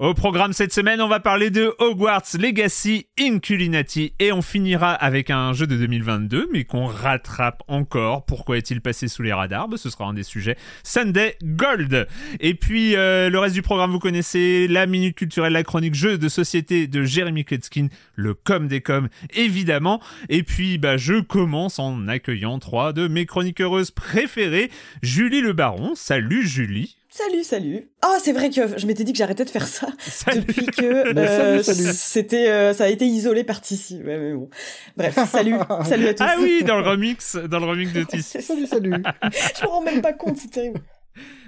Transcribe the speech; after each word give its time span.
Au 0.00 0.14
programme 0.14 0.54
cette 0.54 0.72
semaine, 0.72 1.02
on 1.02 1.08
va 1.08 1.20
parler 1.20 1.50
de 1.50 1.74
Hogwarts 1.78 2.22
Legacy 2.38 3.08
Inculinati 3.20 4.14
et 4.18 4.32
on 4.32 4.40
finira 4.40 4.94
avec 4.94 5.28
un 5.28 5.52
jeu 5.52 5.66
de 5.66 5.76
2022 5.76 6.48
mais 6.50 6.64
qu'on 6.64 6.86
rattrape 6.86 7.62
encore. 7.68 8.24
Pourquoi 8.24 8.56
est-il 8.56 8.80
passé 8.80 9.08
sous 9.08 9.20
les 9.20 9.34
radars? 9.34 9.68
Bah, 9.68 9.76
Ce 9.76 9.90
sera 9.90 10.06
un 10.06 10.14
des 10.14 10.22
sujets. 10.22 10.56
Sunday 10.84 11.36
Gold. 11.44 12.08
Et 12.40 12.54
puis 12.54 12.96
euh, 12.96 13.28
le 13.28 13.38
reste 13.38 13.54
du 13.54 13.60
programme, 13.60 13.90
vous 13.90 13.98
connaissez 13.98 14.68
la 14.68 14.86
minute 14.86 15.16
culturelle, 15.16 15.52
la 15.52 15.64
chronique 15.64 15.94
jeu 15.94 16.16
de 16.16 16.28
société 16.30 16.86
de 16.86 17.02
Jérémy 17.02 17.44
Kletskin, 17.44 17.88
le 18.14 18.32
com 18.32 18.68
des 18.68 18.80
coms 18.80 19.10
évidemment. 19.34 20.00
Et 20.30 20.44
puis 20.44 20.78
bah, 20.78 20.96
je 20.96 21.20
commence 21.20 21.78
en 21.78 22.08
accueillant 22.08 22.58
trois 22.58 22.94
de 22.94 23.06
mes 23.06 23.26
chroniqueuses 23.26 23.90
préférées. 23.90 24.70
Julie 25.02 25.42
Le 25.42 25.52
Baron. 25.52 25.92
Salut 25.94 26.48
Julie. 26.48 26.96
Salut, 27.12 27.42
salut. 27.42 27.88
Ah, 28.02 28.18
c'est 28.22 28.32
vrai 28.32 28.50
que 28.50 28.78
je 28.78 28.86
m'étais 28.86 29.02
dit 29.02 29.12
que 29.12 29.18
j'arrêtais 29.18 29.44
de 29.44 29.50
faire 29.50 29.66
ça 29.66 29.88
Salut. 29.98 30.42
depuis 30.42 30.66
que 30.66 31.18
euh, 31.18 31.60
c'était, 31.62 32.48
euh, 32.48 32.72
ça 32.72 32.84
a 32.84 32.88
été 32.88 33.04
isolé 33.04 33.42
par 33.42 33.60
Tissi. 33.60 33.96
Ouais, 33.96 34.16
mais 34.16 34.32
bon. 34.32 34.48
Bref, 34.96 35.18
salut, 35.28 35.54
salut 35.84 36.06
à 36.06 36.14
tous. 36.14 36.22
Ah 36.24 36.36
oui, 36.38 36.62
dans 36.64 36.76
le 36.78 36.88
remix, 36.88 37.34
dans 37.34 37.58
le 37.58 37.66
remix 37.66 37.92
de 37.92 38.04
Tis. 38.08 38.22
Salut, 38.22 38.66
salut. 38.66 38.92
je 38.92 39.62
me 39.64 39.68
rends 39.68 39.82
même 39.82 40.02
pas 40.02 40.12
compte, 40.12 40.36
c'est 40.36 40.50
terrible. 40.52 40.80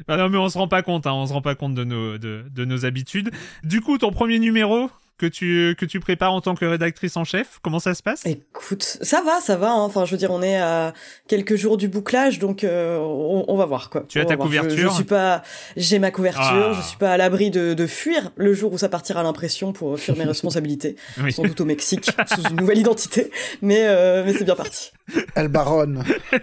Ah 0.08 0.16
non, 0.16 0.28
mais 0.28 0.38
on 0.38 0.48
se 0.48 0.58
rend 0.58 0.66
pas 0.66 0.82
compte, 0.82 1.06
hein, 1.06 1.12
on 1.12 1.26
se 1.26 1.32
rend 1.32 1.42
pas 1.42 1.54
compte 1.54 1.76
de 1.76 1.84
nos, 1.84 2.18
de, 2.18 2.44
de 2.50 2.64
nos 2.64 2.84
habitudes. 2.84 3.30
Du 3.62 3.80
coup, 3.80 3.98
ton 3.98 4.10
premier 4.10 4.40
numéro? 4.40 4.90
Que 5.22 5.26
tu, 5.28 5.76
que 5.78 5.84
tu 5.86 6.00
prépares 6.00 6.32
en 6.32 6.40
tant 6.40 6.56
que 6.56 6.64
rédactrice 6.64 7.16
en 7.16 7.22
chef, 7.22 7.60
comment 7.62 7.78
ça 7.78 7.94
se 7.94 8.02
passe? 8.02 8.26
Écoute, 8.26 8.82
ça 8.82 9.22
va, 9.22 9.40
ça 9.40 9.54
va. 9.56 9.70
hein. 9.70 9.78
Enfin, 9.82 10.04
je 10.04 10.10
veux 10.10 10.16
dire, 10.16 10.32
on 10.32 10.42
est 10.42 10.56
à 10.60 10.92
quelques 11.28 11.54
jours 11.54 11.76
du 11.76 11.86
bouclage, 11.86 12.40
donc 12.40 12.64
euh, 12.64 12.98
on, 12.98 13.44
on 13.46 13.56
va 13.56 13.64
voir 13.64 13.88
quoi. 13.88 14.04
Tu 14.08 14.18
as 14.20 14.24
ta 14.24 14.34
voir. 14.34 14.48
Je- 14.50 14.54
Je, 14.54 14.58
couverture? 14.62 14.94
suis 14.94 15.04
pas, 15.04 15.42
j'ai 15.76 16.00
ma 16.00 16.10
couverture. 16.10 16.70
Ah. 16.70 16.72
Je 16.76 16.82
suis 16.82 16.96
pas 16.98 17.12
à 17.12 17.16
l'abri 17.16 17.50
de, 17.50 17.72
de 17.74 17.86
fuir 17.86 18.32
le 18.36 18.52
jour 18.52 18.72
où 18.72 18.78
ça 18.78 18.88
partira 18.88 19.20
à 19.20 19.22
l'impression 19.22 19.72
pour 19.72 19.96
fuir 19.96 20.16
mes 20.16 20.24
responsabilités, 20.32 20.96
Oui. 21.22 21.32
sans 21.32 21.44
doute 21.44 21.60
au 21.60 21.64
Mexique 21.66 22.10
sous 22.34 22.42
une 22.50 22.56
nouvelle 22.56 22.78
identité. 22.78 23.30
Mais 23.60 23.82
euh, 23.84 24.24
mais 24.26 24.32
c'est 24.32 24.44
bien 24.44 24.56
parti. 24.56 24.90
Elle 25.36 25.48
baronne. 25.48 26.02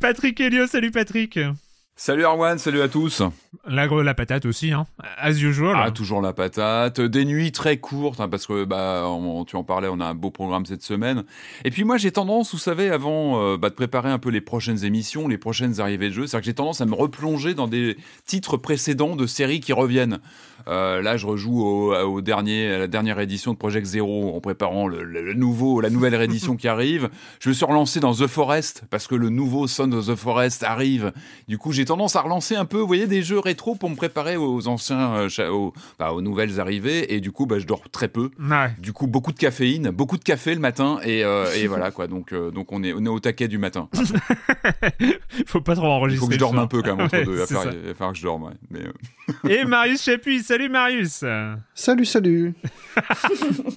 Patrick 0.00 0.40
Helio, 0.40 0.66
salut 0.66 0.90
Patrick 0.90 1.38
Salut 2.04 2.24
Arwan, 2.24 2.58
salut 2.58 2.80
à 2.80 2.88
tous. 2.88 3.22
La, 3.64 3.86
la 3.86 4.14
patate 4.14 4.44
aussi, 4.44 4.72
hein. 4.72 4.88
As 5.18 5.40
usual. 5.40 5.76
Ah, 5.78 5.92
toujours 5.92 6.20
la 6.20 6.32
patate. 6.32 7.00
Des 7.00 7.24
nuits 7.24 7.52
très 7.52 7.76
courtes, 7.76 8.18
hein, 8.18 8.28
parce 8.28 8.48
que 8.48 8.64
bah, 8.64 9.04
on- 9.06 9.44
tu 9.44 9.54
en 9.54 9.62
parlais, 9.62 9.86
on 9.86 10.00
a 10.00 10.06
un 10.06 10.14
beau 10.16 10.32
programme 10.32 10.66
cette 10.66 10.82
semaine. 10.82 11.22
Et 11.64 11.70
puis 11.70 11.84
moi, 11.84 11.98
j'ai 11.98 12.10
tendance, 12.10 12.50
vous 12.50 12.58
savez, 12.58 12.90
avant 12.90 13.40
euh, 13.40 13.56
bah, 13.56 13.70
de 13.70 13.76
préparer 13.76 14.10
un 14.10 14.18
peu 14.18 14.30
les 14.30 14.40
prochaines 14.40 14.84
émissions, 14.84 15.28
les 15.28 15.38
prochaines 15.38 15.78
arrivées 15.78 16.08
de 16.08 16.14
jeu, 16.14 16.26
c'est 16.26 16.36
que 16.40 16.44
j'ai 16.44 16.54
tendance 16.54 16.80
à 16.80 16.86
me 16.86 16.94
replonger 16.94 17.54
dans 17.54 17.68
des 17.68 17.96
titres 18.26 18.56
précédents 18.56 19.14
de 19.14 19.28
séries 19.28 19.60
qui 19.60 19.72
reviennent. 19.72 20.18
Euh, 20.68 21.02
là, 21.02 21.16
je 21.16 21.26
rejoue 21.26 21.62
au, 21.62 21.94
au 21.94 22.20
dernier, 22.20 22.72
à 22.72 22.78
la 22.78 22.86
dernière 22.86 23.18
édition 23.20 23.52
de 23.52 23.58
Project 23.58 23.86
Zero 23.86 24.34
en 24.34 24.40
préparant 24.40 24.86
le, 24.88 25.02
le- 25.04 25.22
le 25.22 25.34
nouveau, 25.34 25.80
la 25.80 25.90
nouvelle 25.90 26.14
réédition 26.14 26.56
qui 26.56 26.68
arrive. 26.68 27.08
Je 27.40 27.48
me 27.48 27.54
suis 27.54 27.64
relancé 27.64 28.00
dans 28.00 28.14
The 28.14 28.26
Forest 28.26 28.84
parce 28.90 29.06
que 29.06 29.14
le 29.14 29.28
nouveau 29.28 29.66
Son 29.66 29.90
of 29.92 30.06
the 30.06 30.14
Forest 30.14 30.62
arrive. 30.62 31.12
Du 31.48 31.58
coup, 31.58 31.72
j'ai 31.72 31.84
tendance 31.84 32.16
à 32.16 32.20
relancer 32.22 32.54
un 32.56 32.64
peu, 32.64 32.78
vous 32.78 32.86
voyez, 32.86 33.06
des 33.06 33.22
jeux 33.22 33.38
rétro 33.38 33.74
pour 33.74 33.90
me 33.90 33.96
préparer 33.96 34.36
aux 34.36 34.68
anciens, 34.68 35.28
euh, 35.38 35.48
aux, 35.50 35.72
bah, 35.98 36.12
aux 36.12 36.20
nouvelles 36.22 36.60
arrivées. 36.60 37.14
Et 37.14 37.20
du 37.20 37.32
coup, 37.32 37.46
bah, 37.46 37.58
je 37.58 37.66
dors 37.66 37.82
très 37.90 38.08
peu. 38.08 38.30
Ouais. 38.40 38.70
Du 38.78 38.92
coup, 38.92 39.06
beaucoup 39.06 39.32
de 39.32 39.38
caféine, 39.38 39.90
beaucoup 39.90 40.18
de 40.18 40.24
café 40.24 40.54
le 40.54 40.60
matin, 40.60 40.98
et, 41.04 41.24
euh, 41.24 41.46
et 41.56 41.66
voilà 41.66 41.90
quoi. 41.90 42.06
Donc, 42.06 42.32
donc 42.34 42.72
on 42.72 42.82
est, 42.82 42.92
on 42.92 43.04
est 43.04 43.08
au 43.08 43.20
taquet 43.20 43.48
du 43.48 43.58
matin. 43.58 43.88
Faut 45.46 45.60
pas 45.60 45.74
trop 45.74 45.86
Il 45.86 45.90
enregistrer. 45.90 46.20
faut 46.24 46.28
que 46.28 46.34
je 46.34 46.38
dorme 46.38 46.58
un 46.58 46.66
peu 46.66 46.82
quand 46.82 46.96
même 46.96 47.06
entre 47.06 47.16
Ouais, 47.18 47.24
deux. 47.24 47.32
Il 47.32 47.38
va 47.38 47.46
falloir, 47.46 47.66
il 47.74 48.12
que 48.12 48.18
je 48.18 48.22
dorme. 48.22 48.42
ouais. 48.44 48.52
Mais, 48.70 49.50
Et 49.60 49.64
Marius 49.64 50.02
Chapuis, 50.02 50.42
salut 50.52 50.68
Marius 50.68 51.24
Salut, 51.74 52.04
salut. 52.04 52.52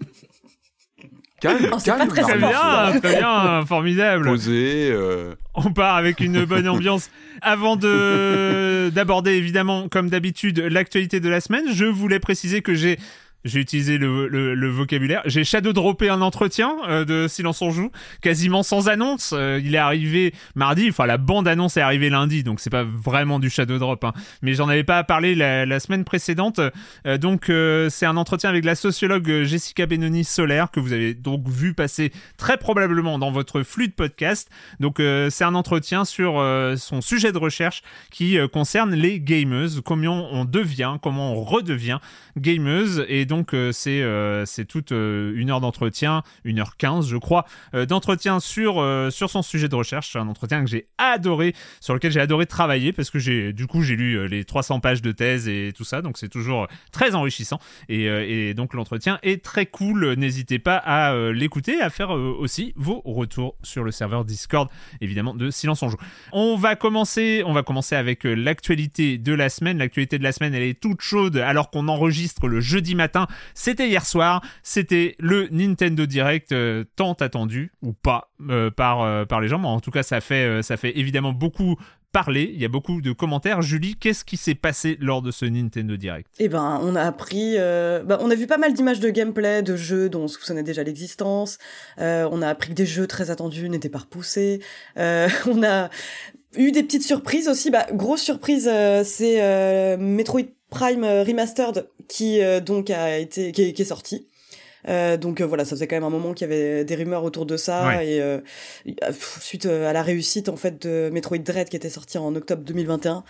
calme, 1.39 1.69
Oh, 1.71 1.77
calme, 1.83 2.07
très 2.09 2.37
bien, 2.37 2.99
très 2.99 3.15
bien, 3.17 3.65
formidable. 3.65 4.25
Posé. 4.25 4.89
euh, 4.91 5.35
On 5.53 5.71
part 5.71 5.95
avec 5.95 6.19
une 6.19 6.43
bonne 6.51 6.67
ambiance. 6.67 7.09
Avant 7.41 7.77
de 7.77 8.89
d'aborder 8.93 9.31
évidemment, 9.35 9.87
comme 9.87 10.09
d'habitude, 10.09 10.59
l'actualité 10.59 11.21
de 11.21 11.29
la 11.29 11.39
semaine, 11.39 11.65
je 11.71 11.85
voulais 11.85 12.19
préciser 12.19 12.61
que 12.61 12.73
j'ai 12.73 12.99
j'ai 13.45 13.59
utilisé 13.59 13.97
le, 13.99 14.69
vocabulaire. 14.69 15.21
J'ai 15.25 15.43
shadow 15.43 15.71
droppé 15.71 16.09
un 16.09 16.21
entretien 16.21 16.75
euh, 16.89 17.05
de 17.05 17.27
Silence 17.27 17.61
on 17.61 17.69
joue, 17.69 17.91
quasiment 18.19 18.63
sans 18.63 18.89
annonce. 18.89 19.33
Euh, 19.33 19.61
il 19.63 19.75
est 19.75 19.79
arrivé 19.79 20.33
mardi, 20.55 20.89
enfin 20.89 21.05
la 21.05 21.17
bande 21.17 21.47
annonce 21.47 21.77
est 21.77 21.81
arrivée 21.81 22.09
lundi, 22.09 22.43
donc 22.43 22.59
c'est 22.59 22.71
pas 22.71 22.83
vraiment 22.83 23.39
du 23.39 23.49
shadow 23.49 23.77
drop. 23.77 24.03
Hein. 24.03 24.13
Mais 24.41 24.53
j'en 24.55 24.67
avais 24.67 24.83
pas 24.83 25.03
parlé 25.03 25.35
la, 25.35 25.65
la 25.65 25.79
semaine 25.79 26.03
précédente. 26.03 26.59
Euh, 27.05 27.17
donc 27.17 27.51
c'est 27.89 28.05
un 28.05 28.17
entretien 28.17 28.49
avec 28.49 28.65
la 28.65 28.75
sociologue 28.75 29.43
Jessica 29.43 29.85
Benoni 29.85 30.23
Solaire 30.23 30.71
que 30.71 30.79
vous 30.79 30.93
avez 30.93 31.13
donc 31.13 31.47
vu 31.47 31.73
passer 31.73 32.11
très 32.37 32.57
probablement 32.57 33.19
dans 33.19 33.31
votre 33.31 33.61
flux 33.61 33.87
de 33.87 33.93
podcast. 33.93 34.49
Donc 34.79 34.95
c'est 34.97 35.43
un 35.43 35.53
entretien 35.53 36.03
sur 36.03 36.43
son 36.77 37.01
sujet 37.01 37.31
de 37.31 37.37
recherche 37.37 37.83
qui 38.09 38.37
concerne 38.51 38.95
les 38.95 39.19
gameuses, 39.19 39.81
comment 39.85 40.27
on 40.31 40.45
devient, 40.45 40.95
comment 41.01 41.33
on 41.33 41.43
redevient 41.43 41.99
gameuse. 42.37 43.05
Et 43.07 43.25
donc 43.25 43.34
donc 43.35 43.53
euh, 43.53 43.71
c'est 43.73 44.01
euh, 44.01 44.45
c'est 44.45 44.65
toute 44.65 44.91
euh, 44.93 45.33
une 45.35 45.51
heure 45.51 45.59
d'entretien, 45.59 46.23
une 46.45 46.59
heure 46.59 46.77
quinze 46.77 47.07
je 47.09 47.17
crois, 47.17 47.45
d'entretien 47.73 48.39
sur 48.39 48.75
sur 49.11 49.29
son 49.29 49.41
sujet 49.41 49.67
de 49.67 49.75
recherche. 49.75 50.15
Un 50.15 50.27
entretien 50.27 50.63
que 50.63 50.69
j'ai 50.69 50.87
adoré, 50.97 51.53
sur 51.81 51.93
lequel 51.93 52.11
j'ai 52.11 52.21
adoré 52.21 52.45
travailler 52.45 52.93
parce 52.93 53.09
que 53.09 53.19
j'ai 53.19 53.53
du 53.53 53.67
coup 53.67 53.81
j'ai 53.81 53.95
lu 53.95 54.27
les 54.27 54.45
300 54.45 54.79
pages 54.79 55.01
de 55.01 55.11
thèse 55.11 55.47
et 55.47 55.73
tout 55.75 55.83
ça, 55.83 56.01
donc 56.01 56.17
c'est 56.17 56.29
toujours 56.29 56.67
très 56.91 57.15
enrichissant. 57.15 57.59
Et, 57.89 58.53
donc 58.53 58.73
l'entretien 58.73 59.19
est 59.23 59.43
très 59.43 59.65
cool. 59.65 60.13
N'hésitez 60.13 60.59
pas 60.59 60.77
à 60.77 61.31
l'écouter, 61.31 61.81
à 61.81 61.89
faire 61.89 62.11
aussi 62.11 62.73
vos 62.75 63.01
retours 63.03 63.55
sur 63.63 63.83
le 63.83 63.91
serveur 63.91 64.23
Discord, 64.23 64.69
évidemment 65.01 65.33
de 65.33 65.49
Silence 65.49 65.83
on 65.83 65.89
joue. 65.89 65.97
On 66.31 66.55
va 66.55 66.75
commencer, 66.75 67.43
on 67.45 67.53
va 67.53 67.63
commencer 67.63 67.95
avec 67.95 68.23
l'actualité 68.23 69.17
de 69.17 69.33
la 69.33 69.49
semaine. 69.49 69.77
L'actualité 69.77 70.17
de 70.17 70.23
la 70.23 70.31
semaine, 70.31 70.53
elle 70.53 70.63
est 70.63 70.79
toute 70.79 71.01
chaude 71.01 71.37
alors 71.37 71.69
qu'on 71.69 71.87
enregistre 71.87 72.47
le 72.47 72.61
jeudi 72.61 72.95
matin. 72.95 73.24
C'était 73.53 73.87
hier 73.87 74.05
soir. 74.05 74.41
C'était 74.63 75.15
le 75.19 75.47
Nintendo 75.51 76.05
Direct 76.05 76.51
euh, 76.51 76.83
tant 76.95 77.13
attendu 77.13 77.71
ou 77.81 77.93
pas 77.93 78.29
euh, 78.49 78.71
par 78.71 79.01
euh, 79.01 79.25
par 79.25 79.41
les 79.41 79.47
gens. 79.47 79.59
Mais 79.59 79.67
en 79.67 79.79
tout 79.79 79.91
cas, 79.91 80.03
ça 80.03 80.21
fait 80.21 80.61
ça 80.63 80.77
fait 80.77 80.97
évidemment 80.97 81.33
beaucoup 81.33 81.77
parler. 82.15 82.49
Il 82.53 82.61
y 82.61 82.63
a 82.63 82.69
beaucoup 82.69 83.01
de 83.01 83.11
commentaires. 83.11 83.61
Julie, 83.61 83.97
qu'est-ce 83.97 84.23
qui 84.23 84.37
s'est 84.37 84.55
passé 84.55 84.95
lors 85.01 85.21
de 85.21 85.31
ce 85.31 85.43
Nintendo 85.43 85.97
Direct? 85.97 86.29
Eh 86.39 86.47
ben, 86.47 86.79
on 86.81 86.95
a 86.95 87.01
appris, 87.01 87.55
euh, 87.57 88.03
bah, 88.03 88.19
on 88.21 88.31
a 88.31 88.35
vu 88.35 88.47
pas 88.47 88.57
mal 88.57 88.73
d'images 88.73 89.01
de 89.01 89.09
gameplay, 89.09 89.61
de 89.61 89.75
jeux 89.75 90.07
dont 90.07 90.21
on 90.21 90.27
soupçonnait 90.29 90.63
déjà 90.63 90.81
l'existence. 90.81 91.57
Euh, 91.99 92.25
on 92.31 92.41
a 92.41 92.47
appris 92.47 92.69
que 92.69 92.73
des 92.73 92.85
jeux 92.85 93.05
très 93.05 93.31
attendus 93.31 93.67
n'étaient 93.67 93.89
pas 93.89 93.99
repoussés. 93.99 94.61
Euh, 94.97 95.27
on 95.45 95.61
a 95.61 95.89
eu 96.55 96.71
des 96.71 96.83
petites 96.83 97.03
surprises 97.03 97.49
aussi. 97.49 97.69
Bah, 97.69 97.85
grosse 97.91 98.21
surprise, 98.21 98.71
c'est 99.03 99.97
Metroid 99.97 100.47
Prime 100.69 101.03
Remastered 101.03 101.89
qui 102.07 102.39
donc 102.65 102.91
a 102.91 103.17
été, 103.17 103.51
qui 103.51 103.61
est 103.61 103.83
sorti. 103.83 104.25
Euh, 104.87 105.17
donc 105.17 105.41
euh, 105.41 105.45
voilà, 105.45 105.65
ça 105.65 105.71
faisait 105.71 105.87
quand 105.87 105.95
même 105.95 106.03
un 106.03 106.09
moment 106.09 106.33
qu'il 106.33 106.47
y 106.47 106.51
avait 106.53 106.85
des 106.85 106.95
rumeurs 106.95 107.23
autour 107.23 107.45
de 107.45 107.57
ça 107.57 107.87
Ouais. 107.87 108.07
et 108.07 108.21
euh, 108.21 108.39
suite 109.41 109.65
euh, 109.65 109.89
à 109.89 109.93
la 109.93 110.03
réussite 110.03 110.47
en 110.49 110.55
fait 110.57 110.85
de 110.85 111.09
Metroid 111.11 111.39
Dread 111.39 111.69
qui 111.69 111.75
était 111.75 111.89
sorti 111.89 112.17
en 112.17 112.35
octobre 112.35 112.63
2021 112.63 113.23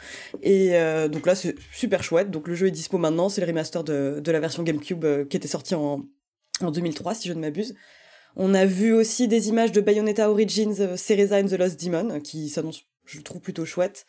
et 0.43 0.71
euh, 0.75 1.07
donc 1.07 1.25
là 1.25 1.35
c'est 1.35 1.55
super 1.71 2.03
chouette. 2.03 2.29
Donc 2.31 2.47
le 2.47 2.55
jeu 2.55 2.67
est 2.67 2.71
dispo 2.71 2.97
maintenant, 2.97 3.29
c'est 3.29 3.41
le 3.41 3.47
remaster 3.47 3.83
de, 3.83 4.19
de 4.21 4.31
la 4.31 4.39
version 4.39 4.63
GameCube 4.63 5.05
qui 5.29 5.37
était 5.37 5.47
sorti 5.47 5.75
en 5.75 6.01
en 6.61 6.71
2003 6.71 7.15
si 7.15 7.27
je 7.27 7.33
ne 7.33 7.39
m'abuse. 7.39 7.75
On 8.35 8.53
a 8.53 8.65
vu 8.65 8.91
aussi 8.93 9.27
des 9.29 9.47
images 9.49 9.71
de 9.71 9.79
Bayonetta 9.79 10.29
Origins 10.29 10.95
Cereza 10.97 11.37
and 11.39 11.47
the 11.47 11.53
Lost 11.57 11.81
Demon 11.83 12.19
qui 12.19 12.49
s'annonce 12.49 12.81
je 13.05 13.21
trouve 13.21 13.39
plutôt 13.39 13.65
chouette. 13.65 14.05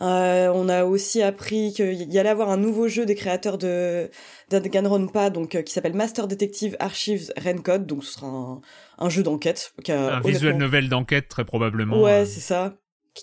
Euh, 0.00 0.50
on 0.54 0.68
a 0.68 0.84
aussi 0.84 1.22
appris 1.22 1.72
qu'il 1.74 2.12
y 2.12 2.18
allait 2.18 2.28
avoir 2.28 2.50
un 2.50 2.56
nouveau 2.56 2.88
jeu 2.88 3.04
des 3.06 3.14
créateurs 3.14 3.58
de 3.58 4.10
Danganronpa, 4.50 5.30
donc 5.30 5.54
euh, 5.54 5.62
qui 5.62 5.72
s'appelle 5.72 5.94
Master 5.94 6.26
Detective 6.28 6.76
Archives 6.80 7.32
Rencode, 7.42 7.86
donc 7.86 8.04
ce 8.04 8.12
sera 8.14 8.26
un, 8.26 8.60
un 8.98 9.08
jeu 9.08 9.22
d'enquête. 9.22 9.72
Un 9.88 10.20
visuel 10.20 10.56
novel 10.56 10.88
d'enquête 10.88 11.28
très 11.28 11.44
probablement. 11.44 12.00
Ouais, 12.00 12.22
euh, 12.22 12.24
c'est 12.26 12.40
ça. 12.40 12.74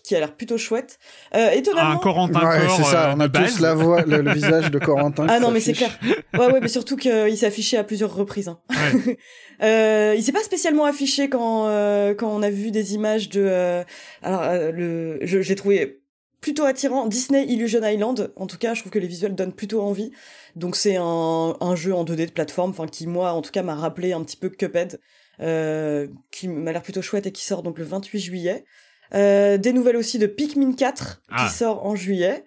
Qui, 0.04 0.16
a 0.16 0.20
l'air 0.20 0.36
plutôt 0.36 0.60
chouette. 0.60 1.00
Euh, 1.34 1.50
étonnamment. 1.50 1.90
un 1.94 1.98
Corentin 1.98 2.48
Ouais, 2.48 2.60
c'est 2.78 2.84
ça, 2.84 3.10
euh, 3.10 3.14
on 3.18 3.20
a 3.22 3.28
tous 3.28 3.60
la 3.60 3.74
voix, 3.74 4.04
le, 4.04 4.22
le 4.22 4.34
visage 4.36 4.70
de 4.70 4.78
Corentin. 4.78 5.26
Ah 5.28 5.40
non, 5.40 5.50
mais 5.50 5.60
c'est 5.60 5.74
clair. 5.74 5.90
Ouais, 6.36 6.46
ouais, 6.46 6.60
mais 6.62 6.68
surtout 6.68 6.96
qu'il 6.96 7.36
s'est 7.36 7.48
affiché 7.48 7.76
à 7.76 7.84
plusieurs 7.84 8.14
reprises. 8.14 8.48
hein. 8.50 8.60
Ouais. 8.70 9.18
Euh, 9.62 10.14
il 10.16 10.24
s'est 10.24 10.32
pas 10.32 10.42
spécialement 10.44 10.86
affiché 10.86 11.28
quand 11.28 11.68
euh, 11.68 12.14
quand 12.16 12.30
on 12.34 12.42
a 12.44 12.50
vu 12.50 12.72
des 12.72 12.94
images 12.94 13.28
de. 13.28 13.42
euh, 13.46 13.84
alors 14.24 14.42
euh, 14.44 14.72
le, 14.72 15.20
je 15.26 15.54
trouvé 15.54 16.00
plutôt 16.42 16.64
attirant 16.66 17.06
Disney 17.08 17.46
Illusion 17.48 17.82
Island. 17.86 18.32
En 18.36 18.48
tout 18.48 18.58
cas, 18.58 18.74
je 18.74 18.80
trouve 18.82 18.92
que 18.92 19.00
les 19.00 19.08
visuels 19.08 19.36
donnent 19.36 19.54
plutôt 19.54 19.82
envie. 19.82 20.12
Donc 20.56 20.76
c'est 20.76 20.96
un 20.98 21.56
un 21.60 21.76
jeu 21.76 21.94
en 21.94 22.04
2D 22.06 22.26
de 22.28 22.32
plateforme, 22.32 22.72
enfin 22.72 22.88
qui 22.88 23.08
moi 23.08 23.34
en 23.34 23.42
tout 23.42 23.52
cas 23.52 23.62
m'a 23.64 23.76
rappelé 23.76 24.14
un 24.14 24.24
petit 24.24 24.38
peu 24.38 24.50
Cuphead, 24.50 25.00
euh, 25.42 26.08
qui 26.32 26.48
m'a 26.48 26.72
l'air 26.72 26.82
plutôt 26.82 27.02
chouette 27.02 27.26
et 27.28 27.32
qui 27.32 27.44
sort 27.44 27.64
donc 27.64 27.78
le 27.78 27.84
28 27.86 28.20
juillet. 28.20 28.66
Euh, 29.14 29.58
des 29.58 29.74
nouvelles 29.74 29.98
aussi 29.98 30.20
de 30.20 30.28
Pikmin 30.28 30.74
4 30.74 31.22
Ah. 31.30 31.48
qui 31.48 31.54
sort 31.56 31.86
en 31.86 31.96
juillet. 31.96 32.44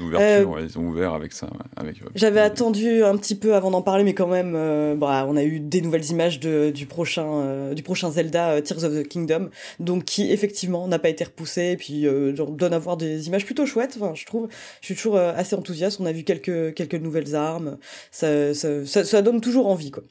Ouverture, 0.00 0.50
ouais, 0.50 0.62
ils 0.64 0.78
ont 0.78 0.86
ouvert 0.86 1.14
avec 1.14 1.32
ça. 1.32 1.48
avec, 1.76 2.00
euh, 2.02 2.06
J'avais 2.14 2.40
attendu 2.40 3.02
un 3.04 3.16
petit 3.16 3.34
peu 3.34 3.54
avant 3.54 3.70
d'en 3.70 3.82
parler, 3.82 4.04
mais 4.04 4.14
quand 4.14 4.26
même, 4.26 4.54
euh, 4.56 4.94
bah, 4.94 5.26
on 5.28 5.36
a 5.36 5.44
eu 5.44 5.60
des 5.60 5.80
nouvelles 5.80 6.04
images 6.10 6.40
de, 6.40 6.70
du 6.70 6.86
prochain, 6.86 7.26
euh, 7.26 7.74
du 7.74 7.82
prochain 7.82 8.10
Zelda 8.10 8.50
euh, 8.50 8.60
Tears 8.60 8.84
of 8.84 8.94
the 8.94 9.06
Kingdom, 9.06 9.50
donc 9.80 10.04
qui 10.04 10.30
effectivement 10.30 10.86
n'a 10.88 10.98
pas 10.98 11.08
été 11.08 11.24
repoussé, 11.24 11.70
et 11.72 11.76
puis 11.76 12.06
euh, 12.06 12.34
genre, 12.34 12.50
donne 12.50 12.72
à 12.72 12.78
voir 12.78 12.96
des 12.96 13.26
images 13.26 13.44
plutôt 13.44 13.66
chouettes. 13.66 13.98
Enfin, 14.00 14.12
je 14.14 14.24
trouve, 14.26 14.48
je 14.80 14.86
suis 14.86 14.94
toujours 14.94 15.16
euh, 15.16 15.32
assez 15.36 15.56
enthousiaste. 15.56 16.00
On 16.00 16.06
a 16.06 16.12
vu 16.12 16.22
quelques 16.24 16.74
quelques 16.74 16.94
nouvelles 16.94 17.34
armes, 17.34 17.78
ça, 18.10 18.54
ça, 18.54 18.86
ça, 18.86 19.04
ça 19.04 19.22
donne 19.22 19.40
toujours 19.40 19.66
envie, 19.66 19.90
quoi. 19.90 20.02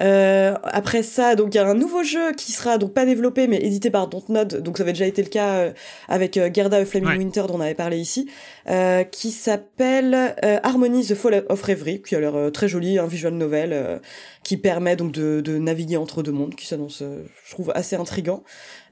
Euh, 0.00 0.54
après 0.62 1.02
ça, 1.02 1.34
donc 1.34 1.54
il 1.54 1.56
y 1.56 1.60
a 1.60 1.66
un 1.66 1.74
nouveau 1.74 2.04
jeu 2.04 2.32
qui 2.32 2.52
sera 2.52 2.78
donc 2.78 2.94
pas 2.94 3.04
développé 3.04 3.48
mais 3.48 3.56
édité 3.56 3.90
par 3.90 4.06
Dontnod, 4.06 4.62
donc 4.62 4.78
ça 4.78 4.84
avait 4.84 4.92
déjà 4.92 5.06
été 5.06 5.22
le 5.22 5.28
cas 5.28 5.54
euh, 5.56 5.72
avec 6.08 6.36
euh, 6.36 6.50
Gerda 6.52 6.80
of 6.80 6.88
Flaming 6.88 7.08
Ouais. 7.08 7.18
Winter 7.18 7.44
dont 7.48 7.56
on 7.56 7.60
avait 7.60 7.74
parlé 7.74 7.98
ici, 7.98 8.30
euh, 8.70 9.02
qui 9.02 9.32
s'appelle 9.32 10.14
euh, 10.44 10.58
Harmony 10.62 11.04
the 11.04 11.14
Fall 11.14 11.44
of 11.48 11.62
Reverie, 11.62 12.00
qui 12.02 12.14
a 12.14 12.20
l'air 12.20 12.36
euh, 12.36 12.50
très 12.50 12.68
joli, 12.68 12.98
un 12.98 13.06
visual 13.06 13.34
novel 13.34 13.70
euh, 13.72 13.98
qui 14.44 14.56
permet 14.56 14.94
donc 14.94 15.12
de, 15.12 15.40
de 15.40 15.58
naviguer 15.58 15.96
entre 15.96 16.22
deux 16.22 16.32
mondes, 16.32 16.54
qui 16.54 16.66
s'annonce, 16.66 17.02
je 17.02 17.50
trouve 17.50 17.72
assez 17.74 17.96
intrigant. 17.96 18.44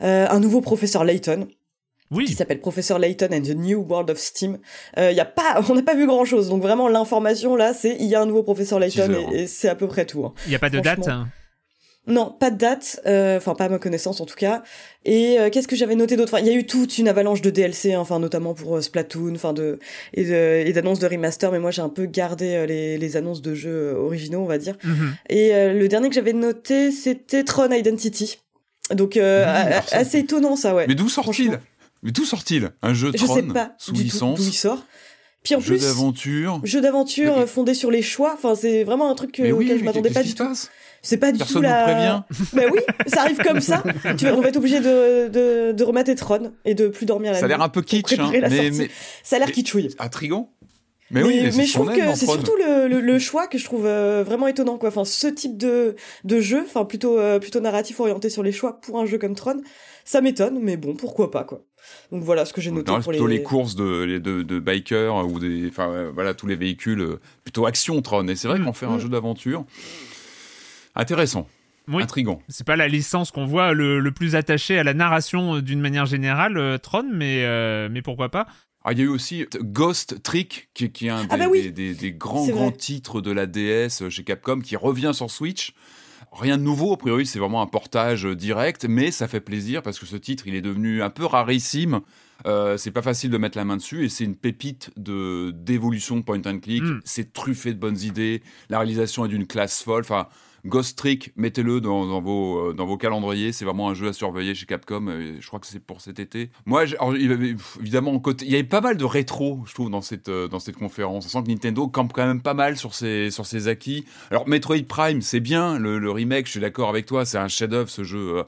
Euh, 0.03 0.27
un 0.29 0.41
nouveau 0.41 0.61
professeur 0.61 1.05
Layton, 1.05 1.47
qui 2.11 2.15
Oui, 2.17 2.29
s'appelle 2.33 2.61
Professor 2.61 2.99
Layton 2.99 3.29
and 3.33 3.43
the 3.43 3.55
New 3.57 3.85
World 3.89 4.11
of 4.11 4.19
Steam. 4.19 4.59
Euh, 4.99 5.13
y 5.13 5.21
a 5.21 5.25
pas, 5.25 5.61
on 5.69 5.75
n'a 5.75 5.83
pas 5.83 5.95
vu 5.95 6.07
grand 6.07 6.25
chose, 6.25 6.49
donc 6.49 6.63
vraiment 6.63 6.89
l'information 6.89 7.57
là, 7.57 7.73
c'est 7.75 7.97
il 8.01 8.07
y 8.07 8.15
a 8.15 8.21
un 8.23 8.27
nouveau 8.27 8.43
Professeur 8.43 8.79
Layton 8.79 9.13
hein. 9.13 9.31
et, 9.33 9.43
et 9.43 9.47
c'est 9.47 9.69
à 9.69 9.75
peu 9.75 9.89
près 9.89 10.07
tout. 10.07 10.25
hein. 10.25 10.33
il 10.47 10.51
n'y 10.51 10.55
a 10.57 10.59
pas 10.59 10.71
de 10.71 10.81
date. 10.81 11.01
franchement. 11.03 11.27
Non, 12.09 12.31
pas 12.39 12.53
de 12.53 12.57
date, 12.57 13.01
euh, 13.07 13.37
enfin 13.39 13.57
pas 13.57 13.65
à 13.65 13.69
ma 13.69 13.81
connaissance 13.81 14.21
en 14.21 14.27
tout 14.27 14.37
cas. 14.37 14.63
Et 15.05 15.41
euh, 15.41 15.51
qu'est-ce 15.51 15.67
que 15.67 15.75
j'avais 15.75 15.97
noté 15.97 16.15
d'autre? 16.15 16.35
Enfin, 16.35 16.41
il 16.41 16.47
y 16.47 16.51
a 16.51 16.57
eu 16.57 16.65
toute 16.65 16.99
une 16.99 17.09
avalanche 17.09 17.43
de 17.43 17.51
DLC, 17.51 17.95
hein, 17.95 17.99
enfin 17.99 18.21
notamment 18.21 18.55
pour 18.55 18.77
euh, 18.77 18.81
Splatoon, 18.81 19.35
enfin 19.35 19.53
de 19.53 19.81
et 20.15 20.23
de- 20.23 20.63
et 20.69 20.73
d'annonces 20.73 21.01
de 21.01 21.09
remaster. 21.09 21.51
Mais 21.51 21.59
moi 21.59 21.73
j'ai 21.73 21.83
un 21.83 21.89
peu 21.89 22.07
gardé 22.07 22.55
euh, 22.55 22.65
les, 22.67 22.97
les 22.97 23.17
annonces 23.17 23.43
de 23.43 23.57
jeux 23.57 23.97
originaux, 23.97 24.39
on 24.41 24.47
va 24.47 24.59
dire. 24.59 24.77
Mhm. 24.85 25.17
Et 25.31 25.53
euh, 25.53 25.73
le 25.73 25.89
dernier 25.89 26.09
que 26.09 26.15
j'avais 26.15 26.33
noté, 26.33 26.93
c'était 26.93 27.43
Tron 27.43 27.73
Identity. 27.73 28.39
Donc 28.95 29.17
euh, 29.17 29.45
Mmh, 29.45 29.73
assez 29.97 30.19
étonnant 30.21 30.55
ça, 30.55 30.77
ouais. 30.77 30.85
Mais 30.87 30.95
d'où 30.95 31.09
sort-il? 31.09 31.59
Mais 32.07 32.13
d'où 32.13 32.25
sort-il 32.25 32.71
Un 32.83 32.95
jeu 32.95 33.11
de 33.13 33.19
Je 33.19 33.27
sais 33.27 33.43
pas 33.43 33.75
sous 33.79 33.93
du 33.93 34.03
licence, 34.05 34.39
d'où 34.41 34.47
il 34.47 34.53
sort. 34.55 34.83
Puis 35.43 35.55
en 35.55 35.61
jeu 35.61 35.77
plus, 35.77 35.83
d'aventure. 35.85 36.61
jeu 36.65 36.81
d'aventure 36.81 37.39
Mais- 37.39 37.47
fondé 37.47 37.75
sur 37.75 37.91
les 37.91 38.03
choix. 38.03 38.33
Enfin, 38.35 38.55
c'est 38.55 38.83
vraiment 38.85 39.11
un 39.11 39.15
truc 39.15 39.31
que- 39.33 39.43
Mais 39.43 39.53
oui, 39.53 39.65
auquel 39.67 39.77
je 39.79 39.83
mais 39.83 39.87
m'attendais 39.91 40.11
pas 40.11 40.23
du 40.23 40.35
tout. 40.35 40.45
C'est 41.03 41.19
pas 41.19 41.31
du 41.31 41.39
Personne 41.39 41.57
tout 41.57 41.63
la. 41.63 41.83
prévient. 41.85 42.21
Bah 42.53 42.63
oui, 42.73 42.81
ça 43.07 43.21
arrive 43.21 43.39
comme 43.39 43.61
ça. 43.61 43.85
tu 44.19 44.25
vas, 44.25 44.35
on 44.35 44.41
va 44.41 44.49
être 44.49 44.57
obligé 44.57 44.81
de, 44.81 45.29
de, 45.29 45.73
de 45.73 45.85
remater 45.85 46.15
Tron 46.17 46.53
et 46.65 46.75
de 46.75 46.89
plus 46.89 47.07
dormir 47.07 47.31
la 47.33 47.39
Ça 47.39 47.45
a 47.45 47.49
l'air 47.49 47.61
un 47.63 47.69
peu 47.69 47.83
kitsch, 47.83 48.19
hein, 48.19 48.31
mais, 48.33 48.71
mais 48.71 48.91
Ça 49.23 49.37
a 49.37 49.39
l'air 49.39 49.49
mais- 49.49 49.53
kitschouille. 49.55 49.89
intriguant. 50.01 50.51
Mais, 51.13 51.23
oui, 51.23 51.39
mais, 51.57 51.65
je 51.65 51.73
trouve 51.73 51.93
que 51.95 52.15
c'est 52.17 52.27
surtout 52.27 52.57
le, 52.59 52.89
le, 52.89 53.01
le 53.01 53.19
choix 53.21 53.47
que 53.47 53.59
je 53.59 53.65
trouve 53.65 53.87
euh, 53.87 54.25
vraiment 54.27 54.49
étonnant 54.49 54.77
quoi. 54.79 54.89
Enfin, 54.89 55.05
ce 55.05 55.29
type 55.29 55.57
de, 55.57 55.95
de 56.25 56.41
jeu, 56.41 56.65
enfin 56.67 56.85
plutôt 56.85 57.17
euh, 57.21 57.39
plutôt 57.39 57.61
narratif 57.61 58.01
orienté 58.01 58.29
sur 58.29 58.43
les 58.43 58.51
choix 58.51 58.81
pour 58.81 58.99
un 58.99 59.07
jeu 59.07 59.17
comme 59.17 59.37
Tron, 59.37 59.61
ça 60.05 60.21
m'étonne, 60.21 60.59
mais 60.61 60.77
bon, 60.77 60.97
pourquoi 60.97 61.31
pas 61.31 61.45
quoi. 61.45 61.63
Donc 62.13 62.23
voilà 62.23 62.45
ce 62.45 62.53
que 62.53 62.61
j'ai 62.61 62.71
noté 62.71 62.91
Non, 62.93 63.01
pour 63.01 63.11
plutôt 63.11 63.27
les. 63.27 63.39
les 63.39 63.43
courses 63.43 63.75
de, 63.75 64.03
les- 64.05 64.21
de, 64.21 64.43
de 64.43 64.59
bikers 64.61 65.27
ou 65.27 65.39
des, 65.39 65.69
enfin 65.69 65.89
euh, 65.91 66.11
voilà 66.15 66.35
tous 66.35 66.47
les 66.47 66.57
véhicules 66.57 67.01
euh, 67.01 67.21
plutôt 67.45 67.67
action 67.67 68.01
Tron. 68.03 68.27
Et 68.29 68.37
c'est 68.37 68.49
vrai 68.49 68.59
Mm, 68.59 68.65
qu'en 68.65 68.73
faire 68.73 68.91
un 68.91 68.97
mm. 68.97 69.01
jeu 69.01 69.09
d'aventure, 69.09 69.65
intéressant, 70.95 71.49
Oui. 71.89 72.03
intrigant. 72.03 72.41
C'est 72.49 72.67
pas 72.67 72.77
la 72.77 72.89
licence 72.89 73.31
qu'on 73.31 73.47
voit 73.47 73.73
le, 73.73 74.01
le 74.01 74.13
plus 74.13 74.35
attaché 74.37 74.79
à 74.79 74.85
la 74.85 74.95
narration 74.95 75.57
euh, 75.57 75.63
d'une 75.63 75.81
manière 75.81 76.07
générale, 76.07 76.57
euh, 76.59 76.79
Tron, 76.79 77.05
mais, 77.13 77.45
euh, 77.45 77.89
mais 77.91 78.03
pourquoi 78.03 78.29
pas 78.31 78.47
Ah, 78.85 78.93
il 78.93 78.99
y 78.99 79.03
a 79.03 79.05
eu 79.05 79.09
aussi 79.09 79.47
Ghost 79.61 80.23
Trick, 80.23 80.69
qui, 80.75 80.91
qui 80.91 81.07
est 81.07 81.11
un 81.11 81.23
des, 81.23 81.29
Ah 81.31 81.37
bah 81.37 81.47
oui. 81.51 81.63
des, 81.63 81.71
des- 81.73 81.95
des 81.95 82.13
grands, 82.13 82.47
grands 82.49 82.73
titres 82.73 83.21
de 83.21 83.31
la 83.31 83.47
DS 83.47 84.09
chez 84.09 84.25
Capcom, 84.25 84.61
qui 84.61 84.77
revient 84.77 85.13
sur 85.13 85.31
Switch. 85.31 85.73
Rien 86.39 86.59
de 86.59 86.63
nouveau, 86.63 86.93
a 86.93 86.99
priori, 86.99 87.25
c'est 87.25 87.39
vraiment 87.39 87.63
un 87.63 87.67
portage 87.67 88.27
euh, 88.27 88.37
direct, 88.37 88.85
mais 88.85 89.11
ça 89.11 89.27
fait 89.27 89.41
plaisir 89.41 89.83
parce 89.83 89.99
que 89.99 90.07
ce 90.07 90.17
titre, 90.17 90.47
il 90.47 90.55
est 90.55 90.61
devenu 90.61 91.03
un 91.03 91.11
peu 91.11 91.25
rarissime. 91.25 92.01
Euh, 92.47 92.77
c'est 92.77 92.91
pas 92.91 93.03
facile 93.03 93.31
de 93.31 93.39
mettre 93.39 93.57
la 93.57 93.65
main 93.65 93.77
dessus 93.77 94.05
et 94.05 94.09
c'est 94.11 94.25
une 94.25 94.37
pépite 94.37 94.91
de 94.99 95.53
d'évolution 95.53 96.17
de 96.17 96.23
point 96.23 96.43
and 96.45 96.59
click. 96.59 96.83
Mm. 96.83 97.01
C'est 97.05 97.33
truffé 97.33 97.73
de 97.73 97.79
bonnes 97.79 97.99
idées. 97.99 98.43
La 98.69 98.79
réalisation 98.79 99.25
est 99.25 99.29
d'une 99.29 99.47
classe 99.47 99.83
folle. 99.83 100.03
Enfin, 100.03 100.29
Ghost 100.67 100.99
Trick, 100.99 101.33
mettez-le 101.37 101.81
dans, 101.81 102.07
dans 102.07 102.21
vos, 102.21 102.71
euh, 102.71 102.73
dans 102.75 102.85
vos 102.87 102.97
calendriers. 102.97 103.53
C'est 103.53 103.65
vraiment 103.65 103.89
un 103.89 103.95
jeu 103.95 104.09
à 104.09 104.13
surveiller 104.13 104.55
chez 104.55 104.67
Capcom. 104.67 105.07
je 105.41 105.47
crois 105.47 105.61
que 105.61 105.67
c'est 105.67 105.81
pour 105.81 106.01
cet 106.01 106.19
été. 106.19 106.51
Moi, 106.67 106.83
alors, 106.99 107.17
il 107.17 107.31
avait, 107.33 107.55
évidemment, 107.81 108.19
côté, 108.19 108.45
il 108.45 108.51
y 108.51 108.55
avait 108.55 108.65
pas 108.65 108.81
mal 108.81 108.97
de 108.97 109.05
rétro, 109.05 109.63
je 109.67 109.75
trouve, 109.75 109.91
dans 109.91 110.01
cette, 110.03 110.29
euh, 110.29 110.49
dans 110.49 110.59
cette 110.59 110.77
conférence. 110.77 111.27
On 111.27 111.29
sent 111.29 111.45
que 111.45 111.51
Nintendo 111.51 111.87
campe 111.89 112.13
quand 112.13 112.27
même 112.27 112.43
pas 112.43 112.55
mal 112.55 112.77
sur 112.77 112.95
ses, 112.95 113.31
sur 113.31 113.47
ses 113.47 113.69
acquis. 113.69 114.05
Alors, 114.31 114.49
Metroid 114.49 114.83
Prime, 114.89 115.23
c'est 115.23 115.41
bien. 115.41 115.79
Le, 115.79 115.99
le 115.99 116.11
remake, 116.11 116.47
je 116.47 116.51
suis 116.53 116.61
d'accord 116.61 116.89
avec 116.89 117.07
toi, 117.07 117.25
c'est 117.25 117.39
un 117.39 117.49
chef-d'œuvre 117.49 117.89
ce 117.89 118.05
jeu. 118.05 118.39
euh. 118.39 118.43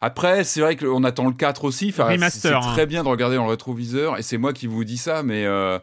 Après, 0.00 0.44
c'est 0.44 0.60
vrai 0.60 0.76
qu'on 0.76 1.02
attend 1.02 1.26
le 1.26 1.32
4 1.34 1.64
aussi. 1.64 1.88
Enfin, 1.88 2.04
Remaster, 2.12 2.62
C'est 2.62 2.68
hein. 2.68 2.72
très 2.72 2.86
bien 2.86 3.02
de 3.02 3.08
regarder 3.08 3.34
dans 3.36 3.44
le 3.44 3.50
rétroviseur. 3.50 4.16
Et 4.16 4.22
c'est 4.22 4.38
moi 4.38 4.52
qui 4.52 4.66
vous 4.68 4.84
dis 4.84 4.96
ça, 4.98 5.22
mais. 5.22 5.44
euh, 5.44 5.78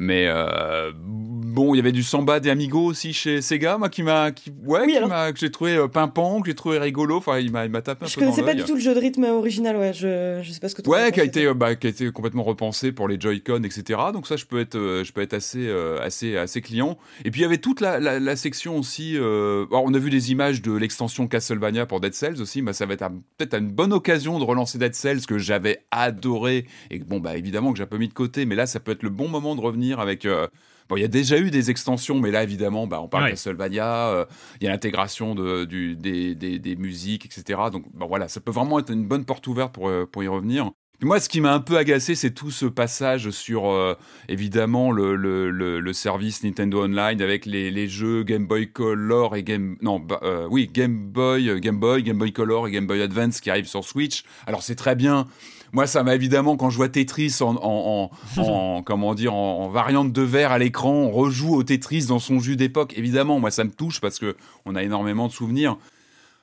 Mais 0.00 0.26
euh, 0.28 0.92
bon, 0.94 1.74
il 1.74 1.78
y 1.78 1.80
avait 1.80 1.90
du 1.90 2.04
Samba 2.04 2.38
des 2.38 2.50
Amigos 2.50 2.84
aussi 2.84 3.12
chez 3.12 3.42
Sega, 3.42 3.78
moi 3.78 3.88
qui 3.88 4.04
m'a, 4.04 4.30
qui, 4.30 4.50
ouais, 4.64 4.82
Oui, 4.84 4.92
qui 4.92 4.96
alors. 4.96 5.08
m'a, 5.08 5.32
que 5.32 5.40
j'ai 5.40 5.50
trouvé 5.50 5.74
euh, 5.74 5.88
pimpant, 5.88 6.40
que 6.40 6.46
j'ai 6.48 6.54
trouvé 6.54 6.78
rigolo. 6.78 7.16
Enfin, 7.16 7.40
il 7.40 7.50
m'a, 7.50 7.64
il 7.64 7.70
m'a 7.72 7.82
tapé 7.82 8.04
un 8.04 8.08
Je 8.08 8.14
peu 8.14 8.20
dans 8.20 8.26
connaissais 8.26 8.42
pas 8.42 8.52
l'œil. 8.52 8.62
du 8.62 8.64
tout 8.64 8.76
le 8.76 8.80
jeu 8.80 8.94
de 8.94 9.00
rythme 9.00 9.24
original, 9.24 9.76
ouais. 9.76 9.92
Je, 9.92 10.38
je 10.40 10.52
sais 10.52 10.60
pas 10.60 10.68
ce 10.68 10.76
que 10.76 10.82
tu 10.82 10.88
Ouais, 10.88 11.10
qui 11.10 11.20
a 11.20 11.24
été, 11.24 11.46
euh, 11.46 11.54
bah, 11.54 11.74
qui 11.74 11.88
a 11.88 11.90
été 11.90 12.12
complètement 12.12 12.44
repensé 12.44 12.92
pour 12.92 13.08
les 13.08 13.18
Joy-Con, 13.20 13.64
etc. 13.64 13.98
Donc 14.12 14.28
ça, 14.28 14.36
je 14.36 14.44
peux 14.44 14.60
être, 14.60 14.78
je 14.78 15.12
peux 15.12 15.20
être 15.20 15.34
assez, 15.34 15.68
assez, 16.00 16.36
assez 16.36 16.60
client. 16.60 16.96
Et 17.24 17.32
puis 17.32 17.40
il 17.40 17.42
y 17.42 17.46
avait 17.46 17.58
toute 17.58 17.80
la, 17.80 17.98
la, 17.98 18.20
la 18.20 18.36
section 18.36 18.78
aussi. 18.78 19.16
alors, 19.16 19.82
on 19.84 19.92
a 19.94 19.98
vu 19.98 20.10
des 20.10 20.30
images 20.30 20.62
de 20.62 20.70
l'extension 20.72 21.26
Castlevania 21.26 21.86
pour 21.86 22.00
Dead 22.00 22.14
Cells 22.14 22.40
aussi. 22.40 22.62
Bah, 22.62 22.72
ça 22.72 22.86
va 22.86 22.94
être 22.94 23.04
peut-être 23.36 23.54
une 23.58 23.72
bonne 23.72 23.92
occasion 23.92 24.38
de 24.38 24.44
relancer 24.44 24.78
Dead 24.78 24.94
Cells 24.94 25.26
que 25.26 25.38
j'avais 25.38 25.80
adoré 25.90 26.66
et 26.92 27.00
bon, 27.00 27.18
bah 27.18 27.36
évidemment 27.36 27.72
que 27.72 27.78
j'ai 27.78 27.82
un 27.84 27.86
peu 27.88 27.98
mis 27.98 28.06
de 28.08 28.14
côté. 28.14 28.46
Mais 28.46 28.54
là, 28.54 28.66
ça 28.66 28.78
peut 28.78 28.92
être 28.92 29.02
le 29.02 29.10
bon 29.10 29.26
moment 29.26 29.56
de 29.56 29.60
revenir 29.60 29.87
avec. 29.96 30.24
euh, 30.24 30.46
Bon, 30.88 30.96
il 30.96 31.02
y 31.02 31.04
a 31.04 31.08
déjà 31.08 31.38
eu 31.38 31.50
des 31.50 31.68
extensions, 31.70 32.18
mais 32.18 32.30
là, 32.30 32.42
évidemment, 32.42 32.86
bah, 32.86 32.98
on 33.02 33.08
parle 33.08 33.24
Ouais. 33.24 33.28
de 33.28 33.34
Castlevania, 33.34 34.08
euh, 34.08 34.24
il 34.58 34.64
y 34.64 34.68
a 34.68 34.70
l'intégration 34.70 35.34
de, 35.34 35.66
du, 35.66 35.96
des, 35.96 36.34
des, 36.34 36.58
des 36.58 36.76
musiques, 36.76 37.26
etc. 37.26 37.60
Donc, 37.70 37.84
bon, 37.92 38.06
voilà, 38.06 38.26
ça 38.28 38.40
peut 38.40 38.52
vraiment 38.52 38.78
être 38.78 38.90
une 38.90 39.06
bonne 39.06 39.26
porte 39.26 39.46
ouverte 39.48 39.74
pour, 39.74 39.90
euh, 39.90 40.06
pour 40.10 40.24
y 40.24 40.28
revenir. 40.28 40.70
Puis 40.98 41.06
moi, 41.06 41.20
ce 41.20 41.28
qui 41.28 41.42
m'a 41.42 41.52
un 41.52 41.60
peu 41.60 41.76
agacé, 41.76 42.14
c'est 42.14 42.30
tout 42.30 42.50
ce 42.50 42.64
passage 42.64 43.28
sur, 43.28 43.70
euh, 43.70 43.96
évidemment, 44.30 44.90
le, 44.90 45.14
le, 45.14 45.50
le, 45.50 45.78
le 45.78 45.92
service 45.92 46.42
Nintendo 46.42 46.82
Online 46.84 47.20
avec 47.20 47.44
les, 47.44 47.70
les 47.70 47.86
jeux 47.86 48.22
Game 48.22 48.46
Boy 48.46 48.72
Color 48.72 49.36
et 49.36 49.42
Game... 49.42 49.76
Non, 49.82 50.00
bah, 50.00 50.20
euh, 50.22 50.48
oui, 50.50 50.70
Game 50.72 51.10
Boy, 51.10 51.60
Game 51.60 51.78
Boy, 51.78 52.02
Game 52.02 52.16
Boy 52.16 52.32
Color 52.32 52.66
et 52.68 52.70
Game 52.70 52.86
Boy 52.86 53.02
Advance 53.02 53.42
qui 53.42 53.50
arrivent 53.50 53.68
sur 53.68 53.84
Switch. 53.84 54.22
Alors, 54.46 54.62
c'est 54.62 54.74
très 54.74 54.96
bien. 54.96 55.26
Moi, 55.72 55.86
ça 55.86 56.02
m'a 56.02 56.14
évidemment, 56.14 56.56
quand 56.56 56.70
je 56.70 56.76
vois 56.76 56.88
Tetris 56.88 57.36
en, 57.40 57.56
en, 57.56 58.10
en, 58.36 58.40
en- 58.42 58.82
comment 58.82 59.14
dire, 59.14 59.34
en, 59.34 59.68
variante 59.68 60.12
de 60.12 60.22
verre 60.22 60.52
à 60.52 60.58
l'écran, 60.58 60.92
on 60.92 61.10
rejoue 61.10 61.54
au 61.54 61.62
Tetris 61.62 62.06
dans 62.06 62.18
son 62.18 62.38
jus 62.40 62.56
d'époque. 62.56 62.94
Évidemment, 62.96 63.38
moi, 63.40 63.50
ça 63.50 63.64
me 63.64 63.70
touche 63.70 64.00
parce 64.00 64.18
que 64.18 64.36
on 64.64 64.74
a 64.74 64.82
énormément 64.82 65.26
de 65.26 65.32
souvenirs. 65.32 65.76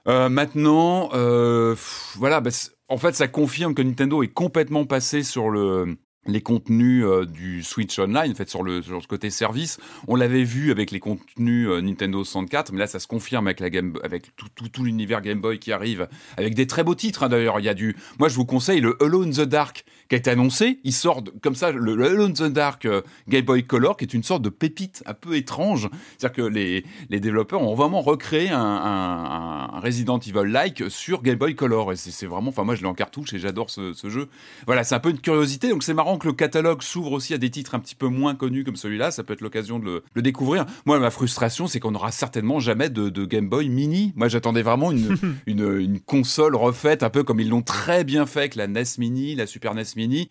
Euh, 0.07 0.29
maintenant, 0.29 1.09
euh, 1.13 1.71
pff, 1.71 2.15
voilà, 2.17 2.39
bah, 2.39 2.51
en 2.89 2.97
fait, 2.97 3.15
ça 3.15 3.27
confirme 3.27 3.73
que 3.73 3.81
Nintendo 3.81 4.21
est 4.21 4.27
complètement 4.27 4.85
passé 4.85 5.23
sur 5.23 5.49
le 5.49 5.97
les 6.27 6.41
contenus 6.41 7.03
euh, 7.03 7.25
du 7.25 7.63
Switch 7.63 7.99
Online, 7.99 8.31
en 8.31 8.35
fait, 8.35 8.49
sur 8.49 8.63
le, 8.63 8.81
côté 9.07 9.29
service. 9.29 9.77
On 10.07 10.15
l'avait 10.15 10.43
vu 10.43 10.71
avec 10.71 10.91
les 10.91 10.99
contenus 10.99 11.67
euh, 11.67 11.81
Nintendo 11.81 12.23
64, 12.23 12.71
mais 12.71 12.79
là, 12.79 12.87
ça 12.87 12.99
se 12.99 13.07
confirme 13.07 13.47
avec, 13.47 13.59
la 13.59 13.67
avec 14.03 14.35
tout, 14.35 14.83
l'univers 14.83 15.21
Game 15.21 15.39
Boy 15.39 15.59
qui 15.59 15.71
arrive, 15.71 16.07
avec 16.37 16.55
des 16.55 16.65
très 16.67 16.83
beaux 16.83 16.95
titres, 16.95 17.23
hein, 17.23 17.29
d'ailleurs. 17.29 17.59
Il 17.59 17.65
y 17.65 17.69
a 17.69 17.73
du... 17.73 17.95
Moi, 18.19 18.29
je 18.29 18.35
vous 18.35 18.45
conseille 18.45 18.81
le 18.81 18.97
Alone 19.03 19.29
in 19.29 19.31
the 19.31 19.47
Dark 19.47 19.85
qui 20.09 20.15
a 20.15 20.17
été 20.17 20.29
annoncé. 20.29 20.79
Il 20.83 20.93
sort 20.93 21.23
comme 21.41 21.55
ça, 21.55 21.71
le, 21.71 22.03
Alone 22.03 22.31
in 22.31 22.49
the 22.49 22.51
Dark 22.51 22.85
euh, 22.85 23.01
Game 23.27 23.45
Boy 23.45 23.65
Color, 23.65 23.97
qui 23.97 24.05
est 24.05 24.13
une 24.13 24.23
sorte 24.23 24.41
de 24.41 24.49
pépite 24.49 25.03
un 25.05 25.13
peu 25.13 25.35
étrange. 25.35 25.89
C'est-à-dire 26.17 26.35
que 26.35 26.41
les, 26.41 26.83
développeurs 27.09 27.61
ont 27.61 27.75
vraiment 27.75 28.01
recréé 28.01 28.49
un 28.51 29.79
Resident 29.81 30.19
Evil-like 30.19 30.83
sur 30.89 31.21
Game 31.21 31.37
Boy 31.37 31.55
Color. 31.55 31.93
Et 31.93 31.95
c'est 31.95 32.11
c'est 32.11 32.25
vraiment... 32.25 32.49
Enfin, 32.49 32.63
moi, 32.63 32.75
je 32.75 32.81
l'ai 32.81 32.87
en 32.87 32.93
cartouche 32.93 33.33
et 33.33 33.39
j'adore 33.39 33.69
ce, 33.69 33.93
ce 33.93 34.09
jeu. 34.09 34.29
Voilà, 34.65 34.83
c'est 34.83 34.95
un 34.95 34.99
peu 34.99 35.09
une 35.09 35.19
curiosité. 35.19 35.69
Donc, 35.69 35.83
c'est 35.83 35.93
marrant 35.93 36.14
que 36.17 36.27
le 36.27 36.33
catalogue 36.33 36.81
s'ouvre 36.81 37.11
aussi 37.11 37.33
à 37.33 37.37
des 37.37 37.49
titres 37.49 37.75
un 37.75 37.79
petit 37.79 37.95
peu 37.95 38.07
moins 38.07 38.35
connus 38.35 38.63
comme 38.63 38.75
celui-là. 38.75 39.11
Ça 39.11 39.23
peut 39.23 39.33
être 39.33 39.41
l'occasion 39.41 39.79
de 39.79 39.85
le, 39.85 40.03
le 40.13 40.21
découvrir. 40.21 40.65
Moi, 40.85 40.99
ma 40.99 41.09
frustration, 41.11 41.67
c'est 41.67 41.79
qu'on 41.79 41.91
n'aura 41.91 42.11
certainement 42.11 42.59
jamais 42.59 42.89
de, 42.89 43.09
de 43.09 43.25
Game 43.25 43.47
Boy 43.49 43.69
Mini. 43.69 44.13
Moi, 44.15 44.27
j'attendais 44.27 44.61
vraiment 44.61 44.91
une, 44.91 45.17
une, 45.47 45.79
une 45.79 45.99
console 45.99 46.55
refaite, 46.55 47.03
un 47.03 47.09
peu 47.09 47.23
comme 47.23 47.39
ils 47.39 47.49
l'ont 47.49 47.61
très 47.61 48.03
bien 48.03 48.25
fait 48.25 48.39
avec 48.39 48.55
la 48.55 48.67
NES 48.67 48.83
Mini, 48.97 49.35
la 49.35 49.47
Super 49.47 49.73
NES 49.75 49.83
Mini. 49.95 50.29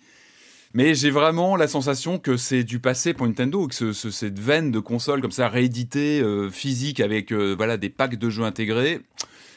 Mais 0.76 0.96
j'ai 0.96 1.10
vraiment 1.10 1.54
la 1.54 1.68
sensation 1.68 2.18
que 2.18 2.36
c'est 2.36 2.64
du 2.64 2.80
passé 2.80 3.14
pour 3.14 3.26
Nintendo, 3.28 3.68
que 3.68 3.74
ce- 3.76 3.92
ce- 3.92 4.10
cette 4.10 4.40
veine 4.40 4.72
de 4.72 4.80
console 4.80 5.20
comme 5.20 5.30
ça 5.30 5.48
rééditée, 5.48 6.20
euh, 6.20 6.50
physique, 6.50 6.98
avec 6.98 7.32
euh, 7.32 7.54
voilà 7.56 7.76
des 7.76 7.90
packs 7.90 8.16
de 8.18 8.28
jeux 8.28 8.42
intégrés, 8.42 9.00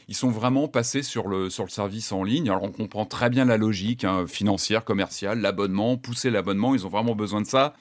ils 0.08 0.16
sont 0.16 0.30
vraiment 0.30 0.68
passés 0.68 1.04
sur 1.04 1.28
le, 1.28 1.50
sur 1.50 1.64
le 1.64 1.70
service 1.70 2.12
en 2.12 2.24
ligne. 2.24 2.50
Alors 2.50 2.64
on 2.64 2.72
comprend 2.72 3.06
très 3.06 3.30
bien 3.30 3.46
la 3.46 3.58
logique 3.58 4.04
hein, 4.04 4.26
financière, 4.28 4.86
commerciale, 4.86 5.40
l'abonnement, 5.42 5.98
pousser 5.98 6.30
l'abonnement, 6.30 6.76
ils 6.76 6.86
ont 6.86 6.90
vraiment 6.90 7.16
besoin 7.16 7.42
de 7.42 7.48
ça. 7.48 7.74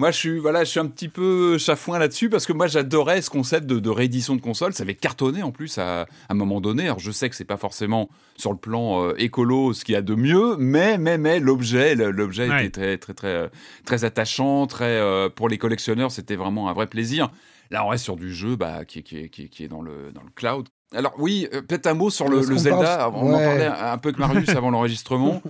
Moi, 0.00 0.12
je 0.12 0.16
suis, 0.16 0.38
voilà, 0.38 0.62
je 0.62 0.70
suis 0.70 0.78
un 0.78 0.86
petit 0.86 1.08
peu 1.08 1.58
chafouin 1.58 1.98
là-dessus 1.98 2.30
parce 2.30 2.46
que 2.46 2.52
moi, 2.52 2.68
j'adorais 2.68 3.20
ce 3.20 3.30
concept 3.30 3.66
de, 3.66 3.80
de 3.80 3.90
réédition 3.90 4.36
de 4.36 4.40
console. 4.40 4.72
Ça 4.72 4.84
avait 4.84 4.94
cartonné 4.94 5.42
en 5.42 5.50
plus 5.50 5.76
à, 5.78 6.02
à 6.02 6.06
un 6.28 6.34
moment 6.34 6.60
donné. 6.60 6.84
Alors, 6.84 7.00
je 7.00 7.10
sais 7.10 7.28
que 7.28 7.34
c'est 7.34 7.44
pas 7.44 7.56
forcément 7.56 8.08
sur 8.36 8.52
le 8.52 8.58
plan 8.58 9.02
euh, 9.02 9.14
écolo 9.18 9.72
ce 9.72 9.84
qu'il 9.84 9.94
y 9.94 9.96
a 9.96 10.02
de 10.02 10.14
mieux, 10.14 10.54
mais, 10.56 10.98
mais, 10.98 11.18
mais 11.18 11.40
l'objet, 11.40 11.96
l'objet 11.96 12.48
Ouais. 12.48 12.66
était 12.66 12.96
très, 12.96 12.98
très, 12.98 13.14
très, 13.14 13.26
euh, 13.26 13.48
très 13.86 14.04
attachant, 14.04 14.68
très 14.68 14.84
euh, 14.84 15.28
pour 15.30 15.48
les 15.48 15.58
collectionneurs, 15.58 16.12
c'était 16.12 16.36
vraiment 16.36 16.68
un 16.68 16.74
vrai 16.74 16.86
plaisir. 16.86 17.32
Là, 17.72 17.84
on 17.84 17.88
reste 17.88 18.04
sur 18.04 18.14
du 18.14 18.32
jeu 18.32 18.54
bah, 18.54 18.84
qui, 18.84 19.00
est- 19.00 19.02
qui, 19.02 19.28
qui, 19.30 19.48
qui 19.48 19.64
est 19.64 19.68
dans 19.68 19.82
le, 19.82 20.12
dans 20.12 20.22
le 20.22 20.30
cloud. 20.32 20.68
Alors 20.94 21.14
oui, 21.18 21.48
euh, 21.52 21.60
peut-être 21.60 21.86
un 21.86 21.94
mot 21.94 22.10
sur 22.10 22.28
le, 22.28 22.42
Zelda. 22.42 23.10
On 23.12 23.34
en 23.34 23.38
parlait 23.38 23.66
un, 23.66 23.98
peu 23.98 24.08
avec 24.08 24.18
Marius 24.18 24.48
avant 24.56 24.70
l'enregistrement. 24.70 25.42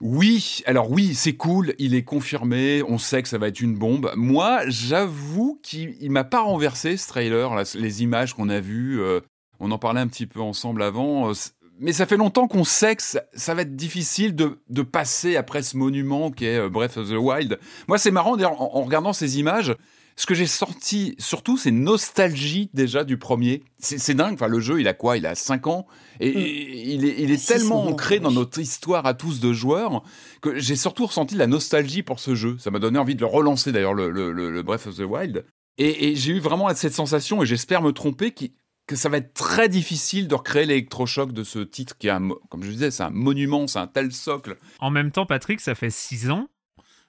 Oui, 0.00 0.62
alors 0.66 0.90
oui, 0.90 1.14
c'est 1.14 1.34
cool, 1.34 1.74
il 1.78 1.94
est 1.94 2.02
confirmé, 2.02 2.82
on 2.86 2.98
sait 2.98 3.22
que 3.22 3.28
ça 3.28 3.38
va 3.38 3.48
être 3.48 3.60
une 3.60 3.76
bombe. 3.76 4.12
Moi, 4.16 4.62
j'avoue 4.66 5.58
qu'il 5.62 5.96
il 6.00 6.10
m'a 6.10 6.24
pas 6.24 6.42
renversé 6.42 6.96
ce 6.96 7.08
trailer, 7.08 7.54
là, 7.54 7.62
les 7.74 8.02
images 8.02 8.34
qu'on 8.34 8.48
a 8.48 8.60
vues, 8.60 9.00
euh, 9.00 9.20
on 9.60 9.70
en 9.70 9.78
parlait 9.78 10.00
un 10.00 10.08
petit 10.08 10.26
peu 10.26 10.40
ensemble 10.40 10.82
avant, 10.82 11.30
euh, 11.30 11.32
mais 11.78 11.92
ça 11.92 12.06
fait 12.06 12.16
longtemps 12.16 12.48
qu'on 12.48 12.64
sait 12.64 12.96
que 12.96 13.02
ça, 13.02 13.22
ça 13.34 13.54
va 13.54 13.62
être 13.62 13.76
difficile 13.76 14.34
de, 14.34 14.58
de 14.68 14.82
passer 14.82 15.36
après 15.36 15.62
ce 15.62 15.76
monument 15.76 16.30
qui 16.30 16.44
est 16.44 16.68
Breath 16.68 16.96
of 16.96 17.08
the 17.08 17.16
Wild. 17.16 17.58
Moi, 17.88 17.96
c'est 17.96 18.10
marrant, 18.10 18.36
d'ailleurs, 18.36 18.60
en, 18.60 18.76
en 18.76 18.82
regardant 18.82 19.12
ces 19.12 19.38
images, 19.38 19.74
ce 20.16 20.26
que 20.26 20.34
j'ai 20.34 20.46
sorti, 20.46 21.14
surtout, 21.18 21.56
c'est 21.56 21.70
nostalgie 21.70 22.70
déjà 22.74 23.04
du 23.04 23.16
premier. 23.18 23.62
C'est 23.78 24.14
dingue, 24.14 24.34
enfin, 24.34 24.46
le 24.48 24.60
jeu, 24.60 24.80
il 24.80 24.88
a 24.88 24.94
quoi? 24.94 25.16
Il 25.16 25.26
a 25.26 25.34
5 25.34 25.66
ans, 25.66 25.86
et, 26.20 26.30
Mm. 26.32 26.36
et 26.38 26.94
il 26.94 27.04
est, 27.04 27.14
il 27.22 27.30
est 27.30 27.36
Six 27.36 27.46
tellement 27.46 27.84
ancré 27.86 28.20
dans 28.20 28.30
notre 28.30 28.58
histoire 28.60 29.06
à 29.06 29.14
tous 29.14 29.40
de 29.40 29.52
joueurs 29.52 30.02
que 30.40 30.58
j'ai 30.58 30.76
surtout 30.76 31.06
ressenti 31.06 31.34
de 31.34 31.40
la 31.40 31.46
nostalgie 31.46 32.02
pour 32.02 32.20
ce 32.20 32.34
jeu. 32.34 32.56
Ça 32.58 32.70
m'a 32.70 32.78
donné 32.78 32.98
envie 32.98 33.14
de 33.16 33.20
le 33.20 33.26
relancer 33.26 33.72
d'ailleurs, 33.72 33.94
le, 33.94 34.10
le- 34.10 34.32
le- 34.32 34.50
le 34.50 34.62
Breath 34.62 34.86
of 34.86 34.96
the 34.96 35.00
Wild. 35.00 35.44
Et, 35.78 36.10
et 36.10 36.16
j'ai 36.16 36.32
eu 36.32 36.38
vraiment 36.40 36.72
cette 36.74 36.94
sensation, 36.94 37.42
et 37.42 37.46
j'espère 37.46 37.82
me 37.82 37.92
tromper, 37.92 38.30
qui- 38.32 38.52
que 38.86 38.96
ça 38.96 39.08
va 39.08 39.16
être 39.16 39.32
très 39.34 39.68
difficile 39.70 40.28
de 40.28 40.34
recréer 40.34 40.66
l'électrochoc 40.66 41.32
de 41.32 41.42
ce 41.42 41.58
titre 41.58 41.96
qui 41.98 42.06
est, 42.06 42.10
un 42.10 42.28
comme 42.50 42.62
je 42.62 42.70
disais, 42.70 42.90
c'est 42.90 43.02
un 43.02 43.10
monument, 43.10 43.66
c'est 43.66 43.78
un 43.78 43.86
tel 43.86 44.12
socle. 44.12 44.58
En 44.78 44.90
même 44.90 45.10
temps, 45.10 45.24
Patrick, 45.26 45.60
ça 45.60 45.74
fait 45.74 45.90
6 45.90 46.30
ans. 46.30 46.48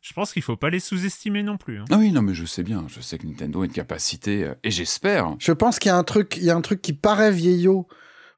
Je 0.08 0.14
pense 0.14 0.34
qu'il 0.34 0.44
faut 0.44 0.56
pas 0.56 0.70
les 0.70 0.80
sous-estimer 0.80 1.42
non 1.42 1.58
plus. 1.58 1.80
hein. 1.80 1.86
Ah 1.90 1.98
oui, 1.98 2.12
non, 2.12 2.22
mais 2.22 2.36
je 2.36 2.46
sais 2.46 2.62
bien, 2.62 2.86
je 2.88 3.02
sais 3.02 3.18
que 3.18 3.26
Nintendo 3.26 3.64
a 3.64 3.66
une 3.66 3.72
capacité, 3.72 4.44
euh, 4.44 4.54
et 4.64 4.70
j'espère. 4.70 5.36
Je 5.40 5.52
pense 5.52 5.80
qu'il 5.80 5.90
y 5.90 5.92
a 5.92 5.98
un 5.98 6.04
truc, 6.04 6.38
il 6.38 6.44
y 6.44 6.52
a 6.52 6.56
un 6.56 6.62
truc 6.62 6.82
qui 6.84 6.94
paraît 6.94 7.32
vieillot 7.32 7.88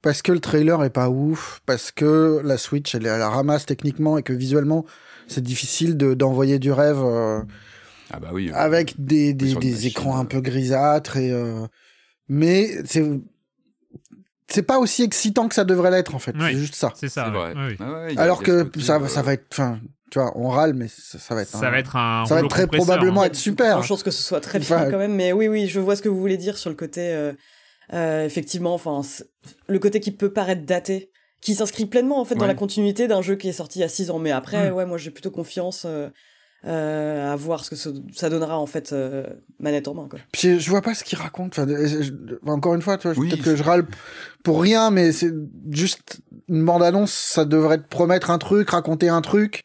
parce 0.02 0.22
que 0.22 0.32
le 0.32 0.40
trailer 0.40 0.82
est 0.86 0.90
pas 0.92 1.10
ouf, 1.10 1.62
parce 1.66 1.92
que 1.92 2.40
la 2.46 2.58
Switch 2.58 2.96
elle 2.96 3.06
est 3.06 3.10
à 3.10 3.18
la 3.18 3.30
ramasse 3.30 3.66
techniquement 3.66 4.18
et 4.18 4.24
que 4.24 4.32
visuellement 4.32 4.86
c'est 5.28 5.44
difficile 5.44 5.98
de 5.98 6.14
d'envoyer 6.14 6.58
du 6.60 6.72
rêve 6.72 7.02
euh, 7.04 7.42
Ah 8.12 8.20
bah 8.22 8.30
oui. 8.32 8.50
euh, 8.50 8.54
avec 8.56 8.94
des 9.04 9.34
des, 9.34 9.88
écrans 9.88 10.16
euh. 10.18 10.22
un 10.22 10.26
peu 10.26 10.40
grisâtres 10.40 11.18
et 11.18 11.32
euh, 11.34 11.68
mais 12.30 12.70
c'est 12.86 13.04
c'est 14.50 14.64
pas 14.64 14.80
aussi 14.80 15.04
excitant 15.04 15.48
que 15.48 15.56
ça 15.56 15.64
devrait 15.66 15.92
l'être 15.92 16.16
en 16.16 16.20
fait. 16.20 16.34
Oui. 16.36 16.52
C'est 16.52 16.58
juste 16.58 16.76
ça. 16.76 16.94
C'est 16.96 17.10
ça. 17.10 17.26
c'est 17.32 17.38
ouais. 17.38 17.54
vrai. 17.54 17.62
Ouais, 17.66 17.68
oui. 17.72 17.78
Ah 17.80 17.92
ouais, 18.06 18.18
Alors 18.18 18.42
que 18.44 18.64
côté, 18.64 18.82
ça 18.82 18.96
euh, 19.00 19.08
ça 19.08 19.22
va 19.22 19.34
être, 19.34 19.46
enfin, 19.52 19.80
tu 20.12 20.20
vois, 20.20 20.32
on 20.38 20.50
râle 20.50 20.74
mais 20.74 20.88
ça, 20.88 21.20
ça 21.20 21.36
va 21.36 21.42
être. 21.42 21.50
Ça 21.50 21.68
un- 21.68 21.72
va 21.72 21.80
être 21.80 21.96
un. 21.96 22.26
ça 22.26 22.36
va 22.36 22.40
être 22.42 22.48
très 22.50 22.68
probablement 22.68 23.22
hein. 23.22 23.26
être 23.26 23.36
super. 23.36 23.78
Sans 23.78 23.82
chance 23.84 24.04
que 24.04 24.12
ce 24.12 24.24
soit 24.24 24.40
très 24.42 24.60
bien 24.60 24.78
Enfin, 24.78 24.92
quand 24.92 24.98
même, 24.98 25.16
mais 25.16 25.34
oui, 25.34 25.48
oui, 25.48 25.68
je 25.68 25.80
vois 25.80 25.96
ce 25.96 26.02
que 26.02 26.10
vous 26.10 26.20
voulez 26.20 26.38
dire 26.38 26.58
sur 26.58 26.70
le 26.70 26.76
côté, 26.76 27.02
euh, 27.14 27.34
euh, 27.94 28.26
effectivement, 28.26 28.74
enfin, 28.74 29.02
le 29.68 29.80
côté 29.80 30.00
qui 30.00 30.12
peut 30.12 30.32
paraître 30.32 30.66
daté, 30.66 31.12
qui 31.42 31.54
s'inscrit 31.56 31.86
pleinement 31.86 32.20
en 32.20 32.26
fait 32.26 32.36
dans 32.36 32.48
la 32.48 32.56
continuité 32.56 33.08
d'un 33.08 33.22
jeu 33.22 33.36
qui 33.36 33.48
est 33.50 33.54
sorti 33.54 33.80
il 33.80 33.82
y 33.82 33.86
a 33.86 33.90
6 33.90 34.10
ans, 34.12 34.20
mais 34.20 34.32
après, 34.32 34.72
Mm. 34.72 34.74
ouais, 34.74 34.86
moi 34.86 34.98
j'ai 34.98 35.12
plutôt 35.12 35.30
confiance 35.32 35.84
euh, 35.86 36.10
à 36.68 37.36
voir 37.36 37.64
ce 37.64 37.70
que 37.70 37.76
ce- 37.76 37.90
ça 38.14 38.30
donnera 38.30 38.58
en 38.60 38.66
fait 38.66 38.92
euh, 38.94 39.24
manette 39.60 39.88
en 39.88 39.94
main, 39.94 40.08
quoi. 40.10 40.20
Puis 40.32 40.60
je 40.60 40.70
vois 40.70 40.82
pas 40.82 40.94
ce 40.94 41.04
qu'il 41.04 41.18
raconte. 41.18 41.58
Enfin, 41.58 41.68
je- 41.68 42.02
je- 42.04 42.12
encore 42.50 42.76
une 42.76 42.82
fois, 42.82 42.98
tu 42.98 43.08
vois, 43.08 43.18
Oui. 43.18 43.30
peut-être 43.30 43.44
que 43.44 43.56
je 43.56 43.64
râle 43.64 43.86
pour 44.44 44.62
rien, 44.62 44.92
mais 44.92 45.12
c'est 45.12 45.32
juste 45.72 46.20
une 46.50 46.66
bande-annonce. 46.66 47.12
Ça 47.12 47.46
devrait 47.46 47.78
te 47.78 47.88
promettre 47.88 48.30
un 48.32 48.38
truc, 48.38 48.70
raconter 48.70 49.10
un 49.10 49.22
truc. 49.22 49.64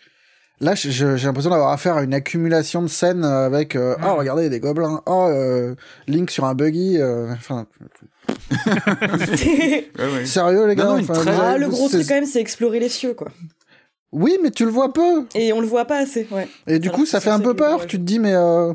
Là, 0.61 0.75
j'ai 0.77 1.05
l'impression 1.25 1.51
d'avoir 1.51 1.73
affaire 1.73 1.97
à 1.97 2.05
une 2.05 2.15
accumulation 2.15 2.83
de 2.83 2.87
scènes 2.87 3.25
avec 3.25 3.75
euh, 3.75 3.97
Mm. 3.99 4.05
oh 4.07 4.15
regardez 4.17 4.49
des 4.49 4.61
gobelins, 4.61 5.03
oh 5.07 5.27
euh, 5.29 5.75
Link 6.07 6.31
sur 6.31 6.45
un 6.45 6.55
buggy. 6.55 6.99
euh, 7.01 7.33
Enfin, 7.33 7.67
ouais, 7.81 8.49
ouais. 10.13 10.25
sérieux 10.27 10.67
les 10.69 10.77
gars. 10.77 10.85
non, 10.85 11.01
ah, 11.27 11.59
le 11.59 11.69
gros 11.69 11.89
truc 11.89 12.07
quand 12.07 12.15
même, 12.15 12.27
c'est 12.27 12.41
explorer 12.41 12.79
les 12.79 12.89
cieux, 12.89 13.15
quoi. 13.15 13.29
Oui, 14.13 14.37
mais 14.43 14.51
tu 14.51 14.65
le 14.65 14.71
vois 14.71 14.93
peu. 14.93 15.27
Et 15.35 15.53
on 15.53 15.61
le 15.61 15.67
voit 15.67 15.87
pas 15.87 15.99
assez, 15.99 16.27
ouais. 16.31 16.47
Et 16.67 16.79
du 16.79 16.89
Alors 16.89 16.99
coup, 17.01 17.07
ça 17.07 17.21
fait 17.21 17.31
un 17.31 17.41
peu 17.41 17.55
peur. 17.55 17.87
Tu 17.87 17.99
te 17.99 18.03
dis 18.03 18.19
mais 18.19 18.35
euh, 18.35 18.75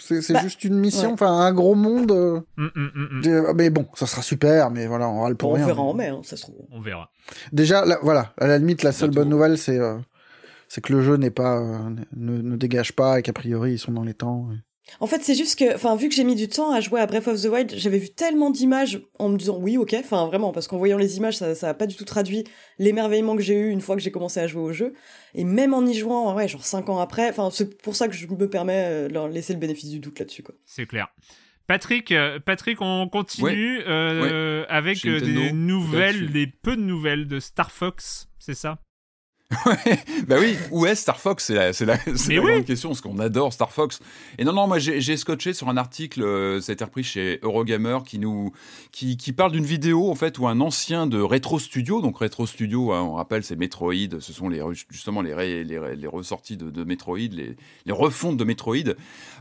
c'est 0.00 0.22
c'est 0.22 0.32
Bah, 0.34 0.40
juste 0.42 0.62
une 0.64 0.78
mission, 0.78 1.08
ouais. 1.08 1.12
enfin 1.14 1.30
un 1.32 1.52
gros 1.52 1.74
monde. 1.74 2.12
euh, 2.12 2.40
Mm, 2.56 2.66
mm, 2.74 3.20
mm, 3.28 3.52
Mais 3.56 3.70
bon, 3.70 3.86
ça 3.94 4.06
sera 4.06 4.22
super. 4.22 4.70
Mais 4.70 4.86
voilà, 4.86 5.08
on 5.08 5.22
râle 5.22 5.36
pour 5.36 5.50
Bon, 5.50 5.54
on 5.54 5.56
rien. 5.58 5.66
verra 5.66 5.82
en 5.82 5.94
mai, 5.94 6.06
hein, 6.08 6.20
ça 6.22 6.36
se 6.36 6.42
trouve. 6.42 6.56
On 6.70 6.80
verra. 6.80 7.10
Déjà, 7.52 7.84
là, 7.84 7.98
voilà, 8.02 8.32
à 8.38 8.46
la 8.46 8.58
limite, 8.58 8.82
la 8.82 8.92
seule 8.92 9.10
Bientôt. 9.10 9.20
bonne 9.22 9.30
nouvelle, 9.30 9.58
c'est 9.58 9.78
euh, 9.78 9.98
c'est 10.68 10.80
que 10.80 10.92
le 10.92 11.02
jeu 11.02 11.16
n'est 11.16 11.30
pas 11.30 11.58
euh, 11.58 11.78
ne, 12.16 12.40
ne 12.40 12.56
dégage 12.56 12.92
pas 12.92 13.18
et 13.18 13.22
qu'a 13.22 13.32
priori 13.32 13.72
ils 13.72 13.78
sont 13.78 13.92
dans 13.92 14.04
les 14.04 14.14
temps. 14.14 14.48
En 15.00 15.06
fait, 15.06 15.22
c'est 15.22 15.34
juste 15.34 15.58
que, 15.58 15.74
enfin, 15.74 15.96
vu 15.96 16.08
que 16.08 16.14
j'ai 16.14 16.24
mis 16.24 16.34
du 16.34 16.48
temps 16.48 16.72
à 16.72 16.80
jouer 16.80 17.00
à 17.00 17.06
Breath 17.06 17.28
of 17.28 17.40
the 17.40 17.46
Wild, 17.46 17.72
j'avais 17.76 17.98
vu 17.98 18.10
tellement 18.10 18.50
d'images 18.50 19.00
en 19.18 19.28
me 19.28 19.36
disant 19.36 19.56
oui, 19.58 19.76
ok, 19.76 19.94
enfin 19.98 20.26
vraiment, 20.26 20.52
parce 20.52 20.68
qu'en 20.68 20.76
voyant 20.76 20.98
les 20.98 21.16
images, 21.16 21.36
ça, 21.36 21.54
ça 21.54 21.70
a 21.70 21.74
pas 21.74 21.86
du 21.86 21.94
tout 21.94 22.04
traduit 22.04 22.44
l'émerveillement 22.78 23.36
que 23.36 23.42
j'ai 23.42 23.54
eu 23.54 23.70
une 23.70 23.80
fois 23.80 23.96
que 23.96 24.02
j'ai 24.02 24.10
commencé 24.10 24.40
à 24.40 24.46
jouer 24.46 24.62
au 24.62 24.72
jeu. 24.72 24.94
Et 25.34 25.44
même 25.44 25.72
en 25.72 25.86
y 25.86 25.94
jouant, 25.94 26.34
ouais, 26.34 26.48
genre 26.48 26.64
cinq 26.64 26.88
ans 26.88 26.98
après, 26.98 27.30
enfin, 27.30 27.50
c'est 27.50 27.80
pour 27.80 27.96
ça 27.96 28.08
que 28.08 28.14
je 28.14 28.26
me 28.26 28.48
permets 28.48 28.84
euh, 28.86 29.08
de 29.08 29.14
leur 29.14 29.28
laisser 29.28 29.52
le 29.52 29.58
bénéfice 29.58 29.90
du 29.90 30.00
doute 30.00 30.18
là-dessus, 30.18 30.42
quoi. 30.42 30.54
C'est 30.64 30.86
clair. 30.86 31.08
Patrick, 31.66 32.10
euh, 32.10 32.40
Patrick, 32.40 32.78
on 32.80 33.08
continue 33.08 33.80
euh, 33.86 34.64
avec 34.68 35.02
des 35.02 35.52
nouvelles, 35.52 36.32
des 36.32 36.46
peu 36.46 36.76
de 36.76 36.82
nouvelles 36.82 37.28
de 37.28 37.38
Star 37.38 37.70
Fox, 37.70 38.28
c'est 38.38 38.54
ça? 38.54 38.78
bah 40.26 40.36
oui, 40.38 40.56
où 40.70 40.86
est 40.86 40.94
Star 40.94 41.20
Fox? 41.20 41.44
C'est 41.44 41.54
la, 41.54 41.72
c'est 41.72 41.84
la, 41.84 41.98
c'est 41.98 42.28
Mais 42.28 42.36
la 42.36 42.42
oui. 42.42 42.50
grande 42.52 42.64
question, 42.64 42.88
parce 42.90 43.00
qu'on 43.00 43.18
adore 43.18 43.52
Star 43.52 43.72
Fox. 43.72 44.00
Et 44.38 44.44
non, 44.44 44.52
non, 44.52 44.66
moi 44.66 44.78
j'ai 44.78 45.00
j'ai 45.00 45.16
scotché 45.16 45.52
sur 45.52 45.68
un 45.68 45.76
article, 45.76 46.22
euh, 46.22 46.60
ça 46.60 46.72
a 46.72 46.74
été 46.74 46.84
repris 46.84 47.04
chez 47.04 47.38
Eurogamer, 47.42 47.98
qui 48.06 48.18
nous, 48.18 48.52
qui, 48.92 49.16
qui 49.16 49.32
parle 49.32 49.52
d'une 49.52 49.64
vidéo 49.64 50.10
en 50.10 50.14
fait 50.14 50.38
où 50.38 50.46
un 50.46 50.60
ancien 50.60 51.06
de 51.06 51.20
Retro 51.20 51.58
Studio, 51.58 52.00
donc 52.00 52.18
Retro 52.18 52.46
Studio, 52.46 52.92
hein, 52.92 53.02
on 53.02 53.14
rappelle, 53.14 53.44
c'est 53.44 53.56
Metroid, 53.56 54.20
ce 54.20 54.32
sont 54.32 54.48
les 54.48 54.62
justement 54.90 55.22
les, 55.22 55.32
ressorties 56.06 56.56
de, 56.56 56.70
de 56.70 56.84
Metroid, 56.84 57.18
les, 57.18 57.56
les 57.86 57.92
refontes 57.92 58.36
de 58.36 58.44
Metroid. 58.44 58.94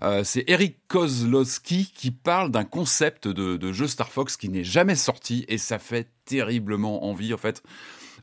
Euh, 0.03 0.23
c'est 0.23 0.43
Eric 0.47 0.77
Kozlowski 0.87 1.91
qui 1.95 2.11
parle 2.11 2.51
d'un 2.51 2.65
concept 2.65 3.27
de, 3.27 3.57
de 3.57 3.71
jeu 3.71 3.87
Star 3.87 4.09
Fox 4.09 4.37
qui 4.37 4.49
n'est 4.49 4.63
jamais 4.63 4.95
sorti 4.95 5.45
et 5.47 5.57
ça 5.57 5.79
fait 5.79 6.07
terriblement 6.25 7.05
envie 7.05 7.33
en 7.33 7.37
fait. 7.37 7.63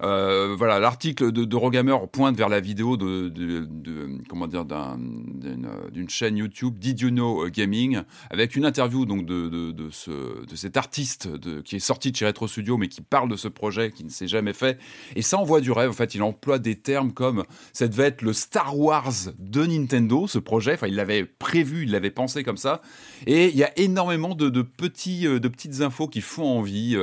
Euh, 0.03 0.55
voilà, 0.57 0.79
l'article 0.79 1.33
de, 1.33 1.57
Rogamer 1.57 1.97
pointe 2.13 2.37
vers 2.37 2.49
la 2.49 2.61
vidéo 2.61 2.97
de, 2.97 3.33
comment 4.29 4.47
dire 4.47 4.65
euh, 4.71 5.91
d'une 5.91 6.09
chaîne 6.09 6.37
YouTube 6.37 6.79
Did 6.79 7.01
You 7.01 7.11
Know 7.11 7.49
Gaming 7.51 8.03
avec 8.31 8.55
une 8.55 8.65
interview 8.65 9.07
donc 9.07 9.27
de, 9.27 9.49
de, 9.49 9.73
de 9.73 9.91
ce, 9.91 10.47
de 10.47 10.57
cet 10.57 10.77
artiste 10.77 11.29
qui 11.65 11.77
est 11.77 11.81
sorti 11.81 12.13
de 12.13 12.17
chez 12.17 12.27
Retro 12.27 12.47
Studio 12.47 12.77
mais 12.77 12.89
qui 12.89 13.01
parle 13.01 13.29
de 13.29 13.37
ce 13.37 13.49
projet 13.49 13.91
qui 13.91 14.05
ne 14.05 14.11
s'est 14.11 14.29
jamais 14.29 14.53
fait. 14.53 14.79
Et 15.17 15.23
ça 15.23 15.39
envoie 15.39 15.61
du 15.61 15.73
rêve. 15.73 15.91
En 15.91 15.95
fait 15.95 16.15
il 16.15 16.23
emploie 16.23 16.61
des 16.61 16.77
termes 16.77 17.13
comme 17.13 17.45
ça 17.73 17.89
devait 17.89 18.05
être 18.05 18.23
le 18.23 18.33
Star 18.33 18.79
Wars 18.79 19.33
de 19.39 19.67
Nintendo 19.67 20.29
ce 20.29 20.39
projet. 20.39 20.75
Enfin 20.75 20.87
il 20.87 20.95
l'avait 20.95 21.25
prévu 21.25 21.83
il 21.83 21.91
l'avait 21.91 22.11
pensé 22.11 22.45
comme 22.45 22.57
ça. 22.57 22.83
Et 23.27 23.49
il 23.49 23.57
y 23.57 23.65
a 23.65 23.77
énormément 23.79 24.35
de, 24.37 24.63
petits 24.63 25.27
euh, 25.27 25.41
de 25.41 25.49
petites 25.49 25.81
infos 25.81 26.07
qui 26.07 26.21
font 26.21 26.59
envie. 26.59 26.97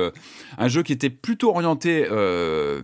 Un 0.56 0.68
jeu 0.68 0.82
qui 0.82 0.92
était 0.92 1.10
plutôt 1.10 1.50
orienté 1.50 2.06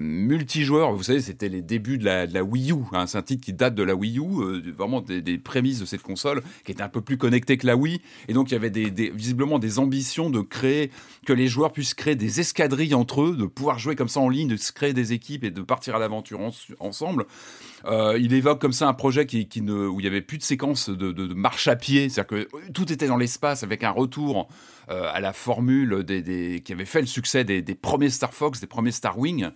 multijoueur. 0.03 0.93
Vous 0.93 1.05
savez, 1.05 1.21
c'était 1.21 1.49
les 1.49 1.63
débuts 1.63 1.99
de 1.99 2.05
la, 2.05 2.45
Wii 2.45 2.73
U. 2.73 2.77
hein. 2.93 3.07
C'est 3.07 3.19
un 3.19 3.23
titre 3.23 3.45
qui 3.45 3.53
date 3.53 3.75
de 3.75 3.83
la 3.83 3.95
Wii 3.95 4.19
U, 4.19 4.23
euh, 4.41 4.63
vraiment 4.77 5.01
des, 5.01 5.39
prémices 5.39 5.81
de 5.81 5.87
cette 5.87 6.03
console, 6.03 6.43
qui 6.65 6.73
était 6.73 6.83
un 6.83 6.89
peu 6.89 7.01
plus 7.01 7.17
connectée 7.17 7.57
que 7.57 7.67
la 7.67 7.77
Wii. 7.77 8.01
Et 8.29 8.33
donc, 8.33 8.51
il 8.51 8.55
y 8.55 8.57
avait 8.57 8.71
visiblement 9.11 9.59
des 9.59 9.79
ambitions 9.79 10.31
de 10.31 10.41
créer, 10.41 10.91
que 11.27 11.33
les 11.33 11.47
joueurs 11.47 11.73
puissent 11.73 11.95
créer 11.95 12.17
des 12.17 12.41
escadrilles 12.41 12.95
entre 12.95 13.23
eux, 13.23 13.37
de 13.37 13.47
pouvoir 13.47 13.79
jouer 13.79 13.97
comme 13.97 14.09
ça 14.09 14.21
en 14.21 14.29
ligne, 14.29 14.49
de 14.49 14.57
se 14.57 14.73
créer 14.73 14.93
des 14.93 15.13
équipes 15.13 15.45
et 15.45 15.51
de 15.51 15.63
partir 15.63 15.97
à 15.97 15.99
l'aventure 15.99 16.41
en- 16.41 16.51
ensemble. 16.81 17.27
Euh, 17.85 18.19
il 18.21 18.33
évoque 18.33 18.61
comme 18.61 18.73
ça 18.73 18.89
un 18.89 18.95
projet 18.95 19.27
qui, 19.27 19.49
où 19.61 20.01
il 20.01 20.05
y 20.05 20.09
avait 20.09 20.21
plus 20.23 20.39
de 20.39 20.43
séquences 20.43 20.89
de, 20.89 21.35
marche 21.35 21.69
à 21.69 21.77
pied, 21.77 22.09
c'est-à-dire 22.09 22.47
que 22.47 22.73
tout 22.73 22.93
était 22.93 23.07
dans 23.07 23.17
l'espace 23.17 23.63
avec 23.63 23.83
un 23.83 23.91
retour 23.91 24.49
euh, 24.91 25.11
à 25.13 25.21
la 25.21 25.33
formule 25.33 26.05
qui 26.65 26.73
avait 26.73 26.85
fait 26.85 27.01
le 27.01 27.07
succès 27.07 27.45
des, 27.45 27.63
des 27.63 27.75
premiers 27.75 28.11
Star 28.11 28.33
Fox, 28.35 28.61
des 28.61 28.67
premiers 28.67 28.93
Star 28.93 29.19
Wing. 29.19 29.49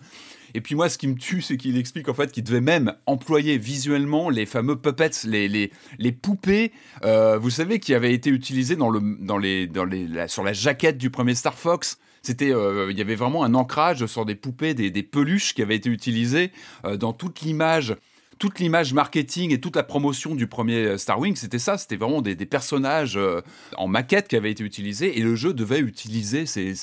Et 0.53 0.61
puis 0.61 0.75
moi, 0.75 0.89
ce 0.89 0.97
qui 0.97 1.07
me 1.07 1.15
tue, 1.15 1.41
c'est 1.41 1.57
qu'il 1.57 1.77
explique 1.77 2.09
en 2.09 2.13
fait 2.13 2.31
qu'il 2.31 2.43
devait 2.43 2.61
même 2.61 2.93
employer 3.05 3.57
visuellement 3.57 4.29
les 4.29 4.45
fameux 4.45 4.75
puppets, 4.75 5.11
les, 5.25 5.47
les, 5.47 5.71
les 5.99 6.11
poupées, 6.11 6.71
euh, 7.03 7.37
vous 7.37 7.49
savez, 7.49 7.79
qui 7.79 7.93
avaient 7.93 8.13
été 8.13 8.29
utilisées 8.29 8.75
dans 8.75 8.89
le, 8.89 9.17
dans 9.19 9.37
les, 9.37 9.67
dans 9.67 9.85
les, 9.85 10.27
sur 10.27 10.43
la 10.43 10.53
jaquette 10.53 10.97
du 10.97 11.09
premier 11.09 11.35
Star 11.35 11.57
Fox. 11.57 11.97
C'était, 12.23 12.53
euh, 12.53 12.91
il 12.91 12.97
y 12.97 13.01
avait 13.01 13.15
vraiment 13.15 13.43
un 13.43 13.53
ancrage 13.53 14.05
sur 14.05 14.25
des 14.25 14.35
poupées, 14.35 14.73
des, 14.73 14.91
des 14.91 15.03
peluches 15.03 15.53
qui 15.53 15.61
avaient 15.61 15.75
été 15.75 15.89
utilisées 15.89 16.51
euh, 16.83 16.97
dans 16.97 17.13
toute 17.13 17.41
l'image 17.41 17.95
toute 18.39 18.59
l'image 18.59 18.93
marketing 18.93 19.51
et 19.51 19.59
toute 19.59 19.75
la 19.75 19.83
promotion 19.83 20.35
du 20.35 20.47
premier 20.47 20.85
euh, 20.85 20.97
Star 20.97 21.19
Wing, 21.19 21.35
c'était 21.35 21.59
ça, 21.59 21.77
c'était 21.77 21.95
vraiment 21.95 22.21
des, 22.21 22.35
personnages 22.45 23.17
euh, 23.17 23.41
en 23.77 23.87
maquette 23.87 24.27
qui 24.27 24.35
avaient 24.35 24.51
été 24.51 24.63
utilisés 24.63 25.19
et 25.19 25.21
le 25.21 25.35
jeu 25.35 25.53
devait 25.53 25.79
utiliser 25.79 26.45
ces, 26.45 26.73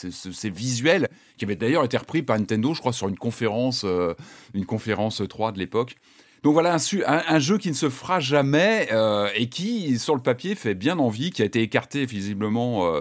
visuels 0.50 1.08
qui 1.38 1.44
avaient 1.44 1.56
d'ailleurs 1.56 1.84
été 1.84 1.96
repris 1.96 2.22
par 2.22 2.38
Nintendo, 2.38 2.74
je 2.74 2.80
crois, 2.80 2.92
sur 2.92 3.08
une 3.08 3.18
conférence, 3.18 3.84
euh, 3.84 4.14
une 4.52 4.66
conférence 4.66 5.22
3 5.26 5.52
de 5.52 5.58
l'époque. 5.58 5.96
Donc 6.42 6.52
voilà 6.52 6.76
un, 7.06 7.38
jeu 7.38 7.56
qui 7.56 7.70
ne 7.70 7.74
se 7.74 7.88
fera 7.88 8.20
jamais 8.20 8.86
et 9.34 9.48
qui, 9.48 9.98
sur 9.98 10.14
le 10.14 10.20
papier, 10.20 10.54
fait 10.54 10.74
bien 10.74 10.98
envie, 10.98 11.30
qui 11.30 11.40
a 11.40 11.46
été 11.46 11.62
écarté 11.62 12.04
visiblement 12.04 13.00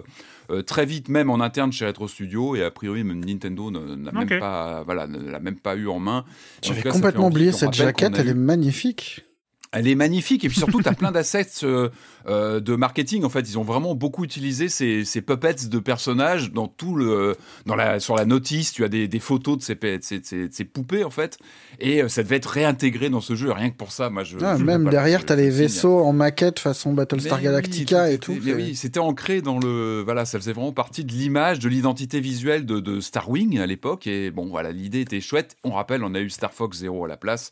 très 0.62 0.86
vite, 0.86 1.10
même 1.10 1.30
en 1.30 1.40
interne 1.40 1.72
chez 1.72 1.86
Retro 1.88 2.08
Studio, 2.08 2.56
et 2.56 2.64
a 2.64 2.70
priori 2.72 3.04
même 3.04 3.24
Nintendo 3.26 3.72
ne- 3.72 3.96
n'a 3.96 4.12
Ok. 4.12 4.30
même 4.30 4.40
pas, 4.40 4.84
voilà, 4.84 5.08
ne 5.08 5.18
l'a 5.32 5.40
même 5.40 5.58
pas 5.60 5.76
eu 5.76 5.88
en 5.88 6.00
main. 6.00 6.26
J'avais 6.62 6.84
complètement 6.84 7.28
oublié 7.28 7.52
cette 7.52 7.74
jaquette, 7.74 8.14
elle 8.18 8.28
eu- 8.28 8.32
est 8.32 8.34
magnifique. 8.36 9.26
elle 9.72 9.88
est 9.88 9.96
magnifique 9.96 10.44
et 10.46 10.50
puis 10.50 10.60
surtout 10.60 10.82
tu 10.84 10.88
as 10.88 10.94
plein 10.94 11.12
d'assets 11.12 11.48
euh, 11.64 11.90
euh, 12.28 12.60
de 12.60 12.76
marketing 12.76 13.24
en 13.24 13.30
fait 13.30 13.42
ils 13.42 13.58
ont 13.60 13.64
vraiment 13.64 13.96
beaucoup 13.96 14.24
utilisé 14.24 14.70
ces, 14.70 15.04
ces 15.06 15.22
puppets 15.22 15.68
de 15.70 15.80
personnages 15.80 16.52
dans 16.52 16.68
tout 16.68 16.96
le 16.96 17.36
dans 17.66 17.76
la 17.76 18.00
sur 18.00 18.16
la 18.16 18.26
notice 18.26 18.72
tu 18.74 18.84
as 18.84 18.90
des, 18.90 19.08
des 19.08 19.20
photos 19.20 19.58
de 19.58 19.64
ces, 19.64 19.76
de 19.76 20.00
ces, 20.02 20.20
de 20.20 20.70
poupées 20.70 21.04
en 21.04 21.10
fait 21.10 21.38
et 21.80 22.02
euh, 22.04 22.08
ça 22.08 22.24
devait 22.24 22.38
être 22.38 22.50
réintégré 22.50 23.10
dans 23.10 23.22
ce 23.22 23.36
jeu 23.36 23.52
rien 23.52 23.70
que 23.70 23.76
pour 23.78 23.92
ça 23.92 24.10
moi 24.10 24.24
je, 24.24 24.38
Ah, 24.42 24.56
je- 24.58 24.64
même 24.64 24.90
derrière, 24.90 25.26
t'as 25.26 25.36
je 25.36 25.42
les 25.42 25.50
vaisseaux 25.50 26.00
en 26.00 26.14
maquette 26.14 26.60
façon 26.60 26.94
Battlestar 26.94 27.38
Mais 27.40 27.44
Galactica 27.46 28.06
oui, 28.08 28.14
et 28.14 28.18
tout. 28.18 28.38
Mais 28.44 28.54
oui, 28.54 28.76
c'était 28.76 29.00
ancré 29.00 29.42
dans 29.42 29.60
le. 29.60 30.02
Voilà, 30.04 30.26
ça 30.26 30.40
faisait 30.40 30.54
vraiment 30.54 30.72
partie 30.72 31.04
de 31.04 31.12
l'image, 31.12 31.60
de 31.60 31.68
l'identité 31.70 32.20
visuelle 32.20 32.66
de, 32.66 32.80
de 32.80 33.00
Star 33.00 33.30
Wing 33.30 33.60
à 33.60 33.66
l'époque. 33.66 34.08
Et 34.08 34.32
bon, 34.32 34.48
voilà, 34.48 34.72
l'idée 34.72 35.02
était 35.02 35.22
chouette. 35.22 35.56
On 35.64 35.72
rappelle, 35.72 36.04
on 36.04 36.14
a 36.16 36.20
eu 36.20 36.30
Star 36.30 36.54
Fox 36.54 36.78
Zero 36.80 37.06
à 37.06 37.08
la 37.08 37.18
place, 37.18 37.52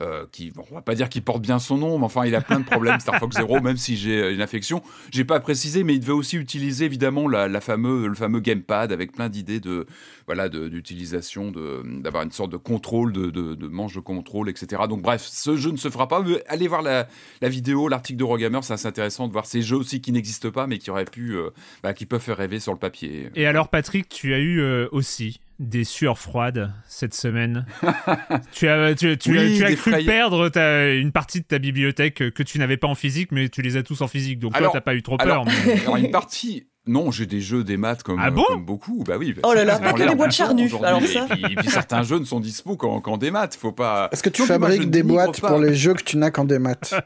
euh, 0.00 0.26
qui, 0.30 0.50
bon, 0.50 0.64
on 0.70 0.74
va 0.74 0.82
pas 0.82 0.94
dire 0.94 1.08
qu'il 1.08 1.22
porte 1.22 1.42
bien 1.42 1.58
son 1.58 1.78
nom, 1.78 1.98
mais 1.98 2.04
enfin, 2.04 2.24
il 2.26 2.34
a 2.34 2.40
plein 2.40 2.60
de 2.60 2.64
problèmes, 2.64 3.00
Star 3.00 3.18
Fox 3.18 3.36
Zero, 3.36 3.60
même 3.60 3.76
si 3.76 3.96
j'ai 3.96 4.11
une 4.12 4.40
affection. 4.40 4.82
J'ai 5.10 5.24
pas 5.24 5.40
précisé, 5.40 5.84
mais 5.84 5.94
il 5.94 6.00
devait 6.00 6.12
aussi 6.12 6.36
utiliser 6.36 6.84
évidemment 6.84 7.28
la, 7.28 7.48
la 7.48 7.60
le 7.76 8.14
fameux 8.14 8.40
gamepad 8.40 8.92
avec 8.92 9.12
plein 9.12 9.28
d'idées 9.28 9.60
de, 9.60 9.86
voilà, 10.26 10.48
d'utilisation, 10.48 11.52
d'avoir 11.52 12.22
une 12.22 12.30
sorte 12.30 12.50
de 12.52 12.56
contrôle, 12.56 13.12
de, 13.12 13.66
manche 13.68 13.94
de 13.94 14.00
contrôle, 14.00 14.48
etc. 14.48 14.82
Donc 14.88 15.02
bref, 15.02 15.22
ce 15.22 15.56
jeu 15.56 15.70
ne 15.70 15.76
se 15.76 15.90
fera 15.90 16.08
pas. 16.08 16.22
Allez 16.48 16.68
voir 16.68 16.82
la, 16.82 17.08
la 17.40 17.48
vidéo, 17.48 17.88
l'article 17.88 18.18
de 18.18 18.24
Rogamer, 18.24 18.60
c'est 18.62 18.74
assez 18.74 18.88
intéressant 18.88 19.28
de 19.28 19.32
voir 19.32 19.46
ces 19.46 19.62
jeux 19.62 19.76
aussi 19.76 20.00
qui 20.00 20.12
n'existent 20.12 20.50
pas, 20.50 20.66
mais 20.66 20.78
qui 20.78 20.90
auraient 20.90 21.04
pu, 21.04 21.34
euh, 21.36 21.50
bah, 21.82 21.94
qui 21.94 22.06
peuvent 22.06 22.20
faire 22.20 22.36
rêver 22.36 22.60
sur 22.60 22.72
le 22.72 22.78
papier. 22.78 23.30
Et 23.34 23.46
alors, 23.46 23.68
Patrick, 23.68 24.08
tu 24.08 24.34
as 24.34 24.38
eu 24.38 24.60
euh, 24.60 24.88
aussi 24.92 25.40
des 25.62 25.84
sueurs 25.84 26.18
froides 26.18 26.72
cette 26.86 27.14
semaine. 27.14 27.64
tu 28.52 28.68
as, 28.68 28.94
tu, 28.94 29.16
tu 29.16 29.30
Oui, 29.30 29.56
tu 29.56 29.64
as 29.64 29.74
cru 29.74 30.04
perdre 30.04 30.48
ta- 30.48 30.92
une 30.92 31.12
partie 31.12 31.40
de 31.40 31.46
ta 31.46 31.58
bibliothèque 31.58 32.14
que- 32.32 32.42
tu 32.42 32.58
n'avais 32.58 32.76
pas 32.76 32.88
en 32.88 32.94
physique, 32.94 33.30
mais 33.32 33.48
tu 33.48 33.62
les 33.62 33.76
as 33.76 33.82
tous 33.82 34.00
en 34.02 34.08
physique. 34.08 34.38
Donc 34.40 34.54
Alors- 34.56 34.72
toi, 34.72 34.80
t'as 34.80 34.84
pas 34.84 34.94
eu 34.94 35.02
trop 35.02 35.16
peur. 35.16 35.44
Mais- 35.44 35.80
alors, 35.82 35.96
une 35.96 36.10
partie. 36.10 36.66
Non, 36.84 37.12
j'ai 37.12 37.26
des 37.26 37.40
jeux 37.40 37.62
des 37.62 37.76
maths 37.76 38.02
comme, 38.02 38.18
Ah 38.20 38.32
bon 38.32 38.42
comme 38.48 38.64
beaucoup. 38.64 39.04
Bah 39.06 39.14
oui. 39.16 39.36
Oh 39.44 39.54
là 39.54 39.64
là, 39.64 39.78
pas 39.78 39.92
que 39.92 40.02
des 40.08 40.16
boîtes 40.16 40.32
charnues, 40.32 40.68
alors 40.82 41.00
Et 41.00 41.06
ça. 41.06 41.26
puis, 41.30 41.44
et 41.52 41.54
puis 41.54 41.70
certains 41.70 42.02
jeux 42.02 42.18
ne 42.18 42.24
sont 42.24 42.40
dispo 42.40 42.76
qu'en 42.76 43.16
des 43.16 43.30
maths. 43.30 43.54
Faut 43.54 43.70
pas. 43.70 44.08
Est-ce 44.10 44.22
que 44.22 44.30
tu 44.30 44.42
fabriques 44.42 44.90
des 44.90 45.04
boîtes 45.04 45.40
pas. 45.40 45.48
pour 45.48 45.60
les 45.60 45.74
jeux 45.76 45.94
que 45.94 46.02
tu 46.02 46.16
n'as 46.16 46.30
qu'en 46.32 46.44
des 46.44 46.58
maths? 46.58 46.94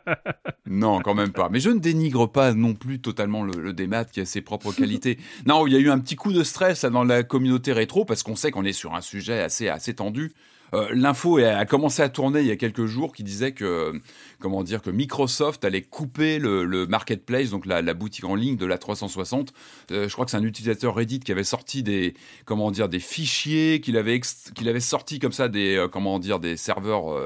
Non, 0.68 1.00
quand 1.00 1.14
même 1.14 1.30
pas. 1.30 1.48
Mais 1.48 1.60
je 1.60 1.70
ne 1.70 1.78
dénigre 1.78 2.26
pas 2.28 2.52
non 2.52 2.74
plus 2.74 2.98
totalement 3.00 3.44
le, 3.44 3.60
le 3.60 3.72
démat 3.72 4.04
qui 4.04 4.20
a 4.20 4.24
ses 4.24 4.40
propres 4.40 4.72
qualités. 4.72 5.16
Non, 5.46 5.64
il 5.68 5.72
y 5.72 5.76
a 5.76 5.78
eu 5.78 5.90
un 5.90 5.98
petit 6.00 6.16
coup 6.16 6.32
de 6.32 6.42
stress 6.42 6.84
dans 6.84 7.04
la 7.04 7.22
communauté 7.22 7.72
rétro 7.72 8.04
parce 8.04 8.24
qu'on 8.24 8.34
sait 8.34 8.50
qu'on 8.50 8.64
est 8.64 8.72
sur 8.72 8.94
un 8.96 9.00
sujet 9.00 9.40
assez 9.40 9.68
assez 9.68 9.94
tendu. 9.94 10.32
Euh, 10.76 10.88
L'info 10.92 11.38
a 11.38 11.64
commencé 11.64 12.02
à 12.02 12.08
tourner 12.08 12.40
il 12.40 12.46
y 12.46 12.50
a 12.50 12.56
quelques 12.56 12.86
jours 12.86 13.12
qui 13.12 13.22
disait 13.22 13.52
que 13.52 14.00
comment 14.38 14.62
dire 14.62 14.82
que 14.82 14.90
Microsoft 14.90 15.64
allait 15.64 15.82
couper 15.82 16.38
le, 16.38 16.86
marketplace, 16.86 17.50
donc 17.50 17.66
la, 17.66 17.82
boutique 17.94 18.24
en 18.24 18.34
ligne 18.34 18.56
de 18.56 18.66
la 18.66 18.78
360. 18.78 19.52
Euh, 19.90 20.08
je 20.08 20.12
crois 20.12 20.24
que 20.24 20.30
c'est 20.30 20.36
un 20.36 20.42
utilisateur 20.42 20.94
Reddit 20.94 21.20
qui 21.20 21.32
avait 21.32 21.44
sorti 21.44 21.82
des 21.82 22.14
comment 22.44 22.70
dire 22.70 22.88
des 22.88 23.00
fichiers 23.00 23.80
qu'il 23.80 23.96
avait 23.96 24.20
qu'il 24.54 24.68
avait 24.68 24.80
sorti 24.80 25.18
comme 25.18 25.32
ça 25.32 25.48
des 25.48 25.76
euh, 25.76 25.88
comment 25.88 26.18
dire 26.18 26.38
des 26.38 26.56
serveurs 26.56 27.16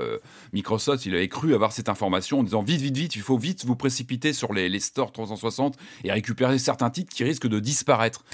Microsoft. 0.52 1.06
Il 1.06 1.14
avait 1.14 1.28
cru 1.28 1.54
avoir 1.54 1.72
cette 1.72 1.88
information 1.88 2.40
en 2.40 2.42
disant 2.42 2.62
vite 2.62 2.80
vite 2.80 2.96
vite, 2.96 3.16
il 3.16 3.22
faut 3.22 3.38
vite 3.38 3.64
vous 3.64 3.76
précipiter 3.76 4.32
sur 4.32 4.52
les, 4.52 4.68
les 4.68 4.80
stores 4.80 5.12
360 5.12 5.76
et 6.04 6.12
récupérer 6.12 6.58
certains 6.58 6.90
titres 6.90 7.12
qui 7.14 7.24
risquent 7.24 7.48
de 7.48 7.58
disparaître. 7.58 8.24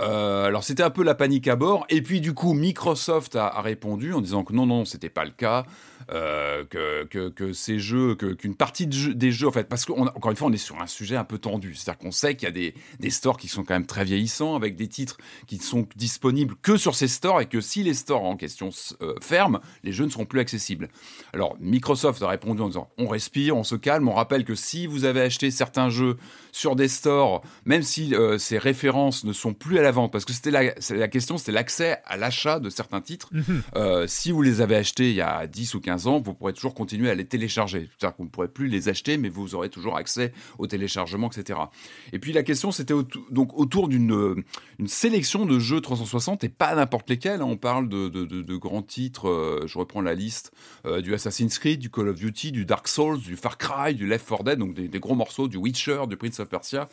Euh, 0.00 0.44
alors 0.44 0.64
c'était 0.64 0.82
un 0.82 0.90
peu 0.90 1.02
la 1.02 1.14
panique 1.14 1.48
à 1.48 1.56
bord. 1.56 1.86
Et 1.88 2.02
puis 2.02 2.20
du 2.20 2.34
coup, 2.34 2.52
Microsoft 2.52 3.36
a, 3.36 3.46
a 3.46 3.60
répondu 3.60 4.12
en 4.12 4.20
disant 4.20 4.44
que 4.44 4.52
non, 4.52 4.66
non, 4.66 4.84
c'était 4.84 5.08
pas 5.08 5.24
le 5.24 5.30
cas. 5.30 5.64
Euh, 6.12 6.64
que, 6.64 7.04
que, 7.04 7.28
que, 7.30 7.52
ces 7.52 7.80
jeux, 7.80 8.14
qu'une 8.14 8.54
partie 8.54 8.86
de 8.86 8.92
jeu, 8.92 9.14
des 9.14 9.32
jeux, 9.32 9.48
en 9.48 9.52
fait, 9.52 9.68
parce 9.68 9.84
qu'encore 9.84 10.30
une 10.30 10.36
fois, 10.36 10.46
on 10.46 10.52
est 10.52 10.56
sur 10.56 10.80
un 10.80 10.86
sujet 10.86 11.16
un 11.16 11.24
peu 11.24 11.38
tendu. 11.38 11.74
C'est-à-dire 11.74 11.98
qu'on 11.98 12.12
sait 12.12 12.36
qu'il 12.36 12.46
y 12.46 12.48
a 12.48 12.52
des, 12.52 12.74
des 13.00 13.10
stores 13.10 13.36
qui 13.36 13.48
sont 13.48 13.64
quand 13.64 13.74
même 13.74 13.86
très 13.86 14.04
vieillissants, 14.04 14.54
avec 14.54 14.76
des 14.76 14.86
titres 14.86 15.18
qui 15.48 15.58
sont 15.58 15.88
disponibles 15.96 16.54
que 16.62 16.76
sur 16.76 16.94
ces 16.94 17.08
stores, 17.08 17.40
et 17.40 17.46
que 17.46 17.60
si 17.60 17.82
les 17.82 17.94
stores 17.94 18.22
en 18.22 18.36
question 18.36 18.70
euh, 19.02 19.14
ferment, 19.20 19.60
les 19.82 19.92
jeux 19.92 20.04
ne 20.04 20.10
seront 20.10 20.26
plus 20.26 20.38
accessibles. 20.38 20.88
Alors, 21.32 21.56
Microsoft 21.58 22.22
a 22.22 22.28
répondu 22.28 22.62
en 22.62 22.68
disant 22.68 22.88
on 22.98 23.08
respire, 23.08 23.56
on 23.56 23.64
se 23.64 23.74
calme, 23.74 24.08
on 24.08 24.14
rappelle 24.14 24.44
que 24.44 24.54
si 24.54 24.86
vous 24.86 25.04
avez 25.04 25.22
acheté 25.22 25.50
certains 25.50 25.90
jeux 25.90 26.16
sur 26.52 26.76
des 26.76 26.88
stores, 26.88 27.42
même 27.64 27.82
si 27.82 28.14
euh, 28.14 28.38
ces 28.38 28.58
références 28.58 29.24
ne 29.24 29.32
sont 29.32 29.54
plus 29.54 29.78
à 29.78 29.82
la 29.82 29.90
vente, 29.90 30.12
parce 30.12 30.24
que 30.24 30.32
c'était 30.32 30.52
la, 30.52 30.72
la 30.90 31.08
question, 31.08 31.36
c'était 31.36 31.52
l'accès 31.52 31.98
à 32.06 32.16
l'achat 32.16 32.60
de 32.60 32.70
certains 32.70 33.00
titres. 33.00 33.28
Mhm. 33.32 33.62
euh, 33.74 34.06
si 34.06 34.30
vous 34.30 34.42
les 34.42 34.60
avez 34.60 34.76
achetés 34.76 35.10
il 35.10 35.16
y 35.16 35.20
a 35.20 35.46
10 35.46 35.74
ou 35.74 35.80
15 35.80 35.95
ans, 36.04 36.20
vous 36.20 36.34
pourrez 36.34 36.52
toujours 36.52 36.74
continuer 36.74 37.10
à 37.10 37.14
les 37.14 37.24
télécharger. 37.24 37.88
C'est-à-dire 37.98 38.16
qu'on 38.16 38.24
ne 38.24 38.28
pourrez 38.28 38.48
plus 38.48 38.68
les 38.68 38.88
acheter, 38.88 39.16
mais 39.16 39.28
vous 39.28 39.54
aurez 39.54 39.68
toujours 39.68 39.96
accès 39.96 40.32
au 40.58 40.66
téléchargement, 40.66 41.30
etc. 41.30 41.58
Et 42.12 42.18
puis 42.18 42.32
la 42.32 42.42
question, 42.42 42.70
c'était 42.70 42.94
donc 43.30 43.58
autour 43.58 43.88
d'une 43.88 44.12
euh, 44.12 44.44
sélection 44.86 45.46
de 45.46 45.58
jeux 45.58 45.80
360 45.80 46.44
et 46.44 46.48
pas 46.48 46.74
n'importe 46.74 47.08
lesquels. 47.08 47.40
Hein. 47.40 47.46
On 47.48 47.56
parle 47.56 47.88
de, 47.88 48.56
grands 48.56 48.82
titres. 48.82 49.28
Euh, 49.28 49.66
je 49.66 49.78
reprends 49.78 50.00
la 50.00 50.14
liste 50.14 50.52
euh, 50.86 51.00
du 51.00 51.14
Assassin's 51.14 51.58
Creed, 51.58 51.80
du 51.80 51.90
Call 51.90 52.08
of 52.08 52.16
Duty, 52.16 52.52
du 52.52 52.64
Dark 52.64 52.88
Souls, 52.88 53.18
du 53.18 53.36
Far 53.36 53.58
Cry, 53.58 53.94
du 53.94 54.06
Left 54.06 54.28
4 54.28 54.44
Dead, 54.44 54.58
donc 54.58 54.74
des 54.74 55.00
gros 55.00 55.14
morceaux, 55.14 55.48
du 55.48 55.56
Witcher, 55.56 56.02
du 56.08 56.16
Prince 56.16 56.40
of 56.40 56.48
Persia 56.48 56.88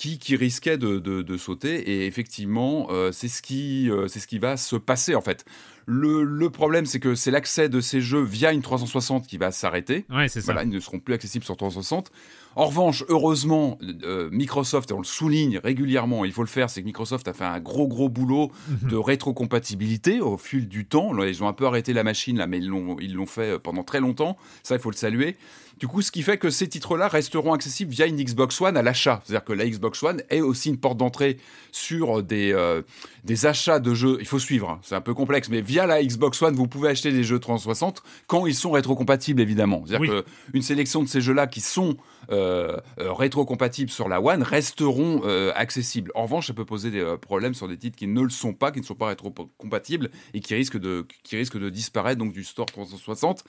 qui, 0.00 0.18
qui 0.18 0.34
risquait 0.34 0.78
de, 0.78 0.98
de, 0.98 1.20
de, 1.20 1.36
sauter. 1.36 1.90
Et 1.90 2.06
effectivement, 2.06 2.86
euh, 2.90 3.12
c'est 3.12 3.28
ce, 3.28 3.42
qui, 3.42 3.90
euh, 3.90 4.08
ce 4.08 4.26
qui 4.26 4.38
va 4.38 4.56
se 4.56 4.76
passer 4.76 5.14
en 5.14 5.20
fait. 5.20 5.44
Le, 5.84 6.22
le 6.24 6.48
problème, 6.50 6.86
c'est 6.86 7.00
que 7.00 7.14
c'est 7.14 7.30
l'accès 7.30 7.68
de 7.68 7.80
ces 7.82 8.00
jeux 8.00 8.22
via 8.22 8.52
une 8.52 8.62
360 8.62 9.26
qui 9.26 9.36
va 9.36 9.50
s'arrêter. 9.50 10.06
Ouais, 10.08 10.28
c'est 10.28 10.40
ça. 10.40 10.52
Voilà, 10.52 10.62
ils 10.62 10.70
ne 10.70 10.80
seront 10.80 11.00
plus 11.00 11.12
accessibles 11.12 11.44
sur 11.44 11.54
360. 11.56 12.10
En 12.56 12.64
revanche, 12.66 13.04
heureusement, 13.08 13.78
euh, 14.04 14.30
Microsoft, 14.32 14.90
et 14.90 14.94
on 14.94 14.98
le 14.98 15.04
souligne 15.04 15.58
régulièrement, 15.62 16.24
il 16.24 16.32
faut 16.32 16.42
le 16.42 16.48
faire, 16.48 16.70
c'est 16.70 16.80
que 16.80 16.86
Microsoft 16.86 17.28
a 17.28 17.32
fait 17.34 17.44
un 17.44 17.60
gros 17.60 17.86
gros 17.86 18.08
boulot 18.08 18.50
Mhm. 18.82 18.88
de 18.90 18.96
rétrocompatibilité 18.96 20.20
au 20.20 20.36
fil 20.38 20.68
du 20.68 20.86
temps. 20.86 21.12
Là, 21.12 21.26
ils 21.28 21.42
ont 21.42 21.48
un 21.48 21.52
peu 21.52 21.66
arrêté 21.66 21.92
la 21.92 22.04
machine 22.04 22.38
là, 22.38 22.46
mais 22.46 22.58
ils 22.58 22.68
l'ont 22.68 22.96
ils 23.00 23.14
l'ont 23.14 23.26
fait 23.26 23.58
pendant 23.58 23.82
très 23.84 24.00
longtemps. 24.00 24.36
Ça, 24.62 24.76
il 24.76 24.80
faut 24.80 24.90
le 24.90 24.96
saluer. 24.96 25.36
Du 25.80 25.88
coup, 25.88 26.02
ce 26.02 26.12
qui 26.12 26.22
fait 26.22 26.36
que 26.36 26.50
ces 26.50 26.68
titres-là 26.68 27.08
resteront 27.08 27.54
accessibles 27.54 27.90
via 27.90 28.04
une 28.06 28.22
Xbox 28.22 28.60
One 28.60 28.76
à 28.76 28.82
l'achat. 28.82 29.22
C'est-à-dire 29.24 29.44
que 29.44 29.54
la 29.54 29.66
Xbox 29.66 30.02
One 30.02 30.22
est 30.28 30.42
aussi 30.42 30.68
une 30.68 30.76
porte 30.76 30.98
d'entrée 30.98 31.38
sur 31.72 32.22
des, 32.22 32.52
euh, 32.52 32.82
des 33.24 33.46
achats 33.46 33.78
de 33.78 33.94
jeux. 33.94 34.18
Il 34.20 34.26
faut 34.26 34.38
suivre, 34.38 34.68
hein, 34.68 34.80
c'est 34.82 34.94
un 34.94 35.00
peu 35.00 35.14
complexe, 35.14 35.48
mais 35.48 35.62
via 35.62 35.86
la 35.86 36.04
Xbox 36.04 36.42
One, 36.42 36.54
vous 36.54 36.66
pouvez 36.66 36.90
acheter 36.90 37.12
des 37.12 37.24
jeux 37.24 37.38
360 37.38 38.02
quand 38.26 38.46
ils 38.46 38.54
sont 38.54 38.72
rétrocompatibles, 38.72 39.40
évidemment. 39.40 39.82
C'est-à-dire 39.86 40.14
Oui. 40.14 40.52
qu'une 40.52 40.60
sélection 40.62 41.02
de 41.02 41.08
ces 41.08 41.22
jeux-là 41.22 41.46
qui 41.46 41.62
sont 41.62 41.96
euh, 42.30 42.76
euh, 42.98 43.14
rétrocompatibles 43.14 43.90
sur 43.90 44.06
la 44.10 44.20
One 44.20 44.42
resteront 44.42 45.22
euh, 45.24 45.50
accessibles. 45.56 46.12
En 46.14 46.24
revanche, 46.24 46.48
ça 46.48 46.52
peut 46.52 46.66
poser 46.66 46.90
des 46.90 47.00
euh, 47.00 47.16
problèmes 47.16 47.54
sur 47.54 47.68
des 47.68 47.78
titres 47.78 47.96
qui 47.96 48.06
ne 48.06 48.20
le 48.20 48.28
sont 48.28 48.52
pas, 48.52 48.70
qui 48.70 48.80
ne 48.80 48.84
sont 48.84 48.94
pas 48.94 49.06
rétrocompatibles 49.06 50.10
et 50.34 50.40
qui 50.40 50.54
risquent 50.54 50.78
de, 50.78 51.06
qui 51.22 51.36
risquent 51.36 51.58
de 51.58 51.70
disparaître 51.70 52.18
donc 52.18 52.34
du 52.34 52.44
store 52.44 52.66
360. 52.66 53.44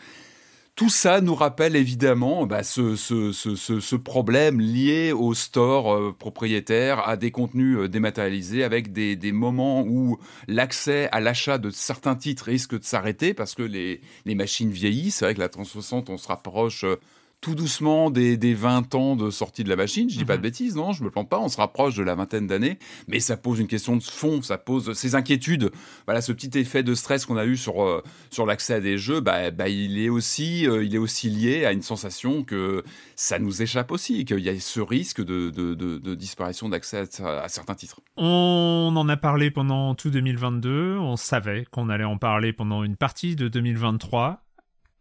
Tout 0.76 0.90
ça 0.90 1.22
nous 1.22 1.36
rappelle 1.36 1.76
évidemment 1.76 2.48
bah, 2.48 2.64
ce, 2.64 3.96
problème 3.96 4.60
lié 4.60 5.12
au 5.12 5.34
store 5.34 5.94
euh, 5.94 6.16
propriétaire, 6.18 7.08
à 7.08 7.18
des 7.18 7.30
contenus 7.30 7.78
euh, 7.78 7.88
dématérialisés, 7.90 8.64
avec 8.64 8.92
des, 8.92 9.32
moments 9.32 9.84
où 9.84 10.18
l'accès 10.48 11.10
à 11.12 11.20
l'achat 11.20 11.58
de 11.58 11.70
certains 11.70 12.16
titres 12.16 12.46
risque 12.46 12.80
de 12.80 12.84
s'arrêter 12.84 13.34
parce 13.34 13.54
que 13.54 13.64
les, 13.64 14.02
les 14.26 14.36
machines 14.36 14.72
vieillissent. 14.72 15.20
Que 15.20 15.40
la 15.40 15.50
360, 15.50 16.10
on 16.10 16.18
se 16.18 16.28
rapproche 16.28 16.86
euh, 16.86 16.96
tout 17.42 17.56
doucement 17.56 18.12
des, 18.12 18.38
des 18.38 18.54
20 18.54 18.94
ans 18.94 19.16
de 19.16 19.32
sortie 19.32 19.64
de 19.64 19.70
la 19.70 19.76
machine. 19.76 20.10
Je 20.10 20.18
dis 20.18 20.26
pas 20.26 20.38
de 20.38 20.44
bêtises, 20.44 20.76
non, 20.76 20.94
je 20.94 21.04
me 21.04 21.10
plante 21.10 21.28
pas. 21.28 21.40
On 21.40 21.50
se 21.50 21.58
rapproche 21.58 21.96
de 21.96 22.04
la 22.04 22.14
vingtaine 22.14 22.46
d'années, 22.46 22.78
mais 23.08 23.20
ça 23.20 23.36
pose 23.36 23.60
une 23.60 23.68
question 23.68 23.98
de 23.98 24.04
fond, 24.04 24.44
ça 24.44 24.60
pose 24.60 24.94
ces 24.94 25.16
inquiétudes. 25.16 25.72
Voilà, 26.06 26.22
ce 26.22 26.32
petit 26.32 26.56
effet 26.60 26.84
de 26.84 26.94
stress 26.94 27.26
qu'on 27.26 27.38
a 27.38 27.46
eu 27.46 27.58
sur 27.58 27.84
euh, 27.84 28.04
sur 28.30 28.46
l'accès 28.46 28.76
à 28.76 28.80
des 28.80 29.00
jeux, 29.00 29.22
bah, 29.22 29.50
bah, 29.50 29.70
il 29.70 30.00
est 30.00 30.10
aussi 30.10 30.68
euh, 30.68 30.84
il 30.84 30.94
est 30.94 31.00
aussi 31.00 31.30
lié 31.32 31.66
à 31.66 31.72
une 31.72 31.82
sensation 31.82 32.44
que 32.44 32.84
ça 33.16 33.40
nous 33.40 33.64
échappe 33.64 33.92
aussi, 33.92 34.24
qu'il 34.24 34.40
y 34.40 34.50
a 34.50 34.60
ce 34.60 34.80
risque 34.80 35.22
de 35.22 35.50
de, 35.50 35.74
de, 35.74 35.98
de 35.98 36.16
disparition 36.16 36.70
d'accès 36.70 37.06
à, 37.24 37.42
à 37.42 37.50
certains 37.50 37.76
titres. 37.76 38.02
On 38.18 38.94
en 38.96 39.10
a 39.10 39.18
parlé 39.18 39.50
pendant 39.50 39.96
tout 39.96 40.12
2022, 40.12 40.98
on 41.00 41.16
savait 41.16 41.66
qu'on 41.72 41.90
allait 41.90 42.04
en 42.04 42.20
parler 42.20 42.54
pendant 42.54 42.84
une 42.84 42.98
partie 42.98 43.36
de 43.36 43.48
2023. 43.48 44.44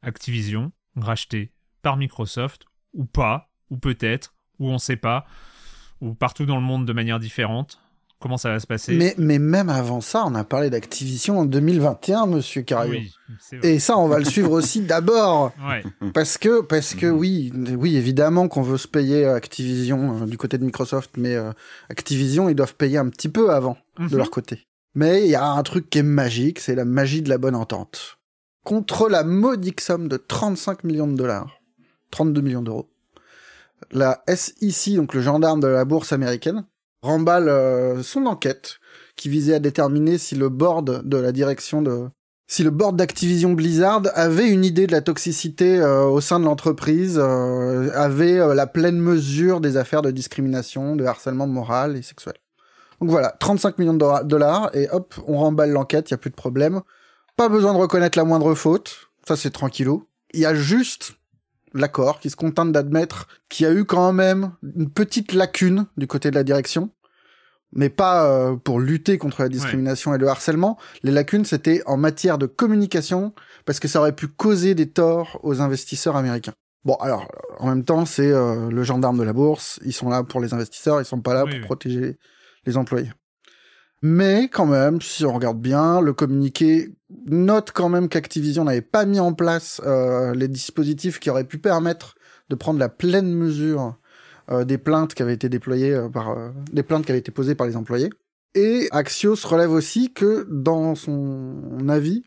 Activision, 0.03 0.73
racheté 0.97 1.53
par 1.83 1.97
Microsoft, 1.97 2.63
ou 2.95 3.05
pas, 3.05 3.51
ou 3.71 3.77
peut-être, 3.77 4.35
ou 4.59 4.69
on 4.69 4.79
sait 4.79 4.97
pas, 4.97 5.25
ou 6.01 6.15
partout 6.15 6.47
dans 6.47 6.57
le 6.57 6.63
monde 6.63 6.87
de 6.87 6.93
manière 6.93 7.19
différente. 7.19 7.79
Comment 8.19 8.37
ça 8.37 8.51
va 8.51 8.61
se 8.61 8.67
passer? 8.67 8.95
Mais, 8.95 9.15
mais 9.17 9.39
même 9.39 9.71
avant 9.71 10.03
ça, 10.03 10.25
on 10.27 10.35
a 10.35 10.45
parlé 10.45 10.69
d'Activision 10.69 11.39
en 11.39 11.45
2021, 11.47 12.27
monsieur 12.27 12.61
Cario. 12.61 12.93
Oui. 12.93 13.13
Et 13.63 13.79
ça, 13.79 13.97
on 13.97 14.09
va 14.09 14.19
le 14.19 14.27
suivre 14.27 14.51
aussi 14.53 14.81
d'abord. 14.87 15.53
Ouais. 15.67 15.83
Parce 16.13 16.37
que, 16.37 16.61
parce 16.61 16.95
que 16.95 17.07
oui, 17.07 17.51
oui, 17.55 17.97
évidemment 17.97 18.47
qu'on 18.49 18.61
veut 18.61 18.77
se 18.77 18.89
payer 18.89 19.25
Activision 19.25 20.21
euh, 20.23 20.27
du 20.27 20.37
côté 20.37 20.59
de 20.59 20.65
Microsoft, 20.67 21.13
mais 21.17 21.35
euh, 21.35 21.53
Activision, 21.89 22.51
ils 22.51 22.55
doivent 22.55 22.75
payer 22.75 22.99
un 22.99 23.09
petit 23.09 23.31
peu 23.31 23.53
avant 23.55 23.79
Mhm. 23.99 24.09
de 24.11 24.17
leur 24.19 24.31
côté. 24.31 24.67
Mais 24.95 25.25
il 25.25 25.31
y 25.31 25.35
a 25.35 25.47
un 25.47 25.63
truc 25.63 25.89
qui 25.89 25.99
est 25.99 26.03
magique, 26.03 26.59
c'est 26.61 26.75
la 26.75 26.85
magie 26.85 27.23
de 27.23 27.29
la 27.31 27.39
bonne 27.39 27.55
entente. 27.55 28.19
Contre 28.65 29.09
la 29.09 29.25
modique 29.25 29.81
somme 29.81 30.09
de 30.09 30.19
35 30.19 30.85
millions 30.85 31.07
de 31.07 31.17
dollars, 31.17 31.60
32 32.11 32.41
millions 32.41 32.63
d'euros, 32.63 32.89
la 33.93 34.23
SEC, 34.29 34.95
donc 34.95 35.15
le 35.15 35.21
gendarme 35.21 35.61
de 35.61 35.67
la 35.67 35.85
bourse 35.85 36.13
américaine, 36.13 36.65
remballe 37.03 37.49
euh, 37.49 38.03
son 38.03 38.27
enquête 38.27 38.79
qui 39.17 39.29
visait 39.29 39.55
à 39.55 39.59
déterminer 39.59 40.19
si 40.19 40.35
le 40.35 40.49
board 40.49 41.07
de 41.07 41.17
la 41.17 41.33
direction 41.33 41.83
de 41.83 42.09
si 42.47 42.65
le 42.65 42.71
board 42.71 42.97
d'Activision 42.97 43.53
Blizzard 43.53 44.03
avait 44.15 44.49
une 44.49 44.65
idée 44.65 44.89
de 44.89 44.93
la 44.93 45.03
toxicité 45.03 45.79
euh, 45.79 46.03
au 46.07 46.21
sein 46.21 46.41
de 46.41 46.45
l'entreprise, 46.45 47.17
euh, 47.23 47.91
avait 47.95 48.39
la 48.57 48.67
pleine 48.67 48.99
mesure 48.99 49.61
des 49.61 49.77
affaires 49.77 50.03
de 50.03 50.11
discrimination, 50.11 50.97
de 50.97 51.05
harcèlement 51.05 51.47
moral 51.47 51.97
et 51.97 52.03
sexuel. 52.03 52.35
Donc 53.01 53.09
voilà, 53.09 53.37
35 53.39 53.79
millions 53.79 53.95
de 53.95 53.99
dolla- 53.99 54.25
dollars 54.25 54.71
et 54.75 54.89
hop, 54.91 55.15
on 55.29 55.39
remballe 55.39 55.71
l'enquête, 55.71 56.11
il 56.11 56.13
y 56.13 56.15
a 56.15 56.19
plus 56.19 56.31
de 56.31 56.35
problème. 56.35 56.81
Pas 57.37 57.49
besoin 57.49 57.73
de 57.73 57.79
reconnaître 57.79 58.19
la 58.19 58.25
moindre 58.25 58.53
faute, 58.57 59.11
ça 59.29 59.37
c'est 59.37 59.51
tranquillou. 59.51 60.09
Il 60.35 60.41
y 60.41 60.45
a 60.47 60.55
juste 60.55 61.13
l'accord 61.75 62.21
qui 62.21 62.31
se 62.31 62.37
contente 62.37 62.73
d'admettre 62.73 63.29
qu'il 63.49 63.67
y 63.67 63.69
a 63.69 63.73
eu 63.73 63.85
quand 63.85 64.13
même 64.13 64.53
une 64.77 64.91
petite 64.91 65.33
lacune 65.33 65.87
du 65.97 66.07
côté 66.07 66.31
de 66.31 66.35
la 66.35 66.45
direction, 66.45 66.91
mais 67.73 67.89
pas 67.89 68.27
euh, 68.27 68.57
pour 68.57 68.81
lutter 68.81 69.19
contre 69.19 69.43
la 69.43 69.49
discrimination 69.49 70.15
et 70.15 70.19
le 70.19 70.29
harcèlement. 70.29 70.79
Les 71.03 71.13
lacunes, 71.13 71.45
c'était 71.45 71.83
en 71.87 71.97
matière 71.97 72.39
de 72.39 72.47
communication, 72.47 73.33
parce 73.65 73.79
que 73.81 73.89
ça 73.89 74.01
aurait 74.01 74.15
pu 74.15 74.27
causer 74.27 74.75
des 74.75 74.91
torts 74.91 75.39
aux 75.43 75.61
investisseurs 75.61 76.17
américains. 76.17 76.53
Bon, 76.85 76.95
alors, 76.95 77.29
en 77.59 77.69
même 77.69 77.85
temps, 77.85 78.07
c'est 78.07 78.33
euh, 78.33 78.71
le 78.71 78.83
gendarme 78.83 79.19
de 79.19 79.23
la 79.23 79.33
bourse, 79.33 79.79
ils 79.85 79.93
sont 79.93 80.09
là 80.09 80.25
pour 80.25 80.41
les 80.41 80.55
investisseurs, 80.55 81.01
ils 81.01 81.05
sont 81.05 81.21
pas 81.21 81.35
là 81.35 81.45
Oui, 81.45 81.51
pour 81.51 81.59
oui. 81.61 81.65
protéger 81.67 82.19
les 82.67 82.77
employés. 82.77 83.13
Mais 84.03 84.49
quand 84.49 84.67
même, 84.67 85.01
si 85.01 85.25
on 85.25 85.35
regarde 85.35 85.61
bien, 85.61 86.01
le 86.01 86.13
communiqué 86.13 86.95
note 87.27 87.71
quand 87.73 87.89
même 87.89 88.09
qu'Activision 88.09 88.65
n'avait 88.65 88.81
pas 88.81 89.05
mis 89.05 89.21
en 89.21 89.35
place 89.35 89.81
euh, 89.85 90.35
les 90.35 90.49
dispositifs 90.49 91.21
qui 91.21 91.29
auraient 91.29 91.45
pu 91.45 91.59
permettre 91.59 92.15
de 92.49 92.55
prendre 92.55 92.79
la 92.79 92.89
pleine 92.89 93.33
mesure 93.33 93.97
euh, 94.51 94.65
des 94.65 94.79
plaintes 94.79 95.15
qui 95.15 95.23
avaient 95.23 95.35
été 95.35 95.49
déployées 95.49 95.95
euh, 95.95 96.09
par 96.09 96.31
euh, 96.31 96.49
des 96.73 96.83
plaintes 96.83 97.05
qui 97.05 97.13
avaient 97.13 97.19
été 97.19 97.31
posées 97.31 97.55
par 97.55 97.67
les 97.67 97.77
employés. 97.77 98.11
Et 98.55 98.89
Axios 98.91 99.37
relève 99.45 99.71
aussi 99.71 100.13
que 100.13 100.47
dans 100.51 100.95
son 100.95 101.89
avis, 101.89 102.25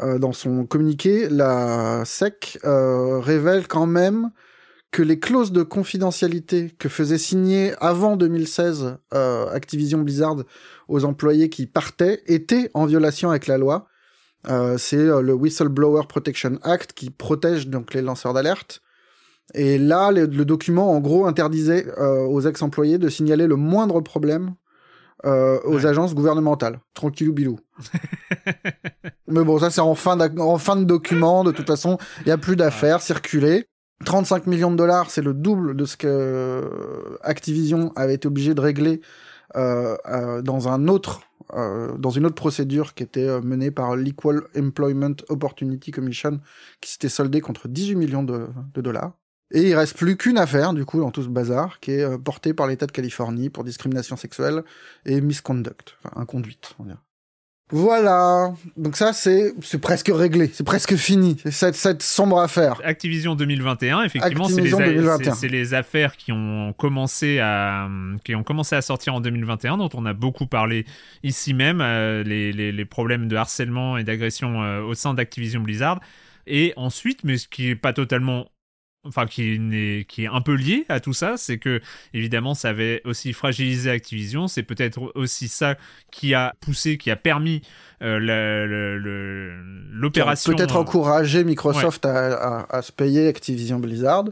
euh, 0.00 0.18
dans 0.18 0.32
son 0.32 0.64
communiqué, 0.66 1.28
la 1.28 2.04
SEC 2.04 2.58
euh, 2.64 3.20
révèle 3.20 3.68
quand 3.68 3.86
même 3.86 4.30
que 4.90 5.02
les 5.02 5.18
clauses 5.18 5.52
de 5.52 5.62
confidentialité 5.62 6.70
que 6.78 6.88
faisait 6.88 7.18
signer 7.18 7.72
avant 7.80 8.16
2016 8.16 8.96
euh, 9.14 9.50
Activision 9.50 9.98
Blizzard 10.00 10.36
aux 10.92 11.04
employés 11.04 11.48
qui 11.48 11.66
partaient 11.66 12.22
étaient 12.26 12.70
en 12.74 12.86
violation 12.86 13.30
avec 13.30 13.46
la 13.46 13.58
loi. 13.58 13.86
Euh, 14.48 14.76
c'est 14.78 14.96
euh, 14.96 15.20
le 15.22 15.32
Whistleblower 15.34 16.02
Protection 16.08 16.58
Act 16.62 16.92
qui 16.92 17.10
protège 17.10 17.68
donc 17.68 17.94
les 17.94 18.02
lanceurs 18.02 18.32
d'alerte. 18.34 18.80
Et 19.54 19.78
là, 19.78 20.10
le, 20.10 20.26
le 20.26 20.44
document, 20.44 20.92
en 20.92 21.00
gros, 21.00 21.26
interdisait 21.26 21.86
euh, 21.98 22.20
aux 22.26 22.40
ex-employés 22.42 22.98
de 22.98 23.08
signaler 23.08 23.46
le 23.46 23.56
moindre 23.56 24.00
problème 24.00 24.54
euh, 25.24 25.58
aux 25.64 25.76
Ouais. 25.76 25.86
agences 25.86 26.14
gouvernementales. 26.14 26.80
Tranquillou 26.94 27.32
bilou. 27.32 27.58
Mais 29.28 29.44
bon, 29.44 29.58
ça 29.58 29.70
c'est 29.70 29.80
en 29.80 29.94
fin, 29.94 30.16
d'ac- 30.16 30.38
en 30.38 30.58
fin 30.58 30.76
de 30.76 30.84
document. 30.84 31.44
De 31.44 31.52
toute 31.52 31.66
façon, 31.66 31.98
il 32.20 32.26
n'y 32.26 32.32
a 32.32 32.38
plus 32.38 32.56
d'affaires, 32.56 33.00
circuler. 33.02 33.64
35 34.04 34.48
millions 34.48 34.72
de 34.72 34.76
dollars, 34.76 35.10
c'est 35.10 35.22
le 35.22 35.32
double 35.32 35.76
de 35.76 35.84
ce 35.84 35.96
que 35.96 36.68
Activision 37.22 37.92
avait 37.94 38.14
été 38.14 38.26
obligé 38.26 38.52
de 38.52 38.60
régler 38.60 39.00
dans 39.54 40.68
un 40.68 40.88
autre, 40.88 41.20
euh, 41.54 41.96
dans 41.98 42.10
une 42.10 42.24
autre 42.24 42.34
procédure 42.34 42.94
qui 42.94 43.02
était 43.02 43.28
euh, 43.28 43.42
menée 43.42 43.70
par 43.70 43.94
l'Equal 43.94 44.42
Employment 44.56 45.16
Opportunity 45.28 45.90
Commission, 45.90 46.40
qui 46.80 46.90
s'était 46.90 47.10
soldée 47.10 47.42
contre 47.42 47.68
18 47.68 47.94
millions 47.96 48.22
de, 48.22 48.46
de 48.72 48.80
dollars. 48.80 49.12
Et 49.50 49.68
il 49.68 49.74
reste 49.74 49.96
plus 49.98 50.16
qu'une 50.16 50.38
affaire, 50.38 50.72
du 50.72 50.86
coup, 50.86 51.00
dans 51.00 51.10
tout 51.10 51.22
ce 51.22 51.28
bazar, 51.28 51.78
qui 51.80 51.92
est 51.92 52.04
euh, 52.04 52.16
portée 52.16 52.54
par 52.54 52.66
l'État 52.66 52.86
de 52.86 52.92
Californie 52.92 53.50
pour 53.50 53.64
discrimination 53.64 54.16
sexuelle 54.16 54.64
et 55.04 55.20
misconduct, 55.20 55.98
enfin, 56.02 56.20
inconduite, 56.20 56.74
on 56.78 56.84
dirait. 56.84 56.96
Voilà. 57.72 58.52
Donc 58.76 58.96
ça, 58.96 59.12
c'est, 59.12 59.52
c'est 59.62 59.80
presque 59.80 60.10
réglé. 60.12 60.50
C'est 60.52 60.62
presque 60.64 60.94
fini. 60.96 61.36
C'est 61.42 61.50
cette, 61.50 61.74
cette 61.74 62.02
sombre 62.02 62.38
affaire. 62.40 62.80
Activision 62.84 63.34
2021, 63.34 64.02
effectivement, 64.04 64.44
c'est 64.44 64.60
les, 64.60 64.72
Activision 64.74 64.78
a- 64.78 64.86
2021. 65.18 65.32
c'est- 65.34 65.40
c'est 65.40 65.48
les 65.48 65.74
affaires 65.74 66.16
qui 66.16 66.32
ont 66.32 66.74
commencé 66.76 67.38
à 67.40 67.88
qui 68.24 68.34
ont 68.34 68.42
commencé 68.44 68.76
à 68.76 68.82
sortir 68.82 69.14
en 69.14 69.20
2021, 69.20 69.78
dont 69.78 69.88
on 69.94 70.04
a 70.06 70.12
beaucoup 70.12 70.46
parlé 70.46 70.84
ici 71.22 71.54
même, 71.54 71.80
euh, 71.80 72.22
les, 72.22 72.52
les, 72.52 72.72
les 72.72 72.84
problèmes 72.84 73.26
de 73.26 73.36
harcèlement 73.36 73.96
et 73.96 74.04
d'agression 74.04 74.62
euh, 74.62 74.82
au 74.82 74.94
sein 74.94 75.14
d'Activision 75.14 75.60
Blizzard. 75.62 76.00
Et 76.46 76.72
ensuite, 76.76 77.20
mais 77.24 77.38
ce 77.38 77.48
qui 77.48 77.68
est 77.70 77.76
pas 77.76 77.92
totalement 77.92 78.46
enfin 79.04 79.26
qui 79.26 79.42
est, 79.54 80.08
qui 80.08 80.24
est 80.24 80.28
un 80.28 80.40
peu 80.40 80.54
lié 80.54 80.84
à 80.88 81.00
tout 81.00 81.12
ça, 81.12 81.36
c'est 81.36 81.58
que 81.58 81.80
évidemment 82.14 82.54
ça 82.54 82.68
avait 82.68 83.02
aussi 83.04 83.32
fragilisé 83.32 83.90
Activision, 83.90 84.48
c'est 84.48 84.62
peut-être 84.62 85.12
aussi 85.14 85.48
ça 85.48 85.76
qui 86.10 86.34
a 86.34 86.54
poussé, 86.60 86.98
qui 86.98 87.10
a 87.10 87.16
permis 87.16 87.62
euh, 88.02 88.18
l'opération. 89.92 90.52
Peut-être 90.54 90.76
encourager 90.76 91.44
Microsoft 91.44 92.06
à, 92.06 92.34
à, 92.34 92.76
à 92.78 92.82
se 92.82 92.92
payer 92.92 93.28
Activision 93.28 93.78
Blizzard. 93.78 94.24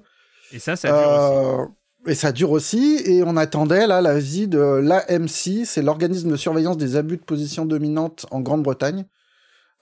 Et 0.52 0.59
ça, 0.59 0.76
ça 0.76 0.88
dure 0.88 1.09
aussi. 1.09 1.37
Euh, 1.37 1.66
et 2.06 2.14
ça 2.14 2.33
dure 2.33 2.50
aussi, 2.50 3.00
et 3.04 3.22
on 3.22 3.37
attendait 3.37 3.87
là 3.87 4.00
l'avis 4.00 4.48
de 4.48 4.59
l'AMC, 4.59 5.66
c'est 5.66 5.83
l'organisme 5.83 6.30
de 6.30 6.37
surveillance 6.37 6.78
des 6.78 6.96
abus 6.96 7.18
de 7.18 7.22
position 7.22 7.66
dominante 7.66 8.24
en 8.30 8.40
Grande-Bretagne, 8.40 9.04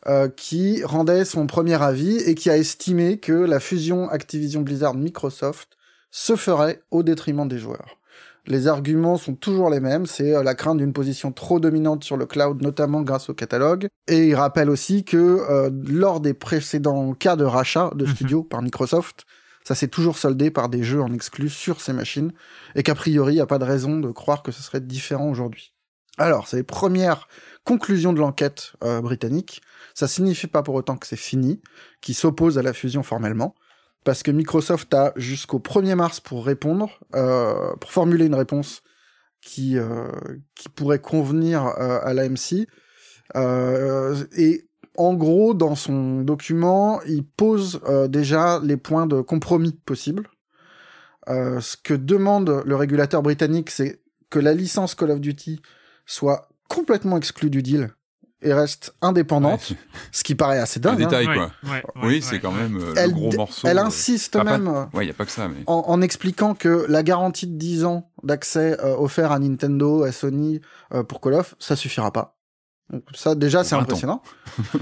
euh, 0.06 0.28
qui 0.28 0.84
rendait 0.84 1.24
son 1.24 1.46
premier 1.46 1.82
avis 1.82 2.18
et 2.18 2.34
qui 2.34 2.50
a 2.50 2.56
estimé 2.56 3.18
que 3.18 3.32
la 3.32 3.60
fusion 3.60 4.08
Activision 4.08 4.62
Blizzard-Microsoft 4.62 5.76
se 6.10 6.36
ferait 6.36 6.80
au 6.90 7.02
détriment 7.02 7.48
des 7.48 7.58
joueurs. 7.58 7.98
Les 8.46 8.66
arguments 8.66 9.18
sont 9.18 9.34
toujours 9.34 9.68
les 9.68 9.80
mêmes, 9.80 10.06
c'est 10.06 10.34
euh, 10.34 10.42
la 10.42 10.54
crainte 10.54 10.78
d'une 10.78 10.92
position 10.92 11.32
trop 11.32 11.60
dominante 11.60 12.04
sur 12.04 12.16
le 12.16 12.24
cloud, 12.24 12.62
notamment 12.62 13.02
grâce 13.02 13.28
au 13.28 13.34
catalogue. 13.34 13.88
Et 14.06 14.28
il 14.28 14.34
rappelle 14.34 14.70
aussi 14.70 15.04
que 15.04 15.16
euh, 15.16 15.70
lors 15.86 16.20
des 16.20 16.32
précédents 16.32 17.12
cas 17.12 17.36
de 17.36 17.44
rachat 17.44 17.90
de 17.94 18.06
Mhm. 18.06 18.14
studios 18.14 18.42
par 18.44 18.62
Microsoft, 18.62 19.26
ça 19.64 19.74
s'est 19.74 19.88
toujours 19.88 20.16
soldé 20.16 20.50
par 20.50 20.70
des 20.70 20.82
jeux 20.82 21.02
en 21.02 21.12
exclus 21.12 21.50
sur 21.50 21.82
ces 21.82 21.92
machines, 21.92 22.32
et 22.74 22.82
qu'a 22.82 22.94
priori, 22.94 23.34
il 23.34 23.36
n'y 23.36 23.42
a 23.42 23.46
pas 23.46 23.58
de 23.58 23.64
raison 23.64 23.98
de 23.98 24.10
croire 24.10 24.42
que 24.42 24.52
ce 24.52 24.62
serait 24.62 24.80
différent 24.80 25.28
aujourd'hui. 25.28 25.74
Alors, 26.16 26.48
c'est 26.48 26.56
les 26.56 26.62
premières 26.62 27.28
conclusions 27.64 28.12
de 28.12 28.18
l'enquête 28.18 28.72
euh, 28.82 29.00
britannique. 29.00 29.60
Ça 29.98 30.06
signifie 30.06 30.46
pas 30.46 30.62
pour 30.62 30.76
autant 30.76 30.96
que 30.96 31.08
c'est 31.08 31.16
fini, 31.16 31.60
qui 32.00 32.14
s'oppose 32.14 32.56
à 32.56 32.62
la 32.62 32.72
fusion 32.72 33.02
formellement, 33.02 33.56
parce 34.04 34.22
que 34.22 34.30
Microsoft 34.30 34.94
a 34.94 35.12
jusqu'au 35.16 35.58
1er 35.58 35.96
mars 35.96 36.20
pour 36.20 36.46
répondre, 36.46 37.00
euh, 37.16 37.74
pour 37.80 37.90
formuler 37.90 38.26
une 38.26 38.36
réponse 38.36 38.84
qui, 39.40 39.76
euh, 39.76 40.06
qui 40.54 40.68
pourrait 40.68 41.00
convenir 41.00 41.66
euh, 41.66 41.98
à 42.04 42.14
l'AMC. 42.14 42.68
Euh, 43.34 44.24
et 44.36 44.68
en 44.96 45.14
gros, 45.14 45.52
dans 45.52 45.74
son 45.74 46.20
document, 46.20 47.02
il 47.02 47.26
pose 47.26 47.80
euh, 47.88 48.06
déjà 48.06 48.60
les 48.62 48.76
points 48.76 49.08
de 49.08 49.20
compromis 49.20 49.72
possibles. 49.84 50.30
Ce 51.26 51.76
que 51.76 51.94
demande 51.94 52.62
le 52.64 52.76
régulateur 52.76 53.24
britannique, 53.24 53.70
c'est 53.70 54.00
que 54.30 54.38
la 54.38 54.54
licence 54.54 54.94
Call 54.94 55.10
of 55.10 55.20
Duty 55.20 55.60
soit 56.06 56.48
complètement 56.68 57.16
exclue 57.16 57.50
du 57.50 57.64
deal 57.64 57.90
et 58.40 58.52
reste 58.52 58.94
indépendante, 59.02 59.70
Ouais, 59.70 59.76
ce 60.12 60.22
qui 60.22 60.34
paraît 60.36 60.58
assez 60.60 60.78
un 60.78 60.82
dingue. 60.82 61.02
hein. 61.02 61.06
détail, 61.06 61.26
Ouais, 61.26 61.34
quoi. 61.34 61.50
ouais, 61.64 61.70
ouais, 61.70 61.82
oui, 62.04 62.22
c'est 62.22 62.38
quand 62.38 62.52
même 62.52 62.76
euh, 62.80 62.94
Elle, 62.96 63.10
le 63.10 63.14
gros 63.16 63.32
morceau. 63.32 63.66
elle 63.66 63.78
euh, 63.78 63.84
insiste 63.84 64.36
ah, 64.36 64.44
pas- 64.44 64.58
même 64.58 64.68
Ouais, 64.94 65.04
il 65.04 65.08
y 65.08 65.10
a 65.10 65.14
pas 65.14 65.24
que 65.24 65.32
ça, 65.32 65.48
mais. 65.48 65.56
en, 65.66 65.84
en 65.88 66.00
expliquant 66.02 66.54
que 66.54 66.86
la 66.88 67.02
garantie 67.02 67.46
de 67.48 67.58
10 67.58 67.84
ans 67.84 68.10
d'accès 68.22 68.78
euh, 68.80 68.96
offert 68.96 69.32
à 69.32 69.38
Nintendo, 69.40 70.04
à 70.04 70.12
Sony 70.12 70.60
euh, 70.94 71.02
pour 71.02 71.20
Call 71.20 71.34
of, 71.34 71.56
ça 71.58 71.74
suffira 71.76 72.12
pas. 72.12 72.36
Donc 72.90 73.02
ça 73.14 73.34
déjà 73.34 73.64
c'est 73.64 73.74
20 73.74 73.80
ans. 73.80 73.82
impressionnant. 73.82 74.22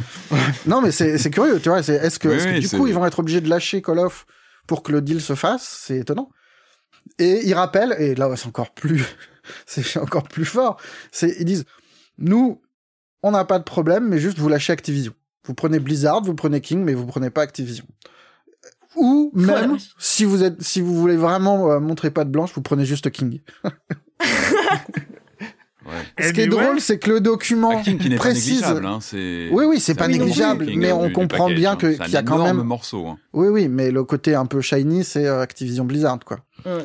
non 0.66 0.80
mais 0.80 0.92
c'est 0.92 1.30
curieux, 1.30 1.58
tu 1.60 1.68
vois, 1.68 1.80
est-ce 1.80 2.18
que, 2.18 2.28
Oui, 2.28 2.34
est-ce 2.34 2.44
que 2.44 2.50
oui, 2.52 2.60
du 2.60 2.68
coup 2.68 2.86
ils 2.86 2.94
vont 2.94 3.04
être 3.06 3.18
obligés 3.18 3.40
de 3.40 3.48
lâcher 3.48 3.82
Call 3.82 3.98
of 3.98 4.26
pour 4.66 4.82
que 4.82 4.92
le 4.92 5.00
deal 5.00 5.20
se 5.20 5.34
fasse, 5.34 5.82
c'est 5.86 5.96
étonnant. 5.98 6.28
Et 7.18 7.46
ils 7.46 7.54
rappellent 7.54 7.94
et 7.98 8.14
là 8.14 8.28
c'est 8.36 8.46
encore 8.48 8.72
plus 8.74 9.04
c'est 9.66 9.98
encore 9.98 10.24
plus 10.28 10.44
fort, 10.44 10.76
c'est 11.10 11.34
ils 11.40 11.44
disent 11.44 11.64
nous 12.18 12.60
on 13.26 13.32
n'a 13.32 13.44
pas 13.44 13.58
de 13.58 13.64
problème 13.64 14.08
mais 14.08 14.18
juste 14.18 14.38
vous 14.38 14.48
lâchez 14.48 14.72
Activision. 14.72 15.12
Vous 15.46 15.54
prenez 15.54 15.78
Blizzard, 15.78 16.22
vous 16.22 16.34
prenez 16.34 16.60
King 16.60 16.82
mais 16.84 16.94
vous 16.94 17.06
prenez 17.06 17.30
pas 17.30 17.42
Activision. 17.42 17.84
Ou 18.96 19.30
Oh 19.34 19.38
la 19.40 19.60
même 19.66 19.76
si 19.98 20.24
vous 20.24 20.42
êtes 20.42 20.62
si 20.62 20.80
vous 20.80 20.94
voulez 20.98 21.16
vraiment 21.16 21.70
euh, 21.70 21.80
montrer 21.80 22.10
pas 22.10 22.24
de 22.24 22.30
blanche, 22.30 22.52
vous 22.54 22.62
prenez 22.62 22.84
juste 22.84 23.10
King. 23.10 23.40
Ouais. 25.86 25.92
Ce 26.18 26.28
Eh 26.30 26.32
qui 26.32 26.40
est 26.40 26.48
bien, 26.48 26.56
ouais. 26.58 26.64
drôle, 26.64 26.80
c'est 26.80 26.98
que 26.98 27.08
le 27.10 27.20
document 27.20 27.70
Ah, 27.78 27.82
King 27.84 27.96
qui 27.98 28.08
n'est 28.10 28.16
pas 28.16 28.22
précise. 28.22 28.54
négligeable, 28.60 28.86
hein, 28.86 28.98
c'est. 29.00 29.48
Oui, 29.52 29.66
oui, 29.66 29.78
c'est 29.78 29.94
pas 29.94 30.08
négligeable, 30.08 30.66
mais 30.74 30.90
hein, 30.90 30.96
on 30.96 31.02
du- 31.02 31.08
du 31.08 31.12
comprend 31.12 31.44
package, 31.44 31.56
bien 31.60 31.72
hein. 31.72 31.76
qu'il 31.76 32.10
y 32.12 32.16
a 32.16 32.22
quand 32.24 32.42
même- 32.42 32.56
morceau. 32.64 33.06
hein. 33.06 33.18
Oui, 33.32 33.46
oui, 33.46 33.68
mais 33.68 33.92
le 33.92 34.02
côté 34.02 34.34
un 34.34 34.46
peu 34.46 34.60
shiny, 34.60 35.04
c'est 35.04 35.26
euh, 35.26 35.40
Activision 35.42 35.84
Blizzard, 35.84 36.18
quoi. 36.24 36.38
Ouais. 36.64 36.84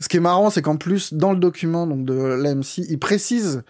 Ce 0.00 0.08
qui 0.08 0.16
est 0.16 0.20
marrant, 0.20 0.50
c'est 0.50 0.60
qu'en 0.60 0.76
plus, 0.76 1.14
dans 1.14 1.32
le 1.32 1.38
document 1.38 1.86
donc 1.86 2.04
de 2.04 2.14
l'AMC, 2.14 2.78
ils 2.88 2.98
précisent 2.98 3.62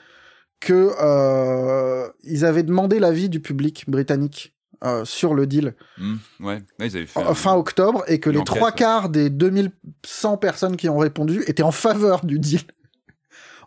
que 0.63 0.93
euh, 1.03 2.09
ils 2.23 2.45
avaient 2.45 2.63
demandé 2.63 2.99
l'avis 3.01 3.29
du 3.29 3.41
public 3.41 3.85
britannique 3.89 4.55
euh, 4.85 5.05
sur 5.05 5.35
le 5.35 5.47
deal 5.47 5.75
Hmm, 5.99 6.15
ouais, 6.41 6.63
ils 6.79 6.97
avaient 6.97 7.07
fait. 7.07 7.19
en- 7.21 7.35
fin 7.35 7.55
octobre 7.55 8.05
et 8.07 8.19
que 8.21 8.31
les 8.31 8.43
trois 8.45 8.71
quarts 8.73 9.09
des 9.09 9.29
2100 9.29 10.37
personnes 10.39 10.77
qui 10.77 10.89
ont 10.89 10.99
répondu 10.99 11.43
étaient 11.47 11.63
en 11.63 11.73
faveur 11.73 12.25
du 12.25 12.39
deal. 12.39 12.61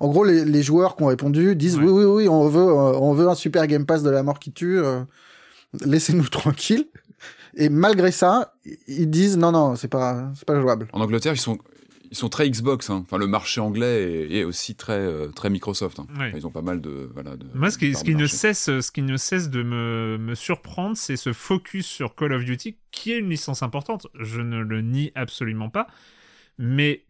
En 0.01 0.09
gros, 0.09 0.25
les, 0.25 0.43
les 0.43 0.61
joueurs 0.61 0.97
qui 0.97 1.03
ont 1.03 1.07
répondu 1.07 1.55
disent 1.55 1.77
Ouais. 1.77 1.85
oui, 1.85 1.91
oui, 2.03 2.03
oui, 2.23 2.27
on 2.27 2.49
veut, 2.49 2.59
euh, 2.61 2.99
on 2.99 3.13
veut 3.13 3.29
un 3.29 3.33
super 3.35 3.65
Game 3.65 3.85
Pass 3.85 4.03
de 4.03 4.09
la 4.09 4.23
mort 4.23 4.39
qui 4.39 4.51
tue. 4.51 4.77
euh, 4.77 4.99
Laissez-nous 5.85 6.27
tranquilles. 6.29 6.85
Et 7.55 7.69
malgré 7.69 8.11
ça, 8.11 8.55
ils 8.87 9.09
disent 9.09 9.37
non, 9.37 9.53
non, 9.53 9.77
c'est 9.77 9.87
pas, 9.87 10.31
c'est 10.35 10.43
pas 10.45 10.59
jouable. 10.59 10.89
En 10.91 10.99
Angleterre, 10.99 11.31
ils 11.33 11.39
sont, 11.39 11.57
ils 12.11 12.17
sont 12.17 12.29
très 12.29 12.49
Xbox. 12.49 12.89
hein. 12.89 13.01
Enfin, 13.05 13.17
le 13.17 13.27
marché 13.27 13.59
anglais 13.61 14.03
est, 14.29 14.37
est 14.37 14.43
aussi 14.43 14.75
très, 14.75 14.93
euh, 14.99 15.27
très 15.29 15.49
Microsoft. 15.49 15.99
hein. 15.99 16.07
Enfin, 16.13 16.31
ils 16.35 16.45
ont 16.47 16.51
pas 16.51 16.61
mal 16.61 16.81
de. 16.81 17.09
Voilà, 17.13 17.35
de 17.35 17.45
Moi, 17.53 17.69
ce 17.71 17.77
qui, 17.77 17.93
ce 17.95 18.03
ne 18.09 18.27
cesse, 18.27 18.65
ce 18.79 18.91
qui 18.91 19.01
ne 19.01 19.17
cesse 19.17 19.49
de 19.49 19.63
me, 19.63 20.17
me 20.19 20.35
surprendre, 20.35 20.95
c'est 20.97 21.17
ce 21.17 21.33
focus 21.33 21.85
sur 21.85 22.15
Call 22.15 22.33
of 22.33 22.43
Duty, 22.45 22.77
qui 22.91 23.11
est 23.11 23.19
une 23.19 23.29
licence 23.29 23.63
importante. 23.63 24.07
Je 24.19 24.41
ne 24.41 24.59
le 24.61 24.81
nie 24.81 25.11
absolument 25.15 25.69
pas. 25.69 25.87
Mais 26.57 27.05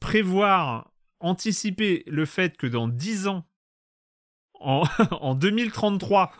prévoir, 0.00 0.92
anticiper 1.20 2.02
le 2.06 2.24
fait 2.26 2.56
que 2.56 2.66
dans 2.66 2.88
10 2.88 3.28
ans, 3.28 3.44
en, 4.60 4.82
en 5.20 5.34
2033, 5.34 6.32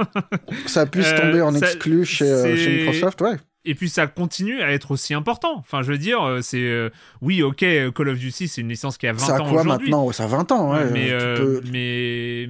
Ça 0.67 0.87
puisse 0.87 1.07
Euh, 1.13 1.19
tomber 1.21 1.41
en 1.43 1.53
ça- 1.53 1.67
exclu 1.67 2.05
chez, 2.05 2.31
euh, 2.31 2.57
chez 2.57 2.77
Microsoft, 2.79 3.21
ouais. 3.21 3.37
Et 3.65 3.75
puis 3.75 3.89
ça 3.89 4.07
continue 4.07 4.61
à 4.63 4.71
être 4.73 4.91
aussi 4.91 5.15
important. 5.15 5.55
Enfin, 5.59 5.83
je 5.83 5.93
veux 5.93 5.99
dire, 5.99 6.23
euh, 6.23 6.41
c'est. 6.41 6.61
euh, 6.61 6.91
oui, 7.21 7.43
ok, 7.43 7.59
Call 7.95 8.09
of 8.09 8.19
Duty, 8.19 8.49
c'est 8.49 8.61
une 8.61 8.69
licence 8.69 8.99
qui 8.99 9.07
a 9.07 9.13
20 9.13 9.19
Ça 9.19 9.37
a 9.37 9.41
ans 9.41 9.49
quoi 9.51 9.61
aujourd'hui. 9.63 9.91
maintenant? 9.91 10.13
Ça 10.13 10.25
a 10.25 10.27
20 10.27 10.53
ans, 10.53 10.73
ouais. 10.73 10.91
mais 10.91 11.11
euh, 11.11 11.37
peux- 11.37 11.63
mais 11.71 12.49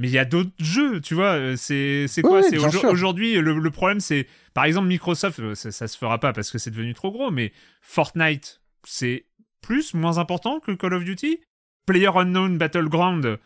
mais 0.00 0.06
il 0.08 0.12
y 0.12 0.18
a 0.18 0.24
d'autres 0.24 0.50
jeux, 0.60 1.00
tu 1.00 1.14
vois. 1.14 1.56
C'est 1.56 2.06
quoi? 2.22 2.40
Oui, 2.40 2.46
C'est 2.48 2.86
aujourd'hui 2.86 3.34
le, 3.34 3.58
le 3.58 3.70
problème, 3.70 3.98
c'est 4.00 4.26
par 4.54 4.64
exemple 4.64 4.86
Microsoft, 4.86 5.54
ça, 5.54 5.72
ça 5.72 5.88
se 5.88 5.98
fera 5.98 6.18
pas 6.20 6.32
parce 6.32 6.50
que 6.52 6.58
c'est 6.58 6.70
devenu 6.70 6.94
trop 6.94 7.10
gros, 7.10 7.30
mais 7.32 7.52
Fortnite, 7.82 8.60
c'est 8.84 9.24
plus 9.60 9.94
moins 9.94 10.18
important 10.18 10.60
que 10.60 10.70
Call 10.72 10.94
of 10.94 11.02
Duty? 11.04 11.40
Player 11.86 12.10
Unknown 12.14 12.58
Battleground, 12.58 13.38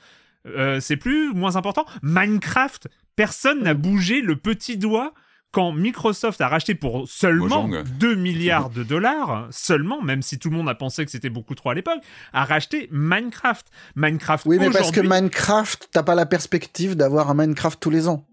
euh, 0.47 0.81
c'est 0.81 0.97
plus 0.97 1.33
moins 1.33 1.57
important? 1.57 1.87
Minecraft, 2.03 2.89
personne 3.17 3.63
n'a 3.63 3.73
bougé 3.75 4.21
le 4.21 4.37
petit 4.37 4.77
doigt 4.77 5.15
quand 5.53 5.71
Microsoft 5.73 6.41
a 6.41 6.49
racheté 6.49 6.75
pour 6.75 7.07
seulement 7.09 7.69
Mojang. 7.69 7.85
2 7.99 8.15
milliards 8.17 8.71
de 8.71 8.83
dollars, 8.83 9.47
seulement, 9.51 10.01
même 10.03 10.23
si 10.23 10.39
tout 10.39 10.51
le 10.51 10.57
monde 10.57 10.69
a 10.69 10.75
pensé 10.75 11.05
que 11.05 11.11
c'était 11.11 11.29
beaucoup 11.31 11.55
trop 11.55 11.71
à 11.71 11.75
l'époque, 11.75 12.01
a 12.33 12.45
racheté 12.45 12.89
Minecraft. 12.91 13.67
Minecraft 13.95 14.47
Oui, 14.47 14.59
mais 14.59 14.71
parce 14.71 14.91
que 14.91 15.01
Minecraft, 15.01 15.89
t'as 15.93 16.03
pas 16.03 16.15
la 16.15 16.27
perspective 16.27 16.97
d'avoir 16.97 17.31
un 17.31 17.35
Minecraft 17.35 17.79
tous 17.81 17.91
les 17.91 18.09
ans. 18.09 18.27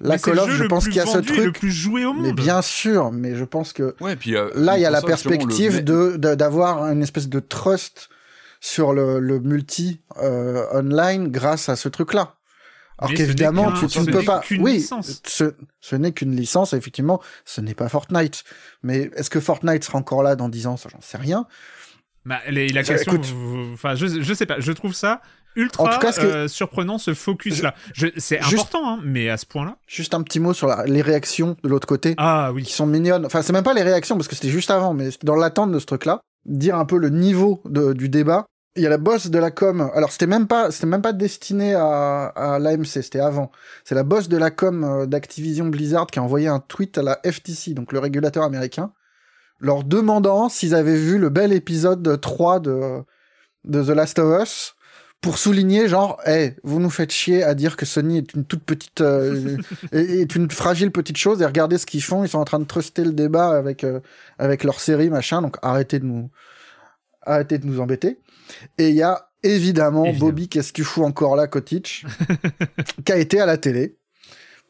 La 0.00 0.14
mais 0.14 0.20
Call 0.20 0.38
of, 0.38 0.50
je 0.50 0.62
pense 0.64 0.84
qu'il 0.84 0.94
y 0.94 1.00
a 1.00 1.06
ce 1.06 1.18
et 1.18 1.22
le 1.22 1.26
truc. 1.42 1.58
plus 1.58 1.72
joué 1.72 2.04
au 2.04 2.12
monde. 2.12 2.22
Mais 2.26 2.32
bien 2.32 2.62
sûr, 2.62 3.10
mais 3.10 3.34
je 3.34 3.42
pense 3.42 3.72
que 3.72 3.96
Ouais, 4.00 4.14
puis, 4.14 4.36
euh, 4.36 4.48
là, 4.54 4.78
il 4.78 4.80
y 4.80 4.86
a 4.86 4.90
la 4.90 5.02
perspective 5.02 5.78
le- 5.78 5.82
de 5.82 6.16
de- 6.18 6.34
d'avoir 6.36 6.84
une 6.84 7.02
espèce 7.02 7.28
de 7.28 7.40
trust 7.40 8.08
sur 8.60 8.92
le, 8.92 9.18
le 9.18 9.40
multi 9.40 10.00
euh, 10.22 10.64
online 10.72 11.28
grâce 11.32 11.68
à 11.68 11.74
ce 11.74 11.88
truc-là. 11.88 12.36
Alors 12.98 13.12
qu'évidemment, 13.14 13.72
tu, 13.72 13.84
ne 14.00 14.04
peux 14.10 14.22
pas. 14.24 14.42
Oui, 14.58 14.74
licence. 14.74 15.22
ce, 15.26 15.54
ce 15.80 15.96
n'est 15.96 16.12
qu'une 16.12 16.34
licence. 16.34 16.72
Effectivement, 16.72 17.20
ce 17.44 17.60
n'est 17.60 17.74
pas 17.74 17.88
Fortnite. 17.88 18.42
Mais 18.82 19.10
est-ce 19.14 19.30
que 19.30 19.40
Fortnite 19.40 19.84
sera 19.84 19.98
encore 19.98 20.22
là 20.22 20.34
dans 20.36 20.48
10 20.48 20.66
ans? 20.66 20.76
Ça, 20.76 20.88
j'en 20.90 21.00
sais 21.00 21.16
rien. 21.18 21.46
Bah, 22.24 22.40
les- 22.48 22.68
la 22.68 22.82
question, 22.82 23.12
écoute. 23.12 23.26
enfin, 23.72 23.94
je, 23.94 24.06
je 24.20 24.34
sais 24.34 24.44
pas, 24.46 24.60
je 24.60 24.72
trouve 24.72 24.92
ça 24.94 25.22
ultra 25.56 25.84
En 25.84 25.88
tout 25.88 25.98
cas, 25.98 26.12
ce 26.12 26.20
que- 26.20 26.26
euh, 26.26 26.48
surprenant 26.48 26.98
ce 26.98 27.14
focus 27.14 27.62
là. 27.62 27.74
C'est 28.18 28.42
Juste- 28.42 28.54
important, 28.54 28.86
hein, 28.96 29.00
mais 29.02 29.28
à 29.30 29.36
ce 29.36 29.46
point-là. 29.46 29.76
Juste 29.86 30.12
un 30.14 30.22
petit 30.22 30.38
mot 30.40 30.52
sur 30.52 30.66
la- 30.66 30.84
les 30.84 31.00
réactions 31.00 31.56
de 31.62 31.68
l'autre 31.68 31.86
côté. 31.86 32.14
Ah 32.18 32.48
qui 32.50 32.56
oui. 32.56 32.64
sont 32.66 32.86
mignonnes. 32.86 33.24
Enfin, 33.26 33.42
c'est 33.42 33.52
même 33.52 33.64
pas 33.64 33.74
les 33.74 33.82
réactions 33.82 34.16
parce 34.16 34.28
que 34.28 34.34
c'était 34.34 34.50
juste 34.50 34.70
avant, 34.70 34.92
mais 34.92 35.08
dans 35.22 35.36
l'attente 35.36 35.72
de 35.72 35.78
ce 35.78 35.86
truc-là. 35.86 36.20
Dire 36.44 36.76
un 36.76 36.84
peu 36.84 36.98
le 36.98 37.08
niveau 37.10 37.62
de- 37.64 37.92
du 37.92 38.08
débat. 38.08 38.44
Il 38.78 38.82
y 38.82 38.86
a 38.86 38.90
la 38.90 38.98
boss 38.98 39.26
de 39.26 39.38
la 39.40 39.50
com. 39.50 39.90
Alors, 39.92 40.12
c'était 40.12 40.28
même 40.28 40.46
pas, 40.46 40.70
c'était 40.70 40.86
même 40.86 41.02
pas 41.02 41.12
destiné 41.12 41.74
à, 41.74 42.26
à 42.26 42.58
l'AMC, 42.60 42.86
c'était 42.86 43.18
avant. 43.18 43.50
C'est 43.84 43.96
la 43.96 44.04
boss 44.04 44.28
de 44.28 44.36
la 44.36 44.52
com 44.52 44.84
euh, 44.84 45.06
d'Activision 45.06 45.66
Blizzard 45.66 46.06
qui 46.06 46.20
a 46.20 46.22
envoyé 46.22 46.46
un 46.46 46.60
tweet 46.60 46.96
à 46.96 47.02
la 47.02 47.20
FTC, 47.24 47.74
donc 47.74 47.92
le 47.92 47.98
régulateur 47.98 48.44
américain, 48.44 48.92
leur 49.58 49.82
demandant 49.82 50.48
s'ils 50.48 50.76
avaient 50.76 50.96
vu 50.96 51.18
le 51.18 51.28
bel 51.28 51.52
épisode 51.52 52.20
3 52.20 52.60
de, 52.60 53.02
de 53.64 53.82
The 53.82 53.88
Last 53.88 54.20
of 54.20 54.42
Us 54.42 54.76
pour 55.20 55.38
souligner 55.38 55.88
genre, 55.88 56.20
hey, 56.24 56.54
vous 56.62 56.78
nous 56.78 56.90
faites 56.90 57.10
chier 57.10 57.42
à 57.42 57.54
dire 57.54 57.76
que 57.76 57.84
Sony 57.84 58.18
est 58.18 58.32
une 58.34 58.44
toute 58.44 58.62
petite, 58.62 59.00
euh, 59.00 59.56
est 59.92 60.20
est 60.20 60.36
une 60.36 60.48
fragile 60.52 60.92
petite 60.92 61.16
chose 61.16 61.42
et 61.42 61.46
regardez 61.46 61.78
ce 61.78 61.86
qu'ils 61.86 62.04
font, 62.04 62.22
ils 62.22 62.28
sont 62.28 62.38
en 62.38 62.44
train 62.44 62.60
de 62.60 62.64
truster 62.64 63.02
le 63.02 63.12
débat 63.12 63.56
avec 63.56 63.82
euh, 63.82 63.98
avec 64.38 64.62
leur 64.62 64.78
série 64.78 65.10
machin, 65.10 65.42
donc 65.42 65.56
arrêtez 65.62 65.98
de 65.98 66.04
nous 66.04 66.30
arrêtez 67.22 67.58
de 67.58 67.66
nous 67.66 67.80
embêter. 67.80 68.20
Et 68.78 68.90
il 68.90 68.94
y 68.94 69.02
a 69.02 69.30
évidemment, 69.42 70.04
Évidemment. 70.04 70.26
Bobby, 70.26 70.48
qu'est-ce 70.48 70.72
que 70.72 70.76
tu 70.76 70.84
fous 70.84 71.04
encore 71.04 71.36
là, 71.36 71.46
Kotick, 71.46 72.04
qui 73.04 73.12
a 73.12 73.16
été 73.16 73.40
à 73.40 73.46
la 73.46 73.56
télé 73.56 73.98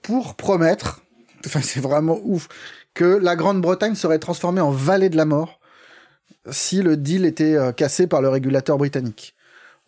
pour 0.03 0.37
promettre, 0.37 1.03
enfin 1.47 1.61
c'est 1.63 1.81
vraiment 1.81 2.19
ouf, 2.23 2.49
que 2.95 3.05
la 3.05 3.37
Grande-Bretagne 3.37 3.95
serait 3.95 4.19
transformée 4.19 4.61
en 4.61 4.71
vallée 4.71 5.09
de 5.09 5.17
la 5.17 5.25
mort 5.25 5.61
si 6.51 6.83
le 6.83 6.97
deal 6.97 7.25
était 7.25 7.55
euh, 7.55 7.73
cassé 7.73 8.07
par 8.07 8.23
le 8.23 8.29
régulateur 8.29 8.79
britannique. 8.79 9.35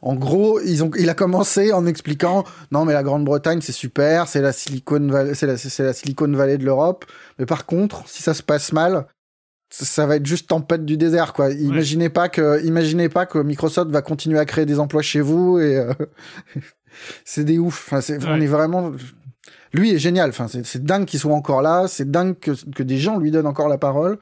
En 0.03 0.15
gros, 0.15 0.61
ils 0.61 0.83
ont, 0.83 0.91
il 0.99 1.11
a 1.11 1.15
commencé 1.15 1.73
en 1.73 1.87
expliquant 1.87 2.45
non 2.71 2.85
mais 2.85 2.95
la 2.95 3.03
Grande-Bretagne 3.03 3.61
c'est 3.61 3.73
super, 3.73 4.29
c'est 4.29 4.41
la 4.41 4.53
Silicon 4.53 5.07
Valley, 5.09 5.35
c'est 5.35 5.47
la, 5.47 5.57
c'est 5.57 5.83
la 5.83 5.93
Silicon 5.93 6.31
Valley 6.33 6.57
de 6.57 6.65
l'Europe. 6.65 7.05
Mais 7.39 7.47
par 7.47 7.67
contre, 7.67 8.09
si 8.09 8.23
ça 8.23 8.33
se 8.33 8.43
passe 8.43 8.73
mal, 8.73 9.07
ça- 9.71 10.07
va 10.07 10.17
être 10.17 10.27
juste 10.27 10.49
tempête 10.49 10.85
du 10.85 10.97
désert 10.97 11.33
quoi. 11.33 11.51
Imaginez 11.51 12.09
pas 12.09 12.29
que, 12.29 12.65
imaginez 12.65 13.09
pas 13.09 13.27
que 13.27 13.39
Microsoft 13.39 13.91
va 13.91 14.03
continuer 14.03 14.39
à 14.39 14.45
créer 14.45 14.67
des 14.67 14.79
emplois 14.79 15.03
chez 15.03 15.21
vous 15.21 15.59
et 15.59 15.77
euh, 15.77 15.93
c'est 17.25 17.45
des 17.45 17.59
ouf. 17.59 17.87
Enfin, 17.87 18.01
c'est, 18.01 18.25
on 18.27 18.41
est 18.41 18.47
vraiment. 18.47 18.93
Lui 19.73 19.93
est 19.93 19.99
génial. 19.99 20.31
Enfin, 20.31 20.49
c'est, 20.49 20.85
dingue 20.85 21.07
qu'il 21.07 21.21
soit 21.21 21.35
encore 21.35 21.63
là. 21.63 21.87
C'est 21.87 22.11
dingue 22.11 22.39
que, 22.39 22.51
que 22.73 22.83
des 22.83 22.99
gens 22.99 23.19
lui 23.19 23.31
donnent 23.31 23.47
encore 23.47 23.69
la 23.69 23.79
parole 23.79 24.19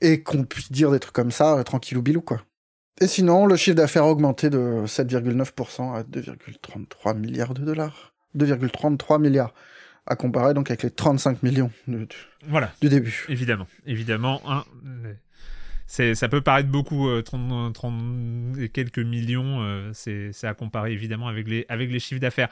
et 0.00 0.22
qu'on 0.22 0.44
puisse 0.44 0.70
dire 0.70 0.90
des 0.90 1.00
trucs 1.00 1.14
comme 1.14 1.30
ça 1.30 1.58
euh, 1.58 1.62
tranquillou 1.62 2.02
bilou 2.02 2.20
quoi. 2.20 2.42
Et 3.00 3.06
sinon, 3.06 3.46
le 3.46 3.56
chiffre 3.56 3.76
d'affaires 3.76 4.04
a 4.04 4.10
augmenté 4.10 4.48
de 4.48 4.84
7,9% 4.86 5.94
à 5.94 6.02
2,33 6.02 7.16
milliards 7.16 7.52
de 7.52 7.62
dollars. 7.62 8.14
2,33 8.36 9.20
milliards. 9.20 9.52
À 10.06 10.14
comparer 10.16 10.54
donc 10.54 10.70
avec 10.70 10.82
les 10.84 10.90
35 10.90 11.42
millions 11.42 11.70
du, 11.88 11.96
du- 12.06 12.06
Voilà. 12.46 12.72
du 12.80 12.88
début. 12.88 13.24
Évidemment, 13.28 13.66
évidemment. 13.86 14.40
hein, 14.46 14.64
c'est, 15.88 16.14
ça 16.14 16.28
peut 16.28 16.40
paraître 16.40 16.68
beaucoup, 16.68 17.08
euh, 17.08 17.22
30, 17.22 17.72
30 17.74 18.58
et 18.58 18.68
quelques 18.68 18.98
millions. 18.98 19.62
euh, 19.62 19.90
c'est, 19.92 20.32
c'est 20.32 20.46
à 20.46 20.54
comparer 20.54 20.92
évidemment 20.92 21.28
avec 21.28 21.48
les, 21.48 21.64
avec 21.68 21.90
les 21.90 21.98
chiffres 22.00 22.20
d'affaires. 22.20 22.48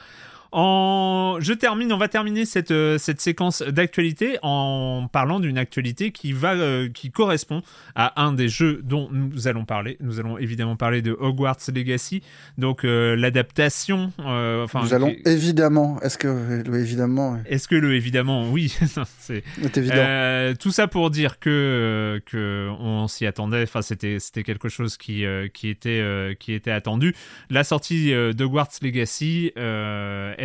En... 0.51 1.37
Je 1.39 1.53
termine, 1.53 1.91
on 1.91 1.97
va 1.97 2.07
terminer 2.07 2.45
cette, 2.45 2.71
euh, 2.71 2.97
cette 2.97 3.19
séquence 3.21 3.61
d'actualité 3.61 4.37
en 4.41 5.07
parlant 5.11 5.39
d'une 5.39 5.57
actualité 5.57 6.11
qui, 6.11 6.31
va, 6.33 6.53
euh, 6.53 6.89
qui 6.89 7.11
correspond 7.11 7.61
à 7.95 8.21
un 8.23 8.31
des 8.33 8.47
jeux 8.47 8.81
dont 8.83 9.09
nous 9.11 9.47
allons 9.47 9.65
parler. 9.65 9.97
Nous 9.99 10.19
allons 10.19 10.37
évidemment 10.37 10.75
parler 10.75 11.01
de 11.01 11.11
Hogwarts 11.19 11.57
Legacy, 11.73 12.21
donc 12.57 12.85
euh, 12.85 13.15
l'adaptation. 13.15 14.11
euh, 14.19 14.63
enfin, 14.63 14.81
Nous 14.81 14.93
allons 14.93 15.13
qui- 15.13 15.21
évidemment, 15.25 15.99
est-ce 16.01 16.17
que 16.17 16.27
le 16.65 16.79
évidemment 16.79 17.37
Est-ce 17.45 17.67
que 17.67 17.75
le 17.75 17.93
évidemment, 17.95 18.49
oui, 18.49 18.75
c'est 19.19 19.43
est 19.63 19.77
évident 19.77 20.53
tout 20.59 20.71
ça 20.71 20.87
pour 20.87 21.09
dire 21.09 21.39
que 21.39 22.21
que 22.25 22.69
on 22.79 23.07
s'y 23.07 23.25
attendait. 23.25 23.63
Enfin, 23.63 23.81
c'était 23.81 24.19
quelque 24.43 24.69
chose 24.69 24.97
qui 24.97 25.25
qui 25.53 25.69
était 25.69 26.35
qui 26.39 26.53
était 26.53 26.71
attendu. 26.71 27.13
La 27.49 27.63
sortie 27.63 28.11
de 28.11 28.43
Hogwarts 28.43 28.69
Legacy 28.81 29.51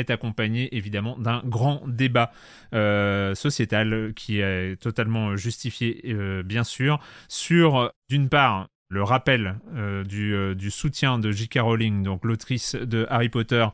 est 0.01 0.11
accompagnée 0.11 0.75
évidemment 0.77 1.17
d'un 1.19 1.43
grand 1.45 1.83
débat 1.87 2.33
euh, 2.75 3.35
sociétal 3.35 4.13
qui 4.15 4.41
est 4.41 4.81
totalement 4.81 5.37
justifié, 5.37 6.03
euh, 6.07 6.43
bien 6.43 6.65
sûr, 6.65 7.01
sur 7.29 7.93
d'une 8.09 8.29
part 8.29 8.69
le 8.89 9.03
rappel 9.03 9.61
euh, 9.75 10.03
du, 10.03 10.57
du 10.57 10.71
soutien 10.71 11.19
de 11.19 11.31
J.K. 11.31 11.61
Rowling, 11.61 12.03
donc 12.03 12.25
l'autrice 12.25 12.75
de 12.75 13.07
Harry 13.09 13.29
Potter, 13.29 13.67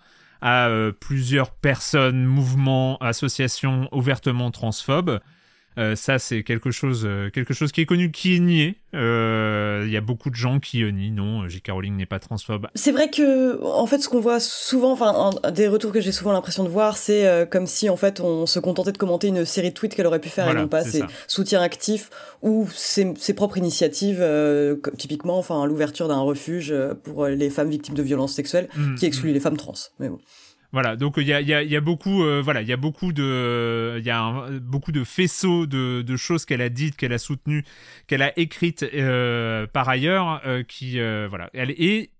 à 0.43 0.69
plusieurs 1.01 1.51
personnes, 1.51 2.25
mouvements, 2.25 2.99
associations 2.99 3.89
ouvertement 3.93 4.51
transphobes. 4.51 5.21
Euh, 5.79 5.95
ça, 5.97 6.19
c'est 6.19 6.43
quelque 6.43 6.71
chose, 6.71 7.03
euh, 7.05 7.31
quelque 7.31 7.53
chose 7.55 7.73
qui 7.73 7.81
est 7.81 7.87
connu, 7.87 8.11
qui 8.11 8.37
est 8.37 8.41
nié. 8.41 8.77
Euh, 8.95 9.83
Il 9.87 9.93
y 9.93 9.97
a 9.97 10.01
beaucoup 10.01 10.31
de 10.31 10.35
gens 10.35 10.59
qui 10.59 10.83
nient. 10.85 11.11
Non, 11.11 11.49
J.K. 11.49 11.71
Rowling 11.71 11.97
n'est 11.97 12.07
pas 12.07 12.19
transphobe. 12.19 12.67
C'est 12.75 12.93
vrai 12.93 13.11
que, 13.11 13.63
en 13.63 13.87
fait, 13.87 13.99
ce 13.99 14.09
qu'on 14.09 14.21
voit 14.21 14.41
souvent, 14.41 14.93
enfin, 14.93 15.31
des 15.53 15.69
retours 15.69 15.93
que 15.93 16.01
j'ai 16.01 16.13
souvent 16.13 16.33
l'impression 16.33 16.65
de 16.65 16.69
voir, 16.69 16.97
c'est 16.97 17.27
euh, 17.27 17.45
comme 17.45 17.67
si, 17.67 17.91
en 17.91 17.97
fait, 17.97 18.21
on 18.21 18.47
se 18.47 18.59
contentait 18.59 18.93
de 18.93 18.99
commenter 18.99 19.29
une 19.29 19.45
série 19.45 19.69
de 19.71 19.75
tweets 19.75 19.95
qu'elle 19.95 20.07
aurait 20.07 20.21
pu 20.21 20.29
faire 20.31 20.45
Voilà, 20.47 20.61
et 20.61 20.63
non 20.63 20.69
pas 20.69 20.85
ses 20.85 21.03
soutiens 21.27 21.61
actifs 21.61 22.11
ou 22.43 22.67
ses, 22.73 23.13
ses 23.19 23.35
propres 23.35 23.59
initiatives, 23.59 24.19
euh, 24.21 24.77
typiquement, 24.97 25.39
enfin, 25.39 25.67
l'ouverture 25.67 26.09
d'un 26.09 26.21
refuge 26.21 26.75
pour 27.05 27.27
les 27.27 27.51
femmes 27.51 27.71
victimes 27.71 27.95
de 27.95 28.03
violences 28.03 28.33
sexuelles, 28.35 28.69
Mm, 28.77 28.95
qui 28.97 29.07
exclut 29.07 29.33
les 29.33 29.41
femmes 29.41 29.57
trans. 29.57 29.75
Mais 29.99 30.09
bon. 30.09 30.19
Voilà, 30.77 30.95
donc 30.95 31.15
il 31.17 31.27
y 31.27 31.33
a, 31.33 31.41
il 31.41 31.49
y, 31.49 31.55
a, 31.55 31.63
il 31.63 31.71
y 31.71 31.77
a 31.77 31.81
beaucoup, 31.81 32.23
euh, 32.23 32.43
voilà, 32.45 32.61
il 32.61 32.69
y 32.69 32.73
a 32.75 32.77
beaucoup 32.77 33.15
de, 33.15 33.97
il 33.99 34.05
y 34.05 34.11
a 34.11 34.21
un- 34.21 34.59
beaucoup 34.59 34.93
de 34.93 35.05
faisceaux 35.05 35.65
de, 35.65 36.03
de 36.03 36.17
choses 36.19 36.45
qu'elle 36.45 36.61
a 36.61 36.69
dites, 36.69 36.97
qu'elle 36.97 37.15
a 37.15 37.19
soutenues, 37.19 37.65
qu'elle 38.07 38.21
a 38.21 38.39
écrites 38.39 38.83
euh, 38.93 39.67
par 39.67 39.89
ailleurs, 39.89 40.43
euh, 40.45 40.63
qui, 40.65 41.01
euh, 41.01 41.29
voilà, 41.31 41.49
elle 41.55 41.71
est 41.71 42.11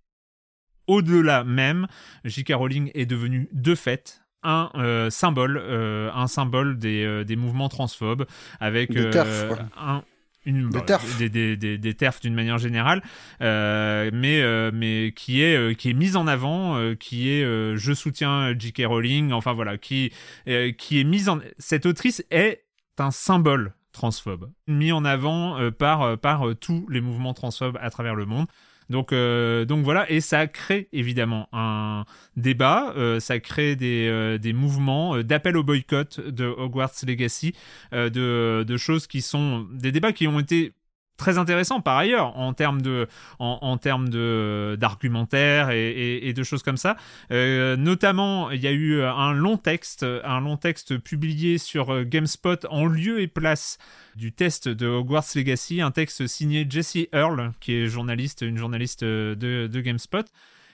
au-delà 0.87 1.45
même. 1.45 1.87
J.K. 2.25 2.55
Rowling 2.55 2.91
est 2.95 3.05
devenue 3.05 3.51
de 3.53 3.75
fait 3.75 4.23
un 4.43 4.71
symbole, 5.11 5.59
un 5.59 6.27
symbole 6.27 6.79
des, 6.79 7.25
des 7.27 7.37
mouvements 7.37 7.69
transphobes, 7.69 8.25
avec 8.59 8.91
TERF, 9.11 9.51
un 9.77 10.03
une, 10.47 10.71
Des 10.71 10.79
bon, 10.79 10.85
TERF. 10.85 11.19
des, 11.19 11.29
des, 11.29 11.57
des, 11.57 11.77
des 11.77 11.95
TERF 11.95 12.21
d'une 12.21 12.35
manière 12.35 12.59
générale, 12.59 13.03
euh, 13.43 14.11
mais, 14.13 14.41
euh, 14.41 14.71
mais 14.73 15.13
qui 15.15 15.43
est, 15.43 15.57
euh, 15.57 15.75
qui 15.75 15.91
est 15.91 15.95
mise 15.95 16.17
en 16.17 16.27
avant, 16.27 16.95
qui 16.95 17.29
est 17.29 17.45
je 17.77 17.93
soutiens 17.93 18.55
J.K. 18.59 18.85
Rowling, 18.87 19.33
enfin 19.33 19.53
voilà, 19.53 19.77
qui, 19.77 20.13
qui 20.47 21.01
est 21.01 21.05
mise 21.05 21.29
en. 21.29 21.41
Cette 21.59 21.85
autrice 21.87 22.25
est 22.31 22.65
un 22.99 23.11
symbole 23.11 23.75
transphobe, 23.93 24.51
mis 24.67 24.93
en 24.93 25.05
avant 25.05 25.71
par, 25.73 26.19
par 26.19 26.45
tous 26.61 26.87
les 26.89 27.01
mouvements 27.01 27.35
transphobes 27.35 27.79
à 27.81 27.91
travers 27.91 28.15
le 28.15 28.27
monde. 28.27 28.47
Donc, 28.91 29.13
euh, 29.13 29.65
donc 29.65 29.85
voilà, 29.85 30.11
et 30.11 30.21
ça 30.21 30.47
crée 30.47 30.89
évidemment 30.93 31.49
un 31.53 32.05
débat, 32.37 32.95
euh, 32.97 33.21
ça 33.21 33.41
crée 33.41 33.77
des, 33.77 34.07
euh, 34.09 34.39
des 34.39 34.53
mouvements 34.53 35.23
d'appel 35.23 35.57
au 35.57 35.65
boycott 35.65 36.21
de 36.21 36.45
Hogwarts 36.45 36.93
Legacy, 37.07 37.53
de, 37.93 38.65
de 38.67 38.77
choses 38.77 39.07
qui 39.07 39.23
sont 39.23 39.67
des 39.73 39.93
débats 39.93 40.13
qui 40.13 40.29
ont 40.29 40.39
été 40.41 40.73
très 41.17 41.39
intéressants 41.39 41.81
par 41.81 41.97
ailleurs 41.97 42.37
en 42.37 42.53
termes 42.53 42.83
de 42.83 43.09
en, 43.39 43.77
termes 43.79 44.09
de 44.09 44.77
d'argumentaire 44.79 45.71
et, 45.71 46.19
et, 46.23 46.33
de 46.33 46.43
choses 46.43 46.63
comme 46.63 46.77
ça. 46.77 46.97
Euh, 47.31 47.77
notamment 47.77 48.51
il 48.51 48.61
y 48.61 48.67
a 48.67 48.73
eu 48.73 49.03
un 49.03 49.33
long 49.33 49.57
texte 49.57 50.05
un 50.25 50.41
long 50.41 50.57
texte 50.57 50.99
publié 50.99 51.59
sur 51.59 51.93
euh, 51.93 52.05
GameSpot 52.05 52.67
en 52.71 52.87
lieu 52.87 53.21
et 53.21 53.27
place 53.27 53.79
du 54.15 54.33
test 54.33 54.69
de 54.69 54.87
Hogwarts 54.87 55.25
Legacy 55.35 55.81
un 55.81 55.91
texte 55.91 56.27
signé 56.27 56.67
Jessie 56.69 57.09
Earl 57.13 57.53
qui 57.61 57.75
est 57.75 57.87
journaliste 57.87 58.43
une 58.43 58.59
journaliste 58.59 59.03
euh, 59.03 59.35
de, 59.35 59.67
de 59.67 59.81
GameSpot 59.81 60.27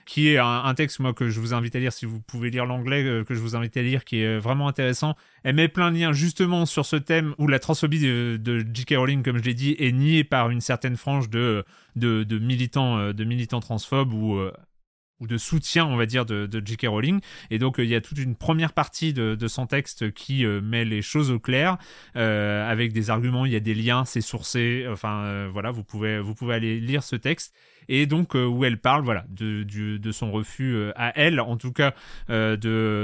qui 0.05 0.29
est 0.29 0.37
un, 0.37 0.73
texte 0.73 0.99
moi 0.99 1.13
que 1.13 1.29
je 1.29 1.39
vous 1.39 1.53
invite 1.53 1.75
à 1.75 1.79
lire 1.79 1.93
si 1.93 2.05
vous 2.05 2.19
pouvez 2.19 2.49
lire 2.49 2.65
l'anglais 2.65 3.03
euh, 3.03 3.23
que 3.23 3.33
je 3.33 3.39
vous 3.39 3.55
invite 3.55 3.77
à 3.77 3.81
lire 3.81 4.03
qui 4.03 4.21
est 4.21 4.25
euh, 4.25 4.39
vraiment 4.39 4.67
intéressant 4.67 5.15
elle 5.43 5.55
met 5.55 5.67
plein 5.67 5.91
de 5.91 5.97
liens 5.97 6.11
justement 6.11 6.65
sur 6.65 6.85
ce 6.85 6.95
thème 6.95 7.35
où 7.37 7.47
la 7.47 7.59
transphobie 7.59 7.99
de, 7.99 8.65
J.K. 8.73 8.95
Rowling 8.97 9.23
comme 9.23 9.37
je 9.37 9.43
l'ai 9.43 9.53
dit 9.53 9.75
est 9.79 9.91
niée 9.91 10.23
par 10.23 10.49
une 10.49 10.61
certaine 10.61 10.97
frange 10.97 11.29
de, 11.29 11.63
de, 11.95 12.23
de 12.23 12.39
militants 12.39 12.97
euh, 12.97 13.13
de 13.13 13.23
militants 13.23 13.59
transphobes 13.59 14.13
ou 14.13 14.39
ou 15.19 15.27
de 15.27 15.37
soutien, 15.37 15.85
on 15.85 15.95
va 15.95 16.05
dire, 16.05 16.25
de, 16.25 16.45
de 16.47 16.65
J.K. 16.65 16.87
Rowling. 16.87 17.19
Et 17.49 17.59
donc, 17.59 17.79
euh, 17.79 17.83
il 17.83 17.89
y 17.89 17.95
a 17.95 18.01
toute 18.01 18.17
une 18.17 18.35
première 18.35 18.73
partie 18.73 19.13
de, 19.13 19.35
de 19.35 19.47
son 19.47 19.67
texte 19.67 20.11
qui 20.13 20.45
euh, 20.45 20.59
met 20.61 20.85
les 20.85 21.01
choses 21.01 21.31
au 21.31 21.39
clair, 21.39 21.77
euh, 22.15 22.69
avec 22.69 22.93
des 22.93 23.09
arguments, 23.09 23.45
il 23.45 23.53
y 23.53 23.55
a 23.55 23.59
des 23.61 23.75
liens, 23.75 24.05
c'est 24.05 24.21
sourcé, 24.21 24.85
enfin, 24.89 25.23
euh, 25.23 25.49
voilà, 25.51 25.71
vous 25.71 25.83
pouvez, 25.83 26.19
vous 26.19 26.35
pouvez 26.35 26.55
aller 26.55 26.79
lire 26.79 27.03
ce 27.03 27.15
texte. 27.15 27.53
Et 27.89 28.05
donc, 28.05 28.35
euh, 28.35 28.45
où 28.45 28.63
elle 28.65 28.79
parle, 28.79 29.03
voilà, 29.03 29.25
de, 29.29 29.63
du- 29.63 29.99
de 29.99 30.11
son 30.11 30.31
refus 30.31 30.75
à 30.95 31.11
elle, 31.19 31.39
en 31.39 31.57
tout 31.57 31.71
cas, 31.73 31.93
de, 32.29 32.55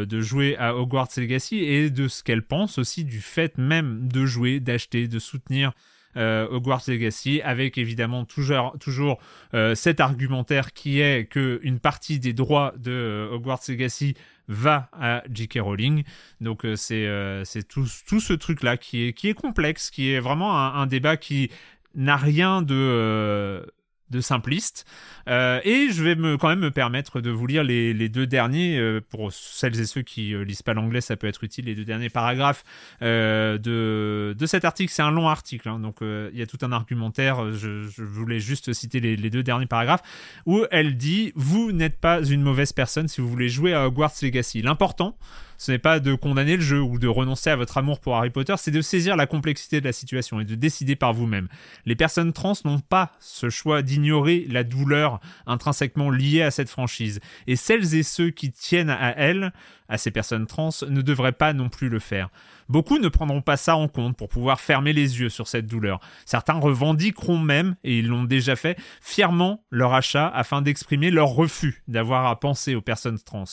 de 0.10 0.22
jouer 0.22 0.56
à 0.58 0.76
Hogwarts 0.76 1.10
Legacy, 1.17 1.58
et 1.60 1.89
de 1.89 2.08
ce 2.08 2.24
qu'elle 2.24 2.43
pense 2.43 2.78
aussi 2.78 3.04
du 3.04 3.19
fait 3.22 3.58
même 3.58 4.08
de 4.08 4.26
jouer, 4.26 4.60
d'acheter, 4.60 5.08
de 5.08 5.19
soutenir 5.19 5.74
Hogwarts 6.15 6.84
Legacy, 6.88 7.41
avec 7.41 7.78
évidemment 7.78 8.26
toujours, 8.26 8.76
toujours 8.80 9.19
euh, 9.54 9.76
cet 9.76 10.00
argumentaire 10.00 10.74
qui 10.74 11.00
est 11.02 11.26
que 11.26 11.60
une 11.64 11.80
partie 11.80 12.20
des 12.20 12.34
droits 12.34 12.74
de 12.78 12.91
euh, 12.91 13.30
Hogwarts 13.32 13.62
Legacy 13.68 14.16
va 14.47 14.89
à 14.93 15.24
J.K. 15.32 15.60
Rowling. 15.62 16.03
Donc 16.41 16.66
euh, 16.66 16.76
c'est 16.76 17.05
euh, 17.05 17.43
tout, 17.68 17.86
tout 18.07 18.20
ce 18.20 18.34
truc-là 18.34 18.78
qui 18.78 19.03
est, 19.07 19.14
qui 19.14 19.30
est 19.30 19.36
complexe, 19.36 19.91
qui 19.91 20.12
est 20.12 20.20
vraiment 20.20 20.57
un, 20.57 20.74
un 20.82 20.88
débat 20.88 21.18
qui 21.18 21.51
n'a 21.95 22.18
rien 22.18 22.62
de... 22.62 22.74
euh, 22.76 23.66
de 24.10 24.22
simpliste. 24.22 24.86
Euh, 25.28 25.60
et 25.64 25.89
je 25.91 26.03
vais 26.03 26.16
me, 26.16 26.38
quand 26.38 26.49
même 26.49 26.60
me 26.60 26.72
permettre 26.72 27.22
de 27.22 27.30
vous 27.30 27.47
lire 27.47 27.64
les, 27.64 27.93
les 27.93 28.10
deux 28.10 28.28
derniers, 28.28 28.78
euh, 28.78 29.01
pour 29.01 29.32
celles 29.32 29.80
et 29.80 29.86
ceux 29.86 30.01
qui 30.01 30.34
euh, 30.34 30.43
lisent 30.43 30.62
pas 30.62 30.74
l'anglais, 30.74 31.01
ça 31.01 31.16
peut 31.16 31.28
être 31.28 31.43
utile, 31.43 31.66
les 31.66 31.76
deux 31.76 31.86
derniers 31.86 32.10
paragraphes 32.10 32.64
euh, 33.01 33.57
de, 33.57 34.36
de 34.38 34.45
cet 34.45 34.66
article. 34.66 34.91
C'est 34.91 35.01
un 35.01 35.12
long 35.12 35.28
article, 35.28 35.70
hein, 35.70 35.80
donc 35.80 36.01
euh, 36.01 36.30
il 36.34 36.39
y 36.39 36.41
a 36.41 36.47
tout 36.47 36.60
un 36.62 36.72
argumentaire. 36.72 37.51
Je, 37.51 37.84
je 37.84 38.03
voulais 38.03 38.39
juste 38.39 38.74
citer 38.74 38.99
les, 38.99 39.16
les 39.16 39.30
deux 39.30 39.43
derniers 39.43 39.68
paragraphes, 39.68 40.03
où 40.45 40.66
elle 40.72 40.97
dit 40.97 41.32
«Vous 41.36 41.72
n'êtes 41.72 41.99
pas 41.99 42.24
une 42.24 42.41
mauvaise 42.41 42.74
personne 42.74 43.07
si 43.07 43.22
vous 43.22 43.30
voulez 43.30 43.49
jouer 43.49 43.74
à 43.74 43.88
Hogwarts 43.88 44.14
Legacy. 44.22 44.62
L'important, 44.62 45.18
ce 45.60 45.72
n'est 45.74 45.78
pas 45.78 45.99
de 45.99 46.16
condamner 46.16 46.55
le 46.55 46.62
jeu 46.62 46.82
ou 46.82 46.97
de 46.97 47.07
renoncer 47.07 47.49
à 47.49 47.57
votre 47.57 47.78
amour 47.78 47.99
pour 47.99 48.16
Harry 48.16 48.30
Potter, 48.30 48.55
c'est 48.57 48.72
de 48.72 48.82
saisir 48.82 49.18
la 49.18 49.28
complexité 49.28 49.82
de 49.82 49.86
la 49.86 49.91
situation 49.91 50.39
et 50.39 50.45
de 50.45 50.55
décider 50.55 50.95
par 50.95 51.14
vous-même. 51.14 51.49
Les 51.86 51.97
personnes 51.97 52.32
trans 52.32 52.53
n'ont 52.64 52.80
pas 52.80 53.12
ce 53.20 53.49
choix 53.49 53.82
d'ignorer 53.82 54.45
la 54.49 54.64
douleur 54.64 55.20
intrinsèquement 55.45 56.12
liée 56.12 56.43
à 56.43 56.49
cette 56.49 56.70
franchise. 56.70 57.20
Et 57.45 57.57
celles 57.57 57.93
et 57.93 58.03
ceux 58.03 58.30
qui 58.30 58.51
tiennent 58.51 58.89
à 58.89 59.14
elle, 59.18 59.51
à 59.89 59.97
ces 59.97 60.12
personnes 60.12 60.47
trans, 60.47 60.70
ne 60.88 61.01
devraient 61.01 61.34
pas 61.34 61.51
non 61.51 61.68
plus 61.68 61.89
le 61.89 61.99
faire. 61.99 62.30
Beaucoup 62.70 62.97
ne 62.97 63.10
prendront 63.10 63.41
pas 63.41 63.57
ça 63.57 63.76
en 63.76 63.89
compte 63.89 64.16
pour 64.16 64.30
pouvoir 64.30 64.62
fermer 64.62 64.93
les 64.93 65.20
yeux 65.20 65.30
sur 65.30 65.49
cette 65.49 65.68
douleur. 65.68 65.99
Certains 66.26 66.60
revendiqueront 66.60 67.38
même, 67.38 67.76
et 67.84 67.99
ils 67.99 68.07
l'ont 68.07 68.24
déjà 68.24 68.55
fait, 68.55 68.80
fièrement 69.01 69.66
leur 69.72 69.93
achat 69.93 70.32
afin 70.34 70.62
d'exprimer 70.62 71.12
leur 71.12 71.30
refus 71.30 71.84
d'avoir 71.89 72.28
à 72.28 72.39
penser 72.39 72.76
aux 72.76 72.82
personnes 72.82 73.20
trans. 73.20 73.43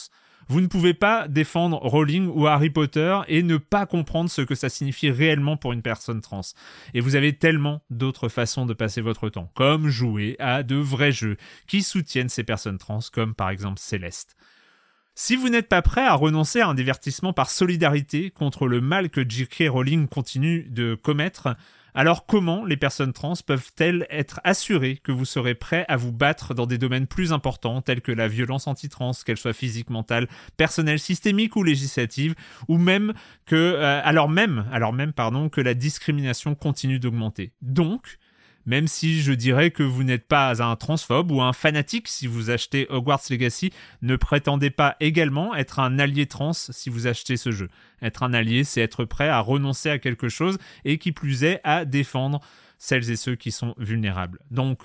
Vous 0.49 0.61
ne 0.61 0.67
pouvez 0.67 0.93
pas 0.93 1.27
défendre 1.27 1.77
Rowling 1.77 2.27
ou 2.27 2.47
Harry 2.47 2.69
Potter 2.69 3.19
et 3.27 3.43
ne 3.43 3.57
pas 3.57 3.85
comprendre 3.85 4.29
ce 4.29 4.41
que 4.41 4.55
ça 4.55 4.69
signifie 4.69 5.11
réellement 5.11 5.57
pour 5.57 5.73
une 5.73 5.81
personne 5.81 6.21
trans. 6.21 6.41
Et 6.93 7.01
vous 7.01 7.15
avez 7.15 7.33
tellement 7.33 7.81
d'autres 7.89 8.29
façons 8.29 8.65
de 8.65 8.73
passer 8.73 9.01
votre 9.01 9.27
temps, 9.29 9.51
comme 9.55 9.89
jouer 9.89 10.37
à 10.39 10.63
de 10.63 10.75
vrais 10.75 11.11
jeux 11.11 11.35
qui 11.67 11.83
soutiennent 11.83 12.29
ces 12.29 12.43
personnes 12.43 12.77
trans, 12.77 12.99
comme 13.11 13.35
par 13.35 13.49
exemple 13.49 13.79
Céleste. 13.79 14.37
Si 15.15 15.35
vous 15.35 15.49
n'êtes 15.49 15.67
pas 15.67 15.81
prêt 15.81 16.05
à 16.05 16.13
renoncer 16.13 16.61
à 16.61 16.67
un 16.67 16.75
divertissement 16.75 17.33
par 17.33 17.49
solidarité 17.49 18.29
contre 18.29 18.67
le 18.67 18.81
mal 18.81 19.09
que 19.09 19.27
J.K. 19.27 19.63
Rowling 19.67 20.07
continue 20.07 20.67
de 20.69 20.93
commettre, 20.93 21.57
alors 21.97 22.27
comment 22.27 22.63
les 22.63 22.77
personnes 22.77 23.11
trans 23.11 23.33
peuvent-elles 23.43 24.05
être 24.11 24.39
assurées 24.43 24.97
que 24.97 25.11
vous 25.11 25.25
serez 25.25 25.55
prêt 25.55 25.83
à 25.87 25.97
vous 25.97 26.11
battre 26.11 26.53
dans 26.53 26.67
des 26.67 26.77
domaines 26.77 27.07
plus 27.07 27.33
importants 27.33 27.81
tels 27.81 28.01
que 28.01 28.11
la 28.11 28.27
violence 28.27 28.67
anti-trans, 28.67 29.13
qu'elle 29.25 29.37
soit 29.37 29.51
physique, 29.51 29.89
mentale, 29.89 30.27
personnelle, 30.57 30.99
systémique 30.99 31.55
ou 31.55 31.63
législative, 31.63 32.35
ou 32.67 32.77
même 32.77 33.15
que 33.47 33.55
euh, 33.55 33.99
alors 34.03 34.29
même 34.29 34.67
alors 34.71 34.93
même 34.93 35.11
pardon 35.11 35.49
que 35.49 35.59
la 35.59 35.73
discrimination 35.73 36.53
continue 36.53 36.99
d'augmenter? 36.99 37.53
Donc 37.63 38.19
même 38.67 38.87
si 38.87 39.21
je 39.21 39.31
dirais 39.31 39.71
que 39.71 39.81
vous 39.81 40.03
n'êtes 40.03 40.27
pas 40.27 40.61
un 40.61 40.75
transphobe 40.75 41.31
ou 41.31 41.41
un 41.41 41.53
fanatique 41.53 42.09
si 42.09 42.27
vous 42.27 42.49
achetez 42.49 42.85
Hogwarts 42.89 43.23
Legacy, 43.29 43.71
ne 44.01 44.17
prétendez 44.17 44.69
pas 44.69 44.97
également 44.99 45.55
être 45.55 45.79
un 45.79 45.97
allié 45.97 46.27
trans 46.27 46.51
si 46.53 46.89
vous 46.89 47.07
achetez 47.07 47.37
ce 47.37 47.51
jeu. 47.51 47.69
Être 48.01 48.23
un 48.23 48.33
allié, 48.33 48.65
c'est 48.65 48.81
être 48.81 49.05
prêt 49.05 49.29
à 49.29 49.39
renoncer 49.39 49.89
à 49.89 49.99
quelque 49.99 50.27
chose 50.27 50.57
et 50.83 50.97
qui 50.97 51.13
plus 51.13 51.45
est 51.45 51.61
à 51.63 51.85
défendre 51.85 52.41
celles 52.77 53.09
et 53.09 53.15
ceux 53.15 53.35
qui 53.35 53.51
sont 53.51 53.73
vulnérables. 53.77 54.39
Donc, 54.51 54.81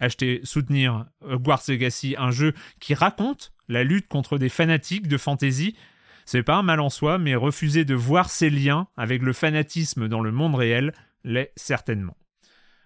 acheter, 0.00 0.40
soutenir 0.42 1.06
Hogwarts 1.20 1.62
Legacy, 1.68 2.16
un 2.18 2.32
jeu 2.32 2.52
qui 2.80 2.92
raconte 2.92 3.52
la 3.68 3.84
lutte 3.84 4.08
contre 4.08 4.36
des 4.36 4.48
fanatiques 4.48 5.06
de 5.06 5.16
fantasy, 5.16 5.76
c'est 6.24 6.42
pas 6.42 6.56
un 6.56 6.62
mal 6.62 6.80
en 6.80 6.90
soi, 6.90 7.18
mais 7.18 7.36
refuser 7.36 7.84
de 7.84 7.94
voir 7.94 8.30
ces 8.30 8.50
liens 8.50 8.88
avec 8.96 9.22
le 9.22 9.32
fanatisme 9.32 10.08
dans 10.08 10.20
le 10.20 10.32
monde 10.32 10.56
réel 10.56 10.92
l'est 11.24 11.52
certainement. 11.54 12.16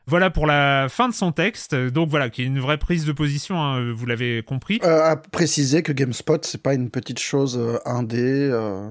Voilà 0.09 0.31
pour 0.31 0.47
la 0.47 0.87
fin 0.89 1.09
de 1.09 1.15
son 1.15 1.33
texte. 1.33 1.75
Donc 1.75 2.09
voilà, 2.09 2.31
qui 2.31 2.43
est 2.43 2.47
une 2.47 2.61
vraie 2.61 2.79
prise 2.79 3.05
de 3.05 3.13
position, 3.13 3.61
hein, 3.61 3.93
vous 3.93 4.07
l'avez 4.07 4.43
compris. 4.43 4.79
Euh, 4.85 5.03
à 5.03 5.17
préciser 5.17 5.83
que 5.83 5.93
GameSpot, 5.93 6.39
c'est 6.45 6.63
pas 6.63 6.75
une 6.75 6.91
petite 6.91 7.19
chose 7.19 7.59
euh, 7.59 7.79
indé. 7.85 8.23
euh, 8.23 8.89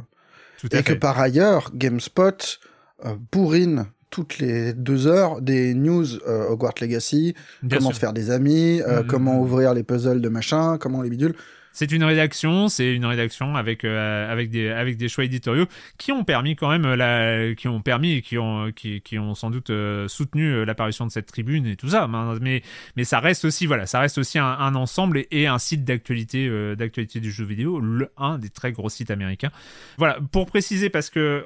Tout 0.59 0.68
à 0.74 0.80
et 0.80 0.84
que 0.84 0.93
par 0.93 1.18
ailleurs, 1.20 1.72
GameSpot 1.74 2.59
euh, 3.05 3.16
bourrine 3.32 3.86
toutes 4.09 4.39
les 4.39 4.74
deux 4.74 5.07
heures 5.07 5.41
des 5.41 5.74
news 5.74 6.05
Hogwarts 6.26 6.76
Legacy, 6.80 7.34
Bien 7.63 7.78
comment 7.80 7.89
sûr. 7.89 7.95
se 7.95 7.99
faire 7.99 8.13
des 8.13 8.32
amis, 8.32 8.82
euh, 8.82 9.01
Mhm. 9.01 9.07
comment 9.07 9.41
ouvrir 9.41 9.74
les 9.74 9.84
puzzles 9.84 10.22
de 10.22 10.30
machin, 10.30 10.78
comment 10.78 11.01
les 11.01 11.09
bidules. 11.09 11.36
C'est 11.76 11.91
une 11.91 12.05
rédaction, 12.05 12.69
c'est 12.69 12.93
une 12.93 13.05
rédaction 13.05 13.57
avec 13.57 13.84
euh, 13.84 14.32
avec 14.32 14.49
des 14.49 14.69
avec 14.69 14.95
des 14.95 15.09
choix 15.09 15.26
éditoriaux 15.26 15.65
qui 15.97 16.13
ont 16.13 16.23
permis 16.23 16.55
quand 16.55 16.69
même 16.69 16.86
euh, 16.86 16.95
la 16.95 17.53
qui 17.53 17.67
ont 17.67 17.82
permis 17.82 18.21
qui 18.21 18.38
ont 18.38 18.71
qui, 18.71 19.19
ont 19.19 19.36
sans 19.36 19.49
doute 19.49 19.71
euh, 19.71 20.07
soutenu 20.07 20.63
l'apparition 20.63 21.05
de 21.05 21.11
cette 21.11 21.26
tribune 21.26 21.67
et 21.67 21.76
tout 21.76 21.89
ça. 21.89 22.07
Mais 22.07 22.39
mais, 22.39 22.63
mais 22.95 23.03
ça 23.03 23.19
reste 23.19 23.43
aussi 23.43 23.65
voilà, 23.65 23.88
ça 23.88 23.99
reste 23.99 24.17
aussi 24.17 24.39
un, 24.39 24.76
ensemble 24.76 25.26
et, 25.32 25.47
un 25.47 25.59
site 25.59 25.84
d'actualité 25.84 26.49
d'actualité 26.78 27.19
du 27.19 27.30
jeu 27.30 27.43
vidéo, 27.43 27.82
le 27.82 28.09
un 28.15 28.38
des 28.38 28.49
très 28.49 28.71
gros 28.71 28.88
sites 28.88 29.11
américains. 29.11 29.51
Voilà, 29.97 30.19
pour 30.32 30.45
préciser 30.45 30.89
parce 30.89 31.09
que 31.09 31.43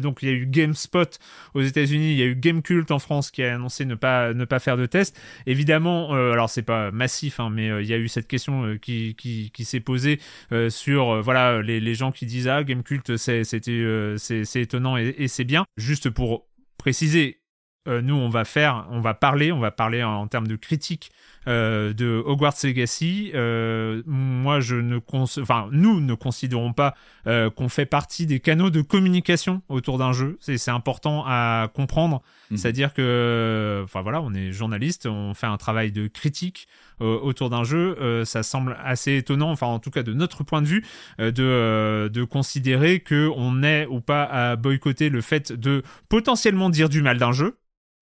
donc 0.00 0.18
il 0.20 0.28
y 0.28 0.32
a 0.32 0.34
eu 0.34 0.44
GameSpot 0.44 1.18
aux 1.54 1.62
États-Unis, 1.62 2.12
il 2.12 2.18
y 2.18 2.22
a 2.22 2.26
eu 2.26 2.34
Gamecult 2.34 2.90
en 2.90 2.98
France 2.98 3.30
qui 3.30 3.42
a 3.42 3.54
annoncé 3.54 3.86
ne 3.86 3.94
pas 3.94 4.34
ne 4.34 4.44
pas 4.44 4.58
faire 4.58 4.76
de 4.76 4.84
test. 4.84 5.18
Évidemment, 5.46 6.12
alors 6.12 6.50
c'est 6.50 6.60
pas 6.60 6.90
massif, 6.90 7.40
hein, 7.40 7.48
mais 7.50 7.68
il 7.82 7.86
y 7.86 7.94
a 7.94 7.98
eu 7.98 8.08
cette 8.08 8.28
question 8.28 8.76
qui, 8.76 9.14
qui, 9.14 9.50
s'est 9.64 9.80
posée 9.80 10.20
euh, 10.52 10.70
sur 10.70 11.10
euh, 11.10 11.20
voilà 11.20 11.62
les, 11.62 11.80
les 11.80 11.94
gens 11.94 12.12
qui 12.12 12.26
disent 12.26 12.48
ah 12.48 12.64
Gamecult 12.64 13.16
c'est 13.16 13.42
euh, 13.68 14.16
c'est 14.16 14.60
étonnant 14.60 14.96
et, 14.96 15.28
c'est 15.28 15.44
bien. 15.44 15.64
Juste 15.76 16.10
pour 16.10 16.46
préciser, 16.78 17.40
nous 17.86 18.14
on 18.14 18.28
va 18.28 18.44
faire, 18.44 18.86
on 18.90 19.00
va 19.00 19.14
parler, 19.14 19.52
on 19.52 19.60
va 19.60 19.70
parler 19.70 20.02
en 20.02 20.26
termes 20.26 20.46
de 20.46 20.56
critique 20.56 21.10
euh, 21.48 21.92
de 21.92 22.22
Hogwarts 22.24 22.54
Legacy. 22.62 23.30
Euh, 23.34 24.02
moi 24.06 24.60
je 24.60 24.76
ne 24.76 24.98
enfin 25.40 25.68
nous 25.72 26.00
ne 26.00 26.14
considérons 26.14 26.72
pas 26.72 26.94
euh, 27.26 27.50
qu'on 27.50 27.68
fait 27.68 27.86
partie 27.86 28.26
des 28.26 28.40
canaux 28.40 28.70
de 28.70 28.80
communication 28.80 29.62
autour 29.68 29.98
d'un 29.98 30.12
jeu. 30.12 30.38
C'est 30.40 30.68
important 30.68 31.24
à 31.26 31.68
comprendre. 31.74 32.22
Mhm. 32.50 32.56
C'est-à-dire 32.58 32.92
que, 32.92 33.80
enfin 33.84 34.02
voilà, 34.02 34.20
on 34.20 34.34
est 34.34 34.52
journaliste, 34.52 35.06
on 35.06 35.34
fait 35.34 35.46
un 35.46 35.56
travail 35.56 35.90
de 35.92 36.06
critique 36.06 36.68
euh, 37.00 37.18
autour 37.18 37.50
d'un 37.50 37.64
jeu. 37.64 37.96
Euh, 38.00 38.24
ça 38.24 38.42
semble 38.42 38.76
assez 38.84 39.16
étonnant, 39.16 39.50
enfin 39.50 39.66
en 39.66 39.78
tout 39.78 39.90
cas 39.90 40.02
de 40.02 40.12
notre 40.12 40.44
point 40.44 40.62
de 40.62 40.66
vue, 40.66 40.84
euh, 41.20 41.30
de, 41.30 41.42
euh, 41.42 42.08
de 42.08 42.24
considérer 42.24 43.00
que 43.00 43.30
on 43.34 43.62
est 43.62 43.86
ou 43.86 44.00
pas 44.00 44.24
à 44.24 44.56
boycotter 44.56 45.08
le 45.08 45.20
fait 45.20 45.52
de 45.52 45.82
potentiellement 46.08 46.70
dire 46.70 46.88
du 46.88 47.02
mal 47.02 47.18
d'un 47.18 47.32
jeu. 47.32 47.56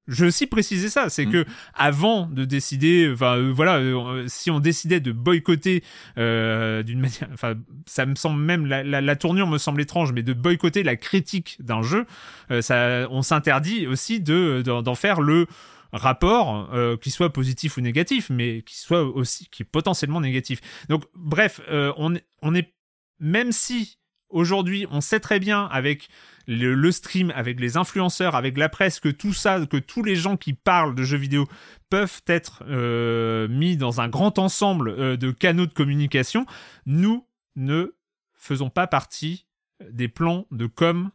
Je 0.08 0.22
veux 0.22 0.28
aussi 0.28 0.46
préciser 0.48 0.88
ça, 0.88 1.08
c'est 1.08 1.26
Mhm. 1.26 1.32
que 1.32 1.44
avant 1.72 2.26
de 2.26 2.44
décider, 2.44 3.08
enfin 3.12 3.36
euh, 3.38 3.52
voilà, 3.52 3.76
euh, 3.76 4.24
si 4.26 4.50
on 4.50 4.58
décidait 4.58 4.98
de 4.98 5.12
boycotter 5.12 5.84
euh, 6.18 6.82
d'une 6.82 6.98
manière, 7.00 7.28
enfin 7.32 7.54
ça 7.86 8.06
me 8.06 8.14
semble 8.16 8.40
même 8.42 8.66
la, 8.66 8.82
la, 8.82 9.00
la 9.00 9.16
tournure 9.16 9.46
me 9.46 9.58
semble 9.58 9.80
étrange, 9.80 10.12
mais 10.12 10.22
de 10.24 10.32
boycotter 10.32 10.82
la 10.82 10.96
critique 10.96 11.58
d'un 11.60 11.82
jeu, 11.82 12.06
euh, 12.50 12.60
ça, 12.62 13.06
on 13.10 13.22
s'interdit 13.22 13.86
aussi 13.86 14.20
de 14.20 14.62
d'en 14.64 14.82
d'en 14.82 14.94
faire 14.96 15.20
le 15.20 15.46
rapport 15.92 16.70
euh, 16.72 16.96
qui 16.96 17.10
soit 17.10 17.32
positif 17.32 17.76
ou 17.76 17.80
négatif, 17.80 18.30
mais 18.30 18.62
qui 18.62 18.78
soit 18.78 19.02
aussi 19.04 19.48
qui 19.50 19.62
est 19.62 19.66
potentiellement 19.70 20.20
négatif. 20.20 20.60
Donc 20.88 21.04
bref, 21.14 21.60
euh, 21.70 21.92
on 21.98 22.14
on 22.42 22.54
est 22.54 22.72
même 23.20 23.52
si 23.52 23.98
aujourd'hui 24.30 24.86
on 24.90 25.00
sait 25.00 25.20
très 25.20 25.40
bien 25.40 25.66
avec 25.66 26.08
le, 26.46 26.90
stream, 26.90 27.32
avec 27.36 27.60
les 27.60 27.76
influenceurs, 27.76 28.34
avec 28.34 28.58
la 28.58 28.68
presse, 28.68 28.98
que 28.98 29.08
tout 29.08 29.32
ça, 29.32 29.64
que 29.66 29.76
tous 29.76 30.02
les 30.02 30.16
gens 30.16 30.36
qui 30.36 30.52
parlent 30.52 30.94
de 30.94 31.04
jeux 31.04 31.16
vidéo 31.16 31.46
peuvent 31.90 32.22
être 32.26 32.64
euh, 32.68 33.46
mis 33.48 33.76
dans 33.76 34.00
un 34.00 34.08
grand 34.08 34.38
ensemble 34.38 34.88
euh, 34.88 35.16
de 35.16 35.30
canaux 35.30 35.66
de 35.66 35.72
communication, 35.72 36.46
nous 36.86 37.26
ne 37.54 37.94
faisons 38.34 38.70
pas 38.70 38.86
partie 38.86 39.46
des 39.90 40.08
plans 40.08 40.46
de 40.50 40.66
com 40.66 41.10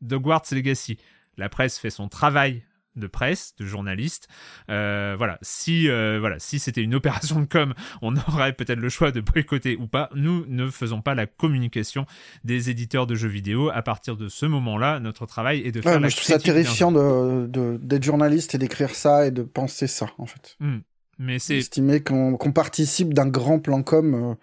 d'Hogwarts 0.00 0.44
Legacy. 0.52 0.98
La 1.36 1.48
presse 1.48 1.78
fait 1.78 1.90
son 1.90 2.08
travail 2.08 2.64
de 2.96 3.06
presse, 3.06 3.54
de 3.58 3.66
journaliste. 3.66 4.28
Euh, 4.70 5.14
voilà, 5.16 5.38
si 5.42 5.88
euh, 5.88 6.18
voilà, 6.20 6.38
si 6.38 6.58
c'était 6.58 6.82
une 6.82 6.94
opération 6.94 7.40
de 7.40 7.46
com, 7.46 7.74
on 8.02 8.16
aurait 8.16 8.52
peut-être 8.52 8.78
le 8.78 8.88
choix 8.88 9.12
de 9.12 9.20
boycotter 9.20 9.76
ou 9.76 9.86
pas. 9.86 10.10
Nous 10.14 10.44
ne 10.48 10.68
faisons 10.68 11.02
pas 11.02 11.14
la 11.14 11.26
communication 11.26 12.06
des 12.44 12.70
éditeurs 12.70 13.06
de 13.06 13.14
jeux 13.14 13.28
vidéo. 13.28 13.70
À 13.70 13.82
partir 13.82 14.16
de 14.16 14.28
ce 14.28 14.46
moment-là, 14.46 15.00
notre 15.00 15.26
travail 15.26 15.60
est 15.60 15.72
de 15.72 15.80
faire 15.80 15.94
Ouais, 15.94 16.00
la 16.00 16.08
je 16.08 16.16
trouve 16.16 16.26
ça 16.26 16.38
terrifiant 16.38 16.92
de, 16.92 17.46
de, 17.46 17.78
d'être 17.82 18.04
journaliste 18.04 18.54
et 18.54 18.58
d'écrire 18.58 18.90
ça 18.90 19.26
et 19.26 19.30
de 19.30 19.42
penser 19.42 19.86
ça, 19.86 20.06
en 20.18 20.26
fait. 20.26 20.56
Hmm. 20.60 20.78
Mais 21.18 21.38
c'est 21.38 21.58
Estimer 21.58 22.00
qu'on, 22.00 22.36
participe 22.52 23.14
d'un 23.14 23.26
grand 23.26 23.58
plan 23.58 23.82
com. 23.82 24.14
euh, 24.14 24.34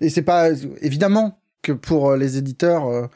et 0.00 0.08
c'est 0.08 0.22
pas, 0.22 0.50
évidemment, 0.80 1.42
que 1.62 1.72
pour 1.72 2.10
euh, 2.10 2.16
les 2.16 2.38
éditeurs, 2.38 3.08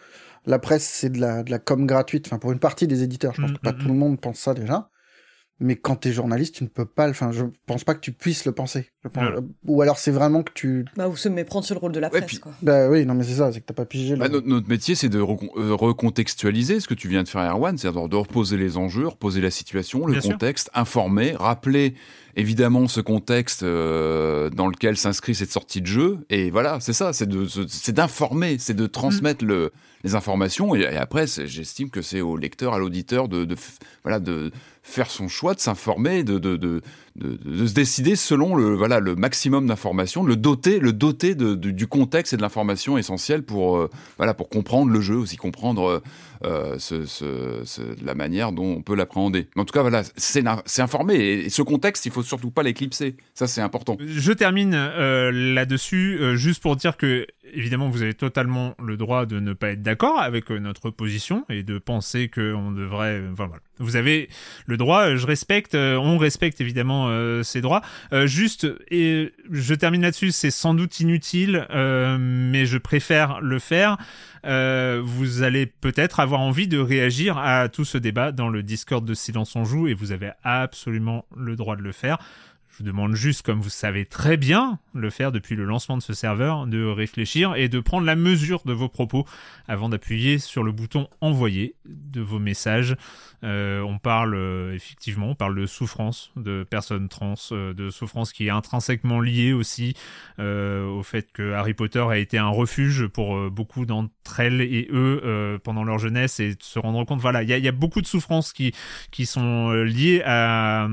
la 0.46 0.58
presse, 0.58 0.84
c'est 0.84 1.10
de 1.10 1.20
la, 1.20 1.42
de 1.42 1.50
la 1.50 1.58
com 1.58 1.86
gratuite. 1.86 2.26
Enfin, 2.26 2.38
pour 2.38 2.52
une 2.52 2.58
partie 2.60 2.86
des 2.86 3.02
éditeurs, 3.02 3.34
je 3.34 3.42
pense 3.42 3.50
Mm, 3.50 3.54
que 3.54 3.60
pas 3.60 3.72
mm, 3.72 3.78
tout 3.78 3.88
le 3.88 3.94
monde 3.94 4.20
pense 4.20 4.38
ça 4.38 4.54
déjà. 4.54 4.90
Mais 5.58 5.74
quand 5.76 5.96
t'es 5.96 6.12
journaliste, 6.12 6.56
tu 6.56 6.64
ne 6.64 6.68
peux 6.68 6.84
pas 6.84 7.06
le. 7.06 7.12
Enfin, 7.12 7.32
je 7.32 7.44
pense 7.64 7.82
pas 7.82 7.94
que 7.94 8.00
tu 8.00 8.12
puisses 8.12 8.44
le 8.44 8.52
penser. 8.52 8.90
Je 9.02 9.08
pense- 9.08 9.22
Voilà. 9.24 9.40
Ou 9.66 9.80
alors 9.80 9.98
c'est 9.98 10.10
vraiment 10.10 10.42
que 10.42 10.52
tu. 10.52 10.84
Bah, 10.96 11.08
ou 11.08 11.16
se 11.16 11.30
méprendre 11.30 11.64
sur 11.64 11.74
le 11.74 11.80
rôle 11.80 11.92
de 11.92 11.98
la 11.98 12.08
Ouais, 12.08 12.18
presse, 12.18 12.26
puis- 12.28 12.38
quoi. 12.40 12.52
Bah 12.60 12.90
oui, 12.90 13.06
non 13.06 13.14
mais 13.14 13.24
c'est 13.24 13.36
ça, 13.36 13.50
c'est 13.50 13.60
que 13.62 13.64
t'as 13.64 13.72
pas 13.72 13.86
pigé. 13.86 14.10
le- 14.14 14.20
Bah, 14.20 14.28
notre, 14.28 14.46
notre 14.46 14.68
métier, 14.68 14.94
c'est 14.94 15.08
de 15.08 15.18
recon- 15.18 15.48
euh, 15.56 15.72
recontextualiser 15.74 16.78
ce 16.80 16.86
que 16.86 16.92
tu 16.94 17.08
viens 17.08 17.22
de 17.22 17.28
faire, 17.28 17.40
Erwan, 17.50 17.76
c'est-à-dire 17.78 18.06
de 18.08 18.16
reposer 18.16 18.58
les 18.58 18.76
enjeux, 18.76 19.06
reposer 19.08 19.40
la 19.40 19.50
situation, 19.50 20.04
le 20.06 20.12
Bien 20.12 20.20
sûr. 20.20 20.32
contexte, 20.32 20.70
informer, 20.74 21.32
rappeler 21.32 21.94
évidemment 22.36 22.86
ce 22.88 23.00
contexte 23.00 23.62
euh, 23.62 24.50
dans 24.50 24.66
lequel 24.68 24.96
s'inscrit 24.96 25.34
cette 25.34 25.50
sortie 25.50 25.80
de 25.80 25.86
jeu. 25.86 26.18
Et 26.30 26.50
voilà, 26.50 26.78
c'est 26.80 26.92
ça, 26.92 27.12
c'est 27.12 27.28
de, 27.28 27.46
c'est 27.68 27.92
d'informer, 27.92 28.56
c'est 28.58 28.74
de 28.74 28.86
transmettre 28.86 29.44
le, 29.44 29.72
les 30.04 30.14
informations. 30.14 30.74
Et, 30.74 30.80
et 30.82 30.96
après, 30.96 31.26
c'est- 31.26 31.46
j'estime 31.46 31.90
que 31.90 32.02
c'est 32.02 32.20
au 32.20 32.36
lecteur, 32.36 32.74
à 32.74 32.78
l'auditeur 32.78 33.28
de, 33.28 33.46
voilà, 34.04 34.20
de 34.20 34.50
faire 34.86 35.10
son 35.10 35.26
choix, 35.26 35.54
de 35.54 35.60
s'informer, 35.60 36.22
de, 36.22 36.38
de, 36.38 36.56
de, 36.56 36.80
de, 37.16 37.66
se 37.66 37.74
décider 37.74 38.14
selon 38.14 38.54
le, 38.54 38.74
voilà, 38.74 39.00
le 39.00 39.16
maximum 39.16 39.66
d'informations, 39.66 40.22
le 40.22 40.36
doter, 40.36 40.78
le 40.78 40.92
doter 40.92 41.34
du 41.34 41.86
contexte 41.88 42.32
et 42.32 42.36
de 42.36 42.42
l'information 42.42 42.96
essentielle 42.96 43.42
pour, 43.42 43.78
euh, 43.78 43.90
voilà, 44.16 44.32
pour 44.32 44.48
comprendre 44.48 44.92
le 44.92 45.00
jeu, 45.00 45.16
aussi 45.16 45.36
comprendre 45.36 46.02
euh, 46.44 46.78
la 48.04 48.14
manière 48.14 48.52
dont 48.52 48.76
on 48.76 48.82
peut 48.82 48.94
l'appréhender. 48.94 49.48
En 49.56 49.64
tout 49.64 49.72
cas, 49.72 49.82
voilà, 49.82 50.04
c'est 50.16 50.46
informé. 50.80 51.16
Et, 51.16 51.50
ce 51.50 51.62
contexte, 51.62 52.06
il 52.06 52.12
faut 52.12 52.22
surtout 52.22 52.52
pas 52.52 52.62
l'éclipser. 52.62 53.16
Ça, 53.34 53.48
c'est 53.48 53.62
important. 53.62 53.96
Je 54.00 54.32
termine 54.32 54.74
euh, 54.74 55.32
là-dessus, 55.32 56.36
juste 56.36 56.62
pour 56.62 56.76
dire 56.76 56.96
que, 56.96 57.26
évidemment, 57.52 57.88
vous 57.88 58.02
avez 58.02 58.14
totalement 58.14 58.74
le 58.82 58.96
droit 58.96 59.26
de 59.26 59.40
ne 59.40 59.52
pas 59.52 59.70
être 59.70 59.82
d'accord 59.82 60.20
avec 60.20 60.50
euh, 60.50 60.58
notre 60.58 60.90
position 60.90 61.44
et 61.48 61.62
de 61.62 61.78
penser 61.78 62.28
qu'on 62.28 62.72
devrait. 62.72 63.20
euh, 63.20 63.32
Enfin, 63.32 63.46
voilà. 63.46 63.62
Vous 63.78 63.96
avez 63.96 64.28
le 64.66 64.76
droit, 64.76 65.08
euh, 65.08 65.16
je 65.16 65.26
respecte, 65.26 65.74
on 65.74 66.16
respecte 66.18 66.60
évidemment 66.60 67.10
ces 67.42 67.60
droits. 67.60 67.82
Juste, 68.24 68.66
et 68.90 69.32
je 69.50 69.74
termine 69.74 70.02
là-dessus, 70.02 70.32
c'est 70.32 70.50
sans 70.50 70.72
doute 70.74 71.00
inutile, 71.00 71.66
mais 71.70 72.64
je 72.64 72.78
préfère 72.78 73.40
le 73.40 73.58
faire. 73.58 73.98
Vous 74.44 75.42
allez 75.42 75.66
peut-être 75.66 76.20
avoir 76.20 76.40
envie 76.40 76.68
de 76.68 76.78
réagir 76.78 77.36
à 77.36 77.68
tout 77.68 77.84
ce 77.84 77.98
débat 77.98 78.32
dans 78.32 78.48
le 78.48 78.62
Discord 78.62 79.04
de 79.04 79.14
Silence 79.14 79.54
on 79.56 79.64
Joue 79.64 79.88
et 79.88 79.94
vous 79.94 80.12
avez 80.12 80.30
absolument 80.42 81.26
le 81.36 81.54
droit 81.56 81.76
de 81.76 81.82
le 81.82 81.92
faire. 81.92 82.18
Je 82.76 82.82
vous 82.82 82.90
demande 82.90 83.14
juste, 83.14 83.40
comme 83.40 83.62
vous 83.62 83.70
savez 83.70 84.04
très 84.04 84.36
bien 84.36 84.78
le 84.92 85.08
faire 85.08 85.32
depuis 85.32 85.56
le 85.56 85.64
lancement 85.64 85.96
de 85.96 86.02
ce 86.02 86.12
serveur, 86.12 86.66
de 86.66 86.84
réfléchir 86.84 87.54
et 87.54 87.70
de 87.70 87.80
prendre 87.80 88.04
la 88.04 88.16
mesure 88.16 88.60
de 88.66 88.74
vos 88.74 88.90
propos 88.90 89.24
avant 89.66 89.88
d'appuyer 89.88 90.38
sur 90.38 90.62
le 90.62 90.72
bouton 90.72 91.08
envoyer 91.22 91.74
de 91.86 92.20
vos 92.20 92.38
messages. 92.38 92.94
Euh, 93.44 93.80
on 93.80 93.98
parle 93.98 94.34
euh, 94.34 94.74
effectivement, 94.74 95.34
parle 95.34 95.54
de 95.54 95.66
souffrance 95.66 96.32
de 96.36 96.66
personnes 96.68 97.08
trans, 97.08 97.34
euh, 97.52 97.74
de 97.74 97.90
souffrance 97.90 98.32
qui 98.32 98.46
est 98.46 98.50
intrinsèquement 98.50 99.20
liée 99.20 99.52
aussi 99.52 99.94
au 100.38 101.02
fait 101.02 101.32
que 101.32 101.52
Harry 101.52 101.74
Potter 101.74 102.04
a 102.08 102.18
été 102.18 102.38
un 102.38 102.48
refuge 102.48 103.06
pour 103.06 103.50
beaucoup 103.50 103.86
d'entre 103.86 104.40
elles 104.40 104.60
et 104.60 104.88
eux 104.92 105.58
pendant 105.64 105.84
leur 105.84 105.98
jeunesse 105.98 106.40
et 106.40 106.50
de 106.54 106.62
se 106.62 106.78
rendre 106.78 107.04
compte, 107.04 107.20
voilà, 107.20 107.42
il 107.42 107.48
y 107.48 107.68
a, 107.68 107.72
beaucoup 107.72 108.00
de 108.00 108.06
souffrances 108.06 108.52
qui 108.52 109.26
sont 109.26 109.72
liées 109.72 110.22
à, 110.24 110.88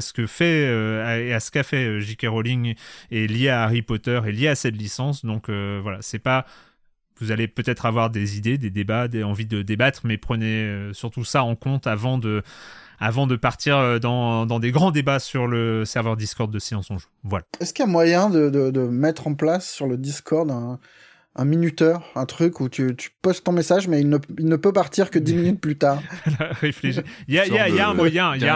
ce 0.00 0.12
que 0.12 0.26
fait 0.26 1.13
et 1.20 1.32
à 1.32 1.40
ce 1.40 1.50
qu'a 1.50 1.62
fait 1.62 1.84
euh, 1.84 2.00
J.K. 2.00 2.26
Rowling 2.28 2.74
et 3.10 3.26
lié 3.26 3.48
à 3.48 3.62
Harry 3.62 3.82
Potter 3.82 4.20
et 4.26 4.32
lié 4.32 4.48
à 4.48 4.54
cette 4.54 4.76
licence. 4.76 5.24
Donc 5.24 5.48
euh, 5.48 5.80
voilà, 5.82 5.98
c'est 6.00 6.18
pas 6.18 6.46
vous 7.20 7.30
allez 7.30 7.46
peut-être 7.46 7.86
avoir 7.86 8.10
des 8.10 8.38
idées, 8.38 8.58
des 8.58 8.70
débats, 8.70 9.06
des 9.06 9.22
envies 9.22 9.46
de 9.46 9.62
débattre, 9.62 10.00
mais 10.04 10.18
prenez 10.18 10.64
euh, 10.64 10.92
surtout 10.92 11.24
ça 11.24 11.44
en 11.44 11.54
compte 11.54 11.86
avant 11.86 12.18
de 12.18 12.42
avant 12.98 13.26
de 13.26 13.36
partir 13.36 14.00
dans, 14.00 14.46
dans 14.46 14.60
des 14.60 14.70
grands 14.70 14.92
débats 14.92 15.18
sur 15.18 15.48
le 15.48 15.84
serveur 15.84 16.16
Discord 16.16 16.50
de 16.50 16.58
Silence 16.60 16.90
on 16.90 16.98
Joue. 16.98 17.08
Voilà. 17.24 17.44
Est-ce 17.60 17.74
qu'il 17.74 17.84
y 17.84 17.88
a 17.88 17.90
moyen 17.90 18.30
de, 18.30 18.50
de, 18.50 18.70
de 18.70 18.80
mettre 18.82 19.26
en 19.26 19.34
place 19.34 19.68
sur 19.68 19.88
le 19.88 19.96
Discord 19.96 20.48
un, 20.50 20.78
un 21.36 21.44
minuteur, 21.44 22.02
un 22.14 22.26
truc 22.26 22.60
où 22.60 22.68
tu, 22.68 22.94
tu 22.96 23.10
postes 23.20 23.44
ton 23.44 23.50
message, 23.52 23.88
mais 23.88 24.00
il 24.00 24.08
ne, 24.08 24.18
il 24.38 24.46
ne 24.46 24.56
peut 24.56 24.72
partir 24.72 25.10
que 25.10 25.18
10 25.18 25.34
minutes 25.40 25.60
plus 25.60 25.76
tard. 25.76 26.00
Il 26.62 26.68
y 27.28 27.38
a, 27.38 27.46
il 27.46 27.52
y 27.52 27.58
a- 27.58 27.68
il 27.68 27.74
y 27.74 27.80
a 27.80 27.88
un 27.88 27.94
moyen, 27.94 28.34
il 28.36 28.42
y 28.42 28.48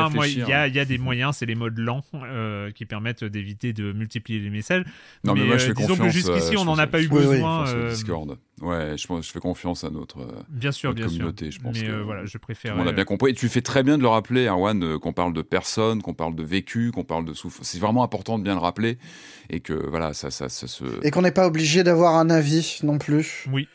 a 0.53 0.67
y 0.69 0.87
des 0.87 0.99
moyens, 0.99 1.37
c'est 1.37 1.47
les 1.47 1.55
modes 1.55 1.79
lents 1.79 2.05
euh, 2.15 2.71
qui 2.71 2.87
permettent 2.87 3.25
d'éviter 3.25 3.73
de 3.73 3.93
multiplier 3.93 4.39
les 4.41 4.51
messages. 4.51 4.85
Non, 5.25 5.35
mais, 5.35 5.45
moi, 5.45 5.57
je 5.57 5.65
euh, 5.65 5.67
fais 5.69 5.75
disons 5.75 5.89
confiance. 5.97 6.07
que 6.09 6.13
jusqu'ici, 6.13 6.55
euh, 6.57 6.61
on 6.61 6.65
n'en 6.65 6.79
a 6.79 6.87
pas 6.87 7.01
eu 7.01 7.09
Oui, 7.11 7.19
besoin. 7.27 7.67
euh, 7.69 7.91
Discord. 7.91 8.39
Ouais, 8.61 8.97
je, 8.97 9.07
pense, 9.07 9.25
je 9.27 9.31
fais 9.31 9.39
confiance 9.39 9.85
à 9.85 9.91
notre, 9.91 10.21
euh, 10.21 10.43
Bien 10.49 10.73
sûr, 10.73 10.91
notre 10.91 10.97
bien 11.01 11.09
sûr. 11.09 11.19
communauté. 11.19 11.51
Je 11.53 11.61
pense 11.61 11.77
Mais 11.79 11.87
que 11.87 11.93
euh, 11.93 12.03
voilà, 12.03 12.27
je 12.27 12.39
préfère. 12.39 12.75
on 12.77 12.87
a 12.87 12.93
bien 12.93 13.05
compris. 13.05 13.31
Et 13.31 13.35
tu 13.35 13.49
fais 13.49 13.61
très 13.63 13.83
bien 13.85 13.99
de 13.99 14.03
le 14.03 14.09
rappeler, 14.09 14.47
Erwan, 14.47 14.83
euh, 14.83 14.99
qu'on 14.99 15.13
parle 15.13 15.33
de 15.33 15.43
personnes, 15.43 16.03
qu'on 16.03 16.15
parle 16.15 16.35
de 16.35 16.43
vécu, 16.43 16.91
qu'on 16.91 17.05
parle 17.05 17.25
de 17.25 17.35
souffrance. 17.35 17.67
C'est 17.69 17.79
vraiment 17.79 18.03
important 18.03 18.37
de 18.39 18.43
bien 18.45 18.55
le 18.55 18.61
rappeler 18.61 18.99
et 19.51 19.61
que 19.61 19.73
voilà, 19.75 20.13
ça, 20.13 20.31
ça, 20.33 20.49
ça 20.49 20.67
se. 20.67 20.85
et 21.05 21.11
qu'on 21.13 21.23
n'est 21.23 21.31
pas 21.31 21.47
obligé 21.47 21.85
d'avoir 21.85 22.17
un 22.17 22.31
avis 22.31 22.68
non 22.83 22.99
plus. 22.99 23.47
Oui. 23.53 23.69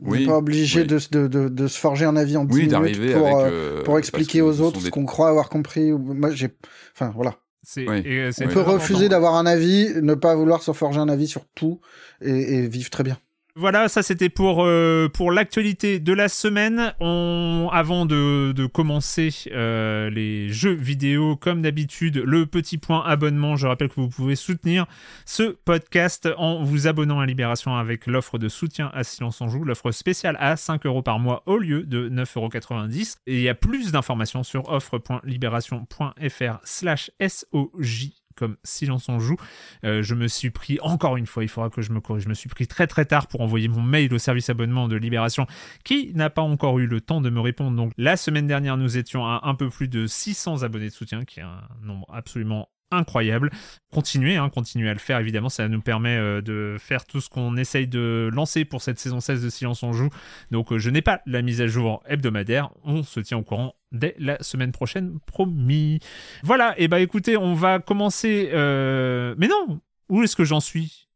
On 0.00 0.10
Oui, 0.10 0.20
n'est 0.20 0.26
pas 0.26 0.36
obligé 0.38 0.82
oui. 0.82 0.86
de, 0.86 0.98
se- 0.98 1.08
de, 1.10 1.26
de, 1.26 1.48
de 1.48 1.66
se 1.66 1.78
forger 1.78 2.04
un 2.04 2.14
avis 2.16 2.36
en 2.36 2.44
10 2.44 2.54
Oui, 2.56 2.62
minutes 2.68 3.12
pour, 3.16 3.26
avec. 3.26 3.36
euh, 3.36 3.50
euh, 3.80 3.82
pour 3.82 3.98
expliquer 3.98 4.38
que 4.38 4.44
aux 4.44 4.60
autres 4.60 4.80
ce 4.80 4.90
qu'on 4.90 5.04
croit 5.04 5.28
avoir 5.28 5.48
compris. 5.48 5.90
Moi, 5.90 6.30
j'ai. 6.30 6.48
Enfin, 6.94 7.10
voilà. 7.14 7.36
C'est, 7.64 7.88
Oui. 7.88 8.02
et, 8.04 8.18
euh, 8.20 8.30
c'est 8.32 8.46
On 8.46 8.48
peut 8.48 8.60
refuser 8.60 9.08
d'avoir 9.08 9.34
un 9.34 9.44
avis, 9.44 9.88
ne 10.00 10.14
pas 10.14 10.34
vouloir 10.36 10.62
se 10.62 10.72
forger 10.72 11.00
un 11.00 11.08
avis 11.08 11.26
sur 11.26 11.44
tout 11.54 11.80
et, 12.22 12.30
et 12.30 12.68
vivre 12.68 12.90
très 12.90 13.02
bien. 13.02 13.18
Voilà, 13.60 13.88
ça 13.88 14.04
c'était 14.04 14.28
pour, 14.28 14.64
euh, 14.64 15.08
pour 15.08 15.32
l'actualité 15.32 15.98
de 15.98 16.12
la 16.12 16.28
semaine. 16.28 16.94
Avant 17.00 18.06
de, 18.06 18.52
de 18.52 18.66
commencer 18.66 19.30
euh, 19.50 20.10
les 20.10 20.48
jeux 20.48 20.74
vidéo, 20.74 21.34
comme 21.34 21.62
d'habitude, 21.62 22.22
le 22.24 22.46
petit 22.46 22.78
point 22.78 23.04
abonnement. 23.04 23.56
Je 23.56 23.66
rappelle 23.66 23.88
que 23.88 24.00
vous 24.00 24.10
pouvez 24.10 24.36
soutenir 24.36 24.86
ce 25.26 25.42
podcast 25.64 26.28
en 26.38 26.62
vous 26.62 26.86
abonnant 26.86 27.18
à 27.18 27.26
Libération 27.26 27.74
avec 27.74 28.06
l'offre 28.06 28.38
de 28.38 28.48
soutien 28.48 28.92
à 28.94 29.02
Silence 29.02 29.40
en 29.40 29.48
Joue, 29.48 29.64
l'offre 29.64 29.90
spéciale 29.90 30.36
à 30.38 30.56
5 30.56 30.86
euros 30.86 31.02
par 31.02 31.18
mois 31.18 31.42
au 31.46 31.58
lieu 31.58 31.82
de 31.82 32.08
9,90 32.08 32.36
euros. 32.38 32.86
Et 33.26 33.34
il 33.38 33.42
y 33.42 33.48
a 33.48 33.56
plus 33.56 33.90
d'informations 33.90 34.44
sur 34.44 34.68
offre.libération.fr 34.70 36.60
slash 36.62 37.10
SOJ 37.20 38.17
comme 38.38 38.56
Silence 38.62 39.08
en 39.08 39.18
Joue. 39.18 39.36
Euh, 39.84 40.02
je 40.02 40.14
me 40.14 40.28
suis 40.28 40.50
pris, 40.50 40.78
encore 40.80 41.16
une 41.16 41.26
fois, 41.26 41.42
il 41.42 41.48
faudra 41.48 41.70
que 41.70 41.82
je 41.82 41.92
me 41.92 42.00
corrige, 42.00 42.24
je 42.24 42.28
me 42.28 42.34
suis 42.34 42.48
pris 42.48 42.66
très 42.66 42.86
très 42.86 43.04
tard 43.04 43.26
pour 43.26 43.40
envoyer 43.40 43.68
mon 43.68 43.82
mail 43.82 44.12
au 44.14 44.18
service 44.18 44.48
abonnement 44.48 44.88
de 44.88 44.96
Libération 44.96 45.46
qui 45.84 46.12
n'a 46.14 46.30
pas 46.30 46.42
encore 46.42 46.78
eu 46.78 46.86
le 46.86 47.00
temps 47.00 47.20
de 47.20 47.30
me 47.30 47.40
répondre. 47.40 47.76
Donc 47.76 47.92
la 47.96 48.16
semaine 48.16 48.46
dernière, 48.46 48.76
nous 48.76 48.96
étions 48.96 49.26
à 49.26 49.40
un 49.44 49.54
peu 49.54 49.68
plus 49.68 49.88
de 49.88 50.06
600 50.06 50.62
abonnés 50.62 50.88
de 50.88 50.94
soutien, 50.94 51.24
qui 51.24 51.40
est 51.40 51.44
un 51.44 51.68
nombre 51.82 52.06
absolument 52.12 52.68
incroyable. 52.90 53.50
Continuez, 53.92 54.36
hein, 54.36 54.48
continuez 54.50 54.88
à 54.88 54.92
le 54.92 54.98
faire, 54.98 55.18
évidemment, 55.18 55.48
ça 55.48 55.68
nous 55.68 55.80
permet 55.80 56.16
euh, 56.16 56.40
de 56.40 56.76
faire 56.78 57.04
tout 57.04 57.20
ce 57.20 57.28
qu'on 57.28 57.56
essaye 57.56 57.86
de 57.86 58.30
lancer 58.32 58.64
pour 58.64 58.82
cette 58.82 58.98
saison 58.98 59.20
16 59.20 59.42
de 59.42 59.50
Silence 59.50 59.82
on 59.82 59.92
Joue. 59.92 60.10
Donc 60.50 60.72
euh, 60.72 60.78
je 60.78 60.90
n'ai 60.90 61.02
pas 61.02 61.20
la 61.26 61.42
mise 61.42 61.60
à 61.60 61.66
jour 61.66 62.02
hebdomadaire, 62.06 62.70
on 62.84 63.02
se 63.02 63.20
tient 63.20 63.38
au 63.38 63.42
courant 63.42 63.74
dès 63.92 64.14
la 64.18 64.42
semaine 64.42 64.72
prochaine, 64.72 65.18
promis. 65.26 66.00
Voilà, 66.42 66.74
et 66.78 66.88
bah 66.88 67.00
écoutez, 67.00 67.36
on 67.36 67.54
va 67.54 67.78
commencer... 67.78 68.50
euh, 68.52 69.34
Mais 69.38 69.48
non 69.48 69.80
Où 70.08 70.22
est-ce 70.22 70.36
que 70.36 70.44
j'en 70.44 70.60
suis? 70.60 71.07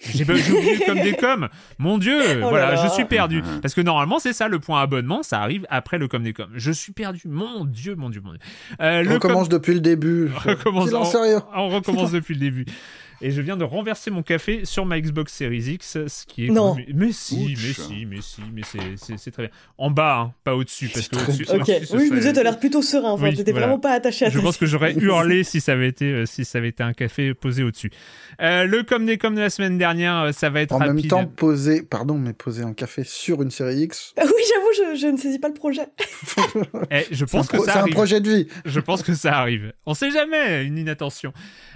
J'ai 0.00 0.22
oublié 0.24 0.78
comme 0.86 1.00
des 1.00 1.12
coms. 1.16 1.48
Mon 1.78 1.98
dieu, 1.98 2.20
Oh 2.22 2.34
là 2.40 2.48
voilà, 2.48 2.74
là. 2.74 2.84
je 2.84 2.88
suis 2.92 3.04
perdu. 3.04 3.42
Parce 3.62 3.74
que 3.74 3.80
normalement, 3.80 4.18
c'est 4.18 4.32
ça, 4.32 4.48
le 4.48 4.58
point 4.58 4.80
abonnement, 4.80 5.22
ça 5.22 5.40
arrive 5.40 5.66
après 5.70 5.98
le 5.98 6.08
com 6.08 6.22
des 6.22 6.32
coms. 6.32 6.48
Je 6.54 6.70
suis 6.72 6.92
perdu. 6.92 7.22
Mon 7.26 7.64
dieu, 7.64 7.94
mon 7.96 8.08
dieu, 8.10 8.20
mon 8.24 8.30
dieu. 8.32 8.40
Euh, 8.80 9.00
On 9.02 9.04
com- 9.04 9.12
recommence 9.14 9.48
depuis 9.48 9.74
le 9.74 9.80
début. 9.80 10.30
recommence 10.36 10.92
on 10.92 11.68
recommence 11.68 12.12
depuis 12.12 12.34
le 12.34 12.40
début. 12.40 12.66
Et 13.20 13.30
je 13.32 13.40
viens 13.42 13.56
de 13.56 13.64
renverser 13.64 14.10
mon 14.10 14.22
café 14.22 14.64
sur 14.64 14.84
ma 14.86 15.00
Xbox 15.00 15.32
Series 15.32 15.72
X, 15.74 15.98
ce 16.06 16.24
qui 16.26 16.46
est. 16.46 16.50
Non. 16.50 16.74
Mais, 16.76 16.86
mais 16.94 17.12
si, 17.12 17.56
mais 17.56 17.72
si, 17.72 18.06
mais 18.06 18.20
si, 18.20 18.40
mais 18.52 18.62
c'est- 18.64 18.78
c'est 18.96 19.18
c'est 19.18 19.30
très 19.32 19.44
bien. 19.44 19.52
En 19.76 19.90
bas, 19.90 20.18
hein, 20.20 20.34
pas 20.44 20.54
au-dessus, 20.54 20.88
parce 20.88 21.08
que 21.08 21.16
C'est 21.16 21.22
très 21.24 21.32
au-dessus. 21.34 21.50
Ok, 21.52 21.66
oui, 21.68 21.86
serait- 21.86 22.10
mais 22.26 22.32
tu 22.32 22.38
as 22.38 22.42
l'air 22.44 22.58
plutôt 22.60 22.80
serein. 22.82 23.10
Enfin, 23.10 23.28
Oui, 23.30 23.34
t'étais 23.36 23.50
voilà. 23.50 23.66
vraiment 23.66 23.80
pas 23.80 23.92
attaché 23.92 24.26
à 24.26 24.30
Je 24.30 24.38
ta 24.38 24.44
pense 24.44 24.56
que 24.56 24.66
j'aurais 24.66 24.94
hurlé 24.98 25.42
si 25.42 25.60
ça 25.60 25.72
avait 25.72 25.88
été 25.88 26.04
euh, 26.12 26.26
si 26.26 26.44
ça 26.44 26.58
avait 26.58 26.68
été 26.68 26.82
un 26.84 26.92
café 26.92 27.34
posé 27.34 27.64
au-dessus. 27.64 27.90
Euh, 28.40 28.64
le 28.66 28.84
comme 28.84 29.04
des 29.06 29.18
comme 29.18 29.34
de 29.34 29.40
la 29.40 29.50
semaine 29.50 29.78
dernière, 29.78 30.16
euh, 30.18 30.32
ça 30.32 30.48
va 30.50 30.60
être 30.60 30.72
En 30.72 30.78
rapide. 30.78 30.94
même 30.94 31.06
temps, 31.08 31.26
poser, 31.26 31.82
pardon, 31.82 32.16
mais 32.18 32.32
poser 32.32 32.62
un 32.62 32.72
café 32.72 33.02
sur 33.04 33.42
une 33.42 33.50
série 33.50 33.80
X, 33.82 34.14
oui, 34.18 34.24
j'avoue, 34.24 34.94
je, 34.94 35.00
je 35.00 35.06
ne 35.08 35.16
saisis 35.16 35.38
pas 35.40 35.48
le 35.48 35.54
projet. 35.54 35.86
Eh, 36.90 37.04
je 37.10 37.16
c'est 37.16 37.22
un, 37.24 37.26
pense 37.26 37.48
que 37.48 37.58
ça 37.58 37.72
c'est 37.72 37.78
un 37.80 37.86
projet 37.88 38.20
de 38.20 38.30
vie. 38.30 38.46
Je 38.64 38.80
pense 38.80 39.02
que 39.02 39.14
ça 39.14 39.36
arrive. 39.38 39.72
On 39.86 39.94
sait 39.94 40.10
jamais, 40.10 40.64
une 40.64 40.78
inattention. 40.78 41.32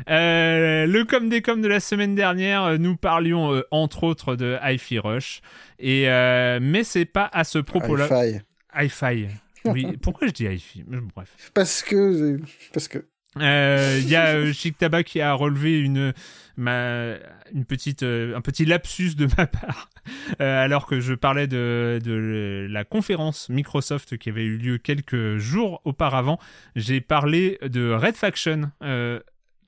Euh, 0.09 0.86
le 0.86 1.05
com 1.05 1.28
des 1.33 1.41
com 1.43 1.62
de 1.62 1.66
la 1.68 1.80
semaine 1.80 2.14
dernière, 2.14 2.62
euh, 2.64 2.76
nous 2.78 2.95
parlions 2.95 3.55
euh, 3.55 3.62
entre 3.70 4.05
autres 4.05 4.37
de 4.37 4.59
Hi-Fi 4.62 4.99
Rush. 4.99 5.41
Et, 5.78 6.09
euh, 6.09 6.59
mais 6.61 6.85
c'est 6.85 7.07
pas 7.07 7.28
à 7.33 7.45
ce 7.45 7.59
propos-là. 7.59 8.07
Hi-Fi. 8.07 8.41
Hi-Fi. 8.74 9.28
Oui, 9.64 9.97
pourquoi 10.03 10.28
je 10.28 10.33
dis 10.33 10.45
Hi-Fi? 10.45 10.85
Mais 10.87 10.99
Bref. 11.16 11.30
Parce 11.55 11.83
que, 11.83 12.39
parce 12.74 12.87
que. 12.89 13.07
Euh, 13.41 13.99
Il 14.03 14.11
y 14.11 14.14
a 14.14 14.35
euh, 14.35 14.53
Chic 14.53 14.76
Tabac 14.76 15.05
qui 15.05 15.22
a 15.22 15.33
relevé 15.33 15.80
une, 15.80 16.12
ma, 16.59 17.14
une 17.55 17.64
petite, 17.64 18.03
euh, 18.03 18.37
un 18.37 18.43
petit 18.43 18.66
lapsus 18.66 19.14
de 19.16 19.26
ma 19.39 19.47
part, 19.47 19.89
euh, 20.43 20.62
alors 20.62 20.85
que 20.87 21.01
je 21.01 21.14
parlais 21.14 21.47
de, 21.47 21.99
de 22.05 22.66
la 22.68 22.85
conférence 22.85 23.49
Microsoft 23.49 24.18
qui 24.18 24.28
avait 24.28 24.45
eu 24.45 24.59
lieu 24.59 24.76
quelques 24.76 25.39
jours 25.39 25.80
auparavant. 25.87 26.39
J'ai 26.76 27.01
parlé 27.01 27.59
de 27.62 27.91
Red 27.91 28.16
Faction. 28.16 28.70
euh, 28.85 29.18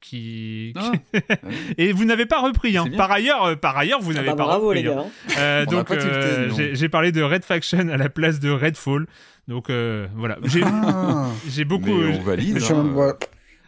qui... 0.05 0.73
Ah, 0.77 0.93
et 1.79 1.93
vous 1.93 2.05
n'avez 2.05 2.27
pas 2.27 2.41
repris 2.41 2.77
hein. 2.77 2.85
Par 2.97 3.11
ailleurs 3.11 3.45
euh, 3.45 3.57
par 3.57 3.77
ailleurs 3.79 4.01
vous 4.03 4.11
Ah 4.13 4.15
n'avez 4.17 4.27
bah, 4.29 4.37
pas 4.37 4.45
bravo 4.45 4.69
repris 4.69 4.83
les 4.83 4.89
hein. 4.91 4.95
gars. 4.97 5.01
hein. 5.01 5.35
Euh, 5.39 5.65
On 5.67 5.71
donc 5.71 5.91
euh, 5.91 6.51
j'ai 6.75 6.89
parlé 6.91 7.11
de 7.11 7.23
Red 7.23 7.45
Faction 7.45 7.89
à 7.89 7.97
la 7.97 8.09
place 8.11 8.39
de 8.39 8.51
Redfall 8.51 9.07
donc 9.49 9.71
euh, 9.71 10.07
voilà 10.15 10.37
j'ai 10.45 10.63
Ah. 10.65 11.31
beaucoup 11.67 11.97
Mais 11.97 12.17
on 12.19 12.23
valide. 12.23 12.59
Hein. 12.71 13.13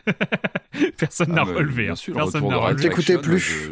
personne 0.99 1.29
Ah, 1.33 1.35
n'a 1.37 1.45
mais 1.45 1.53
relevé 1.53 1.83
bien 1.85 1.93
hein. 1.93 1.97
sûr, 1.97 2.15
personne 2.15 2.47
n'a 2.49 2.57
relevé 2.59 2.83
T'écoutais 2.89 3.15
Faction, 3.15 3.21
plus. 3.23 3.71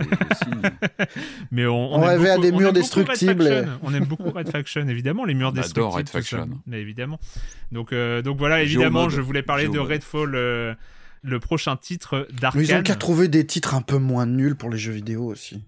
mais 1.52 1.66
on, 1.66 1.94
On 1.94 2.02
aime 2.02 2.08
rêvait 2.08 2.30
à 2.30 2.38
des 2.38 2.50
on 2.52 2.58
murs 2.58 2.72
destructibles 2.72 3.46
et- 3.46 3.62
on 3.82 3.94
aime 3.94 4.04
beaucoup 4.04 4.30
Red 4.30 4.48
Faction 4.48 4.88
évidemment 4.88 5.24
les 5.24 5.34
murs 5.34 5.48
On 5.54 5.58
adore 5.58 5.62
destructibles 5.62 5.96
Red. 5.98 6.08
Faction. 6.08 6.48
mais 6.66 6.80
évidemment 6.80 7.20
donc 7.72 7.92
euh, 7.92 8.22
donc 8.22 8.38
voilà 8.38 8.62
évidemment 8.62 9.00
Géomode. 9.08 9.10
je 9.16 9.20
voulais 9.20 9.42
parler 9.42 9.68
de. 9.68 9.78
Redfall 9.78 10.34
euh, 10.34 10.74
le 11.24 11.40
prochain 11.40 11.76
titre 11.76 12.28
Mais 12.30 12.36
ils 12.36 12.36
ont 12.36 12.40
d'Arkane 12.40 12.82
qu'à 12.82 12.94
trouver 12.94 13.28
des 13.28 13.46
titres 13.46 13.74
un 13.74 13.82
peu 13.82 13.98
moins 13.98 14.26
nuls 14.26 14.56
pour 14.56 14.70
les 14.70 14.78
jeux 14.78 14.92
vidéo 14.92 15.24
aussi. 15.24 15.64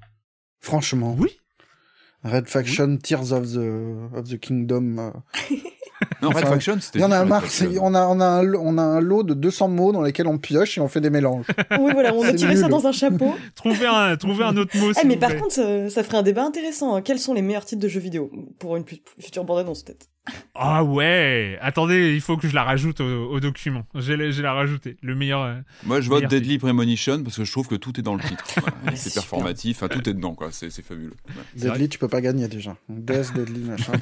Franchement. 0.60 1.16
oui 1.18 1.40
Red 2.24 2.46
Faction, 2.48 2.96
Tears 2.98 3.32
of 3.32 3.52
the, 3.52 4.14
of 4.14 4.28
the 4.28 4.38
Kingdom. 4.38 4.98
euh. 4.98 5.10
Non, 6.22 6.30
Red 6.30 6.46
Faction, 6.46 6.76
c'était. 6.80 6.98
Il 6.98 7.02
y 7.02 7.04
en 7.04 7.10
a 7.12 7.24
marre, 7.24 7.44
on 7.80 7.94
a, 7.94 8.06
on, 8.06 8.20
a 8.20 8.24
un, 8.26 8.54
on 8.54 8.78
a 8.78 8.82
un 8.82 9.00
lot 9.00 9.22
de 9.22 9.34
200 9.34 9.68
mots 9.68 9.92
dans 9.92 10.02
lesquels 10.02 10.26
on 10.26 10.38
pioche 10.38 10.78
et 10.78 10.80
on 10.80 10.88
fait 10.88 11.00
des 11.00 11.10
mélanges. 11.10 11.46
Oui, 11.78 11.90
voilà, 11.92 12.14
on 12.14 12.22
a 12.24 12.32
tiré 12.32 12.56
ça 12.56 12.68
dans 12.68 12.86
un 12.86 12.92
chapeau. 12.92 13.34
trouver 13.54 13.86
un 13.86 14.16
trouver 14.16 14.44
un 14.44 14.56
autre 14.56 14.76
mot 14.78 14.90
Eh, 14.90 14.94
s'il 14.94 15.08
mais 15.08 15.14
vous 15.14 15.20
par 15.20 15.30
plaît. 15.30 15.38
contre, 15.40 15.54
ça, 15.54 15.90
ça 15.90 16.02
ferait 16.02 16.18
un 16.18 16.22
débat 16.22 16.44
intéressant. 16.44 16.94
hein. 16.96 17.02
Quels 17.02 17.18
sont 17.18 17.34
les 17.34 17.42
meilleurs 17.42 17.64
titres 17.64 17.82
de 17.82 17.88
jeux 17.88 18.00
vidéo 18.00 18.30
pour 18.58 18.76
une 18.76 18.84
future 19.18 19.44
bande-annonce, 19.44 19.82
peut-être? 19.82 20.06
Ah 20.56 20.82
ouais 20.82 21.56
Attendez, 21.62 22.12
il 22.12 22.20
faut 22.20 22.36
que 22.36 22.48
je 22.48 22.54
la 22.56 22.64
rajoute 22.64 23.00
au, 23.00 23.30
au 23.30 23.38
document. 23.38 23.84
J'ai 23.94 24.16
la, 24.16 24.30
j'ai 24.32 24.42
la 24.42 24.54
rajouté. 24.54 24.96
Le 25.00 25.14
meilleur... 25.14 25.42
euh, 25.42 25.54
Moi, 25.84 26.00
je 26.00 26.08
vote 26.08 26.16
Meilleur 26.24 26.30
Deadly 26.30 26.58
Premonition 26.58 27.22
parce 27.22 27.36
que 27.36 27.44
je 27.44 27.52
trouve 27.52 27.68
que 27.68 27.76
tout 27.76 28.00
est 28.00 28.02
dans 28.02 28.14
le 28.16 28.22
titre. 28.22 28.44
Ouais, 28.86 28.96
c'est 28.96 29.14
performatif, 29.14 29.76
enfin, 29.82 29.88
tout 29.88 30.08
est 30.08 30.14
dedans, 30.14 30.34
quoi. 30.34 30.48
C'est 30.50 30.70
c'est 30.70 30.82
fabuleux. 30.82 31.12
Ouais. 31.28 31.42
Deadly, 31.54 31.88
tu 31.88 31.98
peux 32.00 32.08
pas 32.08 32.20
gagner 32.20 32.48
déjà. 32.48 32.76
Death, 32.88 33.32
Deadly, 33.34 33.60
machin. 33.60 33.92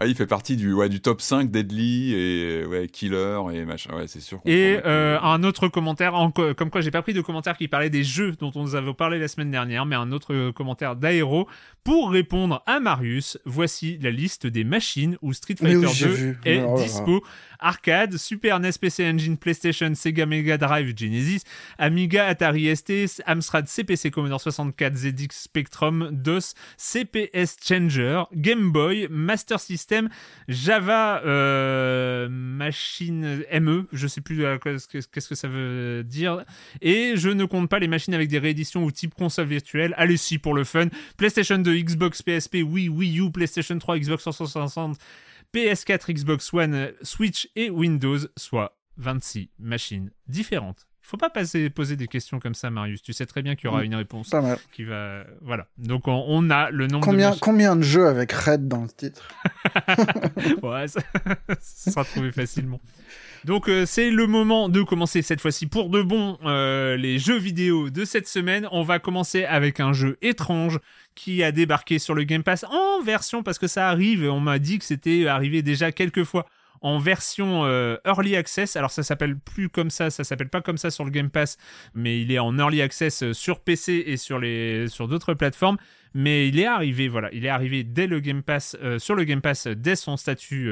Ah, 0.00 0.06
il 0.06 0.14
fait 0.14 0.26
partie 0.26 0.56
du, 0.56 0.72
ouais, 0.72 0.88
du 0.88 1.00
top 1.00 1.20
5 1.20 1.50
Deadly 1.50 2.14
et 2.14 2.64
ouais, 2.64 2.86
Killer 2.86 3.40
et 3.52 3.64
machin. 3.64 3.94
Ouais, 3.96 4.06
c'est 4.06 4.20
sûr. 4.20 4.40
Et 4.44 4.78
euh, 4.86 5.18
un 5.20 5.42
autre 5.42 5.66
commentaire, 5.68 6.14
en 6.14 6.30
co- 6.30 6.54
comme 6.54 6.70
quoi 6.70 6.80
j'ai 6.82 6.90
pas 6.92 7.02
pris 7.02 7.14
de 7.14 7.20
commentaire 7.20 7.56
qui 7.56 7.66
parlait 7.68 7.90
des 7.90 8.04
jeux 8.04 8.32
dont 8.38 8.52
on 8.54 8.62
nous 8.62 8.74
avait 8.76 8.94
parlé 8.94 9.18
la 9.18 9.26
semaine 9.28 9.50
dernière, 9.50 9.86
mais 9.86 9.96
un 9.96 10.12
autre 10.12 10.32
euh, 10.32 10.52
commentaire 10.52 10.94
d'Aéro. 10.94 11.48
Pour 11.82 12.10
répondre 12.10 12.62
à 12.66 12.80
Marius, 12.80 13.38
voici 13.44 13.98
la 14.02 14.10
liste 14.10 14.46
des 14.46 14.62
machines 14.62 15.16
où 15.22 15.32
Street 15.32 15.56
Fighter 15.58 15.76
oui, 15.86 15.92
j'ai 15.94 16.06
2 16.06 16.12
vu. 16.12 16.38
est 16.44 16.62
Oh 16.62 16.76
dispo. 16.78 17.24
Arcade, 17.60 18.16
Super 18.18 18.60
NES, 18.60 18.70
PC 18.80 19.04
Engine, 19.08 19.36
PlayStation, 19.36 19.92
Sega 19.94 20.26
Mega 20.26 20.58
Drive, 20.58 20.92
Genesis, 20.96 21.42
Amiga, 21.78 22.26
Atari 22.26 22.76
ST, 22.76 23.20
Amstrad 23.26 23.66
CPC, 23.66 24.10
Commodore 24.12 24.40
64, 24.40 24.94
ZX 24.94 25.28
Spectrum, 25.32 26.08
DOS, 26.12 26.54
CPS 26.76 27.56
Changer, 27.66 28.22
Game 28.34 28.70
Boy, 28.70 29.08
Master 29.10 29.58
System, 29.58 29.87
Java, 30.48 31.22
euh, 31.24 32.28
Machine 32.30 33.44
ME, 33.60 33.86
je 33.92 34.06
sais 34.06 34.20
plus 34.20 34.44
qu'est-ce 34.62 35.28
que- 35.28 35.34
ça 35.34 35.48
veut 35.48 36.02
dire, 36.04 36.44
et 36.80 37.12
je 37.16 37.28
ne 37.28 37.44
compte 37.44 37.68
pas 37.70 37.78
les 37.78 37.88
machines 37.88 38.14
avec 38.14 38.28
des 38.28 38.38
rééditions 38.38 38.84
ou 38.84 38.90
type 38.90 39.14
console 39.14 39.46
virtuelle. 39.46 39.94
Allez, 39.96 40.16
si, 40.16 40.38
pour 40.38 40.54
le 40.54 40.64
fun. 40.64 40.88
PlayStation 41.16 41.58
2, 41.58 41.76
Xbox, 41.78 42.22
PSP, 42.22 42.62
Wii, 42.62 42.88
Wii 42.88 43.20
U, 43.20 43.30
PlayStation 43.30 43.78
3, 43.78 43.98
Xbox 43.98 44.22
360, 44.22 44.98
PS4, 45.54 46.12
Xbox 46.12 46.52
One, 46.52 46.92
Switch 47.02 47.48
et 47.56 47.70
Windows, 47.70 48.18
soit 48.36 48.76
26 48.96 49.50
machines 49.58 50.10
différentes. 50.26 50.87
Faut 51.10 51.16
pas 51.16 51.30
passer, 51.30 51.70
poser 51.70 51.96
des 51.96 52.06
questions 52.06 52.38
comme 52.38 52.52
ça, 52.54 52.68
Marius. 52.68 53.00
Tu 53.00 53.14
sais 53.14 53.24
très 53.24 53.40
bien 53.40 53.56
qu'il 53.56 53.64
y 53.64 53.68
aura 53.68 53.80
Mm. 53.80 53.84
une 53.86 53.94
réponse 53.94 54.28
Pas 54.28 54.42
mal. 54.42 54.58
qui 54.72 54.84
va. 54.84 55.24
Voilà. 55.40 55.66
Donc 55.78 56.06
on, 56.06 56.22
on 56.28 56.50
a 56.50 56.70
le 56.70 56.86
nombre 56.86 57.00
de 57.06 57.38
Combien, 57.40 57.76
de 57.76 57.82
jeux 57.82 58.06
avec 58.06 58.30
Red 58.30 58.68
dans 58.68 58.82
le 58.82 58.88
titre 58.90 59.26
Ouais, 60.62 60.86
ça, 60.86 61.00
ça 61.60 61.90
sera 61.92 62.04
trouvé 62.04 62.30
facilement. 62.32 62.78
Donc 63.44 63.68
euh, 63.68 63.86
c'est 63.86 64.10
le 64.10 64.26
moment 64.26 64.68
de 64.68 64.82
commencer 64.82 65.22
cette 65.22 65.40
fois-ci 65.40 65.66
pour 65.66 65.88
de 65.90 66.02
bon 66.02 66.36
euh, 66.44 66.96
les 66.96 67.18
jeux 67.18 67.38
vidéo 67.38 67.88
de 67.88 68.04
cette 68.04 68.28
semaine. 68.28 68.68
On 68.72 68.82
va 68.82 68.98
commencer 68.98 69.44
avec 69.44 69.80
un 69.80 69.92
jeu 69.94 70.18
étrange 70.22 70.78
qui 71.14 71.42
a 71.42 71.52
débarqué 71.52 71.98
sur 71.98 72.14
le 72.14 72.24
Game 72.24 72.42
Pass 72.42 72.64
en 72.68 73.00
version 73.02 73.42
parce 73.42 73.58
que 73.58 73.66
ça 73.66 73.88
arrive. 73.88 74.24
On 74.24 74.40
m'a 74.40 74.58
dit 74.58 74.78
que 74.78 74.84
c'était 74.84 75.26
arrivé 75.26 75.62
déjà 75.62 75.90
quelques 75.92 76.24
fois 76.24 76.46
en 76.80 76.98
version 76.98 77.64
euh, 77.64 77.96
Early 78.04 78.36
Access. 78.36 78.76
Alors 78.76 78.90
ça 78.90 79.02
s'appelle 79.02 79.38
plus 79.38 79.68
comme 79.68 79.90
ça, 79.90 80.10
ça 80.10 80.24
s'appelle 80.24 80.48
pas 80.48 80.60
comme 80.60 80.78
ça 80.78 80.90
sur 80.90 81.04
le 81.04 81.10
Game 81.10 81.30
Pass, 81.30 81.56
mais 81.94 82.20
il 82.20 82.32
est 82.32 82.38
en 82.38 82.56
Early 82.58 82.82
Access 82.82 83.22
euh, 83.22 83.32
sur 83.32 83.60
PC 83.60 84.04
et 84.06 84.16
sur 84.16 84.38
les 84.38 84.88
sur 84.88 85.08
d'autres 85.08 85.34
plateformes. 85.34 85.76
Mais 86.14 86.48
il 86.48 86.58
est 86.58 86.66
arrivé, 86.66 87.06
voilà, 87.06 87.28
il 87.32 87.44
est 87.44 87.50
arrivé 87.50 87.84
dès 87.84 88.06
le 88.06 88.20
Game 88.20 88.42
Pass, 88.42 88.76
euh, 88.82 88.98
sur 88.98 89.14
le 89.14 89.24
Game 89.24 89.42
Pass 89.42 89.66
dès 89.66 89.94
son 89.94 90.16
statut 90.16 90.70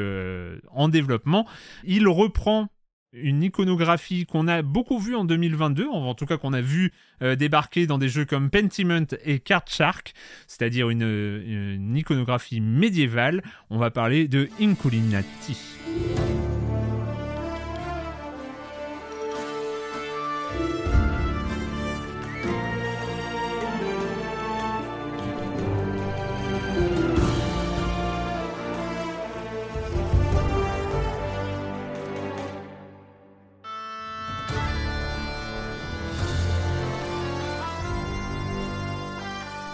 en 0.71 0.89
développement. 0.89 1.47
Il 1.85 2.09
reprend 2.09 2.69
une 3.17 3.43
iconographie 3.43 4.27
qu'on 4.27 4.49
a 4.49 4.63
beaucoup 4.63 4.99
vue 4.99 5.15
en 5.15 5.25
2022, 5.25 5.89
en 5.89 6.15
tout 6.15 6.27
cas 6.27 6.37
qu'on 6.37 6.53
a 6.53 6.61
vu 6.61 6.93
euh, 7.23 7.37
débarquer 7.37 7.87
dans 7.87 7.99
des 7.99 8.09
jeux 8.09 8.25
comme 8.25 8.51
Pentiment 8.51 9.07
et 9.25 9.39
Card 9.39 9.65
Shark, 9.67 10.15
c'est-à-dire 10.47 10.91
une, 10.91 11.03
une 11.03 11.97
iconographie 11.97 12.61
médiévale. 12.61 13.43
On 13.71 13.79
va 13.79 13.91
parler 13.91 14.29
de 14.29 14.49
Inculinati. 14.61 15.57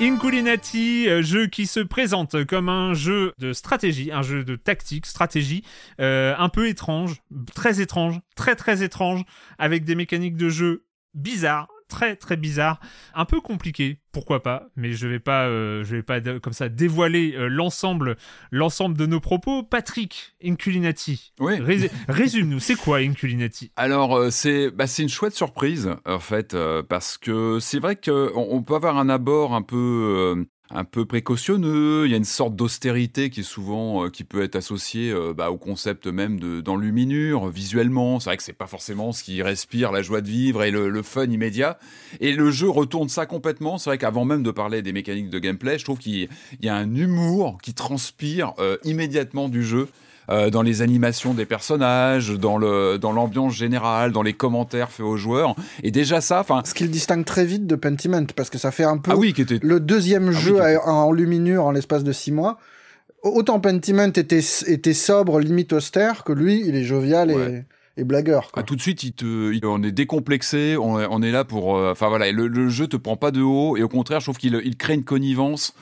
Inculinati, 0.03 1.09
euh, 1.09 1.22
jeu 1.22 1.46
qui 1.46 1.68
se 1.68 1.78
présente 1.78 2.44
comme 2.46 2.68
un 2.68 2.92
jeu 2.92 3.34
de 3.38 3.53
stratégie, 3.53 4.11
un 4.11 4.22
jeu 4.22 4.42
de 4.42 4.57
tactique, 4.57 5.07
stratégie, 5.07 5.62
euh, 6.00 6.34
un 6.38 6.48
peu 6.48 6.66
étrange, 6.66 7.22
très 7.55 7.80
étrange, 7.80 8.18
très 8.34 8.57
très 8.57 8.82
étrange, 8.82 9.22
avec 9.61 9.84
des 9.84 9.94
mécaniques 9.94 10.36
de 10.36 10.48
jeu 10.48 10.86
bizarres, 11.14 11.68
très 11.93 12.16
très 12.16 12.36
bizarres, 12.36 12.80
un 13.14 13.26
peu 13.26 13.40
compliqué, 13.40 13.99
pourquoi 14.12 14.43
pas, 14.43 14.68
mais 14.76 14.93
je 14.95 15.07
vais 15.07 15.18
pas, 15.20 15.45
euh, 15.47 15.84
je 15.84 15.97
vais 15.97 16.03
pas 16.03 16.20
comme 16.40 16.55
ça 16.55 16.68
dévoiler 16.68 17.34
euh, 17.36 17.49
l'ensemble, 17.49 18.16
l'ensemble 18.51 18.97
de 18.97 19.05
nos 19.07 19.20
propos. 19.20 19.62
Patrick, 19.62 20.34
Inculinati, 20.43 21.32
Oui. 21.38 21.61
rés- 21.61 21.90
résume-nous, 22.09 22.61
c'est 22.61 22.76
quoi 22.76 22.99
Inculinati? 22.99 23.70
Alors 23.76 24.16
euh, 24.16 24.30
c'est 24.30 24.70
bah, 24.70 24.86
c'est 24.86 25.03
une 25.03 25.09
chouette 25.11 25.34
surprise 25.34 25.90
en 26.07 26.18
fait 26.18 26.57
parce 26.88 27.18
que 27.18 27.59
c'est 27.61 27.78
vrai 27.78 27.97
que 27.97 28.32
on, 28.34 28.62
peut 28.62 28.74
avoir 28.74 28.97
un 28.97 29.09
abord 29.09 29.55
un 29.55 29.62
peu 29.62 30.47
un 30.74 30.84
peu 30.84 31.04
précautionneux. 31.04 32.06
Il 32.06 32.10
y 32.10 32.14
a 32.14 32.16
une 32.16 32.24
sorte 32.24 32.56
d'austérité 32.56 33.30
qui 33.30 33.40
est 33.40 33.44
souvent 33.44 34.04
euh, 34.04 34.08
qui 34.08 34.24
peut 34.24 34.42
être 34.42 34.56
associée 34.56 35.10
euh, 35.10 35.34
bah, 35.34 35.50
au 35.50 35.58
concept 35.58 36.06
même 36.06 36.40
de 36.40 36.60
d'enluminure 36.60 37.48
visuellement. 37.48 38.20
C'est 38.20 38.30
vrai 38.30 38.36
que 38.36 38.42
c'est 38.42 38.52
pas 38.52 38.66
forcément 38.66 39.12
ce 39.12 39.22
qui 39.22 39.42
respire 39.42 39.92
la 39.92 40.02
joie 40.02 40.20
de 40.20 40.28
vivre 40.28 40.62
et 40.62 40.70
le, 40.70 41.02
fun 41.02 41.26
immédiat. 41.26 41.78
Et 42.20 42.32
le 42.32 42.50
jeu 42.50 42.68
retourne 42.68 43.08
ça 43.08 43.26
complètement. 43.26 43.78
C'est 43.78 43.90
vrai 43.90 43.98
qu'avant 43.98 44.24
même 44.24 44.42
de 44.42 44.50
parler 44.50 44.82
des 44.82 44.92
mécaniques 44.92 45.30
de 45.30 45.38
gameplay, 45.38 45.78
je 45.78 45.84
trouve 45.84 45.98
qu'il 45.98 46.28
y 46.60 46.68
a 46.68 46.74
un 46.74 46.94
humour 46.94 47.58
qui 47.62 47.74
transpire 47.74 48.52
euh, 48.58 48.76
immédiatement 48.84 49.48
du 49.48 49.62
jeu 49.64 49.88
euh, 50.30 50.50
dans 50.50 50.62
les 50.62 50.82
animations 50.82 51.34
des 51.34 51.46
personnages, 51.46 52.30
dans 52.30 52.56
le 52.56 52.98
dans 52.98 53.12
l'ambiance 53.12 53.54
générale, 53.54 54.12
dans 54.12 54.22
les 54.22 54.32
commentaires 54.32 54.90
faits 54.90 55.04
aux 55.06 55.16
joueurs. 55.16 55.54
Et 55.82 55.90
déjà 55.90 56.20
ça, 56.20 56.40
enfin, 56.40 56.62
Ce 56.64 56.74
qui 56.74 56.84
le 56.84 56.90
distingue 56.90 57.24
très 57.24 57.44
vite 57.44 57.66
de 57.66 57.74
Pentiment, 57.76 58.24
parce 58.36 58.50
que 58.50 58.58
ça 58.58 58.70
fait 58.70 58.84
un 58.84 58.98
peu 58.98 59.10
ah 59.12 59.16
oui, 59.16 59.32
qui 59.32 59.42
était 59.42 59.58
le 59.62 59.80
deuxième 59.80 60.28
oui, 60.28 60.34
jeu 60.34 60.58
en 60.86 61.10
luminure 61.12 61.64
en 61.64 61.70
l'espace 61.72 62.04
de 62.04 62.12
six 62.12 62.32
mois. 62.32 62.58
Autant 63.22 63.60
Pentiment 63.60 64.08
était, 64.14 64.40
était 64.66 64.94
sobre, 64.94 65.38
limite 65.38 65.72
austère, 65.72 66.24
que 66.24 66.32
lui, 66.32 66.62
il 66.66 66.74
est 66.74 66.82
jovial 66.82 67.30
Ouais. 67.30 67.64
et, 67.96 68.00
et 68.00 68.04
blagueur. 68.04 68.50
quoi. 68.50 68.62
Ah, 68.62 68.66
tout 68.66 68.74
de 68.74 68.80
suite, 68.80 69.04
il 69.04 69.12
te, 69.12 69.52
il- 69.52 69.64
on 69.64 69.80
est 69.84 69.92
décomplexé, 69.92 70.76
on 70.76 70.98
est, 71.00 71.06
on 71.08 71.22
est 71.22 71.30
là 71.30 71.44
pour. 71.44 71.76
euh, 71.76 71.92
Enfin 71.92 72.08
voilà, 72.08 72.32
le, 72.32 72.48
le 72.48 72.68
jeu 72.68 72.88
te 72.88 72.96
prend 72.96 73.16
pas 73.16 73.30
de 73.30 73.40
haut, 73.40 73.76
et 73.76 73.82
au 73.84 73.88
contraire, 73.88 74.18
je 74.20 74.24
trouve 74.26 74.38
qu'il 74.38 74.60
il 74.64 74.76
crée 74.76 74.94
une 74.94 75.04
connivence. 75.04 75.72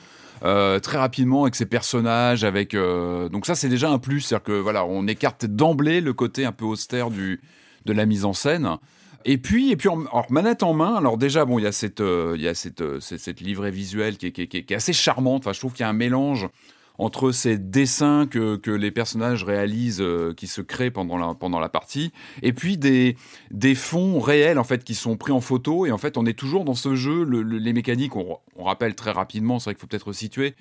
Euh, 0.43 0.79
très 0.79 0.97
rapidement 0.97 1.43
avec 1.43 1.55
ses 1.55 1.65
personnages, 1.65 2.43
avec 2.43 2.73
euh, 2.73 3.29
donc 3.29 3.45
ça 3.45 3.55
c'est 3.55 3.69
déjà 3.69 3.89
un 3.89 3.99
plus, 3.99 4.21
c'est-à-dire 4.21 4.43
que 4.43 4.51
voilà, 4.53 4.85
on 4.85 5.07
écarte 5.07 5.45
d'emblée 5.45 6.01
le 6.01 6.13
côté 6.13 6.45
un 6.45 6.51
peu 6.51 6.65
austère 6.65 7.09
du 7.11 7.41
de 7.85 7.93
la 7.93 8.05
mise 8.05 8.25
en 8.25 8.33
scène. 8.33 8.77
Et 9.25 9.37
puis, 9.37 9.71
et 9.71 9.75
puis 9.75 9.87
alors, 9.89 10.25
manette 10.31 10.63
en 10.63 10.73
main, 10.73 10.95
alors 10.95 11.17
déjà, 11.17 11.45
bon, 11.45 11.59
il 11.59 11.63
y 11.63 11.67
a 11.67 11.71
cette, 11.71 12.01
euh, 12.01 12.33
il 12.35 12.41
y 12.41 12.47
a 12.47 12.55
cette, 12.55 12.83
cette, 12.99 13.39
livrée 13.39 13.69
visuelle 13.69 14.17
qui 14.17 14.27
est, 14.27 14.31
qui 14.31 14.41
est- 14.43 14.47
qui 14.47 14.57
est- 14.57 14.63
qui 14.63 14.73
est 14.73 14.77
assez 14.77 14.93
charmante. 14.93 15.43
Enfin, 15.43 15.53
je 15.53 15.59
trouve 15.59 15.73
qu'il 15.73 15.81
y 15.81 15.85
a 15.85 15.89
un 15.89 15.93
mélange 15.93 16.47
entre 17.01 17.31
ces 17.31 17.57
dessins 17.57 18.27
que, 18.29 18.57
que 18.57 18.69
les 18.69 18.91
personnages 18.91 19.43
réalisent, 19.43 20.01
euh, 20.01 20.33
qui 20.35 20.45
se 20.45 20.61
créent 20.61 20.91
pendant 20.91 21.17
la, 21.17 21.33
pendant 21.33 21.59
la 21.59 21.67
partie, 21.69 22.11
et 22.43 22.53
puis 22.53 22.77
des, 22.77 23.17
des 23.49 23.73
fonds 23.75 24.19
réels 24.19 24.59
en 24.59 24.63
fait 24.63 24.83
qui 24.83 24.93
sont 24.93 25.17
pris 25.17 25.31
en 25.31 25.41
photo. 25.41 25.85
Et 25.87 25.91
en 25.91 25.97
fait, 25.97 26.15
on 26.17 26.25
est 26.27 26.37
toujours 26.37 26.63
dans 26.63 26.75
ce 26.75 26.93
jeu. 26.95 27.23
le- 27.23 27.41
le- 27.41 27.57
les 27.57 27.73
mécaniques, 27.73 28.15
on, 28.15 28.37
on 28.55 28.63
rappelle 28.65 28.93
très 28.95 29.11
rapidement, 29.11 29.57
c'est 29.57 29.65
vrai 29.71 29.73
qu'il 29.75 29.81
faut 29.81 29.87
peut-être 29.87 30.13
situer. 30.13 30.53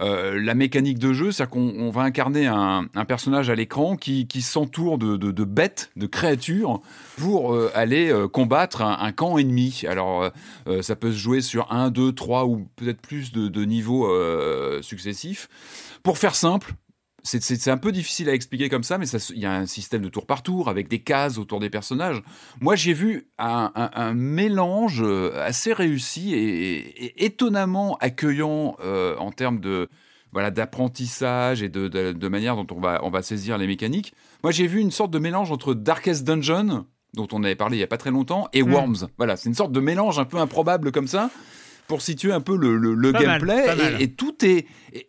Euh, 0.00 0.40
la 0.40 0.54
mécanique 0.54 0.98
de 0.98 1.12
jeu, 1.12 1.32
c'est-à-dire 1.32 1.50
qu'on 1.50 1.74
on 1.78 1.90
va 1.90 2.02
incarner 2.02 2.46
un, 2.46 2.86
personnage 3.06 3.50
à 3.50 3.54
l'écran 3.54 3.96
qui, 3.96 4.26
s'entoure 4.40 4.98
de, 4.98 5.44
bêtes, 5.44 5.90
de 5.96 6.06
créatures, 6.06 6.80
pour 7.16 7.54
euh, 7.54 7.70
aller 7.74 8.10
euh, 8.10 8.28
combattre 8.28 8.82
un, 8.82 9.12
camp 9.12 9.38
ennemi. 9.38 9.82
Alors, 9.88 10.30
ça 10.80 10.96
peut 10.96 11.12
se 11.12 11.18
jouer 11.18 11.40
sur 11.40 11.70
un, 11.72 11.90
deux, 11.90 12.12
trois 12.12 12.46
ou 12.46 12.66
peut-être 12.76 13.00
plus 13.00 13.32
de, 13.32 13.64
niveaux 13.64 14.08
successifs. 14.82 15.48
Pour 16.02 16.18
faire 16.18 16.34
simple, 16.34 16.74
c'est- 17.22 17.68
un 17.70 17.76
peu 17.76 17.92
difficile 17.92 18.28
à 18.28 18.34
expliquer 18.34 18.68
comme 18.68 18.82
ça, 18.82 18.98
mais 18.98 19.06
il 19.08 19.38
y 19.38 19.46
a 19.46 19.52
un 19.52 19.66
système 19.66 20.02
de 20.02 20.08
tour 20.08 20.26
par 20.26 20.42
tour 20.42 20.68
avec 20.68 20.88
des 20.88 20.98
cases 21.00 21.38
autour 21.38 21.60
des 21.60 21.70
personnages. 21.70 22.22
Moi, 22.60 22.74
j'ai 22.76 22.92
vu 22.92 23.28
un, 23.38 23.70
un- 23.74 23.90
un 23.94 24.14
mélange 24.14 25.02
euh, 25.02 25.32
assez 25.44 25.72
réussi 25.72 26.34
et, 26.34 27.04
et 27.04 27.24
étonnamment 27.24 27.96
accueillant 28.00 28.76
euh, 28.84 29.16
en 29.18 29.30
termes 29.30 29.60
de 29.60 29.88
voilà 30.32 30.50
d'apprentissage 30.50 31.62
et 31.62 31.68
de, 31.68 31.88
de, 31.88 32.12
de 32.12 32.28
manière 32.28 32.56
dont 32.56 32.66
on 32.74 32.80
va, 32.80 33.00
on 33.04 33.10
va 33.10 33.22
saisir 33.22 33.58
les 33.58 33.66
mécaniques. 33.66 34.12
Moi, 34.42 34.50
j'ai 34.50 34.66
vu 34.66 34.80
une 34.80 34.90
sorte 34.90 35.10
de 35.10 35.18
mélange 35.18 35.52
entre 35.52 35.74
Darkest 35.74 36.24
Dungeon, 36.24 36.86
dont 37.14 37.28
on 37.32 37.44
avait 37.44 37.54
parlé 37.54 37.76
il 37.76 37.80
y 37.80 37.84
a 37.84 37.86
pas 37.86 37.98
très 37.98 38.10
longtemps, 38.10 38.48
et 38.52 38.62
Mm. 38.62 38.72
Worms. 38.72 39.08
Voilà, 39.18 39.36
c'est 39.36 39.48
une 39.48 39.54
sorte 39.54 39.72
de 39.72 39.80
mélange 39.80 40.18
un 40.18 40.24
peu 40.24 40.38
improbable 40.38 40.90
comme 40.90 41.06
ça 41.06 41.30
pour 41.86 42.00
situer 42.00 42.32
un 42.32 42.40
peu 42.40 42.56
le, 42.56 42.76
le- 42.76 43.12
gameplay. 43.12 43.66
mal. 43.66 44.00
et, 44.00 44.04
et 44.04 44.12
tout 44.12 44.42
est 44.44 44.66
et, 44.94 45.06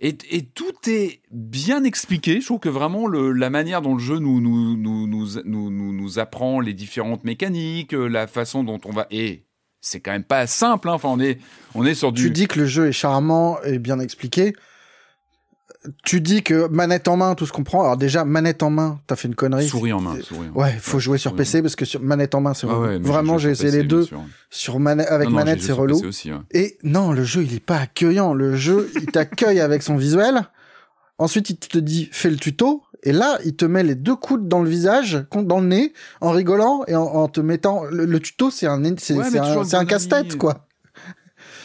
et- 0.00 0.16
et 0.30 0.42
tout 0.42 0.72
est 0.88 1.20
bien 1.30 1.84
expliqué. 1.84 2.40
Je 2.40 2.46
trouve 2.46 2.60
que 2.60 2.68
vraiment 2.68 3.06
le- 3.06 3.32
la 3.32 3.50
manière 3.50 3.82
dont 3.82 3.94
le 3.94 4.00
jeu 4.00 4.18
nous 4.18 4.40
nous, 4.40 4.76
nous, 4.76 5.06
nous, 5.06 5.26
nous, 5.44 5.70
nous- 5.70 5.92
nous 5.92 6.18
apprend 6.18 6.60
les 6.60 6.74
différentes 6.74 7.24
mécaniques, 7.24 7.94
euh, 7.94 8.06
la 8.08 8.26
façon 8.26 8.64
dont 8.64 8.80
on 8.84 8.92
va 8.92 9.06
et 9.10 9.44
c'est 9.80 10.00
quand 10.00 10.12
même 10.12 10.24
pas 10.24 10.46
simple. 10.46 10.88
hein. 10.88 10.94
Enfin, 10.94 11.08
on 11.10 11.20
est 11.20 11.38
on 11.74 11.84
est 11.86 11.94
sur 11.94 12.12
du 12.12 12.22
Tu 12.24 12.30
dis 12.30 12.46
que 12.48 12.58
le 12.60 12.66
jeu 12.66 12.86
est 12.88 12.92
charmant 12.92 13.58
et 13.62 13.78
bien 13.78 13.98
expliqué. 14.00 14.54
Tu 16.04 16.20
dis 16.20 16.42
que 16.42 16.68
manette 16.68 17.08
en 17.08 17.16
main, 17.16 17.34
tout 17.34 17.46
se 17.46 17.52
comprend. 17.52 17.82
Alors 17.82 17.96
déjà, 17.96 18.24
manette 18.24 18.62
en 18.62 18.70
main, 18.70 19.00
t'as 19.06 19.16
fait 19.16 19.28
une 19.28 19.34
connerie. 19.34 19.66
souris 19.68 19.92
en 19.92 20.00
main. 20.00 20.16
Souris 20.22 20.48
en 20.48 20.58
main. 20.58 20.62
Ouais, 20.64 20.76
faut 20.80 20.98
jouer 20.98 21.18
sur 21.18 21.34
PC 21.34 21.62
parce 21.62 21.76
que 21.76 21.84
sur 21.84 22.00
manette 22.00 22.34
en 22.34 22.40
main, 22.40 22.54
c'est 22.54 22.66
Ah 22.70 22.78
ouais, 22.78 22.98
Vraiment, 22.98 23.38
j'ai 23.38 23.50
essayé 23.50 23.70
les 23.70 23.84
deux. 23.84 24.08
Sur 24.50 24.78
manette, 24.80 25.08
avec 25.08 25.28
Non, 25.28 25.32
non, 25.32 25.38
manette, 25.44 25.62
c'est 25.62 25.72
relou. 25.72 25.94
PC 25.96 26.06
aussi, 26.06 26.32
ouais. 26.32 26.38
Et 26.52 26.78
non, 26.82 27.12
le 27.12 27.24
jeu, 27.24 27.42
il 27.42 27.54
est 27.54 27.60
pas 27.64 27.78
accueillant. 27.78 28.34
Le 28.34 28.56
jeu, 28.56 28.90
il 28.96 29.06
t'accueille 29.06 29.60
avec 29.60 29.82
son 29.82 29.96
visuel. 29.96 30.42
Ensuite, 31.18 31.50
il 31.50 31.56
te 31.56 31.78
dit, 31.78 32.08
fais 32.12 32.30
le 32.30 32.36
tuto. 32.36 32.82
Et 33.02 33.12
là, 33.12 33.38
il 33.44 33.54
te 33.54 33.64
met 33.64 33.82
les 33.84 33.94
deux 33.94 34.16
coudes 34.16 34.48
dans 34.48 34.62
le 34.62 34.68
visage, 34.68 35.24
dans 35.32 35.60
le 35.60 35.66
nez, 35.66 35.92
en 36.20 36.30
rigolant 36.32 36.82
et 36.88 36.96
en, 36.96 37.04
en 37.04 37.28
te 37.28 37.40
mettant. 37.40 37.84
Le, 37.84 38.04
le 38.04 38.20
tuto, 38.20 38.50
c'est 38.50 38.66
un, 38.66 38.82
c'est 38.98 39.14
Ouais, 39.14 39.24
un, 39.74 39.84
casse-tête, 39.84 40.36
quoi. 40.36 40.65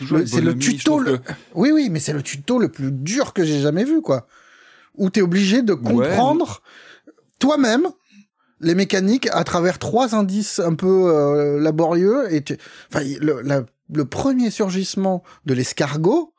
Toujours 0.01 0.19
c'est 0.25 0.41
le 0.41 0.51
tuto, 0.57 0.99
le- 0.99 1.17
que- 1.17 1.31
Oui, 1.55 1.71
oui, 1.71 1.89
mais 1.89 1.99
c'est 1.99 2.13
le 2.13 2.21
tuto 2.23 2.59
le 2.59 2.69
plus 2.69 2.91
dur 2.91 3.33
que 3.33 3.43
j'ai 3.43 3.59
jamais 3.61 3.83
vu, 3.83 4.01
quoi. 4.01 4.27
Où 4.95 5.09
t'es 5.09 5.21
obligé 5.21 5.61
de 5.61 5.73
comprendre 5.73 6.61
toi-même 7.39 7.87
les 8.59 8.75
mécaniques 8.75 9.27
à 9.31 9.43
travers 9.43 9.79
trois 9.79 10.13
indices 10.15 10.59
un 10.59 10.75
peu 10.75 10.87
euh, 11.15 11.59
laborieux. 11.59 12.31
Et 12.33 12.43
tu... 12.43 12.57
enfin, 12.93 13.03
le, 13.19 13.41
la- 13.41 13.63
le 13.93 14.05
premier 14.05 14.51
surgissement 14.51 15.23
de 15.45 15.53
l'escargot, 15.53 16.33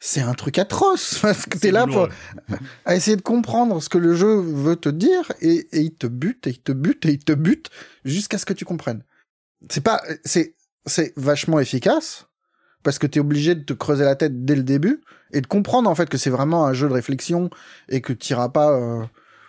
c'est 0.00 0.20
un 0.20 0.34
truc 0.34 0.58
atroce. 0.58 1.18
Parce 1.22 1.46
que 1.46 1.56
t'es 1.58 1.70
là 1.70 1.86
pour, 1.86 2.08
à 2.84 2.94
essayer 2.96 3.16
de 3.16 3.22
comprendre 3.22 3.80
ce 3.82 3.88
que 3.88 3.98
le 3.98 4.14
jeu 4.14 4.36
veut 4.40 4.76
te 4.76 4.88
dire 4.88 5.32
et, 5.40 5.66
et 5.72 5.80
il 5.80 5.94
te 5.94 6.06
bute 6.06 6.46
et 6.46 6.50
il 6.50 6.60
te 6.60 6.72
bute 6.72 7.06
et 7.06 7.12
il 7.12 7.18
te 7.24 7.32
bute 7.32 7.70
jusqu'à 8.04 8.38
ce 8.38 8.44
que 8.46 8.52
tu 8.52 8.64
comprennes. 8.64 9.02
C'est 9.70 9.80
pas, 9.82 10.02
c'est, 10.24 10.54
c'est 10.84 11.14
vachement 11.16 11.58
efficace 11.60 12.26
parce 12.84 12.98
que 13.00 13.08
t'es 13.08 13.18
obligé 13.18 13.56
de 13.56 13.62
te 13.62 13.72
creuser 13.72 14.04
la 14.04 14.14
tête 14.14 14.44
dès 14.44 14.54
le 14.54 14.62
début 14.62 15.00
et 15.32 15.40
de 15.40 15.46
comprendre 15.48 15.90
en 15.90 15.94
fait 15.96 16.08
que 16.08 16.18
c'est 16.18 16.30
vraiment 16.30 16.66
un 16.66 16.72
jeu 16.72 16.86
de 16.86 16.92
réflexion 16.92 17.50
et 17.88 18.00
que 18.00 18.12
t'iras 18.12 18.50
pas 18.50 18.70
euh, 18.70 19.02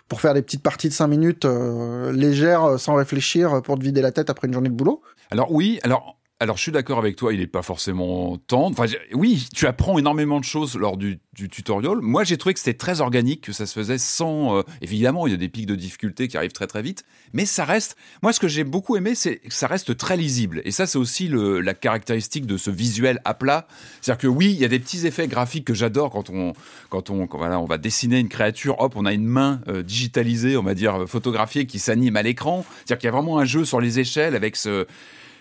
pour 0.08 0.20
faire 0.20 0.34
des 0.34 0.42
petites 0.42 0.62
parties 0.62 0.88
de 0.88 0.94
5 0.94 1.06
minutes 1.06 1.44
euh, 1.44 2.10
légères 2.10 2.64
euh, 2.64 2.78
sans 2.78 2.94
réfléchir 2.94 3.62
pour 3.62 3.78
te 3.78 3.84
vider 3.84 4.00
la 4.00 4.10
tête 4.10 4.30
après 4.30 4.48
une 4.48 4.54
journée 4.54 4.70
de 4.70 4.74
boulot. 4.74 5.02
Alors 5.30 5.52
oui, 5.52 5.78
alors 5.84 6.15
alors 6.38 6.58
je 6.58 6.62
suis 6.62 6.72
d'accord 6.72 6.98
avec 6.98 7.16
toi, 7.16 7.32
il 7.32 7.40
est 7.40 7.46
pas 7.46 7.62
forcément 7.62 8.36
tendre. 8.36 8.78
Enfin 8.78 8.92
oui, 9.14 9.48
tu 9.54 9.66
apprends 9.66 9.98
énormément 9.98 10.38
de 10.38 10.44
choses 10.44 10.76
lors 10.76 10.98
du, 10.98 11.18
tutoriel. 11.50 11.98
Moi 12.02 12.24
j'ai 12.24 12.36
trouvé 12.36 12.52
que 12.52 12.60
c'était 12.60 12.76
très 12.76 13.00
organique, 13.00 13.40
que 13.40 13.52
ça 13.52 13.64
se 13.64 13.72
faisait 13.72 13.96
sans. 13.96 14.58
euh, 14.58 14.62
évidemment, 14.82 15.26
il 15.26 15.30
y 15.30 15.34
a 15.34 15.38
des 15.38 15.48
pics 15.48 15.66
de 15.66 15.74
difficulté 15.74 16.28
qui 16.28 16.36
arrivent 16.36 16.52
très 16.52 16.66
très 16.66 16.82
vite, 16.82 17.04
mais 17.32 17.46
ça 17.46 17.64
reste. 17.64 17.96
Moi 18.22 18.34
ce 18.34 18.40
que 18.40 18.48
j'ai 18.48 18.64
beaucoup 18.64 18.96
aimé, 18.96 19.14
c'est 19.14 19.36
que 19.36 19.54
ça 19.54 19.66
reste 19.66 19.96
très 19.96 20.18
lisible. 20.18 20.60
Et 20.66 20.72
ça 20.72 20.86
c'est 20.86 20.98
aussi 20.98 21.30
la 21.30 21.72
caractéristique 21.72 22.44
de 22.44 22.58
ce 22.58 22.70
visuel 22.70 23.18
à 23.24 23.32
plat. 23.32 23.66
C'est-à-dire 24.02 24.20
que 24.20 24.26
oui, 24.26 24.52
il 24.52 24.58
y 24.58 24.64
a 24.66 24.68
des 24.68 24.78
petits 24.78 25.06
effets 25.06 25.28
graphiques 25.28 25.64
que 25.64 25.74
j'adore 25.74 26.10
quand 26.10 26.28
on 26.28 26.52
quand 26.90 27.08
on 27.08 27.26
voilà 27.32 27.58
on 27.60 27.66
va 27.66 27.78
dessiner 27.78 28.18
une 28.18 28.28
créature, 28.28 28.78
hop, 28.80 28.92
on 28.96 29.06
a 29.06 29.14
une 29.14 29.26
main 29.26 29.62
euh, 29.68 29.82
digitalisée, 29.82 30.58
on 30.58 30.62
va 30.62 30.74
dire 30.74 31.04
photographiée 31.06 31.66
qui 31.66 31.78
s'anime 31.78 32.16
à 32.16 32.22
l'écran. 32.22 32.62
C'est-à-dire 32.84 32.98
qu'il 32.98 33.06
y 33.06 33.08
a 33.08 33.12
vraiment 33.12 33.38
un 33.38 33.46
jeu 33.46 33.64
sur 33.64 33.80
les 33.80 34.00
échelles 34.00 34.36
avec 34.36 34.56
ce 34.56 34.86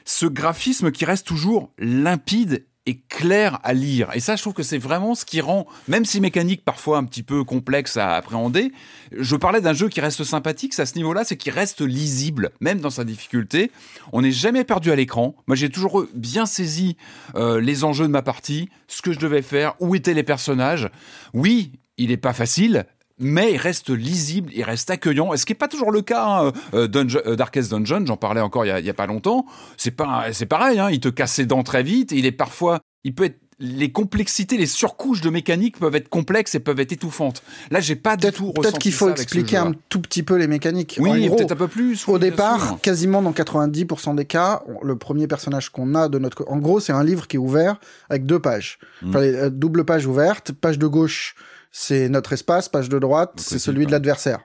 ce 0.06 0.26
graphisme 0.26 0.92
qui 0.92 1.04
reste 1.06 1.28
toujours 1.28 1.72
limpide 1.78 2.66
et 2.86 3.00
clair 3.10 3.60
à 3.64 3.74
lire. 3.74 4.10
Et 4.14 4.20
ça, 4.20 4.36
je 4.36 4.44
trouve 4.44 4.54
que 4.54 4.64
c'est 4.64 4.78
vraiment 4.78 5.16
ce 5.16 5.26
qui 5.26 5.42
rend, 5.42 5.66
même 5.88 6.06
si 6.06 6.22
mécanique 6.22 6.64
parfois 6.64 7.00
un 7.00 7.04
petit 7.04 7.24
peu 7.24 7.44
complexe 7.44 7.98
à 7.98 8.14
appréhender, 8.14 8.72
je 9.12 9.36
parlais 9.36 9.62
d'un 9.62 9.74
jeu 9.74 9.90
qui 9.90 10.02
reste 10.02 10.24
sympathique, 10.24 10.78
à 10.80 10.86
ce 10.86 10.96
niveau-là, 10.96 11.24
c'est 11.24 11.38
qu'il 11.38 11.52
reste 11.52 11.82
lisible, 11.82 12.52
même 12.60 12.80
dans 12.80 12.92
sa 12.92 13.04
difficulté. 13.04 13.72
On 14.14 14.22
n'est 14.22 14.32
jamais 14.32 14.64
perdu 14.64 14.92
à 14.92 14.96
l'écran. 14.96 15.36
Moi, 15.48 15.56
j'ai 15.56 15.70
toujours 15.70 16.06
bien 16.14 16.46
saisi 16.46 16.96
euh, 17.36 17.60
les 17.60 17.84
enjeux 17.84 18.06
de 18.06 18.12
ma 18.12 18.22
partie, 18.22 18.70
ce 18.88 19.02
que 19.02 19.14
je 19.14 19.20
devais 19.20 19.42
faire, 19.42 19.74
où 19.80 19.96
étaient 19.96 20.14
les 20.14 20.24
personnages. 20.24 20.90
Oui, 21.34 21.72
il 21.98 22.10
n'est 22.10 22.18
pas 22.18 22.34
facile, 22.34 22.86
mais 23.20 23.54
il 23.54 23.58
reste 23.58 23.90
lisible, 23.90 24.52
il 24.54 24.64
reste 24.64 24.90
accueillant. 24.90 25.34
Et 25.34 25.38
ce 25.38 25.46
qui 25.46 25.54
n'est 25.54 25.58
pas 25.58 25.68
toujours 25.68 25.92
le 25.92 26.02
cas, 26.02 26.26
hein, 26.26 26.54
euh, 26.74 26.88
Dungeon- 26.88 27.22
euh, 27.26 27.36
Darkest 27.36 27.72
Dungeon, 27.72 28.06
j'en 28.06 28.18
parlais 28.18 28.42
encore 28.42 28.66
il 28.66 28.86
y 28.86 28.90
a, 28.90 28.94
pas 28.94 29.08
longtemps. 29.08 29.46
C'est 29.78 29.92
pas, 29.92 30.34
c'est 30.34 30.46
pareil, 30.46 30.80
hein, 30.80 30.90
il 30.92 31.00
te 31.00 31.10
casse 31.10 31.34
ses 31.34 31.46
dents 31.46 31.64
très 31.64 31.84
vite. 31.84 32.12
Il 32.12 32.26
est 32.26 32.32
parfois, 32.32 32.80
il 33.04 33.16
peut 33.16 33.26
être 33.26 33.40
les 33.60 33.92
complexités, 33.92 34.58
les 34.58 34.66
surcouches 34.66 35.22
de 35.22 35.30
mécanique 35.30 35.80
peuvent 35.80 35.96
être 35.96 36.10
complexes 36.10 36.56
et 36.56 36.60
peuvent 36.60 36.80
être 36.80 36.92
étouffantes. 36.92 37.42
Là, 37.72 37.80
j'ai 37.80 37.96
pas 37.96 38.18
du 38.18 38.30
tout 38.32 38.52
Peut-être 38.52 38.80
qu'il 38.80 38.92
faut 38.92 39.10
expliquer 39.10 39.58
un 39.58 39.72
tout 39.88 40.02
petit 40.02 40.24
peu 40.24 40.36
les 40.36 40.48
mécaniques. 40.48 40.98
Oui, 41.00 41.30
peut-être 41.30 41.54
un 41.54 41.56
peu 41.56 41.70
plus. 41.70 42.08
Au 42.10 42.20
départ, 42.20 42.80
quasiment 42.82 43.22
dans 43.22 43.32
90% 43.32 44.16
des 44.16 44.26
cas, 44.26 44.64
le 44.84 44.98
premier 44.98 45.28
personnage 45.28 45.70
qu'on 45.70 45.96
a 45.96 46.10
de 46.10 46.20
notre... 46.20 46.46
En 46.50 46.58
gros, 46.58 46.80
c'est 46.80 46.92
un 46.92 47.04
livre 47.04 47.28
qui 47.28 47.38
est 47.38 47.40
ouvert 47.40 47.80
avec 48.10 48.26
deux 48.26 48.40
pages. 48.40 48.78
Mm. 49.02 49.10
Enfin, 49.10 49.20
euh, 49.20 49.50
double 49.50 49.86
page 49.86 50.06
ouverte. 50.06 50.52
Page 50.52 50.78
de 50.78 50.88
gauche, 50.88 51.36
c'est 51.78 52.08
notre 52.08 52.32
espace. 52.32 52.70
Page 52.70 52.88
de 52.88 52.98
droite, 53.00 53.34
c'est 53.36 53.60
celui 53.60 53.86
de 53.86 53.92
l'adversaire. 53.92 54.40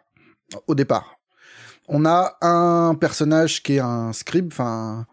Au 0.66 0.74
départ. 0.74 1.14
On 1.86 2.04
a 2.04 2.36
un 2.42 2.94
personnage 2.96 3.62
qui 3.62 3.74
est 3.76 3.78
un 3.80 4.12
scribe, 4.12 4.48
enfin 4.52 5.06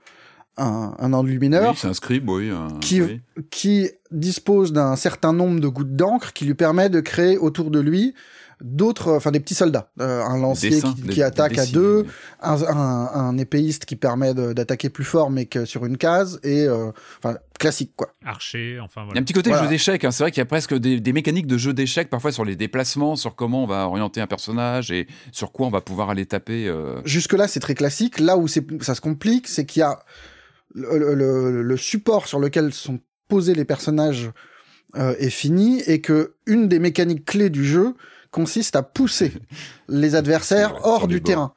un, 0.57 0.95
un 0.97 1.13
enlumineur, 1.13 1.71
Oui, 1.73 1.77
c'est 1.79 1.87
un 1.87 1.93
scribe, 1.93 2.27
oui. 2.29 2.49
un- 2.49 2.79
qui, 2.79 3.01
oui. 3.03 3.21
qui 3.51 3.91
dispose 4.09 4.73
d'un 4.73 4.95
certain 4.95 5.31
nombre 5.31 5.59
de 5.59 5.67
gouttes 5.67 5.95
d'encre 5.95 6.33
qui 6.33 6.45
lui 6.45 6.55
permet 6.55 6.89
de 6.89 6.99
créer 6.99 7.37
autour 7.37 7.69
de 7.69 7.79
lui 7.79 8.15
d'autres, 8.61 9.11
enfin 9.13 9.31
des 9.31 9.39
petits 9.39 9.53
soldats, 9.55 9.91
Euh, 10.01 10.21
un 10.23 10.37
lancier 10.39 10.81
qui, 11.11 11.21
attaque 11.21 11.57
à 11.57 11.65
deux, 11.65 12.05
un, 12.41 12.53
un, 12.63 13.09
un 13.13 13.37
épéiste 13.37 13.85
qui 13.85 13.95
permet 13.95 14.33
d'attaquer 14.33 14.89
plus 14.89 15.03
fort 15.03 15.29
mais 15.29 15.45
que 15.45 15.65
sur 15.65 15.85
une 15.85 15.97
case 15.97 16.39
et 16.43 16.63
euh, 16.65 16.91
enfin 17.19 17.37
classique 17.59 17.91
quoi. 17.95 18.09
Archer, 18.25 18.79
enfin 18.81 19.01
Il 19.01 19.03
y 19.03 19.03
a 19.03 19.05
voilà. 19.05 19.19
un 19.21 19.23
petit 19.23 19.33
côté 19.33 19.49
Voilà. 19.51 19.63
jeu 19.65 19.69
d'échecs. 19.69 20.03
hein. 20.05 20.11
C'est 20.11 20.23
vrai 20.23 20.31
qu'il 20.31 20.41
y 20.41 20.41
a 20.41 20.45
presque 20.45 20.73
des, 20.75 20.99
des 20.99 21.13
mécaniques 21.13 21.47
de 21.47 21.57
jeu 21.57 21.73
d'échecs 21.73 22.09
parfois 22.09 22.31
sur 22.31 22.45
les 22.45 22.55
déplacements, 22.55 23.15
sur 23.15 23.35
comment 23.35 23.63
on 23.63 23.67
va 23.67 23.87
orienter 23.87 24.21
un 24.21 24.27
personnage 24.27 24.91
et 24.91 25.07
sur 25.31 25.51
quoi 25.51 25.67
on 25.67 25.71
va 25.71 25.81
pouvoir 25.81 26.09
aller 26.09 26.25
taper. 26.25 26.67
euh. 26.67 26.99
Jusque 27.05 27.33
là 27.33 27.47
c'est 27.47 27.59
très 27.59 27.75
classique. 27.75 28.19
Là 28.19 28.37
où 28.37 28.47
c'est 28.47 28.65
ça 28.83 28.95
se 28.95 29.01
complique, 29.01 29.47
c'est 29.47 29.65
qu'il 29.65 29.79
y 29.81 29.83
a 29.83 29.99
le, 30.73 30.97
le- 30.97 31.13
le- 31.15 31.61
le 31.61 31.77
support 31.77 32.27
sur 32.27 32.39
lequel 32.39 32.73
sont 32.73 32.99
posés 33.27 33.53
les 33.55 33.65
personnages 33.65 34.31
euh, 34.95 35.15
est 35.19 35.29
fini 35.29 35.81
et 35.81 36.01
que 36.01 36.33
une 36.45 36.67
des 36.67 36.79
mécaniques 36.79 37.25
clés 37.25 37.49
du 37.49 37.65
jeu 37.65 37.93
consiste 38.31 38.75
à 38.75 38.83
pousser 38.83 39.33
les 39.89 40.15
adversaires 40.15 40.71
vrai, 40.73 40.81
hors 40.83 41.07
du 41.07 41.21
terrain. 41.21 41.53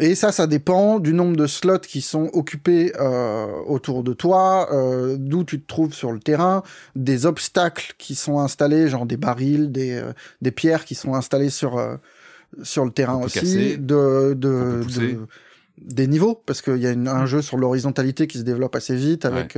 Et 0.00 0.16
ça, 0.16 0.32
ça 0.32 0.48
dépend 0.48 0.98
du 0.98 1.12
nombre 1.12 1.36
de 1.36 1.46
slots 1.46 1.78
qui 1.78 2.00
sont 2.00 2.28
occupés 2.32 2.92
euh, 2.98 3.46
autour 3.66 4.02
de 4.02 4.12
toi, 4.12 4.68
euh, 4.72 5.16
d'où 5.18 5.44
tu 5.44 5.60
te 5.60 5.66
trouves 5.68 5.94
sur 5.94 6.10
le 6.10 6.18
terrain, 6.18 6.64
des 6.96 7.26
obstacles 7.26 7.94
qui 7.96 8.16
sont 8.16 8.40
installés, 8.40 8.88
genre 8.88 9.06
des 9.06 9.16
barils, 9.16 9.70
des, 9.70 9.92
euh, 9.92 10.12
des 10.42 10.50
pierres 10.50 10.84
qui 10.84 10.96
sont 10.96 11.14
installées 11.14 11.50
sur, 11.50 11.80
sur 12.64 12.84
le 12.84 12.90
terrain 12.90 13.22
aussi, 13.22 13.38
casser, 13.38 13.76
de, 13.76 13.94
qu'on 13.94 14.28
peut 14.30 14.34
de, 14.34 14.82
pousser. 14.84 15.12
de, 15.12 15.26
des 15.78 16.06
niveaux, 16.08 16.42
parce 16.44 16.60
qu'il 16.60 16.78
y 16.78 16.86
a 16.86 16.90
une- 16.90 17.06
un 17.06 17.26
jeu 17.26 17.40
sur 17.40 17.56
l'horizontalité 17.56 18.26
qui 18.26 18.38
se 18.38 18.42
développe 18.42 18.74
assez 18.74 18.96
vite 18.96 19.24
avec 19.24 19.56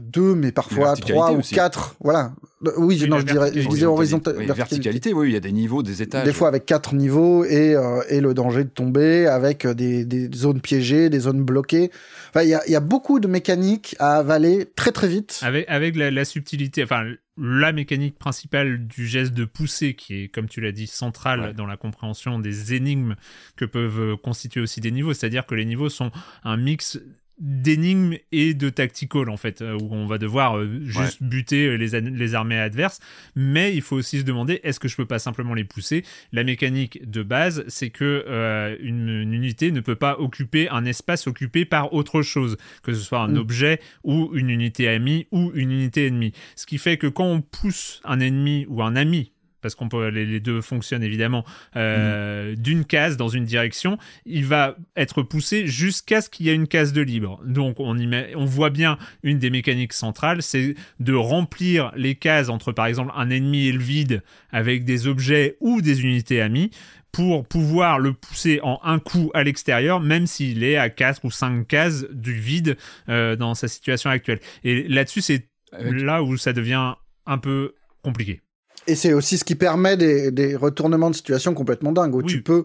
deux, 0.00 0.34
mais 0.34 0.52
parfois 0.52 0.94
trois 0.96 1.32
ou 1.32 1.40
quatre. 1.40 1.96
Voilà. 2.00 2.32
Euh, 2.66 2.72
Oui, 2.76 3.02
non, 3.08 3.18
je 3.18 3.24
dirais, 3.24 3.50
je 3.54 3.66
disais 3.68 3.86
horizontal, 3.86 4.34
Oui, 4.38 4.46
verticalité. 4.46 5.12
oui, 5.14 5.28
il 5.30 5.32
y 5.32 5.36
a 5.36 5.40
des 5.40 5.52
niveaux, 5.52 5.82
des 5.82 6.02
étages. 6.02 6.24
Des 6.26 6.32
fois 6.32 6.48
avec 6.48 6.66
quatre 6.66 6.94
niveaux 6.94 7.44
et, 7.44 7.74
euh, 7.74 8.02
et 8.08 8.20
le 8.20 8.34
danger 8.34 8.64
de 8.64 8.68
tomber, 8.68 9.26
avec 9.26 9.64
euh, 9.64 9.72
des, 9.74 10.04
des 10.04 10.28
zones 10.36 10.60
piégées, 10.60 11.08
des 11.08 11.20
zones 11.20 11.42
bloquées. 11.42 11.90
Enfin, 12.30 12.42
il 12.42 12.50
y 12.50 12.54
a, 12.54 12.62
il 12.66 12.72
y 12.72 12.76
a 12.76 12.80
beaucoup 12.80 13.18
de 13.20 13.26
mécaniques 13.28 13.96
à 13.98 14.16
avaler 14.18 14.66
très 14.76 14.92
très 14.92 15.08
vite. 15.08 15.40
Avec, 15.42 15.64
avec 15.68 15.96
la, 15.96 16.10
la 16.10 16.24
subtilité, 16.26 16.84
enfin, 16.84 17.04
la 17.38 17.72
mécanique 17.72 18.18
principale 18.18 18.86
du 18.86 19.06
geste 19.06 19.32
de 19.32 19.46
pousser, 19.46 19.94
qui 19.94 20.24
est, 20.24 20.28
comme 20.28 20.46
tu 20.46 20.60
l'as 20.60 20.72
dit, 20.72 20.86
centrale 20.86 21.40
Ouais. 21.40 21.54
dans 21.54 21.66
la 21.66 21.78
compréhension 21.78 22.38
des 22.38 22.74
énigmes 22.74 23.14
que 23.56 23.64
peuvent 23.64 24.00
euh, 24.00 24.16
constituer 24.16 24.60
aussi 24.60 24.80
des 24.82 24.90
niveaux. 24.90 25.14
C'est-à-dire 25.14 25.46
que 25.46 25.54
les 25.54 25.64
niveaux 25.64 25.88
sont 25.88 26.10
un 26.44 26.58
mix 26.58 26.98
d'énigmes 27.40 28.14
et 28.32 28.54
de 28.54 28.68
tactical 28.68 29.28
en 29.30 29.36
fait 29.36 29.62
euh, 29.62 29.76
où 29.80 29.88
on 29.92 30.06
va 30.06 30.18
devoir 30.18 30.58
euh, 30.58 30.80
juste 30.84 31.22
buter 31.22 31.66
euh, 31.66 31.74
les, 31.76 32.00
les 32.00 32.34
armées 32.34 32.58
adverses. 32.58 33.00
Mais 33.34 33.74
il 33.74 33.82
faut 33.82 33.96
aussi 33.96 34.20
se 34.20 34.24
demander 34.24 34.60
est-ce 34.62 34.78
que 34.78 34.88
je 34.88 34.96
peux 34.96 35.06
pas 35.06 35.18
simplement 35.18 35.54
les 35.54 35.64
pousser? 35.64 36.04
La 36.32 36.44
mécanique 36.44 37.10
de 37.10 37.22
base 37.22 37.64
c'est 37.68 37.90
que 37.90 38.24
euh, 38.28 38.76
une, 38.80 39.08
une 39.08 39.32
unité 39.34 39.72
ne 39.72 39.80
peut 39.80 39.96
pas 39.96 40.18
occuper 40.20 40.68
un 40.68 40.84
espace 40.84 41.26
occupé 41.26 41.64
par 41.64 41.92
autre 41.94 42.22
chose 42.22 42.56
que 42.82 42.92
ce 42.92 43.00
soit 43.00 43.20
un 43.20 43.28
Mm. 43.30 43.38
objet 43.38 43.80
ou 44.04 44.30
une 44.34 44.50
unité 44.50 44.88
amie 44.88 45.26
ou 45.30 45.50
une 45.54 45.70
unité 45.72 46.06
ennemie. 46.06 46.32
Ce 46.56 46.66
qui 46.66 46.78
fait 46.78 46.96
que 46.98 47.06
quand 47.06 47.24
on 47.26 47.40
pousse 47.40 48.00
un 48.04 48.20
ennemi 48.20 48.66
ou 48.68 48.82
un 48.82 48.96
ami 48.96 49.32
parce 49.60 49.74
qu'on 49.74 49.88
peut 49.88 50.08
les, 50.08 50.26
les 50.26 50.40
deux 50.40 50.60
fonctionnent 50.60 51.02
évidemment 51.02 51.44
euh, 51.76 52.54
d'une 52.56 52.84
case 52.84 53.16
dans 53.16 53.28
une 53.28 53.44
direction, 53.44 53.98
il 54.26 54.44
va 54.44 54.76
être 54.96 55.22
poussé 55.22 55.66
jusqu'à 55.66 56.20
ce 56.20 56.30
qu'il 56.30 56.46
y 56.46 56.48
ait 56.50 56.54
une 56.54 56.68
case 56.68 56.92
de 56.92 57.00
libre. 57.02 57.40
Donc 57.44 57.80
on, 57.80 57.96
y 57.98 58.06
met- 58.06 58.32
on 58.36 58.44
voit 58.44 58.70
bien 58.70 58.98
une 59.22 59.38
des 59.38 59.50
mécaniques 59.50 59.92
centrales, 59.92 60.42
c'est 60.42 60.74
de 60.98 61.14
remplir 61.14 61.92
les 61.96 62.14
cases 62.14 62.48
entre 62.48 62.72
par 62.72 62.86
exemple 62.86 63.12
un 63.16 63.30
ennemi 63.30 63.66
et 63.66 63.72
le 63.72 63.78
vide 63.80 64.22
avec 64.50 64.84
des 64.84 65.06
objets 65.06 65.56
ou 65.60 65.80
des 65.82 66.02
unités 66.02 66.40
amies 66.40 66.70
pour 67.12 67.44
pouvoir 67.44 67.98
le 67.98 68.12
pousser 68.12 68.60
en 68.62 68.78
un 68.84 69.00
coup 69.00 69.32
à 69.34 69.42
l'extérieur, 69.42 69.98
même 69.98 70.28
s'il 70.28 70.62
est 70.62 70.76
à 70.76 70.90
4 70.90 71.24
ou 71.24 71.30
5 71.32 71.66
cases 71.66 72.06
du 72.12 72.32
vide 72.34 72.76
euh, 73.08 73.34
dans 73.34 73.54
sa 73.54 73.66
situation 73.66 74.10
actuelle. 74.10 74.38
Et 74.62 74.86
là-dessus, 74.86 75.20
c'est 75.20 75.48
Avec- 75.72 76.00
là 76.02 76.22
où 76.22 76.36
ça 76.36 76.52
devient 76.52 76.94
un 77.26 77.38
peu 77.38 77.74
compliqué. 78.02 78.40
Et 78.90 78.94
c'est 78.96 79.12
aussi 79.12 79.38
ce 79.38 79.44
qui 79.44 79.54
permet 79.54 79.96
des, 79.96 80.30
des 80.30 80.56
retournements 80.56 81.10
de 81.10 81.14
situation 81.14 81.54
complètement 81.54 81.92
dingues, 81.92 82.14
où 82.14 82.18
Oui. 82.22 82.26
tu 82.26 82.42
peux 82.42 82.64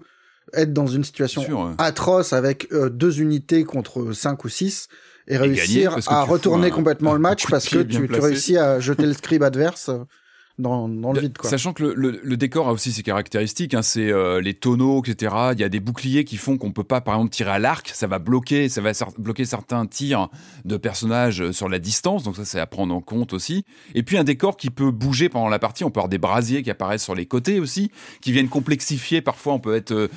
être 0.53 0.73
dans 0.73 0.87
une 0.87 1.03
situation 1.03 1.41
Sûr, 1.41 1.59
ouais. 1.59 1.71
atroce 1.77 2.33
avec 2.33 2.67
euh, 2.71 2.89
deux 2.89 3.19
unités 3.21 3.63
contre 3.63 4.11
cinq 4.13 4.43
ou 4.45 4.49
six 4.49 4.87
et 5.27 5.37
réussir 5.37 5.97
à 6.07 6.23
retourner 6.23 6.67
un- 6.67 6.71
complètement 6.71 7.13
le 7.13 7.19
match 7.19 7.47
parce 7.49 7.67
que 7.67 7.81
tu, 7.81 8.05
réussis 8.05 8.57
à 8.57 8.79
jeter 8.79 9.05
le 9.05 9.13
scribe 9.13 9.43
adverse 9.43 9.89
dans, 10.57 10.87
dans 10.87 11.11
le 11.11 11.19
vide. 11.19 11.37
Quoi. 11.37 11.49
Sachant 11.49 11.73
que 11.73 11.83
le, 11.83 11.93
le- 11.93 12.19
le 12.23 12.37
décor 12.37 12.69
a 12.69 12.71
aussi 12.71 12.91
ses 12.91 13.03
caractéristiques, 13.03 13.73
hein, 13.73 13.81
c'est 13.81 14.09
euh, 14.11 14.39
les 14.41 14.53
tonneaux, 14.53 15.01
etc. 15.03 15.35
Il 15.53 15.59
y 15.59 15.63
a 15.63 15.69
des 15.69 15.79
boucliers 15.79 16.23
qui 16.23 16.37
font 16.37 16.57
qu'on 16.57 16.71
peut 16.71 16.83
pas, 16.83 17.01
par 17.01 17.15
exemple, 17.15 17.31
tirer 17.33 17.51
à 17.51 17.59
l'arc. 17.59 17.91
Ça 17.93 18.07
va 18.07 18.19
bloquer, 18.19 18.69
ça 18.69 18.81
va 18.81 18.91
cer- 18.93 19.13
bloquer 19.17 19.45
certains 19.45 19.85
tirs 19.85 20.29
de 20.63 20.77
personnages 20.77 21.41
euh, 21.41 21.51
sur 21.51 21.67
la 21.67 21.79
distance. 21.79 22.23
Donc 22.23 22.35
ça, 22.37 22.45
c'est 22.45 22.59
à 22.59 22.65
prendre 22.67 22.95
en 22.95 23.01
compte 23.01 23.33
aussi. 23.33 23.65
Et 23.95 24.03
puis 24.03 24.17
un 24.17 24.23
décor 24.23 24.55
qui 24.57 24.69
peut 24.69 24.91
bouger 24.91 25.27
pendant 25.29 25.49
la 25.49 25.59
partie. 25.59 25.83
On 25.83 25.91
peut 25.91 25.99
avoir 25.99 26.09
des 26.09 26.17
brasiers 26.17 26.63
qui 26.63 26.71
apparaissent 26.71 27.03
sur 27.03 27.15
les 27.15 27.25
côtés 27.25 27.59
aussi, 27.59 27.91
qui 28.21 28.31
viennent 28.31 28.47
complexifier. 28.49 29.21
Parfois, 29.21 29.53
on 29.53 29.59
peut 29.59 29.75
être 29.75 29.91
euh, 29.91 30.07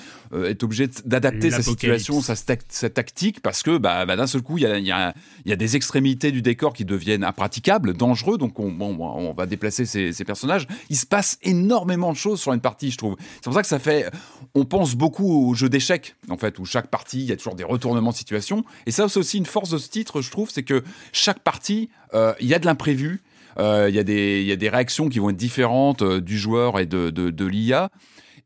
être 0.48 0.62
obligé 0.62 0.88
d'adapter 1.04 1.50
sa 1.50 1.62
situation, 1.62 2.20
sa, 2.20 2.90
tactique, 2.90 3.40
parce 3.40 3.62
que 3.62 3.78
bah, 3.78 4.06
bah, 4.06 4.14
d'un 4.16 4.26
seul 4.26 4.42
coup, 4.42 4.58
il 4.58 4.62
y 4.62 4.66
a, 4.66 4.78
il 4.78 4.86
y, 4.86 4.92
a, 4.92 5.14
il 5.44 5.50
y 5.50 5.52
a 5.52 5.56
des 5.56 5.74
extrémités 5.76 6.30
du 6.30 6.42
décor 6.42 6.72
qui 6.74 6.84
deviennent 6.84 7.24
impraticables, 7.24 7.94
dangereux. 7.94 8.38
Donc 8.38 8.58
on, 8.60 8.70
bon, 8.70 8.96
on 9.00 9.32
va 9.32 9.46
déplacer 9.46 9.84
ces, 9.84 10.12
ces 10.12 10.24
personnages. 10.28 10.68
Il 10.90 10.96
se 10.96 11.06
passe 11.06 11.38
énormément 11.42 12.12
de 12.12 12.16
choses 12.16 12.40
sur 12.40 12.52
une 12.52 12.60
partie, 12.60 12.92
je 12.92 12.98
trouve. 12.98 13.16
C'est 13.34 13.44
pour 13.44 13.54
ça 13.54 13.62
que 13.62 13.66
ça 13.68 13.80
fait. 13.80 14.08
On 14.54 14.64
pense 14.64 14.94
beaucoup 14.94 15.48
au 15.50 15.54
jeu 15.54 15.68
d'échecs, 15.68 16.14
en 16.30 16.36
fait, 16.36 16.60
où 16.60 16.64
chaque 16.64 16.86
partie, 16.88 17.18
il 17.20 17.26
y 17.26 17.32
a 17.32 17.36
toujours 17.36 17.56
des 17.56 17.64
retournements 17.64 18.12
de 18.12 18.16
situation. 18.16 18.64
Et 18.86 18.92
ça, 18.92 19.08
c'est 19.08 19.18
aussi 19.18 19.38
une 19.38 19.46
force 19.46 19.70
de 19.70 19.78
ce 19.78 19.88
titre, 19.88 20.22
je 20.22 20.30
trouve, 20.30 20.50
c'est 20.50 20.62
que 20.62 20.84
chaque 21.12 21.40
partie, 21.40 21.90
euh, 22.14 22.32
il 22.40 22.46
y 22.46 22.54
a 22.54 22.60
de 22.60 22.66
l'imprévu. 22.66 23.22
Euh, 23.58 23.88
Il 23.90 23.96
y, 23.96 23.98
a 23.98 24.04
des- 24.04 24.40
il 24.40 24.46
y 24.46 24.52
a 24.52 24.56
des 24.56 24.68
réactions 24.68 25.08
qui 25.08 25.18
vont 25.18 25.30
être 25.30 25.36
différentes 25.36 26.02
euh, 26.02 26.20
du 26.20 26.38
joueur 26.38 26.78
et 26.78 26.86
de, 26.86 27.10
de, 27.10 27.30
de 27.30 27.44
l'IA. 27.44 27.90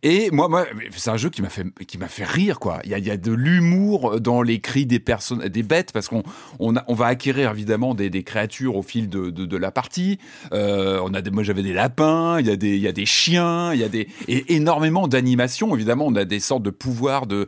Et 0.05 0.31
moi, 0.33 0.49
moi 0.49 0.67
c'est 0.97 1.11
un 1.11 1.17
jeu 1.17 1.31
qui 1.31 1.43
m'a 1.43 1.49
fait, 1.49 1.65
qui 1.87 1.97
m'a 1.97 2.09
fait 2.09 2.25
rire, 2.25 2.59
quoi. 2.59 2.81
Il 2.85 2.91
y 2.91 2.95
a, 2.95 2.99
il 2.99 3.07
y 3.07 3.11
a 3.11 3.17
de 3.17 3.31
l'humour 3.33 4.21
dans 4.21 4.43
les 4.43 4.59
cris 4.61 4.85
des 4.85 4.99
personnes, 4.99 5.47
des 5.49 5.63
bêtes, 5.63 5.93
parce 5.93 6.09
qu'on 6.09 6.25
on, 6.59 6.75
a- 6.77 6.85
on 6.89 6.95
va 6.95 7.07
acquérir 7.07 7.53
évidemment 7.53 7.95
des, 7.95 8.11
des 8.11 8.25
créatures 8.25 8.75
au 8.75 8.83
fil 8.83 9.09
de, 9.09 9.31
de, 9.31 9.47
de 9.47 9.57
la 9.57 9.71
partie. 9.71 10.19
Euh, 10.53 11.01
on 11.05 11.15
a 11.15 11.23
des, 11.23 11.31
moi, 11.31 11.45
j'avais 11.45 11.63
des 11.63 11.73
lapins, 11.73 12.41
il 12.41 12.47
y 12.47 12.51
a 12.51 12.57
des, 12.57 12.75
il 12.75 12.81
y 12.83 12.89
a 12.89 12.93
des 12.93 13.07
chiens, 13.07 13.73
il 13.75 13.79
y 13.81 13.85
a 13.85 13.89
des, 13.89 14.09
et 14.27 14.55
énormément 14.57 15.07
d'animations. 15.07 15.73
Évidemment, 15.77 16.07
on 16.09 16.17
a 16.17 16.25
des 16.25 16.41
sortes 16.41 16.65
de 16.65 16.71
pouvoirs 16.71 17.27
de, 17.29 17.47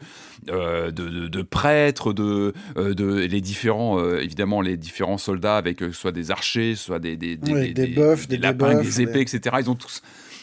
euh, 0.48 0.92
de, 0.92 1.08
de, 1.08 1.26
de 1.26 1.42
prêtres, 1.42 2.12
de, 2.12 2.52
euh, 2.76 2.94
de 2.94 3.16
les 3.16 3.40
différents, 3.40 3.98
euh, 3.98 4.20
évidemment, 4.22 4.60
les 4.60 4.76
différents 4.76 5.18
soldats 5.18 5.56
avec 5.56 5.82
euh, 5.82 5.92
soit 5.92 6.12
des 6.12 6.30
archers, 6.30 6.76
soit 6.76 7.00
des, 7.00 7.16
des, 7.16 7.36
des, 7.36 7.52
Oui, 7.52 7.74
des 7.74 7.88
bœufs, 7.88 8.28
des 8.28 8.36
lapins, 8.38 8.74
des 8.80 9.00
épées, 9.00 9.24
des- 9.24 9.36
etc. 9.36 9.56
Ils 9.60 9.70
ont 9.70 9.74
tous 9.74 10.02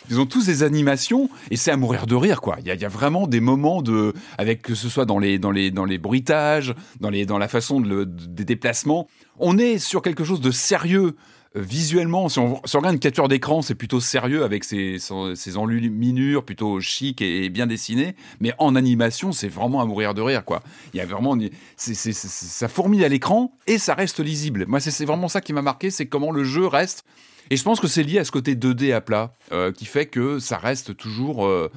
ils 0.10 0.20
ont 0.20 0.26
tous 0.26 0.46
des 0.46 0.64
animations 0.64 1.30
et 1.50 1.58
c'est 1.58 1.72
à 1.72 1.78
mourir 1.78 2.08
de 2.08 2.16
rire 2.16 2.42
quoi. 2.42 2.58
Il 2.60 2.68
y 2.68 2.86
a, 2.86 2.90
vraiment 2.90 3.28
des 3.28 3.40
moments 3.40 3.82
de 3.82 4.14
avec 4.38 4.62
que 4.62 4.76
ce 4.76 4.90
soit 4.90 5.06
dans 5.06 5.20
les 5.20 5.40
dans 5.40 5.52
les 5.52 5.72
dans 5.72 5.86
les 5.86 5.98
bruitages, 5.98 6.74
dans 7.00 7.10
les 7.10 7.26
dans 7.26 7.38
la 7.38 7.48
façon 7.48 7.80
de 7.80 7.88
le- 7.88 8.06
des 8.06 8.46
déplacements, 8.46 9.08
on 9.40 9.58
est 9.58 9.78
sur 9.78 10.02
quelque 10.02 10.24
chose 10.24 10.42
de 10.42 10.52
sérieux 10.52 11.16
euh, 11.56 11.62
visuellement. 11.62 12.30
Si 12.30 12.40
on, 12.40 12.56
regarde 12.56 12.94
une 12.94 13.00
capture 13.00 13.28
d'écran, 13.28 13.62
c'est 13.62 13.76
plutôt 13.76 14.00
sérieux 14.00 14.44
avec 14.44 14.64
ses 14.64 14.98
ses, 15.36 15.58
enluminures 15.58 16.44
plutôt 16.44 16.80
chic 16.80 17.22
et, 17.22 17.50
bien 17.50 17.68
dessinées, 17.68 18.16
mais 18.40 18.54
en 18.58 18.76
animation, 18.76 19.32
c'est 19.32 19.50
vraiment 19.50 19.82
à 19.82 19.86
mourir 19.86 20.14
de 20.14 20.22
rire 20.22 20.46
quoi. 20.46 20.62
Il 20.94 20.98
y 20.98 21.02
a 21.02 21.06
vraiment 21.06 21.38
c'est 21.78 21.94
c'est- 21.94 22.14
c'est- 22.14 22.28
ça 22.28 22.68
fourmille 22.68 23.04
à 23.06 23.10
l'écran 23.10 23.54
et 23.68 23.78
ça 23.78 23.94
reste 23.94 24.20
lisible. 24.20 24.66
Moi 24.68 24.80
c'est 24.80 25.06
vraiment 25.06 25.28
ça 25.28 25.42
qui 25.42 25.54
m'a 25.54 25.62
marqué, 25.62 25.92
c'est 25.92 26.06
comment 26.08 26.32
le 26.32 26.44
jeu 26.44 26.66
reste 26.68 27.06
et 27.52 27.58
je 27.58 27.64
pense 27.64 27.80
que 27.80 27.88
c'est 27.88 28.02
lié 28.04 28.18
à 28.18 28.24
ce 28.26 28.32
côté 28.32 28.56
2D 28.56 28.94
à 28.94 29.02
plat 29.02 29.34
euh, 29.52 29.72
qui 29.72 29.86
fait 29.86 30.08
que 30.08 30.40
ça 30.40 30.58
reste 30.58 30.98
toujours. 30.98 31.46
euh, 31.46 31.70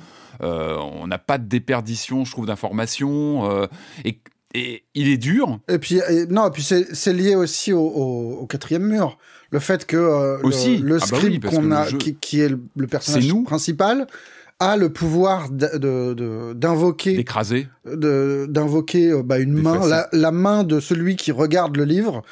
euh, 0.42 0.76
on 0.78 1.06
n'a 1.06 1.18
pas 1.18 1.36
de 1.38 1.44
déperdition, 1.46 2.24
je 2.24 2.30
trouve, 2.32 2.46
d'informations. 2.46 3.68
et, 4.04 4.20
et 4.54 4.84
il 4.94 5.08
est 5.08 5.16
dur. 5.18 5.58
Et 5.68 5.78
puis, 5.78 5.96
et- 6.08 6.26
non, 6.26 6.46
et 6.48 6.50
puis 6.50 6.62
c'est 6.62 7.12
lié 7.12 7.34
aussi 7.36 7.72
au, 7.72 7.80
au- 7.80 8.38
au 8.40 8.46
quatrième 8.46 8.84
mur. 8.84 9.18
Le 9.50 9.58
fait 9.60 9.84
que 9.86 9.96
le- 9.96 10.98
Ah 11.00 11.06
bah 11.10 11.18
oui, 11.22 11.40
qu'on 11.40 11.70
a, 11.70 11.86
jeu- 11.88 11.98
qui, 11.98 12.14
qui 12.16 12.40
est 12.40 12.48
le, 12.48 12.86
personnage 12.88 13.28
nous. 13.28 13.42
principal, 13.44 14.06
a 14.60 14.76
le 14.76 14.88
pouvoir 14.92 15.48
d'invoquer 15.50 17.16
D'écraser. 17.16 17.68
d'invoquer 17.84 19.12
bah, 19.24 19.38
une 19.38 19.52
main, 19.54 19.80
la 20.12 20.30
main 20.32 20.64
de 20.64 20.80
celui 20.80 21.16
qui 21.16 21.32
regarde 21.32 21.76
le 21.76 21.84
livre, 21.84 22.22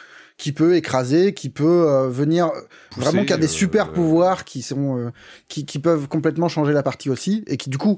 qui 0.42 0.50
peut 0.52 0.74
écraser, 0.74 1.34
qui 1.34 1.50
peut 1.50 1.88
euh, 1.88 2.08
venir 2.08 2.50
Pousser, 2.90 3.00
vraiment 3.06 3.24
qui 3.24 3.32
a 3.32 3.36
des 3.36 3.44
euh, 3.46 3.48
super 3.48 3.92
pouvoirs 3.92 4.44
qui 4.44 4.60
sont 4.62 4.98
euh, 4.98 5.10
qui, 5.46 5.64
qui 5.64 5.78
peuvent 5.78 6.08
complètement 6.08 6.48
changer 6.48 6.72
la 6.72 6.82
partie 6.82 7.10
aussi 7.10 7.44
et 7.46 7.56
qui 7.56 7.70
du 7.70 7.78
coup 7.78 7.96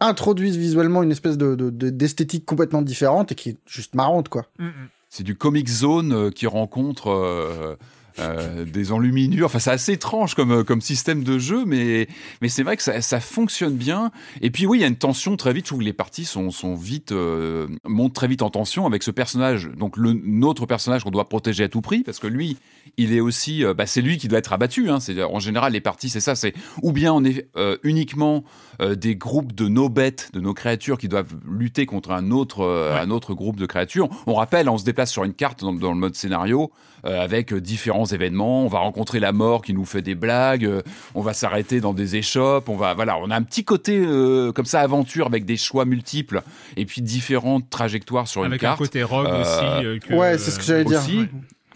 introduisent 0.00 0.56
visuellement 0.56 1.04
une 1.04 1.12
espèce 1.12 1.38
de 1.38 1.54
de- 1.54 1.70
de- 1.70 1.90
d'esthétique 1.90 2.44
complètement 2.46 2.82
différente 2.82 3.30
et 3.30 3.34
qui 3.36 3.50
est 3.50 3.56
juste 3.66 3.94
marrante 3.94 4.28
quoi. 4.28 4.46
C'est 5.08 5.22
du 5.22 5.36
Comic 5.36 5.68
Zone 5.68 6.32
qui 6.32 6.48
rencontre 6.48 7.76
euh, 8.20 8.64
des 8.64 8.92
enluminures. 8.92 9.46
Enfin, 9.46 9.58
c'est 9.58 9.72
assez 9.72 9.92
étrange 9.92 10.36
comme, 10.36 10.52
euh, 10.52 10.62
comme 10.62 10.80
système 10.80 11.24
de 11.24 11.38
jeu, 11.40 11.64
mais, 11.66 12.06
mais 12.40 12.48
c'est 12.48 12.62
vrai 12.62 12.76
que 12.76 12.82
ça, 12.82 13.00
ça 13.00 13.18
fonctionne 13.18 13.74
bien. 13.74 14.12
Et 14.40 14.50
puis, 14.50 14.66
oui, 14.66 14.78
il 14.78 14.80
y 14.82 14.84
a 14.84 14.86
une 14.86 14.94
tension 14.94 15.36
très 15.36 15.52
vite. 15.52 15.64
Que 15.68 15.74
les 15.76 15.92
parties 15.92 16.24
sont, 16.24 16.50
sont 16.50 16.76
vite, 16.76 17.10
euh, 17.10 17.66
montent 17.84 18.14
très 18.14 18.28
vite 18.28 18.42
en 18.42 18.50
tension 18.50 18.86
avec 18.86 19.02
ce 19.02 19.10
personnage. 19.10 19.68
Donc, 19.76 19.96
le, 19.96 20.12
notre 20.12 20.66
personnage 20.66 21.02
qu'on 21.02 21.10
doit 21.10 21.28
protéger 21.28 21.64
à 21.64 21.68
tout 21.68 21.80
prix, 21.80 22.04
parce 22.04 22.20
que 22.20 22.28
lui, 22.28 22.56
il 22.96 23.12
est 23.12 23.20
aussi, 23.20 23.64
bah, 23.76 23.86
c'est 23.86 24.02
lui 24.02 24.18
qui 24.18 24.28
doit 24.28 24.38
être 24.38 24.52
abattu. 24.52 24.90
Hein. 24.90 25.00
C'est 25.00 25.20
en 25.22 25.40
général 25.40 25.72
les 25.72 25.80
parties, 25.80 26.08
c'est 26.08 26.20
ça. 26.20 26.36
C'est 26.36 26.54
ou 26.82 26.92
bien 26.92 27.12
on 27.12 27.24
est 27.24 27.48
euh, 27.56 27.78
uniquement 27.82 28.44
des 28.96 29.14
groupes 29.14 29.54
de 29.54 29.68
nos 29.68 29.88
bêtes, 29.88 30.30
de 30.34 30.40
nos 30.40 30.52
créatures 30.52 30.98
qui 30.98 31.08
doivent 31.08 31.32
lutter 31.48 31.86
contre 31.86 32.10
un 32.10 32.32
autre, 32.32 32.64
un 32.64 33.10
autre 33.10 33.32
groupe 33.32 33.56
de 33.56 33.66
créatures. 33.66 34.08
On 34.26 34.34
rappelle, 34.34 34.68
on 34.68 34.78
se 34.78 34.84
déplace 34.84 35.12
sur 35.12 35.22
une 35.22 35.32
carte 35.32 35.60
dans, 35.60 35.72
dans 35.72 35.92
le 35.92 35.98
mode 35.98 36.16
scénario 36.16 36.72
avec 37.04 37.52
euh, 37.52 37.60
différents 37.60 38.06
événements. 38.06 38.64
On 38.64 38.68
va 38.68 38.78
rencontrer 38.80 39.20
la 39.20 39.32
mort 39.32 39.62
qui 39.62 39.74
nous 39.74 39.84
fait 39.84 40.02
des 40.02 40.14
blagues. 40.14 40.64
euh, 40.64 40.82
on 41.14 41.20
va 41.22 41.32
s'arrêter 41.34 41.80
dans 41.80 41.94
des 41.94 42.16
échoppes. 42.16 42.68
On 42.68 42.76
va, 42.76 42.94
voilà, 42.94 43.18
on 43.18 43.30
a 43.30 43.36
un 43.36 43.42
petit 43.42 43.64
côté 43.64 44.02
euh, 44.04 44.52
comme 44.52 44.64
ça 44.66 44.80
aventure 44.80 45.26
avec 45.26 45.44
des 45.44 45.56
choix 45.56 45.84
multiples 45.84 46.42
et 46.76 46.86
puis 46.86 47.02
différentes 47.02 47.68
trajectoires 47.70 48.28
sur 48.28 48.42
une 48.44 48.52
Avec 48.52 48.62
un 48.64 48.68
carte. 48.68 48.78
côté 48.78 49.02
rogue 49.02 49.26
Euh, 49.28 49.40
aussi. 49.42 49.86
euh, 49.86 49.98
que, 49.98 50.14
ouais, 50.14 50.38
c'est 50.38 50.50
ce 50.50 50.58
que 50.58 50.64
j'allais 50.64 50.84
dire. 50.84 51.00
Ouais. 51.08 51.28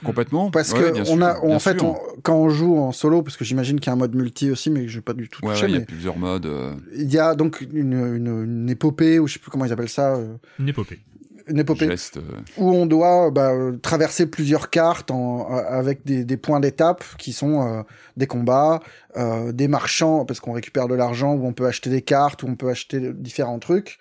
Complètement. 0.04 0.50
Parce 0.52 0.72
Ouais, 0.72 0.92
que 0.92 1.10
on 1.10 1.20
a, 1.22 1.40
on- 1.42 1.56
en 1.56 1.58
fait, 1.58 1.82
on- 1.82 1.96
quand 2.22 2.36
on 2.36 2.48
joue 2.50 2.78
en 2.78 2.92
solo, 2.92 3.22
parce 3.22 3.36
que 3.36 3.44
j'imagine 3.44 3.80
qu'il 3.80 3.88
y 3.88 3.90
a 3.90 3.94
un 3.94 3.96
mode 3.96 4.14
multi 4.14 4.48
aussi, 4.48 4.70
mais 4.70 4.82
que 4.82 4.88
j'ai 4.88 5.00
pas 5.00 5.12
du 5.12 5.28
tout 5.28 5.44
Ouais, 5.44 5.54
touché, 5.54 5.64
ouais, 5.66 5.72
il 5.72 5.74
y 5.74 5.82
a 5.82 5.84
plusieurs 5.84 6.16
modes. 6.16 6.46
euh. 6.46 6.72
il 6.96 7.12
y 7.12 7.18
a 7.18 7.34
donc 7.34 7.66
une, 7.72 7.92
une, 8.14 8.44
une 8.44 8.70
épopée 8.70 9.18
ou 9.18 9.26
je 9.26 9.32
sais 9.32 9.38
plus 9.40 9.50
comment 9.50 9.64
ils 9.64 9.72
appellent 9.72 9.88
ça, 9.88 10.14
euh, 10.14 10.36
Une 10.60 10.68
épopée. 10.68 11.00
Une 11.48 11.58
épopée 11.58 11.86
Geste, 11.86 12.18
euh, 12.18 12.40
où 12.56 12.70
on 12.70 12.86
doit 12.86 13.30
bah, 13.30 13.52
euh, 13.52 13.76
traverser 13.78 14.26
plusieurs 14.26 14.70
cartes 14.70 15.10
en, 15.10 15.52
euh, 15.52 15.62
avec 15.68 16.04
des, 16.04 16.24
des 16.24 16.36
points 16.36 16.60
d'étape 16.60 17.04
qui 17.18 17.32
sont 17.32 17.66
euh, 17.66 17.82
des 18.16 18.26
combats, 18.26 18.80
euh, 19.16 19.52
des 19.52 19.68
marchands 19.68 20.24
parce 20.24 20.40
qu'on 20.40 20.52
récupère 20.52 20.88
de 20.88 20.94
l'argent 20.94 21.34
où 21.34 21.46
on 21.46 21.52
peut 21.52 21.66
acheter 21.66 21.90
des 21.90 22.02
cartes, 22.02 22.42
où 22.42 22.46
on 22.48 22.56
peut 22.56 22.68
acheter 22.68 23.12
différents 23.12 23.58
trucs. 23.58 23.98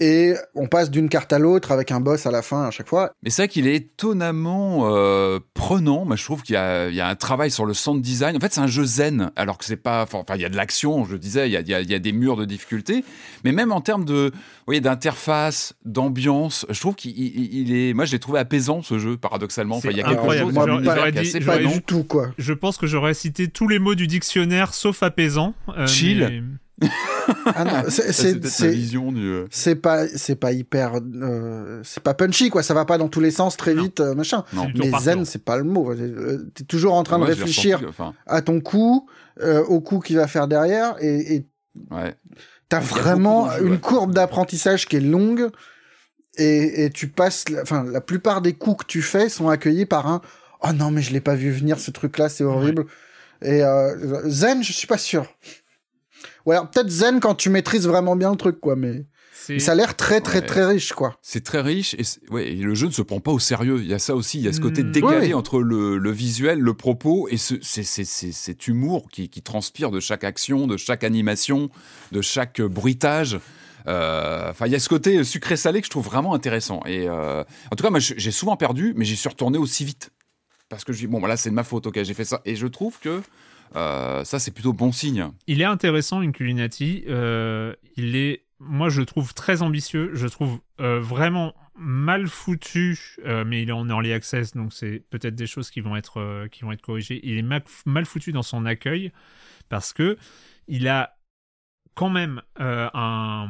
Et 0.00 0.34
on 0.54 0.66
passe 0.68 0.90
d'une 0.90 1.08
carte 1.08 1.32
à 1.32 1.38
l'autre 1.38 1.72
avec 1.72 1.90
un 1.90 1.98
boss 2.00 2.26
à 2.26 2.30
la 2.30 2.42
fin 2.42 2.64
à 2.66 2.70
chaque 2.70 2.88
fois. 2.88 3.10
Mais 3.22 3.30
c'est 3.30 3.42
vrai 3.42 3.48
qu'il 3.48 3.66
est 3.66 3.74
étonnamment 3.74 4.94
euh, 4.94 5.40
prenant. 5.54 6.04
Moi, 6.04 6.16
je 6.16 6.24
trouve 6.24 6.42
qu'il 6.42 6.54
y 6.54 6.56
a, 6.56 6.88
il 6.88 6.94
y 6.94 7.00
a 7.00 7.08
un 7.08 7.14
travail 7.16 7.50
sur 7.50 7.66
le 7.66 7.74
sound 7.74 8.00
design. 8.00 8.36
En 8.36 8.40
fait, 8.40 8.52
c'est 8.52 8.60
un 8.60 8.66
jeu 8.68 8.84
zen, 8.84 9.30
alors 9.36 9.58
que 9.58 9.64
c'est 9.64 9.76
pas. 9.76 10.06
Enfin, 10.12 10.34
il 10.36 10.40
y 10.40 10.44
a 10.44 10.48
de 10.48 10.56
l'action, 10.56 11.04
je 11.04 11.16
disais, 11.16 11.48
il 11.48 11.52
y 11.52 11.56
a, 11.56 11.60
il 11.60 11.68
y 11.68 11.74
a- 11.74 11.80
il 11.80 11.90
y 11.90 11.94
a 11.94 11.98
des 11.98 12.12
murs 12.12 12.36
de 12.36 12.44
difficulté. 12.44 13.04
Mais 13.44 13.52
même 13.52 13.72
en 13.72 13.80
termes 13.80 14.04
de, 14.04 14.30
vous 14.32 14.38
voyez, 14.66 14.80
d'interface, 14.80 15.74
d'ambiance, 15.84 16.64
je 16.70 16.78
trouve 16.80 16.94
qu'il 16.94 17.10
il- 17.18 17.54
il 17.68 17.74
est. 17.76 17.92
Moi, 17.94 18.04
je 18.04 18.12
l'ai 18.12 18.18
trouvé 18.18 18.38
apaisant 18.38 18.82
ce 18.82 18.98
jeu, 18.98 19.16
paradoxalement. 19.16 19.76
Enfin, 19.76 19.88
il 19.90 19.96
y 19.96 20.00
a 20.00 20.04
C'est 20.04 20.08
quelque 20.10 20.18
incroyable. 20.20 20.46
chose 20.46 20.54
Moi, 20.54 20.66
pas- 20.94 21.10
dit- 21.10 21.18
assez 21.18 21.40
Pas 21.40 21.58
du 21.58 21.82
tout, 21.82 22.04
quoi. 22.04 22.30
Je 22.38 22.52
pense 22.52 22.76
que 22.78 22.86
j'aurais 22.86 23.14
cité 23.14 23.48
tous 23.48 23.66
les 23.68 23.78
mots 23.78 23.94
du 23.94 24.06
dictionnaire 24.06 24.74
sauf 24.74 25.02
apaisant. 25.02 25.54
euh, 25.76 25.86
Chill. 25.86 26.18
mais- 26.20 26.42
Ah 27.46 27.64
non, 27.64 27.72
c'est- 27.88 28.68
vision 28.70 29.12
du. 29.12 29.26
euh, 29.26 29.46
c'est 29.50 29.74
pas 29.74 30.06
c'est 30.08 30.36
pas 30.36 30.52
hyper 30.52 30.92
euh, 31.22 31.80
c'est 31.84 32.02
pas 32.02 32.14
punchy 32.14 32.48
quoi 32.50 32.62
ça 32.62 32.72
va 32.72 32.84
pas 32.84 32.96
dans 32.98 33.08
tous 33.08 33.20
les 33.20 33.30
sens 33.32 33.56
très 33.56 33.74
Non. 33.74 33.82
vite 33.82 34.00
euh, 34.00 34.14
machin 34.14 34.44
Non. 34.52 34.68
Mais 34.76 34.90
zen 35.00 35.24
c'est 35.24 35.44
pas 35.44 35.56
le 35.56 35.64
mot 35.64 35.92
t'es 36.54 36.64
toujours 36.64 36.94
en 36.94 37.02
train 37.02 37.16
ouais, 37.20 37.26
de 37.26 37.32
réfléchir 37.32 37.78
ressenti, 37.78 37.90
enfin, 37.90 38.14
à 38.26 38.40
ton 38.42 38.60
coup 38.60 39.08
euh, 39.40 39.62
au 39.64 39.80
coup 39.80 39.98
qu'il 39.98 40.16
va 40.16 40.26
faire 40.28 40.46
derrière 40.48 40.94
et, 41.00 41.34
et 41.34 41.46
ouais. 41.90 42.14
t'as 42.68 42.80
vraiment 42.80 43.50
une 43.58 43.72
ouais. 43.72 43.78
courbe 43.78 44.14
d'apprentissage 44.14 44.86
qui 44.86 44.96
est 44.96 45.00
longue 45.00 45.48
et, 46.38 46.84
et 46.84 46.90
tu 46.90 47.08
passes 47.08 47.48
la- 47.50 47.62
enfin 47.62 47.84
la 47.84 48.00
plupart 48.00 48.40
des 48.40 48.52
coups 48.54 48.84
que 48.84 48.86
tu 48.88 49.02
fais 49.02 49.28
sont 49.28 49.48
accueillis 49.48 49.86
par 49.86 50.06
un 50.06 50.20
oh 50.62 50.72
non 50.72 50.90
mais 50.90 51.02
je 51.02 51.12
l'ai 51.12 51.20
pas 51.20 51.34
vu 51.34 51.50
venir 51.50 51.78
ce 51.80 51.90
truc 51.90 52.16
là 52.18 52.28
c'est 52.28 52.44
horrible 52.44 52.86
et 53.42 53.62
euh, 53.62 54.22
zen 54.28 54.62
je 54.64 54.72
suis 54.72 54.86
pas 54.86 54.98
sûr 54.98 55.26
ou 56.46 56.52
alors 56.52 56.70
peut-être 56.70 56.88
zen 56.90 57.20
quand 57.20 57.34
tu 57.34 57.50
maîtrises 57.50 57.86
vraiment 57.86 58.16
bien 58.16 58.30
le 58.30 58.36
truc 58.36 58.60
quoi 58.60 58.76
mais 58.76 59.04
ça 59.58 59.72
a 59.72 59.74
l'air 59.74 59.96
très 59.96 60.20
très 60.20 60.40
Ouais. 60.40 60.46
très 60.46 60.64
riche 60.66 60.92
quoi 60.92 61.16
C'est 61.22 61.42
très 61.42 61.60
riche 61.62 61.94
et, 61.94 62.02
ouais, 62.30 62.48
et 62.52 62.56
le 62.56 62.74
jeu 62.74 62.86
ne 62.88 62.92
se 62.92 63.00
prend 63.00 63.18
pas 63.20 63.30
au 63.30 63.38
sérieux. 63.38 63.78
Il 63.80 63.86
y 63.86 63.94
a 63.94 63.98
ça 63.98 64.14
aussi, 64.14 64.38
il 64.38 64.44
y 64.44 64.48
a 64.48 64.52
ce 64.52 64.60
côté 64.60 64.82
Mm. 64.82 64.90
décalé 64.92 65.26
Oui, 65.28 65.34
entre 65.34 65.60
le, 65.60 65.96
le 65.96 66.10
visuel, 66.10 66.58
le 66.58 66.74
propos 66.74 67.28
et 67.30 67.38
ce, 67.38 67.54
cet 67.62 68.68
humour 68.68 69.08
qui, 69.10 69.30
qui 69.30 69.40
transpire 69.40 69.90
de 69.90 70.00
chaque 70.00 70.24
action, 70.24 70.66
de 70.66 70.76
chaque 70.76 71.02
animation, 71.02 71.70
de 72.12 72.20
chaque 72.20 72.60
bruitage. 72.60 73.38
Euh, 73.86 74.50
Enfin, 74.50 74.66
il 74.66 74.72
y 74.72 74.76
a 74.76 74.80
ce 74.80 74.88
côté 74.88 75.24
sucré-salé 75.24 75.80
que 75.80 75.86
je 75.86 75.90
trouve 75.90 76.04
vraiment 76.04 76.34
intéressant. 76.34 76.82
Et 76.84 77.08
euh, 77.08 77.42
en 77.72 77.76
tout 77.76 77.82
cas, 77.84 77.90
moi, 77.90 78.00
j'ai 78.00 78.30
souvent 78.32 78.56
perdu, 78.56 78.92
mais 78.96 79.04
j'y 79.06 79.16
suis 79.16 79.28
retourné 79.30 79.56
aussi 79.56 79.84
vite 79.84 80.10
parce 80.68 80.84
que 80.84 80.92
je 80.92 80.98
dis 80.98 81.06
bon, 81.06 81.20
bah 81.20 81.28
là, 81.28 81.38
c'est 81.38 81.48
de 81.48 81.54
ma 81.54 81.64
faute. 81.64 81.86
Ok, 81.86 82.02
j'ai 82.02 82.12
fait 82.14 82.26
ça 82.26 82.42
et 82.44 82.54
je 82.56 82.66
trouve 82.66 82.98
que 83.00 83.22
euh, 83.76 84.24
ça, 84.24 84.38
c'est 84.38 84.50
plutôt 84.50 84.72
bon 84.72 84.92
signe. 84.92 85.28
Il 85.46 85.60
est 85.60 85.66
intéressant, 85.66 86.20
Inculinati. 86.20 87.04
Euh, 87.08 87.74
il 87.96 88.16
est, 88.16 88.44
moi, 88.58 88.88
je 88.88 89.00
le 89.00 89.06
trouve 89.06 89.34
très 89.34 89.62
ambitieux. 89.62 90.10
Je 90.14 90.26
trouve 90.26 90.60
euh, 90.80 91.00
vraiment 91.00 91.54
mal 91.76 92.26
foutu, 92.26 93.16
euh, 93.24 93.44
mais 93.44 93.62
il 93.62 93.68
est 93.68 93.72
en 93.72 93.88
early 93.88 94.12
access, 94.12 94.52
donc 94.52 94.72
c'est 94.72 95.04
peut-être 95.10 95.36
des 95.36 95.46
choses 95.46 95.70
qui 95.70 95.80
vont 95.80 95.94
être 95.94 96.48
qui 96.50 96.62
vont 96.64 96.72
être 96.72 96.82
corrigées. 96.82 97.20
Il 97.22 97.38
est 97.38 97.42
mal, 97.42 97.62
mal 97.86 98.04
foutu 98.04 98.32
dans 98.32 98.42
son 98.42 98.66
accueil 98.66 99.12
parce 99.68 99.92
que 99.92 100.18
il 100.66 100.88
a 100.88 101.16
quand 101.94 102.10
même 102.10 102.42
un, 102.56 103.48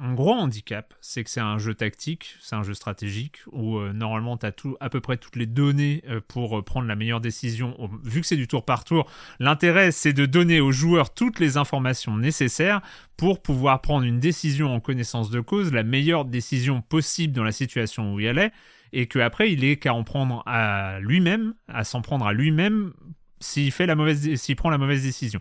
un 0.00 0.14
gros 0.14 0.32
handicap, 0.32 0.94
c'est 1.00 1.24
que 1.24 1.30
c'est 1.30 1.40
un 1.40 1.58
jeu 1.58 1.74
tactique, 1.74 2.36
c'est 2.40 2.54
un 2.54 2.62
jeu 2.62 2.74
stratégique 2.74 3.38
où 3.50 3.78
euh, 3.78 3.92
normalement 3.92 4.36
tu 4.36 4.46
as 4.46 4.52
à 4.78 4.90
peu 4.90 5.00
près 5.00 5.16
toutes 5.16 5.34
les 5.34 5.46
données 5.46 6.04
euh, 6.08 6.20
pour 6.26 6.58
euh, 6.58 6.62
prendre 6.62 6.86
la 6.86 6.94
meilleure 6.94 7.20
décision. 7.20 7.76
Vu 8.04 8.20
que 8.20 8.26
c'est 8.26 8.36
du 8.36 8.46
tour 8.46 8.64
par 8.64 8.84
tour, 8.84 9.10
l'intérêt 9.40 9.90
c'est 9.90 10.12
de 10.12 10.24
donner 10.24 10.60
aux 10.60 10.70
joueurs 10.70 11.12
toutes 11.12 11.40
les 11.40 11.56
informations 11.56 12.16
nécessaires 12.16 12.80
pour 13.16 13.42
pouvoir 13.42 13.80
prendre 13.80 14.04
une 14.04 14.20
décision 14.20 14.72
en 14.72 14.78
connaissance 14.78 15.30
de 15.30 15.40
cause, 15.40 15.72
la 15.72 15.82
meilleure 15.82 16.24
décision 16.24 16.80
possible 16.80 17.32
dans 17.32 17.44
la 17.44 17.52
situation 17.52 18.14
où 18.14 18.20
il 18.20 18.38
est, 18.38 18.52
et 18.92 19.08
qu'après 19.08 19.50
il 19.52 19.64
est 19.64 19.78
qu'à 19.78 19.94
en 19.94 20.04
prendre 20.04 20.44
à 20.46 21.00
lui-même, 21.00 21.54
à 21.66 21.82
s'en 21.82 22.02
prendre 22.02 22.24
à 22.24 22.32
lui-même 22.32 22.92
s'il 23.40 23.72
fait 23.72 23.88
s'il 24.36 24.56
prend 24.56 24.70
la 24.70 24.78
mauvaise 24.78 25.02
décision. 25.02 25.40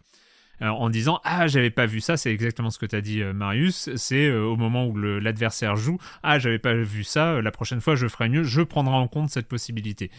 Euh, 0.63 0.69
en 0.69 0.89
disant 0.89 1.19
ah 1.23 1.47
j'avais 1.47 1.69
pas 1.69 1.85
vu 1.85 2.01
ça 2.01 2.17
c'est 2.17 2.33
exactement 2.33 2.71
ce 2.71 2.79
que 2.79 2.87
tu 2.87 2.95
as 2.95 3.01
dit 3.01 3.21
euh, 3.21 3.31
Marius 3.31 3.91
c'est 3.95 4.27
euh, 4.27 4.41
au 4.41 4.55
moment 4.55 4.87
où 4.87 4.97
l'adversaire 4.97 5.75
joue 5.75 5.99
ah 6.23 6.39
j'avais 6.39 6.57
pas 6.57 6.73
vu 6.73 7.03
ça 7.03 7.41
la 7.41 7.51
prochaine 7.51 7.79
fois 7.79 7.93
je 7.95 8.07
ferai 8.07 8.27
mieux 8.27 8.41
je 8.41 8.61
prendrai 8.61 8.95
en 8.95 9.07
compte 9.07 9.29
cette 9.29 9.47
possibilité. 9.47 10.09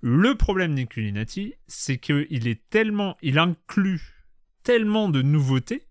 Le 0.00 0.36
problème 0.36 0.74
d'Inculinati 0.74 1.52
c'est 1.66 1.98
que 1.98 2.26
il 2.30 2.48
est 2.48 2.66
tellement 2.70 3.18
il 3.20 3.38
inclut 3.38 4.24
tellement 4.62 5.10
de 5.10 5.20
nouveautés 5.20 5.86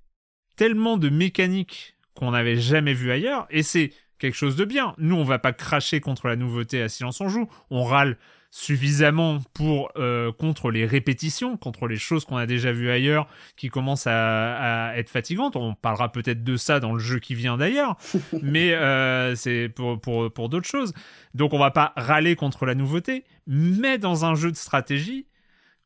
tellement 0.56 0.98
de 0.98 1.10
mécaniques 1.10 1.96
qu'on 2.16 2.32
n'avait 2.32 2.60
jamais 2.60 2.96
vu 2.96 3.12
ailleurs 3.12 3.46
et 3.52 3.62
c'est 3.62 3.92
quelque 4.18 4.36
chose 4.36 4.56
de 4.56 4.66
bien. 4.66 4.96
Nous 4.98 5.16
on 5.16 5.24
va 5.24 5.38
pas 5.38 5.54
cracher 5.54 6.00
contre 6.00 6.28
la 6.28 6.36
nouveauté 6.36 6.82
à 6.82 6.90
silence 6.90 7.22
on 7.22 7.30
joue 7.30 7.48
on 7.70 7.84
râle 7.84 8.18
suffisamment 8.56 9.40
pour 9.56 9.92
euh, 9.98 10.32
contre 10.32 10.70
les 10.70 10.86
répétitions, 10.86 11.58
contre 11.58 11.88
les 11.88 11.96
choses 11.96 12.24
qu'on 12.24 12.38
a 12.38 12.46
déjà 12.46 12.72
vues 12.72 12.92
ailleurs 12.92 13.28
qui 13.58 13.70
commencent 13.70 14.06
à, 14.06 14.92
à 14.92 14.98
être 14.98 15.10
fatigantes. 15.10 15.56
On 15.56 15.74
parlera 15.74 16.12
peut-être 16.12 16.44
de 16.44 16.56
ça 16.56 16.80
dans 16.80 16.94
le 16.94 17.00
jeu 17.00 17.18
qui 17.18 17.34
vient 17.34 17.58
d'ailleurs, 17.58 17.98
mais 18.44 18.74
euh, 18.76 19.34
c'est 19.34 19.70
pour, 19.70 20.00
pour, 20.00 20.32
pour 20.32 20.50
d'autres 20.50 20.68
choses. 20.68 20.94
Donc 21.34 21.54
on 21.54 21.58
va 21.58 21.72
pas 21.72 21.94
râler 21.96 22.36
contre 22.36 22.68
la 22.68 22.76
nouveauté, 22.76 23.24
mais 23.48 23.98
dans 23.98 24.24
un 24.24 24.36
jeu 24.36 24.52
de 24.52 24.56
stratégie 24.56 25.26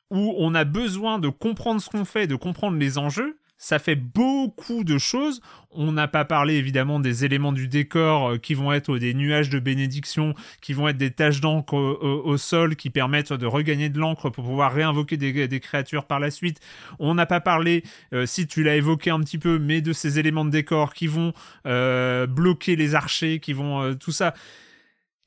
où 0.09 0.36
on 0.38 0.53
a 0.53 0.65
besoin 0.65 1.20
de 1.20 1.30
comprendre 1.30 1.80
ce 1.80 1.89
qu'on 1.89 2.03
fait, 2.03 2.28
de 2.28 2.36
comprendre 2.36 2.78
les 2.78 2.97
enjeux, 2.97 3.38
ça 3.58 3.80
fait 3.80 3.95
beaucoup 3.95 4.84
de 4.84 4.97
choses. 4.97 5.41
On 5.72 5.91
n'a 5.91 6.08
pas 6.08 6.26
parlé 6.26 6.55
évidemment 6.55 6.99
des 6.99 7.26
éléments 7.26 7.51
du 7.51 7.68
décor 7.68 8.30
euh, 8.30 8.38
qui 8.38 8.53
vont 8.53 8.72
être 8.72 8.97
des 8.97 9.14
nuages 9.14 9.49
de 9.49 9.60
bénédiction, 9.60 10.34
qui 10.62 10.74
vont 10.74 10.88
être 10.88 10.97
des 10.97 11.12
taches 11.12 11.41
d'encre 11.41 11.76
au, 11.76 12.38
sol 12.38 12.76
qui 12.76 12.89
permettent 12.89 13.34
de 13.34 13.45
regagner 13.45 13.89
de 13.89 13.99
l'encre 13.99 14.30
pour 14.30 14.43
pouvoir 14.43 14.74
réinvoquer 14.74 15.18
des, 15.18 15.47
des 15.47 15.60
créatures 15.60 16.05
par 16.05 16.20
la 16.20 16.32
suite. 16.32 16.60
On 16.99 17.16
n'a 17.16 17.26
pas 17.26 17.39
parlé, 17.39 17.84
euh, 18.14 18.26
si 18.26 18.47
tu 18.47 18.64
l'as 18.64 18.76
évoqué 18.76 19.10
un 19.10 19.20
petit 19.20 19.39
peu, 19.39 19.58
mais 19.60 19.82
de 19.82 19.93
ces 19.93 20.20
éléments 20.20 20.45
de 20.45 20.51
décor 20.51 20.93
qui 20.93 21.08
vont 21.08 21.34
euh, 21.66 22.28
bloquer 22.28 22.76
les 22.76 22.95
archers, 22.95 23.39
qui 23.39 23.53
vont 23.53 23.95
tout 23.95 24.12
ça. 24.12 24.34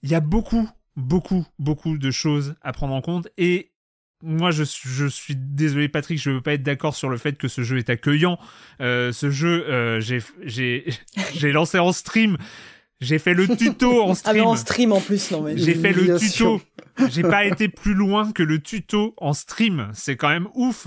Il 0.03 0.11
y 0.11 0.14
a 0.14 0.20
beaucoup, 0.20 0.68
beaucoup, 0.97 1.45
beaucoup 1.59 1.99
de 1.99 2.11
choses 2.11 2.55
à 2.62 2.72
prendre 2.72 2.95
en 2.95 3.01
compte 3.01 3.28
et 3.37 3.70
moi, 4.23 4.51
je, 4.51 4.62
suis- 4.62 4.89
je 4.89 5.07
suis 5.07 5.35
désolé, 5.37 5.89
Patrick, 5.89 6.21
je 6.21 6.31
veux 6.31 6.41
pas 6.41 6.53
être 6.55 6.62
d'accord 6.62 6.95
sur 6.95 7.09
le 7.09 7.16
fait 7.16 7.37
que 7.39 7.49
ce 7.49 7.62
jeu 7.62 7.79
est 7.79 7.89
accueillant. 7.91 8.39
Euh, 8.81 9.12
ce 9.12 9.31
jeu, 9.31 9.66
euh, 9.68 10.01
j'ai, 10.01 10.23
j'ai, 10.45 10.85
j'ai 11.35 11.53
lancé 11.53 11.79
en 11.79 11.93
stream. 11.93 12.37
J'ai 13.01 13.18
fait 13.18 13.33
le 13.33 13.49
tuto 13.57 14.03
en 14.03 14.11
Ah 14.12 14.14
stream. 14.14 14.35
mais 14.37 14.41
en 14.43 14.57
stream 14.57 14.93
en 14.93 15.01
plus, 15.01 15.31
non 15.31 15.41
mais. 15.43 15.57
J'ai 15.57 15.75
fait 15.75 15.93
le 15.93 16.18
tuto. 16.18 16.61
J'ai 17.09 17.23
pas 17.23 17.47
été 17.47 17.68
plus 17.68 17.95
loin 17.95 18.31
que 18.31 18.43
le 18.43 18.59
tuto 18.61 19.14
en 19.16 19.33
stream. 19.33 19.89
C'est 19.95 20.16
quand 20.16 20.29
même 20.29 20.49
ouf. 20.55 20.87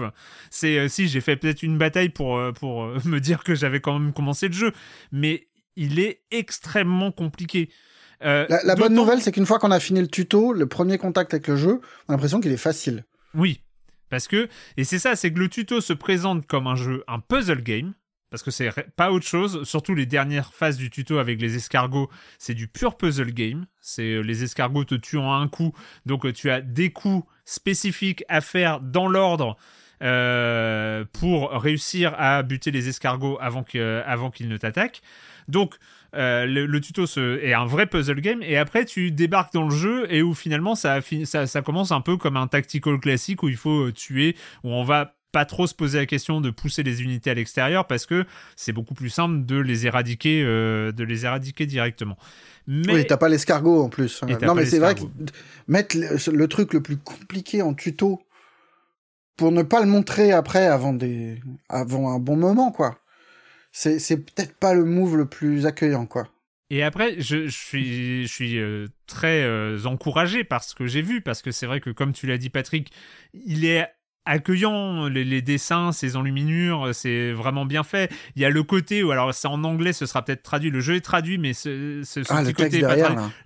C'est 0.51 0.77
euh, 0.77 0.87
si 0.87 1.07
j'ai 1.07 1.21
fait 1.21 1.35
peut-être 1.37 1.63
une 1.63 1.79
bataille 1.79 2.09
pour 2.09 2.37
euh, 2.37 2.51
pour 2.51 2.83
euh, 2.83 2.99
me 3.05 3.19
dire 3.19 3.43
que 3.43 3.55
j'avais 3.55 3.79
quand 3.79 3.97
même 3.97 4.13
commencé 4.13 4.47
le 4.47 4.53
jeu, 4.53 4.73
mais 5.11 5.47
il 5.75 5.99
est 5.99 6.21
extrêmement 6.29 7.11
compliqué. 7.11 7.69
Euh, 8.23 8.45
La, 8.47 8.63
la 8.63 8.75
bonne 8.75 8.93
nouvelle, 8.93 9.19
c'est 9.21 9.31
qu'une 9.31 9.47
fois 9.47 9.57
qu'on 9.57 9.71
a 9.71 9.79
fini 9.79 9.99
le 9.99 10.07
tuto, 10.07 10.53
le 10.53 10.67
premier 10.67 10.99
contact 10.99 11.33
avec 11.33 11.47
le 11.47 11.55
jeu, 11.57 11.81
on 12.07 12.09
a 12.09 12.13
l'impression 12.13 12.39
qu'il 12.39 12.51
est 12.51 12.57
facile. 12.57 13.05
Oui, 13.35 13.61
parce 14.09 14.27
que 14.27 14.47
et 14.77 14.83
c'est 14.83 14.99
ça, 14.99 15.15
c'est 15.15 15.33
que 15.33 15.39
le 15.39 15.49
tuto 15.49 15.81
se 15.81 15.93
présente 15.93 16.45
comme 16.45 16.67
un 16.67 16.75
jeu, 16.75 17.03
un 17.07 17.19
puzzle 17.19 17.63
game. 17.63 17.93
Parce 18.29 18.41
que 18.41 18.49
c'est 18.49 18.71
pas 18.95 19.11
autre 19.11 19.27
chose, 19.27 19.63
surtout 19.63 19.93
les 19.93 20.07
dernières 20.07 20.55
phases 20.55 20.75
du 20.77 20.89
tuto 20.89 21.19
avec 21.19 21.39
les 21.39 21.55
escargots, 21.55 22.09
c'est 22.39 22.55
du 22.55 22.67
pur 22.67 22.97
puzzle 22.97 23.31
game. 23.31 23.67
C'est 23.79 24.15
euh, 24.15 24.21
les 24.21 24.43
escargots 24.43 24.85
te 24.85 24.95
tuent 24.95 25.19
en 25.19 25.33
un 25.33 25.47
coup, 25.47 25.71
donc 26.07 26.25
euh, 26.25 26.33
tu 26.33 26.49
as 26.49 26.59
des 26.59 26.91
coups 26.91 27.27
spécifiques 27.45 28.23
à 28.29 28.41
faire 28.41 28.79
dans 28.79 29.07
l'ordre 29.07 29.55
euh, 30.01 31.05
pour 31.13 31.51
réussir 31.51 32.15
à 32.17 32.41
buter 32.41 32.71
les 32.71 32.87
escargots 32.87 33.37
avant 33.39 33.61
qu'ils 33.63 34.49
ne 34.49 34.57
t'attaquent. 34.57 35.03
Donc 35.47 35.75
euh, 36.15 36.45
le, 36.45 36.65
le 36.65 36.81
tuto 36.81 37.05
est 37.05 37.53
un 37.53 37.65
vrai 37.65 37.87
puzzle 37.87 38.21
game 38.21 38.41
et 38.43 38.57
après 38.57 38.85
tu 38.85 39.11
débarques 39.11 39.53
dans 39.53 39.67
le 39.67 39.75
jeu 39.75 40.05
et 40.13 40.21
où 40.21 40.33
finalement 40.33 40.75
ça, 40.75 41.01
commence 41.65 41.91
un 41.91 42.01
peu 42.01 42.17
comme 42.17 42.37
un 42.37 42.47
tactical 42.47 42.99
classique 42.99 43.43
où 43.43 43.49
il 43.49 43.57
faut 43.57 43.87
euh, 43.87 43.91
tuer, 43.91 44.35
où 44.63 44.69
on 44.69 44.83
va 44.83 45.15
pas 45.31 45.45
trop 45.45 45.65
se 45.65 45.73
poser 45.73 45.97
la 45.97 46.05
question 46.05 46.41
de 46.41 46.51
pousser 46.51 46.83
les 46.83 47.01
unités 47.01 47.31
à 47.31 47.33
l'extérieur 47.33 47.87
parce 47.87 48.05
que 48.05 48.25
c'est 48.55 48.71
beaucoup 48.71 48.93
plus 48.93 49.09
simple 49.09 49.45
de 49.45 49.57
les 49.57 49.87
éradiquer, 49.87 50.43
euh, 50.45 50.91
de 50.91 51.03
les 51.03 51.25
éradiquer 51.25 51.65
directement. 51.65 52.17
Mais 52.67 52.93
Oui, 52.93 53.07
t'as 53.07 53.17
pas 53.17 53.29
l'escargot 53.29 53.81
en 53.81 53.89
plus. 53.89 54.21
T'as 54.21 54.45
Non, 54.45 54.53
mais 54.53 54.65
c'est 54.65 54.79
vrai 54.79 54.93
que 54.93 55.01
mettre 55.67 55.97
le, 55.97 56.31
le 56.31 56.47
truc 56.47 56.73
le 56.73 56.81
plus 56.81 56.97
compliqué 56.97 57.63
en 57.63 57.73
tuto 57.73 58.21
pour 59.35 59.51
ne 59.51 59.63
pas 59.63 59.81
le 59.81 59.87
montrer 59.87 60.31
après 60.31 60.67
avant 60.67 60.93
des, 60.93 61.41
avant 61.67 62.11
un 62.13 62.19
bon 62.19 62.37
moment, 62.37 62.71
quoi. 62.71 62.99
C'est, 63.75 63.97
c'est 63.97 64.17
peut-être 64.17 64.55
pas 64.55 64.75
le 64.75 64.85
move 64.85 65.17
le 65.17 65.25
plus 65.25 65.65
accueillant, 65.65 66.05
quoi. 66.05 66.29
Et 66.69 66.83
après, 66.83 67.19
je, 67.19 67.47
suis, 67.49 68.27
je 68.27 68.31
suis 68.31 68.59
euh, 68.59 68.87
très 69.07 69.43
euh, 69.43 69.83
encouragé 69.85 70.43
par 70.43 70.63
ce 70.63 70.75
que 70.75 70.85
j'ai 70.85 71.01
vu, 71.01 71.21
parce 71.21 71.41
que 71.41 71.51
c'est 71.51 71.65
vrai 71.65 71.81
que, 71.81 71.89
comme 71.89 72.13
tu 72.13 72.27
l'as 72.27 72.37
dit, 72.37 72.49
Patrick, 72.49 72.91
il 73.33 73.65
est 73.65 73.87
accueillant, 74.25 75.07
les, 75.07 75.23
les 75.23 75.41
dessins, 75.41 75.91
ces 75.91 76.15
enluminures, 76.15 76.89
c'est 76.93 77.31
vraiment 77.31 77.65
bien 77.65 77.83
fait. 77.83 78.11
Il 78.35 78.41
y 78.41 78.45
a 78.45 78.49
le 78.49 78.63
côté 78.63 79.03
où, 79.03 79.11
alors 79.11 79.33
c'est 79.33 79.47
en 79.47 79.63
anglais, 79.63 79.93
ce 79.93 80.05
sera 80.05 80.23
peut-être 80.23 80.43
traduit, 80.43 80.69
le 80.69 80.79
jeu 80.79 80.95
est 80.95 81.01
traduit, 81.01 81.37
mais 81.37 81.53
ce, 81.53 82.01
ce, 82.03 82.23
ce 82.23 82.33
Ah, 82.33 82.41
petit 82.43 82.53
côté 82.53 82.81
pas. 82.81 82.95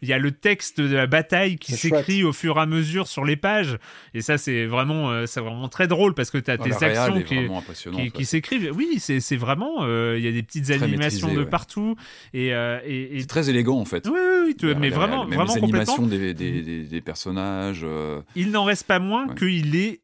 Il 0.02 0.08
y 0.08 0.14
a 0.14 0.20
le 0.20 0.32
texte 0.32 0.80
de 0.82 0.96
la 0.96 1.08
bataille 1.08 1.58
qui 1.58 1.74
s'écrit 1.74 2.24
au 2.24 2.34
fur 2.34 2.58
et 2.58 2.62
à 2.62 2.66
mesure 2.66 3.08
sur 3.08 3.26
les 3.26 3.36
pages, 3.36 3.78
et 4.14 4.22
ça 4.22 4.38
c'est 4.38 4.66
vraiment, 4.66 5.10
euh, 5.12 5.26
c'est 5.26 5.42
vraiment 5.42 5.70
très 5.70 5.88
drôle 5.88 6.14
parce 6.14 6.30
que 6.32 6.38
tu 6.38 6.52
as 6.52 6.56
Ah, 6.60 6.64
tes 6.64 6.74
actions 6.86 7.22
qui, 7.24 8.12
qui, 8.12 8.26
s'écrivent. 8.26 8.72
Oui, 8.76 8.96
c'est 9.00 9.20
c'est 9.20 9.36
vraiment, 9.38 9.78
euh, 9.82 10.16
il 10.18 10.24
y 10.24 10.28
a 10.28 10.32
des 10.32 10.44
petites 10.44 10.66
Très 10.66 10.84
animations 10.84 11.28
maîtrisé, 11.28 11.36
de 11.36 11.44
ouais. 11.44 11.50
partout, 11.50 11.96
et, 12.34 12.54
euh, 12.54 12.80
et, 12.86 13.18
et- 13.18 13.22
C'est 13.22 13.28
très 13.28 13.50
élégant 13.50 13.80
en 13.80 13.86
fait. 13.86 14.06
oui, 14.08 14.14
oui, 14.16 14.44
oui, 14.48 14.56
tu- 14.56 14.68
La- 14.68 14.76
mais 14.76 14.90
la- 14.90 14.96
vraiment, 14.96 15.26
vraiment 15.26 15.54
les 15.56 15.62
complètement. 15.62 15.96
animations 15.96 16.08
des, 16.08 16.34
des, 16.34 16.62
des, 16.62 16.84
des 16.84 17.02
personnages. 17.02 17.82
euh, 17.84 18.22
Il 18.36 18.52
n'en 18.52 18.64
reste 18.64 18.86
pas 18.88 19.00
moins 19.00 19.28
Ouais. 19.28 19.36
qu'il 19.36 19.76
est, 19.76 20.02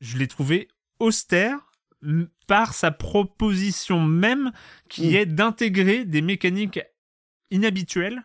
je 0.00 0.18
l'ai 0.18 0.28
trouvé 0.28 0.68
austère 0.98 1.58
par 2.46 2.74
sa 2.74 2.90
proposition 2.90 4.00
même 4.00 4.52
qui 4.88 5.08
Mm. 5.08 5.14
est 5.14 5.26
d'intégrer 5.26 6.04
des 6.04 6.22
mécaniques 6.22 6.80
inhabituelles 7.50 8.22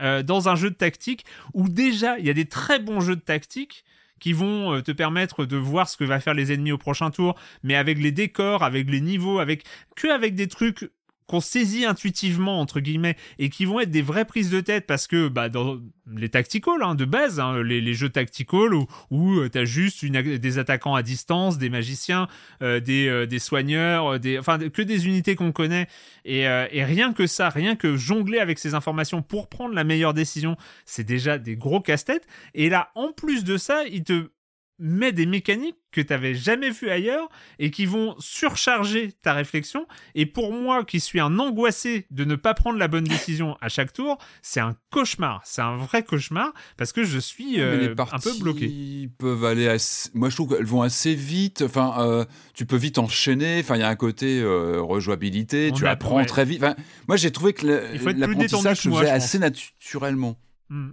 euh, 0.00 0.22
dans 0.22 0.48
un 0.48 0.56
jeu 0.56 0.70
de 0.70 0.76
tactique 0.76 1.24
où 1.54 1.68
déjà 1.68 2.18
il 2.18 2.26
y 2.26 2.30
a 2.30 2.34
des 2.34 2.44
très 2.44 2.78
bons 2.78 3.00
jeux 3.00 3.16
de 3.16 3.20
tactique 3.20 3.84
qui 4.20 4.32
vont 4.32 4.74
euh, 4.74 4.82
te 4.82 4.92
permettre 4.92 5.44
de 5.46 5.56
voir 5.56 5.88
ce 5.88 5.96
que 5.96 6.04
va 6.04 6.20
faire 6.20 6.34
les 6.34 6.52
ennemis 6.52 6.72
au 6.72 6.78
prochain 6.78 7.10
tour, 7.10 7.36
mais 7.62 7.76
avec 7.76 7.98
les 7.98 8.12
décors, 8.12 8.62
avec 8.64 8.90
les 8.90 9.00
niveaux, 9.00 9.38
avec 9.38 9.64
que 9.96 10.08
avec 10.08 10.34
des 10.34 10.48
trucs 10.48 10.90
qu'on 11.28 11.40
saisit 11.40 11.84
intuitivement 11.84 12.60
entre 12.60 12.80
guillemets 12.80 13.16
et 13.38 13.50
qui 13.50 13.66
vont 13.66 13.78
être 13.80 13.90
des 13.90 14.02
vraies 14.02 14.24
prises 14.24 14.50
de 14.50 14.60
tête 14.60 14.86
parce 14.86 15.06
que 15.06 15.28
bah 15.28 15.48
dans 15.48 15.78
les 16.16 16.30
tacticals 16.30 16.82
hein, 16.82 16.94
de 16.94 17.04
base 17.04 17.38
hein, 17.38 17.62
les, 17.62 17.80
les 17.80 17.94
jeux 17.94 18.08
tacticals 18.08 18.74
où, 18.74 18.86
où 19.10 19.48
tu 19.48 19.58
as 19.58 19.64
juste 19.64 20.02
une, 20.02 20.20
des 20.20 20.58
attaquants 20.58 20.94
à 20.94 21.02
distance 21.02 21.58
des 21.58 21.68
magiciens 21.68 22.28
euh, 22.62 22.80
des, 22.80 23.08
euh, 23.08 23.26
des 23.26 23.38
soigneurs 23.38 24.14
euh, 24.14 24.18
des 24.18 24.38
enfin 24.38 24.58
que 24.58 24.82
des 24.82 25.06
unités 25.06 25.36
qu'on 25.36 25.52
connaît. 25.52 25.86
Et, 26.24 26.48
euh, 26.48 26.66
et 26.72 26.84
rien 26.84 27.12
que 27.12 27.26
ça 27.26 27.50
rien 27.50 27.76
que 27.76 27.96
jongler 27.96 28.38
avec 28.38 28.58
ces 28.58 28.74
informations 28.74 29.22
pour 29.22 29.48
prendre 29.48 29.74
la 29.74 29.84
meilleure 29.84 30.14
décision 30.14 30.56
c'est 30.86 31.04
déjà 31.04 31.38
des 31.38 31.56
gros 31.56 31.80
casse-têtes. 31.80 32.26
Et 32.54 32.70
là 32.70 32.90
en 32.94 33.12
plus 33.12 33.44
de 33.44 33.58
ça 33.58 33.84
il 33.84 34.02
te 34.02 34.30
met 34.78 35.12
des 35.12 35.26
mécaniques 35.26 35.76
que 35.90 36.00
tu 36.00 36.12
n'avais 36.12 36.34
jamais 36.34 36.70
vues 36.70 36.90
ailleurs 36.90 37.28
et 37.58 37.70
qui 37.70 37.86
vont 37.86 38.14
surcharger 38.18 39.12
ta 39.22 39.32
réflexion. 39.32 39.86
Et 40.14 40.26
pour 40.26 40.52
moi, 40.52 40.84
qui 40.84 41.00
suis 41.00 41.20
un 41.20 41.38
angoissé 41.38 42.06
de 42.10 42.24
ne 42.24 42.36
pas 42.36 42.54
prendre 42.54 42.78
la 42.78 42.88
bonne 42.88 43.04
décision 43.04 43.56
à 43.60 43.68
chaque 43.68 43.92
tour, 43.92 44.18
c'est 44.42 44.60
un 44.60 44.76
cauchemar. 44.90 45.40
C'est 45.44 45.62
un 45.62 45.76
vrai 45.76 46.02
cauchemar 46.02 46.52
parce 46.76 46.92
que 46.92 47.04
je 47.04 47.18
suis 47.18 47.60
euh, 47.60 47.94
les 47.94 48.02
un 48.12 48.18
peu 48.18 48.32
bloqué. 48.38 49.08
peuvent 49.18 49.44
aller 49.44 49.68
assez... 49.68 50.10
Moi, 50.14 50.28
je 50.28 50.36
trouve 50.36 50.54
qu'elles 50.54 50.66
vont 50.66 50.82
assez 50.82 51.14
vite. 51.14 51.62
Enfin, 51.62 51.94
euh, 51.98 52.24
tu 52.54 52.66
peux 52.66 52.76
vite 52.76 52.98
enchaîner. 52.98 53.60
Enfin, 53.60 53.76
il 53.76 53.80
y 53.80 53.84
a 53.84 53.88
un 53.88 53.96
côté 53.96 54.40
euh, 54.40 54.80
rejouabilité. 54.80 55.70
On 55.72 55.74
tu 55.74 55.86
apprends 55.86 56.16
ouais. 56.16 56.26
très 56.26 56.44
vite. 56.44 56.62
Enfin, 56.62 56.76
moi, 57.06 57.16
j'ai 57.16 57.30
trouvé 57.30 57.52
que 57.52 57.66
l'apprentissage 57.66 58.80
se 58.80 58.90
faisait 58.90 59.10
assez 59.10 59.38
naturellement. 59.38 60.36
Hmm, 60.70 60.90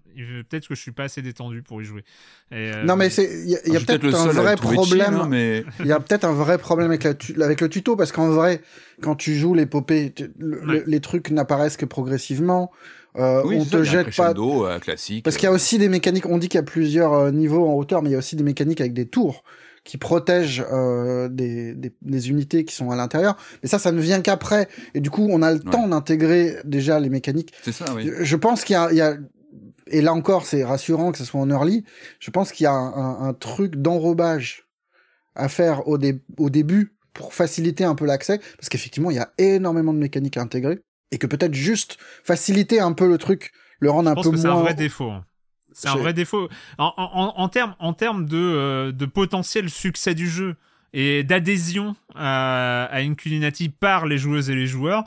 Peut-être 0.50 0.68
que 0.70 0.76
je 0.76 0.80
suis 0.82 0.92
pas 0.94 1.04
assez 1.04 1.22
détendu 1.22 1.62
pour 1.62 1.82
y 1.82 1.86
jouer. 1.86 2.04
Et, 2.52 2.72
euh, 2.74 2.84
Non, 2.86 2.96
mais 2.96 3.10
c'est 3.10 3.26
il 3.44 3.50
y 3.50 3.56
a, 3.76 3.80
peut-être 3.82 4.06
un 4.16 4.28
vrai 4.28 4.56
problème. 4.56 5.16
hein, 5.16 5.28
mais 5.30 5.66
Il 5.82 5.88
y 5.88 5.92
a 5.92 6.00
peut-être 6.00 6.24
un 6.24 6.32
vrai 6.34 6.58
problème 6.58 6.88
avec, 6.90 7.04
la 7.04 7.14
tu- 7.14 7.42
avec 7.42 7.60
le 7.60 7.68
tuto 7.68 7.96
parce 7.98 8.12
qu'en 8.14 8.30
vrai, 8.30 8.62
quand 9.02 9.16
tu 9.16 9.36
joues 9.36 9.54
l'épopée, 9.54 10.14
tu- 10.16 10.32
le- 10.40 10.60
Ouais. 10.66 10.66
le- 10.80 10.84
les 10.88 11.00
trucs 11.02 11.30
n'apparaissent 11.32 11.76
que 11.78 11.86
progressivement. 11.86 12.72
Euh, 13.18 13.42
oui, 13.46 13.58
on 13.58 13.64
c'est 13.64 13.70
te 13.72 13.84
ça, 13.84 13.92
jette 14.04 14.16
pas. 14.16 14.34
euh, 14.38 14.80
classique. 14.80 15.24
Parce 15.24 15.36
qu'il 15.38 15.46
y 15.46 15.50
a 15.50 15.54
aussi 15.54 15.78
des 15.78 15.90
mécaniques. 15.90 16.26
On 16.26 16.38
dit 16.38 16.48
qu'il 16.50 16.58
y 16.58 16.60
a 16.60 16.64
plusieurs 16.64 17.14
euh, 17.14 17.32
niveaux 17.32 17.68
en 17.68 17.74
hauteur, 17.74 18.02
mais 18.02 18.10
il 18.10 18.14
y 18.14 18.16
a 18.16 18.20
aussi 18.20 18.36
des 18.36 18.44
mécaniques 18.44 18.80
avec 18.82 18.94
des 18.94 19.08
tours 19.08 19.44
qui 19.86 19.98
protègent 19.98 20.66
euh, 20.72 21.30
des, 21.30 21.76
des, 21.76 21.94
des 22.02 22.30
unités 22.30 22.66
qui 22.66 22.74
sont 22.76 22.90
à 22.92 22.96
l'intérieur. 22.96 23.38
Mais 23.62 23.70
ça, 23.70 23.78
ça 23.80 23.92
ne 23.92 24.02
vient 24.02 24.20
qu'après. 24.22 24.68
Et 24.96 25.00
du 25.00 25.10
coup, 25.12 25.28
on 25.30 25.42
a 25.44 25.52
le 25.54 25.60
Ouais. 25.60 25.72
temps 25.72 25.88
d'intégrer 25.88 26.56
déjà 26.66 27.00
les 27.00 27.10
mécaniques. 27.10 27.54
C'est 27.62 27.72
ça, 27.72 27.86
oui. 27.96 28.10
Je- 28.20 28.24
Je 28.24 28.36
pense 28.36 28.64
qu'il 28.64 28.74
y 28.74 28.78
a, 28.78 28.90
il 28.92 28.98
y 28.98 29.02
a- 29.02 29.16
et 29.88 30.02
là 30.02 30.14
encore, 30.14 30.46
c'est 30.46 30.64
rassurant 30.64 31.12
que 31.12 31.18
ce 31.18 31.26
soit 31.26 31.40
en 31.40 31.50
early. 31.50 31.84
Je 32.20 32.32
pense 32.32 32.52
qu'il 32.52 32.64
y 32.64 32.68
a 32.68 32.74
un, 32.74 32.94
un- 32.94 33.28
un 33.30 33.34
truc 33.34 33.76
d'enrobage 33.76 34.64
à 35.36 35.50
faire 35.50 35.88
au, 35.88 35.98
dé- 35.98 36.22
au 36.38 36.50
début 36.50 36.96
pour 37.14 37.34
faciliter 37.34 37.84
un 37.86 37.96
peu 37.96 38.06
l'accès, 38.06 38.40
parce 38.58 38.70
qu'effectivement, 38.70 39.10
il 39.12 39.18
y 39.18 39.20
a 39.20 39.32
énormément 39.38 39.94
de 39.94 40.00
mécaniques 40.00 40.38
à 40.38 40.42
intégrer, 40.42 40.80
et 41.12 41.18
que 41.18 41.28
peut-être 41.28 41.54
juste 41.54 41.98
faciliter 42.24 42.80
un 42.80 42.94
peu 42.94 43.08
le 43.08 43.18
truc, 43.18 43.52
le 43.80 43.90
rendre 43.92 44.10
un 44.10 44.16
peu 44.16 44.32
que 44.32 44.38
c'est 44.38 44.48
un 44.48 44.54
moins. 44.54 44.64
vrai 44.64 44.74
défaut. 44.74 45.12
hein. 45.12 45.26
C'est 45.72 45.90
un 45.90 45.96
vrai 45.98 46.14
défaut. 46.14 46.48
En, 46.78 46.94
en, 46.96 47.34
en 47.36 47.50
termes 47.50 47.76
en 47.80 47.92
termes 47.94 48.26
de, 48.28 48.38
euh, 48.38 48.92
de 48.94 49.06
potentiel 49.06 49.70
succès 49.70 50.16
du 50.16 50.30
jeu 50.30 50.56
et 50.94 51.26
d'adhésion 51.26 51.98
à, 52.16 52.86
à 52.86 53.00
Inculinati 53.00 53.68
par 53.68 54.06
les 54.06 54.18
joueuses 54.18 54.50
et 54.50 54.56
les 54.56 54.68
joueurs, 54.68 55.04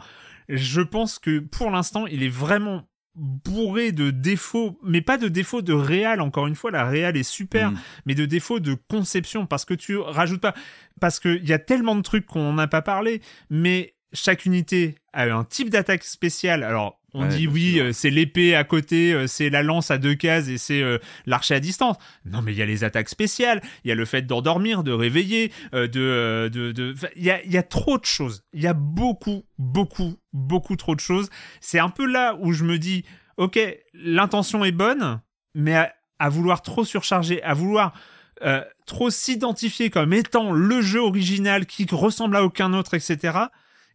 je 0.50 0.82
pense 0.82 1.18
que 1.18 1.38
pour 1.40 1.70
l'instant, 1.70 2.06
il 2.06 2.22
est 2.22 2.28
vraiment 2.28 2.82
bourré 3.18 3.92
de 3.92 4.10
défauts, 4.10 4.78
mais 4.82 5.00
pas 5.00 5.18
de 5.18 5.28
défauts 5.28 5.62
de 5.62 5.72
réal, 5.72 6.20
encore 6.20 6.46
une 6.46 6.54
fois, 6.54 6.70
la 6.70 6.84
réal 6.84 7.16
est 7.16 7.22
super, 7.22 7.72
Mm. 7.72 7.78
mais 8.06 8.14
de 8.14 8.24
défauts 8.26 8.60
de 8.60 8.74
conception, 8.88 9.44
parce 9.46 9.64
que 9.64 9.74
tu 9.74 9.96
rajoutes 9.98 10.40
pas, 10.40 10.54
parce 11.00 11.18
qu'il 11.20 11.44
y 11.46 11.52
a 11.52 11.58
tellement 11.58 11.96
de 11.96 12.02
trucs 12.02 12.26
qu'on 12.26 12.52
n'a 12.52 12.66
pas 12.68 12.82
parlé, 12.82 13.20
mais 13.50 13.94
chaque 14.12 14.46
unité 14.46 14.94
a 15.12 15.24
un 15.24 15.44
type 15.44 15.68
d'attaque 15.70 16.04
spéciale. 16.04 16.62
Alors, 16.62 16.97
on 17.14 17.22
Ouais, 17.22 17.28
dit 17.28 17.46
oui, 17.46 17.80
euh, 17.80 17.92
c'est 17.92 18.10
l'épée 18.10 18.54
à 18.54 18.64
côté, 18.64 19.12
euh, 19.12 19.26
c'est 19.26 19.48
la 19.48 19.62
lance 19.62 19.90
à 19.90 19.96
deux 19.98 20.14
cases 20.14 20.48
et 20.48 20.58
c'est 20.58 20.82
euh, 20.82 20.98
l'archer 21.26 21.54
à 21.54 21.60
distance. 21.60 21.96
Non, 22.26 22.42
mais 22.42 22.52
il 22.52 22.58
y 22.58 22.62
a 22.62 22.66
les 22.66 22.84
attaques 22.84 23.08
spéciales, 23.08 23.62
il 23.84 23.88
y 23.88 23.92
a 23.92 23.94
le 23.94 24.04
fait 24.04 24.22
d'endormir, 24.22 24.82
de 24.84 24.92
réveiller, 24.92 25.50
euh, 25.74 25.86
de, 25.88 26.50
de, 26.52 26.72
de, 26.72 26.94
il 27.16 27.24
y 27.24 27.30
a, 27.30 27.42
il 27.44 27.50
y 27.50 27.56
a 27.56 27.62
trop 27.62 27.98
de 27.98 28.04
choses. 28.04 28.44
Il 28.52 28.60
y 28.60 28.66
a 28.66 28.74
beaucoup, 28.74 29.44
beaucoup, 29.56 30.16
beaucoup 30.34 30.76
trop 30.76 30.94
de 30.94 31.00
choses. 31.00 31.30
C'est 31.60 31.78
un 31.78 31.88
peu 31.88 32.04
là 32.04 32.36
où 32.40 32.52
je 32.52 32.64
me 32.64 32.78
dis, 32.78 33.04
ok, 33.38 33.58
l'intention 33.94 34.62
est 34.64 34.72
bonne, 34.72 35.20
mais 35.54 35.74
à, 35.74 35.94
à 36.18 36.28
vouloir 36.28 36.60
trop 36.60 36.84
surcharger, 36.84 37.42
à 37.42 37.54
vouloir 37.54 37.94
trop 38.86 39.10
s'identifier 39.10 39.90
comme 39.90 40.12
étant 40.12 40.52
le 40.52 40.80
jeu 40.80 41.00
original 41.00 41.66
qui 41.66 41.86
ressemble 41.90 42.36
à 42.36 42.44
aucun 42.44 42.72
autre, 42.72 42.94
etc. 42.94 43.36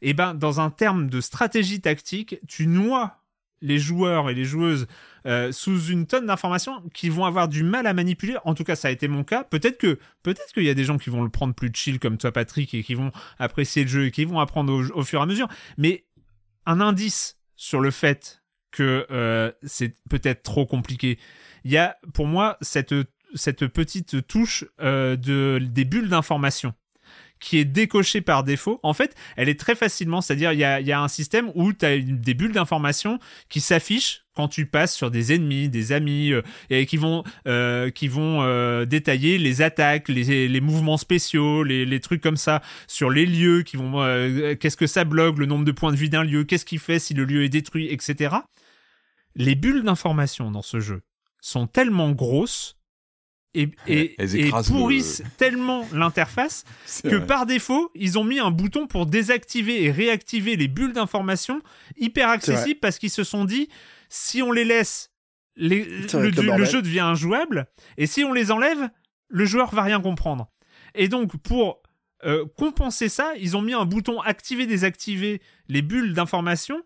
Et 0.04 0.14
ben, 0.14 0.34
dans 0.34 0.60
un 0.60 0.70
terme 0.70 1.10
de 1.10 1.22
stratégie 1.22 1.82
tactique, 1.82 2.38
tu 2.48 2.68
noies 2.68 3.18
les 3.62 3.80
joueurs 3.80 4.30
et 4.30 4.36
les 4.36 4.44
joueuses 4.44 4.88
euh, 5.26 5.54
sous 5.54 5.86
une 5.86 6.06
tonne 6.06 6.26
d'informations 6.26 6.84
qui 6.94 7.08
vont 7.08 7.24
avoir 7.24 7.48
du 7.48 7.64
mal 7.64 7.88
à 7.88 7.94
manipuler. 7.94 8.36
En 8.44 8.54
tout 8.54 8.66
cas, 8.66 8.76
ça 8.76 8.90
a 8.90 8.92
été 8.92 9.08
mon 9.08 9.24
cas. 9.24 9.46
Peut-être 9.46 9.78
que 9.78 9.98
peut-être 10.22 10.52
qu'il 10.54 10.64
y 10.64 10.70
a 10.70 10.74
des 10.74 10.84
gens 10.84 10.98
qui 10.98 11.10
vont 11.10 11.24
le 11.24 11.30
prendre 11.30 11.56
plus 11.56 11.72
chill 11.74 11.98
comme 11.98 12.18
toi, 12.18 12.34
Patrick, 12.34 12.74
et 12.74 12.84
qui 12.84 12.94
vont 12.94 13.14
apprécier 13.40 13.84
le 13.84 13.90
jeu 13.90 14.06
et 14.06 14.12
qui 14.12 14.26
vont 14.26 14.42
apprendre 14.42 14.74
au, 14.94 15.04
fur 15.04 15.22
et 15.22 15.24
à 15.24 15.26
mesure. 15.26 15.48
Mais 15.78 16.04
un 16.66 16.82
indice 16.82 17.38
sur 17.56 17.80
le 17.80 17.90
fait 17.90 18.44
que 18.72 19.08
euh, 19.10 19.54
c'est 19.64 19.96
peut-être 20.10 20.44
trop 20.44 20.66
compliqué. 20.66 21.18
Il 21.64 21.72
y 21.72 21.78
a 21.78 21.96
pour 22.14 22.28
moi 22.28 22.58
cette 22.60 22.94
cette 23.36 23.66
petite 23.66 24.28
touche 24.28 24.66
euh, 24.82 25.16
de 25.16 25.60
des 25.60 25.86
bulles 25.86 26.10
d'information 26.10 26.74
qui 27.44 27.58
est 27.58 27.66
décochée 27.66 28.22
par 28.22 28.46
défaut. 28.46 28.80
En 28.84 28.94
fait, 28.94 29.16
elle 29.36 29.50
est 29.50 29.60
très 29.60 29.76
facilement, 29.76 30.22
c'est-à-dire 30.22 30.54
il 30.54 30.60
y 30.60 30.64
a, 30.64 30.80
y 30.80 30.94
a 30.94 31.02
un 31.02 31.10
système 31.10 31.52
où 31.56 31.74
tu 31.74 31.86
as 31.86 32.00
des 32.00 32.34
bulles 32.34 32.54
d'information 32.54 33.20
qui 33.50 33.60
s'affichent 33.60 34.22
quand 34.34 34.48
tu 34.48 34.66
passes 34.66 34.96
sur 34.96 35.12
des 35.12 35.34
ennemis, 35.34 35.68
des 35.68 35.92
amis, 35.92 36.32
euh, 36.32 36.42
et 36.70 36.86
qui 36.86 36.96
vont, 36.96 37.24
euh, 37.46 37.92
qui 37.92 38.08
vont 38.08 38.42
euh, 38.42 38.86
détailler 38.86 39.38
les 39.38 39.62
attaques, 39.62 40.08
les, 40.08 40.48
les 40.48 40.62
mouvements 40.62 40.98
spéciaux, 40.98 41.64
les, 41.64 41.86
les 41.86 42.00
trucs 42.00 42.22
comme 42.22 42.38
ça, 42.38 42.62
sur 42.88 43.10
les 43.10 43.26
lieux, 43.26 43.62
qui 43.62 43.76
vont, 43.76 44.02
euh, 44.02 44.56
qu'est-ce 44.56 44.78
que 44.78 44.88
ça 44.88 45.04
bloque, 45.04 45.38
le 45.38 45.46
nombre 45.46 45.66
de 45.66 45.72
points 45.72 45.92
de 45.92 45.98
vie 45.98 46.10
d'un 46.10 46.24
lieu, 46.24 46.46
qu'est-ce 46.46 46.66
qu'il 46.66 46.80
fait 46.80 46.98
si 46.98 47.14
le 47.14 47.26
lieu 47.26 47.44
est 47.44 47.50
détruit, 47.50 47.90
etc. 47.92 48.38
Les 49.36 49.56
bulles 49.56 49.84
d'information 49.84 50.50
dans 50.50 50.62
ce 50.62 50.80
jeu 50.80 51.02
sont 51.42 51.68
tellement 51.68 52.12
grosses 52.12 52.78
et, 53.56 53.70
et, 53.88 54.16
Elles 54.18 54.36
et 54.36 54.48
écrasent 54.48 54.70
le- 54.72 54.78
pourrissent 54.78 55.24
tellement 55.38 55.88
l'interface 55.94 56.64
que 57.04 57.16
vrai. 57.16 57.26
par 57.26 57.46
défaut, 57.46 57.92
ils 57.96 58.18
ont 58.18 58.24
mis 58.24 58.40
un 58.40 58.52
bouton 58.52 58.88
pour 58.88 59.06
désactiver 59.06 59.84
et 59.84 59.92
réactiver 59.92 60.56
les 60.56 60.68
bulles 60.68 60.94
d'information 60.94 61.62
hyper 61.98 62.30
accessibles 62.30 62.80
parce 62.80 62.98
qu'ils 62.98 63.10
se 63.12 63.24
sont 63.24 63.46
dit 63.46 63.70
si 64.10 64.42
on 64.42 64.52
les 64.52 64.66
laisse, 64.66 65.12
les- 65.56 65.86
le, 65.86 66.08
jeu 66.66 66.82
devient 66.82 67.00
injouable 67.02 67.68
et 67.98 68.08
si 68.08 68.24
on 68.24 68.34
les 68.34 68.52
enlève, 68.52 68.90
le 69.30 69.46
joueur 69.46 69.74
va 69.74 69.84
rien 69.84 70.02
comprendre. 70.02 70.50
Et 70.96 71.08
donc 71.08 71.36
pour 71.38 71.82
euh, 72.26 72.46
compenser 72.58 73.10
ça, 73.10 73.34
ils 73.40 73.58
ont 73.58 73.62
mis 73.62 73.74
un 73.74 73.86
bouton 73.86 74.22
activer 74.22 74.66
désactiver 74.66 75.42
les 75.68 75.82
bulles 75.82 76.14
d'information 76.14 76.82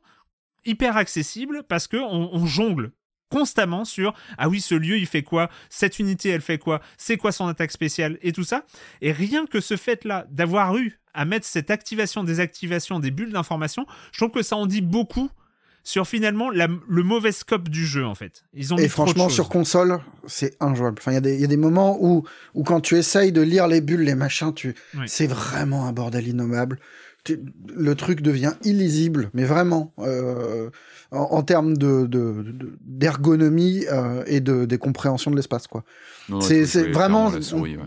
hyper 0.66 0.98
accessible 0.98 1.64
parce 1.70 1.88
que 1.88 1.98
on, 1.98 2.34
on 2.34 2.46
jongle 2.46 2.92
constamment 3.30 3.86
sur 3.86 4.14
ah 4.38 4.50
oui 4.50 4.62
ce 4.62 4.76
lieu 4.76 4.98
il 4.98 5.06
fait 5.08 5.24
quoi? 5.24 5.50
Cette 5.70 6.00
unité 6.00 6.30
elle 6.30 6.42
fait 6.42 6.58
quoi? 6.58 6.82
C'est 6.98 7.18
quoi 7.18 7.32
son 7.32 7.48
attaque 7.48 7.72
spéciale? 7.72 8.18
Et 8.22 8.32
tout 8.32 8.44
ça 8.44 8.66
et 9.02 9.12
rien 9.12 9.46
que 9.46 9.60
ce 9.60 9.76
fait 9.78 10.06
là 10.06 10.26
d'avoir 10.32 10.78
eu 10.78 11.00
à 11.14 11.26
mettre 11.26 11.46
cette 11.46 11.72
activation 11.72 12.24
désactivation 12.24 13.00
des 13.00 13.12
bulles 13.12 13.32
d'information 13.34 13.86
je 14.12 14.20
trouve 14.20 14.32
que 14.32 14.44
ça 14.44 14.56
en 14.56 14.66
dit 14.66 14.82
beaucoup 14.82 15.30
sur 15.84 16.06
finalement 16.06 16.50
la- 16.50 16.68
le 16.90 17.04
mauvais 17.04 17.32
scope 17.32 17.70
du 17.70 17.86
jeu 17.86 18.06
en 18.06 18.14
fait. 18.14 18.44
Ils 18.54 18.74
ont 18.74 18.78
Et 18.78 18.90
franchement, 18.90 19.30
sur 19.30 19.48
console, 19.48 20.02
c'est 20.28 20.58
injouable. 20.62 20.98
Enfin, 21.00 21.12
il 21.12 21.14
y, 21.14 21.18
a 21.18 21.22
des- 21.22 21.36
il 21.36 21.40
y 21.40 21.46
a 21.46 21.48
des 21.48 21.56
moments 21.56 21.98
où, 22.04 22.26
où 22.56 22.64
quand 22.64 22.82
tu 22.82 22.96
essayes 22.98 23.32
de 23.32 23.40
lire 23.42 23.70
les 23.70 23.80
bulles, 23.80 24.02
les 24.02 24.14
machins, 24.16 24.54
tu, 24.54 24.76
Oui. 24.96 25.06
c'est 25.08 25.28
vraiment 25.28 25.88
un 25.88 25.94
bordel 25.94 26.28
innommable. 26.28 26.78
Le 27.76 27.96
truc 27.96 28.22
devient 28.22 28.54
illisible, 28.64 29.30
mais 29.34 29.44
vraiment, 29.44 29.94
euh, 30.00 30.70
en, 31.12 31.20
en 31.20 31.44
termes 31.44 31.78
de, 31.78 32.06
de- 32.06 32.44
de- 32.44 32.78
d'ergonomie 32.82 33.86
euh, 33.92 34.24
et 34.28 34.40
de, 34.42 34.66
des 34.66 34.78
compréhensions 34.78 35.32
de 35.32 35.36
l'espace, 35.36 35.68
quoi. 35.68 35.84
C'est- 36.42 36.64
vraiment- 36.66 36.92
clairement 36.92 37.28
à 37.30 37.36
la 37.36 37.42
souris, 37.42 37.78
ouais. 37.78 37.84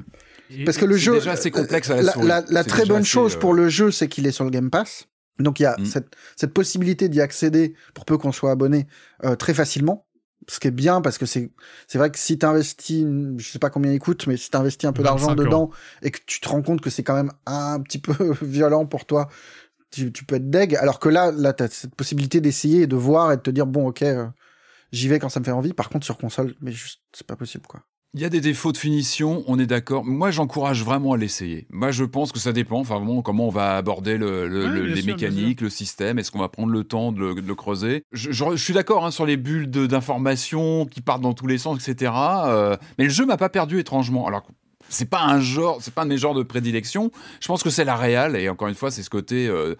Et- 0.50 0.64
Parce 0.64 0.78
que 0.78 0.84
le 0.84 0.96
jeu, 0.96 1.14
déjà 1.14 1.32
assez 1.32 1.50
complexe 1.50 1.90
à 1.90 1.96
la 1.96 2.02
la, 2.02 2.12
souris. 2.12 2.26
la- 2.26 2.44
la 2.48 2.62
C'est 2.64 2.68
très 2.68 2.84
bonne 2.86 2.98
assez, 3.02 3.06
chose 3.10 3.36
euh, 3.36 3.38
pour 3.38 3.54
le 3.54 3.68
jeu, 3.68 3.90
c'est 3.92 4.08
qu'il 4.08 4.26
est 4.26 4.32
sur 4.32 4.44
le 4.44 4.50
Game 4.50 4.68
Pass. 4.70 5.06
Donc 5.38 5.58
il 5.60 5.62
y 5.62 5.66
a 5.66 5.76
Mm. 5.78 5.86
cette, 5.86 6.08
cette 6.36 6.52
possibilité 6.52 7.08
d'y 7.08 7.20
accéder 7.20 7.74
pour 7.94 8.04
peu 8.04 8.18
qu'on 8.18 8.32
soit 8.32 8.50
abonné 8.50 8.86
euh, 9.24 9.36
très 9.36 9.54
facilement. 9.54 10.06
Ce 10.48 10.58
qui 10.58 10.68
est 10.68 10.72
bien 10.72 11.00
parce 11.00 11.18
que 11.18 11.26
c'est 11.26 11.50
c'est 11.86 11.98
vrai 11.98 12.10
que 12.10 12.18
si 12.18 12.38
t'investis, 12.38 13.04
je 13.36 13.48
sais 13.48 13.58
pas 13.58 13.70
combien 13.70 13.92
il 13.92 13.98
coûte, 13.98 14.26
mais 14.26 14.36
si 14.36 14.50
t'investis 14.50 14.88
un 14.88 14.92
peu 14.92 15.02
d'argent 15.02 15.28
25 15.28 15.44
dedans 15.44 15.70
et 16.02 16.10
que 16.10 16.18
tu 16.26 16.40
te 16.40 16.48
rends 16.48 16.62
compte 16.62 16.80
que 16.80 16.90
c'est 16.90 17.02
quand 17.02 17.14
même 17.14 17.32
un 17.46 17.80
petit 17.80 17.98
peu 17.98 18.14
violent 18.42 18.86
pour 18.86 19.04
toi, 19.04 19.28
tu, 19.90 20.12
tu 20.12 20.24
peux 20.24 20.36
être 20.36 20.50
deg. 20.50 20.76
Alors 20.76 20.98
que 20.98 21.08
là, 21.08 21.30
là 21.30 21.52
t'as 21.52 21.68
cette 21.68 21.94
possibilité 21.94 22.40
d'essayer 22.40 22.82
et 22.82 22.86
de 22.86 22.96
voir 22.96 23.32
et 23.32 23.36
de 23.36 23.42
te 23.42 23.50
dire 23.50 23.66
bon 23.66 23.88
ok, 23.88 24.02
euh, 24.02 24.26
j'y 24.92 25.08
vais 25.08 25.18
quand 25.18 25.28
ça 25.28 25.40
me 25.40 25.44
fait 25.44 25.50
envie. 25.50 25.72
Par 25.74 25.88
contre 25.88 26.04
sur 26.04 26.16
console, 26.16 26.54
mais 26.60 26.72
juste 26.72 27.02
c'est 27.12 27.26
pas 27.26 27.36
possible 27.36 27.66
quoi. 27.66 27.82
Il 28.12 28.20
y 28.20 28.24
a 28.24 28.28
des 28.28 28.40
défauts 28.40 28.72
de 28.72 28.76
finition, 28.76 29.44
on 29.46 29.56
est 29.60 29.66
d'accord. 29.66 30.04
Moi, 30.04 30.32
j'encourage 30.32 30.82
vraiment 30.84 31.12
à 31.12 31.16
l'essayer. 31.16 31.68
Moi, 31.70 31.92
je 31.92 32.02
pense 32.02 32.32
que 32.32 32.40
ça 32.40 32.52
dépend, 32.52 32.80
enfin, 32.80 32.96
vraiment, 32.96 33.22
comment 33.22 33.46
on 33.46 33.50
va 33.50 33.76
aborder 33.76 34.18
le, 34.18 34.48
le- 34.48 34.64
Ouais, 34.64 34.68
le- 34.68 34.86
bien 34.86 34.94
les 34.96 35.02
sûr, 35.02 35.14
mécaniques, 35.14 35.60
le 35.60 35.70
système. 35.70 36.18
Est-ce 36.18 36.32
qu'on 36.32 36.40
va 36.40 36.48
prendre 36.48 36.72
le 36.72 36.82
temps 36.82 37.12
de 37.12 37.20
le, 37.20 37.34
de 37.34 37.46
le 37.46 37.54
creuser? 37.54 38.02
Je, 38.10 38.32
je- 38.32 38.44
je 38.56 38.64
suis 38.64 38.74
d'accord 38.74 39.06
hein, 39.06 39.12
sur 39.12 39.26
les 39.26 39.36
bulles 39.36 39.70
d'informations 39.70 40.86
qui 40.86 41.02
partent 41.02 41.22
dans 41.22 41.34
tous 41.34 41.46
les 41.46 41.58
sens, 41.58 41.86
etc. 41.88 42.12
euh, 42.46 42.76
mais 42.98 43.04
le 43.04 43.10
jeu 43.10 43.26
m'a 43.26 43.36
pas 43.36 43.48
perdu 43.48 43.78
étrangement. 43.78 44.26
Alors, 44.26 44.42
c'est 44.88 45.08
pas 45.08 45.22
un 45.22 45.38
genre, 45.40 45.78
c'est 45.80 45.94
pas 45.94 46.02
un 46.02 46.06
de 46.06 46.10
mes 46.10 46.18
genres 46.18 46.34
de 46.34 46.42
prédilection. 46.42 47.12
Je 47.40 47.46
pense 47.46 47.62
que 47.62 47.70
c'est 47.70 47.84
la 47.84 47.94
réal, 47.94 48.34
et 48.34 48.48
encore 48.48 48.66
une 48.66 48.74
fois, 48.74 48.90
c'est 48.90 49.04
ce 49.04 49.10
côté. 49.10 49.46
euh, 49.46 49.76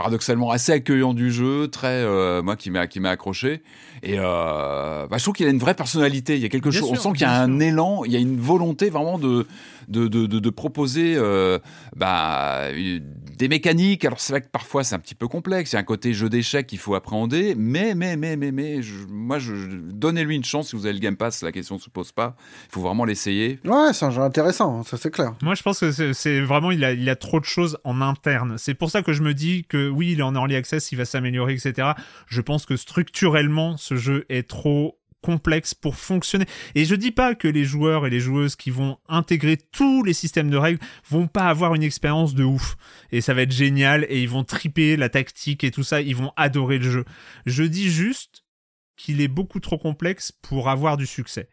paradoxalement 0.00 0.50
assez 0.50 0.72
accueillant 0.72 1.12
du 1.12 1.30
jeu, 1.30 1.68
très 1.68 1.88
euh, 1.88 2.42
moi 2.42 2.56
qui 2.56 2.70
m'a 2.70 2.86
qui 2.86 3.00
m'a 3.00 3.10
accroché 3.10 3.62
et 4.02 4.14
euh, 4.18 5.06
bah, 5.08 5.18
je 5.18 5.22
trouve 5.22 5.34
qu'il 5.34 5.46
a 5.46 5.50
une 5.50 5.58
vraie 5.58 5.74
personnalité. 5.74 6.36
Il 6.36 6.40
y 6.40 6.46
a 6.46 6.48
quelque 6.48 6.70
Bien 6.70 6.80
chose, 6.80 6.90
on 6.92 6.94
sent 6.94 7.12
qu'il 7.12 7.22
y 7.22 7.24
a 7.24 7.42
un 7.42 7.46
sûr. 7.58 7.62
élan, 7.68 8.04
il 8.06 8.12
y 8.12 8.16
a 8.16 8.18
une 8.18 8.40
volonté 8.40 8.88
vraiment 8.88 9.18
de 9.18 9.46
de, 9.88 10.06
de, 10.06 10.26
de, 10.26 10.38
de 10.38 10.50
proposer 10.50 11.14
euh, 11.16 11.58
bah, 11.96 12.68
une- 12.76 13.02
des 13.36 13.48
mécaniques. 13.48 14.04
Alors 14.04 14.20
c'est 14.20 14.32
vrai 14.32 14.40
que 14.40 14.48
parfois 14.48 14.84
c'est 14.84 14.94
un 14.94 14.98
petit 15.00 15.14
peu 15.16 15.26
complexe, 15.28 15.72
il 15.72 15.74
y 15.74 15.76
a 15.76 15.80
un 15.80 15.84
côté 15.84 16.12
jeu 16.14 16.28
d'échecs 16.28 16.66
qu'il 16.66 16.78
faut 16.78 16.94
appréhender, 16.94 17.54
mais 17.56 17.94
mais 17.94 18.16
mais 18.16 18.36
mais 18.36 18.52
mais 18.52 18.82
je- 18.82 19.06
moi 19.10 19.38
je, 19.38 19.52
donnez-lui 19.92 20.36
une 20.36 20.44
chance 20.44 20.68
si 20.70 20.76
vous 20.76 20.86
avez 20.86 20.92
le 20.94 21.00
Game 21.00 21.16
Pass, 21.16 21.42
la 21.42 21.52
question 21.52 21.78
se 21.78 21.90
pose 21.90 22.12
pas. 22.12 22.36
Il 22.68 22.72
faut 22.74 22.80
vraiment 22.80 23.04
l'essayer. 23.04 23.58
Ouais, 23.64 23.92
c'est 23.92 24.04
un 24.06 24.10
jeu 24.10 24.22
intéressant, 24.22 24.82
ça 24.84 24.96
c'est 24.96 25.10
clair. 25.10 25.34
Moi, 25.42 25.54
je 25.54 25.62
pense 25.62 25.80
que 25.80 25.90
c'est- 25.90 26.14
c'est 26.14 26.40
vraiment, 26.40 26.70
il 26.70 26.84
a, 26.84 26.92
il 26.92 27.08
a 27.10 27.16
trop 27.16 27.40
de 27.40 27.44
choses 27.44 27.76
en 27.84 28.00
interne. 28.00 28.54
C'est 28.58 28.74
pour 28.74 28.90
ça 28.90 29.02
que 29.02 29.12
je 29.12 29.22
me 29.22 29.34
dis 29.34 29.64
que 29.68 29.89
oui, 29.90 30.12
il 30.12 30.20
est 30.20 30.22
en 30.22 30.34
early 30.34 30.56
access, 30.56 30.92
il 30.92 30.96
va 30.96 31.04
s'améliorer, 31.04 31.54
etc. 31.54 31.88
Je 32.26 32.40
pense 32.40 32.66
que 32.66 32.76
structurellement, 32.76 33.76
ce 33.76 33.96
jeu 33.96 34.24
est 34.28 34.48
trop 34.48 35.00
complexe 35.22 35.74
pour 35.74 35.96
fonctionner. 35.96 36.46
Et 36.74 36.84
je 36.84 36.94
dis 36.94 37.10
pas 37.10 37.34
que 37.34 37.48
les 37.48 37.64
joueurs 37.64 38.06
et 38.06 38.10
les 38.10 38.20
joueuses 38.20 38.56
qui 38.56 38.70
vont 38.70 38.98
intégrer 39.08 39.56
tous 39.56 40.02
les 40.02 40.12
systèmes 40.12 40.50
de 40.50 40.56
règles 40.56 40.80
vont 41.08 41.26
pas 41.26 41.48
avoir 41.48 41.74
une 41.74 41.82
expérience 41.82 42.34
de 42.34 42.44
ouf. 42.44 42.76
Et 43.12 43.20
ça 43.20 43.34
va 43.34 43.42
être 43.42 43.52
génial 43.52 44.06
et 44.08 44.22
ils 44.22 44.28
vont 44.28 44.44
triper 44.44 44.96
la 44.96 45.08
tactique 45.08 45.64
et 45.64 45.70
tout 45.70 45.82
ça, 45.82 46.00
ils 46.00 46.16
vont 46.16 46.32
adorer 46.36 46.78
le 46.78 46.90
jeu. 46.90 47.04
Je 47.46 47.64
dis 47.64 47.90
juste 47.90 48.44
qu'il 48.96 49.20
est 49.20 49.28
beaucoup 49.28 49.60
trop 49.60 49.78
complexe 49.78 50.32
pour 50.32 50.68
avoir 50.68 50.96
du 50.96 51.06
succès. 51.06 51.48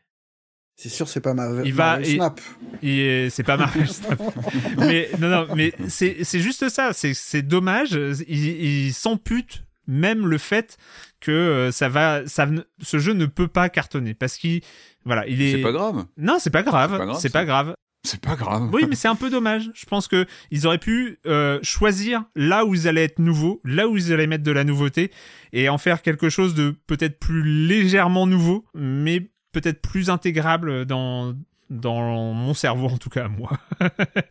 C'est 0.79 0.89
sûr, 0.89 1.07
c'est 1.09 1.21
pas 1.21 1.33
ma. 1.33 1.49
Il 1.65 1.73
va- 1.73 1.97
Mario 1.97 2.05
et- 2.07 2.15
Snap. 2.15 2.41
Et 2.83 3.27
c'est 3.31 3.41
pas 3.43 3.57
Snap. 3.87 4.21
mais 4.77 5.09
non, 5.19 5.27
non, 5.29 5.47
mais 5.55 5.73
c'est 5.87 6.23
c'est 6.23 6.39
juste 6.39 6.69
ça. 6.69 6.93
C'est 6.93 7.13
c'est 7.15 7.41
dommage. 7.41 7.97
Il, 8.27 8.45
il 8.45 8.93
s'ampute 8.93 9.63
même 9.87 10.27
le 10.27 10.37
fait 10.37 10.77
que 11.19 11.31
euh, 11.31 11.71
ça 11.71 11.89
va, 11.89 12.27
ça, 12.27 12.47
ce 12.81 12.99
jeu 12.99 13.13
ne 13.13 13.25
peut 13.25 13.47
pas 13.47 13.69
cartonner 13.69 14.13
parce 14.13 14.37
qu'il, 14.37 14.61
voilà, 15.03 15.25
il 15.27 15.41
est. 15.41 15.53
C'est 15.53 15.61
pas 15.63 15.71
grave. 15.71 16.05
Non, 16.17 16.37
c'est 16.39 16.51
pas 16.51 16.61
grave. 16.63 16.91
C'est 16.91 16.97
pas 16.97 17.05
grave, 17.05 17.17
C'est 17.19 17.27
ça. 17.29 17.33
pas 17.39 17.45
grave. 17.45 17.73
C'est 18.03 18.21
pas 18.21 18.35
grave. 18.35 18.69
Oui, 18.71 18.85
mais 18.87 18.95
c'est 18.95 19.07
un 19.07 19.15
peu 19.15 19.29
dommage. 19.31 19.71
Je 19.73 19.85
pense 19.87 20.07
que 20.07 20.27
ils 20.51 20.67
auraient 20.67 20.77
pu 20.77 21.17
euh, 21.25 21.59
choisir 21.63 22.23
là 22.35 22.65
où 22.65 22.75
ils 22.75 22.87
allaient 22.87 23.03
être 23.05 23.19
nouveaux, 23.19 23.59
là 23.65 23.87
où 23.87 23.97
ils 23.97 24.13
allaient 24.13 24.27
mettre 24.27 24.43
de 24.43 24.51
la 24.51 24.63
nouveauté, 24.63 25.11
et 25.53 25.67
en 25.69 25.77
faire 25.79 26.03
quelque 26.03 26.29
chose 26.29 26.53
de 26.53 26.75
peut-être 26.85 27.19
plus 27.19 27.41
légèrement 27.43 28.27
nouveau, 28.27 28.65
mais 28.75 29.27
peut-être 29.61 29.81
plus 29.81 30.09
intégrable 30.09 30.85
dans 30.85 31.34
dans 31.69 32.34
mon 32.34 32.53
cerveau 32.53 32.88
en 32.88 32.97
tout 32.97 33.09
cas 33.09 33.27
moi. 33.27 33.49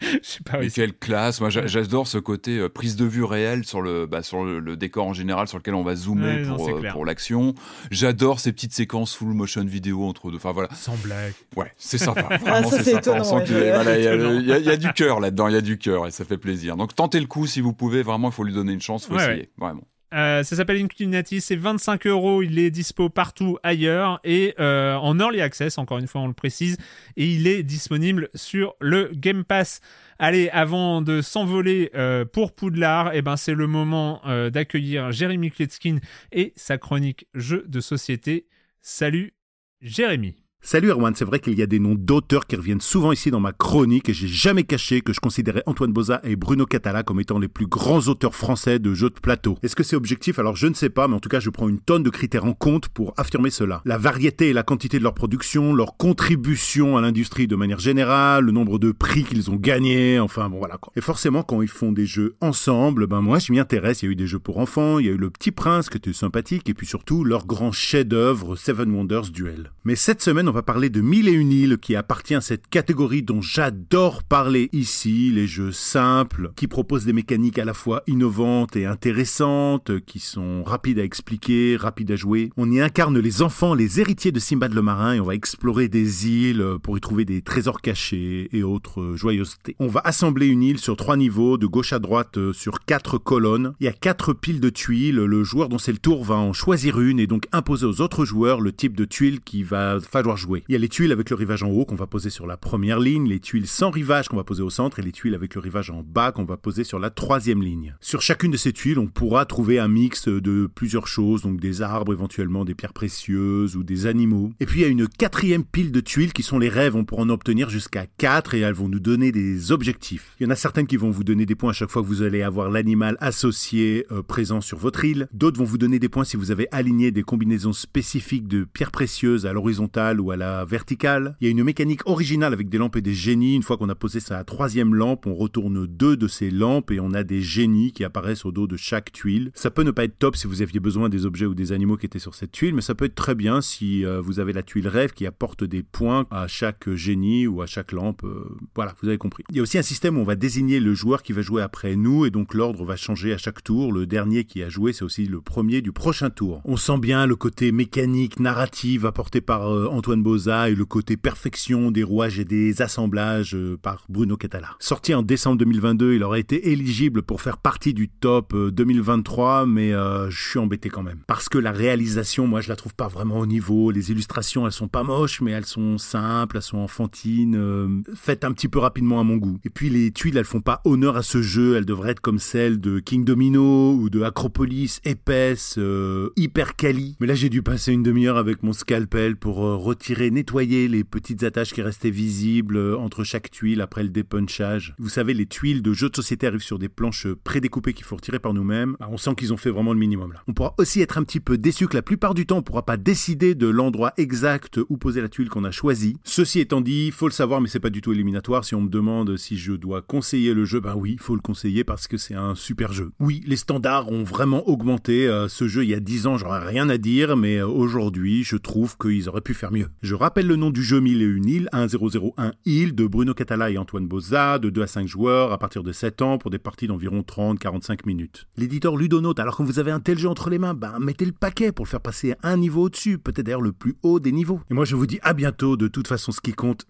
Je 0.00 0.18
sais 0.22 0.40
pas. 0.42 0.58
Mais 0.58 0.70
quelle 0.70 0.94
classe 0.96 1.38
Moi, 1.42 1.50
j'a- 1.50 1.66
j'adore 1.66 2.08
ce 2.08 2.16
côté 2.16 2.56
euh, 2.58 2.70
prise 2.70 2.96
de 2.96 3.04
vue 3.04 3.24
réelle 3.24 3.64
sur 3.66 3.82
le, 3.82 4.06
bah, 4.06 4.22
sur 4.22 4.42
le, 4.42 4.58
le 4.58 4.74
décor 4.74 5.06
en 5.06 5.12
général, 5.12 5.46
sur 5.46 5.58
lequel 5.58 5.74
on 5.74 5.82
va 5.82 5.94
zoomer 5.96 6.48
Ouais, 6.48 6.56
pour, 6.56 6.68
euh, 6.70 6.82
pour 6.92 7.04
l'action. 7.04 7.54
J'adore 7.90 8.40
ces 8.40 8.52
petites 8.52 8.72
séquences 8.72 9.14
full 9.14 9.34
motion 9.34 9.62
vidéo 9.66 10.04
entre 10.04 10.30
deux. 10.30 10.36
Enfin 10.38 10.52
voilà, 10.52 10.70
Sans 10.72 10.96
blague. 10.96 11.34
ouais, 11.56 11.70
c'est 11.76 11.98
sympa. 11.98 12.22
Vraiment, 12.40 12.70
c'est. 12.70 13.06
On 13.06 13.22
sent 13.22 13.52
ouais, 13.52 13.70
voilà, 13.74 13.98
il 13.98 14.04
y 14.46 14.52
a- 14.52 14.58
y, 14.58 14.74
y 14.74 14.78
du 14.78 14.90
cœur 14.94 15.20
là-dedans, 15.20 15.48
il 15.48 15.54
y 15.54 15.58
a 15.58 15.60
du 15.60 15.76
cœur 15.76 16.06
et 16.06 16.10
ça 16.12 16.24
fait 16.24 16.38
plaisir. 16.38 16.76
Donc 16.78 16.94
tentez 16.94 17.20
le 17.20 17.26
coup 17.26 17.46
si 17.46 17.60
vous 17.60 17.74
pouvez. 17.74 18.02
Vraiment, 18.02 18.28
il 18.30 18.32
faut 18.34 18.44
lui 18.44 18.54
donner 18.54 18.72
une 18.72 18.80
chance, 18.80 19.04
il 19.04 19.08
faut 19.12 19.16
Ouais, 19.18 19.24
essayer. 19.32 19.50
Vraiment. 19.58 19.82
Euh, 20.14 20.42
ça 20.42 20.56
s'appelle 20.56 20.80
Inclinati, 20.82 21.40
c'est 21.40 21.56
25 21.56 22.06
euros, 22.06 22.42
il 22.42 22.58
est 22.58 22.70
dispo 22.70 23.08
partout 23.08 23.58
ailleurs 23.62 24.20
et 24.22 24.54
euh, 24.60 24.94
en 24.94 25.18
early 25.18 25.40
access, 25.40 25.78
encore 25.78 25.98
une 25.98 26.06
fois 26.06 26.20
on 26.20 26.28
le 26.28 26.32
précise, 26.32 26.76
et 27.16 27.26
il 27.26 27.46
est 27.46 27.62
disponible 27.62 28.28
sur 28.34 28.74
le 28.80 29.10
Game 29.12 29.44
Pass. 29.44 29.80
Allez, 30.18 30.48
avant 30.50 31.02
de 31.02 31.20
s'envoler 31.22 31.90
euh, 31.94 32.24
pour 32.24 32.54
Poudlard, 32.54 33.10
eh 33.14 33.22
ben 33.22 33.36
c'est 33.36 33.54
le 33.54 33.66
moment 33.66 34.22
d'accueillir 34.52 35.12
Jérémy 35.12 35.50
Kletskin 35.50 35.98
et 36.32 36.52
sa 36.56 36.78
chronique 36.78 37.26
jeux 37.34 37.64
de 37.66 37.80
société. 37.80 38.46
Salut 38.80 39.34
Jérémy. 39.80 40.45
Salut 40.62 40.90
Erwan, 40.90 41.14
c'est 41.14 41.24
vrai 41.24 41.38
qu'il 41.38 41.54
y 41.54 41.62
a 41.62 41.66
des 41.66 41.78
noms 41.78 41.94
d'auteurs 41.94 42.44
qui 42.48 42.56
reviennent 42.56 42.80
souvent 42.80 43.12
ici 43.12 43.30
dans 43.30 43.38
ma 43.38 43.52
chronique 43.52 44.08
et 44.08 44.12
j'ai 44.12 44.26
jamais 44.26 44.64
caché 44.64 45.00
que 45.00 45.12
je 45.12 45.20
considérais 45.20 45.62
Antoine 45.66 45.92
Boza 45.92 46.20
et 46.24 46.34
Bruno 46.34 46.66
Catala 46.66 47.04
comme 47.04 47.20
étant 47.20 47.38
les 47.38 47.46
plus 47.46 47.68
grands 47.68 48.00
auteurs 48.08 48.34
français 48.34 48.80
de 48.80 48.92
jeux 48.92 49.10
de 49.10 49.20
plateau. 49.20 49.56
Est-ce 49.62 49.76
que 49.76 49.84
c'est 49.84 49.94
objectif? 49.94 50.40
Alors 50.40 50.56
je 50.56 50.66
ne 50.66 50.74
sais 50.74 50.88
pas, 50.90 51.06
mais 51.06 51.14
en 51.14 51.20
tout 51.20 51.28
cas 51.28 51.38
je 51.38 51.50
prends 51.50 51.68
une 51.68 51.78
tonne 51.78 52.02
de 52.02 52.10
critères 52.10 52.46
en 52.46 52.52
compte 52.52 52.88
pour 52.88 53.14
affirmer 53.16 53.50
cela. 53.50 53.80
La 53.84 53.96
variété 53.96 54.48
et 54.48 54.52
la 54.52 54.64
quantité 54.64 54.98
de 54.98 55.04
leur 55.04 55.14
production, 55.14 55.72
leur 55.72 55.96
contribution 55.96 56.96
à 56.96 57.00
l'industrie 57.00 57.46
de 57.46 57.54
manière 57.54 57.78
générale, 57.78 58.44
le 58.44 58.50
nombre 58.50 58.80
de 58.80 58.90
prix 58.90 59.22
qu'ils 59.22 59.52
ont 59.52 59.56
gagnés, 59.56 60.18
enfin 60.18 60.48
bon 60.48 60.58
voilà 60.58 60.78
quoi. 60.78 60.92
Et 60.96 61.00
forcément 61.00 61.44
quand 61.44 61.62
ils 61.62 61.68
font 61.68 61.92
des 61.92 62.06
jeux 62.06 62.34
ensemble, 62.40 63.06
ben 63.06 63.20
moi 63.20 63.38
je 63.38 63.52
m'y 63.52 63.60
intéresse, 63.60 64.02
il 64.02 64.06
y 64.06 64.08
a 64.08 64.12
eu 64.12 64.16
des 64.16 64.26
jeux 64.26 64.40
pour 64.40 64.58
enfants, 64.58 64.98
il 64.98 65.06
y 65.06 65.10
a 65.10 65.12
eu 65.12 65.16
Le 65.16 65.30
Petit 65.30 65.52
Prince 65.52 65.88
qui 65.88 65.98
était 65.98 66.12
sympathique 66.12 66.68
et 66.68 66.74
puis 66.74 66.88
surtout 66.88 67.22
leur 67.22 67.46
grand 67.46 67.70
chef-d'œuvre 67.70 68.56
Seven 68.56 68.92
Wonders 68.92 69.30
Duel. 69.30 69.70
Mais 69.84 69.94
cette 69.94 70.22
semaine 70.22 70.45
on 70.48 70.52
va 70.52 70.62
parler 70.62 70.90
de 70.90 71.00
Mille 71.00 71.28
et 71.28 71.32
une 71.32 71.52
îles 71.52 71.78
qui 71.78 71.96
appartient 71.96 72.34
à 72.34 72.40
cette 72.40 72.68
catégorie 72.68 73.22
dont 73.22 73.40
j'adore 73.40 74.22
parler 74.22 74.68
ici, 74.72 75.30
les 75.32 75.46
jeux 75.46 75.72
simples, 75.72 76.52
qui 76.56 76.66
proposent 76.66 77.04
des 77.04 77.12
mécaniques 77.12 77.58
à 77.58 77.64
la 77.64 77.74
fois 77.74 78.02
innovantes 78.06 78.76
et 78.76 78.86
intéressantes, 78.86 80.00
qui 80.04 80.18
sont 80.18 80.62
rapides 80.64 80.98
à 80.98 81.04
expliquer, 81.04 81.76
rapides 81.76 82.10
à 82.10 82.16
jouer. 82.16 82.50
On 82.56 82.70
y 82.70 82.80
incarne 82.80 83.18
les 83.18 83.42
enfants, 83.42 83.74
les 83.74 84.00
héritiers 84.00 84.32
de 84.32 84.38
Simbad 84.38 84.72
le 84.72 84.82
marin 84.82 85.14
et 85.14 85.20
on 85.20 85.24
va 85.24 85.34
explorer 85.34 85.88
des 85.88 86.28
îles 86.28 86.64
pour 86.82 86.96
y 86.96 87.00
trouver 87.00 87.24
des 87.24 87.42
trésors 87.42 87.80
cachés 87.80 88.48
et 88.52 88.62
autres 88.62 89.14
joyeusetés. 89.16 89.76
On 89.78 89.88
va 89.88 90.00
assembler 90.04 90.46
une 90.46 90.62
île 90.62 90.78
sur 90.78 90.96
trois 90.96 91.16
niveaux, 91.16 91.58
de 91.58 91.66
gauche 91.66 91.92
à 91.92 91.98
droite 91.98 92.38
euh, 92.38 92.52
sur 92.52 92.80
quatre 92.84 93.18
colonnes. 93.18 93.74
Il 93.80 93.84
y 93.84 93.88
a 93.88 93.92
quatre 93.92 94.32
piles 94.32 94.60
de 94.60 94.70
tuiles, 94.70 95.16
le 95.16 95.44
joueur 95.44 95.68
dont 95.68 95.78
c'est 95.78 95.92
le 95.92 95.98
tour 95.98 96.24
va 96.24 96.36
en 96.36 96.52
choisir 96.52 97.00
une 97.00 97.20
et 97.20 97.26
donc 97.26 97.46
imposer 97.52 97.86
aux 97.86 98.00
autres 98.00 98.24
joueurs 98.24 98.60
le 98.60 98.72
type 98.72 98.96
de 98.96 99.04
tuiles 99.04 99.40
qu'il 99.40 99.64
va 99.64 99.98
falloir 100.00 100.35
jouer. 100.36 100.64
Il 100.68 100.72
y 100.72 100.76
a 100.76 100.78
les 100.78 100.88
tuiles 100.88 101.12
avec 101.12 101.30
le 101.30 101.36
rivage 101.36 101.62
en 101.62 101.70
haut 101.70 101.84
qu'on 101.84 101.94
va 101.94 102.06
poser 102.06 102.30
sur 102.30 102.46
la 102.46 102.56
première 102.56 103.00
ligne, 103.00 103.28
les 103.28 103.40
tuiles 103.40 103.66
sans 103.66 103.90
rivage 103.90 104.28
qu'on 104.28 104.36
va 104.36 104.44
poser 104.44 104.62
au 104.62 104.70
centre 104.70 104.98
et 104.98 105.02
les 105.02 105.12
tuiles 105.12 105.34
avec 105.34 105.54
le 105.54 105.60
rivage 105.60 105.90
en 105.90 106.02
bas 106.02 106.32
qu'on 106.32 106.44
va 106.44 106.56
poser 106.56 106.84
sur 106.84 106.98
la 106.98 107.10
troisième 107.10 107.62
ligne. 107.62 107.94
Sur 108.00 108.22
chacune 108.22 108.50
de 108.50 108.56
ces 108.56 108.72
tuiles, 108.72 108.98
on 108.98 109.06
pourra 109.06 109.44
trouver 109.46 109.78
un 109.78 109.88
mix 109.88 110.28
de 110.28 110.68
plusieurs 110.74 111.06
choses, 111.06 111.42
donc 111.42 111.60
des 111.60 111.82
arbres 111.82 112.12
éventuellement, 112.12 112.64
des 112.64 112.74
pierres 112.74 112.92
précieuses 112.92 113.76
ou 113.76 113.82
des 113.82 114.06
animaux. 114.06 114.52
Et 114.60 114.66
puis 114.66 114.80
il 114.80 114.82
y 114.82 114.86
a 114.86 114.88
une 114.88 115.08
quatrième 115.08 115.64
pile 115.64 115.92
de 115.92 116.00
tuiles 116.00 116.32
qui 116.32 116.42
sont 116.42 116.58
les 116.58 116.68
rêves, 116.68 116.96
on 116.96 117.04
pourra 117.04 117.22
en 117.22 117.30
obtenir 117.30 117.70
jusqu'à 117.70 118.06
4 118.18 118.54
et 118.54 118.60
elles 118.60 118.74
vont 118.74 118.88
nous 118.88 119.00
donner 119.00 119.32
des 119.32 119.72
objectifs. 119.72 120.34
Il 120.40 120.44
y 120.44 120.46
en 120.46 120.50
a 120.50 120.56
certaines 120.56 120.86
qui 120.86 120.96
vont 120.96 121.10
vous 121.10 121.24
donner 121.24 121.46
des 121.46 121.54
points 121.54 121.70
à 121.70 121.74
chaque 121.74 121.90
fois 121.90 122.02
que 122.02 122.06
vous 122.06 122.22
allez 122.22 122.42
avoir 122.42 122.70
l'animal 122.70 123.16
associé 123.20 124.06
euh, 124.10 124.22
présent 124.22 124.60
sur 124.60 124.78
votre 124.78 125.04
île. 125.04 125.28
D'autres 125.32 125.58
vont 125.58 125.64
vous 125.64 125.78
donner 125.78 125.98
des 125.98 126.08
points 126.08 126.24
si 126.24 126.36
vous 126.36 126.50
avez 126.50 126.68
aligné 126.72 127.10
des 127.10 127.22
combinaisons 127.22 127.72
spécifiques 127.72 128.48
de 128.48 128.64
pierres 128.64 128.90
précieuses 128.90 129.46
à 129.46 129.52
l'horizontale 129.52 130.20
ou 130.20 130.25
à 130.30 130.36
la 130.36 130.64
verticale. 130.64 131.36
Il 131.40 131.44
y 131.44 131.48
a 131.48 131.50
une 131.50 131.64
mécanique 131.64 132.06
originale 132.06 132.52
avec 132.52 132.68
des 132.68 132.78
lampes 132.78 132.96
et 132.96 133.02
des 133.02 133.14
génies. 133.14 133.56
Une 133.56 133.62
fois 133.62 133.76
qu'on 133.76 133.88
a 133.88 133.94
posé 133.94 134.20
sa 134.20 134.44
troisième 134.44 134.94
lampe, 134.94 135.26
on 135.26 135.34
retourne 135.34 135.86
deux 135.86 136.16
de 136.16 136.28
ces 136.28 136.50
lampes 136.50 136.90
et 136.90 137.00
on 137.00 137.12
a 137.12 137.24
des 137.24 137.40
génies 137.40 137.92
qui 137.92 138.04
apparaissent 138.04 138.44
au 138.44 138.52
dos 138.52 138.66
de 138.66 138.76
chaque 138.76 139.12
tuile. 139.12 139.50
Ça 139.54 139.70
peut 139.70 139.82
ne 139.82 139.90
pas 139.90 140.04
être 140.04 140.18
top 140.18 140.36
si 140.36 140.46
vous 140.46 140.62
aviez 140.62 140.80
besoin 140.80 141.08
des 141.08 141.26
objets 141.26 141.46
ou 141.46 141.54
des 141.54 141.72
animaux 141.72 141.96
qui 141.96 142.06
étaient 142.06 142.18
sur 142.18 142.34
cette 142.34 142.52
tuile, 142.52 142.74
mais 142.74 142.80
ça 142.80 142.94
peut 142.94 143.04
être 143.04 143.14
très 143.14 143.34
bien 143.34 143.60
si 143.60 144.04
euh, 144.04 144.20
vous 144.20 144.40
avez 144.40 144.52
la 144.52 144.62
tuile 144.62 144.88
rêve 144.88 145.12
qui 145.12 145.26
apporte 145.26 145.64
des 145.64 145.82
points 145.82 146.26
à 146.30 146.46
chaque 146.46 146.92
génie 146.94 147.46
ou 147.46 147.62
à 147.62 147.66
chaque 147.66 147.92
lampe. 147.92 148.24
Euh, 148.24 148.44
voilà, 148.74 148.94
vous 149.02 149.08
avez 149.08 149.18
compris. 149.18 149.44
Il 149.50 149.56
y 149.56 149.60
a 149.60 149.62
aussi 149.62 149.78
un 149.78 149.82
système 149.82 150.16
où 150.16 150.20
on 150.20 150.24
va 150.24 150.36
désigner 150.36 150.80
le 150.80 150.94
joueur 150.94 151.22
qui 151.22 151.32
va 151.32 151.42
jouer 151.42 151.62
après 151.62 151.96
nous 151.96 152.26
et 152.26 152.30
donc 152.30 152.54
l'ordre 152.54 152.84
va 152.84 152.96
changer 152.96 153.32
à 153.32 153.38
chaque 153.38 153.62
tour. 153.62 153.92
Le 153.92 154.06
dernier 154.06 154.44
qui 154.44 154.62
a 154.62 154.68
joué, 154.68 154.92
c'est 154.92 155.04
aussi 155.04 155.26
le 155.26 155.40
premier 155.40 155.82
du 155.82 155.92
prochain 155.92 156.30
tour. 156.30 156.60
On 156.64 156.76
sent 156.76 156.98
bien 156.98 157.26
le 157.26 157.36
côté 157.36 157.72
mécanique, 157.72 158.40
narrative 158.40 159.06
apporté 159.06 159.40
par 159.40 159.72
euh, 159.72 159.88
Antoine 159.88 160.15
Boza 160.22 160.70
et 160.70 160.74
le 160.74 160.84
côté 160.84 161.16
perfection 161.16 161.90
des 161.90 162.02
rouages 162.02 162.38
et 162.38 162.44
des 162.44 162.82
assemblages 162.82 163.56
par 163.82 164.04
Bruno 164.08 164.36
Catala. 164.36 164.70
Sorti 164.78 165.14
en 165.14 165.22
décembre 165.22 165.58
2022, 165.58 166.14
il 166.14 166.22
aurait 166.22 166.40
été 166.40 166.70
éligible 166.70 167.22
pour 167.22 167.40
faire 167.40 167.58
partie 167.58 167.94
du 167.94 168.08
top 168.08 168.54
2023, 168.54 169.66
mais 169.66 169.92
je 169.92 170.48
suis 170.48 170.58
embêté 170.58 170.88
quand 170.88 171.02
même. 171.02 171.20
Parce 171.26 171.48
que 171.48 171.58
la 171.58 171.72
réalisation, 171.72 172.46
moi, 172.46 172.60
je 172.60 172.68
la 172.68 172.76
trouve 172.76 172.94
pas 172.94 173.08
vraiment 173.08 173.38
au 173.38 173.46
niveau. 173.46 173.90
Les 173.90 174.10
illustrations, 174.10 174.66
elles 174.66 174.72
sont 174.72 174.88
pas 174.88 175.02
moches, 175.02 175.40
mais 175.40 175.52
elles 175.52 175.66
sont 175.66 175.98
simples, 175.98 176.56
elles 176.56 176.62
sont 176.62 176.78
enfantines, 176.78 177.56
euh, 177.56 177.88
faites 178.14 178.44
un 178.44 178.52
petit 178.52 178.68
peu 178.68 178.78
rapidement 178.78 179.20
à 179.20 179.24
mon 179.24 179.36
goût. 179.36 179.58
Et 179.64 179.70
puis 179.70 179.90
les 179.90 180.10
tuiles, 180.10 180.36
elles 180.36 180.44
font 180.44 180.60
pas 180.60 180.80
honneur 180.84 181.16
à 181.16 181.22
ce 181.22 181.42
jeu. 181.42 181.76
Elles 181.76 181.84
devraient 181.84 182.10
être 182.10 182.20
comme 182.20 182.38
celles 182.38 182.80
de 182.80 182.98
King 182.98 183.24
Domino 183.24 183.94
ou 183.94 184.10
de 184.10 184.22
Acropolis, 184.22 185.00
épaisses, 185.04 185.76
euh, 185.78 186.30
hyper 186.36 186.76
quali. 186.76 187.16
Mais 187.20 187.26
là, 187.26 187.34
j'ai 187.34 187.48
dû 187.48 187.62
passer 187.62 187.92
une 187.92 188.02
demi-heure 188.02 188.36
avec 188.36 188.62
mon 188.62 188.72
scalpel 188.72 189.36
pour 189.36 189.66
euh, 189.66 189.76
retirer, 190.06 190.30
nettoyer 190.30 190.86
les 190.86 191.02
petites 191.02 191.42
attaches 191.42 191.72
qui 191.72 191.82
restaient 191.82 192.10
visibles 192.10 192.78
entre 192.94 193.24
chaque 193.24 193.50
tuile 193.50 193.80
après 193.80 194.04
le 194.04 194.08
dépunchage. 194.08 194.94
Vous 195.00 195.08
savez, 195.08 195.34
les 195.34 195.46
tuiles 195.46 195.82
de 195.82 195.92
jeux 195.92 196.08
de 196.08 196.14
société 196.14 196.46
arrivent 196.46 196.62
sur 196.62 196.78
des 196.78 196.88
planches 196.88 197.26
prédécoupées 197.42 197.92
qu'il 197.92 198.04
faut 198.04 198.14
retirer 198.14 198.38
par 198.38 198.54
nous-mêmes. 198.54 198.96
Bah, 199.00 199.08
on 199.10 199.16
sent 199.16 199.34
qu'ils 199.36 199.52
ont 199.52 199.56
fait 199.56 199.70
vraiment 199.70 199.92
le 199.92 199.98
minimum 199.98 200.32
là. 200.32 200.44
On 200.46 200.52
pourra 200.52 200.74
aussi 200.78 201.00
être 201.00 201.18
un 201.18 201.24
petit 201.24 201.40
peu 201.40 201.58
déçu 201.58 201.88
que 201.88 201.96
la 201.96 202.02
plupart 202.02 202.34
du 202.34 202.46
temps, 202.46 202.58
on 202.58 202.62
pourra 202.62 202.84
pas 202.84 202.96
décider 202.96 203.56
de 203.56 203.66
l'endroit 203.66 204.12
exact 204.16 204.78
où 204.88 204.96
poser 204.96 205.20
la 205.20 205.28
tuile 205.28 205.48
qu'on 205.48 205.64
a 205.64 205.72
choisi. 205.72 206.16
Ceci 206.22 206.60
étant 206.60 206.80
dit, 206.80 207.10
faut 207.10 207.26
le 207.26 207.32
savoir, 207.32 207.60
mais 207.60 207.68
c'est 207.68 207.80
pas 207.80 207.90
du 207.90 208.00
tout 208.00 208.12
éliminatoire. 208.12 208.64
Si 208.64 208.76
on 208.76 208.82
me 208.82 208.88
demande 208.88 209.36
si 209.36 209.58
je 209.58 209.72
dois 209.72 210.02
conseiller 210.02 210.54
le 210.54 210.64
jeu, 210.64 210.78
ben 210.78 210.94
oui, 210.94 211.16
faut 211.18 211.34
le 211.34 211.40
conseiller 211.40 211.82
parce 211.82 212.06
que 212.06 212.16
c'est 212.16 212.34
un 212.34 212.54
super 212.54 212.92
jeu. 212.92 213.10
Oui, 213.18 213.42
les 213.44 213.56
standards 213.56 214.12
ont 214.12 214.22
vraiment 214.22 214.68
augmenté. 214.68 215.26
Euh, 215.26 215.48
ce 215.48 215.66
jeu, 215.66 215.82
il 215.82 215.90
y 215.90 215.94
a 215.94 216.00
10 216.00 216.28
ans, 216.28 216.38
j'aurais 216.38 216.64
rien 216.64 216.88
à 216.88 216.96
dire, 216.96 217.36
mais 217.36 217.56
euh, 217.56 217.66
aujourd'hui, 217.66 218.44
je 218.44 218.56
trouve 218.56 218.96
qu'ils 218.96 219.28
auraient 219.28 219.40
pu 219.40 219.52
faire 219.52 219.72
mieux. 219.72 219.88
Je 220.02 220.14
rappelle 220.14 220.46
le 220.46 220.56
nom 220.56 220.70
du 220.70 220.82
jeu 220.82 221.00
1001 221.00 221.42
îles, 221.42 221.68
1001 221.72 222.52
îles 222.66 222.94
de 222.94 223.06
Bruno 223.06 223.32
Catala 223.32 223.70
et 223.70 223.78
Antoine 223.78 224.06
Boza, 224.06 224.58
de 224.58 224.68
2 224.68 224.82
à 224.82 224.86
5 224.86 225.08
joueurs 225.08 225.52
à 225.52 225.58
partir 225.58 225.82
de 225.82 225.90
7 225.90 226.20
ans 226.20 226.36
pour 226.36 226.50
des 226.50 226.58
parties 226.58 226.86
d'environ 226.86 227.22
30-45 227.22 228.00
minutes. 228.04 228.46
L'éditeur 228.58 228.96
Ludonote, 228.96 229.40
alors 229.40 229.56
que 229.56 229.62
vous 229.62 229.78
avez 229.78 229.90
un 229.90 230.00
tel 230.00 230.18
jeu 230.18 230.28
entre 230.28 230.50
les 230.50 230.58
mains, 230.58 230.74
ben 230.74 230.98
mettez 231.00 231.24
le 231.24 231.32
paquet 231.32 231.72
pour 231.72 231.86
le 231.86 231.90
faire 231.90 232.02
passer 232.02 232.34
un 232.42 232.58
niveau 232.58 232.82
au-dessus, 232.82 233.16
peut-être 233.16 233.46
d'ailleurs 233.46 233.62
le 233.62 233.72
plus 233.72 233.96
haut 234.02 234.20
des 234.20 234.32
niveaux. 234.32 234.60
Et 234.70 234.74
moi 234.74 234.84
je 234.84 234.96
vous 234.96 235.06
dis 235.06 235.18
à 235.22 235.32
bientôt, 235.32 235.78
de 235.78 235.88
toute 235.88 236.08
façon 236.08 236.30
ce 236.30 236.42
qui 236.42 236.52
compte, 236.52 236.86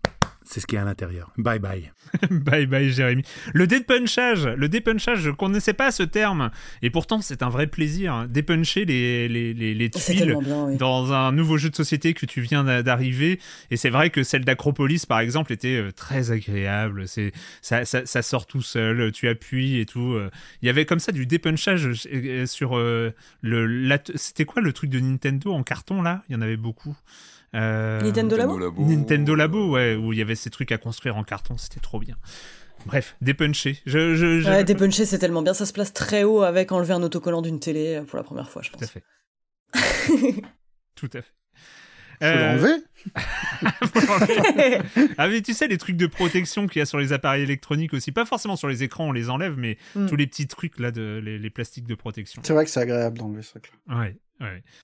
c'est 0.46 0.60
ce 0.60 0.66
qui 0.66 0.76
est 0.76 0.78
à 0.78 0.84
l'intérieur. 0.84 1.32
Bye 1.36 1.58
bye. 1.58 1.92
bye 2.30 2.66
bye 2.66 2.90
Jérémy. 2.90 3.22
Le 3.52 3.66
dépunchage, 3.66 4.46
le 4.46 4.68
dépunchage, 4.68 5.18
je 5.18 5.30
connaissais 5.30 5.72
pas 5.72 5.90
ce 5.90 6.04
terme 6.04 6.50
et 6.82 6.90
pourtant 6.90 7.20
c'est 7.20 7.42
un 7.42 7.48
vrai 7.48 7.66
plaisir. 7.66 8.14
Hein. 8.14 8.26
Dépuncher 8.28 8.84
les, 8.84 9.28
les, 9.28 9.52
les, 9.52 9.74
les 9.74 9.90
tuiles 9.90 10.38
dans 10.78 11.12
un 11.12 11.32
nouveau 11.32 11.58
jeu 11.58 11.68
de 11.68 11.74
société 11.74 12.14
que 12.14 12.26
tu 12.26 12.40
viens 12.40 12.64
d'arriver 12.82 13.40
et 13.70 13.76
c'est 13.76 13.90
vrai 13.90 14.10
que 14.10 14.22
celle 14.22 14.44
d'Acropolis 14.44 15.04
par 15.04 15.18
exemple 15.18 15.52
était 15.52 15.76
euh, 15.76 15.90
très 15.90 16.30
agréable. 16.30 17.08
C'est 17.08 17.32
ça, 17.60 17.84
ça, 17.84 18.06
ça, 18.06 18.22
sort 18.22 18.46
tout 18.46 18.62
seul, 18.62 19.10
tu 19.12 19.28
appuies 19.28 19.80
et 19.80 19.86
tout. 19.86 20.12
Euh. 20.12 20.30
Il 20.62 20.66
y 20.66 20.68
avait 20.68 20.86
comme 20.86 21.00
ça 21.00 21.10
du 21.10 21.26
dépunchage 21.26 21.88
euh, 22.12 22.46
sur 22.46 22.76
le. 22.76 23.98
C'était 24.14 24.44
quoi 24.44 24.62
le 24.62 24.72
truc 24.72 24.90
de 24.90 25.00
Nintendo 25.00 25.52
en 25.52 25.62
carton 25.62 26.02
là? 26.02 26.22
Il 26.28 26.34
y 26.34 26.36
en 26.36 26.42
avait 26.42 26.56
beaucoup. 26.56 26.96
Euh, 27.56 28.00
Nintendo, 28.02 28.36
Labo, 28.36 28.72
Nintendo 28.78 29.34
Labo, 29.34 29.70
ouais, 29.70 29.94
où 29.94 30.12
il 30.12 30.18
y 30.18 30.22
avait 30.22 30.34
ces 30.34 30.50
trucs 30.50 30.70
à 30.72 30.78
construire 30.78 31.16
en 31.16 31.24
carton, 31.24 31.56
c'était 31.56 31.80
trop 31.80 31.98
bien. 31.98 32.16
Bref, 32.84 33.16
dépuncher. 33.20 33.78
Je, 33.86 34.14
je, 34.14 34.48
Ouais, 34.48 34.62
dépuncher, 34.62 35.06
c'est 35.06 35.18
tellement 35.18 35.42
bien. 35.42 35.54
Ça 35.54 35.66
se 35.66 35.72
place 35.72 35.92
très 35.92 36.22
haut 36.22 36.42
avec 36.42 36.70
enlever 36.70 36.92
un 36.92 37.02
autocollant 37.02 37.42
d'une 37.42 37.58
télé 37.58 38.02
pour 38.06 38.16
la 38.16 38.22
première 38.22 38.50
fois, 38.50 38.62
je 38.62 38.70
pense. 38.70 38.80
Tout 38.80 38.86
à 38.86 38.86
fait. 38.86 39.02
Tout 40.94 41.10
à 41.14 41.22
fait. 41.22 41.32
Faut 42.20 42.38
l'enlever 42.38 42.82
ah 45.18 45.28
mais 45.28 45.42
tu 45.42 45.54
sais 45.54 45.68
les 45.68 45.78
trucs 45.78 45.96
de 45.96 46.06
protection 46.06 46.66
qu'il 46.66 46.80
y 46.80 46.82
a 46.82 46.86
sur 46.86 46.98
les 46.98 47.12
appareils 47.12 47.42
électroniques 47.42 47.94
aussi, 47.94 48.12
pas 48.12 48.24
forcément 48.24 48.56
sur 48.56 48.68
les 48.68 48.82
écrans 48.82 49.08
on 49.08 49.12
les 49.12 49.30
enlève, 49.30 49.56
mais 49.56 49.78
mm. 49.94 50.06
tous 50.06 50.16
les 50.16 50.26
petits 50.26 50.46
trucs 50.46 50.78
là 50.78 50.90
de 50.90 51.20
les, 51.22 51.50
plastiques 51.50 51.86
de 51.86 51.94
protection. 51.94 52.42
C'est 52.44 52.52
vrai 52.52 52.64
que 52.64 52.70
c'est 52.70 52.80
agréable 52.80 53.18
d'enlever 53.18 53.42
ça. 53.42 53.60
Ouais. 53.88 54.16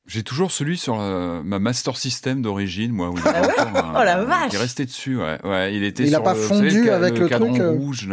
J'ai 0.06 0.22
toujours 0.22 0.50
celui 0.50 0.78
sur 0.78 0.98
euh, 0.98 1.42
ma 1.42 1.58
Master 1.58 1.96
System 1.96 2.40
d'origine, 2.40 2.90
moi. 2.90 3.10
Où 3.10 3.16
il 3.16 3.22
ah 3.26 3.42
ouais 3.42 3.98
oh 4.00 4.04
la 4.04 4.24
vache 4.24 4.50
Il 4.52 4.56
est 4.56 4.58
resté 4.58 4.86
dessus, 4.86 5.16
ouais. 5.16 5.38
ouais 5.44 5.74
il 5.74 5.84
était 5.84 6.04
il 6.04 6.08
sur 6.10 6.20
a 6.20 6.22
pas 6.22 6.34
fondu 6.34 6.88
avec 6.88 7.18
le, 7.18 7.28
cadran 7.28 7.50
truc 7.50 7.60
euh 7.60 7.70
rouge. 7.70 8.08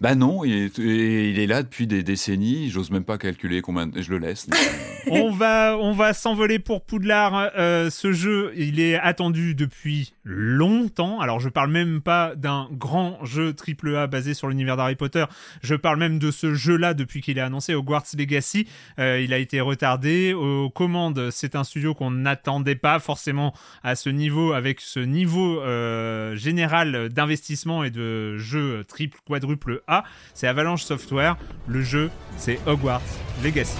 Bah 0.00 0.14
non, 0.14 0.42
il 0.44 0.54
est, 0.54 0.78
il 0.78 1.38
est 1.38 1.46
là 1.46 1.62
depuis 1.62 1.86
des 1.86 2.02
décennies. 2.02 2.70
J'ose 2.70 2.90
même 2.90 3.04
pas 3.04 3.18
calculer 3.18 3.60
combien. 3.60 3.90
Je 3.94 4.10
le 4.10 4.18
laisse. 4.18 4.46
on 5.10 5.30
va, 5.30 5.76
on 5.78 5.92
va 5.92 6.14
s'envoler 6.14 6.58
pour 6.58 6.82
Poudlard. 6.82 7.50
Euh, 7.58 7.90
ce 7.90 8.12
jeu, 8.12 8.52
il 8.56 8.80
est 8.80 8.98
attendu 8.98 9.39
depuis 9.54 10.14
longtemps. 10.24 11.20
Alors, 11.20 11.40
je 11.40 11.48
parle 11.48 11.70
même 11.70 12.00
pas 12.00 12.34
d'un 12.36 12.68
grand 12.72 13.24
jeu 13.24 13.54
AAA 13.54 14.06
basé 14.06 14.34
sur 14.34 14.48
l'univers 14.48 14.76
d'Harry 14.76 14.96
Potter. 14.96 15.24
Je 15.62 15.74
parle 15.74 15.98
même 15.98 16.18
de 16.18 16.30
ce 16.30 16.54
jeu-là 16.54 16.94
depuis 16.94 17.20
qu'il 17.20 17.38
est 17.38 17.42
annoncé, 17.42 17.74
Hogwarts 17.74 18.04
Legacy. 18.16 18.66
il 18.98 19.32
a 19.32 19.38
été 19.38 19.60
retardé. 19.60 20.34
Au 20.34 20.70
commandes, 20.70 21.30
c'est 21.30 21.56
un 21.56 21.64
studio 21.64 21.94
qu'on 21.94 22.10
n'attendait 22.10 22.74
pas 22.74 22.98
forcément 22.98 23.54
à 23.82 23.94
ce 23.94 24.10
niveau, 24.10 24.52
avec 24.52 24.80
ce 24.80 25.00
niveau 25.00 25.60
euh, 25.60 26.36
général 26.36 27.08
d'investissement 27.08 27.84
et 27.84 27.90
de 27.90 28.36
jeu 28.38 28.84
triple, 28.84 29.18
quadruple 29.26 29.82
A. 29.86 30.04
C'est 30.34 30.46
Avalanche 30.46 30.82
Software. 30.82 31.36
Le 31.66 31.82
jeu, 31.82 32.10
c'est 32.36 32.58
Hogwarts 32.66 33.02
Legacy. 33.42 33.76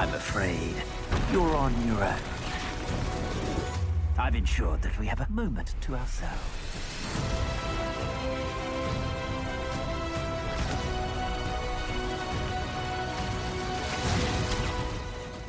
I'm 0.00 0.14
afraid 0.14 0.76
you're 1.30 1.54
on 1.54 1.74
your 1.86 2.02
own. 2.02 2.14
I've 4.18 4.34
ensured 4.34 4.80
that 4.80 4.98
we 4.98 5.04
have 5.04 5.20
a 5.20 5.28
moment 5.28 5.74
to 5.82 5.94
ourselves. 5.94 7.89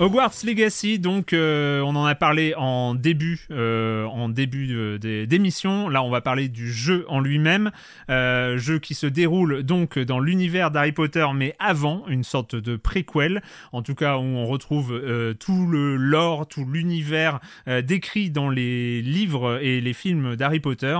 Hogwarts 0.01 0.43
Legacy, 0.43 0.97
donc 0.97 1.31
euh, 1.31 1.79
on 1.81 1.95
en 1.95 2.05
a 2.05 2.15
parlé 2.15 2.55
en 2.57 2.95
début, 2.95 3.45
euh, 3.51 4.05
en 4.05 4.29
début 4.29 4.97
d'émission. 5.27 5.89
Là, 5.89 6.01
on 6.01 6.09
va 6.09 6.21
parler 6.21 6.49
du 6.49 6.73
jeu 6.73 7.05
en 7.07 7.19
lui-même, 7.19 7.69
euh, 8.09 8.57
jeu 8.57 8.79
qui 8.79 8.95
se 8.95 9.05
déroule 9.05 9.61
donc 9.61 9.99
dans 9.99 10.19
l'univers 10.19 10.71
d'Harry 10.71 10.91
Potter, 10.91 11.27
mais 11.35 11.55
avant 11.59 12.03
une 12.07 12.23
sorte 12.23 12.55
de 12.55 12.77
préquel, 12.77 13.43
en 13.73 13.83
tout 13.83 13.93
cas 13.93 14.17
où 14.17 14.21
on 14.23 14.47
retrouve 14.47 14.99
tout 15.39 15.67
le 15.67 15.97
lore, 15.97 16.47
tout 16.47 16.65
l'univers 16.65 17.39
décrit 17.83 18.31
dans 18.31 18.49
les 18.49 19.03
livres 19.03 19.59
et 19.61 19.81
les 19.81 19.93
films 19.93 20.35
d'Harry 20.35 20.61
Potter. 20.61 20.97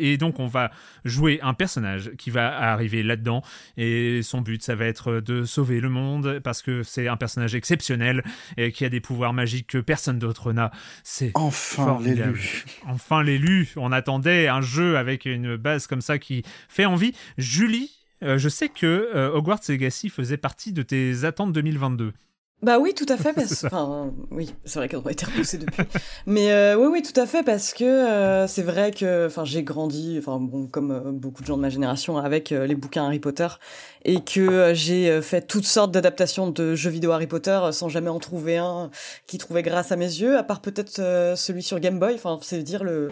et 0.00 0.16
donc, 0.16 0.40
on 0.40 0.48
va 0.48 0.72
jouer 1.04 1.38
un 1.42 1.54
personnage 1.54 2.10
qui 2.18 2.30
va 2.30 2.52
arriver 2.52 3.04
là-dedans, 3.04 3.42
et 3.76 4.22
son 4.22 4.40
but, 4.40 4.60
ça 4.60 4.74
va 4.74 4.86
être 4.86 5.20
de 5.20 5.44
sauver 5.44 5.78
le 5.78 5.88
monde 5.88 6.40
parce 6.42 6.62
que 6.62 6.82
c'est 6.82 7.06
un 7.06 7.16
personnage 7.16 7.54
exceptionnel 7.54 8.23
et 8.56 8.72
qui 8.72 8.84
a 8.84 8.88
des 8.88 9.00
pouvoirs 9.00 9.32
magiques 9.32 9.68
que 9.68 9.78
personne 9.78 10.18
d'autre 10.18 10.52
n'a. 10.52 10.70
C'est 11.02 11.32
enfin 11.34 11.98
l'élu. 12.00 12.64
Enfin 12.86 13.22
l'élu. 13.22 13.72
On 13.76 13.92
attendait 13.92 14.48
un 14.48 14.60
jeu 14.60 14.96
avec 14.96 15.24
une 15.24 15.56
base 15.56 15.86
comme 15.86 16.00
ça 16.00 16.18
qui 16.18 16.42
fait 16.68 16.84
envie. 16.84 17.14
Julie, 17.38 17.90
euh, 18.22 18.38
je 18.38 18.48
sais 18.48 18.68
que 18.68 19.10
euh, 19.14 19.32
Hogwarts 19.32 19.60
Legacy 19.68 20.08
faisait 20.08 20.36
partie 20.36 20.72
de 20.72 20.82
tes 20.82 21.24
attentes 21.24 21.52
2022. 21.52 22.12
Bah 22.62 22.78
oui, 22.78 22.94
tout 22.94 23.06
à 23.10 23.18
fait. 23.18 23.32
Parce... 23.34 23.64
enfin, 23.64 24.12
oui, 24.30 24.54
c'est 24.64 24.78
vrai 24.78 24.88
qu'elles 24.88 25.00
ont 25.00 25.08
été 25.08 25.26
repoussées 25.26 25.58
depuis. 25.58 25.82
Mais 26.26 26.50
euh, 26.50 26.76
oui, 26.76 26.86
oui, 26.90 27.02
tout 27.02 27.18
à 27.20 27.26
fait, 27.26 27.42
parce 27.42 27.74
que 27.74 27.84
euh, 27.84 28.46
c'est 28.46 28.62
vrai 28.62 28.90
que, 28.90 29.26
enfin, 29.26 29.44
j'ai 29.44 29.62
grandi, 29.62 30.16
enfin 30.18 30.38
bon, 30.40 30.66
comme 30.66 30.90
euh, 30.90 31.12
beaucoup 31.12 31.42
de 31.42 31.46
gens 31.46 31.56
de 31.56 31.62
ma 31.62 31.68
génération, 31.68 32.16
avec 32.16 32.50
les 32.50 32.74
bouquins 32.74 33.04
Harry 33.04 33.18
Potter, 33.18 33.48
et 34.04 34.22
que 34.22 34.72
j'ai 34.74 35.20
fait 35.20 35.42
toutes 35.42 35.66
sortes 35.66 35.92
d'adaptations 35.92 36.48
de 36.48 36.74
jeux 36.74 36.90
vidéo 36.90 37.12
Harry 37.12 37.26
Potter 37.26 37.60
sans 37.72 37.88
jamais 37.88 38.10
en 38.10 38.18
trouver 38.18 38.56
un 38.56 38.90
qui 39.26 39.38
trouvait 39.38 39.62
grâce 39.62 39.92
à 39.92 39.96
mes 39.96 40.06
yeux, 40.06 40.36
à 40.38 40.42
part 40.42 40.60
peut-être 40.60 40.94
celui 41.36 41.62
sur 41.62 41.80
Game 41.80 41.98
Boy. 41.98 42.14
Enfin, 42.14 42.38
c'est 42.42 42.62
dire 42.62 42.84
le 42.84 43.10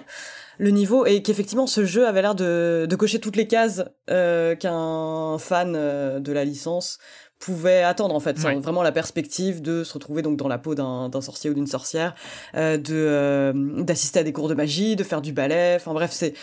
le 0.59 0.71
niveau 0.71 1.07
et 1.07 1.23
qu'effectivement 1.23 1.67
ce 1.67 1.85
jeu 1.85 2.07
avait 2.07 2.23
l'air 2.23 2.35
de, 2.35 2.87
de 2.89 2.97
cocher 2.97 3.19
toutes 3.21 3.37
les 3.37 3.49
cases 3.49 3.85
qu'un 4.07 5.39
fan 5.39 5.73
de 5.73 6.33
la 6.33 6.45
licence 6.45 6.99
pouvait 7.45 7.83
attendre 7.83 8.15
en 8.15 8.21
fait 8.21 8.39
Ouais. 8.45 8.55
vraiment 8.61 8.83
la 8.85 8.93
perspective 8.93 9.61
de 9.63 9.83
se 9.83 9.93
retrouver 9.95 10.23
donc 10.23 10.37
dans 10.37 10.47
la 10.49 10.59
peau 10.59 10.75
d'un 10.77 11.11
sorcier 11.21 11.51
ou 11.51 11.55
d'une 11.55 11.67
sorcière 11.67 12.15
euh, 12.55 12.77
de 12.77 12.95
euh, 12.95 13.53
d'assister 13.83 14.21
à 14.21 14.23
des 14.23 14.33
cours 14.33 14.49
de 14.49 14.55
magie 14.55 14.95
de 14.95 15.03
faire 15.03 15.21
du 15.21 15.33
ballet 15.33 15.75
enfin 15.77 15.93
bref 15.93 16.11
c'est 16.13 16.35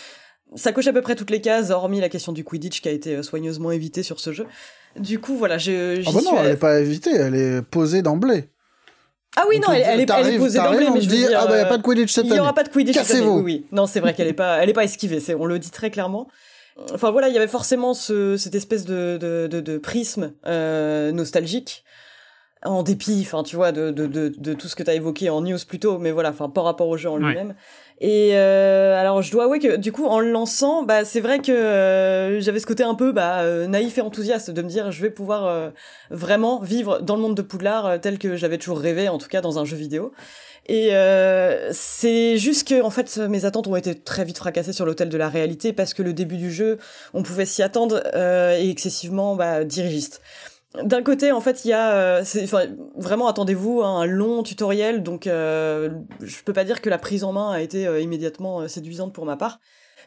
ça 0.56 0.72
coche 0.72 0.86
à 0.88 0.92
peu 0.92 1.00
près 1.00 1.14
toutes 1.16 1.30
les 1.30 1.40
cases 1.40 1.70
hormis 1.70 2.00
la 2.00 2.08
question 2.10 2.32
du 2.32 2.44
quidditch 2.44 2.82
qui 2.82 2.88
a 2.88 2.92
été 2.92 3.16
euh, 3.16 3.22
soigneusement 3.22 3.70
évitée 3.70 4.02
sur 4.02 4.20
ce 4.20 4.32
jeu 4.32 4.46
du 4.98 5.18
coup 5.20 5.36
voilà 5.36 5.56
je 5.58 6.00
Ah 6.06 6.10
bah 6.12 6.20
non, 6.22 6.30
suis 6.32 6.36
elle 6.38 6.50
est 6.52 6.56
pas 6.56 6.80
évitée, 6.80 7.14
elle 7.14 7.34
est 7.34 7.62
posée 7.62 8.02
d'emblée. 8.02 8.50
ah 9.36 9.44
oui 9.48 9.56
On 9.58 9.68
non 9.68 9.72
elle, 9.74 9.82
elle 9.86 10.00
est, 10.00 10.06
elle 10.12 10.34
est 10.34 10.38
posée 10.38 10.58
d'emblée 10.58 10.88
mais 10.92 11.00
je 11.00 11.08
veux 11.08 11.16
dit, 11.16 11.26
dire 11.28 11.38
ah 11.40 11.46
bah 11.46 11.56
y 11.56 11.60
a 11.60 11.64
pas 11.66 11.78
de 11.78 11.82
Quidditch 11.82 12.12
cette 12.12 12.26
il 12.26 12.34
y 12.34 12.38
aura 12.38 12.48
année. 12.48 12.54
pas 12.56 12.64
de 12.64 12.68
Quidditch 12.68 12.94
cette 12.96 13.10
année. 13.10 13.20
Cassez-vous. 13.20 13.36
Oui, 13.38 13.42
oui. 13.62 13.66
Non, 13.72 13.86
c'est 13.86 14.00
vrai 14.00 14.12
qu'elle 14.12 14.28
est 14.28 14.32
pas, 14.34 14.58
elle 14.62 14.68
est 14.68 14.74
pas 14.74 14.84
esquivée. 14.84 15.20
C'est, 15.20 15.34
on 15.34 15.46
le 15.46 15.58
dit 15.58 15.70
très 15.70 15.90
clairement. 15.90 16.26
Enfin 16.92 17.10
voilà, 17.10 17.28
il 17.28 17.34
y 17.34 17.38
avait 17.38 17.48
forcément 17.48 17.94
ce, 17.94 18.36
cette 18.36 18.54
espèce 18.54 18.84
de, 18.84 19.18
de, 19.20 19.46
de, 19.46 19.60
de 19.60 19.78
prisme 19.78 20.32
euh, 20.46 21.12
nostalgique, 21.12 21.84
en 22.64 22.82
dépit, 22.82 23.22
enfin 23.26 23.42
tu 23.42 23.56
vois, 23.56 23.72
de, 23.72 23.90
de, 23.90 24.06
de, 24.06 24.32
de 24.36 24.54
tout 24.54 24.68
ce 24.68 24.76
que 24.76 24.82
tu 24.82 24.90
as 24.90 24.94
évoqué 24.94 25.30
en 25.30 25.40
news 25.40 25.58
plus 25.66 25.78
tôt, 25.78 25.98
mais 25.98 26.10
voilà, 26.10 26.30
enfin 26.30 26.48
par 26.48 26.64
rapport 26.64 26.88
au 26.88 26.96
jeu 26.96 27.08
en 27.10 27.14
Ouais. 27.20 27.28
lui-même. 27.28 27.54
Et 28.02 28.30
euh, 28.34 28.98
alors 28.98 29.20
je 29.20 29.30
dois 29.30 29.44
avouer 29.44 29.58
que 29.58 29.76
du 29.76 29.92
coup 29.92 30.06
en 30.06 30.20
le 30.20 30.30
lançant, 30.30 30.82
bah 30.84 31.04
c'est 31.04 31.20
vrai 31.20 31.40
que 31.40 31.52
euh, 31.52 32.40
j'avais 32.40 32.58
ce 32.58 32.66
côté 32.66 32.82
un 32.82 32.94
peu 32.94 33.12
bah 33.12 33.40
euh, 33.40 33.66
naïf 33.66 33.98
et 33.98 34.00
enthousiaste 34.00 34.50
de 34.50 34.62
me 34.62 34.68
dire 34.68 34.90
je 34.90 35.02
vais 35.02 35.10
pouvoir 35.10 35.44
euh, 35.46 35.68
vraiment 36.10 36.60
vivre 36.60 37.00
dans 37.02 37.14
le 37.16 37.20
monde 37.20 37.34
de 37.34 37.42
Poudlard 37.42 37.84
euh, 37.86 37.98
tel 37.98 38.18
que 38.18 38.36
j'avais 38.36 38.56
toujours 38.56 38.80
rêvé, 38.80 39.10
en 39.10 39.18
tout 39.18 39.28
cas 39.28 39.42
dans 39.42 39.58
un 39.58 39.66
jeu 39.66 39.76
vidéo. 39.76 40.12
Et 40.66 40.94
euh, 40.94 41.70
c'est 41.72 42.36
juste 42.36 42.68
que 42.68 42.82
en 42.82 42.90
fait 42.90 43.16
mes 43.18 43.44
attentes 43.44 43.66
ont 43.66 43.76
été 43.76 43.94
très 43.94 44.24
vite 44.24 44.38
fracassées 44.38 44.72
sur 44.72 44.86
l'hôtel 44.86 45.08
de 45.08 45.16
la 45.18 45.28
réalité 45.28 45.72
parce 45.72 45.94
que 45.94 46.02
le 46.02 46.12
début 46.12 46.36
du 46.36 46.52
jeu, 46.52 46.78
on 47.14 47.22
pouvait 47.22 47.46
s'y 47.46 47.62
attendre 47.62 48.02
euh, 48.14 48.52
est 48.52 48.68
excessivement 48.68 49.34
bah, 49.36 49.64
dirigiste. 49.64 50.20
D'un 50.84 51.02
côté, 51.02 51.32
en 51.32 51.40
fait, 51.40 51.64
il 51.64 51.68
y 51.68 51.72
a, 51.72 51.92
euh, 51.94 52.24
enfin, 52.44 52.66
vraiment, 52.94 53.26
attendez-vous 53.26 53.82
à 53.82 53.88
un 53.88 54.06
long 54.06 54.44
tutoriel. 54.44 55.02
Donc, 55.02 55.26
euh, 55.26 55.90
je 56.20 56.42
peux 56.44 56.52
pas 56.52 56.62
dire 56.62 56.80
que 56.80 56.88
la 56.88 56.98
prise 56.98 57.24
en 57.24 57.32
main 57.32 57.50
a 57.50 57.60
été 57.60 57.88
euh, 57.88 58.00
immédiatement 58.00 58.60
euh, 58.60 58.68
séduisante 58.68 59.12
pour 59.12 59.26
ma 59.26 59.36
part, 59.36 59.58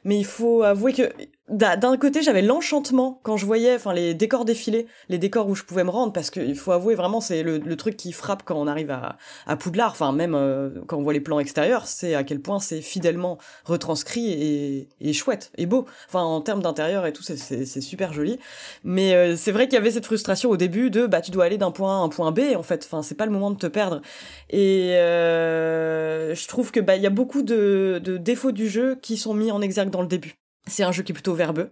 mais 0.05 0.17
il 0.17 0.25
faut 0.25 0.63
avouer 0.63 0.93
que 0.93 1.11
d'un 1.49 1.97
côté, 1.97 2.21
j'avais 2.21 2.41
l'enchantement 2.41 3.19
quand 3.21 3.35
je 3.35 3.45
voyais, 3.45 3.75
enfin, 3.75 3.93
les 3.93 4.13
décors 4.13 4.45
défiler, 4.45 4.87
les 5.09 5.17
décors 5.17 5.49
où 5.49 5.55
je 5.55 5.63
pouvais 5.63 5.83
me 5.83 5.89
rendre, 5.89 6.13
parce 6.13 6.29
qu'il 6.29 6.55
faut 6.55 6.71
avouer 6.71 6.95
vraiment, 6.95 7.19
c'est 7.19 7.43
le, 7.43 7.75
truc 7.75 7.97
qui 7.97 8.13
frappe 8.13 8.43
quand 8.45 8.55
on 8.55 8.65
arrive 8.65 8.91
à, 8.91 9.55
Poudlard. 9.57 9.91
Enfin, 9.91 10.13
même 10.13 10.35
euh, 10.35 10.69
quand 10.87 10.97
on 10.97 11.01
voit 11.03 11.11
les 11.11 11.19
plans 11.19 11.39
extérieurs, 11.39 11.85
c'est 11.85 12.15
à 12.15 12.23
quel 12.23 12.39
point 12.39 12.59
c'est 12.59 12.81
fidèlement 12.81 13.39
retranscrit 13.65 14.31
et, 14.31 14.89
et 15.01 15.13
chouette 15.13 15.51
et 15.57 15.65
beau. 15.65 15.85
Enfin, 16.07 16.21
en 16.21 16.39
termes 16.39 16.61
d'intérieur 16.61 17.05
et 17.05 17.13
tout, 17.13 17.23
c'est- 17.23 17.81
super 17.81 18.13
joli. 18.13 18.39
Mais 18.83 19.13
euh, 19.13 19.35
c'est 19.35 19.51
vrai 19.51 19.67
qu'il 19.67 19.73
y 19.73 19.77
avait 19.77 19.91
cette 19.91 20.05
frustration 20.05 20.49
au 20.49 20.57
début 20.57 20.89
de 20.89 21.05
bah 21.07 21.21
tu 21.21 21.31
dois 21.31 21.45
aller 21.45 21.57
d'un 21.57 21.71
point 21.71 21.97
A 21.97 22.01
à 22.01 22.03
un 22.03 22.09
point 22.09 22.31
B 22.31 22.41
en 22.55 22.63
fait. 22.63 22.83
Enfin 22.85 23.01
c'est 23.01 23.15
pas 23.15 23.25
le 23.25 23.31
moment 23.31 23.51
de 23.51 23.57
te 23.57 23.67
perdre. 23.67 24.01
Et 24.49 24.95
euh, 24.95 26.33
je 26.35 26.47
trouve 26.47 26.71
que 26.71 26.79
bah 26.79 26.95
il 26.95 27.01
y 27.01 27.07
a 27.07 27.09
beaucoup 27.09 27.41
de 27.41 27.99
défauts 28.17 28.51
du 28.51 28.69
jeu 28.69 28.95
qui 29.01 29.17
sont 29.17 29.33
mis 29.33 29.51
en 29.51 29.61
exergue 29.61 29.89
dans 29.89 30.01
le 30.01 30.07
début. 30.07 30.42
C'est 30.67 30.83
un 30.83 30.91
jeu 30.91 31.03
qui 31.03 31.11
est 31.11 31.13
plutôt 31.13 31.33
verbeux. 31.33 31.71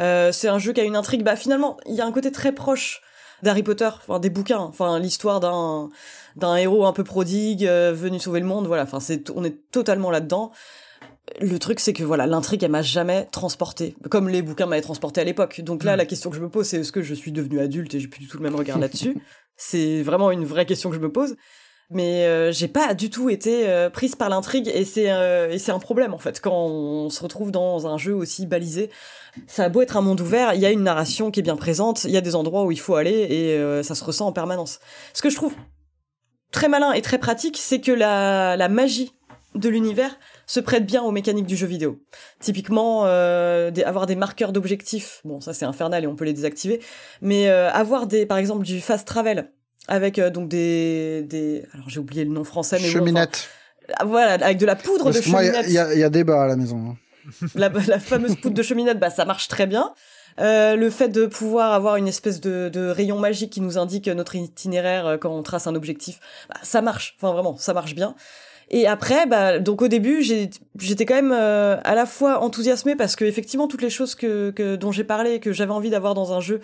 Euh, 0.00 0.32
c'est 0.32 0.48
un 0.48 0.58
jeu 0.58 0.72
qui 0.72 0.80
a 0.80 0.84
une 0.84 0.96
intrigue. 0.96 1.22
Bah 1.22 1.36
finalement 1.36 1.76
il 1.86 1.94
y 1.94 2.00
a 2.00 2.06
un 2.06 2.12
côté 2.12 2.32
très 2.32 2.52
proche 2.52 3.00
d'Harry 3.42 3.62
Potter, 3.62 3.86
enfin 3.86 4.18
des 4.18 4.30
bouquins, 4.30 4.58
enfin 4.58 4.98
l'histoire 4.98 5.40
d'un 5.40 5.88
d'un 6.36 6.56
héros 6.56 6.84
un 6.86 6.92
peu 6.92 7.04
prodigue 7.04 7.66
euh, 7.66 7.92
venu 7.94 8.18
sauver 8.18 8.40
le 8.40 8.46
monde. 8.46 8.66
Voilà, 8.66 8.82
enfin 8.84 9.00
c'est 9.00 9.30
on 9.30 9.44
est 9.44 9.70
totalement 9.70 10.10
là-dedans. 10.10 10.50
Le 11.40 11.58
truc, 11.58 11.80
c'est 11.80 11.94
que 11.94 12.02
voilà, 12.04 12.26
l'intrigue, 12.26 12.62
elle 12.64 12.70
m'a 12.70 12.82
jamais 12.82 13.26
transporté, 13.32 13.96
comme 14.10 14.28
les 14.28 14.42
bouquins 14.42 14.66
m'avaient 14.66 14.82
transporté 14.82 15.22
à 15.22 15.24
l'époque. 15.24 15.62
Donc 15.62 15.82
là, 15.82 15.94
Mm. 15.94 15.98
la 15.98 16.04
question 16.06 16.28
que 16.28 16.36
je 16.36 16.42
me 16.42 16.50
pose, 16.50 16.66
c'est 16.66 16.80
est-ce 16.80 16.92
que 16.92 17.00
je 17.02 17.14
suis 17.14 17.32
devenu 17.32 17.60
adulte 17.60 17.94
et 17.94 18.00
j'ai 18.00 18.08
plus 18.08 18.20
du 18.20 18.28
tout 18.28 18.36
le 18.36 18.42
même 18.42 18.54
regard 18.54 18.78
là-dessus? 18.78 19.16
C'est 19.56 20.02
vraiment 20.02 20.30
une 20.32 20.44
vraie 20.44 20.66
question 20.66 20.90
que 20.90 20.96
je 20.96 21.00
me 21.00 21.10
pose. 21.10 21.36
Mais 21.90 22.24
euh, 22.24 22.50
j'ai 22.50 22.68
pas 22.68 22.94
du 22.94 23.10
tout 23.10 23.28
été 23.28 23.68
euh, 23.68 23.90
prise 23.90 24.16
par 24.16 24.28
l'intrigue 24.28 24.70
et 24.72 24.84
c'est 24.84 25.10
euh, 25.10 25.50
et 25.50 25.58
c'est 25.58 25.72
un 25.72 25.78
problème 25.78 26.14
en 26.14 26.18
fait 26.18 26.40
quand 26.40 26.66
on 26.66 27.10
se 27.10 27.22
retrouve 27.22 27.50
dans 27.50 27.86
un 27.86 27.98
jeu 27.98 28.14
aussi 28.14 28.46
balisé. 28.46 28.90
Ça 29.46 29.64
a 29.64 29.68
beau 29.68 29.82
être 29.82 29.96
un 29.96 30.00
monde 30.00 30.20
ouvert, 30.20 30.54
il 30.54 30.60
y 30.60 30.66
a 30.66 30.70
une 30.70 30.82
narration 30.82 31.30
qui 31.30 31.40
est 31.40 31.42
bien 31.42 31.56
présente, 31.56 32.04
il 32.04 32.10
y 32.10 32.16
a 32.16 32.20
des 32.20 32.34
endroits 32.34 32.64
où 32.64 32.72
il 32.72 32.80
faut 32.80 32.94
aller 32.94 33.26
et 33.30 33.58
euh, 33.58 33.82
ça 33.82 33.94
se 33.94 34.02
ressent 34.04 34.26
en 34.26 34.32
permanence. 34.32 34.80
Ce 35.12 35.22
que 35.22 35.28
je 35.28 35.36
trouve 35.36 35.54
très 36.52 36.68
malin 36.68 36.92
et 36.92 37.02
très 37.02 37.18
pratique, 37.18 37.58
c'est 37.58 37.80
que 37.80 37.92
la, 37.92 38.56
la 38.56 38.68
magie 38.68 39.12
de 39.54 39.68
l'univers 39.68 40.18
se 40.46 40.60
prête 40.60 40.86
bien 40.86 41.02
aux 41.02 41.10
mécaniques 41.10 41.46
du 41.46 41.56
jeu 41.56 41.66
vidéo. 41.66 42.00
Typiquement, 42.40 43.02
euh, 43.06 43.70
avoir 43.84 44.06
des 44.06 44.16
marqueurs 44.16 44.52
d'objectifs, 44.52 45.20
bon 45.24 45.40
ça 45.40 45.52
c'est 45.52 45.64
infernal 45.64 46.04
et 46.04 46.06
on 46.06 46.16
peut 46.16 46.24
les 46.24 46.32
désactiver, 46.32 46.80
mais 47.20 47.48
euh, 47.48 47.70
avoir 47.70 48.06
des, 48.06 48.26
par 48.26 48.38
exemple 48.38 48.64
du 48.64 48.80
fast 48.80 49.06
travel 49.06 49.50
avec 49.88 50.18
euh, 50.18 50.30
donc 50.30 50.48
des, 50.48 51.22
des, 51.24 51.64
alors 51.74 51.88
j'ai 51.88 52.00
oublié 52.00 52.24
le 52.24 52.30
nom 52.30 52.44
français, 52.44 52.76
mais 52.80 52.86
bon, 52.86 52.92
Cheminette. 52.92 53.48
enfin, 53.88 53.94
ah, 53.98 54.04
voilà, 54.04 54.32
avec 54.44 54.58
de 54.58 54.66
la 54.66 54.76
poudre 54.76 55.04
Parce 55.04 55.16
de 55.16 55.22
il 55.22 55.28
y 55.28 55.30
cheminette 55.30 55.66
il 55.68 55.72
y, 55.74 55.78
a- 55.78 55.92
il 55.94 56.00
y 56.00 56.04
a 56.04 56.10
débat 56.10 56.42
à 56.42 56.46
la 56.46 56.56
maison. 56.56 56.96
la, 57.54 57.68
la 57.86 57.98
fameuse 57.98 58.36
poudre 58.36 58.54
de 58.54 58.62
cheminette, 58.62 58.98
bah 58.98 59.10
ça 59.10 59.24
marche 59.24 59.48
très 59.48 59.66
bien. 59.66 59.92
Euh, 60.40 60.74
le 60.74 60.90
fait 60.90 61.08
de 61.08 61.26
pouvoir 61.26 61.72
avoir 61.72 61.94
une 61.96 62.08
espèce 62.08 62.40
de, 62.40 62.68
de 62.68 62.88
rayon 62.88 63.18
magique 63.20 63.52
qui 63.52 63.60
nous 63.60 63.78
indique 63.78 64.08
notre 64.08 64.34
itinéraire 64.34 65.06
euh, 65.06 65.16
quand 65.16 65.30
on 65.30 65.42
trace 65.44 65.66
un 65.68 65.74
objectif, 65.76 66.18
bah, 66.48 66.56
ça 66.62 66.82
marche. 66.82 67.14
Enfin 67.20 67.32
vraiment, 67.32 67.56
ça 67.56 67.72
marche 67.72 67.94
bien. 67.94 68.14
Et 68.70 68.86
après, 68.88 69.26
bah, 69.26 69.58
donc 69.60 69.80
au 69.82 69.88
début, 69.88 70.22
j'étais 70.22 71.04
quand 71.06 71.14
même 71.14 71.32
euh, 71.32 71.76
à 71.84 71.94
la 71.94 72.06
fois 72.06 72.40
enthousiasmée 72.42 72.96
parce 72.96 73.14
que 73.14 73.24
effectivement 73.24 73.68
toutes 73.68 73.82
les 73.82 73.90
choses 73.90 74.14
que, 74.16 74.50
que 74.50 74.74
dont 74.76 74.90
j'ai 74.90 75.04
parlé, 75.04 75.38
que 75.38 75.52
j'avais 75.52 75.70
envie 75.72 75.90
d'avoir 75.90 76.14
dans 76.14 76.32
un 76.32 76.40
jeu, 76.40 76.60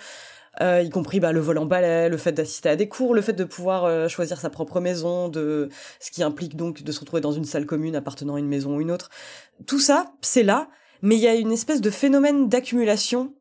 euh, 0.61 0.83
y 0.83 0.91
compris 0.91 1.21
bah, 1.21 1.33
le 1.33 1.41
vol 1.41 1.59
en 1.59 1.67
balai, 1.67 2.09
le 2.09 2.17
fait 2.17 2.33
d'assister 2.33 2.69
à 2.69 2.77
des 2.77 2.89
cours, 2.89 3.15
le 3.15 3.23
fait 3.23 3.33
de 3.33 3.45
pouvoir 3.45 3.85
euh, 3.85 4.09
choisir 4.09 4.41
sa 4.41 4.51
propre 4.51 4.81
maison, 4.81 5.29
de 5.29 5.69
ce 6.01 6.11
qui 6.11 6.23
implique 6.23 6.57
donc 6.57 6.83
de 6.83 6.93
se 6.93 7.01
retrouver 7.01 7.21
dans 7.21 7.33
une 7.33 7.45
salle 7.45 7.67
commune 7.67 7.95
appartenant 7.95 8.35
à 8.35 8.39
une 8.39 8.49
maison 8.49 8.77
ou 8.77 8.81
une 8.81 8.91
autre. 8.91 9.11
Tout 9.67 9.79
ça, 9.79 10.13
c'est 10.21 10.43
là, 10.43 10.69
mais 11.03 11.17
il 11.17 11.21
y 11.21 11.29
a 11.29 11.35
une 11.35 11.53
espèce 11.53 11.81
de 11.81 11.91
phénomène 11.91 12.49
d'accumulation 12.49 13.35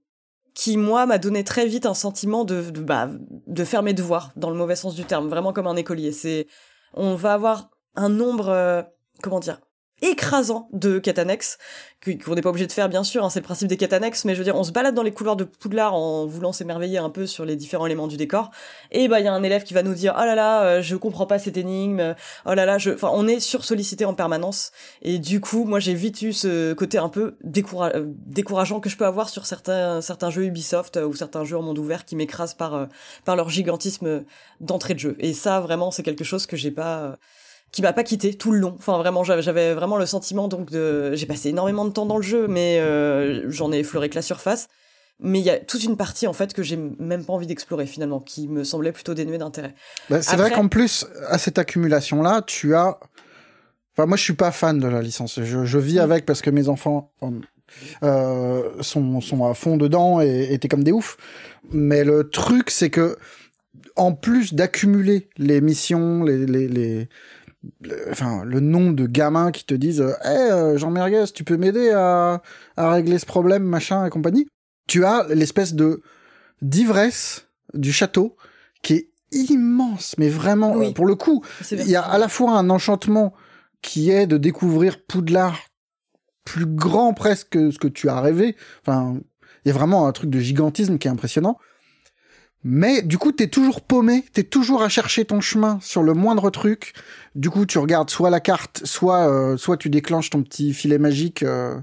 qui 0.54 0.78
moi 0.78 1.06
m'a 1.06 1.18
donné 1.18 1.44
très 1.44 1.66
vite 1.66 1.86
un 1.86 1.94
sentiment 1.94 2.46
de 2.46 2.70
de, 2.70 2.82
bah, 2.82 3.10
de 3.48 3.64
faire 3.64 3.82
mes 3.82 3.94
devoirs 3.94 4.32
dans 4.36 4.50
le 4.50 4.58
mauvais 4.58 4.76
sens 4.76 4.96
du 4.96 5.06
terme, 5.06 5.30
vraiment 5.30 5.54
comme 5.54 5.68
un 5.68 5.76
écolier. 5.76 6.12
C'est 6.12 6.48
on 6.94 7.16
va 7.16 7.34
avoir 7.34 7.70
un 7.96 8.10
nombre 8.10 8.50
euh, 8.50 8.84
comment 9.22 9.40
dire 9.40 9.62
écrasant 10.02 10.70
de 10.74 11.00
que- 11.00 12.24
qu'on 12.24 12.36
n'est 12.36 12.42
pas 12.42 12.50
obligé 12.50 12.68
de 12.68 12.72
faire 12.72 12.90
bien 12.90 13.04
sûr 13.04 13.24
hein, 13.26 13.30
c'est 13.30 13.40
le 13.40 13.44
principe 13.44 13.68
des 13.68 13.94
annexes 13.94 14.24
mais 14.26 14.34
je 14.34 14.40
veux 14.40 14.44
dire 14.44 14.56
on 14.56 14.64
se 14.64 14.72
balade 14.72 14.96
dans 14.96 15.04
les 15.04 15.12
couloirs 15.12 15.36
de 15.36 15.44
Poudlard 15.44 15.94
en 15.94 16.26
voulant 16.26 16.54
s'émerveiller 16.54 16.98
un 16.98 17.10
peu 17.10 17.26
sur 17.26 17.46
les 17.46 17.56
différents 17.56 17.86
éléments 17.86 18.08
du 18.08 18.18
décor. 18.18 18.52
Et 18.92 19.08
bah 19.08 19.20
il 19.20 19.26
y 19.26 19.28
a 19.28 19.34
un 19.34 19.44
élève 19.44 19.64
qui 19.64 19.74
va 19.74 19.84
nous 19.84 19.94
dire 19.94 20.16
oh 20.18 20.24
là 20.24 20.36
là 20.36 20.64
euh, 20.64 20.82
je 20.82 20.96
comprends 20.96 21.26
pas 21.26 21.40
cette 21.40 21.58
énigme 21.58 22.16
oh 22.46 22.54
là 22.54 22.66
là 22.66 22.78
je 22.78 22.92
enfin 22.92 23.10
on 23.14 23.28
est 23.28 23.40
sursollicité 23.40 24.06
en 24.06 24.14
permanence 24.14 24.72
et 25.02 25.20
du 25.20 25.42
coup 25.42 25.66
moi 25.66 25.80
j'ai 25.80 25.94
vite 25.94 26.22
eu 26.22 26.34
ce 26.34 26.74
côté 26.74 26.98
un 26.98 27.10
peu 27.10 27.36
euh, 27.46 28.06
décourageant 28.28 28.80
que 28.80 28.90
je 28.90 28.98
peux 28.98 29.06
avoir 29.06 29.30
sur 29.30 29.46
certains 29.46 30.02
certains 30.02 30.30
jeux 30.30 30.46
Ubisoft 30.46 30.98
euh, 30.98 31.06
ou 31.06 31.14
certains 31.14 31.44
jeux 31.44 31.58
en 31.58 31.62
monde 31.62 31.80
ouvert 31.80 32.06
qui 32.06 32.16
m'écrasent 32.16 32.54
par 32.54 32.74
euh, 32.76 32.86
par 33.26 33.36
leur 33.36 33.50
gigantisme 33.50 34.24
d'entrée 34.62 34.94
de 34.94 35.00
jeu. 35.00 35.16
Et 35.20 35.34
ça 35.34 35.60
vraiment 35.60 35.92
c'est 35.92 36.04
quelque 36.04 36.24
chose 36.24 36.46
que 36.46 36.56
j'ai 36.56 36.72
pas 36.72 37.18
qui 37.72 37.82
m'a 37.82 37.94
pas 37.94 38.04
quitté 38.04 38.34
tout 38.34 38.52
le 38.52 38.60
long. 38.60 38.76
Enfin 38.78 38.98
vraiment, 38.98 39.24
j'avais 39.24 39.74
vraiment 39.74 39.98
le 39.98 40.06
sentiment 40.06 40.48
donc 40.48 40.72
de 40.72 41.14
j'ai 41.16 41.26
passé 41.26 41.50
énormément 41.50 41.86
de 41.86 41.92
temps 41.92 42.06
dans 42.06 42.18
le 42.18 42.24
jeu, 42.24 42.48
mais 42.48 42.80
euh, 42.80 43.50
j'en 43.50 43.72
ai 43.72 43.80
effleuré 43.80 44.10
que 44.10 44.16
la 44.16 44.22
surface. 44.22 44.68
Mais 45.22 45.40
il 45.40 45.46
y 45.46 45.50
a 45.50 45.60
toute 45.60 45.84
une 45.84 45.98
partie 45.98 46.28
en 46.28 46.34
fait 46.34 46.54
que 46.54 46.64
j'ai 46.64 46.78
même 46.78 47.26
pas 47.26 47.34
envie 47.34 47.46
d'explorer 47.48 47.86
finalement, 47.86 48.22
qui 48.22 48.48
me 48.48 48.64
semblait 48.64 48.94
plutôt 48.94 49.14
dénuée 49.14 49.38
d'intérêt. 49.38 49.76
Bah, 50.10 50.22
c'est 50.22 50.38
vrai 50.38 50.50
qu'en 50.50 50.70
plus, 50.70 51.06
à 51.28 51.38
cette 51.38 51.60
accumulation-là, 51.60 52.42
tu 52.48 52.74
as. 52.74 52.98
Enfin, 53.98 54.06
moi, 54.06 54.16
je 54.16 54.24
suis 54.24 54.34
pas 54.34 54.52
fan 54.54 54.80
de 54.80 54.88
la 54.88 55.02
licence. 55.02 55.42
Je, 55.44 55.66
je 55.66 55.78
vis 55.78 55.98
Mm. 55.98 56.02
avec 56.04 56.26
parce 56.26 56.42
que 56.42 56.50
mes 56.50 56.70
enfants 56.70 57.12
euh, 58.04 58.62
sont, 58.82 59.20
sont 59.22 59.46
à 59.46 59.54
fond 59.54 59.78
dedans 59.78 60.22
et 60.22 60.54
étaient 60.54 60.68
comme 60.70 60.84
des 60.86 60.92
oufs. 60.94 61.18
Mais 61.72 62.04
le 62.04 62.30
truc, 62.30 62.70
c'est 62.70 62.90
que, 62.90 63.18
en 63.96 64.14
plus 64.14 64.54
d'accumuler 64.54 65.30
les 65.38 65.60
missions, 65.62 66.24
les, 66.24 66.46
les, 66.46 66.68
les- 66.68 67.10
le- 67.82 68.08
enfin, 68.12 68.44
le 68.46 68.60
nombre 68.60 68.96
de 68.96 69.06
gamins 69.06 69.52
qui 69.52 69.66
te 69.66 69.74
disent 69.74 70.02
«Hey, 70.24 70.52
euh, 70.52 70.78
Jean 70.78 70.92
Merguez, 70.92 71.26
tu 71.34 71.44
peux 71.44 71.58
m'aider 71.58 71.90
à, 71.92 72.42
à 72.78 72.92
régler 72.92 73.20
ce 73.20 73.26
problème, 73.26 73.64
machin 73.64 74.06
et 74.06 74.10
compagnie?» 74.10 74.48
Tu 74.88 75.06
as 75.06 75.26
l'espèce 75.30 75.74
de 75.76 76.02
d'ivresse 76.62 77.48
du 77.74 77.92
château 77.94 78.36
qui 78.82 78.94
est 78.96 79.10
immense, 79.32 80.16
mais 80.18 80.30
vraiment, 80.30 80.74
Oui. 80.76 80.88
euh, 80.88 80.92
pour 80.92 81.06
le 81.06 81.16
coup, 81.16 81.44
il 81.72 81.90
y 81.90 81.96
a 81.96 82.02
à 82.02 82.18
la 82.18 82.28
fois 82.28 82.58
un 82.58 82.70
enchantement 82.70 83.34
qui 83.82 84.10
est 84.10 84.28
de 84.28 84.38
découvrir 84.38 85.04
Poudlard 85.06 85.58
plus 86.44 86.66
grand 86.66 87.14
presque 87.14 87.50
que 87.50 87.72
ce 87.72 87.78
que 87.78 87.88
tu 87.88 88.10
as 88.10 88.20
rêvé. 88.20 88.56
Enfin, 88.82 89.20
il 89.64 89.68
y 89.68 89.72
a 89.72 89.74
vraiment 89.74 90.08
un 90.08 90.12
truc 90.12 90.30
de 90.32 90.40
gigantisme 90.40 90.98
qui 90.98 91.08
est 91.08 91.12
impressionnant. 91.12 91.58
Mais 92.64 93.02
du 93.02 93.18
coup, 93.18 93.32
t'es 93.32 93.48
toujours 93.48 93.82
paumé, 93.82 94.26
t'es 94.34 94.44
toujours 94.44 94.84
à 94.84 94.90
chercher 94.90 95.24
ton 95.24 95.40
chemin 95.40 95.80
sur 95.82 96.04
le 96.04 96.14
moindre 96.14 96.50
truc. 96.50 96.94
Du 97.36 97.50
coup, 97.50 97.66
tu 97.66 97.78
regardes 97.78 98.10
soit 98.10 98.30
la 98.30 98.42
carte, 98.42 98.82
soit 98.86 99.30
euh, 99.30 99.56
soit 99.56 99.78
tu 99.78 99.90
déclenches 99.90 100.30
ton 100.30 100.44
petit 100.44 100.74
filet 100.74 100.98
magique 100.98 101.44
euh, 101.44 101.80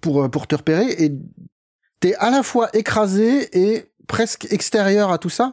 pour 0.00 0.24
euh, 0.24 0.28
pour 0.28 0.46
te 0.46 0.54
repérer 0.54 0.86
et 0.98 1.12
t'es 2.00 2.14
à 2.16 2.30
la 2.30 2.42
fois 2.42 2.70
écrasé 2.72 3.48
et 3.58 3.84
presque 4.06 4.46
extérieur 4.50 5.12
à 5.12 5.18
tout 5.18 5.28
ça 5.28 5.52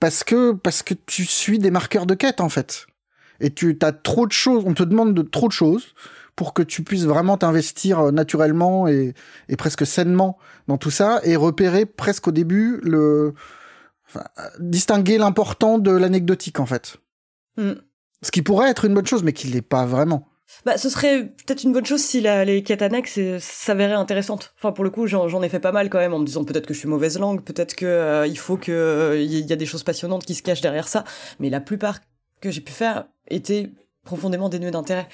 parce 0.00 0.22
que 0.22 0.52
parce 0.52 0.82
que 0.82 0.94
tu 0.94 1.24
suis 1.24 1.58
des 1.58 1.70
marqueurs 1.70 2.06
de 2.06 2.14
quête 2.14 2.40
en 2.42 2.50
fait. 2.50 2.86
Et 3.40 3.50
tu 3.50 3.78
as 3.82 3.92
trop 3.92 4.26
de 4.26 4.32
choses, 4.32 4.64
on 4.66 4.74
te 4.74 4.82
demande 4.82 5.14
de 5.14 5.22
trop 5.22 5.48
de 5.48 5.52
choses 5.52 5.94
pour 6.36 6.54
que 6.54 6.62
tu 6.62 6.82
puisses 6.82 7.04
vraiment 7.04 7.38
t'investir 7.38 8.00
euh, 8.00 8.10
naturellement 8.10 8.86
et, 8.86 9.14
et 9.48 9.56
presque 9.56 9.86
sainement 9.86 10.38
dans 10.66 10.76
tout 10.76 10.90
ça 10.90 11.20
et 11.24 11.36
repérer 11.36 11.86
presque 11.86 12.28
au 12.28 12.32
début 12.32 12.80
le 12.82 13.32
enfin, 14.08 14.24
euh, 14.38 14.48
distinguer 14.58 15.18
l'important 15.18 15.78
de 15.78 15.90
l'anecdotique 15.90 16.60
en 16.60 16.66
fait. 16.66 16.96
Hmm. 17.56 17.74
Ce 18.22 18.30
qui 18.30 18.42
pourrait 18.42 18.70
être 18.70 18.84
une 18.84 18.94
bonne 18.94 19.06
chose 19.06 19.22
mais 19.22 19.32
qui 19.32 19.48
l'est 19.48 19.62
pas 19.62 19.86
vraiment. 19.86 20.28
Bah, 20.64 20.78
ce 20.78 20.88
serait 20.88 21.26
peut-être 21.26 21.62
une 21.62 21.72
bonne 21.72 21.84
chose 21.84 22.00
si 22.00 22.20
la, 22.20 22.44
les 22.44 22.62
quêtes 22.62 22.82
annexes 22.82 23.18
euh, 23.18 23.38
s'avéraient 23.38 23.92
intéressantes. 23.92 24.54
Enfin, 24.56 24.72
pour 24.72 24.82
le 24.82 24.90
coup, 24.90 25.06
j'en 25.06 25.42
ai 25.42 25.48
fait 25.48 25.60
pas 25.60 25.72
mal 25.72 25.90
quand 25.90 25.98
même 25.98 26.14
en 26.14 26.18
me 26.18 26.24
disant 26.24 26.44
peut-être 26.44 26.66
que 26.66 26.74
je 26.74 26.78
suis 26.78 26.88
mauvaise 26.88 27.18
langue, 27.18 27.42
peut-être 27.42 27.76
que 27.76 27.86
euh, 27.86 28.26
il 28.26 28.38
faut 28.38 28.56
que 28.56 28.72
euh, 28.72 29.20
il 29.20 29.46
y 29.46 29.52
a 29.52 29.56
des 29.56 29.66
choses 29.66 29.82
passionnantes 29.82 30.24
qui 30.24 30.34
se 30.34 30.42
cachent 30.42 30.62
derrière 30.62 30.88
ça. 30.88 31.04
Mais 31.38 31.50
la 31.50 31.60
plupart 31.60 32.00
que 32.40 32.50
j'ai 32.50 32.62
pu 32.62 32.72
faire 32.72 33.06
étaient 33.28 33.70
profondément 34.08 34.48
dénuées 34.48 34.70
d'intérêt. 34.70 35.06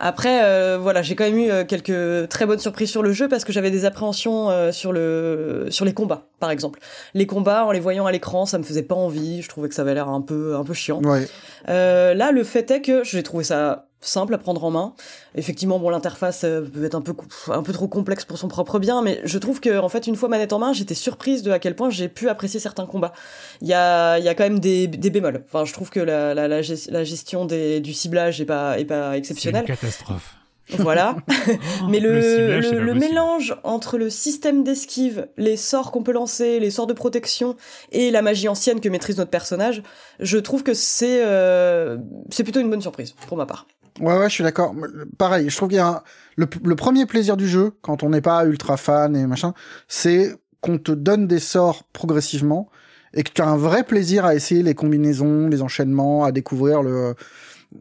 Après, 0.00 0.42
euh, 0.42 0.78
voilà, 0.80 1.02
j'ai 1.02 1.14
quand 1.14 1.24
même 1.24 1.38
eu 1.38 1.50
euh, 1.50 1.64
quelques 1.64 2.28
très 2.30 2.46
bonnes 2.46 2.58
surprises 2.58 2.90
sur 2.90 3.02
le 3.02 3.12
jeu 3.12 3.28
parce 3.28 3.44
que 3.44 3.52
j'avais 3.52 3.70
des 3.70 3.84
appréhensions 3.84 4.48
euh, 4.48 4.72
sur 4.72 4.90
le 4.90 5.66
sur 5.68 5.84
les 5.84 5.92
combats, 5.92 6.22
par 6.40 6.50
exemple. 6.50 6.80
Les 7.12 7.26
combats, 7.26 7.66
en 7.66 7.72
les 7.72 7.80
voyant 7.80 8.06
à 8.06 8.12
l'écran, 8.12 8.46
ça 8.46 8.56
me 8.56 8.64
faisait 8.64 8.82
pas 8.82 8.94
envie. 8.94 9.42
Je 9.42 9.48
trouvais 9.50 9.68
que 9.68 9.74
ça 9.74 9.82
avait 9.82 9.92
l'air 9.92 10.08
un 10.08 10.22
peu 10.22 10.56
un 10.56 10.64
peu 10.64 10.72
chiant. 10.72 11.02
Ouais. 11.02 11.28
Euh, 11.68 12.14
là, 12.14 12.32
le 12.32 12.42
fait 12.42 12.70
est 12.70 12.80
que 12.80 13.04
j'ai 13.04 13.22
trouvé 13.22 13.44
ça 13.44 13.87
simple 14.00 14.34
à 14.34 14.38
prendre 14.38 14.62
en 14.64 14.70
main. 14.70 14.94
Effectivement, 15.34 15.78
bon, 15.78 15.90
l'interface 15.90 16.44
euh, 16.44 16.62
peut 16.62 16.84
être 16.84 16.94
un 16.94 17.00
peu, 17.00 17.14
un 17.48 17.62
peu 17.62 17.72
trop 17.72 17.88
complexe 17.88 18.24
pour 18.24 18.38
son 18.38 18.48
propre 18.48 18.78
bien, 18.78 19.02
mais 19.02 19.20
je 19.24 19.38
trouve 19.38 19.60
que, 19.60 19.78
en 19.78 19.88
fait, 19.88 20.06
une 20.06 20.16
fois 20.16 20.28
manette 20.28 20.52
en 20.52 20.58
main, 20.58 20.72
j'étais 20.72 20.94
surprise 20.94 21.42
de 21.42 21.50
à 21.50 21.58
quel 21.58 21.74
point 21.74 21.90
j'ai 21.90 22.08
pu 22.08 22.28
apprécier 22.28 22.60
certains 22.60 22.86
combats. 22.86 23.12
Il 23.60 23.68
y 23.68 23.74
a, 23.74 24.18
il 24.18 24.24
y 24.24 24.28
a 24.28 24.34
quand 24.34 24.44
même 24.44 24.60
des, 24.60 24.86
des 24.86 25.10
bémols. 25.10 25.42
Enfin, 25.46 25.64
je 25.64 25.72
trouve 25.72 25.90
que 25.90 26.00
la, 26.00 26.32
la, 26.34 26.48
la, 26.48 26.60
la 26.90 27.04
gestion 27.04 27.44
des, 27.44 27.80
du 27.80 27.92
ciblage 27.92 28.40
est 28.40 28.44
pas, 28.46 28.78
est 28.78 28.84
pas 28.84 29.02
C'est 29.02 29.08
une 29.10 29.18
exceptionnelle. 29.18 29.64
catastrophe. 29.64 30.34
Voilà. 30.76 31.16
Mais 31.88 32.00
le, 32.00 32.60
ciblage, 32.60 32.94
mélange 32.94 33.56
entre 33.64 33.98
le 33.98 34.10
système 34.10 34.64
d'esquive, 34.64 35.28
les 35.36 35.56
sorts 35.56 35.90
qu'on 35.90 36.02
peut 36.02 36.12
lancer, 36.12 36.60
les 36.60 36.70
sorts 36.70 36.86
de 36.86 36.92
protection 36.92 37.56
et 37.92 38.10
la 38.10 38.22
magie 38.22 38.48
ancienne 38.48 38.80
que 38.80 38.88
maîtrise 38.88 39.16
notre 39.18 39.30
personnage, 39.30 39.82
je 40.20 40.38
trouve 40.38 40.62
que 40.62 40.74
c'est 40.74 41.24
euh, 41.24 41.96
c'est 42.30 42.44
plutôt 42.44 42.60
une 42.60 42.70
bonne 42.70 42.82
surprise 42.82 43.14
pour 43.26 43.36
ma 43.36 43.46
part. 43.46 43.66
Ouais, 44.00 44.16
ouais, 44.16 44.28
je 44.28 44.34
suis 44.34 44.44
d'accord. 44.44 44.74
Pareil, 45.16 45.48
je 45.50 45.56
trouve 45.56 45.68
qu'il 45.68 45.78
y 45.78 45.80
a 45.80 45.88
un- 45.88 46.02
le, 46.36 46.46
le 46.64 46.76
premier 46.76 47.06
plaisir 47.06 47.36
du 47.36 47.48
jeu, 47.48 47.72
quand 47.82 48.02
on 48.02 48.10
n'est 48.10 48.20
pas 48.20 48.44
ultra 48.44 48.76
fan 48.76 49.16
et 49.16 49.26
machin, 49.26 49.54
c'est 49.88 50.36
qu'on 50.60 50.78
te 50.78 50.92
donne 50.92 51.26
des 51.26 51.40
sorts 51.40 51.82
progressivement 51.92 52.68
et 53.14 53.22
que 53.22 53.32
tu 53.32 53.42
as 53.42 53.48
un 53.48 53.56
vrai 53.56 53.84
plaisir 53.84 54.24
à 54.24 54.34
essayer 54.34 54.62
les 54.62 54.74
combinaisons, 54.74 55.48
les 55.48 55.62
enchaînements, 55.62 56.24
à 56.24 56.32
découvrir 56.32 56.82
le, 56.82 57.14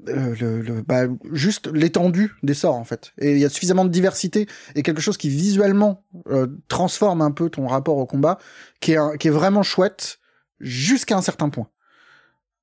le- 0.06 0.62
le- 0.62 0.82
bah, 0.82 1.04
juste 1.32 1.68
l'étendue 1.74 2.34
des 2.44 2.54
sorts 2.54 2.76
en 2.76 2.84
fait. 2.84 3.14
Et 3.20 3.32
il 3.34 3.40
y 3.40 3.46
a 3.46 3.50
suffisamment 3.50 3.86
de 3.86 3.90
diversité 3.90 4.48
et 4.76 4.84
quelque 4.84 5.02
chose 5.02 5.18
qui 5.18 5.30
visuellement 5.30 6.04
euh, 6.30 6.48
transforme 6.68 7.22
un 7.22 7.32
peu 7.32 7.50
ton 7.50 7.68
rapport 7.68 7.98
au 7.98 8.06
combat, 8.06 8.38
qui 8.82 8.94
est, 8.94 8.98
un- 8.98 9.16
qui 9.18 9.28
est 9.30 9.32
vraiment 9.32 9.64
chouette 9.64 10.20
jusqu'à 10.60 11.18
un 11.18 11.22
certain 11.22 11.50
point. 11.50 11.68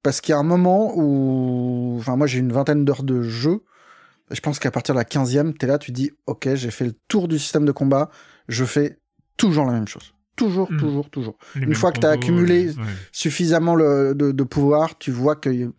Parce 0.03 0.21
qu'il 0.21 0.33
y 0.33 0.37
a 0.37 0.39
un 0.39 0.43
moment 0.43 0.93
où, 0.97 1.97
enfin 1.99 2.17
moi 2.17 2.27
j'ai 2.27 2.39
une 2.41 2.53
vingtaine 2.53 2.85
d'heures 2.85 3.05
de 3.05 3.23
jeu. 3.23 3.61
Je 4.31 4.41
pense 4.41 4.59
qu'à 4.59 4.71
partir 4.71 4.95
de 4.95 4.99
la 4.99 5.05
15e, 5.05 5.55
t'es 5.55 5.67
là, 5.67 5.79
tu 5.79 5.93
dis, 5.93 6.11
ok, 6.27 6.55
j'ai 6.55 6.71
fait 6.71 6.85
le 6.87 6.93
tour 7.09 7.29
du 7.29 7.39
système 7.39 7.65
de 7.65 7.73
combat, 7.73 8.11
je 8.49 8.65
fais 8.65 8.99
toujours 9.37 9.65
la 9.67 9.73
même 9.73 9.89
chose. 9.89 10.13
Toujours, 10.37 10.71
Mm. 10.73 10.79
toujours, 10.79 11.11
toujours. 11.11 11.37
Les 11.55 11.63
Une 11.63 11.75
fois 11.75 11.93
que 11.93 12.01
t'as 12.01 12.13
combos, 12.17 12.23
accumulé- 12.27 12.69
ouais. 12.71 12.83
Suffisamment 13.13 13.75
le, 13.77 14.15
de, 14.15 14.33
de 14.33 14.43
pouvoir, 14.43 14.99
tu 14.99 15.11
vois 15.13 15.37
que 15.37 15.73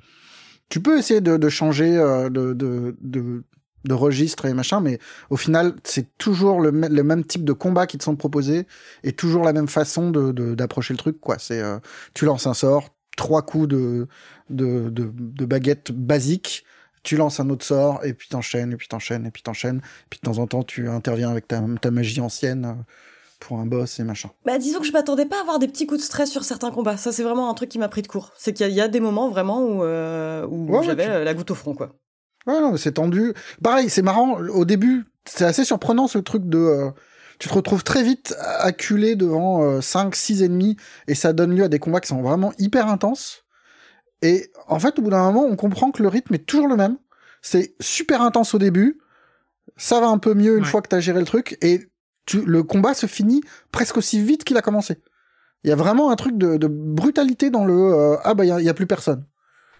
tu 0.70 0.82
peux 0.82 0.98
essayer 0.98 1.22
de, 1.22 1.50
changer 1.50 1.98
euh, 1.98 2.30
de, 2.30 2.54
de, 2.54 2.96
de, 3.02 3.44
de 3.84 3.94
registre 3.94 4.46
et 4.46 4.54
machin, 4.54 4.82
mais 4.82 5.00
au 5.30 5.38
final, 5.38 5.76
c'est 5.84 6.18
toujours 6.18 6.60
le, 6.60 6.72
le 6.72 7.04
même 7.04 7.24
type 7.24 7.44
de 7.44 7.54
combat 7.54 7.88
qui 7.88 7.98
te 7.98 8.04
sont 8.04 8.16
proposés 8.16 8.68
et 9.04 9.14
toujours 9.14 9.44
la 9.44 9.54
même 9.54 9.68
façon 9.68 10.12
d'approcher 10.12 10.94
le 10.94 10.98
truc, 10.98 11.20
quoi. 11.20 11.38
C'est, 11.40 11.62
euh, 11.62 11.80
tu 12.14 12.26
lances 12.26 12.48
un 12.48 12.54
sort, 12.54 12.90
trois 13.16 13.44
coups 13.44 13.68
de, 13.68 14.08
de 14.50 15.46
baguette 15.46 15.92
basique, 15.92 16.66
tu 17.06 17.16
lances 17.16 17.40
un 17.40 17.50
autre 17.50 17.64
sort, 17.64 18.04
et 18.04 18.14
puis 18.14 18.28
t'enchaînes, 18.28 18.74
et 18.74 18.78
puis 18.78 18.88
t'enchaînes, 18.88 19.26
et 19.26 19.32
puis 19.32 19.44
t'enchaînes, 19.44 19.82
puis 20.10 20.20
de 20.22 20.30
temps 20.30 20.40
en 20.40 20.48
temps, 20.48 20.64
tu 20.64 20.90
interviens 20.90 21.30
avec 21.30 21.48
ta, 21.48 21.64
ta 21.80 21.92
magie 21.92 22.20
ancienne 22.20 22.66
euh, 22.66 22.74
pour 23.48 23.60
un 23.60 23.66
boss 23.66 24.00
et 24.00 24.04
machin. 24.04 24.30
Bah 24.46 24.58
disons 24.58 24.80
que 24.80 24.86
je 24.86 24.92
m'attendais 24.92 25.26
pas 25.26 25.38
à 25.38 25.42
avoir 25.42 25.60
des 25.60 25.68
petits 25.68 25.86
coups 25.88 26.00
de 26.02 26.06
stress 26.06 26.30
sur 26.32 26.44
certains 26.44 26.72
combats. 26.72 26.98
Ça 26.98 27.12
c'est 27.12 27.24
vraiment 27.24 27.50
un 27.50 27.54
truc 27.54 27.70
qui 27.70 27.80
m'a 27.80 27.88
pris 27.90 28.02
de 28.02 28.08
court. 28.08 28.32
C'est 28.38 28.54
qu'il 28.54 28.66
y, 28.66 28.70
a- 28.70 28.72
il 28.72 28.76
y 28.76 28.82
a 28.82 28.88
des 28.88 29.00
moments 29.00 29.30
vraiment 29.30 29.62
où, 29.64 29.84
euh, 29.84 30.46
où 30.48 30.66
Ouais, 30.72 30.80
ouais, 30.80 30.86
j'avais 30.86 31.06
tu- 31.06 31.10
euh, 31.12 31.24
la 31.24 31.34
goutte 31.34 31.52
au 31.52 31.56
front 31.56 31.74
quoi. 31.76 31.92
Ouais, 32.48 32.60
non, 32.62 32.72
mais 32.72 32.78
c'est 32.78 32.94
tendu. 32.94 33.34
Pareil, 33.64 33.90
c'est 33.90 34.02
marrant. 34.04 34.40
Au 34.40 34.66
début, 34.66 35.06
c'est 35.28 35.46
assez 35.46 35.66
surprenant 35.66 36.08
ce 36.08 36.18
truc 36.20 36.48
de. 36.48 36.58
euh, 36.60 36.90
tu 37.40 37.50
te 37.50 37.54
retrouves 37.54 37.84
très 37.84 38.04
vite 38.04 38.36
acculé 38.60 39.16
devant 39.16 39.82
5, 39.82 40.16
6 40.16 40.42
ennemis 40.44 40.78
et 41.08 41.16
ça 41.16 41.34
donne 41.34 41.56
lieu 41.56 41.64
à 41.64 41.68
des 41.68 41.80
combats 41.80 42.00
qui 42.00 42.08
sont 42.08 42.22
vraiment 42.22 42.54
hyper 42.60 42.88
intenses. 42.88 43.44
Et 44.22 44.52
en 44.68 44.80
fait, 44.80 44.98
au 45.00 45.02
bout 45.02 45.10
d'un 45.10 45.24
moment, 45.32 45.44
on 45.46 45.56
comprend 45.56 45.92
que 45.92 46.02
le 46.02 46.08
rythme 46.08 46.34
est 46.36 46.46
toujours 46.46 46.68
le 46.68 46.78
même. 46.78 46.98
C'est 47.42 47.76
super 47.82 48.22
intense 48.22 48.54
au 48.56 48.58
début. 48.58 49.00
Ça 49.76 50.00
va 50.00 50.08
un 50.08 50.18
peu 50.18 50.34
mieux 50.34 50.58
une 50.58 50.64
Ouais. 50.64 50.70
fois 50.70 50.82
que 50.82 50.88
t'as 50.88 51.00
géré 51.02 51.20
le 51.20 51.26
truc 51.26 51.58
et 51.62 51.88
tu, 52.26 52.42
le 52.46 52.64
combat 52.64 52.94
se 52.94 53.06
finit 53.06 53.42
presque 53.72 53.98
aussi 53.98 54.22
vite 54.22 54.44
qu'il 54.44 54.58
a 54.58 54.62
commencé. 54.62 54.98
Il 55.64 55.70
y 55.70 55.74
a 55.74 55.76
vraiment 55.76 56.12
un 56.12 56.16
truc 56.16 56.38
de, 56.38 56.58
de 56.58 56.68
brutalité 56.68 57.50
dans 57.50 57.66
le 57.66 57.74
euh, 57.74 58.18
ah 58.24 58.34
bah 58.36 58.46
il 58.46 58.50
y 58.50 58.52
a- 58.52 58.60
il 58.60 58.66
y, 58.66 58.70
a 58.70 58.74
plus 58.74 58.88
personne. 58.88 59.26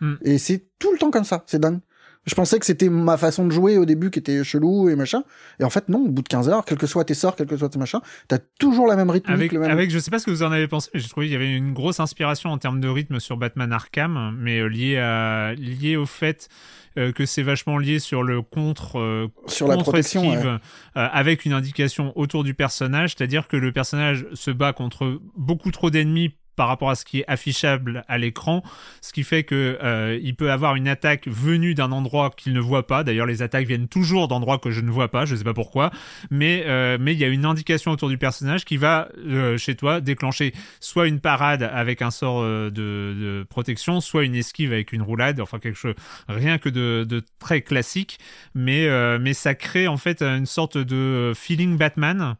Hmm. 0.02 0.16
Et 0.24 0.38
c'est 0.38 0.66
tout 0.80 0.92
le 0.92 0.98
temps 0.98 1.12
comme 1.12 1.24
ça, 1.24 1.44
c'est 1.48 1.60
dingue. 1.60 1.80
Je 2.26 2.34
pensais 2.34 2.58
que 2.58 2.66
c'était 2.66 2.90
ma 2.90 3.18
façon 3.18 3.46
de 3.46 3.52
jouer 3.52 3.78
au 3.78 3.86
début 3.86 4.10
qui 4.10 4.18
était 4.18 4.44
chelou 4.44 4.90
et 4.90 4.96
machin. 4.96 5.24
Et 5.60 5.64
en 5.64 5.70
fait, 5.70 5.90
non, 5.90 6.00
au 6.06 6.10
bout 6.10 6.24
de 6.24 6.28
15 6.28 6.50
heures, 6.50 6.66
quel 6.66 6.80
que 6.80 6.88
soit 6.88 7.06
tes 7.06 7.14
sorts, 7.14 7.36
quel 7.36 7.46
que 7.46 7.56
soit 7.56 7.70
tes 7.70 7.78
machins, 7.78 8.00
t'as 8.28 8.40
toujours 8.60 8.88
la 8.88 8.96
même 8.96 9.12
rythmique, 9.12 9.36
Avec, 9.36 9.52
le 9.52 9.60
même. 9.60 9.70
avec, 9.70 9.92
je 9.92 10.00
sais 10.00 10.10
pas 10.10 10.18
ce 10.18 10.26
que 10.26 10.32
vous 10.32 10.42
en 10.42 10.52
avez 10.52 10.68
pensé, 10.68 10.90
mais 10.96 11.00
j'ai 11.00 11.08
trouvé 11.08 11.28
qu'il 11.28 11.34
y 11.34 11.36
avait 11.36 11.56
une 11.56 11.72
grosse 11.72 12.00
inspiration 12.00 12.50
en 12.50 12.58
termes 12.58 12.80
de 12.82 12.88
rythme 12.88 13.20
sur 13.20 13.38
Batman 13.38 13.72
Arkham, 13.72 14.36
mais 14.40 14.60
euh, 14.60 14.68
lié, 14.68 14.98
à, 14.98 15.54
lié 15.54 15.98
au 15.98 16.08
fait 16.08 16.50
euh, 16.98 17.12
que 17.12 17.26
c'est 17.26 17.44
vachement 17.44 17.78
lié 17.78 18.00
sur 18.00 18.24
le 18.24 18.42
contre, 18.42 19.00
euh, 19.00 19.28
Sur 19.48 19.68
la 19.68 19.78
protection, 19.78 20.22
contre-esquive, 20.22 20.52
ouais. 20.52 20.60
euh, 21.02 21.10
avec 21.12 21.46
une 21.46 21.54
indication 21.54 22.14
autour 22.18 22.44
du 22.44 22.54
personnage, 22.54 23.16
c'est-à-dire 23.16 23.48
que 23.48 23.58
le 23.58 23.72
personnage 23.72 24.26
se 24.34 24.52
bat 24.52 24.74
contre 24.74 25.20
beaucoup 25.36 25.72
trop 25.72 25.90
d'ennemis 25.90 26.36
par 26.56 26.68
rapport 26.68 26.90
à 26.90 26.96
ce 26.96 27.06
qui 27.06 27.20
est 27.20 27.26
affichable 27.28 28.04
à 28.08 28.18
l'écran, 28.18 28.64
ce 29.02 29.14
qui 29.14 29.24
fait 29.24 29.44
que 29.44 29.78
euh, 29.84 30.20
il 30.22 30.36
peut 30.36 30.52
avoir 30.52 30.76
une 30.76 30.88
attaque 30.88 31.28
venue 31.28 31.76
d'un 31.76 31.92
endroit 31.92 32.32
qu'il 32.36 32.54
ne 32.54 32.60
voit 32.60 32.88
pas. 32.88 33.04
D'ailleurs, 33.04 33.26
les 33.26 33.42
attaques 33.42 33.68
viennent 33.68 33.88
toujours 33.88 34.28
d'endroits 34.28 34.58
que 34.58 34.72
je 34.72 34.82
ne 34.82 34.90
vois 34.90 35.10
pas, 35.10 35.26
je 35.26 35.36
sais 35.36 35.44
pas 35.44 35.54
pourquoi, 35.54 35.92
mais 36.32 36.64
euh, 36.66 36.98
mais 37.00 37.14
il 37.14 37.20
y 37.20 37.24
a 37.24 37.28
une 37.28 37.46
indication 37.46 37.92
autour 37.92 38.10
du 38.10 38.18
personnage 38.18 38.66
qui 38.66 38.78
va 38.78 39.10
euh, 39.18 39.58
chez 39.58 39.76
toi 39.76 40.02
déclencher 40.02 40.54
soit 40.80 41.08
une 41.08 41.20
parade 41.20 41.64
avec 41.64 42.02
un 42.02 42.12
sort 42.12 42.44
de, 42.44 43.46
protection, 43.50 44.02
soit 44.02 44.24
une 44.24 44.36
esquive 44.36 44.72
avec 44.72 44.94
une 44.94 45.02
roulade, 45.02 45.40
enfin 45.40 45.60
quelque 45.60 45.78
chose 45.78 45.96
rien 46.28 46.58
que 46.58 46.70
de, 46.70 47.06
de 47.08 47.22
très 47.40 47.62
classique, 47.62 48.20
mais 48.54 48.88
mais 49.20 49.34
ça 49.34 49.56
crée 49.56 49.88
en 49.88 49.98
fait 49.98 50.22
une 50.22 50.46
sorte 50.46 50.78
de 50.78 51.34
feeling 51.36 51.78
Batman. 51.78 52.36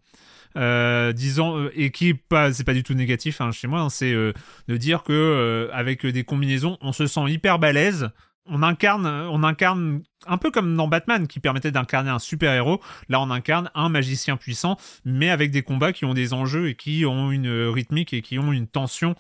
Euh, 0.58 1.12
disons 1.12 1.58
euh, 1.58 1.72
et 1.76 1.92
qui 1.92 2.14
pas 2.14 2.54
c'est 2.54 2.64
pas 2.64 2.74
du 2.74 2.84
tout 2.84 2.94
négatif 2.94 3.42
hein, 3.42 3.52
chez 3.52 3.68
moi 3.68 3.82
hein, 3.82 3.90
c'est 3.90 4.14
euh, 4.14 4.32
de 4.70 4.78
dire 4.78 5.04
que 5.04 5.12
euh, 5.12 5.70
avec 5.74 6.06
des 6.06 6.24
combinaisons 6.24 6.78
on 6.82 6.94
se 6.94 7.08
sent 7.08 7.30
hyper 7.30 7.60
balèze. 7.60 8.10
On 8.48 8.62
incarne 8.62 9.08
on 9.08 9.44
incarne 9.44 10.04
un 10.28 10.38
peu 10.38 10.52
comme 10.52 10.78
dans 10.78 10.88
Batman 10.88 11.28
qui 11.28 11.40
permettait 11.40 11.72
d'incarner 11.72 12.12
un 12.12 12.20
super 12.20 12.54
héros 12.54 12.80
là 13.10 13.20
on 13.20 13.32
incarne 13.32 13.72
un 13.74 13.90
magicien 13.90 14.38
puissant 14.38 14.78
mais 15.04 15.30
avec 15.30 15.50
des 15.52 15.64
combats 15.64 15.92
qui 15.92 16.06
ont 16.06 16.14
des 16.14 16.32
enjeux 16.32 16.70
et 16.70 16.76
qui 16.76 17.06
ont 17.08 17.32
une 17.32 17.50
rythmique 17.68 18.14
et 18.14 18.22
qui 18.22 18.38
ont 18.38 18.54
une 18.54 18.68
tension 18.68 19.16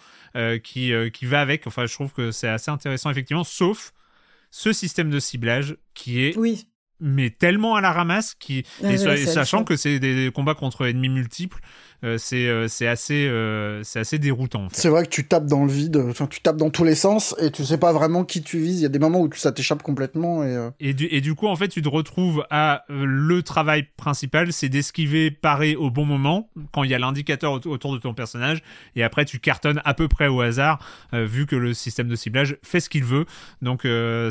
qui 0.64 0.94
qui 1.12 1.26
va 1.26 1.42
avec. 1.42 1.66
Enfin 1.66 1.88
je 1.88 1.94
trouve 1.96 2.14
que 2.14 2.30
c'est 2.30 2.48
assez 2.48 2.70
intéressant 2.70 3.10
effectivement 3.10 3.44
sauf 3.44 3.94
ce 4.52 4.72
système 4.72 5.10
de 5.10 5.20
ciblage 5.20 5.76
qui 5.96 6.22
est 6.22 6.38
Oui. 6.38 6.68
Mais 7.00 7.30
tellement 7.30 7.76
à 7.76 7.82
la 7.82 7.92
ramasse 7.92 8.36
qui 8.36 8.66
Ouais, 8.82 8.96
et, 8.96 9.26
sachant 9.26 9.64
que 9.64 9.76
c'est 9.76 10.00
des 10.00 10.32
combats 10.34 10.56
contre 10.56 10.88
ennemis 10.88 11.10
multiples 11.10 11.60
euh, 12.06 12.18
c'est 12.18 12.48
euh, 12.48 12.68
c'est 12.68 12.88
assez 12.88 13.28
euh, 13.28 13.82
c'est 13.84 14.00
assez 14.00 14.20
déroutant 14.20 14.66
en 14.66 14.70
fait. 14.70 14.80
C'est 14.80 14.90
vrai 14.90 15.04
que 15.04 15.10
tu 15.10 15.28
tapes 15.28 15.48
dans 15.48 15.66
le 15.66 15.72
vide, 15.72 15.98
enfin, 16.10 16.28
tu 16.28 16.40
tapes 16.42 16.58
dans 16.58 16.70
tous 16.70 16.84
les 16.84 16.96
sens 16.96 17.36
et 17.40 17.52
tu 17.52 17.66
sais 17.66 17.78
pas 17.78 17.92
vraiment 17.92 18.24
qui 18.24 18.42
tu 18.44 18.60
vises. 18.60 18.80
Il 18.80 18.84
y 18.84 18.86
a 18.86 18.90
des 18.90 19.00
moments 19.00 19.22
où 19.22 19.30
ça 19.34 19.52
t'échappe 19.52 19.82
complètement 19.84 20.44
et 20.44 20.70
Et 20.80 20.94
du, 20.94 21.06
et 21.06 21.20
du 21.22 21.34
coup, 21.36 21.48
en 21.48 21.56
fait, 21.56 21.68
tu 21.68 21.82
te 21.82 21.90
retrouves 21.90 22.46
à 22.50 22.84
le 22.90 23.42
travail 23.42 23.88
principal, 23.98 24.54
c'est 24.54 24.70
d'esquiver, 24.70 25.32
parer 25.32 25.76
au 25.76 25.90
bon 25.90 26.06
moment, 26.06 26.50
quand 26.72 26.84
il 26.84 26.92
y 26.92 26.94
a 26.94 27.00
l'indicateur 27.00 27.54
aut- 27.54 27.68
autour 27.68 27.94
de 27.94 27.98
ton 28.00 28.14
personnage, 28.14 28.62
et 28.96 29.04
après 29.04 29.26
tu 29.26 29.40
cartonnes 29.40 29.82
à 29.84 29.94
peu 29.94 30.08
près 30.08 30.28
au 30.28 30.42
hasard, 30.42 30.80
vu 31.14 31.46
que 31.46 31.56
le 31.56 31.74
système 31.74 32.08
de 32.08 32.16
ciblage 32.16 32.58
fait 32.64 32.80
ce 32.80 32.90
qu'il 32.90 33.04
veut. 33.04 33.26
Donc 33.62 33.82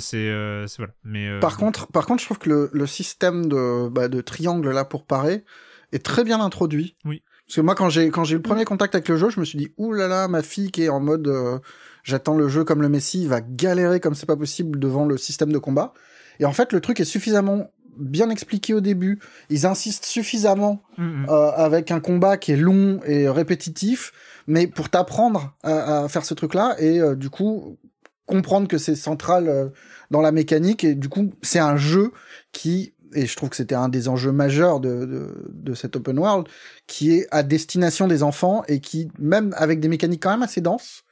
c'est 0.01 0.31
voilà. 0.79 0.93
Mais 1.05 1.41
Par 1.41 1.57
contre, 1.57 1.87
par 1.89 2.07
contre, 2.07 2.21
je 2.21 2.27
trouve 2.27 2.39
que 2.39 2.49
le, 2.49 2.71
le 2.73 2.87
système 2.87 3.47
de, 3.49 3.89
bah, 3.89 4.09
de 4.09 4.21
triangle 4.21 4.71
là 4.71 4.85
pour 4.85 5.05
parer 5.05 5.45
est 5.93 6.05
très 6.05 6.25
bien 6.25 6.41
introduit. 6.41 6.97
Oui. 7.05 7.23
Parce 7.55 7.62
que 7.62 7.66
moi, 7.66 7.76
quand 7.76 7.89
j'ai 7.89 8.10
quand 8.10 8.24
j'ai 8.24 8.32
eu 8.32 8.39
le 8.39 8.43
premier 8.43 8.64
contact 8.64 8.97
avec 8.97 9.09
le 9.09 9.16
jeu, 9.16 9.31
je 9.31 9.39
me 9.39 9.44
suis 9.44 9.56
dit 9.56 9.68
ouh 9.76 9.93
là 9.93 10.09
là, 10.09 10.26
ma 10.26 10.43
fille 10.43 10.72
qui 10.72 10.82
est 10.82 10.89
en 10.89 10.98
mode 10.98 11.28
euh, 11.28 11.60
j'attends 12.02 12.36
le 12.36 12.48
jeu 12.48 12.64
comme 12.64 12.82
le 12.82 12.89
Messi 12.89 13.28
va 13.28 13.40
galérer 13.40 14.01
comme 14.01 14.16
c'est 14.16 14.26
pas 14.26 14.35
possible 14.35 14.81
devant 14.81 15.05
le 15.05 15.16
système 15.16 15.52
de 15.52 15.59
combat. 15.59 15.94
Et 16.40 16.47
en 16.47 16.52
fait, 16.52 16.72
le 16.72 16.81
truc 16.81 16.98
est 16.98 17.05
suffisamment 17.05 17.70
bien 17.97 18.28
expliqué 18.28 18.74
au 18.74 18.81
début. 18.81 19.20
Ils 19.51 19.66
insistent 19.66 20.05
suffisamment 20.05 20.82
mm, 20.98 21.05
mm. 21.05 21.26
euh, 21.28 21.51
avec 21.52 21.93
un 21.93 22.01
combat 22.01 22.39
qui 22.39 22.51
est 22.51 22.56
long 22.56 22.98
et 23.06 23.28
répétitif, 23.28 24.10
mais 24.48 24.66
pour 24.66 24.89
t'apprendre 24.89 25.55
à, 25.62 26.01
à 26.02 26.09
faire 26.09 26.24
ce 26.24 26.35
truc-là 26.35 26.74
et 26.81 27.01
euh, 27.01 27.14
du 27.14 27.31
coup 27.31 27.78
comprendre 28.26 28.66
que 28.66 28.78
c'est 28.78 28.97
central 28.97 29.47
euh, 29.48 29.68
dans 30.10 30.22
la 30.22 30.32
mécanique 30.32 30.82
et 30.82 30.97
du 30.97 31.09
coup 31.09 31.32
c'est 31.43 31.60
un 31.60 31.76
jeu 31.76 32.10
qui 32.51 32.94
et 33.15 33.27
je 33.27 33.36
trouve 33.36 33.51
que 33.51 33.57
c'était 33.57 33.74
un 33.74 33.89
des 33.89 34.09
enjeux 34.09 34.32
majeurs 34.32 34.81
de, 34.81 35.05
de, 35.05 35.45
de 35.49 35.74
cet 35.74 35.97
open 35.97 36.19
world 36.19 36.49
qui 36.86 37.12
est 37.12 37.27
à 37.31 37.43
destination 37.43 38.07
des 38.07 38.23
enfants 38.23 38.65
et 38.69 38.81
qui 38.81 39.11
même 39.19 39.55
avec 39.57 39.81
des 39.81 39.89
mécaniques 39.89 40.23
quand 40.23 40.31
même 40.31 40.43
assez 40.43 40.61
denses 40.61 41.05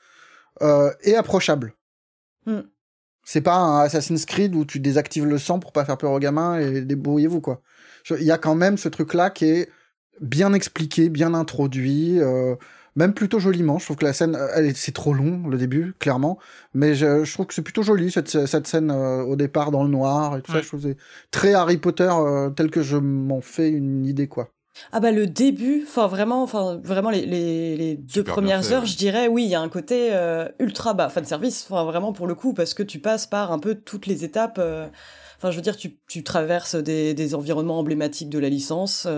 euh, 0.60 0.92
est 1.02 1.14
approchable. 1.14 1.74
Hmm. 2.46 2.62
C'est 3.24 3.40
pas 3.40 3.54
un 3.54 3.80
Assassin's 3.80 4.26
Creed 4.26 4.54
où 4.54 4.64
tu 4.64 4.80
désactives 4.80 5.26
le 5.26 5.38
sang 5.38 5.60
pour 5.60 5.72
pas 5.72 5.84
faire 5.84 5.96
peur 5.96 6.10
aux 6.10 6.18
gamins 6.18 6.58
et 6.58 6.82
débrouillez-vous 6.82 7.40
quoi. 7.40 7.62
Il 8.10 8.24
y 8.24 8.32
a 8.32 8.38
quand 8.38 8.56
même 8.56 8.76
ce 8.76 8.88
truc-là 8.88 9.30
qui 9.30 9.44
est 9.44 9.70
bien 10.20 10.52
expliqué, 10.52 11.08
bien 11.08 11.34
introduit, 11.34 12.20
euh, 12.20 12.56
même 12.96 13.14
plutôt 13.14 13.38
joliment. 13.38 13.78
Je 13.78 13.84
trouve 13.86 13.96
que 13.96 14.04
la 14.04 14.12
scène, 14.12 14.36
euh, 14.36 14.48
elle 14.54 14.66
est- 14.66 14.76
c'est 14.76 14.92
trop 14.92 15.14
long 15.14 15.46
le 15.48 15.56
début, 15.58 15.94
clairement, 15.98 16.38
mais 16.74 16.94
je, 16.94 17.24
je 17.24 17.32
trouve 17.32 17.46
que 17.46 17.54
c'est 17.54 17.62
plutôt 17.62 17.82
joli 17.82 18.10
cette, 18.10 18.46
cette 18.46 18.66
scène 18.66 18.90
euh, 18.90 19.22
au 19.22 19.36
départ 19.36 19.70
dans 19.70 19.82
le 19.84 19.90
noir 19.90 20.36
et 20.36 20.42
tout 20.42 20.52
ça. 20.52 20.60
Je 20.62 20.68
trouve 20.68 20.82
que 20.82 20.88
c'est 20.88 20.96
très 21.30 21.54
Harry 21.54 21.76
Potter 21.78 22.10
euh, 22.10 22.50
tel 22.50 22.70
que 22.70 22.82
je 22.82 22.96
m'en 22.96 23.40
fais 23.40 23.70
une 23.70 24.04
idée 24.04 24.28
quoi. 24.28 24.48
Ah 24.90 25.00
bah 25.00 25.12
le 25.12 25.26
début, 25.26 25.84
enfin 25.86 26.06
vraiment, 26.06 26.42
enfin 26.42 26.80
vraiment 26.82 27.10
les, 27.10 27.26
les, 27.26 27.76
les 27.76 27.94
deux 27.96 28.24
premières 28.24 28.64
fait, 28.64 28.72
heures, 28.72 28.82
ouais. 28.82 28.88
je 28.88 28.96
dirais 28.96 29.28
oui, 29.28 29.44
il 29.44 29.50
y 29.50 29.54
a 29.54 29.60
un 29.60 29.68
côté 29.68 30.08
euh, 30.12 30.48
ultra 30.58 30.94
bas 30.94 31.10
fan 31.10 31.26
service, 31.26 31.66
enfin 31.68 31.84
vraiment 31.84 32.14
pour 32.14 32.26
le 32.26 32.34
coup 32.34 32.54
parce 32.54 32.72
que 32.72 32.82
tu 32.82 32.98
passes 32.98 33.26
par 33.26 33.52
un 33.52 33.58
peu 33.58 33.74
toutes 33.74 34.06
les 34.06 34.24
étapes. 34.24 34.56
euh, 34.58 34.88
Enfin, 35.38 35.50
je 35.50 35.56
veux 35.56 35.62
dire, 35.62 35.76
tu, 35.76 35.98
tu 36.06 36.22
traverses 36.22 36.76
des, 36.76 37.14
des 37.14 37.34
environnements 37.34 37.80
emblématiques 37.80 38.30
de 38.30 38.38
la 38.38 38.48
licence. 38.48 39.08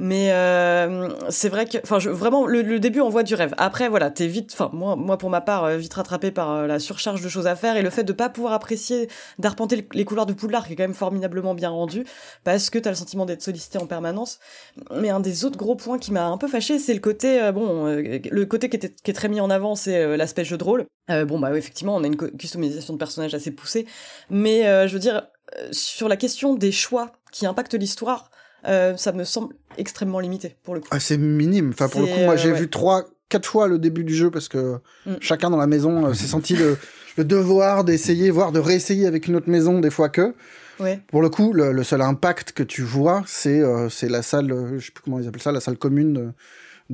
Mais 0.00 0.30
euh, 0.32 1.08
c'est 1.28 1.48
vrai 1.48 1.66
que, 1.66 1.78
enfin, 1.82 1.98
vraiment, 1.98 2.46
le, 2.46 2.78
début 2.78 3.00
envoie 3.00 3.24
du 3.24 3.34
rêve. 3.34 3.52
Après, 3.58 3.88
voilà, 3.88 4.12
t'es 4.12 4.28
vite, 4.28 4.50
enfin, 4.52 4.70
moi, 4.72 4.94
moi 4.94 5.18
pour 5.18 5.28
ma 5.28 5.40
part, 5.40 5.64
euh, 5.64 5.76
vite 5.76 5.92
rattrapé 5.94 6.30
par 6.30 6.52
euh, 6.52 6.66
la 6.68 6.78
surcharge 6.78 7.20
de 7.20 7.28
choses 7.28 7.48
à 7.48 7.56
faire 7.56 7.76
et 7.76 7.82
le 7.82 7.90
fait 7.90 8.04
de 8.04 8.12
pas 8.12 8.28
pouvoir 8.28 8.52
apprécier, 8.52 9.08
d'arpenter 9.40 9.74
le- 9.74 9.84
les 9.92 10.04
couloirs 10.04 10.26
de 10.26 10.32
Poudlard, 10.32 10.68
qui 10.68 10.74
est 10.74 10.76
quand 10.76 10.84
même 10.84 10.94
formidablement 10.94 11.52
bien 11.52 11.70
rendu, 11.70 12.04
parce 12.44 12.70
que 12.70 12.78
t'as 12.78 12.90
le 12.90 12.96
sentiment 12.96 13.26
d'être 13.26 13.42
sollicité 13.42 13.78
en 13.78 13.86
permanence. 13.86 14.38
Mais 14.94 15.10
un 15.10 15.18
des 15.18 15.44
autres 15.44 15.58
gros 15.58 15.74
points 15.74 15.98
qui 15.98 16.12
m'a 16.12 16.26
un 16.26 16.38
peu 16.38 16.46
fâché, 16.46 16.78
c'est 16.78 16.94
le 16.94 17.00
côté, 17.00 17.50
bon, 17.52 17.86
le 17.86 18.44
côté 18.44 18.68
qui, 18.68 18.76
était, 18.76 18.94
qui 18.94 19.10
est 19.10 19.14
très 19.14 19.28
mis 19.28 19.40
en 19.40 19.50
avant, 19.50 19.74
c'est 19.74 20.16
l'aspect 20.16 20.44
jeu 20.44 20.56
de 20.56 20.64
rôle. 20.64 20.86
Bon, 21.08 21.40
bah, 21.40 21.56
effectivement, 21.56 21.96
on 21.96 22.04
a 22.04 22.06
une 22.06 22.16
customisation 22.16 22.92
de 22.92 22.98
personnages 22.98 23.34
assez 23.34 23.50
poussée, 23.50 23.86
mais 24.30 24.62
je 24.86 24.92
veux 24.92 25.00
dire, 25.00 25.26
sur 25.72 26.08
la 26.08 26.16
question 26.16 26.54
des 26.54 26.70
choix 26.72 27.12
qui 27.32 27.46
impactent 27.46 27.74
l'histoire, 27.74 28.30
euh, 28.66 28.96
ça 28.96 29.12
me 29.12 29.24
semble 29.24 29.54
extrêmement 29.76 30.20
limité 30.20 30.56
pour 30.64 30.74
le 30.74 30.80
coup. 30.80 30.88
Ah, 30.90 31.00
c'est 31.00 31.18
minime. 31.18 31.70
Enfin, 31.72 31.88
pour 31.88 32.00
le 32.00 32.06
coup, 32.06 32.20
moi, 32.24 32.34
euh, 32.34 32.36
j'ai 32.36 32.50
ouais. 32.52 32.58
vu 32.58 32.68
trois, 32.68 33.04
quatre 33.28 33.46
fois 33.46 33.68
le 33.68 33.78
début 33.78 34.04
du 34.04 34.14
jeu 34.14 34.30
parce 34.30 34.48
que 34.48 34.78
Mm. 35.06 35.14
chacun 35.20 35.50
dans 35.50 35.56
la 35.58 35.66
maison 35.66 36.06
euh, 36.06 36.14
s'est 36.14 36.26
senti 36.26 36.56
le, 36.56 36.76
le 37.16 37.24
devoir 37.24 37.84
d'essayer, 37.84 38.30
voire 38.30 38.52
de 38.52 38.58
réessayer 38.60 39.06
avec 39.06 39.26
une 39.28 39.36
autre 39.36 39.48
maison 39.50 39.78
des 39.80 39.90
fois 39.90 40.08
que. 40.08 40.34
Ouais. 40.80 41.00
Pour 41.08 41.22
le 41.22 41.28
coup, 41.28 41.52
le, 41.52 41.72
le 41.72 41.82
seul 41.82 42.00
impact 42.02 42.52
que 42.52 42.62
tu 42.62 42.82
vois, 42.82 43.24
c'est 43.26 43.60
euh, 43.60 43.88
c'est 43.88 44.08
la 44.08 44.22
salle, 44.22 44.52
euh, 44.52 44.78
je 44.78 44.86
sais 44.86 44.92
plus 44.92 45.02
comment 45.02 45.18
ils 45.18 45.26
appellent 45.26 45.42
ça, 45.42 45.50
la 45.50 45.60
salle 45.60 45.76
commune 45.76 46.12
de, 46.14 46.28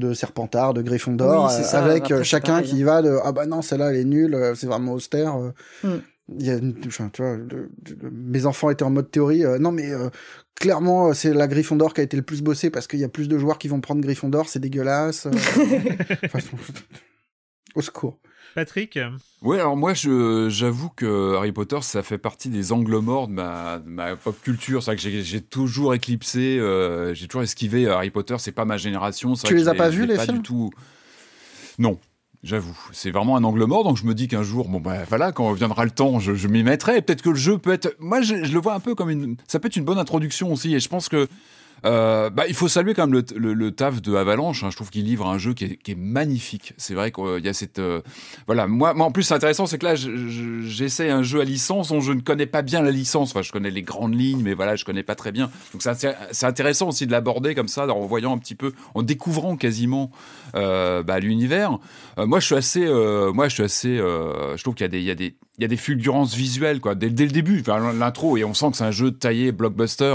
de 0.09 0.15
Serpentard, 0.15 0.73
de 0.73 0.81
Oui, 0.81 0.89
euh, 0.91 1.49
ça. 1.63 1.85
avec 1.85 2.05
Après, 2.05 2.15
euh, 2.15 2.23
chacun 2.25 2.55
pareil, 2.55 2.69
qui 2.71 2.83
va 2.83 3.03
de 3.03 3.19
ah 3.23 3.33
bah 3.33 3.45
non 3.47 3.61
celle-là 3.61 3.91
elle 3.91 3.97
est 3.97 4.05
nulle, 4.05 4.35
euh, 4.35 4.55
c'est 4.55 4.67
vraiment 4.67 4.95
austère. 4.95 5.37
euh. 5.37 5.51
Mm. 5.83 6.01
Il 6.39 6.47
y 6.47 6.51
a, 6.51 6.55
une- 6.57 6.75
enfin, 6.87 7.11
tu 7.13 7.23
vois, 7.23 7.37
le- 7.37 7.71
le- 8.01 8.11
mes 8.11 8.47
enfants 8.47 8.71
étaient 8.71 8.83
en 8.85 8.91
mode 8.91 9.11
théorie. 9.11 9.45
euh, 9.45 9.59
non 9.59 9.73
mais 9.73 9.91
euh, 9.93 10.09
clairement, 10.55 11.09
euh, 11.09 11.13
c'est 11.13 11.35
la 11.35 11.47
Gryffondor 11.47 11.93
qui 11.93 12.01
a 12.01 12.05
été 12.05 12.17
le 12.17 12.23
plus 12.23 12.41
bossée 12.43 12.71
parce 12.71 12.87
qu'il 12.87 12.99
y 13.01 13.05
a 13.05 13.09
plus 13.09 13.29
de 13.29 13.37
joueurs 13.39 13.59
qui 13.59 13.69
vont 13.69 13.81
prendre 13.81 14.01
Gryffondor, 14.01 14.49
c'est 14.49 14.59
dégueulasse. 14.61 15.27
euh. 15.27 15.31
Enfin, 16.25 16.39
au 17.75 17.83
secours. 17.83 18.19
Patrick, 18.55 18.99
Ouais, 19.43 19.59
alors 19.59 19.77
moi, 19.77 19.93
je, 19.95 20.49
j'avoue 20.49 20.89
que 20.89 21.35
Harry 21.35 21.53
Potter, 21.53 21.79
ça 21.83 22.03
fait 22.03 22.19
partie 22.19 22.49
des 22.49 22.73
angles 22.73 22.99
morts 23.01 23.29
de 23.29 23.33
ma, 23.35 23.79
de 23.81 23.89
ma 23.89 24.17
pop 24.17 24.41
culture. 24.41 24.83
C'est 24.83 24.93
vrai 24.93 24.97
que 24.97 25.21
j'ai, 25.23 25.41
toujours 25.43 25.93
éclipsé, 25.93 26.59
euh, 26.59 27.13
j'ai 27.15 27.27
toujours 27.27 27.43
esquivé 27.43 27.87
Harry 27.89 28.11
Potter. 28.11 28.37
C'est 28.39 28.53
pas 28.53 28.65
ma 28.65 28.79
génération. 28.79 29.35
Tu 29.35 29.41
vrai 29.49 29.55
les 29.57 29.69
as 29.69 29.75
pas 29.75 29.89
vus, 29.91 30.07
les 30.07 30.15
pas 30.15 30.25
films? 30.25 30.37
du 30.39 30.43
tout. 30.43 30.71
Non. 31.79 31.99
J'avoue, 32.45 32.79
c'est 32.93 33.11
vraiment 33.11 33.37
un 33.39 33.45
angle 33.45 33.65
mort, 33.65 33.85
donc 33.85 33.97
je 33.97 34.05
me 34.05 34.15
dis 34.15 34.29
qu'un 34.29 34.43
jour, 34.43 34.69
bon 34.69 34.79
ben 34.79 35.03
voilà, 35.09 35.33
quand 35.33 35.51
viendra 35.55 35.87
le 35.87 35.91
temps, 35.91 36.21
je, 36.21 36.47
m'y 36.47 36.63
mettrai. 36.63 36.99
Et 36.99 37.01
Peut-être 37.01 37.23
que 37.23 37.31
le 37.31 37.37
jeu 37.37 37.57
peut 37.57 37.73
être, 37.73 37.97
moi 37.99 38.21
je, 38.21 38.45
je 38.45 38.53
le 38.53 38.61
vois 38.61 38.75
un 38.75 38.81
peu 38.81 38.95
comme 38.95 39.09
une, 39.09 39.37
ça 39.49 39.59
peut 39.59 39.69
être 39.69 39.77
une 39.77 39.85
bonne 39.85 39.99
introduction 39.99 40.53
aussi. 40.53 40.75
Et 40.75 40.79
je 40.79 40.89
pense 40.91 41.09
que 41.09 41.27
euh, 41.85 42.31
bah, 42.31 42.45
il 42.49 42.55
faut 42.55 42.69
saluer 42.69 42.95
quand 42.95 43.07
même 43.07 43.23
le, 43.37 43.71
taf 43.71 44.01
de 44.01 44.15
Avalanche. 44.15 44.65
hein. 44.65 44.71
Je 44.71 44.77
trouve 44.77 44.91
qu'il 44.91 45.05
livre 45.05 45.27
un 45.29 45.39
jeu 45.39 45.55
qui 45.55 45.65
est, 45.87 45.95
magnifique. 45.95 46.73
C'est 46.77 46.95
vrai 46.95 47.13
qu'il 47.13 47.45
y 47.45 47.49
a 47.49 47.53
cette, 47.53 47.79
euh, 47.79 48.01
voilà. 48.47 48.67
Moi, 48.67 48.95
en 48.99 49.11
plus, 49.13 49.23
c'est 49.23 49.35
intéressant, 49.35 49.67
c'est 49.67 49.79
que 49.79 49.85
là, 49.85 49.95
je- 49.95 50.17
je- 50.17 50.61
j'essaie 50.63 51.11
un 51.11 51.23
jeu 51.23 51.41
à 51.41 51.45
licence 51.45 51.89
dont 51.89 52.01
je 52.01 52.13
ne 52.13 52.21
connais 52.21 52.47
pas 52.47 52.63
bien 52.63 52.83
la 52.83 52.91
licence. 52.91 53.31
Enfin, 53.31 53.43
je 53.43 53.53
connais 53.53 53.71
les 53.71 53.83
grandes 53.83 54.15
lignes, 54.19 54.43
mais 54.43 54.55
voilà, 54.55 54.77
je 54.77 54.85
connais 54.85 55.03
pas 55.03 55.15
très 55.15 55.33
bien. 55.33 55.51
Donc, 55.73 55.83
c'est 55.83 55.91
inté- 55.91 56.17
c'est 56.33 56.47
intéressant 56.47 56.89
aussi 56.89 57.07
de 57.07 57.13
l'aborder 57.13 57.55
comme 57.55 57.69
ça, 57.69 57.87
en 57.87 58.07
voyant 58.07 58.33
un 58.35 58.39
petit 58.39 58.55
peu, 58.55 58.73
en 58.95 59.03
découvrant 59.03 59.57
quasiment 59.57 60.11
euh, 60.55 61.03
bah, 61.03 61.19
l'univers. 61.21 61.79
Moi, 62.17 62.41
je 62.41 62.47
suis 62.47 62.55
assez, 62.55 62.87
moi, 63.35 63.49
je 63.49 63.55
suis 63.55 63.63
assez, 63.65 63.97
je 63.97 64.63
trouve 64.63 64.75
qu'il 64.75 64.85
y 64.85 64.87
a 64.87 64.89
des, 64.89 64.99
il 65.01 65.05
y 65.05 65.11
a 65.11 65.15
des, 65.15 65.35
il 65.59 65.63
y 65.63 65.65
a 65.65 65.69
des 65.69 65.77
fulgurances 65.77 66.35
visuelles 66.35 66.81
quoi 66.81 66.95
dès, 66.97 67.09
le 67.09 67.15
début 67.31 67.63
l'intro 67.97 68.37
et 68.37 68.43
on 68.45 68.55
sent 68.55 68.73
que 68.73 68.77
c'est 68.77 68.85
un 68.85 68.91
jeu 68.91 69.13
taillé 69.13 69.53
blockbuster 69.53 70.15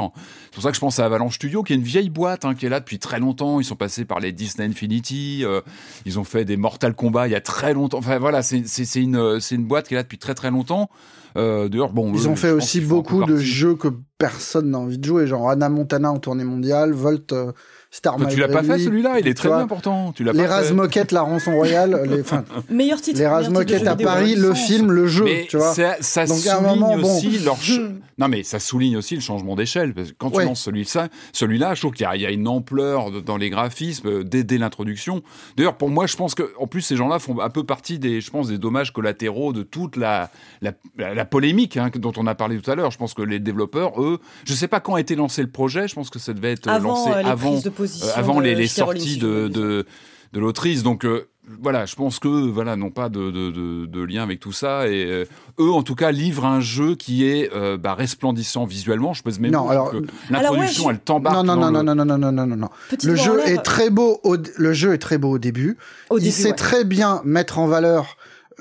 c'est 0.50 0.56
pour 0.56 0.64
ça 0.64 0.70
que 0.70 0.76
je 0.76 0.80
pense 0.80 0.98
à 1.00 1.06
Avalanche 1.06 1.36
Studio 1.36 1.62
qui 1.62 1.74
est 1.74 1.76
une 1.76 1.84
vieille 1.84 2.10
boîte 2.10 2.44
hein, 2.44 2.56
qui 2.56 2.66
est 2.66 2.70
là 2.70 2.80
depuis 2.80 2.98
très 2.98 3.20
longtemps. 3.20 3.60
Ils 3.60 3.66
sont 3.66 3.76
passés 3.76 4.04
par 4.04 4.20
les 4.20 4.32
Disney 4.32 4.68
Infinity 4.68 5.44
euh, 5.44 5.62
ils 6.06 6.18
ont 6.18 6.24
fait 6.24 6.44
des 6.44 6.58
Mortal 6.58 6.96
Kombat 6.96 7.28
il 7.28 7.32
y 7.32 7.36
a 7.36 7.42
très 7.42 7.74
longtemps. 7.74 8.00
Enfin 8.00 8.18
voilà 8.18 8.42
c'est 8.42 8.60
une 8.96 9.40
c'est 9.40 9.56
une 9.56 9.66
boîte 9.66 9.88
qui 9.88 9.94
est 9.94 9.98
là 9.98 10.04
depuis 10.04 10.18
très 10.18 10.34
très 10.34 10.50
longtemps. 10.50 10.90
Euh, 11.38 11.70
d'ailleurs 11.70 11.94
bon 11.94 12.12
Ils 12.14 12.26
eux, 12.26 12.28
ont 12.28 12.36
fait 12.36 12.52
aussi 12.52 12.82
beaucoup 12.82 13.24
de 13.24 13.38
jeux 13.38 13.76
que 13.76 13.90
personne 14.18 14.72
n'a 14.72 14.80
envie 14.80 14.98
de 14.98 15.06
jouer, 15.06 15.28
genre 15.28 15.50
Anna 15.50 15.70
Montana 15.70 16.12
en 16.12 16.18
tournée 16.18 16.44
mondiale, 16.44 16.92
Volt, 16.92 17.32
euh, 17.34 17.52
Star 17.92 18.18
Toi, 18.18 18.28
tu 18.28 18.40
l'as 18.40 18.48
pas 18.48 18.62
fait 18.62 18.78
lui, 18.78 18.84
celui-là 18.84 19.20
il 19.20 19.28
est 19.28 19.34
très 19.34 19.50
bien 19.50 19.66
pourtant 19.66 20.12
tu 20.12 20.24
l'as 20.24 20.32
Les 20.32 20.44
pas 20.44 20.48
fait. 20.48 20.54
Razmoquettes, 20.54 21.12
la 21.12 21.22
rançon 21.22 21.54
royale, 21.56 22.00
les, 22.08 22.22
enfin, 22.22 22.44
Meilleur 22.70 23.02
titre. 23.02 23.18
les 23.18 23.26
Razmoquettes 23.26 23.88
à. 23.88 23.96
Paris, 23.96 24.36
le 24.36 24.54
film, 24.54 24.92
le 24.92 25.08
jeu, 25.08 25.24
Mais 25.26 25.48
tu 25.50 25.58
vois. 25.58 25.74
ça, 25.74 25.96
ça 26.00 26.28
Donc, 26.28 26.46
à 26.46 26.58
un 26.58 26.58
souligne 26.60 26.80
moment, 26.80 26.98
bon. 27.00 27.18
aussi 27.18 27.40
leur 27.40 27.58
ch-. 27.58 27.80
Non, 28.20 28.28
mais 28.28 28.44
ça 28.44 28.60
souligne 28.60 28.96
aussi 28.98 29.16
le 29.16 29.22
changement 29.22 29.56
d'échelle. 29.56 29.94
Parce 29.96 30.10
que 30.10 30.16
quand 30.18 30.32
Ouais. 30.36 30.44
tu 30.44 30.50
lances 30.50 30.62
celui-là, 30.62 31.08
celui-là, 31.34 31.74
je 31.74 31.80
trouve 31.82 31.94
qu'il 31.94 32.04
y, 32.04 32.06
a- 32.06 32.16
il 32.16 32.22
y 32.22 32.26
a 32.28 32.32
une 32.32 32.48
ampleur 32.48 33.10
dans 33.24 33.38
les 33.38 33.50
graphismes 33.50 34.08
euh, 34.08 34.24
dès, 34.24 34.44
dès 34.44 34.58
l'introduction. 34.60 35.24
D'ailleurs, 35.58 35.76
pour 35.78 35.90
moi, 35.90 36.06
je 36.06 36.16
pense 36.18 36.36
que, 36.36 36.52
en 36.60 36.68
plus, 36.68 36.82
ces 36.82 36.96
gens-là 36.98 37.18
font 37.18 37.40
un 37.40 37.50
peu 37.50 37.64
partie 37.64 37.98
des, 37.98 38.20
je 38.22 38.30
pense, 38.30 38.50
des 38.50 38.58
dommages 38.60 38.92
collatéraux 38.94 39.52
de 39.54 39.64
toute 39.64 39.96
la, 39.96 40.30
la, 40.62 40.74
la- 40.98 41.14
la 41.16 41.26
polémique 41.26 41.78
hein, 41.78 41.90
dont 41.96 42.12
on 42.18 42.28
a 42.28 42.36
parlé 42.36 42.60
tout 42.60 42.70
à 42.70 42.76
l'heure. 42.76 42.92
Je 42.92 42.98
pense 42.98 43.14
que 43.16 43.22
les 43.24 43.40
développeurs, 43.40 44.00
eux, 44.02 44.20
je 44.46 44.54
sais 44.54 44.68
pas 44.68 44.80
quand 44.80 44.94
a 44.96 45.00
été 45.00 45.16
lancé 45.16 45.42
le 45.42 45.50
projet. 45.50 45.88
Je 45.88 45.96
pense 45.96 46.10
que 46.12 46.20
ça 46.20 46.34
devait 46.34 46.52
être 46.52 46.68
euh, 46.68 46.72
Avant 46.72 46.90
lancé 46.90 47.12
euh, 47.12 47.24
les 47.24 47.30
avant, 47.30 47.56
euh, 47.82 48.12
avant 48.16 48.40
de 48.40 48.46
les, 48.46 48.68
sorties 48.68 49.18
de, 49.18 49.48
de, 49.48 49.86
de 50.34 50.40
l'autrice. 50.40 50.84
Donc, 50.84 51.06
euh, 51.06 51.28
voilà, 51.62 51.88
je 51.88 51.96
pense 51.96 52.20
que 52.20 52.28
voilà 52.28 52.76
n'ont 52.76 52.92
pas 52.92 53.10
de, 53.10 53.32
de, 53.32 53.50
de, 53.50 53.86
de 53.88 54.02
lien 54.04 54.22
avec 54.22 54.40
tout 54.40 54.52
ça 54.52 54.88
et 54.88 55.04
euh, 55.06 55.26
eux 55.60 55.72
en 55.72 55.82
tout 55.82 55.96
cas 55.96 56.12
livrent 56.12 56.46
un 56.46 56.60
jeu 56.60 56.94
qui 56.96 57.26
est 57.26 57.50
euh, 57.56 57.76
bah, 57.76 57.96
resplendissant 57.96 58.66
visuellement. 58.66 59.14
Je 59.14 59.24
pèse 59.24 59.40
même 59.40 59.52
Non, 59.52 59.64
mots, 59.64 59.70
alors- 59.72 59.94
l'introduction 60.30 60.86
ouais, 60.86 60.94
je- 60.94 60.98
elle 60.98 61.04
t'embarque. 61.04 61.36
Non, 61.36 61.44
non, 61.44 61.56
non, 61.56 61.68
le- 61.80 61.84
non, 61.84 61.96
non, 61.96 62.06
non, 62.06 62.18
non, 62.20 62.32
non, 62.32 62.46
non, 62.46 62.56
non. 62.56 62.70
Petit 62.90 63.08
Le 63.08 63.16
jeu 63.16 63.40
est 63.48 63.64
très 63.64 63.90
beau. 63.90 64.20
Au, 64.24 64.38
le 64.58 64.74
jeu 64.74 64.94
est 64.94 65.00
très 65.00 65.18
beau 65.18 65.32
au 65.32 65.40
début. 65.40 65.76
Au 66.12 66.20
il 66.20 66.22
début, 66.26 66.32
sait 66.36 66.50
ouais. 66.50 66.56
très 66.56 66.84
bien 66.84 67.22
mettre 67.26 67.58
en 67.58 67.66
valeur. 67.66 68.18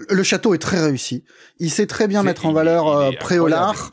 Le 0.09 0.23
château 0.23 0.55
est 0.55 0.59
très 0.59 0.81
réussi. 0.81 1.25
Il 1.59 1.71
sait 1.71 1.87
très 1.87 2.09
bien 2.09 2.23
mettre 2.23 2.47
en 2.47 2.53
valeur 2.53 2.89
euh. 2.89 3.11
Préolard. 3.21 3.91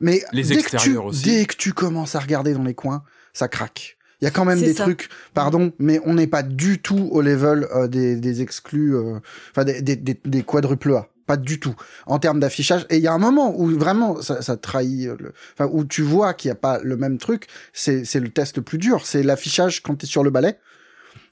Mais 0.00 0.22
Les 0.32 0.44
dès 0.44 0.48
que, 0.54 0.68
tu, 0.70 0.74
extérieurs 0.76 1.04
aussi. 1.06 1.22
dès 1.24 1.44
que 1.44 1.56
tu 1.56 1.74
commences 1.74 2.14
à 2.14 2.20
regarder 2.20 2.54
dans 2.54 2.62
les 2.62 2.72
coins, 2.74 3.02
ça 3.34 3.48
craque. 3.48 3.97
Il 4.20 4.24
y 4.24 4.28
a 4.28 4.30
quand 4.30 4.44
même 4.44 4.58
des 4.60 4.74
ça. 4.74 4.82
trucs, 4.84 5.08
pardon, 5.32 5.72
mais 5.78 6.00
on 6.04 6.14
n'est 6.14 6.26
pas 6.26 6.42
du 6.42 6.80
tout 6.80 7.08
au 7.12 7.20
level 7.20 7.68
euh, 7.74 7.86
des, 7.86 8.16
des 8.16 8.42
exclus, 8.42 8.96
euh, 8.96 9.20
enfin 9.52 9.64
des, 9.64 9.80
des, 9.80 9.96
des, 9.96 10.42
quadruples 10.42 10.92
A. 10.94 11.06
Pas 11.26 11.36
du 11.36 11.60
tout 11.60 11.74
en 12.06 12.18
termes 12.18 12.40
d'affichage. 12.40 12.86
Et 12.90 12.96
il 12.96 13.02
y 13.02 13.06
a 13.06 13.12
un 13.12 13.18
moment 13.18 13.54
où 13.56 13.68
vraiment 13.78 14.20
ça, 14.22 14.40
ça 14.42 14.56
trahit, 14.56 15.06
euh, 15.08 15.16
le... 15.20 15.32
enfin 15.52 15.70
où 15.72 15.84
tu 15.84 16.02
vois 16.02 16.34
qu'il 16.34 16.48
n'y 16.48 16.52
a 16.52 16.56
pas 16.56 16.80
le 16.82 16.96
même 16.96 17.18
truc. 17.18 17.46
C'est 17.72 18.02
le 18.14 18.28
test 18.30 18.56
le 18.56 18.62
plus 18.62 18.78
dur. 18.78 19.06
C'est 19.06 19.22
l'affichage 19.22 19.82
quand 19.82 19.94
t'es 19.96 20.06
sur 20.06 20.24
le 20.24 20.30
balai. 20.30 20.56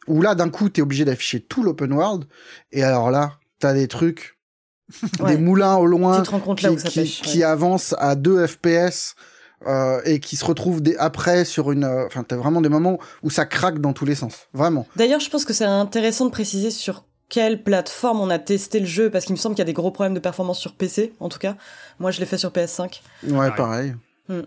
Où 0.06 0.22
là 0.22 0.34
d'un 0.36 0.50
coup 0.50 0.68
t'es 0.68 0.82
obligé 0.82 1.04
d'afficher 1.04 1.40
tout 1.40 1.62
l'open 1.64 1.92
world. 1.92 2.26
Et 2.72 2.82
alors 2.84 3.10
là 3.10 3.38
t'as 3.58 3.72
des 3.72 3.88
trucs, 3.88 4.38
Ouais. 5.18 5.34
des 5.34 5.38
moulins 5.42 5.76
au 5.76 5.86
loin 5.86 6.18
Tu 6.20 6.26
te 6.26 6.30
rends 6.30 6.40
compte 6.40 6.62
là 6.62 6.68
qui, 6.68 6.74
où 6.76 6.78
ça 6.78 6.88
qui, 6.88 7.00
pêche. 7.00 7.22
qui 7.22 7.38
ouais. 7.38 7.44
avance 7.44 7.94
à 7.98 8.14
2 8.14 8.46
FPS 8.46 9.16
euh, 9.66 10.00
et 10.04 10.20
qui 10.20 10.36
se 10.36 10.44
retrouve 10.44 10.82
des, 10.82 10.96
après 10.96 11.44
sur 11.44 11.72
une... 11.72 11.84
euh, 11.84 12.06
Enfin, 12.06 12.22
t'as 12.24 12.36
vraiment 12.36 12.60
des 12.60 12.68
moments 12.68 12.98
où 13.22 13.30
ça 13.30 13.46
craque 13.46 13.80
dans 13.80 13.92
tous 13.92 14.04
les 14.04 14.14
sens. 14.14 14.48
Vraiment. 14.52 14.86
D'ailleurs, 14.96 15.20
je 15.20 15.30
pense 15.30 15.44
que 15.44 15.52
c'est 15.52 15.64
intéressant 15.64 16.26
de 16.26 16.30
préciser 16.30 16.70
sur 16.70 17.04
quelle 17.28 17.62
plateforme 17.64 18.20
on 18.20 18.30
a 18.30 18.38
testé 18.38 18.78
le 18.80 18.86
jeu, 18.86 19.10
parce 19.10 19.24
qu'il 19.24 19.32
me 19.34 19.38
semble 19.38 19.54
qu'il 19.56 19.62
y 19.62 19.66
a 19.66 19.66
des 19.66 19.72
gros 19.72 19.90
problèmes 19.90 20.14
de 20.14 20.20
performance 20.20 20.58
sur 20.60 20.74
PC, 20.74 21.12
en 21.20 21.28
tout 21.28 21.38
cas. 21.38 21.56
Moi, 21.98 22.10
je 22.12 22.20
l'ai 22.20 22.26
fait 22.26 22.38
sur 22.38 22.50
PS5. 22.50 23.00
Ouais, 23.28 23.50
pareil. 23.56 23.94
Hmm. 24.28 24.42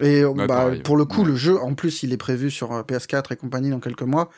Et 0.00 0.20
euh, 0.20 0.28
Ouais, 0.28 0.46
bah, 0.46 0.56
pareil. 0.64 0.80
pour 0.82 0.96
le 0.96 1.04
coup, 1.04 1.22
Ouais. 1.22 1.28
le 1.28 1.36
jeu, 1.36 1.58
en 1.60 1.74
plus, 1.74 2.02
il 2.02 2.12
est 2.12 2.16
prévu 2.16 2.50
sur 2.50 2.72
euh, 2.72 2.82
PS4 2.82 3.32
et 3.32 3.36
compagnie 3.36 3.68
dans 3.70 3.80
quelques 3.80 4.02
mois. 4.02 4.30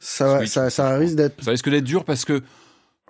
Ça, 0.00 0.38
Switch 0.38 0.50
ça, 0.70 0.96
risque 0.96 1.14
d'être... 1.16 1.42
Ça 1.42 1.50
risque 1.52 1.68
d'être 1.70 1.84
dur 1.84 2.04
parce 2.04 2.24
que 2.24 2.42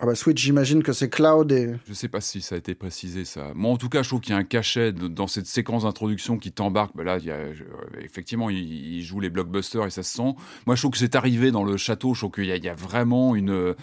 Ah 0.00 0.06
bah 0.06 0.14
Switch, 0.14 0.40
j'imagine 0.40 0.84
que 0.84 0.92
c'est 0.92 1.08
cloud 1.10 1.50
et... 1.50 1.74
Je 1.88 1.92
sais 1.92 2.06
pas 2.06 2.20
si 2.20 2.40
ça 2.40 2.54
a 2.54 2.58
été 2.58 2.76
précisé 2.76 3.24
ça. 3.24 3.50
Moi, 3.56 3.72
en 3.72 3.76
tout 3.76 3.88
cas, 3.88 4.04
je 4.04 4.08
trouve 4.08 4.20
qu'il 4.20 4.32
y 4.32 4.36
a 4.36 4.38
un 4.38 4.44
cachet 4.44 4.92
dans 4.92 5.26
cette 5.26 5.46
séquence 5.46 5.82
d'introduction 5.82 6.38
qui 6.38 6.52
t'embarque. 6.52 6.94
Ben 6.94 7.02
là, 7.02 7.18
il 7.18 7.24
y 7.24 7.32
a, 7.32 7.34
euh, 7.34 7.54
effectivement, 8.00 8.48
il, 8.48 9.02
joue 9.02 9.18
les 9.18 9.28
blockbusters 9.28 9.86
et 9.86 9.90
ça 9.90 10.04
se 10.04 10.14
sent. 10.16 10.34
Moi, 10.66 10.76
je 10.76 10.82
trouve 10.82 10.92
que 10.92 10.98
c'est 10.98 11.16
arrivé 11.16 11.50
dans 11.50 11.64
le 11.64 11.76
château. 11.76 12.14
Je 12.14 12.20
trouve 12.20 12.30
qu'il 12.30 12.44
y, 12.44 12.52
a- 12.52 12.56
il 12.56 12.64
y 12.64 12.68
a 12.68 12.74
vraiment 12.74 13.34
une. 13.34 13.74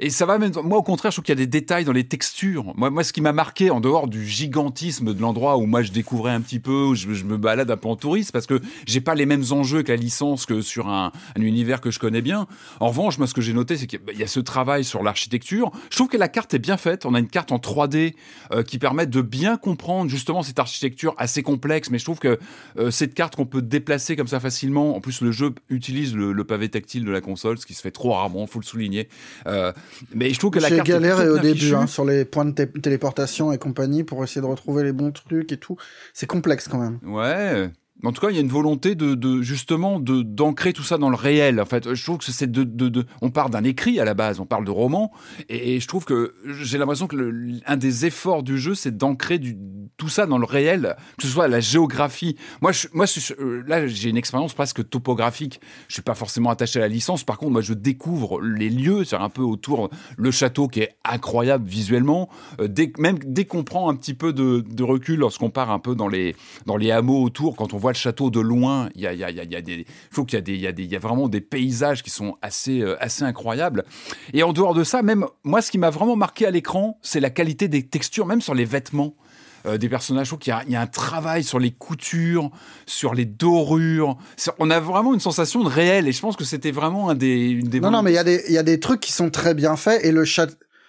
Et 0.00 0.10
ça 0.10 0.26
va 0.26 0.38
même. 0.38 0.52
Moi, 0.62 0.78
au 0.78 0.82
contraire, 0.82 1.10
je 1.12 1.16
trouve 1.16 1.24
qu'il 1.24 1.32
y 1.32 1.40
a 1.40 1.44
des 1.44 1.46
détails 1.46 1.84
dans 1.84 1.92
les 1.92 2.04
textures. 2.04 2.72
Moi, 2.76 2.90
moi 2.90 3.04
ce 3.04 3.12
qui 3.12 3.20
m'a 3.20 3.32
marqué, 3.32 3.70
en 3.70 3.80
dehors 3.80 4.08
du 4.08 4.26
gigantisme 4.26 5.14
de 5.14 5.20
l'endroit 5.20 5.56
où 5.56 5.66
moi 5.66 5.82
je 5.82 5.92
découvrais 5.92 6.32
un 6.32 6.40
petit 6.40 6.58
peu, 6.60 6.84
où 6.86 6.94
je, 6.94 7.06
me 7.08 7.36
balade 7.36 7.70
un 7.70 7.76
peu 7.76 7.88
en 7.88 7.96
touriste, 7.96 8.32
parce 8.32 8.46
que 8.46 8.60
j'ai 8.86 9.00
pas 9.00 9.14
les 9.14 9.26
mêmes 9.26 9.44
enjeux 9.50 9.82
que 9.82 9.92
la 9.92 9.96
licence 9.96 10.46
que 10.46 10.60
sur 10.60 10.88
un, 10.88 11.12
un 11.36 11.40
univers 11.42 11.80
que 11.80 11.90
je 11.90 11.98
connais 11.98 12.22
bien. 12.22 12.46
En 12.80 12.88
revanche, 12.88 13.18
moi, 13.18 13.26
ce 13.26 13.34
que 13.34 13.40
j'ai 13.40 13.52
noté, 13.52 13.76
c'est 13.76 13.86
qu'il 13.86 14.00
y 14.00 14.10
a- 14.10 14.12
il 14.12 14.18
y 14.18 14.22
a 14.22 14.26
ce 14.26 14.40
travail 14.40 14.84
sur 14.84 15.02
l'architecture. 15.02 15.70
Je 15.90 15.96
trouve 15.96 16.08
que 16.08 16.16
la 16.16 16.28
carte 16.28 16.54
est 16.54 16.58
bien 16.58 16.76
faite. 16.76 17.06
On 17.06 17.14
a 17.14 17.18
une 17.18 17.28
carte 17.28 17.52
en 17.52 17.58
3D 17.58 18.14
euh, 18.52 18.62
qui 18.62 18.78
permet 18.78 19.06
de 19.06 19.20
bien 19.20 19.56
comprendre 19.56 20.10
justement 20.10 20.42
cette 20.42 20.58
architecture 20.58 21.14
assez 21.18 21.42
complexe. 21.42 21.90
Mais 21.90 21.98
je 21.98 22.04
trouve 22.04 22.18
que 22.18 22.38
euh, 22.78 22.90
cette 22.90 23.14
carte 23.14 23.36
qu'on 23.36 23.46
peut 23.46 23.62
déplacer 23.62 24.16
comme 24.16 24.28
ça 24.28 24.40
facilement. 24.40 24.96
En 24.96 25.00
plus, 25.00 25.20
le 25.20 25.32
jeu 25.32 25.54
utilise 25.70 26.14
le, 26.14 26.32
le 26.32 26.44
pavé 26.44 26.68
tactile 26.68 27.04
de 27.04 27.10
la 27.10 27.20
console, 27.20 27.58
ce 27.58 27.66
qui 27.66 27.74
se 27.74 27.82
fait 27.82 27.90
trop 27.90 28.12
rarement. 28.12 28.46
Faut 28.46 28.60
le 28.60 28.64
souligner. 28.64 29.08
Euh, 29.46 29.72
mais 30.14 30.30
je 30.30 30.38
trouve 30.38 30.50
que 30.50 30.58
la 30.58 30.68
J'ai 30.68 30.76
carte 30.76 30.88
est 30.88 31.28
au 31.28 31.38
début 31.38 31.58
fichue. 31.58 31.74
hein, 31.74 31.86
sur 31.86 32.04
les 32.04 32.24
points 32.24 32.44
de 32.44 32.52
té- 32.52 32.66
téléportation 32.80 33.52
et 33.52 33.58
compagnie 33.58 34.04
pour 34.04 34.22
essayer 34.24 34.40
de 34.40 34.46
retrouver 34.46 34.84
les 34.84 34.92
bons 34.92 35.12
trucs 35.12 35.50
et 35.52 35.56
tout. 35.56 35.76
C'est 36.12 36.26
complexe 36.26 36.68
quand 36.68 36.78
même. 36.78 36.98
Ouais. 37.04 37.70
En 38.02 38.12
tout 38.12 38.20
cas, 38.20 38.30
il 38.30 38.34
y 38.34 38.38
a 38.38 38.42
une 38.42 38.48
volonté 38.48 38.96
de, 38.96 39.40
justement 39.40 40.00
d'ancrer 40.00 40.72
tout 40.72 40.82
ça 40.82 40.98
dans 40.98 41.10
le 41.10 41.16
réel. 41.16 41.60
En 41.60 41.64
fait, 41.64 41.94
je 41.94 42.04
trouve 42.04 42.18
que 42.18 42.24
c'est 42.24 42.50
de, 42.50 42.64
de, 42.64 43.06
on 43.22 43.30
part 43.30 43.50
d'un 43.50 43.62
écrit 43.64 44.00
à 44.00 44.04
la 44.04 44.14
base, 44.14 44.40
on 44.40 44.46
parle 44.46 44.64
de 44.64 44.70
roman, 44.70 45.12
et, 45.48 45.80
je 45.80 45.88
trouve 45.88 46.04
que 46.04 46.34
j'ai 46.60 46.76
l'impression 46.76 47.06
que 47.06 47.16
le- 47.16 47.60
un 47.66 47.76
des 47.76 48.04
efforts 48.04 48.42
du 48.42 48.58
jeu, 48.58 48.74
c'est 48.74 48.96
d'ancrer 48.96 49.40
tout 49.96 50.08
ça 50.08 50.26
dans 50.26 50.38
le 50.38 50.44
réel, 50.44 50.96
que 51.18 51.22
ce 51.26 51.32
soit 51.32 51.46
la 51.46 51.60
géographie. 51.60 52.36
Moi, 52.60 52.72
moi, 52.92 53.06
euh, 53.38 53.62
là, 53.66 53.86
j'ai 53.86 54.10
une 54.10 54.16
expérience 54.16 54.54
presque 54.54 54.88
topographique. 54.88 55.60
Je 55.88 55.94
suis 55.94 56.02
pas 56.02 56.14
forcément 56.14 56.50
attaché 56.50 56.80
à 56.80 56.82
la 56.82 56.88
licence. 56.88 57.22
Par 57.22 57.38
contre, 57.38 57.52
moi, 57.52 57.62
je 57.62 57.74
découvre 57.74 58.40
les 58.40 58.70
lieux, 58.70 59.04
c'est 59.04 59.16
un 59.16 59.28
peu 59.28 59.42
autour 59.42 59.88
le 60.16 60.30
château 60.30 60.68
qui 60.68 60.80
est 60.80 60.96
incroyable 61.04 61.66
visuellement. 61.66 62.28
Euh, 62.60 62.66
dès, 62.68 62.92
même 62.98 63.18
dès 63.24 63.44
qu'on 63.44 63.62
prend 63.62 63.88
un 63.88 63.94
petit 63.94 64.14
peu 64.14 64.32
de, 64.32 64.64
de 64.68 64.82
recul, 64.82 65.20
lorsqu'on 65.20 65.50
part 65.50 65.70
un 65.70 65.78
peu 65.78 65.94
dans 65.94 66.08
les 66.08 66.34
dans 66.66 66.76
les 66.76 66.90
hameaux 66.90 67.22
autour, 67.22 67.56
quand 67.56 67.72
on 67.72 67.78
voit 67.84 67.92
le 67.92 67.96
château 67.96 68.30
de 68.30 68.40
loin, 68.40 68.88
il 68.94 69.02
y 69.02 69.06
a, 69.06 69.12
il 69.12 69.18
y 69.20 69.24
a, 69.24 69.30
il 69.30 69.36
y 69.36 69.40
a- 69.40 69.44
il 69.44 69.52
y 69.52 69.56
a 69.56 69.60
des, 69.62 69.86
je 70.10 70.14
trouve 70.14 70.26
qu'il 70.26 70.36
y 70.36 70.38
a 70.38 70.42
des, 70.42 70.54
il 70.54 70.60
y 70.60 70.66
a 70.66 70.72
des, 70.72 70.84
il 70.84 70.90
y 70.90 70.96
a 70.96 70.98
vraiment 70.98 71.28
des 71.28 71.40
paysages 71.40 72.02
qui 72.02 72.10
sont 72.10 72.36
assez, 72.42 72.80
euh, 72.80 72.96
assez 73.00 73.22
incroyables. 73.24 73.84
Et 74.32 74.42
en 74.42 74.52
dehors 74.52 74.74
de 74.74 74.84
ça, 74.84 75.02
même 75.02 75.24
moi, 75.44 75.60
ce 75.62 75.70
qui 75.70 75.78
m'a 75.78 75.90
vraiment 75.90 76.16
marqué 76.16 76.46
à 76.46 76.50
l'écran, 76.50 76.98
c'est 77.02 77.20
la 77.20 77.30
qualité 77.30 77.68
des 77.68 77.82
textures, 77.82 78.26
même 78.26 78.40
sur 78.40 78.54
les 78.54 78.64
vêtements. 78.64 79.14
euh, 79.66 79.78
des 79.78 79.88
personnages, 79.88 80.26
je 80.26 80.30
trouve 80.32 80.40
qu'il 80.40 80.50
y, 80.50 80.54
a- 80.54 80.62
il 80.66 80.72
y 80.72 80.76
a 80.76 80.82
un 80.82 80.86
travail 80.86 81.42
sur 81.42 81.58
les 81.58 81.70
coutures, 81.70 82.50
sur 82.84 83.14
les 83.14 83.24
dorures. 83.24 84.18
On 84.58 84.68
a 84.70 84.78
vraiment 84.78 85.14
une 85.14 85.20
sensation 85.20 85.64
de 85.64 85.70
réel, 85.70 86.06
et 86.06 86.12
je 86.12 86.20
pense 86.20 86.36
que 86.36 86.44
c'était 86.44 86.70
vraiment 86.70 87.08
un 87.08 87.14
des, 87.14 87.48
une 87.48 87.68
des 87.68 87.80
Non, 87.80 87.90
non, 87.90 88.02
mais 88.02 88.10
il 88.12 88.14
y, 88.14 88.18
a 88.18 88.24
des- 88.24 88.44
il 88.48 88.52
y 88.52 88.58
a 88.58 88.62
des 88.62 88.78
trucs 88.78 89.00
qui 89.00 89.10
sont 89.12 89.30
très 89.30 89.54
bien 89.54 89.76
faits 89.76 90.04
et 90.04 90.12
le 90.12 90.26
chat... 90.26 90.48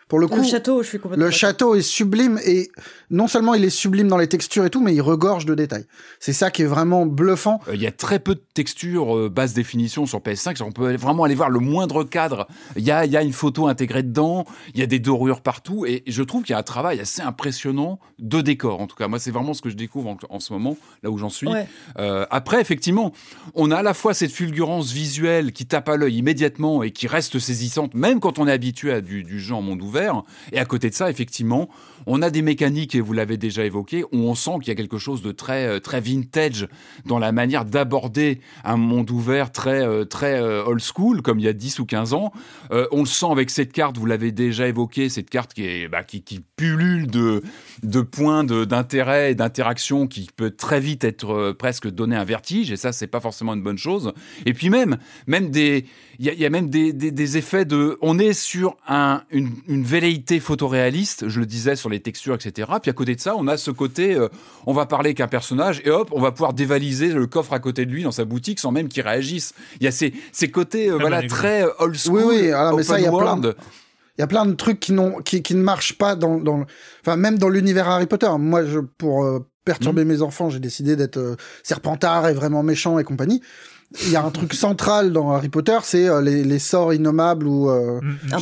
Pour 0.09 0.19
le 0.19 0.27
coup, 0.27 0.35
Le 0.37 0.43
château, 0.43 0.83
je 0.83 0.87
suis 0.89 0.99
complètement. 0.99 1.25
le 1.25 1.31
château 1.31 1.73
est 1.73 1.81
sublime 1.81 2.37
et 2.45 2.69
non 3.09 3.27
seulement 3.27 3.53
il 3.53 3.63
est 3.63 3.69
sublime 3.69 4.07
dans 4.07 4.17
les 4.17 4.27
textures 4.27 4.65
et 4.65 4.69
tout, 4.69 4.81
mais 4.81 4.93
il 4.93 5.01
regorge 5.01 5.45
de 5.45 5.55
détails. 5.55 5.85
C'est 6.19 6.33
ça 6.33 6.51
qui 6.51 6.63
est 6.63 6.67
vraiment 6.67 7.05
bluffant. 7.05 7.61
Euh, 7.67 7.75
Il 7.75 7.81
y 7.81 7.87
a 7.87 7.91
très 7.91 8.19
peu 8.19 8.35
de 8.35 8.43
textures 8.53 9.15
euh, 9.15 9.29
basse 9.29 9.53
définition 9.53 10.05
sur 10.05 10.19
PS5. 10.19 10.61
On 10.63 10.71
peut 10.71 10.95
vraiment 10.95 11.23
aller 11.23 11.35
voir 11.35 11.49
le 11.49 11.59
moindre 11.59 12.03
cadre. 12.03 12.47
Il 12.75 12.83
y 12.83 12.91
a, 12.91 13.05
il 13.05 13.11
y 13.11 13.17
a 13.17 13.23
une 13.23 13.33
photo 13.33 13.67
intégrée 13.67 14.03
dedans. 14.03 14.45
Il 14.73 14.79
y 14.79 14.83
a 14.83 14.87
des 14.87 14.99
dorures 14.99 15.41
partout. 15.41 15.85
Et 15.85 16.03
je 16.07 16.23
trouve 16.23 16.43
qu'il 16.43 16.53
y 16.53 16.55
a 16.55 16.59
un 16.59 16.63
travail 16.63 16.99
assez 16.99 17.21
impressionnant 17.21 17.99
de 18.19 18.41
décor. 18.41 18.81
En 18.81 18.87
tout 18.87 18.95
cas, 18.95 19.07
moi, 19.07 19.19
c'est 19.19 19.31
vraiment 19.31 19.53
ce 19.53 19.61
que 19.61 19.69
je 19.69 19.75
découvre 19.75 20.09
en, 20.09 20.17
en 20.29 20.39
ce 20.39 20.53
moment, 20.53 20.77
là 21.03 21.11
où 21.11 21.17
j'en 21.17 21.29
suis. 21.29 21.47
Ouais. 21.47 21.67
Euh, 21.99 22.25
après, 22.29 22.61
effectivement, 22.61 23.11
on 23.53 23.71
a 23.71 23.77
à 23.77 23.83
la 23.83 23.93
fois 23.93 24.13
cette 24.13 24.31
fulgurance 24.31 24.91
visuelle 24.91 25.51
qui 25.51 25.65
tape 25.65 25.89
à 25.89 25.97
l'œil 25.97 26.17
immédiatement 26.17 26.83
et 26.83 26.91
qui 26.91 27.07
reste 27.07 27.39
saisissante, 27.39 27.93
même 27.93 28.19
quand 28.19 28.39
on 28.39 28.47
est 28.47 28.51
habitué 28.51 28.91
à 28.91 29.01
du, 29.01 29.23
du 29.23 29.51
en 29.51 29.61
monde 29.61 29.81
ouvert. 29.81 30.23
Et 30.51 30.59
à 30.59 30.65
côté 30.65 30.89
de 30.89 30.95
ça, 30.95 31.09
effectivement, 31.09 31.69
on 32.07 32.21
a 32.21 32.29
des 32.29 32.41
mécaniques, 32.41 32.95
et 32.95 33.01
vous 33.01 33.13
l'avez 33.13 33.37
déjà 33.37 33.65
évoqué, 33.65 34.03
où 34.03 34.17
on 34.17 34.35
sent 34.35 34.51
qu'il 34.59 34.67
y 34.69 34.71
a 34.71 34.75
quelque 34.75 34.97
chose 34.97 35.21
de 35.21 35.31
très, 35.31 35.67
euh, 35.67 35.79
très 35.79 36.01
vintage 36.01 36.67
dans 37.05 37.19
la 37.19 37.31
manière 37.31 37.65
d'aborder 37.65 38.39
un 38.63 38.77
monde 38.77 39.09
ouvert 39.11 39.51
très, 39.51 39.85
euh, 39.85 40.05
très 40.05 40.39
euh, 40.39 40.65
old 40.65 40.81
school, 40.81 41.21
comme 41.21 41.39
il 41.39 41.45
y 41.45 41.47
a 41.47 41.53
10 41.53 41.79
ou 41.79 41.85
15 41.85 42.13
ans. 42.13 42.31
On 42.91 42.99
le 42.99 43.05
sent 43.05 43.27
avec 43.31 43.49
cette 43.49 43.71
carte, 43.71 43.97
vous 43.97 44.05
l'avez 44.05 44.31
déjà 44.31 44.67
évoqué, 44.67 45.09
cette 45.09 45.29
carte 45.29 45.53
qui, 45.53 45.65
est, 45.65 45.87
bah, 45.87 46.03
qui, 46.03 46.21
qui 46.21 46.41
pullule 46.55 47.07
de, 47.07 47.43
de 47.83 48.01
points 48.01 48.43
de- 48.43 48.65
d'intérêt 48.65 49.31
et 49.31 49.35
d'interaction 49.35 50.07
qui 50.07 50.29
peut 50.35 50.51
très 50.51 50.79
vite 50.79 51.03
être 51.03 51.31
euh, 51.33 51.53
presque 51.53 51.89
donner 51.89 52.15
un 52.15 52.23
vertige, 52.23 52.71
et 52.71 52.77
ça, 52.77 52.91
c'est 52.91 53.07
pas 53.07 53.19
forcément 53.19 53.53
une 53.53 53.63
bonne 53.63 53.77
chose. 53.77 54.13
Et 54.45 54.53
puis 54.53 54.69
même, 54.69 54.97
même 55.27 55.49
des, 55.49 55.85
il 56.19 56.25
y 56.25 56.29
a, 56.29 56.33
il 56.33 56.39
y 56.39 56.45
a 56.45 56.49
même 56.49 56.69
des, 56.69 56.93
des, 56.93 57.11
des 57.11 57.37
effets 57.37 57.65
de, 57.65 57.97
on 58.01 58.17
est 58.19 58.33
sur 58.33 58.77
un, 58.87 59.23
une, 59.31 59.51
une 59.67 59.83
velléité 59.83 60.39
photoréaliste, 60.39 61.27
je 61.27 61.39
le 61.39 61.45
disais 61.45 61.75
sur 61.75 61.89
les 61.89 61.99
textures, 61.99 62.35
etc. 62.35 62.71
Puis 62.81 62.89
à 62.89 62.93
côté 62.93 63.15
de 63.15 63.19
ça, 63.21 63.35
on 63.37 63.47
a 63.47 63.57
ce 63.57 63.71
côté, 63.71 64.15
euh, 64.15 64.29
on 64.65 64.73
va 64.73 64.85
parler 64.85 65.13
qu'un 65.13 65.27
personnage 65.27 65.81
et 65.85 65.89
hop, 65.89 66.09
on 66.11 66.21
va 66.21 66.31
pouvoir 66.31 66.53
dévaliser 66.53 67.09
le 67.09 67.27
coffre 67.27 67.53
à 67.53 67.59
côté 67.59 67.85
de 67.85 67.91
lui 67.91 68.03
dans 68.03 68.11
sa 68.11 68.25
boutique 68.25 68.59
sans 68.59 68.71
même 68.71 68.87
qu'il 68.87 69.03
réagisse. 69.03 69.53
Il 69.79 69.83
y 69.83 69.87
a 69.87 69.91
ces, 69.91 70.13
ces 70.31 70.49
côtés, 70.49 70.89
euh, 70.89 70.95
Très 70.97 71.01
voilà, 71.01 71.27
très 71.27 71.65
old 71.79 71.95
school. 71.97 72.23
Oui, 72.23 72.23
oui, 72.41 72.51
alors, 72.51 72.77
mais 72.77 72.83
ça, 72.83 72.93
open 72.93 73.01
il 73.01 73.05
y 73.05 73.07
a 73.07 73.11
plein 73.11 73.19
world. 73.19 73.55
Il 74.17 74.21
y 74.21 74.23
a 74.23 74.27
plein 74.27 74.45
de 74.45 74.53
trucs 74.53 74.79
qui, 74.79 74.93
n'ont, 74.93 75.17
qui, 75.21 75.41
qui 75.43 75.55
ne 75.55 75.61
marchent 75.61 75.97
pas 75.97 76.15
dans, 76.15 76.37
dans, 76.39 76.57
le- 76.57 76.65
enfin, 77.01 77.15
même 77.17 77.37
dans 77.37 77.49
l'univers 77.49 77.87
Harry 77.89 78.05
Potter. 78.07 78.29
Moi, 78.39 78.63
je, 78.65 78.79
pour 78.79 79.23
euh, 79.25 79.39
perturber 79.65 80.03
Mhm. 80.05 80.07
mes 80.11 80.21
enfants, 80.21 80.49
j'ai 80.49 80.59
décidé 80.59 80.95
d'être 80.95 81.17
euh, 81.17 81.35
serpentard 81.63 82.27
et 82.27 82.33
vraiment 82.33 82.63
méchant 82.63 82.97
et 82.99 83.03
compagnie. 83.03 83.41
Il 84.03 84.11
y 84.11 84.15
a 84.15 84.23
un 84.25 84.31
truc 84.31 84.53
central 84.53 85.13
dans 85.13 85.31
Harry 85.31 85.47
Potter, 85.49 85.77
c'est 85.83 86.09
euh, 86.09 86.21
les, 86.21 86.43
les 86.43 86.59
sorts 86.59 86.93
innommables 86.93 87.47
ou 87.47 87.69
euh, 87.69 87.99
Mm, 88.01 88.07
mm. 88.07 88.33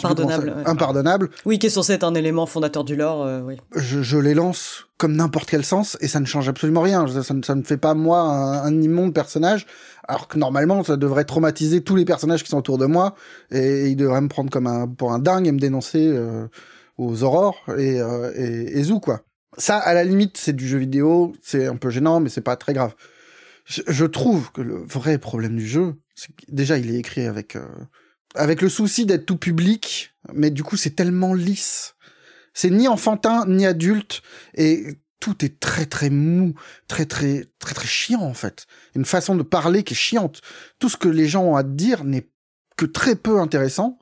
ouais. 0.55 0.63
impardonnables. 0.65 1.29
Oui, 1.45 1.59
qui 1.59 1.67
est 1.67 1.69
censé 1.69 1.93
être 1.93 2.03
un 2.05 2.15
élément 2.15 2.45
fondateur 2.45 2.83
du 2.83 2.95
lore, 2.95 3.23
euh, 3.23 3.41
oui. 3.41 3.57
Je, 3.75 4.01
je 4.01 4.17
les 4.17 4.33
lance 4.33 4.85
comme 4.97 5.15
n'importe 5.15 5.49
quel 5.49 5.63
sens 5.65 5.97
et 6.01 6.07
ça 6.07 6.19
ne 6.19 6.25
change 6.25 6.47
absolument 6.49 6.81
rien. 6.81 7.05
Ça, 7.07 7.23
ça 7.23 7.33
ne- 7.33 7.43
ça 7.43 7.55
ne 7.55 7.63
fait 7.63 7.77
pas 7.77 7.93
moi 7.93 8.21
un, 8.21 8.63
un 8.63 8.81
immonde 8.81 9.13
personnage, 9.13 9.67
alors 10.07 10.27
que 10.27 10.37
normalement 10.39 10.83
ça 10.83 10.97
devrait 10.97 11.25
traumatiser 11.25 11.81
tous 11.83 11.95
les 11.95 12.05
personnages 12.05 12.43
qui 12.43 12.49
sont 12.49 12.57
autour 12.57 12.77
de 12.77 12.85
moi 12.85 13.13
et, 13.51 13.87
ils 13.89 13.95
devraient 13.95 14.21
me 14.21 14.29
prendre 14.29 14.49
comme 14.49 14.65
un 14.67 14.87
pour 14.87 15.11
un 15.11 15.19
dingue 15.19 15.45
et 15.47 15.51
me 15.51 15.59
dénoncer 15.59 16.07
euh, 16.07 16.47
aux 16.97 17.23
aurores 17.23 17.57
et, 17.77 18.01
euh, 18.01 18.31
et, 18.35 18.79
et 18.79 18.83
zou 18.83 18.99
quoi. 18.99 19.21
Ça, 19.57 19.77
à 19.77 19.93
la 19.93 20.03
limite, 20.03 20.37
c'est 20.37 20.53
du 20.55 20.67
jeu 20.67 20.79
vidéo, 20.79 21.33
c'est 21.43 21.67
un 21.67 21.75
peu 21.75 21.91
gênant, 21.91 22.19
mais 22.19 22.29
c'est 22.29 22.41
pas 22.41 22.55
très 22.55 22.73
grave. 22.73 22.95
Je, 23.65 24.05
trouve 24.05 24.51
que 24.51 24.61
le 24.61 24.83
vrai 24.83 25.17
problème 25.17 25.55
du 25.55 25.65
jeu, 25.65 25.95
c'est 26.15 26.35
que 26.35 26.43
déjà 26.49 26.77
il 26.77 26.93
est 26.93 26.99
écrit 26.99 27.25
avec 27.25 27.55
euh, 27.55 27.67
avec 28.35 28.61
le 28.61 28.69
souci 28.69 29.05
d'être 29.05 29.25
tout 29.25 29.37
public, 29.37 30.13
mais 30.33 30.51
du 30.51 30.63
coup 30.63 30.75
c'est 30.75 30.95
tellement 30.95 31.33
lisse. 31.33 31.95
C'est 32.53 32.69
ni 32.69 32.87
enfantin 32.87 33.45
ni 33.47 33.65
adulte 33.65 34.21
et 34.55 34.99
tout 35.19 35.45
est 35.45 35.59
très 35.61 35.85
très 35.85 36.09
mou, 36.09 36.53
très 36.87 37.05
très 37.05 37.45
très 37.59 37.73
très 37.73 37.87
chiant 37.87 38.21
en 38.21 38.33
fait. 38.33 38.67
Une 38.95 39.05
façon 39.05 39.35
de 39.35 39.43
parler 39.43 39.83
qui 39.83 39.93
est 39.93 39.97
chiante. 39.97 40.41
Tout 40.79 40.89
ce 40.89 40.97
que 40.97 41.07
les 41.07 41.27
gens 41.27 41.43
ont 41.43 41.55
à 41.55 41.63
te 41.63 41.69
dire 41.69 42.03
n'est 42.03 42.29
que 42.75 42.85
très 42.85 43.15
peu 43.15 43.39
intéressant 43.39 43.97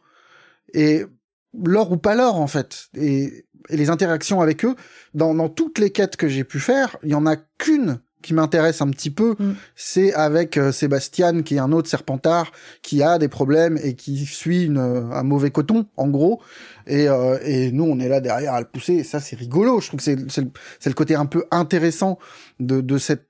et 0.73 1.05
l'or 1.53 1.91
ou 1.91 1.97
pas 1.97 2.15
l'or 2.15 2.37
en 2.37 2.47
fait 2.47 2.87
et, 2.95 3.45
et 3.69 3.77
les 3.77 3.89
interactions 3.89 4.41
avec 4.41 4.65
eux 4.65 4.75
dans, 5.13 5.35
dans 5.35 5.49
toutes 5.49 5.77
les 5.77 5.91
quêtes 5.91 6.15
que 6.15 6.29
j'ai 6.29 6.45
pu 6.45 6.59
faire 6.59 6.97
il 7.03 7.09
y 7.09 7.15
en 7.15 7.25
a 7.25 7.35
qu'une 7.35 7.99
qui 8.21 8.33
m'intéresse 8.33 8.81
un 8.81 8.89
petit 8.89 9.09
peu, 9.09 9.35
Mm. 9.39 9.53
c'est 9.75 10.13
avec 10.13 10.57
euh, 10.57 10.71
Sébastien, 10.71 11.41
qui 11.41 11.55
est 11.55 11.59
un 11.59 11.71
autre 11.71 11.89
serpentard, 11.89 12.51
qui 12.81 13.01
a 13.03 13.17
des 13.17 13.27
problèmes 13.27 13.77
et 13.83 13.95
qui 13.95 14.25
suit 14.25 14.65
une, 14.65 14.77
un 14.77 15.23
mauvais 15.23 15.51
coton, 15.51 15.85
en 15.97 16.07
gros. 16.07 16.41
Et, 16.87 17.07
euh, 17.09 17.37
et 17.43 17.71
nous, 17.71 17.83
on 17.85 17.99
est 17.99 18.09
là 18.09 18.19
derrière 18.21 18.53
à 18.53 18.59
le 18.59 18.67
pousser. 18.67 18.93
Et 18.93 19.03
ça, 19.03 19.19
c'est 19.19 19.35
rigolo. 19.35 19.79
Je 19.81 19.87
trouve 19.87 19.97
que 19.99 20.03
c'est 20.03 20.15
le, 20.41 20.51
le 20.85 20.93
côté 20.93 21.15
un 21.15 21.25
peu 21.25 21.45
intéressant 21.51 22.19
de, 22.59 22.81
de 22.81 22.97
cette 22.97 23.27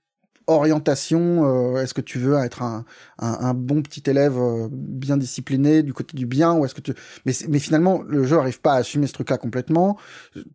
orientation. 0.47 1.45
euh, 1.75 1.81
est-ce 1.81 1.93
que 1.93 2.01
tu 2.01 2.17
veux 2.19 2.37
être 2.43 2.61
un, 2.61 2.83
un, 3.19 3.37
un 3.41 3.53
bon 3.53 3.81
petit 3.81 4.03
élève 4.09 4.37
euh, 4.37 4.67
bien 4.71 5.17
discipliné 5.17 5.83
du 5.83 5.93
côté 5.93 6.17
du 6.17 6.25
bien 6.25 6.53
ou 6.53 6.65
est-ce 6.65 6.75
que 6.75 6.81
tu 6.81 6.93
mais, 7.25 7.33
mais 7.47 7.59
finalement 7.59 8.01
le 8.07 8.25
jeu 8.25 8.37
arrive 8.37 8.59
pas 8.59 8.73
à 8.73 8.77
assumer 8.77 9.07
ce 9.07 9.13
truc-là 9.13 9.37
complètement. 9.37 9.97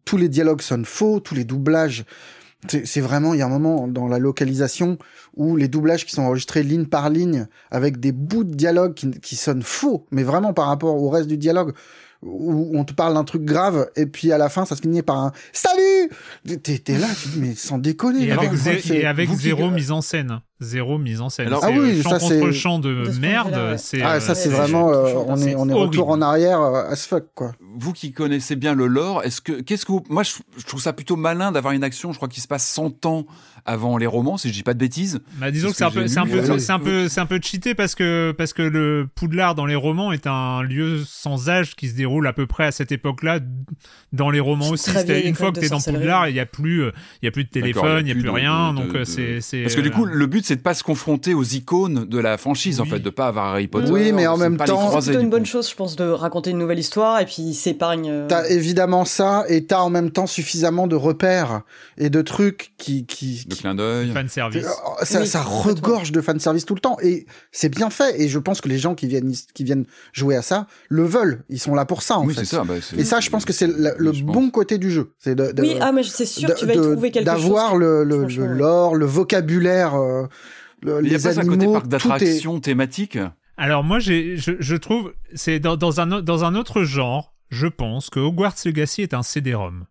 Tous 0.05 0.17
les 0.17 0.29
dialogues 0.29 0.61
sonnent 0.61 0.85
faux, 0.85 1.21
tous 1.21 1.35
les 1.35 1.45
doublages 1.45 2.05
c'est 2.71 3.01
vraiment, 3.01 3.35
il 3.35 3.39
y 3.41 3.43
a 3.43 3.47
un 3.47 3.51
moment 3.51 3.87
dans 3.89 4.09
la 4.09 4.19
localisation 4.19 4.99
où 5.37 5.57
les 5.57 5.69
doublages 5.69 6.05
qui 6.07 6.13
sont 6.13 6.23
enregistrés 6.23 6.63
ligne 6.63 6.87
par 6.87 7.11
ligne 7.11 7.47
avec 7.71 7.99
des 8.01 8.13
bouts 8.13 8.45
de 8.45 8.55
dialogue 8.55 8.95
qui, 8.95 9.11
qui 9.21 9.37
sonnent 9.37 9.63
faux, 9.63 10.07
mais 10.11 10.23
vraiment 10.23 10.53
par 10.53 10.67
rapport 10.69 10.95
au 11.03 11.09
reste 11.11 11.29
du 11.29 11.37
dialogue 11.39 11.73
où 12.23 12.71
on 12.75 12.85
te 12.85 12.95
parle 12.95 13.15
d'un 13.15 13.25
truc 13.25 13.45
grave 13.45 13.89
et 13.95 14.07
puis 14.07 14.33
à 14.33 14.39
la 14.39 14.49
fin 14.49 14.65
ça 14.65 14.75
se 14.75 14.81
finit 14.81 15.03
par 15.03 15.19
un 15.19 15.33
salut 15.53 16.11
t'es 16.63 16.99
là 16.99 17.07
tu 17.23 17.29
dis 17.29 17.39
mais 17.41 17.55
sans 17.55 17.77
déconner 17.79 18.25
Et 18.27 18.33
avec, 18.33 18.51
zé- 18.55 18.95
et 18.95 19.07
avec 19.07 19.29
qui- 19.29 19.37
zéro 19.37 19.71
mise 19.71 19.91
en 19.93 20.01
scène. 20.01 20.41
Zéro 20.61 20.97
mise 20.97 21.21
en 21.21 21.29
scène. 21.29 21.49
Alors- 21.49 21.61
Ah 21.63 21.69
oui, 21.71 21.99
euh, 21.99 22.03
champ 22.03 22.11
ça, 22.11 22.19
c'est- 22.21 22.41
contre 22.41 22.51
champ 22.53 22.79
de, 22.79 23.05
ce 23.13 23.21
merde. 23.21 23.53
ouais. 23.53 23.77
C'est, 23.79 24.01
ah 24.01 24.15
euh, 24.15 24.21
ça 24.21 24.35
c'est 24.35 24.49
vraiment 24.49 24.91
euh, 24.91 25.13
on 25.27 25.37
est 25.37 25.55
on 25.55 25.69
est 25.69 25.73
retour 25.75 26.09
en 26.09 26.23
arrière 26.23 26.61
euh, 26.63 26.91
as 26.91 27.07
fuck 27.07 27.27
quoi 27.35 27.53
Vous 27.77 27.93
qui 27.93 28.13
connaissez 28.13 28.57
bien 28.57 28.75
le 28.75 28.87
lore, 28.87 29.23
est-ce 29.23 29.43
que 29.43 29.61
qu'est-ce 29.61 29.85
que 29.85 29.93
vous, 29.93 30.03
moi 30.09 30.23
je, 30.23 30.33
je 30.57 30.65
trouve 30.65 30.81
ça 30.81 30.95
plutôt 30.95 31.17
malin 31.17 31.53
d'avoir 31.53 31.75
une 31.75 31.85
action, 31.85 32.13
je 32.13 32.17
crois 32.17 32.29
qu'il 32.29 32.43
se 32.43 32.49
passe 32.49 32.67
100 32.67 33.05
ans 33.05 33.27
avant 33.69 33.97
les 33.99 34.07
romans, 34.07 34.37
si 34.37 34.49
je 34.49 34.55
dis 34.55 34.63
pas 34.63 34.75
de 34.75 34.79
bêtises. 34.79 35.19
Bah, 35.39 35.51
disons 35.51 35.71
que 35.71 35.77
C'est 35.77 35.85
un 35.85 35.91
peu, 35.91 36.07
c'est 36.07 36.19
un 36.21 36.27
peu, 36.27 36.59
c'est 36.59 36.73
un 36.73 36.79
peu, 36.79 37.09
c'est 37.09 37.21
un 37.21 37.27
peu 37.27 37.41
cheaté 37.43 37.75
parce 37.75 37.97
que, 37.97 38.33
parce 38.39 38.53
que 38.53 38.63
le 38.63 39.09
Poudlard 39.13 39.57
dans 39.57 39.67
les 39.67 39.75
romans 39.75 40.13
est 40.13 40.29
un 40.29 40.63
lieu 40.63 41.03
sans 41.05 41.49
âge 41.51 41.75
qui 41.75 41.89
se 41.89 41.95
déroule 41.97 42.29
à 42.29 42.33
peu 42.33 42.47
près 42.47 42.65
à 42.67 42.71
cette 42.71 42.93
époque-là 42.93 43.41
dans 44.13 44.31
les 44.31 44.39
romans 44.41 44.69
aussi. 44.71 44.91
Une 45.25 45.35
fois 45.35 45.51
que 45.51 45.57
de 45.57 45.61
t'es 45.61 45.69
dans. 45.69 45.81
Poudlard, 45.81 46.29
il 46.29 46.37
y 46.37 46.41
a 46.41 46.47
plus, 46.47 46.85
euh, 46.85 46.93
il 47.23 47.27
y 47.27 47.29
a 47.29 47.33
plus 47.33 47.43
de 47.45 47.51
téléphone, 47.51 48.07
il 48.07 48.15
y 48.15 48.17
a 48.17 48.21
plus 48.21 48.31
rien, 48.31 48.73
donc 48.73 48.97
c'est, 49.05 49.41
c'est. 49.41 49.63
Parce 49.63 49.75
que 49.75 49.81
du 49.81 49.91
coup, 49.91 50.05
le 50.05 50.27
but 50.27 50.46
c'est 50.47 50.57
de 50.57 50.61
pas 50.61 50.75
se 50.75 50.83
confronter 50.85 51.35
aux 51.35 51.43
icônes 51.43 52.05
de 52.05 52.19
la 52.19 52.39
franchise 52.39 52.81
en 52.81 52.85
Oui. 52.85 52.91
fait, 52.91 52.99
de 53.01 53.11
pas 53.11 53.27
avoir 53.27 53.47
Harry 53.47 53.67
Potter. 53.67 53.91
Oui, 53.91 54.13
mais 54.13 54.27
en 54.27 54.37
c'est 54.37 54.43
même 54.43 54.57
pas 54.57 54.65
les 54.65 54.71
temps- 54.71 55.01
C'est 55.01 55.15
une 55.15 55.29
bonne 55.31 55.41
coup. 55.43 55.47
chose, 55.49 55.69
je 55.71 55.75
pense, 55.75 55.97
de 55.97 56.05
raconter 56.09 56.51
une 56.51 56.59
nouvelle 56.59 56.79
histoire 56.79 57.21
et 57.21 57.25
puis 57.27 57.43
il 57.43 57.55
s'épargne. 57.55 58.09
euh, 58.11 58.27
T'as 58.29 58.49
évidemment 58.49 59.05
ça, 59.05 59.45
et 59.49 59.65
t'as 59.67 59.81
en 59.81 59.91
même 59.91 60.11
temps 60.11 60.27
suffisamment 60.27 60.87
de 60.87 60.95
repères 60.97 61.63
et 61.99 62.11
de 62.11 62.23
trucs 62.23 62.73
qui, 62.79 63.07
qui, 63.07 63.45
Le 63.49 63.55
qui- 63.55 63.61
clin 63.63 63.75
d'œil. 63.75 64.11
fan 64.13 64.29
service. 64.29 64.65
Euh, 64.65 65.05
ça, 65.05 65.21
Oui, 65.21 65.27
ça 65.27 65.43
regorge 65.43 66.13
de 66.13 66.21
fanservice 66.21 66.65
tout 66.65 66.75
le 66.75 66.81
temps, 66.81 66.97
et 67.03 67.27
c'est 67.53 67.69
bien 67.69 67.91
fait, 67.91 68.21
et 68.21 68.29
je 68.29 68.39
pense 68.39 68.61
que 68.61 68.69
les 68.69 68.79
gens 68.79 68.95
qui 68.95 69.07
viennent, 69.09 69.33
qui 69.55 69.65
viennent 69.65 69.85
jouer 70.13 70.37
à 70.37 70.43
ça 70.43 70.67
le 70.89 71.05
veulent, 71.05 71.43
ils 71.49 71.59
sont 71.61 71.75
là 71.75 71.85
pour 71.85 72.03
ça, 72.03 72.19
en 72.19 72.25
Oui, 72.27 72.35
fait. 72.35 72.41
c'est 72.45 72.57
ça. 72.57 72.65
bah, 72.65 72.75
Et 72.97 73.05
ça, 73.05 73.21
je 73.21 73.31
pense 73.31 73.45
que 73.45 73.53
c'est 73.53 73.67
le, 73.67 74.13
bon 74.23 74.51
côté 74.51 74.79
du 74.79 74.91
jeu. 74.91 75.13
C'est 75.19 75.35
de, 75.35 75.53
de- 75.53 75.63
Oui, 75.63 75.77
ah, 75.81 75.93
mais 75.93 76.03
c'est 76.05 76.27
sûr 76.27 76.49
que 76.49 76.59
tu 76.59 76.67
vas 76.67 76.75
y 76.75 76.77
de- 76.77 76.83
trouver 76.83 77.11
quelque 77.11 77.31
chose. 77.31 77.43
d'avoir 77.43 77.77
le, 77.77 78.05
lore, 78.05 78.95
le 78.95 79.07
vocabulaire, 79.07 79.95
euh, 79.95 80.27
le- 80.83 81.01
Il 81.05 81.11
y 81.13 81.15
a 81.15 81.19
pas 81.19 81.33
ça 81.35 81.41
à 81.41 81.45
côté 81.45 81.55
animaux, 81.57 81.73
parc 81.73 81.85
tout 81.85 81.89
est... 81.89 81.91
d'attractions 81.93 82.61
thématiques. 82.61 83.19
Alors 83.57 83.85
moi, 83.85 83.99
j'ai, 83.99 84.37
je, 84.37 84.53
je 84.59 84.77
trouve, 84.77 85.15
c'est 85.35 85.59
dans, 85.61 85.77
dans 85.77 86.01
un, 86.01 86.07
dans 86.23 86.45
un 86.45 86.55
autre 86.55 86.83
genre, 86.83 87.35
je 87.49 87.67
pense 87.67 88.11
que 88.11 88.21
Hogwarts 88.21 88.55
Legacy 88.65 89.03
est 89.03 89.15
un 89.15 89.23
CD-ROM. 89.23 89.87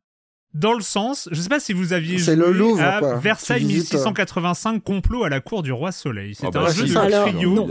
Dans 0.54 0.72
le 0.74 0.82
sens, 0.82 1.28
je 1.34 1.42
sais 1.42 1.50
pas 1.50 1.60
si 1.60 1.74
vous 1.74 1.92
aviez 1.92 2.18
joué 2.18 2.36
le 2.38 2.52
Louvre, 2.54 2.82
à 2.82 3.00
quoi. 3.00 3.16
Versailles 3.18 3.60
Tu 3.62 3.68
visites, 3.68 3.94
euh. 3.96 3.98
1685, 3.98 4.82
complot 4.82 5.24
à 5.26 5.30
la 5.30 5.42
cour 5.42 5.64
du 5.64 5.74
roi 5.74 5.92
Soleil. 5.92 6.34
C'est 6.34 6.46
Ah 6.48 6.52
bah, 6.52 6.62
un 6.62 6.66
ouais, 6.68 6.74
jeu 6.74 6.86
de 6.86 7.32
trio 7.32 7.68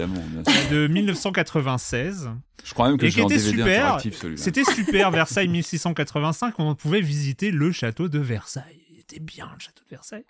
de 0.71 0.87
1996. 0.89 2.31
Je 2.63 2.75
crois 2.75 2.89
même 2.89 2.99
que 2.99 3.07
Et 3.07 3.11
qui 3.11 3.21
était 3.21 3.39
super. 3.39 3.99
C'était 4.37 4.65
super 4.65 5.11
Versailles 5.13 5.49
1685, 5.49 6.55
on 6.59 6.75
pouvait 6.75 7.01
visiter 7.01 7.51
le 7.51 7.73
château 7.73 8.09
de 8.09 8.19
Versailles. 8.19 8.81
Il 8.91 9.01
était 9.01 9.21
bien 9.21 9.49
le 9.55 9.61
château 9.61 9.83
de 9.85 9.91
Versailles. 9.91 10.25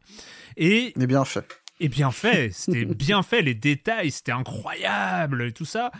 Et 0.57 0.93
Mais 0.97 1.07
bien 1.07 1.25
fait. 1.25 1.45
Et 1.81 1.89
bien 1.89 2.11
fait, 2.11 2.51
c'était 2.53 2.85
bien 2.85 3.23
fait, 3.23 3.43
les 3.43 3.55
détails, 3.55 4.11
c'était 4.11 4.33
incroyable 4.33 5.43
et 5.45 5.53
tout 5.53 5.65
ça. 5.65 5.91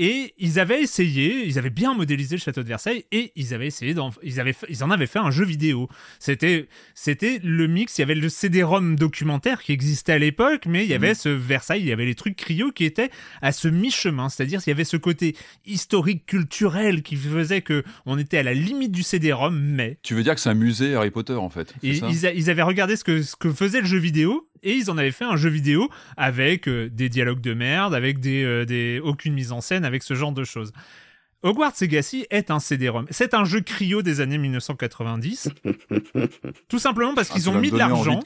Et 0.00 0.32
ils 0.38 0.60
avaient 0.60 0.80
essayé, 0.80 1.44
ils 1.44 1.58
avaient 1.58 1.70
bien 1.70 1.92
modélisé 1.92 2.36
le 2.36 2.40
château 2.40 2.62
de 2.62 2.68
Versailles 2.68 3.04
et 3.10 3.32
ils 3.34 3.52
avaient 3.52 3.66
essayé, 3.66 3.94
d'en- 3.94 4.12
ils, 4.22 4.38
avaient, 4.38 4.52
fait- 4.52 4.66
ils 4.68 4.84
en 4.84 4.92
avaient 4.92 5.08
fait 5.08 5.18
un 5.18 5.32
jeu 5.32 5.44
vidéo. 5.44 5.88
C'était, 6.20 6.68
c'était 6.94 7.40
le 7.42 7.66
mix, 7.66 7.98
il 7.98 8.02
y 8.02 8.04
avait 8.04 8.14
le 8.14 8.28
CD-ROM 8.28 8.94
documentaire 8.94 9.60
qui 9.60 9.72
existait 9.72 10.12
à 10.12 10.18
l'époque, 10.20 10.66
mais 10.66 10.84
il 10.84 10.88
y 10.90 10.94
avait 10.94 11.14
ce 11.14 11.28
Versailles, 11.28 11.80
il 11.80 11.88
y 11.88 11.92
avait 11.92 12.04
les 12.06 12.14
trucs 12.14 12.36
cryo 12.36 12.70
qui 12.70 12.84
étaient 12.84 13.10
à 13.42 13.50
ce 13.50 13.66
mi-chemin. 13.66 14.28
C'est-à-dire 14.28 14.62
qu'il 14.62 14.70
y 14.70 14.74
avait 14.74 14.84
ce 14.84 14.96
côté 14.96 15.34
historique, 15.66 16.26
culturel 16.26 17.02
qui 17.02 17.16
faisait 17.16 17.62
que 17.62 17.82
on 18.06 18.18
était 18.18 18.38
à 18.38 18.44
la 18.44 18.54
limite 18.54 18.92
du 18.92 19.02
CD-ROM, 19.02 19.58
mais 19.58 19.98
Tu 20.04 20.14
veux 20.14 20.22
dire 20.22 20.36
que 20.36 20.40
c'est 20.40 20.50
un 20.50 20.54
musée 20.54 20.94
Harry 20.94 21.10
Potter 21.10 21.32
en 21.34 21.50
fait 21.50 21.74
et 21.82 21.94
ça? 21.96 22.08
ils, 22.08 22.24
a- 22.24 22.32
ils 22.32 22.50
avaient 22.50 22.62
regardé 22.62 22.94
ce 22.94 23.02
que, 23.02 23.22
ce 23.22 23.34
que 23.34 23.52
faisait 23.52 23.80
le 23.80 23.86
jeu 23.86 23.98
vidéo 23.98 24.47
et 24.62 24.74
ils 24.74 24.90
en 24.90 24.98
avaient 24.98 25.10
fait 25.10 25.24
un 25.24 25.36
jeu 25.36 25.48
vidéo 25.48 25.88
avec 26.16 26.68
euh, 26.68 26.88
des 26.90 27.08
dialogues 27.08 27.40
de 27.40 27.54
merde, 27.54 27.94
avec 27.94 28.20
des, 28.20 28.44
euh, 28.44 28.64
des 28.64 29.00
aucune 29.02 29.34
mise 29.34 29.52
en 29.52 29.60
scène, 29.60 29.84
avec 29.84 30.02
ce 30.02 30.14
genre 30.14 30.32
de 30.32 30.44
choses. 30.44 30.72
Hogwarts 31.42 31.74
Legacy 31.80 32.26
est 32.30 32.50
un 32.50 32.58
CD-ROM. 32.58 33.06
C'est 33.10 33.32
un 33.34 33.44
jeu 33.44 33.60
cryo 33.60 34.02
des 34.02 34.20
années 34.20 34.38
1990. 34.38 35.50
tout 36.68 36.78
simplement 36.78 37.14
parce 37.14 37.30
Ah, 37.30 37.34
qu'ils 37.34 37.48
ont 37.48 37.54
mis 37.58 37.70
de 37.70 37.76
l'argent. 37.78 38.20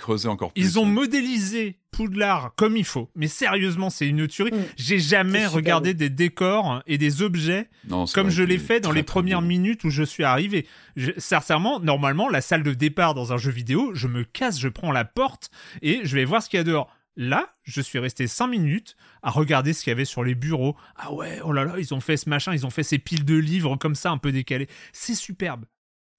Ils 0.56 0.78
ont 0.78 0.86
modélisé 0.86 1.78
Poudlard 1.90 2.52
comme 2.56 2.76
il 2.76 2.84
faut. 2.86 3.10
Mais 3.14 3.28
sérieusement, 3.28 3.90
c'est 3.90 4.06
une 4.08 4.26
tuerie. 4.26 4.52
Mm. 4.52 4.64
J'ai 4.76 4.98
jamais 4.98 5.46
regardé 5.46 5.92
des 5.92 6.08
décors 6.08 6.82
et 6.86 6.96
des 6.96 7.20
objets 7.20 7.68
Non, 7.88 8.06
comme 8.06 8.30
je 8.30 8.42
l'ai 8.42 8.58
fait 8.58 8.80
dans 8.80 8.88
très, 8.90 9.00
les 9.00 9.02
premières 9.04 9.42
minutes 9.42 9.84
où 9.84 9.90
je 9.90 10.02
suis 10.02 10.24
arrivé. 10.24 10.66
Je- 10.96 11.10
sincèrement, 11.18 11.80
normalement, 11.80 12.30
la 12.30 12.40
salle 12.40 12.62
de 12.62 12.72
départ 12.72 13.12
dans 13.14 13.32
un 13.34 13.36
jeu 13.36 13.50
vidéo, 13.50 13.90
je 13.94 14.08
me 14.08 14.24
casse, 14.24 14.58
je 14.58 14.68
prends 14.68 14.90
la 14.92 15.04
porte 15.04 15.50
et 15.82 16.00
je 16.04 16.14
vais 16.16 16.24
voir 16.24 16.42
ce 16.42 16.48
qu'il 16.48 16.56
y 16.56 16.60
a 16.60 16.64
dehors. 16.64 16.88
Là, 17.16 17.52
je 17.62 17.80
suis 17.80 17.98
resté 17.98 18.26
5 18.26 18.46
minutes 18.46 18.96
à 19.22 19.30
regarder 19.30 19.72
ce 19.72 19.82
qu'il 19.82 19.90
y 19.90 19.92
avait 19.92 20.06
sur 20.06 20.24
les 20.24 20.34
bureaux. 20.34 20.76
Ah 20.96 21.12
ouais, 21.12 21.40
oh 21.44 21.52
là 21.52 21.64
là, 21.64 21.74
ils 21.78 21.92
ont 21.92 22.00
fait 22.00 22.16
ce 22.16 22.28
machin, 22.28 22.54
ils 22.54 22.64
ont 22.64 22.70
fait 22.70 22.82
ces 22.82 22.98
piles 22.98 23.24
de 23.24 23.36
livres 23.36 23.76
comme 23.76 23.94
ça, 23.94 24.10
un 24.10 24.18
peu 24.18 24.32
décalées. 24.32 24.68
C'est 24.92 25.14
superbe. 25.14 25.66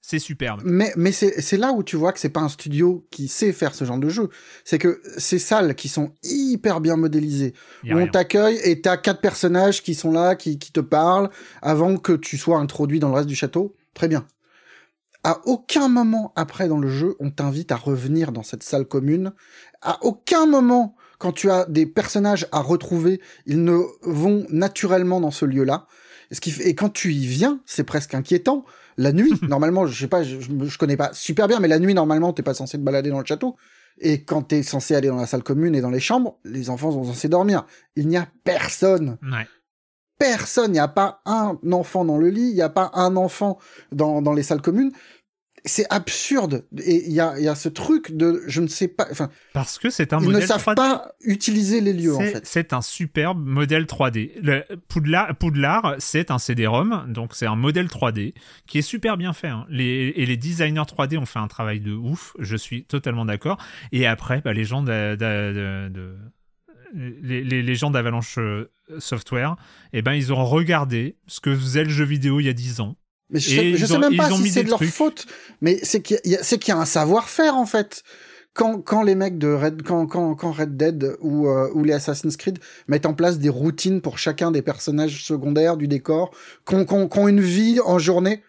C'est 0.05 0.19
superbe. 0.19 0.61
Mais, 0.65 0.91
mais 0.97 1.13
c'est 1.13 1.55
là 1.55 1.71
où 1.71 1.81
tu 1.81 1.95
vois 1.95 2.11
que 2.11 2.19
c'est 2.19 2.29
pas 2.29 2.41
un 2.41 2.49
studio 2.49 3.07
qui 3.09 3.29
sait 3.29 3.53
faire 3.53 3.73
ce 3.73 3.85
genre 3.85 3.97
de 3.97 4.09
jeu. 4.09 4.29
C'est 4.65 4.77
que 4.77 5.01
ces 5.17 5.39
salles 5.39 5.75
qui 5.75 5.87
sont 5.87 6.11
hyper 6.23 6.81
bien 6.81 6.97
modélisées, 6.97 7.53
où 7.85 7.93
on 7.93 8.07
t'accueille 8.07 8.59
et 8.65 8.81
t'as 8.81 8.97
quatre 8.97 9.21
personnages 9.21 9.81
qui 9.81 9.95
sont 9.95 10.11
là, 10.11 10.35
qui, 10.35 10.59
qui 10.59 10.73
te 10.73 10.81
parlent, 10.81 11.29
avant 11.61 11.95
que 11.95 12.11
tu 12.11 12.37
sois 12.37 12.57
introduit 12.57 12.99
dans 12.99 13.07
le 13.07 13.15
reste 13.15 13.29
du 13.29 13.35
château. 13.35 13.77
Très 13.93 14.09
bien. 14.09 14.27
À 15.23 15.39
aucun 15.45 15.87
moment 15.87 16.33
après 16.35 16.67
dans 16.67 16.79
le 16.79 16.89
jeu, 16.89 17.15
on 17.21 17.31
t'invite 17.31 17.71
à 17.71 17.77
revenir 17.77 18.33
dans 18.33 18.43
cette 18.43 18.63
salle 18.63 18.85
commune. 18.85 19.31
À 19.83 19.99
aucun 20.03 20.45
moment, 20.45 20.95
quand 21.19 21.31
tu 21.31 21.49
as 21.49 21.65
des 21.65 21.85
personnages 21.85 22.47
à 22.51 22.59
retrouver, 22.61 23.21
ils 23.45 23.63
ne 23.63 23.77
vont 24.01 24.45
naturellement 24.49 25.19
dans 25.21 25.31
ce 25.31 25.45
lieu-là. 25.45 25.87
Ce 26.31 26.41
qui 26.41 26.51
fait- 26.51 26.67
Et 26.69 26.75
quand 26.75 26.89
tu 26.89 27.13
y 27.13 27.25
viens, 27.25 27.59
c'est 27.65 27.83
presque 27.83 28.15
inquiétant. 28.15 28.65
La 28.97 29.11
nuit, 29.11 29.31
normalement, 29.43 29.85
je 29.85 29.99
sais 29.99 30.07
pas, 30.07 30.23
je, 30.23 30.39
je, 30.39 30.49
je 30.65 30.77
connais 30.77 30.97
pas 30.97 31.11
super 31.13 31.47
bien, 31.47 31.59
mais 31.59 31.67
la 31.67 31.79
nuit, 31.79 31.93
normalement, 31.93 32.33
t'es 32.33 32.43
pas 32.43 32.53
censé 32.53 32.77
te 32.77 32.83
balader 32.83 33.09
dans 33.09 33.19
le 33.19 33.25
château. 33.25 33.55
Et 33.99 34.23
quand 34.23 34.41
t'es 34.41 34.63
censé 34.63 34.95
aller 34.95 35.07
dans 35.09 35.17
la 35.17 35.27
salle 35.27 35.43
commune 35.43 35.75
et 35.75 35.81
dans 35.81 35.91
les 35.91 35.99
chambres, 35.99 36.39
les 36.43 36.69
enfants 36.71 36.91
sont 36.91 37.03
censés 37.03 37.29
dormir. 37.29 37.65
Il 37.95 38.07
n'y 38.07 38.17
a 38.17 38.27
personne 38.43 39.17
Ouais. 39.21 39.47
personne, 40.17 40.71
il 40.71 40.73
n'y 40.73 40.79
a 40.79 40.87
pas 40.87 41.21
un 41.25 41.57
enfant 41.71 42.05
dans 42.05 42.17
le 42.17 42.29
lit, 42.29 42.49
il 42.49 42.55
n'y 42.55 42.61
a 42.61 42.69
pas 42.69 42.91
un 42.93 43.15
enfant 43.15 43.59
dans, 43.91 44.21
dans 44.21 44.33
les 44.33 44.43
salles 44.43 44.61
communes. 44.61 44.91
C'est 45.65 45.85
absurde. 45.89 46.65
Et 46.83 47.05
il 47.07 47.13
y 47.13 47.21
a, 47.21 47.35
il 47.39 47.43
y 47.45 47.47
a 47.47 47.55
ce 47.55 47.69
truc 47.69 48.11
de, 48.11 48.41
je 48.47 48.59
ne 48.59 48.67
sais 48.67 48.89
pas, 48.89 49.07
enfin, 49.11 49.29
Parce 49.53 49.79
que 49.79 49.89
c'est 49.89 50.11
un 50.11 50.19
ils 50.19 50.27
ne 50.27 50.31
modèle 50.33 50.47
savent 50.47 50.61
3D. 50.61 50.75
pas 50.75 51.13
utiliser 51.21 51.79
les 51.79 51.93
lieux, 51.93 52.15
en 52.15 52.19
fait. 52.19 52.41
C'est 52.45 52.73
un 52.73 52.81
superbe 52.81 53.39
modèle 53.45 53.85
3D. 53.85 54.31
Le 54.41 54.63
Poudlard, 54.89 55.35
Poudlard, 55.37 55.95
c'est 55.99 56.31
un 56.31 56.37
CD-ROM, 56.37 57.05
donc 57.07 57.33
c'est 57.33 57.45
un 57.45 57.55
modèle 57.55 57.87
3D 57.87 58.33
qui 58.67 58.77
est 58.79 58.81
super 58.81 59.15
bien 59.15 59.31
fait. 59.31 59.47
hein. 59.47 59.65
Les, 59.69 60.11
et 60.17 60.25
les 60.25 60.35
designers 60.35 60.81
3D 60.81 61.17
ont 61.17 61.25
fait 61.25 61.39
un 61.39 61.47
travail 61.47 61.79
de 61.79 61.93
ouf, 61.93 62.33
je 62.39 62.57
suis 62.57 62.83
totalement 62.83 63.23
d'accord. 63.23 63.57
Et 63.93 64.05
après, 64.05 64.41
bah, 64.41 64.51
les 64.51 64.65
gens 64.65 64.83
d'a- 64.83 65.15
d'a- 65.15 65.53
de, 65.53 65.87
de- 65.89 66.17
les, 66.93 67.43
les- 67.43 67.63
les 67.63 67.75
gens 67.75 67.89
d'Avalanche 67.89 68.37
euh, 68.37 68.69
Software, 68.99 69.55
eh 69.93 70.01
ben, 70.01 70.13
ils 70.13 70.31
ont 70.33 70.43
regardé 70.45 71.17
ce 71.25 71.39
que 71.39 71.55
faisait 71.55 71.83
le 71.85 71.89
jeu 71.89 72.03
vidéo 72.03 72.39
il 72.39 72.47
y 72.47 72.49
a 72.49 72.53
10 72.53 72.81
ans. 72.81 72.97
Mais 73.33 73.39
je 73.39 73.49
sais, 73.49 73.73
je 73.75 73.85
sais 73.85 73.93
ont- 73.95 73.99
même 73.99 74.15
pas 74.15 74.29
si 74.31 74.49
c'est 74.49 74.63
de 74.63 74.69
leur 74.69 74.77
trucs. 74.79 74.89
faute, 74.91 75.25
mais 75.61 75.79
c'est 75.83 76.01
qu'il 76.01 76.19
y, 76.23 76.35
a- 76.35 76.43
c'est 76.43 76.57
qu'il 76.59 76.73
y 76.73 76.77
a 76.77 76.79
un 76.79 76.85
savoir-faire, 76.85 77.55
en 77.57 77.65
fait. 77.65 78.03
Quand, 78.53 78.79
quand 78.81 79.01
les 79.01 79.15
mecs 79.15 79.39
de 79.39 79.51
Red, 79.51 79.81
quand, 79.81 80.05
quand, 80.05 80.35
quand 80.35 80.51
Red 80.51 80.77
Dead 80.77 81.15
ou, 81.21 81.47
euh, 81.47 81.69
ou 81.73 81.83
les 81.83 81.93
Assassin's 81.93 82.37
Creed 82.37 82.59
mettent 82.87 83.07
en 83.07 83.15
place 83.15 83.39
des 83.39 83.49
routines 83.49 83.99
pour 83.99 84.19
chacun 84.19 84.51
des 84.51 84.61
personnages 84.61 85.23
secondaires 85.25 85.75
du 85.75 85.87
décor, 85.87 86.29
qu'on 86.63 86.85
qu'on 86.85 87.07
qu'on 87.07 87.27
une 87.27 87.41
vie 87.41 87.79
en 87.83 87.97
journée, 87.97 88.43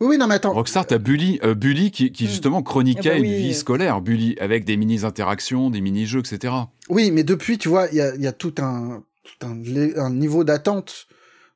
Oui, 0.00 0.06
oui, 0.10 0.18
non, 0.18 0.26
mais 0.28 0.36
attends. 0.36 0.54
Rockstar, 0.54 0.86
t'as 0.86 0.96
Bully, 0.96 1.40
euh, 1.42 1.54
Bully 1.54 1.90
qui, 1.90 2.10
qui 2.10 2.24
Mm. 2.24 2.28
justement 2.28 2.62
chroniquait 2.62 3.16
bah 3.16 3.20
oui. 3.20 3.28
une 3.28 3.34
vie 3.34 3.54
scolaire, 3.54 4.00
Bully, 4.00 4.34
avec 4.40 4.64
des 4.64 4.78
mini-interactions, 4.78 5.68
des 5.68 5.82
mini-jeux, 5.82 6.20
etc. 6.20 6.54
Oui, 6.88 7.10
mais 7.10 7.22
depuis, 7.24 7.58
tu 7.58 7.68
vois, 7.68 7.88
il 7.92 7.98
y 7.98 8.00
a, 8.00 8.14
il 8.14 8.22
y 8.22 8.26
a 8.26 8.32
tout 8.32 8.54
un, 8.60 9.02
tout 9.24 9.46
un, 9.46 9.58
un 9.96 10.10
niveau 10.10 10.44
d'attente 10.44 11.06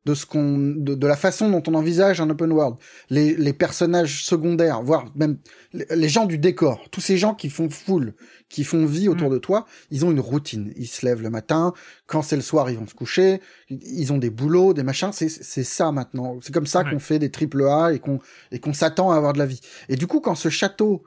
de 0.09 0.15
ce 0.15 0.25
qu'on, 0.25 0.57
de, 0.59 0.95
de 0.95 1.07
la 1.07 1.17
façon 1.17 1.51
dont 1.51 1.63
on 1.69 1.75
envisage 1.75 2.21
un 2.21 2.31
open 2.31 2.51
world. 2.51 2.77
Les, 3.11 3.35
les 3.37 3.53
personnages 3.53 4.25
secondaires, 4.25 4.83
voire 4.83 5.05
même 5.15 5.37
les, 5.73 6.09
gens 6.09 6.25
du 6.25 6.39
décor, 6.39 6.89
tous 6.91 7.03
ces 7.03 7.19
gens 7.19 7.35
qui 7.35 7.51
font 7.51 7.69
foule, 7.69 8.15
qui 8.49 8.65
font 8.65 8.87
vie 8.87 9.09
autour 9.09 9.29
de 9.29 9.37
toi, 9.37 9.67
ils 9.91 10.07
ont 10.07 10.11
une 10.11 10.21
routine. 10.21 10.73
Ils 10.77 10.87
se 10.87 11.05
lèvent 11.05 11.21
le 11.21 11.29
matin, 11.29 11.75
quand 12.07 12.23
c'est 12.23 12.37
le 12.37 12.43
soir, 12.43 12.71
ils 12.71 12.79
vont 12.79 12.87
se 12.87 12.95
coucher, 12.95 13.43
ils 13.69 14.13
ont 14.13 14.19
des 14.19 14.31
boulots, 14.31 14.73
des 14.73 14.83
machins, 14.83 15.11
c'est, 15.13 15.29
c'est 15.29 15.65
ça 15.65 15.93
maintenant. 15.93 16.39
C'est 16.41 16.55
comme 16.55 16.67
ça 16.67 16.83
Ouais. 16.83 16.91
qu'on 16.91 16.99
fait 17.01 17.19
des 17.19 17.31
triple 17.31 17.65
A 17.65 17.93
et 17.93 17.99
qu'on, 17.99 18.19
et 18.51 18.61
qu'on 18.61 18.73
s'attend 18.73 19.11
à 19.11 19.17
avoir 19.17 19.35
de 19.35 19.39
la 19.39 19.47
vie. 19.47 19.61
Et 19.91 19.97
du 19.97 20.07
coup, 20.07 20.21
quand 20.21 20.35
ce 20.37 20.49
château 20.49 21.03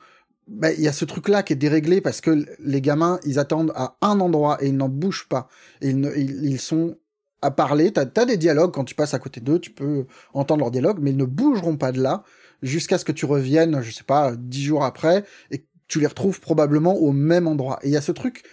bah, 0.48 0.72
il 0.73 0.82
y 0.82 0.88
a 0.88 0.91
ce 0.94 1.06
truc-là 1.06 1.44
qui 1.44 1.53
est 1.53 1.56
déréglé 1.56 2.02
parce 2.02 2.19
que 2.19 2.45
les 2.60 2.82
gamins, 2.82 3.19
ils 3.26 3.40
attendent 3.40 3.72
à 3.76 3.95
un 4.02 4.19
endroit 4.19 4.57
et 4.61 4.68
ils 4.68 4.76
n'en 4.76 4.90
bougent 4.90 5.28
pas. 5.30 5.48
Et 5.82 5.90
ils, 5.91 5.99
ne- 5.99 6.14
ils, 6.15 6.45
ils 6.45 6.60
sont 6.60 6.98
à 7.41 7.51
parler. 7.51 7.91
T'as 7.91 8.05
as 8.15 8.26
des 8.26 8.38
dialogues 8.38 8.73
quand 8.73 8.84
tu 8.84 8.95
passes 8.95 9.13
à 9.13 9.19
côté 9.19 9.41
d'eux, 9.41 9.59
tu 9.59 9.72
peux 9.72 10.05
entendre 10.34 10.61
leurs 10.61 10.72
dialogues, 10.72 10.99
mais 11.01 11.11
ils 11.11 11.18
ne 11.18 11.26
bougeront 11.26 11.77
pas 11.77 11.91
de 11.91 12.01
là 12.01 12.23
jusqu'à 12.61 12.97
ce 12.97 13.05
que 13.05 13.11
tu 13.11 13.26
reviennes, 13.26 13.81
je 13.81 13.91
sais 13.91 14.03
pas, 14.03 14.34
dix 14.38 14.63
jours 14.63 14.84
après 14.84 15.26
et 15.49 15.65
tu 15.88 15.99
les 15.99 16.07
retrouves 16.07 16.39
probablement 16.39 16.95
au 16.95 17.11
même 17.11 17.47
endroit. 17.47 17.80
Et 17.84 17.88
il 17.88 17.91
y 17.91 17.97
a 17.97 18.01
ce 18.01 18.11
truc. 18.11 18.43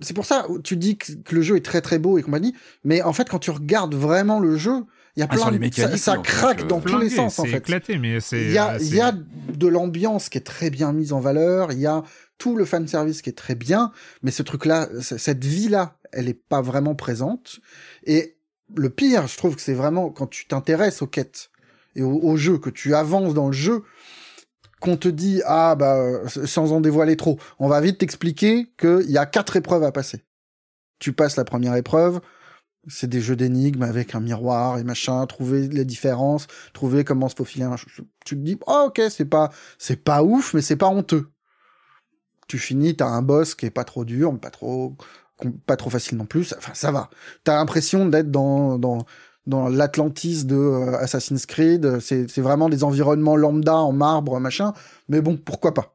C'est 0.00 0.14
pour 0.14 0.26
ça 0.26 0.46
tu 0.62 0.76
dis 0.76 0.96
que, 0.96 1.12
que 1.12 1.34
le 1.34 1.42
jeu 1.42 1.56
est 1.56 1.64
très 1.64 1.80
très 1.80 1.98
beau 1.98 2.18
et 2.18 2.22
compagnie, 2.22 2.54
mais 2.84 3.02
en 3.02 3.12
fait 3.12 3.28
quand 3.28 3.40
tu 3.40 3.50
regardes 3.50 3.94
vraiment 3.96 4.38
le 4.38 4.56
jeu, 4.56 4.84
il 5.16 5.20
y 5.20 5.22
a 5.24 5.26
Ah, 5.28 5.34
plein 5.34 5.50
de 5.50 5.74
ça, 5.74 5.96
ça 5.96 6.16
craque 6.18 6.60
euh, 6.60 6.66
dans 6.66 6.80
tous 6.80 6.96
les 6.98 7.10
sens 7.10 7.40
en 7.40 7.44
fait. 7.44 7.56
éclaté, 7.56 7.98
mais 7.98 8.20
c'est. 8.20 8.40
Il 8.40 8.52
y 8.52 8.58
a, 8.58 8.74
euh, 8.74 8.78
y 8.80 9.00
a 9.00 9.12
de 9.12 9.66
l'ambiance 9.66 10.28
qui 10.28 10.38
est 10.38 10.46
très 10.46 10.70
bien 10.70 10.92
mise 10.92 11.12
en 11.12 11.18
valeur, 11.18 11.72
il 11.72 11.80
y 11.80 11.86
a 11.86 12.04
tout 12.38 12.54
le 12.54 12.64
fan 12.64 12.86
service 12.86 13.20
qui 13.20 13.30
est 13.30 13.36
très 13.36 13.56
bien, 13.56 13.90
mais 14.22 14.30
ce 14.30 14.44
truc-là, 14.44 14.88
cette 15.00 15.44
vie-là, 15.44 15.97
elle 16.12 16.28
est 16.28 16.40
pas 16.48 16.60
vraiment 16.60 16.94
présente. 16.94 17.60
Et 18.04 18.36
le 18.74 18.90
pire, 18.90 19.26
je 19.26 19.36
trouve 19.36 19.56
que 19.56 19.62
c'est 19.62 19.74
vraiment 19.74 20.10
quand 20.10 20.26
tu 20.26 20.46
t'intéresses 20.46 21.02
aux 21.02 21.06
quêtes 21.06 21.50
et 21.94 22.02
au, 22.02 22.36
jeu, 22.36 22.58
que 22.58 22.70
tu 22.70 22.94
avances 22.94 23.34
dans 23.34 23.46
le 23.46 23.52
jeu, 23.52 23.82
qu'on 24.80 24.96
te 24.96 25.08
dit 25.08 25.42
ah 25.46 25.74
bah 25.74 25.96
euh, 25.96 26.28
sans 26.28 26.72
en 26.72 26.80
dévoiler 26.80 27.16
trop, 27.16 27.38
on 27.58 27.66
va 27.66 27.80
vite 27.80 27.98
t'expliquer 27.98 28.72
qu'il 28.78 29.10
y 29.10 29.18
a 29.18 29.26
quatre 29.26 29.56
épreuves 29.56 29.82
à 29.82 29.90
passer. 29.90 30.22
Tu 31.00 31.12
passes 31.12 31.36
la 31.36 31.44
première 31.44 31.74
épreuve, 31.74 32.20
c'est 32.86 33.08
des 33.08 33.20
jeux 33.20 33.36
d'énigmes 33.36 33.82
avec 33.82 34.14
un 34.14 34.20
miroir 34.20 34.78
et 34.78 34.84
machin, 34.84 35.26
trouver 35.26 35.66
les 35.68 35.84
différences, 35.84 36.46
trouver 36.72 37.04
comment 37.04 37.28
se 37.28 37.34
faufiler 37.34 37.66
tu 38.24 38.36
te 38.36 38.40
dis 38.40 38.58
oh, 38.66 38.84
ok 38.88 39.02
c'est 39.10 39.24
pas 39.24 39.50
c'est 39.78 40.02
pas 40.04 40.22
ouf 40.22 40.54
mais 40.54 40.62
c'est 40.62 40.76
pas 40.76 40.88
honteux 40.88 41.30
tu 42.46 42.58
finis 42.58 42.96
t'as 42.96 43.06
un 43.06 43.22
boss 43.22 43.54
qui 43.54 43.66
est 43.66 43.70
pas 43.70 43.84
trop 43.84 44.04
dur 44.04 44.32
mais 44.32 44.38
pas 44.38 44.50
trop 44.50 44.96
pas 45.66 45.76
trop 45.76 45.90
facile 45.90 46.18
non 46.18 46.26
plus 46.26 46.54
enfin 46.56 46.72
ça 46.74 46.90
va 46.90 47.10
t'as 47.44 47.56
l'impression 47.56 48.06
d'être 48.06 48.30
dans 48.30 48.78
dans 48.78 49.06
dans 49.46 49.68
l'Atlantis 49.68 50.44
de 50.44 50.56
euh, 50.56 50.98
Assassin's 50.98 51.46
Creed 51.46 52.00
c'est 52.00 52.28
c'est 52.28 52.40
vraiment 52.40 52.68
des 52.68 52.84
environnements 52.84 53.36
lambda 53.36 53.76
en 53.76 53.92
marbre 53.92 54.40
machin 54.40 54.72
mais 55.08 55.20
bon 55.20 55.36
pourquoi 55.36 55.74
pas 55.74 55.94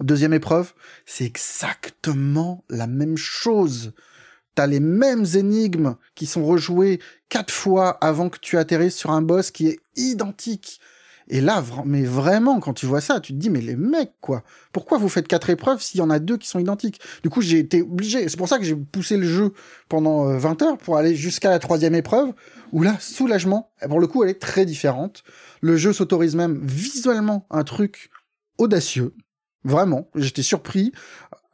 deuxième 0.00 0.32
épreuve 0.32 0.72
c'est 1.06 1.24
exactement 1.24 2.64
la 2.68 2.86
même 2.86 3.16
chose 3.16 3.92
T'as 4.54 4.66
les 4.68 4.80
mêmes 4.80 5.26
énigmes 5.34 5.96
qui 6.14 6.26
sont 6.26 6.46
rejouées 6.46 7.00
quatre 7.28 7.52
fois 7.52 7.90
avant 8.00 8.28
que 8.28 8.38
tu 8.38 8.56
atterrisses 8.56 8.96
sur 8.96 9.10
un 9.10 9.22
boss 9.22 9.50
qui 9.50 9.66
est 9.66 9.80
identique. 9.96 10.80
Et 11.28 11.40
là, 11.40 11.64
mais 11.86 12.02
vraiment, 12.02 12.60
quand 12.60 12.74
tu 12.74 12.86
vois 12.86 13.00
ça, 13.00 13.20
tu 13.20 13.32
te 13.32 13.38
dis, 13.38 13.48
mais 13.48 13.60
les 13.60 13.76
mecs, 13.76 14.12
quoi. 14.20 14.42
Pourquoi 14.72 14.98
vous 14.98 15.08
faites 15.08 15.26
quatre 15.26 15.48
épreuves 15.48 15.80
s'il 15.80 16.00
y 16.00 16.02
en 16.02 16.10
a 16.10 16.18
deux 16.18 16.36
qui 16.36 16.46
sont 16.46 16.58
identiques? 16.58 17.00
Du 17.22 17.30
coup, 17.30 17.40
j'ai 17.40 17.58
été 17.58 17.82
obligé. 17.82 18.28
C'est 18.28 18.36
pour 18.36 18.48
ça 18.48 18.58
que 18.58 18.64
j'ai 18.64 18.76
poussé 18.76 19.16
le 19.16 19.26
jeu 19.26 19.52
pendant 19.88 20.28
euh, 20.28 20.36
20 20.36 20.62
heures 20.62 20.78
pour 20.78 20.98
aller 20.98 21.14
jusqu'à 21.14 21.50
la 21.50 21.58
troisième 21.58 21.94
épreuve, 21.94 22.32
où 22.72 22.82
là, 22.82 22.96
soulagement, 23.00 23.70
pour 23.88 24.00
le 24.00 24.06
coup, 24.06 24.22
elle 24.22 24.30
est 24.30 24.40
très 24.40 24.66
différente. 24.66 25.24
Le 25.62 25.76
jeu 25.76 25.92
s'autorise 25.92 26.36
même 26.36 26.60
visuellement 26.62 27.46
un 27.50 27.64
truc 27.64 28.10
audacieux. 28.58 29.14
Vraiment. 29.64 30.08
J'étais 30.14 30.42
surpris. 30.42 30.92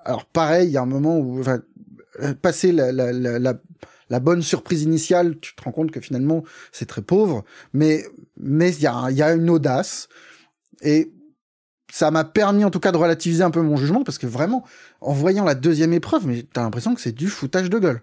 Alors, 0.04 0.24
pareil, 0.24 0.68
il 0.68 0.72
y 0.72 0.76
a 0.76 0.82
un 0.82 0.86
moment 0.86 1.18
où, 1.18 1.38
enfin, 1.38 1.60
euh, 2.20 2.34
passer 2.34 2.72
la, 2.72 2.90
la, 2.90 3.12
la, 3.12 3.38
la, 3.38 3.54
la 4.10 4.20
bonne 4.20 4.42
surprise 4.42 4.82
initiale, 4.82 5.38
tu 5.40 5.54
te 5.54 5.62
rends 5.62 5.72
compte 5.72 5.90
que 5.90 6.00
finalement 6.00 6.42
c'est 6.72 6.86
très 6.86 7.02
pauvre, 7.02 7.44
mais 7.72 8.04
mais 8.36 8.70
il 8.74 8.82
y 8.82 8.86
a, 8.86 9.06
il 9.10 9.16
y 9.16 9.22
a 9.22 9.32
une 9.32 9.48
audace 9.48 10.08
et 10.82 11.12
ça 11.92 12.10
m'a 12.10 12.24
permis 12.24 12.64
en 12.64 12.70
tout 12.70 12.80
cas 12.80 12.92
de 12.92 12.96
relativiser 12.96 13.42
un 13.42 13.50
peu 13.50 13.62
mon 13.62 13.76
jugement 13.76 14.04
parce 14.04 14.18
que 14.18 14.26
vraiment 14.26 14.64
en 15.00 15.12
voyant 15.12 15.44
la 15.44 15.54
deuxième 15.54 15.92
épreuve, 15.92 16.26
mais 16.26 16.42
t'as 16.52 16.62
l'impression 16.62 16.94
que 16.94 17.00
c'est 17.00 17.12
du 17.12 17.28
foutage 17.28 17.70
de 17.70 17.78
gueule, 17.78 18.02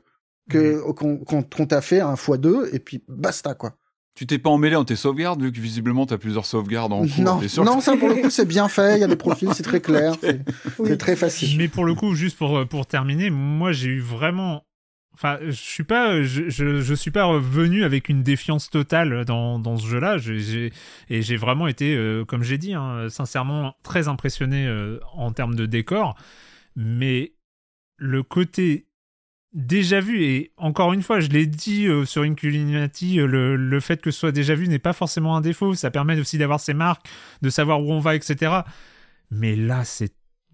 que 0.49 0.81
qu'on 0.93 1.17
qu'on 1.17 1.65
t'a 1.65 1.81
fait 1.81 1.99
un 2.01 2.15
fois 2.15 2.37
deux 2.37 2.69
et 2.73 2.79
puis 2.79 3.03
basta 3.07 3.53
quoi. 3.53 3.75
Tu 4.15 4.25
t'es 4.25 4.39
pas 4.39 4.49
emmêlé 4.49 4.73
dans 4.73 4.83
tes 4.83 4.95
sauvegardes, 4.95 5.43
vu 5.43 5.51
que 5.51 5.59
visiblement 5.59 6.05
t'as 6.07 6.17
plusieurs 6.17 6.45
sauvegardes 6.45 6.91
en 6.91 7.01
cours. 7.07 7.23
Non, 7.23 7.47
sûr 7.47 7.63
non, 7.63 7.79
ça 7.81 7.95
pour 7.95 8.09
le 8.09 8.15
coup 8.15 8.29
c'est 8.31 8.47
bien 8.47 8.67
fait, 8.67 8.95
il 8.97 9.01
y 9.01 9.03
a 9.03 9.07
des 9.07 9.15
profils, 9.15 9.49
c'est 9.53 9.61
très 9.63 9.79
clair, 9.79 10.15
c'est 10.21 10.41
Oui. 10.79 10.97
très 10.97 11.15
facile. 11.15 11.57
Mais 11.57 11.67
pour 11.67 11.85
le 11.85 11.93
coup, 11.93 12.15
juste 12.15 12.37
pour, 12.37 12.67
pour 12.67 12.87
terminer, 12.87 13.29
moi 13.29 13.71
j'ai 13.73 13.89
eu 13.89 13.99
vraiment. 14.01 14.63
Enfin, 15.17 15.39
je 15.41 15.49
suis 15.49 15.83
pas, 15.83 16.21
je, 16.21 16.93
suis 16.93 17.09
pas 17.09 17.25
revenu 17.25 17.83
avec 17.83 18.07
une 18.07 18.21
défiance 18.21 18.69
totale 18.69 19.25
dans, 19.25 19.57
dans 19.57 19.75
ce 19.75 19.87
jeu-là. 19.87 20.17
Et 21.09 21.21
j'ai 21.23 21.37
vraiment 21.37 21.65
été, 21.65 21.95
euh, 21.95 22.23
comme 22.23 22.43
j'ai 22.43 22.59
dit, 22.59 22.75
hein, 22.75 23.09
sincèrement 23.09 23.75
très 23.81 24.09
impressionné 24.09 24.67
euh, 24.67 24.99
en 25.13 25.31
termes 25.31 25.55
de 25.55 25.65
décor. 25.65 26.15
Mais 26.75 27.33
le 27.97 28.21
côté 28.21 28.85
déjà 29.53 30.01
vu, 30.01 30.23
et 30.23 30.51
encore 30.57 30.93
une 30.93 31.01
fois, 31.01 31.19
je 31.19 31.29
l'ai 31.29 31.47
dit 31.47 31.87
euh, 31.87 32.05
sur 32.05 32.21
Inculinati, 32.21 33.19
euh, 33.19 33.25
le, 33.25 33.55
le 33.55 33.79
fait 33.79 33.99
que 33.99 34.11
ce 34.11 34.19
soit 34.19 34.31
déjà 34.31 34.53
vu 34.53 34.67
n'est 34.67 34.77
pas 34.77 34.93
forcément 34.93 35.35
un 35.35 35.41
défaut. 35.41 35.73
Ça 35.73 35.89
permet 35.89 36.19
aussi 36.19 36.37
d'avoir 36.37 36.59
ses 36.59 36.75
marques, 36.75 37.07
de 37.41 37.49
savoir 37.49 37.81
où 37.81 37.91
on 37.91 37.99
va, 37.99 38.13
etc. 38.15 38.61
Mais 39.31 39.55
là, 39.55 39.83
c'est 39.83 40.13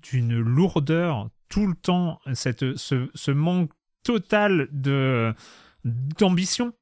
d'une 0.09 0.39
lourdeur 0.39 1.29
tout 1.49 1.67
le 1.67 1.75
temps, 1.75 2.21
cette, 2.33 2.77
ce, 2.77 3.09
ce 3.13 3.31
manque 3.31 3.71
total 4.03 4.67
de 4.71 5.33
d'ambition. 5.83 6.73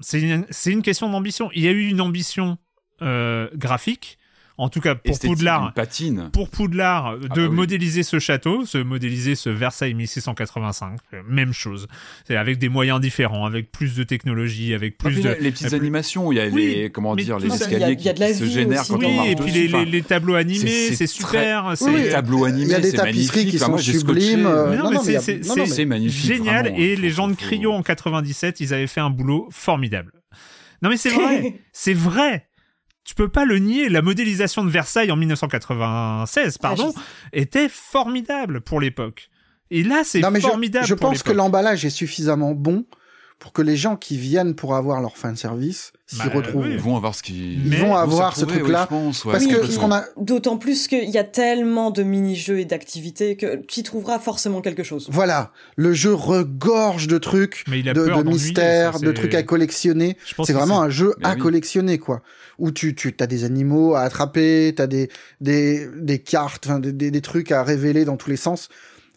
C'est 0.00 0.20
une, 0.20 0.82
question 0.82 1.08
d'ambition. 1.08 1.50
Il 1.54 1.62
y 1.62 1.68
a 1.68 1.70
eu 1.70 1.88
une 1.88 2.00
ambition 2.00 2.58
euh, 3.00 3.48
graphique, 3.54 4.18
en 4.56 4.68
tout 4.68 4.80
cas 4.80 4.94
pour 4.94 5.18
Poudlard, 5.18 5.72
patine. 5.74 6.30
pour 6.32 6.48
Poudlard 6.48 7.18
de 7.18 7.26
bah 7.26 7.34
oui. 7.38 7.48
modéliser 7.48 8.04
ce 8.04 8.20
château, 8.20 8.64
se 8.64 8.78
modéliser 8.78 9.34
ce 9.34 9.50
Versailles 9.50 9.94
1685, 9.94 10.98
euh, 11.12 11.22
même 11.28 11.52
chose. 11.52 11.88
C'est 12.24 12.36
avec 12.36 12.58
des 12.58 12.68
moyens 12.68 13.00
différents, 13.00 13.46
avec 13.46 13.72
plus 13.72 13.96
de 13.96 14.04
technologie, 14.04 14.72
avec 14.72 14.94
Ah, 15.00 15.04
plus 15.08 15.22
de 15.22 15.28
les 15.40 15.50
petites 15.50 15.68
plus- 15.68 15.76
animations, 15.76 16.30
il 16.30 16.36
y 16.36 16.40
a 16.40 16.46
Oui, 16.46 16.72
les 16.76 16.90
comment 16.90 17.16
dire, 17.16 17.38
les 17.40 17.52
escaliers 17.52 17.96
qui 17.96 18.04
se 18.34 18.44
génèrent 18.44 18.82
aussi 18.82 18.90
quand 18.92 18.98
on 18.98 19.08
Oui, 19.08 19.16
marche 19.16 19.28
et 19.28 19.34
puis 19.34 19.44
dessus. 19.46 19.58
les, 19.62 19.68
Enfin, 19.74 19.84
les- 19.84 19.90
les 19.90 20.02
tableaux 20.02 20.34
animés, 20.34 20.92
c'est- 20.94 21.06
super. 21.08 21.66
Oui, 21.70 21.76
c'est- 21.76 21.84
oui. 21.86 22.02
les 22.02 22.08
tableaux 22.10 22.44
animés, 22.44 22.64
Il 22.66 22.70
y 22.70 22.74
a 22.74 22.80
des 22.80 22.90
c'est 22.90 22.96
tapisseries 22.98 23.36
magnifique. 23.38 23.50
qui 23.50 23.56
Enfin, 23.56 23.64
sont 23.66 23.70
moi, 23.72 23.80
sublimes. 23.80 24.46
euh, 24.46 24.76
non, 24.76 24.90
non, 24.92 25.02
mais 25.04 25.18
c'est- 25.20 25.84
magnifique. 25.84 26.26
génial 26.32 26.68
et 26.78 26.94
faut- 26.94 27.02
les 27.02 27.10
gens 27.10 27.26
de 27.28 27.34
Cryo 27.34 27.72
en 27.72 27.82
97 27.82 28.60
ils 28.60 28.72
avaient 28.72 28.86
fait 28.86 29.00
un 29.00 29.10
boulot 29.10 29.48
formidable 29.50 30.12
non 30.82 30.88
mais 30.90 30.96
c'est 30.96 31.08
vrai 31.10 31.54
c'est 31.72 31.94
vrai 31.94 32.46
tu 33.04 33.14
peux 33.14 33.28
pas 33.28 33.44
le 33.44 33.58
nier 33.58 33.88
la 33.88 34.00
modélisation 34.02 34.64
de 34.64 34.70
Versailles 34.70 35.10
en 35.12 35.16
1996 35.16 36.58
pardon 36.58 36.92
Ah, 36.96 37.00
était 37.32 37.68
formidable 37.68 38.60
pour 38.60 38.80
l'époque. 38.80 39.30
Et 39.70 39.82
là 39.82 40.02
c'est 40.04 40.20
je- 40.40 40.46
formidable 40.46 40.86
Je, 40.86 40.94
pour 40.94 41.10
pense 41.10 41.22
que 41.22 41.32
l'emballage 41.32 41.84
est 41.84 41.90
suffisamment 41.90 42.52
bon 42.52 42.84
pour 43.38 43.52
que 43.52 43.60
les 43.60 43.76
gens 43.76 43.96
qui 43.96 44.16
viennent 44.16 44.54
pour 44.54 44.74
avoir 44.74 45.02
leur 45.02 45.18
fan 45.18 45.36
service 45.36 45.92
s'y 46.06 46.16
Bah, 46.18 46.30
retrouvent. 46.34 46.62
oui. 46.64 46.70
Ils 46.72 46.78
vont 46.80 46.96
avoir 46.96 47.14
ce 47.14 47.22
qui. 47.22 47.54
Ils 47.54 47.76
vont 47.76 47.94
avoir 47.94 48.36
ce 48.36 48.44
truc-là, 48.46 48.88
ouais, 48.90 49.10
Parce 49.32 49.44
Oui, 49.44 49.50
que 49.52 49.78
qu'on 49.78 49.92
a, 49.92 50.04
D'autant 50.16 50.56
plus 50.56 50.88
qu'il 50.88 51.10
y 51.10 51.18
a 51.18 51.24
tellement 51.24 51.90
de 51.90 52.02
mini-jeux 52.02 52.58
et 52.60 52.64
d'activités 52.64 53.36
que 53.36 53.56
tu 53.56 53.80
y 53.80 53.82
trouveras 53.82 54.18
forcément 54.18 54.62
quelque 54.62 54.82
chose. 54.82 55.08
voilà, 55.10 55.52
le 55.76 55.92
jeu 55.92 56.14
regorge 56.14 57.06
de 57.06 57.18
trucs, 57.18 57.64
Mais 57.68 57.80
il 57.80 57.88
a 57.88 57.92
de, 57.92 58.06
de 58.06 58.22
mystères, 58.22 58.94
ça, 58.94 59.04
de 59.04 59.12
trucs 59.12 59.34
à 59.34 59.42
collectionner. 59.42 60.16
C'est 60.44 60.52
vraiment 60.54 60.80
un 60.80 60.88
jeu 60.90 61.14
Mais 61.18 61.26
à 61.26 61.34
oui. 61.34 61.38
collectionner, 61.40 61.98
quoi. 61.98 62.22
Où 62.58 62.70
tu, 62.70 62.94
tu 62.94 63.14
as 63.20 63.26
des 63.26 63.44
animaux 63.44 63.94
à 63.94 64.02
attraper, 64.02 64.72
t'as 64.76 64.86
des, 64.86 65.10
des, 65.40 65.86
des 65.96 66.18
cartes, 66.20 66.68
des, 66.80 67.10
des 67.10 67.20
trucs 67.20 67.50
à 67.52 67.62
révéler 67.64 68.04
dans 68.04 68.16
tous 68.16 68.30
les 68.30 68.36
sens. 68.36 68.68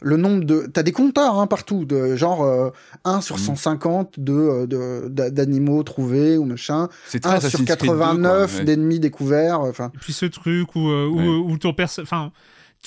Le 0.02 0.15
nombre 0.18 0.44
de, 0.44 0.68
t'as 0.72 0.84
des 0.84 0.91
compteurs 0.91 1.40
hein, 1.40 1.48
partout, 1.48 1.84
de 1.86 2.15
genre 2.15 2.44
euh, 2.44 2.69
1 3.03 3.22
sur 3.22 3.38
Mm. 3.38 3.40
150 3.40 4.19
de 4.19 4.34
euh, 4.34 4.65
de- 4.68 5.07
d'a- 5.10 5.32
d'animaux 5.32 5.82
trouvés 5.84 6.38
ou 6.38 6.45
machin, 6.45 6.88
C'est 7.07 7.19
très 7.19 7.34
1 7.36 7.40
sur 7.40 7.48
Assassin's 7.48 7.65
Creed 7.65 7.80
2, 7.80 7.86
quoi, 7.88 7.98
89 7.98 8.57
ouais. 8.60 8.64
d'ennemis 8.65 8.99
découverts. 8.99 9.61
Enfin, 9.61 9.91
Et 9.95 9.98
puis 9.98 10.14
ce 10.14 10.26
truc 10.28 10.76
où, 10.76 10.90
euh, 10.90 11.07
où, 11.07 11.18
Ouais. 11.18 11.52
où 11.53 11.57
ton 11.57 11.74
perso... 11.74 12.02
Enfin, 12.03 12.32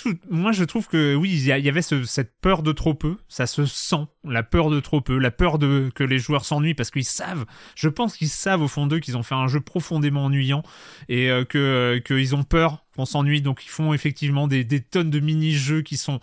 tout, 0.00 0.14
moi 0.30 0.52
je 0.52 0.62
trouve 0.62 0.86
que 0.86 1.16
oui, 1.16 1.30
il 1.32 1.44
y, 1.44 1.68
avait 1.68 1.82
ce- 1.82 2.04
cette 2.04 2.32
peur 2.40 2.62
de 2.62 2.70
trop 2.70 2.94
peu, 2.94 3.16
ça 3.28 3.46
se 3.48 3.66
sent, 3.66 4.06
la 4.22 4.44
peur 4.44 4.70
de 4.70 4.78
trop 4.78 5.00
peu, 5.00 5.18
la 5.18 5.32
peur 5.32 5.58
de 5.58 5.90
que 5.92 6.04
les 6.04 6.18
joueurs 6.20 6.44
s'ennuient 6.44 6.74
parce 6.74 6.92
qu'ils 6.92 7.04
savent, 7.04 7.44
je 7.74 7.88
pense 7.88 8.16
qu'ils 8.16 8.28
savent 8.28 8.62
au 8.62 8.68
fond 8.68 8.86
d'eux 8.86 9.00
qu'ils 9.00 9.16
ont 9.16 9.24
fait 9.24 9.34
un 9.34 9.48
jeu 9.48 9.58
profondément 9.60 10.26
ennuyant 10.26 10.62
et 11.08 11.28
euh, 11.28 11.44
que 11.44 11.58
euh, 11.58 11.98
qu'ils 11.98 12.36
ont 12.36 12.44
peur 12.44 12.84
qu'on 12.94 13.04
s'ennuie, 13.04 13.42
donc 13.42 13.64
ils 13.64 13.68
font 13.68 13.92
effectivement 13.92 14.46
des, 14.46 14.62
des 14.62 14.80
tonnes 14.80 15.10
de 15.10 15.18
mini-jeux 15.18 15.82
qui 15.82 15.96
sont 15.96 16.20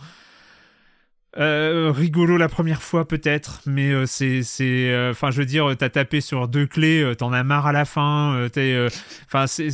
euh, 1.37 1.91
rigolo 1.95 2.37
la 2.37 2.49
première 2.49 2.81
fois 2.81 3.07
peut-être, 3.07 3.61
mais 3.65 3.91
euh, 3.91 4.05
c'est 4.05 4.41
euh, 4.61 5.11
enfin 5.11 5.31
je 5.31 5.39
veux 5.39 5.45
dire 5.45 5.75
t'as 5.77 5.89
tapé 5.89 6.21
sur 6.21 6.47
deux 6.47 6.65
clés, 6.65 7.01
euh, 7.01 7.15
t'en 7.15 7.31
as 7.33 7.43
marre 7.43 7.67
à 7.67 7.71
la 7.71 7.85
fin, 7.85 8.33
euh, 8.35 8.49
t'es 8.49 8.73
euh, 8.73 8.89
enfin 9.25 9.45
c'est 9.45 9.69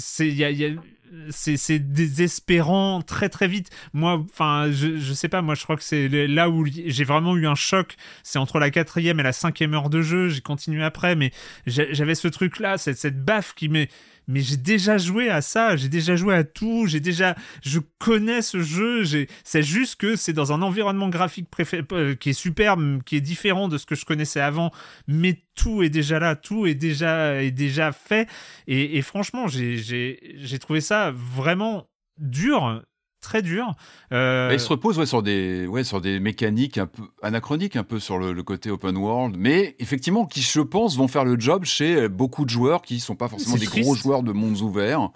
c'est 1.30 1.80
désespérant 1.80 3.02
très 3.02 3.30
très 3.30 3.48
vite. 3.48 3.69
Moi, 3.94 4.23
enfin, 4.31 4.72
je, 4.72 4.98
je 4.98 5.14
sais 5.14 5.30
pas, 5.30 5.41
moi 5.41 5.56
je 5.56 5.64
crois 5.64 5.76
que 5.76 5.84
c'est 5.84 6.07
là 6.10 6.49
où 6.49 6.65
j'ai 6.65 7.03
vraiment 7.03 7.35
eu 7.38 7.45
un 7.48 7.56
choc. 7.56 7.95
C'est 8.23 8.40
entre 8.40 8.60
la 8.60 8.72
quatrième 8.72 9.19
et 9.19 9.23
la 9.23 9.31
cinquième 9.34 9.73
heure 9.73 9.90
de 9.90 10.02
jeu. 10.02 10.30
J'ai 10.30 10.41
continué 10.41 10.84
après, 10.84 11.15
mais 11.15 11.31
j'avais 11.68 12.15
ce 12.15 12.27
truc 12.27 12.60
là, 12.60 12.77
cette, 12.77 12.98
cette 12.98 13.23
baffe 13.23 13.53
qui 13.53 13.69
m'est. 13.69 13.90
Mais 14.27 14.41
j'ai 14.41 14.57
déjà 14.57 14.97
joué 14.97 15.29
à 15.29 15.41
ça, 15.41 15.75
j'ai 15.75 15.89
déjà 15.89 16.15
joué 16.15 16.35
à 16.35 16.43
tout, 16.43 16.85
j'ai 16.87 16.99
déjà, 16.99 17.35
je 17.63 17.79
connais 17.99 18.41
ce 18.41 18.61
jeu. 18.61 19.03
C'est 19.43 19.63
juste 19.63 19.97
que 19.97 20.15
c'est 20.15 20.33
dans 20.33 20.53
un 20.53 20.61
environnement 20.61 21.09
graphique 21.09 21.47
préfé- 21.51 21.83
euh, 21.91 22.15
qui 22.15 22.29
est 22.29 22.33
superbe, 22.33 23.03
qui 23.03 23.17
est 23.17 23.21
différent 23.21 23.67
de 23.67 23.77
ce 23.77 23.85
que 23.85 23.95
je 23.95 24.05
connaissais 24.05 24.39
avant, 24.39 24.71
mais 25.07 25.43
tout 25.55 25.83
est 25.83 25.89
déjà 25.89 26.19
là, 26.19 26.35
tout 26.35 26.65
est 26.65 26.75
déjà 26.75 27.41
est 27.43 27.51
déjà 27.51 27.91
fait. 27.91 28.27
Et, 28.67 28.97
et 28.97 29.01
franchement, 29.01 29.47
j'ai 29.47 30.59
trouvé 30.59 30.81
ça 30.81 31.11
vraiment 31.13 31.89
dur, 32.19 32.83
très 33.23 33.41
dur. 33.41 33.73
Euh, 34.11 34.49
Bah, 34.49 34.53
il 34.53 34.59
se 34.59 34.69
repose 34.69 34.99
ouais, 34.99 35.05
sur 35.07 35.23
des 35.23 35.65
ouais 35.65 35.83
sur 35.83 35.99
des 36.01 36.19
mécaniques 36.19 36.77
un 36.77 36.85
peu 36.87 37.01
anachroniques 37.23 37.75
un 37.75 37.83
peu 37.83 37.99
sur 37.99 38.19
le, 38.19 38.33
le 38.33 38.43
côté 38.43 38.69
open 38.69 38.95
world 38.97 39.35
mais 39.39 39.75
effectivement 39.79 40.25
qui 40.27 40.41
je 40.41 40.59
pense 40.61 40.95
vont 40.97 41.07
faire 41.07 41.25
le 41.25 41.39
job 41.39 41.63
chez 41.65 42.07
beaucoup 42.09 42.45
de 42.45 42.49
joueurs 42.51 42.81
qui 42.83 42.99
sont 42.99 43.15
pas 43.15 43.27
forcément 43.29 43.55
des 43.55 43.65
triste. 43.65 43.83
gros 43.83 43.95
joueurs 43.95 44.21
de 44.21 44.31
mondes 44.33 44.61
ouverts 44.61 45.09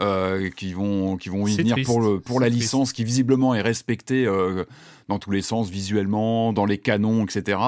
euh, 0.00 0.50
qui 0.56 0.72
vont 0.72 1.16
qui 1.16 1.28
vont 1.28 1.46
y 1.46 1.56
venir 1.56 1.74
triste. 1.74 1.86
pour 1.86 2.00
le 2.00 2.18
pour 2.20 2.40
la 2.40 2.48
triste. 2.48 2.62
licence 2.62 2.92
qui 2.92 3.04
visiblement 3.04 3.54
est 3.54 3.60
respectée 3.62 4.26
euh, 4.26 4.64
dans 5.08 5.18
tous 5.18 5.30
les 5.30 5.42
sens 5.42 5.68
visuellement 5.70 6.52
dans 6.52 6.64
les 6.64 6.78
canons 6.78 7.24
etc 7.24 7.58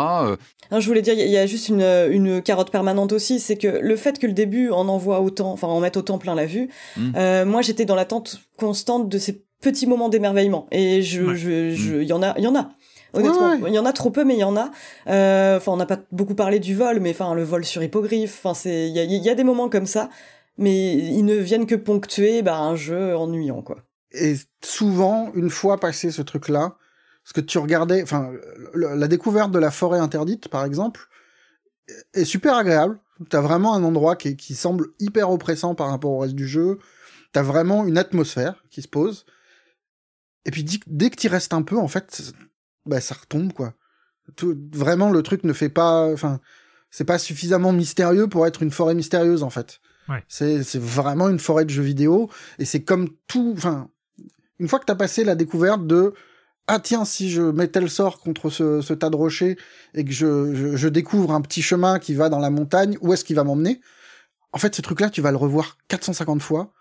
Euh, 0.73 0.81
je 0.81 0.87
voulais 0.89 1.03
dire, 1.03 1.13
il 1.13 1.21
y 1.21 1.23
a- 1.23 1.27
il 1.27 1.31
y 1.31 1.37
a 1.37 1.47
juste 1.47 1.69
une, 1.69 1.83
une 2.11 2.41
carotte 2.43 2.73
permanente 2.73 3.13
aussi, 3.13 3.39
c'est 3.39 3.57
que 3.59 3.69
le 3.69 3.97
fait 3.97 4.19
que 4.19 4.27
le 4.27 4.33
début 4.33 4.71
en 4.71 4.89
envoie 4.89 5.21
autant, 5.21 5.53
enfin 5.53 5.69
en 5.69 5.79
mette 5.79 5.97
autant 5.99 6.17
plein 6.19 6.35
la 6.35 6.47
vue, 6.47 6.69
Mm. 6.97 7.13
euh, 7.17 7.45
moi 7.45 7.61
j'étais 7.63 7.85
dans 7.85 7.95
l'attente 7.95 8.41
constante 8.57 9.09
de 9.11 9.19
ces 9.19 9.44
petits 9.65 9.87
moments 9.87 10.09
d'émerveillement. 10.09 10.67
Et 10.71 11.03
je, 11.03 11.23
Ouais. 11.23 11.35
je, 11.37 11.71
je, 11.71 11.95
il 11.97 12.07
y 12.09 12.13
en 12.13 12.23
a, 12.23 12.35
il 12.39 12.45
y 12.45 12.47
en 12.47 12.55
a. 12.55 12.71
Honnêtement, 13.15 13.51
Ouais, 13.53 13.61
ouais. 13.63 13.71
il 13.71 13.75
y 13.75 13.79
en 13.79 13.87
a 13.87 13.93
trop 13.93 14.11
peu, 14.11 14.25
mais 14.25 14.35
il 14.35 14.41
y 14.41 14.45
en 14.45 14.57
a. 14.57 14.71
Euh, 15.09 15.57
Enfin, 15.57 15.73
on 15.73 15.77
n'a 15.77 15.87
pas 15.87 15.99
beaucoup 16.13 16.35
parlé 16.35 16.59
du 16.61 16.75
vol, 16.75 17.01
mais 17.01 17.11
enfin, 17.11 17.35
le 17.35 17.43
vol 17.45 17.65
sur 17.65 17.83
hippogriffe. 17.83 18.41
Enfin, 18.45 18.55
c'est, 18.55 18.89
il 18.89 18.95
y 18.95 18.99
a, 19.01 19.05
il 19.05 19.23
y 19.23 19.31
a 19.31 19.35
des 19.35 19.45
moments 19.45 19.69
comme 19.69 19.87
ça, 19.87 20.09
mais 20.59 20.95
ils 20.95 21.25
ne 21.25 21.35
viennent 21.37 21.67
que 21.67 21.77
ponctuer 21.77 22.43
bah, 22.43 22.59
un 22.59 22.77
jeu 22.77 23.17
ennuyant, 23.17 23.63
quoi. 23.63 23.77
Et 24.13 24.35
souvent, 24.65 25.31
une 25.35 25.51
fois 25.51 25.79
passé 25.79 26.11
ce 26.11 26.23
truc-là, 26.23 26.77
ce 27.25 27.33
que 27.33 27.41
tu 27.41 27.59
regardais, 27.59 28.03
enfin, 28.03 28.31
la 28.75 29.09
découverte 29.09 29.51
de 29.53 29.59
la 29.59 29.71
forêt 29.71 29.99
interdite, 29.99 30.49
par 30.49 30.65
exemple, 30.65 31.09
est 32.15 32.25
super 32.25 32.57
agréable. 32.57 32.99
T'as 33.31 33.41
vraiment 33.41 33.75
un 33.75 33.85
endroit 33.85 34.17
qui, 34.17 34.37
qui 34.37 34.55
semble 34.55 34.89
hyper 34.99 35.31
oppressant 35.31 35.75
par 35.77 35.89
rapport 35.91 36.11
au 36.11 36.19
reste 36.19 36.35
du 36.35 36.49
jeu. 36.49 36.79
T'as 37.33 37.43
vraiment 37.43 37.85
une 37.87 37.97
atmosphère 37.99 38.65
qui 38.71 38.83
se 38.83 38.89
pose. 38.89 39.25
Et 40.47 40.51
puis 40.51 40.65
dès, 40.87 41.11
que 41.11 41.17
t'y 41.17 41.29
restes 41.29 41.55
un 41.55 41.63
peu, 41.63 41.79
en 41.79 41.89
fait, 41.89 42.33
bah, 42.87 43.01
ça 43.01 43.15
retombe, 43.15 43.53
quoi. 43.53 43.75
Tout, 44.37 44.57
vraiment, 44.73 45.11
le 45.11 45.23
truc 45.23 45.45
ne 45.45 45.53
fait 45.53 45.69
pas, 45.69 46.11
enfin, 46.13 46.41
c'est 46.91 47.05
pas 47.05 47.19
suffisamment 47.19 47.73
mystérieux 47.73 48.29
pour 48.29 48.47
être 48.47 48.63
une 48.63 48.71
forêt 48.71 48.95
mystérieuse, 48.95 49.43
en 49.43 49.51
fait. 49.51 49.81
Ouais. 50.09 50.23
C'est, 50.29 50.63
c'est 50.63 50.81
vraiment 50.81 51.29
une 51.29 51.39
forêt 51.39 51.65
de 51.65 51.71
jeux 51.71 51.83
vidéo. 51.83 52.31
Et 52.59 52.65
c'est 52.65 52.83
comme 52.83 53.09
tout, 53.27 53.55
enfin, 53.57 53.89
une 54.59 54.69
fois 54.69 54.79
que 54.79 54.85
t'as 54.85 54.95
passé 54.95 55.25
la 55.25 55.35
découverte 55.35 55.87
de 55.87 56.15
ah 56.67 56.81
tiens 56.81 57.05
si 57.05 57.31
je 57.31 57.43
mets 57.43 57.69
tel 57.69 57.91
sort 57.91 58.21
contre 58.21 58.49
ce, 58.49 58.81
ce 58.81 58.95
tas 58.95 59.11
de 59.11 59.17
rochers 59.17 59.59
et 59.93 60.05
que 60.05 60.13
je, 60.13 60.55
je, 60.55 60.77
je 60.77 60.89
découvre 60.89 61.33
un 61.33 61.43
petit 61.43 61.61
chemin 61.61 61.99
qui 61.99 62.15
va 62.15 62.31
dans 62.31 62.39
la 62.39 62.49
montagne, 62.51 62.97
où 63.03 63.13
est-ce 63.13 63.25
qu'il 63.25 63.37
va 63.37 63.45
m'emmener? 63.45 63.81
En 64.53 64.59
fait, 64.59 64.75
ce 64.75 64.81
truc-là, 64.81 65.11
tu 65.11 65.21
vas 65.21 65.31
le 65.31 65.37
revoir 65.37 65.77
450 65.89 66.41
fois 66.41 66.73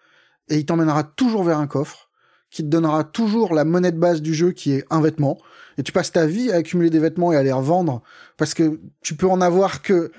et 0.48 0.58
il 0.58 0.66
t'emmènera 0.66 1.04
toujours 1.04 1.44
vers 1.44 1.58
un 1.58 1.68
coffre 1.68 2.10
qui 2.54 2.64
te 2.64 2.68
donnera 2.68 3.04
toujours 3.04 3.54
la 3.54 3.66
monnaie 3.66 3.92
de 3.92 3.98
base 3.98 4.22
du 4.22 4.34
jeu 4.34 4.52
qui 4.52 4.72
est 4.74 4.86
un 4.92 5.02
vêtement 5.02 5.40
et 5.78 5.84
tu 5.84 5.92
passes 5.92 6.12
ta 6.12 6.28
vie 6.28 6.52
à 6.52 6.58
accumuler 6.58 6.92
des 6.92 7.00
vêtements 7.00 7.34
et 7.34 7.36
à 7.36 7.42
les 7.44 7.52
revendre 7.52 8.04
parce 8.38 8.54
que 8.54 8.80
tu 9.02 9.16
peux 9.16 9.28
en 9.28 9.42
avoir 9.42 9.82
que 9.82 10.12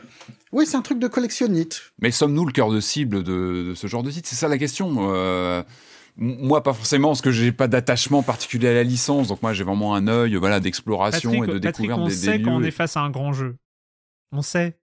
oui, 0.52 0.66
c'est 0.66 0.77
un 0.77 0.82
truc 0.82 0.98
de 1.01 1.09
collectionnite. 1.09 1.81
Mais 2.01 2.11
sommes-nous 2.12 2.44
le 2.44 2.52
cœur 2.52 2.70
de 2.70 2.81
cible 2.81 3.23
de, 3.24 3.65
de 3.69 3.74
ce 3.74 3.86
genre 3.86 4.02
de 4.02 4.11
site? 4.11 4.27
C'est 4.27 4.36
ça 4.36 4.47
la 4.48 4.59
question. 4.59 5.12
Euh, 5.12 5.62
moi, 6.16 6.62
pas 6.62 6.73
forcément, 6.73 7.09
parce 7.09 7.23
que 7.23 7.32
j'ai 7.32 7.51
pas 7.51 7.66
d'attachement 7.66 8.23
particulier 8.23 8.69
à 8.69 8.74
la 8.74 8.85
licence. 8.85 9.28
Donc 9.28 9.43
moi, 9.43 9.52
j'ai 9.52 9.65
vraiment 9.65 9.97
un 9.97 10.06
œil, 10.06 10.36
voilà, 10.36 10.61
d'exploration 10.61 11.43
et 11.43 11.48
de 11.48 11.59
Patrick, 11.59 11.89
découverte 11.89 12.01
on 12.01 12.05
des, 12.05 12.11
des 12.11 12.16
sait 12.16 12.40
quand 12.40 12.55
on 12.56 12.59
lieux. 12.61 12.66
est 12.66 12.70
face 12.70 12.97
à 12.97 13.01
un 13.01 13.11
grand 13.11 13.32
jeu. 13.32 13.56
On 14.31 14.43
sait. 14.43 14.78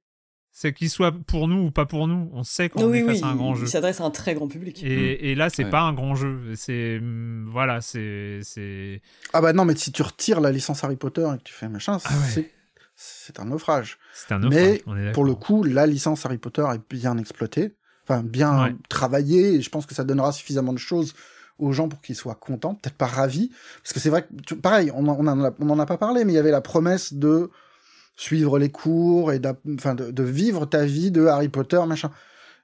C'est 0.54 0.74
qu'il 0.74 0.90
soit 0.90 1.14
pour 1.28 1.48
nous 1.48 1.68
ou 1.68 1.72
pas 1.72 1.86
pour 1.86 2.08
nous, 2.08 2.30
on 2.34 2.44
sait 2.44 2.68
quand 2.70 2.82
on 2.82 2.90
oui, 2.92 2.98
est 3.00 3.06
face 3.06 3.18
oui, 3.20 3.24
à 3.24 3.28
un 3.28 3.36
grand 3.36 3.54
il, 3.54 3.60
jeu. 3.60 3.66
il 3.66 3.70
s'adresse 3.70 4.02
à 4.02 4.04
un 4.04 4.12
très 4.12 4.34
grand 4.36 4.48
public. 4.50 4.84
Et, 4.84 5.32
et 5.32 5.36
là, 5.36 5.50
c'est 5.50 5.64
Ouais. 5.64 5.70
pas 5.70 5.82
un 5.82 5.94
grand 5.94 6.14
jeu. 6.16 6.40
C'est 6.56 6.98
hum, 6.98 7.48
voilà, 7.50 7.80
c'est 7.82 8.40
c'est 8.44 9.02
Ah 9.34 9.42
bah 9.42 9.54
non, 9.54 9.64
mais 9.66 9.76
si 9.78 9.92
tu 9.94 10.02
retires 10.02 10.42
la 10.42 10.52
licence 10.52 10.84
Harry 10.84 10.98
Potter 10.98 11.26
et 11.34 11.38
que 11.38 11.44
tu 11.44 11.54
fais 11.54 11.70
machin, 11.70 11.98
Ah 12.04 12.10
ouais. 12.10 12.26
c'est 12.34 12.52
c'est 12.96 13.40
un 13.40 13.46
naufrage. 13.46 13.98
c'est 14.14 14.34
un 14.34 14.40
naufrage. 14.40 14.62
Mais 14.62 14.84
on 14.86 14.96
est 14.96 15.00
d'accord. 15.00 15.14
Pour 15.14 15.24
le 15.24 15.36
coup, 15.36 15.64
la 15.64 15.88
licence 15.88 16.26
Harry 16.26 16.38
Potter 16.38 16.66
est 16.76 16.82
bien 16.94 17.18
exploitée, 17.18 17.76
enfin 18.04 18.22
bien 18.22 18.64
Ouais. 18.66 18.76
travaillée, 18.90 19.54
et 19.56 19.62
je 19.62 19.70
pense 19.70 19.86
que 19.86 19.96
ça 19.96 20.04
donnera 20.04 20.32
suffisamment 20.34 20.74
de 20.74 20.78
choses 20.80 21.14
aux 21.60 21.72
gens 21.72 21.88
pour 21.88 22.02
qu'ils 22.02 22.16
soient 22.16 22.36
contents, 22.36 22.76
peut-être 22.76 22.98
pas 22.98 23.06
ravis, 23.08 23.52
parce 23.84 23.94
que 23.94 24.00
c'est 24.00 24.10
vrai 24.10 24.24
que, 24.24 24.28
tu- 24.46 24.56
pareil, 24.58 24.92
on 24.94 25.08
en, 25.08 25.16
on, 25.18 25.28
en 25.28 25.44
a, 25.46 25.52
on 25.60 25.70
en 25.70 25.80
a 25.80 25.86
pas 25.86 25.98
parlé, 25.98 26.26
mais 26.26 26.34
il 26.34 26.36
y 26.36 26.40
avait 26.40 26.52
la 26.52 26.62
promesse 26.62 27.14
de 27.14 27.50
suivre 28.16 28.60
les 28.60 28.70
cours 28.70 29.32
et 29.32 29.42
enfin 29.74 29.96
de, 29.96 30.12
de 30.12 30.24
vivre 30.24 30.66
ta 30.66 30.86
vie 30.86 31.12
de 31.12 31.26
Harry 31.26 31.50
Potter, 31.50 31.82
machin. 31.88 32.12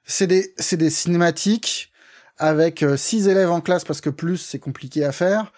C'est 0.04 0.26
des, 0.26 0.54
c'est 0.58 0.76
des 0.76 0.90
cinématiques 0.90 1.92
avec 2.38 2.82
euh, 2.82 2.96
six 2.96 3.28
élèves 3.28 3.50
en 3.50 3.60
classe 3.60 3.84
parce 3.84 4.00
que 4.00 4.10
plus 4.10 4.38
c'est 4.38 4.58
compliqué 4.58 5.04
à 5.04 5.12
faire 5.12 5.52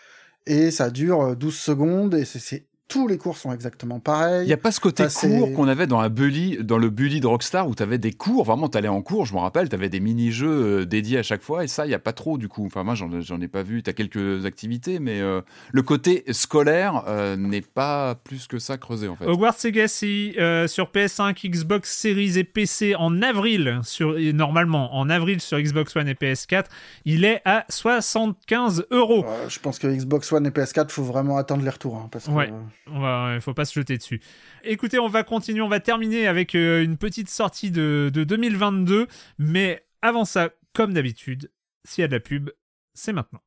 et 0.47 0.71
ça 0.71 0.91
dure 0.91 1.23
euh, 1.23 1.35
12 1.35 1.55
secondes 1.55 2.15
et 2.15 2.25
c'est 2.25 2.65
tous 2.91 3.07
les 3.07 3.17
cours 3.19 3.37
sont 3.39 3.53
exactement 3.53 4.01
pareils. 4.01 4.45
Il 4.45 4.49
n'y 4.49 4.53
a 4.53 4.57
pas 4.59 4.73
ce 4.73 4.81
côté 4.81 5.05
court 5.05 5.53
qu'on 5.55 5.69
avait 5.69 5.87
dans, 5.87 6.01
un 6.01 6.09
bully, 6.09 6.59
dans 6.61 6.77
le 6.77 6.91
bully 6.91 7.21
de 7.21 7.27
Rockstar 7.27 7.69
où 7.69 7.75
tu 7.75 7.83
avais 7.83 7.99
des 7.99 8.13
cours, 8.13 8.45
vraiment 8.45 8.69
tu 8.69 8.77
allais 8.77 8.89
en 8.89 9.01
cours, 9.01 9.27
je 9.27 9.33
me 9.35 9.39
rappelle, 9.39 9.69
tu 9.69 9.75
avais 9.77 9.89
des 9.89 10.01
mini-jeux 10.01 10.81
euh, 10.81 10.85
dédiés 10.85 11.19
à 11.19 11.23
chaque 11.23 11.43
fois 11.43 11.65
et 11.65 11.69
ça, 11.69 11.87
il 11.87 11.89
n'y 11.89 11.95
a 11.95 12.01
pas 12.01 12.13
trop 12.13 12.37
du 12.37 12.49
coup. 12.49 12.67
Enfin, 12.67 12.83
moi, 12.83 12.95
j'en 12.95 13.41
ai 13.41 13.49
pas 13.49 13.63
vu, 13.63 13.83
tu 13.83 13.89
as 13.89 13.93
quelques 13.93 14.45
activités, 14.45 14.99
mais 14.99 15.21
euh, 15.21 15.41
le 15.73 15.83
côté 15.83 16.25
scolaire 16.33 17.05
euh, 17.07 17.37
n'est 17.37 17.61
pas 17.61 18.17
plus 18.17 18.49
que 18.49 18.59
ça 18.59 18.77
creusé 18.77 19.09
en 19.09 19.15
fait. 19.15 19.25
Hogwarts 19.27 19.55
Legacy 19.65 20.35
euh, 20.39 20.67
sur 20.67 20.87
PS5, 20.87 21.49
Xbox 21.49 21.97
Series 21.97 22.39
et 22.39 22.45
PC 22.45 22.97
en 22.97 23.23
avril, 23.23 23.81
sur, 23.85 24.19
et 24.19 24.33
normalement 24.33 24.97
en 24.97 25.09
avril 25.09 25.41
sur 25.41 25.61
Xbox 25.61 25.95
One 25.95 26.09
et 26.09 26.15
PS4, 26.15 26.65
il 27.05 27.25
est 27.25 27.41
à 27.45 27.65
75 27.69 28.87
euros. 28.91 29.25
Euh, 29.27 29.49
je 29.49 29.59
pense 29.61 29.79
que 29.79 29.87
Xbox 29.87 30.33
One 30.33 30.47
et 30.47 30.51
PS4, 30.51 30.89
faut 30.91 31.05
vraiment 31.05 31.37
attendre 31.37 31.63
les 31.63 31.71
retours. 31.71 31.97
hein, 31.97 32.09
parce 32.11 32.27
que, 32.27 32.31
Ouais. 32.31 32.51
Il 32.95 33.41
faut 33.41 33.55
pas 33.55 33.65
se 33.65 33.75
jeter 33.75 33.97
dessus. 33.97 34.21
Écoutez, 34.65 34.99
on 34.99 35.09
va 35.09 35.23
continuer, 35.23 35.61
on 35.61 35.69
va 35.69 35.81
terminer 35.81 36.27
avec 36.27 36.55
euh, 36.55 36.83
une 36.83 36.97
petite 36.97 37.29
sortie 37.29 37.71
de, 37.71 38.11
de 38.13 38.25
2022, 38.25 39.07
mais 39.39 39.85
avant 40.03 40.25
ça, 40.25 40.51
comme 40.75 40.93
d'habitude, 40.95 41.51
s'il 41.85 42.03
y 42.03 42.05
a 42.05 42.09
de 42.09 42.15
la 42.15 42.21
pub, 42.21 42.51
c'est 42.95 43.13
maintenant. 43.13 43.41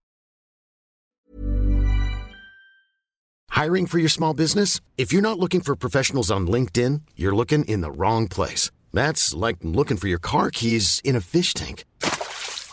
Hiring 3.56 3.86
for 3.86 4.00
your 4.00 4.10
small 4.10 4.34
business? 4.34 4.82
If 4.98 5.14
you're 5.14 5.22
not 5.22 5.40
looking 5.40 5.62
for 5.62 5.76
professionals 5.76 6.32
on 6.32 6.48
LinkedIn, 6.48 7.02
you're 7.16 7.36
looking 7.36 7.64
in 7.66 7.82
the 7.82 7.92
wrong 7.92 8.28
place. 8.28 8.72
That's 8.92 9.34
like 9.34 9.58
looking 9.62 9.98
for 9.98 10.08
your 10.08 10.20
car 10.20 10.50
keys 10.50 11.00
in 11.04 11.16
a 11.16 11.22
fish 11.22 11.54
tank. 11.54 11.86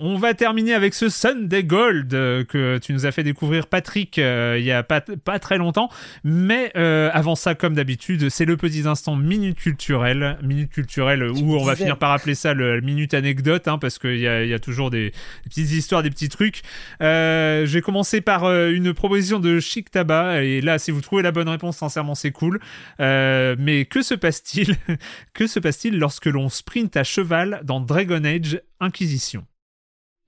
On 0.00 0.16
va 0.16 0.32
terminer 0.32 0.74
avec 0.74 0.94
ce 0.94 1.08
Sunday 1.08 1.64
Gold 1.64 2.14
euh, 2.14 2.44
que 2.44 2.78
tu 2.78 2.92
nous 2.92 3.04
as 3.04 3.10
fait 3.10 3.24
découvrir, 3.24 3.66
Patrick, 3.66 4.20
euh, 4.20 4.54
il 4.56 4.64
y 4.64 4.70
a 4.70 4.84
pas, 4.84 5.00
pas 5.00 5.40
très 5.40 5.58
longtemps. 5.58 5.90
Mais 6.22 6.70
euh, 6.76 7.10
avant 7.12 7.34
ça, 7.34 7.56
comme 7.56 7.74
d'habitude, 7.74 8.28
c'est 8.28 8.44
le 8.44 8.56
petit 8.56 8.86
instant 8.86 9.16
minute 9.16 9.58
culturelle. 9.58 10.38
Minute 10.40 10.70
culturelle 10.70 11.24
où 11.24 11.56
on 11.56 11.64
va 11.64 11.74
finir 11.74 11.98
par 11.98 12.12
appeler 12.12 12.36
ça 12.36 12.54
le 12.54 12.80
minute 12.80 13.12
anecdote, 13.12 13.66
hein, 13.66 13.78
parce 13.78 13.98
qu'il 13.98 14.18
y 14.18 14.28
a, 14.28 14.44
il 14.44 14.48
y 14.48 14.54
a 14.54 14.60
toujours 14.60 14.90
des, 14.90 15.10
des 15.10 15.48
petites 15.48 15.72
histoires, 15.72 16.04
des 16.04 16.10
petits 16.10 16.28
trucs. 16.28 16.62
Je 17.00 17.66
vais 17.66 17.82
commencer 17.82 18.20
par 18.20 18.44
une 18.68 18.94
proposition 18.94 19.40
de 19.40 19.58
Chic 19.58 19.90
Tabac. 19.90 20.44
Et 20.44 20.60
là, 20.60 20.78
si 20.78 20.92
vous 20.92 21.00
trouvez 21.00 21.24
la 21.24 21.32
bonne 21.32 21.48
réponse, 21.48 21.76
sincèrement, 21.76 22.14
c'est 22.14 22.30
cool. 22.30 22.60
Mais 23.00 23.84
que 23.90 24.02
se 24.02 24.14
passe-t-il? 24.14 24.76
Que 25.34 25.46
se 25.46 25.58
passe-t-il 25.58 25.98
lorsque 25.98 26.26
l'on 26.26 26.48
sprint 26.48 26.96
à 26.96 27.04
cheval 27.04 27.60
dans 27.64 27.80
Dragon 27.80 28.22
Age 28.24 28.60
Inquisition? 28.80 29.44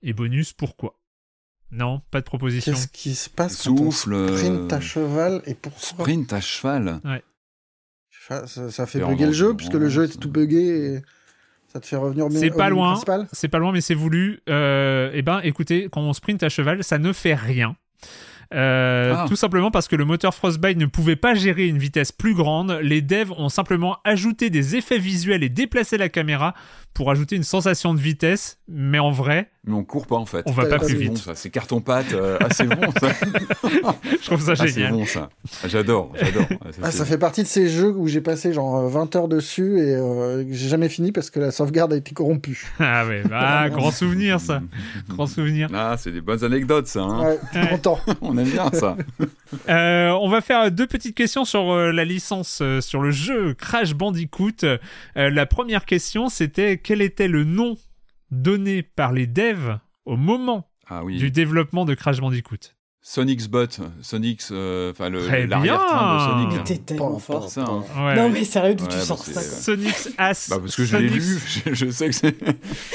Et 0.03 0.13
bonus, 0.13 0.53
pourquoi? 0.53 0.97
Non, 1.71 2.01
pas 2.11 2.19
de 2.19 2.25
proposition. 2.25 2.73
Qu'est-ce 2.73 2.87
qui 2.87 3.15
se 3.15 3.29
passe 3.29 3.63
quand 3.63 3.71
on 3.79 3.91
Souffle, 3.91 4.13
euh, 4.13 4.37
sprint 4.37 4.73
à 4.73 4.81
cheval 4.81 5.41
et 5.45 5.53
pourquoi? 5.53 5.81
Sprint 5.81 6.33
à 6.33 6.41
cheval. 6.41 6.99
ça, 8.27 8.45
ça- 8.47 8.69
ça 8.71 8.85
fait 8.85 8.99
bugger 8.99 9.27
le 9.27 9.31
jeu 9.31 9.55
puisque 9.55 9.73
le 9.73 9.89
jeu 9.89 10.05
était 10.05 10.17
tout 10.17 10.29
buggé 10.29 10.95
et 10.95 11.01
ça 11.71 11.79
te 11.79 11.85
fait 11.85 11.95
revenir 11.95 12.25
au 12.25 12.29
C'est 12.29 12.49
pas 12.51 12.69
loin. 12.69 12.99
C'est 13.31 13.47
pas 13.47 13.59
loin, 13.59 13.71
mais 13.71 13.81
c'est 13.81 13.93
voulu. 13.95 14.41
Euh, 14.49 15.11
eh 15.13 15.21
ben, 15.21 15.39
écoutez, 15.43 15.87
quand 15.91 16.01
on 16.01 16.11
sprint 16.13 16.43
à 16.43 16.49
cheval, 16.49 16.83
ça 16.83 16.97
ne 16.97 17.13
fait 17.13 17.35
rien. 17.35 17.75
Euh, 18.53 19.13
Ah. 19.15 19.25
Tout 19.29 19.37
simplement 19.37 19.71
parce 19.71 19.87
que 19.87 19.95
le 19.95 20.03
moteur 20.03 20.33
Frostbite 20.35 20.77
ne 20.77 20.85
pouvait 20.85 21.15
pas 21.15 21.33
gérer 21.35 21.67
une 21.67 21.77
vitesse 21.77 22.11
plus 22.11 22.33
grande. 22.33 22.71
Les 22.81 23.01
devs 23.01 23.31
ont 23.37 23.47
simplement 23.47 23.97
ajouté 24.03 24.49
des 24.49 24.75
effets 24.75 24.99
visuels 24.99 25.41
et 25.43 25.47
déplacé 25.49 25.97
la 25.97 26.09
caméra 26.09 26.53
pour 26.93 27.09
ajouter 27.11 27.35
une 27.35 27.43
sensation 27.43 27.93
de 27.93 27.99
vitesse. 27.99 28.57
Mais 28.67 28.99
en 28.99 29.11
vrai, 29.11 29.49
Mais 29.65 29.73
on 29.73 29.83
court 29.83 30.07
pas 30.07 30.15
en 30.15 30.25
fait. 30.25 30.43
on 30.45 30.51
va 30.51 30.65
pas 30.65 30.77
Ah, 30.81 30.85
plus 30.85 30.95
vite. 30.95 31.09
bon 31.11 31.15
ça, 31.17 31.35
c'est 31.35 31.49
carton-pâte. 31.49 32.13
euh, 32.13 32.37
ah, 32.41 32.47
c'est 32.51 32.65
bon 32.67 32.89
ça. 32.99 33.09
Je 34.21 34.25
trouve 34.25 34.41
ça 34.41 34.51
Ah, 34.53 34.55
c'est 34.55 34.67
génial. 34.69 34.91
bon 34.93 35.05
ça. 35.05 35.29
Ah, 35.63 35.67
J'adore, 35.67 36.13
j'adore. 36.19 36.45
Ah, 36.63 36.67
Ah, 36.83 36.91
ça 36.91 37.03
fait 37.05 37.17
partie 37.17 37.43
de 37.43 37.47
ces 37.47 37.67
jeux 37.69 37.91
où 37.95 38.07
j'ai 38.07 38.21
passé 38.21 38.53
genre 38.53 38.77
euh, 38.77 38.87
20 38.87 39.15
heures 39.15 39.27
dessus 39.27 39.79
et 39.79 39.93
euh, 39.95 40.45
j'ai 40.51 40.69
jamais 40.69 40.87
fini 40.89 41.11
parce 41.11 41.29
que 41.29 41.39
la 41.39 41.51
sauvegarde 41.51 41.91
a 41.93 41.97
été 41.97 42.13
corrompue. 42.13 42.71
Ah 42.79 43.05
ouais, 43.05 43.23
bah, 43.29 43.69
grand 43.71 43.91
souvenir 43.91 44.39
ça. 44.39 44.61
Grand 45.09 45.27
souvenir. 45.27 45.69
Ah, 45.73 45.95
c'est 45.97 46.11
des 46.11 46.21
bonnes 46.21 46.43
anecdotes 46.43 46.87
ça. 46.87 47.01
hein. 47.01 47.21
Ouais, 47.23 47.39
Ouais. 47.55 47.67
content. 47.69 47.99
On 48.21 48.37
aime 48.37 48.49
bien 48.49 48.69
ça. 48.73 48.95
Euh, 49.69 50.09
on 50.21 50.29
va 50.29 50.41
faire 50.41 50.71
deux 50.71 50.87
petites 50.87 51.15
questions 51.15 51.45
sur 51.45 51.71
euh, 51.71 51.91
la 51.91 52.05
licence, 52.05 52.59
euh, 52.61 52.79
sur 52.81 53.01
le 53.01 53.11
jeu 53.11 53.53
Crash 53.53 53.93
Bandicoot. 53.95 54.63
Euh, 54.63 54.77
la 55.15 55.45
première 55.45 55.85
question, 55.85 56.29
c'était 56.29 56.77
quel 56.81 57.01
était 57.01 57.27
le 57.27 57.43
nom 57.43 57.77
donné 58.29 58.83
par 58.83 59.11
les 59.13 59.27
devs 59.27 59.77
au 60.05 60.17
moment 60.17 60.69
Ah 60.87 61.03
oui. 61.03 61.17
du 61.17 61.31
développement 61.31 61.85
de 61.85 61.93
Crash 61.93 62.19
Bandicoot? 62.19 62.75
Sonic's 63.03 63.47
Bot, 63.47 63.67
Sonic's, 64.03 64.49
euh, 64.51 64.91
enfin 64.91 65.09
le 65.09 65.25
Très 65.25 65.47
l'arrière-train 65.47 66.17
bien. 66.17 66.35
de 66.35 66.45
Mais 66.45 66.51
Sonic. 66.51 66.63
t'es 66.65 66.77
tellement 66.77 67.17
fort. 67.17 67.49
Ça, 67.49 67.63
hein. 67.67 67.83
Ouais, 67.97 68.15
Non 68.15 68.29
mais 68.29 68.43
sérieux, 68.43 68.75
d'où 68.75 68.83
Ouais, 68.83 68.89
tu 68.91 68.95
bah, 68.97 69.01
sors 69.03 69.23
ça 69.25 69.41
Sonic's 69.41 70.09
As. 70.19 70.49
Bah 70.51 70.57
parce 70.61 70.75
que 70.75 70.85
je 70.85 70.97
l'ai 70.97 71.09
lu, 71.09 71.19
je, 71.65 71.73
je 71.73 71.89
sais 71.89 72.09
que 72.09 72.15
c'est. 72.15 72.37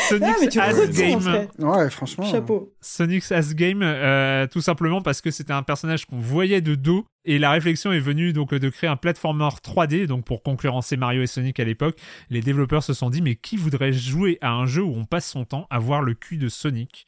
Sonic's 0.09 0.28
Ah 0.33 0.37
mais 0.41 0.49
tu 0.49 0.61
As 0.61 0.69
retiens, 0.69 1.19
Game. 1.19 1.49
Ouais, 1.59 1.91
franchement. 1.91 2.24
Chapeau. 2.31 2.73
Sonic's 2.81 3.33
As 3.33 3.53
Game, 3.55 3.81
euh, 3.83 4.47
tout 4.47 4.61
simplement 4.61 5.03
parce 5.03 5.20
que 5.20 5.33
c'était 5.33 5.53
un 5.53 5.65
personnage 5.65 6.07
qu'on 6.07 6.20
voyait 6.20 6.61
de 6.61 6.77
dos. 6.77 7.05
Et 7.28 7.41
la 7.41 7.51
réflexion 7.51 7.93
est 7.93 7.99
venue 7.99 8.33
donc 8.33 8.55
de 8.55 8.69
créer 8.69 8.89
un 8.89 8.95
platformer 8.95 9.49
3D, 9.65 10.07
donc 10.07 10.24
pour 10.24 10.45
concurrencer 10.45 10.97
Mario 10.97 11.23
et 11.23 11.27
Sonic 11.27 11.59
à 11.59 11.65
l'époque. 11.65 11.99
Les 12.31 12.41
développeurs 12.41 12.85
se 12.85 12.95
sont 12.95 13.11
dit, 13.11 13.20
mais 13.23 13.35
qui 13.35 13.57
voudrait 13.57 13.93
jouer 13.93 14.39
à 14.41 14.53
un 14.53 14.66
jeu 14.66 14.83
où 14.83 14.95
on 14.97 15.05
passe 15.05 15.28
son 15.28 15.45
temps 15.45 15.66
à 15.69 15.81
voir 15.81 16.03
le 16.03 16.15
cul 16.15 16.37
de 16.37 16.49
Sonic? 16.49 17.05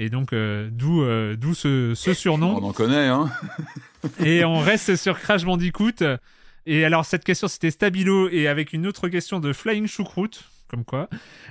Et 0.00 0.10
donc, 0.10 0.32
euh, 0.32 0.68
d'où 0.72 1.02
euh, 1.02 1.36
d'où 1.36 1.54
ce, 1.54 1.92
ce 1.94 2.14
surnom. 2.14 2.56
On 2.56 2.68
en 2.68 2.72
connaît, 2.72 3.08
hein. 3.08 3.30
Et 4.24 4.44
on 4.44 4.60
reste 4.60 4.94
sur 4.94 5.18
Crash 5.18 5.44
Bandicoot. 5.44 6.04
Et 6.66 6.84
alors, 6.84 7.04
cette 7.04 7.24
question, 7.24 7.48
c'était 7.48 7.72
Stabilo, 7.72 8.28
et 8.28 8.46
avec 8.46 8.72
une 8.72 8.86
autre 8.86 9.08
question 9.08 9.40
de 9.40 9.52
Flying 9.52 9.88
Choucroute, 9.88 10.48
comme 10.68 10.84
quoi. 10.84 11.08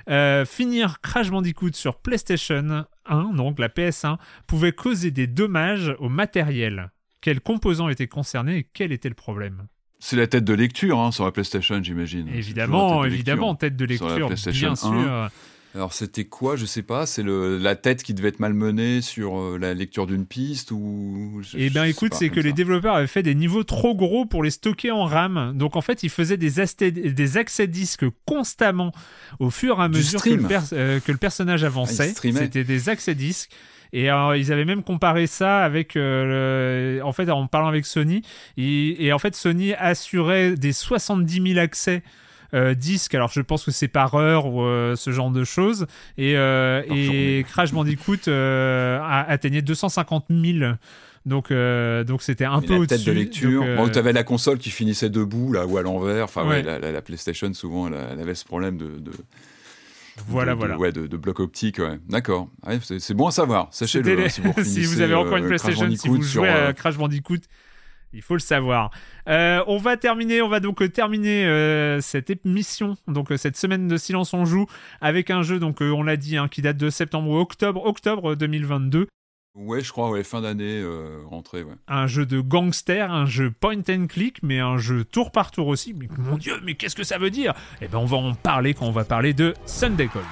Euh, 0.08 0.46
finir 0.46 1.00
Crash 1.02 1.30
Bandicoot 1.30 1.74
sur 1.74 1.96
PlayStation 1.96 2.84
1, 3.04 3.24
donc 3.34 3.58
la 3.58 3.68
PS1, 3.68 4.16
pouvait 4.46 4.72
causer 4.72 5.10
des 5.10 5.26
dommages 5.26 5.94
au 5.98 6.08
matériel. 6.08 6.90
Quels 7.20 7.40
composants 7.40 7.90
étaient 7.90 8.06
concernés 8.06 8.58
et 8.58 8.66
quel 8.72 8.92
était 8.92 9.08
le 9.10 9.14
problème? 9.14 9.66
C'est 9.98 10.16
la 10.16 10.28
tête 10.28 10.44
de 10.44 10.54
lecture 10.54 11.00
hein, 11.00 11.10
sur 11.10 11.24
la 11.24 11.32
PlayStation, 11.32 11.82
j'imagine. 11.82 12.28
Évidemment, 12.28 13.02
la 13.02 13.02
tête 13.02 13.10
de 13.10 13.14
évidemment, 13.14 13.50
lecture. 13.50 13.58
tête 13.58 13.76
de 13.76 13.94
Sur 13.96 14.06
la 14.06 14.10
lecture, 14.12 14.26
PlayStation 14.28 14.68
bien 14.68 14.76
sûr. 14.76 15.30
Alors 15.74 15.92
c'était 15.92 16.24
quoi 16.24 16.56
Je 16.56 16.64
sais 16.66 16.82
pas. 16.82 17.04
C'est 17.06 17.22
la 17.24 17.76
tête 17.76 18.02
qui 18.02 18.14
devait 18.14 18.28
être 18.30 18.40
malmenée 18.40 19.00
sur 19.02 19.38
euh, 19.38 19.58
la 19.60 19.74
lecture 19.74 20.06
d'une 20.06 20.24
piste 20.26 20.70
ou. 20.72 21.40
je- 21.42 21.58
Eh 21.58 21.70
bien, 21.70 21.84
écoute, 21.84 22.14
c'est 22.14 22.30
que 22.30 22.40
les 22.40 22.52
développeurs 22.52 22.94
avaient 22.94 23.06
fait 23.06 23.22
des 23.22 23.34
niveaux 23.34 23.64
trop 23.64 23.94
gros 23.94 24.24
pour 24.24 24.42
les 24.42 24.50
stocker 24.50 24.90
en 24.90 25.04
RAM. 25.04 25.52
Donc, 25.56 25.76
en 25.76 25.80
fait, 25.82 26.02
ils 26.02 26.08
faisaient 26.10 26.36
des, 26.38 26.58
accès 27.38 27.66
disques 27.66 28.06
constamment 28.24 28.92
au 29.38 29.50
fur 29.50 29.78
et 29.80 29.84
à 29.84 29.88
mesure 29.88 30.20
que 30.22 30.30
le, 30.30 30.48
euh, 30.72 31.00
que 31.00 31.12
le 31.12 31.18
personnage 31.18 31.62
avançait. 31.64 32.08
Ah, 32.08 32.12
streamaient. 32.12 32.40
C'était 32.40 32.64
des 32.64 32.88
accès 32.88 33.14
disques. 33.14 33.50
Et 33.92 34.08
alors, 34.08 34.34
ils 34.36 34.52
avaient 34.52 34.64
même 34.66 34.82
comparé 34.82 35.26
ça 35.26 35.60
avec, 35.64 35.96
euh, 35.96 36.96
le- 36.98 37.04
en 37.04 37.12
fait, 37.12 37.30
en 37.30 37.46
parlant 37.46 37.68
avec 37.68 37.86
Sony. 37.86 38.22
Et, 38.56 39.06
et 39.06 39.12
en 39.12 39.18
fait, 39.18 39.34
Sony 39.36 39.74
assurait 39.74 40.56
des 40.56 40.72
70 40.72 41.42
000 41.54 41.58
accès 41.58 42.02
euh, 42.54 42.74
disques. 42.74 43.14
Alors, 43.14 43.30
je 43.32 43.40
pense 43.40 43.64
que 43.64 43.70
c'est 43.70 43.88
par 43.88 44.14
heure 44.14 44.46
ou 44.46 44.62
euh, 44.62 44.96
ce 44.96 45.10
genre 45.10 45.30
de 45.30 45.44
choses. 45.44 45.86
Et, 46.16 46.36
euh, 46.36 46.82
et. 46.90 47.44
Crash 47.48 47.72
Bandicoot 47.72 48.28
a- 48.28 49.24
atteignait 49.28 49.62
250 49.62 50.26
000. 50.30 50.72
Donc, 51.26 51.50
euh, 51.50 52.04
donc 52.04 52.22
c'était 52.22 52.44
un 52.46 52.60
peu 52.62 52.74
au-dessus. 52.76 53.04
de 53.04 53.12
lecture. 53.12 53.60
Donc, 53.60 53.68
euh, 53.96 54.02
Bon, 54.02 54.12
la 54.14 54.24
console 54.24 54.58
qui 54.58 54.70
finissait 54.70 55.10
debout 55.10 55.52
là 55.52 55.66
ou 55.66 55.76
à 55.76 55.82
l'envers. 55.82 56.24
Enfin 56.24 56.42
ouais, 56.44 56.48
Ouais. 56.48 56.62
la, 56.62 56.78
la- 56.78 56.92
la 56.92 57.02
PlayStation 57.02 57.52
souvent 57.52 57.88
elle, 57.88 58.20
avait 58.20 58.34
ce 58.34 58.44
problème 58.46 58.78
de. 58.78 58.86
de 58.98 59.10
Voilà, 60.26 60.52
de- 60.52 60.56
de- 60.56 60.58
voilà. 60.60 60.78
ouais, 60.78 60.92
de, 60.92 61.06
de 61.06 61.16
bloc 61.18 61.40
optique, 61.40 61.78
ouais. 61.80 61.98
D'accord. 62.08 62.48
C'est 62.98 63.14
bon 63.14 63.26
à 63.26 63.30
savoir. 63.30 63.68
Sachez-le. 63.72 64.14
les- 64.14 64.24
hein, 64.24 64.28
si 64.28 64.40
vous, 64.40 64.54
si 64.64 64.82
vous 64.84 65.00
avez 65.02 65.14
encore 65.14 65.34
euh, 65.34 65.38
une 65.38 65.46
PlayStation, 65.48 65.90
si 65.94 66.08
vous 66.08 66.22
jouez 66.22 66.48
à 66.48 66.72
Crash 66.72 66.96
Bandicoot, 66.96 67.36
il 68.12 68.22
faut 68.22 68.34
le 68.34 68.40
savoir. 68.40 68.90
Euh, 69.28 69.62
on 69.66 69.76
va 69.76 69.96
terminer, 69.96 70.42
on 70.42 70.48
va 70.48 70.60
donc 70.60 70.82
euh, 70.82 70.88
terminer 70.88 71.46
euh, 71.46 72.00
cette 72.00 72.30
émission, 72.30 72.96
donc 73.06 73.32
cette 73.36 73.56
semaine 73.56 73.88
de 73.88 73.96
silence 73.96 74.34
on 74.34 74.44
joue 74.44 74.66
avec 75.00 75.30
un 75.30 75.42
jeu, 75.42 75.58
donc 75.58 75.82
euh, 75.82 75.90
on 75.90 76.02
l'a 76.02 76.16
dit, 76.16 76.36
hein, 76.36 76.48
qui 76.48 76.62
date 76.62 76.76
de 76.76 76.90
septembre 76.90 77.30
ou 77.30 77.38
octobre, 77.38 77.84
octobre 77.84 78.34
2022. 78.34 79.06
Ouais, 79.54 79.80
je 79.80 79.90
crois, 79.90 80.10
ouais, 80.10 80.22
fin 80.22 80.40
d'année, 80.40 80.84
rentrée, 81.28 81.64
ouais. 81.64 81.74
Un 81.88 82.06
jeu 82.06 82.26
de 82.26 82.40
gangster, 82.40 83.10
un 83.10 83.26
jeu 83.26 83.50
point 83.50 83.82
and 83.90 84.06
click, 84.06 84.40
mais 84.44 84.60
un 84.60 84.78
jeu 84.78 85.04
tour 85.04 85.32
par 85.32 85.50
tour 85.50 85.66
aussi. 85.66 85.94
Mais 85.94 86.06
mon 86.16 86.36
dieu, 86.36 86.60
mais 86.62 86.74
qu'est-ce 86.74 86.94
que 86.94 87.02
ça 87.02 87.18
veut 87.18 87.30
dire? 87.30 87.54
Eh 87.80 87.88
ben, 87.88 87.98
on 87.98 88.04
va 88.04 88.18
en 88.18 88.34
parler 88.34 88.74
quand 88.74 88.86
on 88.86 88.92
va 88.92 89.04
parler 89.04 89.34
de 89.34 89.54
Sunday 89.66 90.06
Cold. 90.06 90.24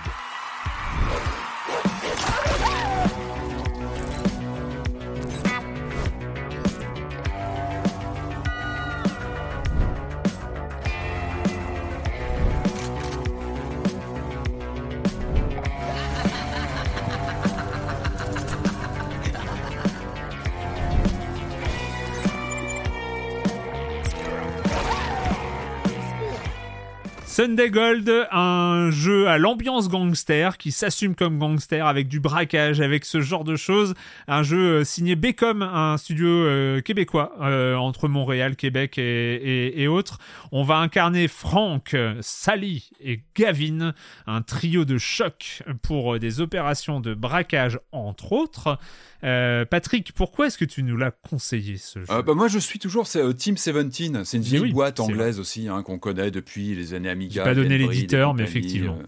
Sunday 27.36 27.68
Gold, 27.68 28.10
un 28.32 28.88
jeu 28.90 29.28
à 29.28 29.36
l'ambiance 29.36 29.90
gangster 29.90 30.56
qui 30.56 30.72
s'assume 30.72 31.14
comme 31.14 31.38
gangster 31.38 31.86
avec 31.86 32.08
du 32.08 32.18
braquage, 32.18 32.80
avec 32.80 33.04
ce 33.04 33.20
genre 33.20 33.44
de 33.44 33.56
choses. 33.56 33.92
Un 34.26 34.42
jeu 34.42 34.78
euh, 34.78 34.84
signé 34.84 35.16
Becom, 35.16 35.60
un 35.60 35.98
studio 35.98 36.28
euh, 36.28 36.80
québécois 36.80 37.34
euh, 37.42 37.74
entre 37.74 38.08
Montréal, 38.08 38.56
Québec 38.56 38.96
et, 38.96 39.82
et- 39.82 39.86
autres. 39.86 40.16
On 40.50 40.62
va 40.62 40.76
incarner 40.78 41.28
Frank, 41.28 41.92
euh, 41.92 42.14
Sally 42.22 42.88
et 43.04 43.20
Gavin, 43.36 43.92
un 44.26 44.40
trio 44.40 44.86
de 44.86 44.96
choc 44.96 45.62
pour 45.82 46.18
des 46.18 46.40
opérations 46.40 47.00
de 47.00 47.12
braquage 47.12 47.78
entre 47.92 48.32
autres. 48.32 48.78
Euh, 49.26 49.64
Patrick, 49.64 50.12
pourquoi 50.12 50.46
est-ce 50.46 50.56
que 50.56 50.64
tu 50.64 50.82
nous 50.82 50.96
l'as 50.96 51.10
conseillé 51.10 51.78
ce 51.78 51.98
jeu 51.98 52.06
Euh, 52.10 52.22
bah, 52.22 52.34
moi, 52.34 52.46
je 52.48 52.58
suis 52.58 52.78
toujours 52.78 53.06
c'est, 53.06 53.20
euh, 53.20 53.32
Team 53.32 53.56
17. 53.56 54.24
C'est 54.24 54.36
une 54.36 54.42
vieille 54.42 54.60
oui, 54.60 54.72
boîte 54.72 55.00
anglaise 55.00 55.40
aussi 55.40 55.68
hein, 55.68 55.82
qu'on 55.82 55.98
connaît 55.98 56.30
depuis 56.30 56.74
les 56.74 56.94
années 56.94 57.08
Amiga. 57.10 57.42
J'ai 57.42 57.50
pas 57.50 57.54
donné 57.54 57.76
l'éditeur, 57.76 58.34
mais 58.34 58.44
effectivement. 58.44 58.98
euh, 59.00 59.06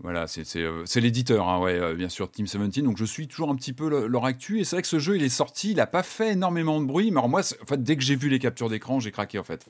voilà, 0.00 0.26
c'est 0.26 0.44
c'est, 0.44 0.64
c'est 0.84 1.00
l'éditeur, 1.00 1.48
hein, 1.48 1.60
ouais, 1.60 1.94
bien 1.94 2.08
sûr, 2.08 2.30
Team 2.30 2.46
17. 2.46 2.84
Donc 2.84 2.96
je 2.96 3.04
suis 3.04 3.26
toujours 3.26 3.50
un 3.50 3.56
petit 3.56 3.72
peu 3.72 3.88
le- 3.88 4.06
leur 4.06 4.24
actu. 4.24 4.60
Et 4.60 4.64
c'est 4.64 4.76
vrai 4.76 4.82
que 4.82 4.88
ce 4.88 4.98
jeu, 4.98 5.16
il 5.16 5.22
est 5.22 5.28
sorti, 5.28 5.70
il 5.70 5.76
n'a 5.76 5.86
pas 5.86 6.02
fait 6.02 6.32
énormément 6.32 6.80
de 6.80 6.86
bruit. 6.86 7.10
Mais 7.10 7.18
alors 7.18 7.28
moi, 7.28 7.42
c'est- 7.42 7.60
en 7.60 7.66
fait, 7.66 7.82
dès 7.82 7.96
que 7.96 8.02
j'ai 8.02 8.16
vu 8.16 8.28
les 8.28 8.38
captures 8.38 8.68
d'écran, 8.68 9.00
j'ai 9.00 9.10
craqué 9.10 9.38
en 9.38 9.44
fait. 9.44 9.66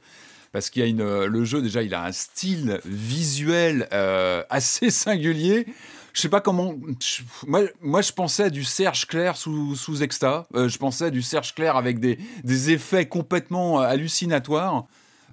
Parce 0.52 0.70
qu'il 0.70 0.82
y 0.82 0.84
a 0.84 0.88
une, 0.88 1.24
le 1.24 1.44
jeu 1.44 1.60
déjà, 1.62 1.82
il 1.82 1.94
a 1.94 2.04
un 2.04 2.12
style 2.12 2.80
visuel 2.84 3.88
euh, 3.92 4.42
assez 4.50 4.90
singulier. 4.90 5.66
Je 6.14 6.20
sais 6.20 6.28
pas 6.28 6.40
comment. 6.40 6.74
moi, 7.46 7.62
moi, 7.82 8.00
je 8.00 8.12
pensais 8.12 8.44
à 8.44 8.50
du 8.50 8.64
Serge 8.64 9.06
Clair 9.06 9.36
sous, 9.36 9.74
sous 9.74 10.02
Exta. 10.02 10.46
Euh, 10.54 10.68
je 10.68 10.78
pensais 10.78 11.06
à 11.06 11.10
du 11.10 11.22
Serge 11.22 11.54
Clair 11.54 11.76
avec 11.76 11.98
des, 11.98 12.18
des 12.44 12.70
effets 12.70 13.06
complètement 13.06 13.82
euh, 13.82 13.86
hallucinatoires. 13.86 14.86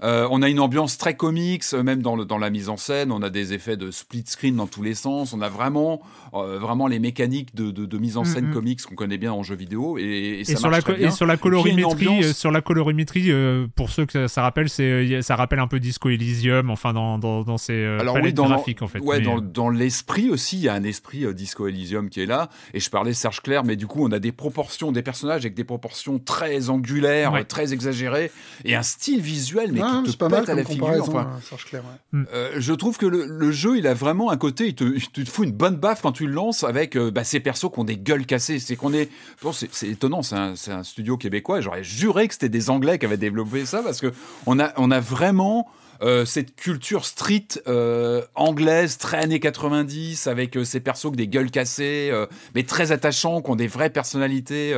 Euh, 0.03 0.27
on 0.31 0.41
a 0.41 0.49
une 0.49 0.59
ambiance 0.59 0.97
très 0.97 1.15
comics, 1.15 1.63
euh, 1.73 1.83
même 1.83 2.01
dans, 2.01 2.15
le, 2.15 2.25
dans 2.25 2.37
la 2.37 2.49
mise 2.49 2.69
en 2.69 2.77
scène. 2.77 3.11
On 3.11 3.21
a 3.21 3.29
des 3.29 3.53
effets 3.53 3.77
de 3.77 3.91
split 3.91 4.23
screen 4.25 4.55
dans 4.55 4.67
tous 4.67 4.81
les 4.81 4.95
sens. 4.95 5.33
On 5.33 5.41
a 5.41 5.49
vraiment, 5.49 6.01
euh, 6.33 6.57
vraiment 6.59 6.87
les 6.87 6.97
mécaniques 6.99 7.53
de, 7.55 7.69
de, 7.71 7.85
de 7.85 7.97
mise 7.97 8.17
en 8.17 8.23
scène 8.23 8.47
Mhm. 8.47 8.53
comics 8.53 8.81
qu'on 8.81 8.95
connaît 8.95 9.17
bien 9.19 9.31
en 9.31 9.43
jeux 9.43 9.55
vidéo. 9.55 9.97
Et, 9.99 10.01
et 10.03 10.39
Et 10.41 10.45
ça 10.45 10.55
sur, 10.57 10.69
marche 10.69 10.77
la, 10.77 10.81
très 10.93 10.99
bien. 10.99 11.07
et 11.09 11.11
sur 11.11 11.25
la 11.27 11.37
colorimétrie, 11.37 12.07
ambiance- 12.07 12.33
sur 12.33 12.51
la 12.51 12.61
colorimétrie, 12.61 13.31
pour 13.75 13.89
ceux 13.91 14.05
que 14.05 14.13
ça, 14.13 14.27
ça 14.27 14.41
rappelle, 14.41 14.69
c'est 14.69 15.21
ça 15.21 15.35
rappelle 15.35 15.59
un 15.59 15.67
peu 15.67 15.79
Disco 15.79 16.09
Elysium, 16.09 16.69
enfin 16.71 16.93
dans 16.93 17.19
dans, 17.19 17.43
dans 17.43 17.57
ces 17.57 17.83
Alors 17.99 18.15
palettes 18.15 18.29
oui, 18.29 18.33
dans 18.33 18.47
graphiques 18.47 18.81
en 18.81 18.87
fait. 18.87 18.99
Ouais, 18.99 19.19
Mais, 19.19 19.25
dans, 19.25 19.39
dans 19.39 19.69
l'esprit 19.69 20.29
aussi, 20.29 20.57
il 20.57 20.63
y 20.63 20.69
a 20.69 20.73
un 20.73 20.83
esprit 20.83 21.31
Disco 21.35 21.67
Elysium 21.67 22.09
qui 22.09 22.21
est 22.21 22.25
là. 22.25 22.49
Et 22.73 22.79
je 22.79 22.89
parlais 22.89 23.13
Serge 23.13 23.41
Clair, 23.41 23.63
mais 23.63 23.75
du 23.75 23.85
coup, 23.87 24.03
on 24.03 24.11
a 24.11 24.19
des 24.19 24.31
proportions, 24.31 24.91
des 24.91 25.03
personnages 25.03 25.41
avec 25.41 25.53
des 25.53 25.63
proportions 25.63 26.17
très 26.19 26.69
angulaires, 26.69 27.33
Ouais. 27.33 27.43
très 27.43 27.73
exagérées, 27.73 28.31
et 28.65 28.75
un 28.75 28.83
style 28.83 29.21
visuel, 29.21 29.71
mais 29.71 29.81
Ouais, 29.81 29.90
qui 29.99 30.03
te 30.05 30.09
c'est 30.11 30.17
pas 30.17 30.29
mal 30.29 30.41
pète 30.41 30.49
à 30.49 30.55
la 30.55 30.63
comme 30.63 30.71
figure. 30.73 30.85
comparaison, 30.87 31.11
Enfin, 31.11 31.29
hein, 31.35 31.39
Serge 31.47 31.65
Clair, 31.65 31.83
ouais. 32.13 32.19
euh, 32.33 32.51
je 32.57 32.73
trouve 32.73 32.97
que 32.97 33.05
le, 33.05 33.25
le 33.25 33.51
jeu, 33.51 33.77
il 33.77 33.87
a 33.87 33.93
vraiment 33.93 34.31
un 34.31 34.37
côté, 34.37 34.67
il 34.67 34.75
te, 34.75 34.83
il 34.83 35.07
te 35.07 35.29
fout 35.29 35.45
une 35.45 35.53
bonne 35.53 35.75
baffe 35.75 36.01
quand 36.01 36.11
tu 36.11 36.25
le 36.27 36.33
lances 36.33 36.63
avec 36.63 36.95
euh, 36.95 37.11
bah, 37.11 37.23
ces 37.23 37.39
persos 37.39 37.71
qui 37.71 37.79
ont 37.79 37.83
des 37.83 37.97
gueules 37.97 38.25
cassées. 38.25 38.59
C'est 38.59 38.75
qu'on 38.75 38.93
est, 38.93 39.09
bon, 39.41 39.51
c'est 39.51 39.87
étonnant, 39.87 40.21
c'est 40.21 40.35
un, 40.35 40.83
studio 40.83 41.17
québécois. 41.17 41.61
J'aurais 41.61 41.83
juré 41.83 42.27
que 42.27 42.33
c'était 42.33 42.49
des 42.49 42.69
Anglais 42.69 42.97
qui 42.99 43.05
avaient 43.05 43.17
développé 43.17 43.65
ça 43.65 43.81
parce 43.83 44.01
que 44.01 44.11
on 44.45 44.59
a, 44.59 44.73
on 44.77 44.91
a 44.91 44.99
vraiment 44.99 45.67
euh, 46.01 46.25
cette 46.25 46.55
culture 46.55 47.05
street 47.05 47.47
euh, 47.67 48.23
anglaise, 48.33 48.97
très 48.97 49.17
années 49.17 49.39
90, 49.39 50.25
avec 50.25 50.57
euh, 50.57 50.63
ces 50.63 50.79
persos 50.79 51.05
avec 51.05 51.17
des 51.17 51.27
gueules 51.27 51.51
cassées, 51.51 52.09
euh, 52.11 52.25
mais 52.55 52.63
très 52.63 52.91
attachants, 52.91 53.41
qui 53.41 53.51
ont 53.51 53.55
des 53.55 53.67
vraies 53.67 53.91
personnalités. 53.91 54.73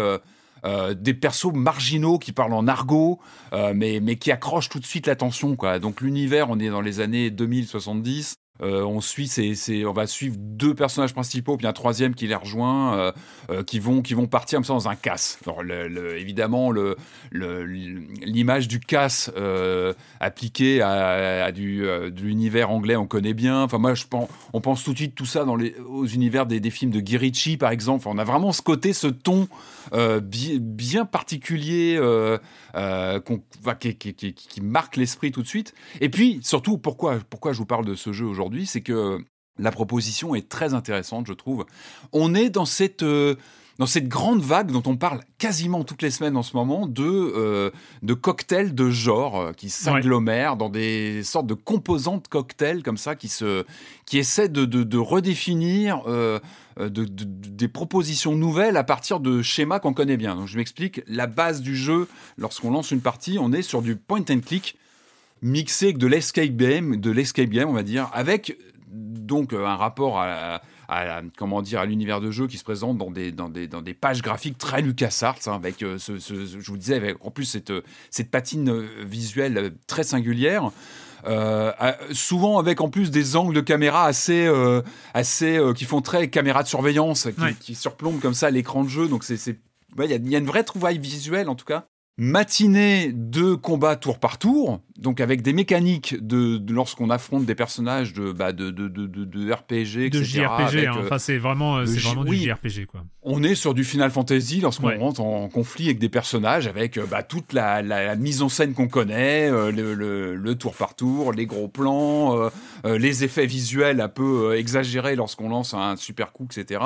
Euh, 0.65 0.93
des 0.93 1.13
persos 1.13 1.53
marginaux 1.53 2.19
qui 2.19 2.31
parlent 2.31 2.53
en 2.53 2.67
argot, 2.67 3.19
euh, 3.53 3.73
mais, 3.75 3.99
mais 4.01 4.15
qui 4.15 4.31
accrochent 4.31 4.69
tout 4.69 4.79
de 4.79 4.85
suite 4.85 5.07
l'attention. 5.07 5.55
Quoi. 5.55 5.79
Donc 5.79 6.01
l'univers, 6.01 6.49
on 6.49 6.59
est 6.59 6.69
dans 6.69 6.81
les 6.81 6.99
années 6.99 7.29
2070. 7.29 8.35
Euh, 8.61 8.83
on 8.83 9.01
suit, 9.01 9.31
on 9.87 9.93
va 9.93 10.05
suivre 10.05 10.35
deux 10.37 10.75
personnages 10.75 11.13
principaux, 11.13 11.57
puis 11.57 11.65
un 11.65 11.73
troisième 11.73 12.13
qui 12.13 12.27
les 12.27 12.35
rejoint, 12.35 12.95
euh, 12.95 13.11
euh, 13.49 13.63
qui 13.63 13.79
vont, 13.79 14.03
qui 14.03 14.13
vont 14.13 14.27
partir 14.27 14.57
comme 14.57 14.63
ça 14.63 14.73
dans 14.73 14.87
un 14.87 14.95
casse. 14.95 15.39
Évidemment, 16.15 16.71
l'image 17.31 18.67
du 18.67 18.79
casse 18.79 19.31
appliquée 20.19 20.81
à, 20.83 21.51
du, 21.51 21.83
l'univers 22.15 22.69
anglais, 22.69 22.95
on 22.95 23.07
connaît 23.07 23.33
bien. 23.33 23.63
Enfin, 23.63 23.79
moi, 23.79 23.95
je 23.95 24.05
pense, 24.05 24.29
on 24.53 24.61
pense 24.61 24.83
tout 24.83 24.93
de 24.93 24.97
suite 24.97 25.15
tout 25.15 25.25
ça 25.25 25.45
dans 25.45 25.55
les, 25.55 25.75
aux 25.87 26.05
univers 26.05 26.45
des, 26.45 26.61
films 26.69 26.91
de 26.91 26.99
Guy 26.99 27.57
par 27.57 27.71
exemple. 27.71 28.07
On 28.07 28.19
a 28.19 28.23
vraiment 28.23 28.51
ce 28.51 28.61
côté, 28.61 28.93
ce 28.93 29.07
ton 29.07 29.47
bi- 30.21 30.59
bien 30.59 31.05
particulier 31.05 31.99
qui- 33.89 34.13
qui 34.33 34.61
marque 34.61 34.95
l'esprit 34.95 35.31
tout 35.31 35.41
de 35.41 35.47
suite. 35.47 35.73
Et 36.01 36.09
puis, 36.09 36.39
surtout, 36.43 36.77
pourquoi, 36.77 37.17
pourquoi 37.29 37.51
je 37.53 37.57
vous 37.57 37.65
parle 37.65 37.85
de 37.85 37.95
ce 37.95 38.13
jeu 38.13 38.25
aujourd'hui, 38.25 38.42
c'est 38.65 38.81
que 38.81 39.19
la 39.59 39.71
proposition 39.71 40.35
est 40.35 40.49
très 40.49 40.73
intéressante, 40.73 41.27
je 41.27 41.33
trouve. 41.33 41.65
On 42.11 42.33
est 42.35 42.49
dans 42.49 42.65
cette... 42.65 43.03
euh, 43.03 43.35
dans 43.79 43.87
cette 43.87 44.07
grande 44.07 44.43
vague 44.43 44.71
dont 44.71 44.83
on 44.85 44.97
parle 44.97 45.21
quasiment 45.39 45.83
toutes 45.83 46.03
les 46.03 46.11
semaines 46.11 46.37
en 46.37 46.43
ce 46.43 46.55
moment, 46.55 46.85
de, 46.85 47.03
euh, 47.03 47.71
de 48.03 48.13
cocktails 48.13 48.75
de 48.75 48.91
genre 48.91 49.41
euh, 49.41 49.51
qui 49.51 49.71
s'agglomèrent 49.71 50.57
dans 50.57 50.69
des 50.69 51.23
sortes 51.23 51.47
de 51.47 51.55
composantes 51.55 52.27
cocktails 52.27 52.83
comme 52.83 52.97
ça 52.97 53.15
qui, 53.15 53.29
se, 53.29 53.65
qui 54.05 54.19
essaient 54.19 54.47
de, 54.47 54.65
de, 54.65 54.83
de 54.83 54.97
redéfinir 54.99 56.03
euh, 56.05 56.39
de, 56.79 56.87
de- 56.87 57.25
des 57.25 57.67
propositions 57.67 58.35
nouvelles 58.35 58.77
à 58.77 58.83
partir 58.83 59.19
de 59.19 59.41
schémas 59.41 59.79
qu'on 59.79 59.95
connaît 59.95 60.17
bien. 60.17 60.35
Donc 60.35 60.47
je 60.47 60.57
m'explique, 60.57 61.01
la 61.07 61.25
base 61.25 61.63
du 61.63 61.75
jeu, 61.75 62.07
lorsqu'on 62.37 62.69
lance 62.69 62.91
une 62.91 63.01
partie, 63.01 63.39
on 63.39 63.51
est 63.51 63.63
sur 63.63 63.81
du 63.81 63.95
point 63.95 64.23
and 64.29 64.41
click 64.45 64.77
mixé 65.43 65.85
avec 65.87 65.97
de 65.99 66.07
l'escape 66.07 66.55
game, 66.55 66.95
de 66.97 67.11
l'escape 67.11 67.49
game, 67.49 67.69
on 67.69 67.73
va 67.73 67.83
dire, 67.83 68.09
avec 68.13 68.57
donc 68.89 69.53
euh, 69.53 69.65
un 69.65 69.75
rapport 69.75 70.19
à, 70.19 70.61
à- 70.87 71.21
comment 71.37 71.61
dire 71.61 71.79
à 71.79 71.85
l'univers 71.85 72.21
de 72.21 72.29
jeu 72.31 72.47
qui 72.47 72.57
se 72.57 72.63
présente 72.63 72.97
dans 72.97 73.09
des 73.11 73.31
dans 73.31 73.49
des, 73.49 73.67
dans 73.67 73.81
des 73.81 73.93
pages 73.93 74.21
graphiques 74.21 74.57
très 74.57 74.81
LucasArts 74.81 75.39
hein, 75.47 75.53
avec 75.53 75.81
euh, 75.81 75.97
ce, 75.97 76.17
je 76.19 76.67
vous 76.71 76.77
disais 76.77 76.95
avec 76.95 77.17
en 77.25 77.31
plus 77.31 77.45
cette 77.45 77.71
euh, 77.71 77.81
cette 78.11 78.29
patine 78.31 78.83
visuelle 79.03 79.73
très 79.87 80.03
singulière. 80.03 80.71
Euh, 81.25 81.71
souvent 82.11 82.59
avec 82.59 82.81
en 82.81 82.89
plus 82.89 83.09
des 83.09 83.37
angles 83.37 83.55
de 83.55 83.61
caméra 83.61 84.05
assez 84.05 84.45
euh, 84.45 84.81
assez 85.13 85.57
euh, 85.57 85.71
qui 85.73 85.85
font 85.85 86.01
très 86.01 86.29
caméra 86.29 86.63
de 86.63 86.67
surveillance 86.67 87.29
qui, 87.33 87.41
Ouais. 87.41 87.55
qui 87.57 87.75
surplombent 87.75 88.19
comme 88.19 88.33
ça 88.33 88.49
l'écran 88.49 88.83
de 88.83 88.89
jeu 88.89 89.07
donc 89.07 89.23
c'est 89.23 89.37
ouais, 89.97 90.09
y, 90.09 90.13
il 90.15 90.29
y 90.29 90.35
a 90.35 90.39
une 90.39 90.45
vraie 90.45 90.65
trouvaille 90.65 90.97
visuelle 90.99 91.47
en 91.47 91.55
tout 91.55 91.63
cas 91.63 91.85
matinée 92.17 93.11
de 93.11 93.55
combat 93.55 93.95
tour 93.95 94.19
par 94.19 94.37
tour, 94.37 94.81
donc 94.97 95.19
avec 95.19 95.41
des 95.41 95.51
mécaniques 95.51 96.15
de, 96.25 96.57
de 96.57 96.73
lorsqu'on 96.73 97.09
affronte 97.09 97.45
des 97.45 97.55
personnages 97.55 98.13
de, 98.13 98.31
bah, 98.31 98.51
de, 98.51 98.69
de, 98.69 98.87
de, 98.87 99.07
de- 99.07 99.25
de 99.25 99.51
RPG, 99.51 100.09
de 100.11 100.19
etc. 100.19 100.23
JRPG, 100.23 100.61
avec, 100.61 100.87
hein. 100.87 100.93
euh, 100.97 101.05
enfin 101.05 101.17
c'est 101.17 101.37
vraiment, 101.39 101.77
euh, 101.77 101.85
c'est 101.87 101.99
vraiment 101.99 102.21
oui. 102.21 102.41
du 102.41 102.45
JRPG 102.49 102.85
quoi. 102.85 103.01
on 103.23 103.41
est 103.41 103.55
sur 103.55 103.73
du 103.73 103.83
Final 103.83 104.11
Fantasy 104.11 104.59
lorsqu'on 104.61 104.87
Ouais. 104.87 104.97
rentre 104.97 105.21
en 105.21 105.49
conflit 105.49 105.85
avec 105.85 105.97
des 105.97 106.09
personnages, 106.09 106.67
avec 106.67 106.97
euh, 106.97 107.05
bah, 107.09 107.23
toute 107.23 107.51
la, 107.51 107.81
la- 107.81 108.05
la 108.05 108.15
mise 108.15 108.43
en 108.43 108.49
scène 108.49 108.73
qu'on 108.73 108.87
connaît, 108.87 109.49
euh, 109.49 109.71
le, 109.71 109.95
le- 109.95 110.35
le 110.35 110.55
tour 110.55 110.75
par 110.75 110.95
tour, 110.95 111.33
les 111.33 111.47
gros 111.47 111.67
plans, 111.67 112.37
euh, 112.85 112.97
les 112.99 113.23
effets 113.23 113.47
visuels 113.47 113.99
un 114.01 114.09
peu 114.09 114.55
exagérés 114.55 115.15
lorsqu'on 115.15 115.49
lance 115.49 115.73
un 115.73 115.95
super 115.95 116.31
coup, 116.31 116.45
etc. 116.55 116.79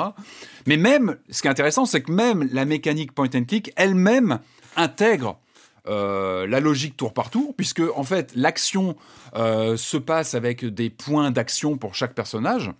Mais 0.66 0.78
même, 0.78 1.16
ce 1.28 1.42
qui 1.42 1.48
est 1.48 1.50
intéressant, 1.50 1.84
c'est 1.84 2.00
que 2.02 2.12
même 2.12 2.48
la 2.52 2.64
mécanique 2.64 3.12
point 3.12 3.28
and 3.34 3.44
click 3.44 3.72
elle-même 3.76 4.38
intègre 4.76 5.38
euh, 5.86 6.46
la 6.46 6.60
logique 6.60 6.96
tour 6.96 7.14
par 7.14 7.30
tour, 7.30 7.54
puisque 7.56 7.82
en 7.96 8.04
fait 8.04 8.32
l'action 8.34 8.96
euh, 9.36 9.76
se 9.76 9.96
passe 9.96 10.34
avec 10.34 10.64
des 10.64 10.90
points 10.90 11.30
d'action 11.30 11.78
pour 11.78 11.94
chaque 11.94 12.14
personnage 12.14 12.70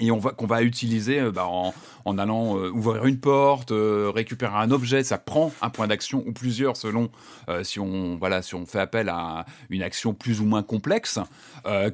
et 0.00 0.10
on 0.10 0.18
va 0.18 0.30
qu'on 0.30 0.46
va 0.46 0.62
utiliser 0.62 1.20
euh, 1.20 1.30
bah, 1.30 1.46
en, 1.46 2.18
allant 2.18 2.58
euh, 2.58 2.70
ouvrir 2.70 3.06
une 3.06 3.18
porte, 3.18 3.70
euh, 3.70 4.10
récupérer 4.14 4.56
un 4.56 4.70
objet, 4.70 5.04
ça 5.04 5.18
prend 5.18 5.52
un 5.62 5.70
point 5.70 5.86
d'action 5.86 6.24
ou 6.26 6.32
plusieurs 6.32 6.76
selon 6.76 7.10
si 7.62 7.78
on 7.78 8.16
voilà 8.16 8.42
si 8.42 8.54
on 8.54 8.64
fait 8.66 8.80
appel 8.80 9.08
à 9.08 9.44
une 9.68 9.82
action 9.82 10.14
plus 10.14 10.40
ou 10.40 10.44
moins 10.44 10.62
complexe, 10.62 11.18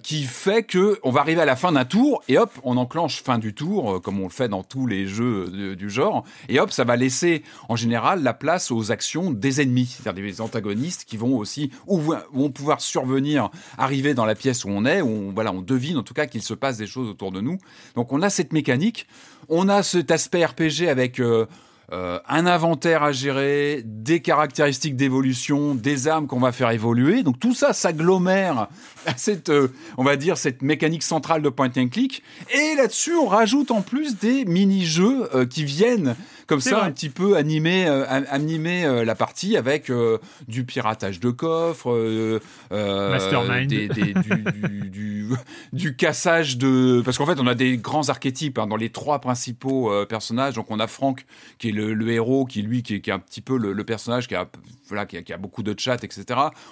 qui 0.03 0.23
fait 0.25 0.63
que 0.63 0.99
on 1.03 1.11
va 1.11 1.21
arriver 1.21 1.41
à 1.41 1.45
la 1.45 1.57
fin 1.57 1.73
d'un 1.73 1.85
tour 1.85 2.23
et 2.29 2.39
hop 2.39 2.53
on 2.63 2.77
enclenche 2.77 3.23
fin 3.23 3.39
du 3.39 3.55
tour 3.55 4.01
comme 4.03 4.21
on 4.21 4.25
le 4.25 4.31
fait 4.31 4.49
dans 4.49 4.63
tous 4.63 4.87
les 4.87 5.07
jeux 5.07 5.75
du 5.77 5.91
genre 5.91 6.25
et 6.49 6.61
hop 6.61 6.71
ça 6.71 6.85
va 6.85 6.97
laisser 6.97 7.43
en 7.69 7.77
général 7.77 8.23
la 8.23 8.33
place 8.33 8.71
aux 8.71 8.93
actions 8.93 9.31
des 9.31 9.61
ennemis, 9.61 9.99
c'est-à-dire 10.01 10.25
des 10.25 10.41
antagonistes 10.41 11.05
qui 11.05 11.17
vont 11.17 11.37
aussi 11.37 11.71
ou 11.87 11.99
vont 11.99 12.51
pouvoir 12.51 12.81
survenir, 12.81 13.51
arriver 13.77 14.15
dans 14.15 14.25
la 14.25 14.35
pièce 14.35 14.65
où 14.65 14.69
on 14.69 14.85
est, 14.85 15.03
où 15.03 15.33
voilà 15.33 15.53
on 15.53 15.63
devine 15.63 15.99
en 15.99 16.03
tout 16.03 16.15
cas 16.15 16.27
qu'il 16.27 16.43
se 16.43 16.55
passe 16.55 16.77
des 16.77 16.87
choses 16.87 17.09
autour 17.09 17.33
de 17.33 17.41
nous. 17.41 17.59
Donc 17.95 18.13
on 18.13 18.23
a 18.23 18.31
cette 18.31 18.53
mécanique, 18.53 19.07
on 19.49 19.69
a 19.69 19.83
cet 19.83 20.11
aspect 20.11 20.45
RPG 20.45 20.89
avec 20.89 21.21
euh, 21.21 21.47
euh, 21.93 22.21
un 22.29 22.47
inventaire 22.47 23.03
à 23.03 23.13
gérer, 23.13 23.83
des 23.85 24.21
caractéristiques 24.21 24.97
d'évolution, 24.97 25.75
des 25.75 26.07
armes 26.07 26.27
qu'on 26.27 26.39
va 26.39 26.53
faire 26.53 26.71
évoluer. 26.71 27.23
Donc 27.23 27.41
tout 27.41 27.55
ça 27.55 27.73
s'agglomère 27.73 28.69
à 29.07 29.17
cette, 29.17 29.49
euh, 29.49 29.69
on 29.97 30.05
va 30.05 30.17
dire, 30.17 30.39
cette 30.39 30.63
mécanique 30.63 31.03
centrale 31.03 31.43
de 31.43 31.49
point 31.49 31.71
and 31.77 31.89
click. 31.89 32.23
Et 32.55 32.77
là-dessus, 32.77 33.15
on 33.15 33.27
rajoute 33.27 33.71
en 33.71 33.83
plus 33.83 34.19
des 34.19 34.45
mini-jeux 34.45 35.29
qui 35.51 35.65
viennent 35.65 36.15
comme 36.51 36.61
ça 36.61 36.77
vrai. 36.77 36.87
un 36.89 36.91
petit 36.93 37.09
peu 37.09 37.37
animer, 37.37 37.87
euh, 37.87 38.05
animer 38.09 38.85
euh, 38.85 39.05
la 39.05 39.15
partie 39.15 39.57
avec 39.57 39.89
euh, 39.91 40.19
du 40.49 40.65
piratage 40.65 41.19
de 41.21 41.31
coffres, 41.31 41.91
euh, 41.93 43.11
Mastermind. 43.11 43.69
des- 43.69 43.89
des- 43.89 44.13
du, 44.13 44.43
du, 44.53 44.91
du, 44.91 45.29
du 45.73 45.97
cassage 45.97 46.59
de... 46.59 47.01
Parce 47.05 47.17
qu'en 47.19 47.27
fait, 47.27 47.41
on 47.41 47.47
a 47.47 47.55
des 47.55 47.79
grands 47.79 48.09
archétypes 48.09 48.59
hein, 48.59 48.67
dans 48.67 48.77
les 48.77 48.91
trois 48.91 49.21
principaux 49.21 49.91
personnages. 50.09 50.55
Donc 50.55 50.67
on 50.71 50.79
a 50.81 50.87
Franck, 50.87 51.25
qui 51.59 51.69
est 51.71 51.73
le, 51.73 51.95
le 51.95 52.11
héros, 52.11 52.45
qui 52.45 52.63
lui, 52.63 52.83
qui 52.83 52.97
est, 52.97 53.01
qui 53.01 53.11
est 53.11 53.13
un 53.15 53.19
petit 53.19 53.41
peu 53.41 53.57
le, 53.57 53.73
le 53.73 53.85
personnage 53.85 54.29
qui 54.29 54.35
a, 54.35 54.47
voilà, 54.89 55.07
qui, 55.07 55.17
a, 55.17 55.23
qui 55.23 55.33
a 55.33 55.37
beaucoup 55.39 55.63
de 55.63 55.75
chat, 55.79 56.03
etc. 56.05 56.25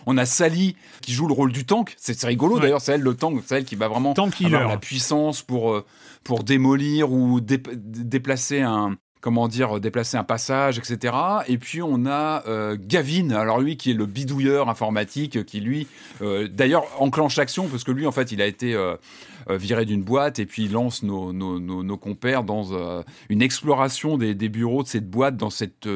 On 0.06 0.18
a 0.18 0.26
Sally, 0.26 0.76
qui 1.02 1.12
joue 1.12 1.26
le 1.28 1.34
rôle 1.34 1.52
du 1.52 1.64
tank. 1.64 1.94
C'est 1.98 2.20
rigolo 2.24 2.56
Ouais. 2.56 2.62
d'ailleurs, 2.62 2.80
c'est 2.80 2.92
elle 2.92 3.02
le 3.02 3.14
tank, 3.14 3.42
c'est 3.46 3.58
elle 3.58 3.64
qui 3.64 3.76
va 3.76 3.88
vraiment 3.88 4.12
avoir 4.12 4.68
la 4.68 4.76
puissance 4.78 5.42
pour, 5.42 5.82
pour 6.24 6.42
démolir 6.44 7.12
ou 7.12 7.40
dé- 7.40 7.62
déplacer 7.74 8.60
un, 8.62 8.96
comment 9.20 9.48
dire, 9.48 9.80
déplacer 9.80 10.16
un 10.16 10.24
passage, 10.24 10.78
etc. 10.78 11.14
Et 11.48 11.58
puis 11.58 11.82
on 11.82 12.06
a 12.06 12.44
euh, 12.46 12.76
Gavin, 12.80 13.30
alors 13.30 13.60
lui 13.60 13.76
qui 13.76 13.90
est 13.90 13.94
le 13.94 14.06
bidouilleur 14.06 14.68
informatique, 14.68 15.44
qui 15.44 15.60
lui, 15.60 15.86
euh, 16.22 16.48
d'ailleurs, 16.48 16.84
enclenche 16.98 17.36
l'action, 17.36 17.66
parce 17.68 17.84
que 17.84 17.92
lui, 17.92 18.06
en 18.06 18.12
fait, 18.12 18.32
il 18.32 18.40
a 18.40 18.46
été 18.46 18.74
euh, 18.74 18.96
viré 19.48 19.84
d'une 19.84 20.02
boîte, 20.02 20.38
et 20.38 20.46
puis 20.46 20.64
il 20.64 20.72
lance 20.72 21.02
nos, 21.02 21.32
nos, 21.32 21.58
nos, 21.58 21.96
compères 21.96 22.44
dans 22.44 23.02
une 23.28 23.42
exploration 23.42 24.18
des, 24.18 24.34
des, 24.34 24.48
bureaux 24.48 24.82
de 24.82 24.88
cette 24.88 25.08
boîte, 25.08 25.36
dans 25.36 25.50
cette 25.50 25.88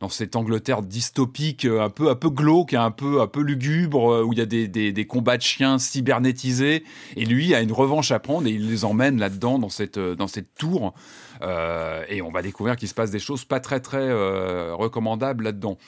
dans 0.00 0.08
cette 0.08 0.36
Angleterre 0.36 0.82
dystopique, 0.82 1.64
un 1.64 1.90
peu, 1.90 2.08
un 2.08 2.14
peu 2.14 2.30
glauque, 2.30 2.72
un 2.72 2.92
peu, 2.92 3.20
un 3.20 3.26
peu 3.26 3.40
lugubre, 3.40 4.24
où 4.24 4.32
il 4.32 4.38
y 4.38 4.42
a 4.42 4.46
des, 4.46 4.68
des, 4.68 4.92
des, 4.92 5.06
combats 5.06 5.36
de 5.36 5.42
chiens 5.42 5.80
cybernétisés. 5.80 6.84
Et 7.16 7.24
lui 7.24 7.52
a 7.52 7.60
une 7.60 7.72
revanche 7.72 8.12
à 8.12 8.20
prendre 8.20 8.46
et 8.46 8.52
il 8.52 8.70
les 8.70 8.84
emmène 8.84 9.18
là-dedans, 9.18 9.58
dans 9.58 9.70
cette, 9.70 9.98
dans 9.98 10.28
cette 10.28 10.54
tour. 10.54 10.94
Euh, 11.42 12.04
et 12.08 12.22
on 12.22 12.30
va 12.30 12.42
découvrir 12.42 12.76
qu'il 12.76 12.88
se 12.88 12.94
passe 12.94 13.10
des 13.10 13.18
choses 13.18 13.44
pas 13.44 13.60
très 13.60 13.80
très 13.80 13.98
euh, 13.98 14.74
recommandables 14.74 15.44
là-dedans. 15.44 15.78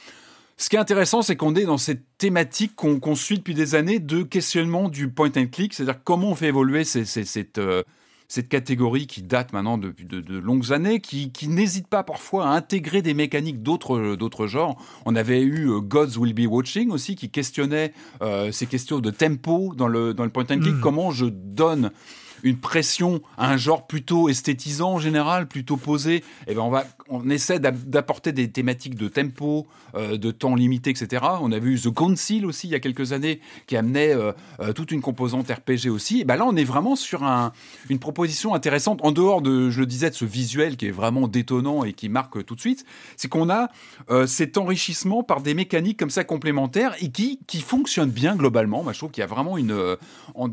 Ce 0.57 0.69
qui 0.69 0.77
est 0.77 0.81
intéressant, 0.81 1.23
c'est 1.23 1.37
qu'on 1.37 1.55
est 1.55 1.65
dans 1.65 1.79
cette 1.79 2.03
thématique 2.19 2.77
qu'on 2.77 3.15
suit 3.15 3.39
depuis 3.39 3.55
des 3.55 3.75
années 3.75 3.99
de 3.99 4.23
questionnement 4.23 4.91
du 4.91 5.09
point 5.09 5.31
and 5.37 5.47
click, 5.51 5.73
c'est-à-dire 5.73 6.03
comment 6.05 6.33
on 6.33 6.35
fait 6.35 6.49
évoluer 6.49 6.85
cette, 6.85 7.57
euh, 7.57 7.83
cette 8.29 8.51
catégorie 8.51 9.07
qui 9.07 9.23
date 9.23 9.55
maintenant 9.55 9.79
depuis 9.79 10.05
de, 10.05 10.39
longues 10.39 10.71
années, 10.73 11.01
qui, 11.01 11.31
n'hésite 11.49 11.89
pas 11.89 12.03
parfois 12.03 12.49
à 12.49 12.51
intégrer 12.51 13.01
des 13.01 13.15
mécaniques 13.15 13.63
d'autres 13.63 14.47
genres. 14.47 14.77
On 15.07 15.17
avait 15.17 15.41
eu 15.41 15.81
Gods 15.81 16.19
Will 16.19 16.35
Be 16.35 16.47
Watching 16.47 16.91
aussi, 16.91 17.17
qui 17.17 17.31
questionnait 17.31 17.95
ces 18.53 18.67
questions 18.67 18.99
de 18.99 19.11
tempo 19.11 19.73
dans 19.75 19.89
le, 19.89 20.13
dans 20.13 20.25
le 20.25 20.31
point 20.31 20.45
and 20.45 20.61
click, 20.61 20.75
hmm. 20.75 20.81
comment 20.81 21.11
je 21.11 21.25
donne 21.25 21.91
une 22.43 22.57
pression 22.57 23.23
à 23.37 23.51
un 23.51 23.57
genre 23.57 23.87
plutôt 23.87 24.29
esthétisant 24.29 24.95
en 24.95 24.99
général, 24.99 25.49
plutôt 25.49 25.77
posé, 25.77 26.25
eh 26.47 26.55
ben 26.55 26.63
on 26.63 26.71
va 26.71 26.85
on 27.11 27.29
essaie 27.29 27.59
d'apporter 27.59 28.33
des 28.33 28.51
thématiques 28.51 28.95
de 28.95 29.09
tempo, 29.09 29.67
euh, 29.97 30.17
de 30.17 30.31
temps 30.31 30.55
limité, 30.55 30.91
etc. 30.91 31.25
On 31.41 31.51
a 31.51 31.59
vu 31.59 31.79
The 31.79 31.93
Council 31.93 32.47
aussi 32.47 32.69
il 32.69 32.71
y 32.71 32.75
a 32.77 32.81
quelques 32.81 33.13
années 33.13 33.41
qui 33.67 33.77
amenait 33.77 34.15
euh, 34.15 34.33
euh, 34.61 34.73
toute 34.73 34.93
une 34.93 35.01
composante 35.01 35.51
RPG 35.51 35.91
aussi. 35.91 36.21
Et 36.21 36.25
ben 36.25 36.37
là, 36.37 36.47
on 36.47 36.55
est 36.55 36.65
vraiment 36.65 36.95
sur 36.95 37.25
un, 37.25 37.53
une 37.89 37.99
proposition 37.99 38.55
intéressante 38.55 39.01
en 39.03 39.11
dehors 39.11 39.43
de, 39.43 39.71
je 39.71 39.81
le 39.81 39.87
disais, 39.87 40.13
ce 40.13 40.25
visuel 40.25 40.77
qui 40.77 40.87
est 40.87 40.93
vraiment 40.93 41.27
détonnant 41.27 41.83
et 41.83 41.93
qui 41.93 42.09
marque 42.09 42.45
tout 42.45 42.55
de 42.55 42.61
suite. 42.61 42.85
C'est 43.17 43.29
qu'on 43.29 43.51
a 43.51 43.69
cet 44.27 44.57
enrichissement 44.57 45.23
par 45.23 45.41
des 45.41 45.55
mécaniques 45.55 45.99
comme 45.99 46.11
ça 46.11 46.25
complémentaires 46.25 46.95
et 47.01 47.11
qui, 47.11 47.41
qui 47.47 47.61
fonctionnent 47.61 48.11
bien 48.11 48.37
globalement. 48.37 48.83
Moi, 48.83 48.93
je 48.93 48.99
trouve 48.99 49.11
qu'il 49.11 49.21
y 49.21 49.25
a 49.25 49.29
vraiment 49.29 49.57
une, 49.57 49.97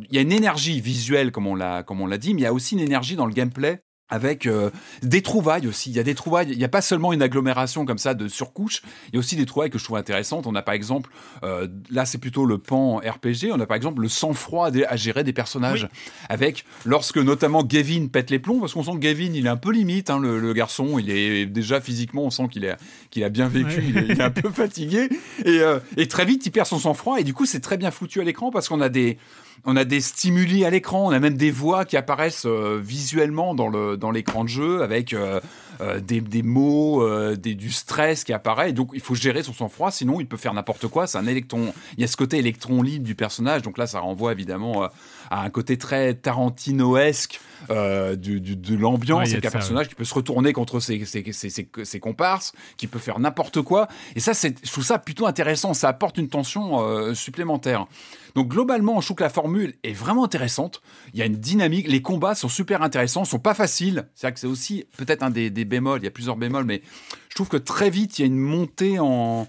il 0.09 0.15
y 0.15 0.17
a 0.17 0.21
une 0.21 0.31
énergie 0.31 0.79
visuelle 0.81 1.31
comme 1.31 1.47
on 1.47 1.55
l'a 1.55 1.76
comme 1.83 2.01
on 2.01 2.07
l'a 2.07 2.17
dit, 2.17 2.33
mais 2.33 2.41
il 2.41 2.43
y 2.43 2.47
a 2.47 2.53
aussi 2.53 2.75
une 2.75 2.81
énergie 2.81 3.15
dans 3.15 3.25
le 3.25 3.33
gameplay 3.33 3.83
avec 4.09 4.45
euh, 4.45 4.69
des 5.03 5.21
trouvailles 5.21 5.67
aussi. 5.67 5.89
Il 5.89 5.95
y 5.95 5.99
a 5.99 6.03
des 6.03 6.15
trouvailles, 6.15 6.47
il 6.51 6.57
n'y 6.57 6.63
a 6.63 6.69
pas 6.69 6.81
seulement 6.81 7.13
une 7.13 7.21
agglomération 7.21 7.85
comme 7.85 7.97
ça 7.97 8.13
de 8.13 8.27
surcouches, 8.27 8.81
il 9.09 9.15
y 9.15 9.17
a 9.17 9.19
aussi 9.19 9.35
des 9.35 9.45
trouvailles 9.45 9.69
que 9.69 9.77
je 9.77 9.83
trouve 9.83 9.97
intéressantes. 9.97 10.47
On 10.47 10.55
a 10.55 10.61
par 10.61 10.73
exemple, 10.73 11.09
euh, 11.43 11.67
là 11.89 12.05
c'est 12.05 12.17
plutôt 12.17 12.45
le 12.45 12.57
pan 12.57 12.97
RPG, 12.97 13.51
on 13.51 13.59
a 13.59 13.65
par 13.65 13.75
exemple 13.75 14.01
le 14.01 14.07
sang-froid 14.07 14.69
à 14.69 14.95
gérer 14.95 15.23
des 15.23 15.33
personnages, 15.33 15.89
avec 16.29 16.65
lorsque 16.85 17.17
notamment 17.17 17.63
Gavin 17.63 18.07
pète 18.07 18.29
les 18.29 18.39
plombs, 18.39 18.59
parce 18.59 18.73
qu'on 18.73 18.83
sent 18.83 18.93
que 18.93 18.99
Gavin 18.99 19.33
il 19.33 19.45
est 19.45 19.49
un 19.49 19.57
peu 19.57 19.71
limite, 19.71 20.09
hein, 20.09 20.19
le, 20.19 20.53
garçon, 20.53 20.97
il 20.97 21.09
est 21.09 21.45
déjà 21.45 21.81
physiquement, 21.81 22.23
on 22.23 22.29
sent 22.29 22.47
qu'il 22.49 22.63
est, 22.63 22.77
qu'il 23.11 23.23
a 23.23 23.29
bien 23.29 23.47
vécu, 23.47 23.83
il, 23.89 23.97
est, 23.97 24.21
un 24.21 24.31
peu 24.31 24.49
fatigué, 24.53 25.09
et, 25.43 25.59
euh, 25.59 25.79
et 25.97 26.07
très 26.07 26.25
vite 26.25 26.45
il 26.45 26.51
perd 26.51 26.67
son 26.67 26.79
sang-froid, 26.79 27.19
et 27.19 27.23
du 27.23 27.33
coup 27.33 27.45
c'est 27.45 27.59
très 27.59 27.77
bien 27.77 27.91
foutu 27.91 28.21
à 28.21 28.23
l'écran 28.23 28.51
parce 28.51 28.69
qu'on 28.69 28.81
a 28.81 28.89
des 28.89 29.17
on 29.65 29.75
a 29.75 29.83
des 29.83 30.01
stimuli 30.01 30.65
à 30.65 30.69
l'écran, 30.69 31.07
on 31.07 31.11
a 31.11 31.19
même 31.19 31.37
des 31.37 31.51
voix 31.51 31.85
qui 31.85 31.97
apparaissent 31.97 32.45
euh, 32.45 32.79
visuellement 32.81 33.55
dans 33.55 33.67
le 33.67 33.97
dans 33.97 34.11
l'écran 34.11 34.43
de 34.43 34.49
jeu 34.49 34.81
avec 34.81 35.13
euh, 35.13 35.39
euh, 35.81 35.99
des, 35.99 36.21
des, 36.21 36.41
mots, 36.41 37.05
des, 37.35 37.53
du 37.53 37.71
stress 37.71 38.23
qui 38.23 38.33
apparaît. 38.33 38.73
donc 38.73 38.89
il 38.93 39.01
faut 39.01 39.15
gérer 39.15 39.43
son 39.43 39.53
sang-froid, 39.53 39.91
sinon 39.91 40.19
il 40.19 40.27
peut 40.27 40.37
faire 40.37 40.53
n'importe 40.53 40.87
quoi. 40.87 41.05
C'est 41.07 41.17
un 41.17 41.27
électron. 41.27 41.73
Il 41.97 42.01
y 42.01 42.03
a 42.03 42.07
ce 42.07 42.17
côté 42.17 42.37
électron 42.37 42.81
libre 42.81 43.05
du 43.05 43.15
personnage. 43.15 43.61
Donc 43.61 43.77
là, 43.77 43.87
ça 43.87 43.99
renvoie 43.99 44.31
évidemment 44.31 44.89
à 45.29 45.43
un 45.43 45.49
côté 45.49 45.77
très 45.77 46.13
Tarantinoesque 46.13 47.39
euh, 47.69 48.15
du, 48.15 48.39
de 48.39 48.75
l'ambiance, 48.75 49.29
c'est 49.29 49.41
qu'un 49.41 49.49
personnage 49.49 49.89
qui 49.89 49.95
peut 49.95 50.03
se 50.03 50.13
retourner 50.13 50.53
contre 50.53 50.79
ses, 50.79 51.03
ses, 51.05 51.31
ses, 51.31 51.49
ses, 51.83 51.99
comparses, 51.99 52.53
qui 52.77 52.87
peut 52.87 52.99
faire 52.99 53.19
n'importe 53.19 53.61
quoi. 53.61 53.87
Et 54.15 54.19
ça, 54.19 54.33
c'est, 54.33 54.55
je 54.63 54.71
trouve 54.71 54.83
ça 54.83 54.99
plutôt 54.99 55.25
intéressant. 55.25 55.73
Ça 55.73 55.89
apporte 55.89 56.17
une 56.17 56.29
tension 56.29 56.81
euh, 56.81 57.13
supplémentaire. 57.13 57.87
Donc 58.35 58.49
globalement, 58.49 58.99
je 59.01 59.07
trouve 59.07 59.17
que 59.17 59.23
la 59.23 59.29
formule 59.29 59.75
est 59.83 59.93
vraiment 59.93 60.23
intéressante. 60.23 60.81
Il 61.13 61.19
y 61.19 61.23
a 61.23 61.25
une 61.25 61.37
dynamique. 61.37 61.87
Les 61.87 62.01
combats 62.01 62.35
sont 62.35 62.49
super 62.49 62.81
intéressants, 62.81 63.25
sont 63.25 63.39
pas 63.39 63.53
faciles. 63.53 64.07
C'est 64.15 64.27
vrai 64.27 64.33
que 64.33 64.39
c'est 64.39 64.47
aussi 64.47 64.85
peut-être 64.97 65.23
un 65.23 65.29
des, 65.29 65.49
bémols. 65.49 66.01
Il 66.01 66.05
y 66.05 66.07
a 66.07 66.11
plusieurs 66.11 66.37
bémols, 66.37 66.65
mais 66.65 66.81
je 67.29 67.35
trouve 67.35 67.49
que 67.49 67.57
très 67.57 67.89
vite, 67.89 68.19
il 68.19 68.21
y 68.21 68.23
a 68.23 68.27
une 68.27 68.39
montée 68.39 68.99
en 68.99 69.47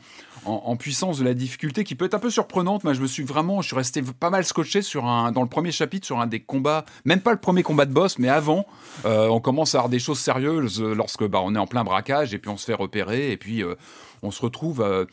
en, 0.48 0.76
puissance 0.76 1.18
de 1.18 1.24
la 1.24 1.34
difficulté 1.34 1.84
qui 1.84 1.94
peut 1.94 2.04
être 2.04 2.14
un 2.14 2.18
peu 2.18 2.30
surprenante. 2.30 2.84
Moi, 2.84 2.94
je 2.94 3.00
me 3.00 3.06
suis 3.06 3.22
vraiment, 3.22 3.60
je 3.62 3.68
suis 3.68 3.76
resté 3.76 4.02
pas 4.02 4.30
mal 4.30 4.44
scotché 4.44 4.82
sur 4.82 5.06
un, 5.06 5.32
dans 5.32 5.42
le 5.42 5.48
premier 5.48 5.72
chapitre 5.72 6.06
sur 6.06 6.20
un 6.20 6.26
des 6.26 6.40
combats, 6.40 6.84
même 7.04 7.20
pas 7.20 7.32
le 7.32 7.38
premier 7.38 7.62
combat 7.62 7.84
de 7.84 7.92
boss, 7.92 8.18
mais 8.18 8.28
avant, 8.28 8.66
euh, 9.04 9.28
on 9.28 9.40
commence 9.40 9.74
à 9.74 9.78
avoir 9.78 9.88
des 9.88 9.98
choses 9.98 10.18
sérieuses 10.18 10.80
lorsque 10.80 11.24
bah, 11.26 11.40
on 11.42 11.54
est 11.54 11.58
en 11.58 11.66
plein 11.66 11.84
braquage 11.84 12.34
et 12.34 12.38
puis 12.38 12.50
on 12.50 12.56
se 12.56 12.64
fait 12.64 12.74
repérer 12.74 13.32
et 13.32 13.36
puis 13.36 13.62
euh, 13.62 13.74
on 14.22 14.30
se 14.30 14.40
retrouve. 14.42 14.80
Euh, 14.80 15.04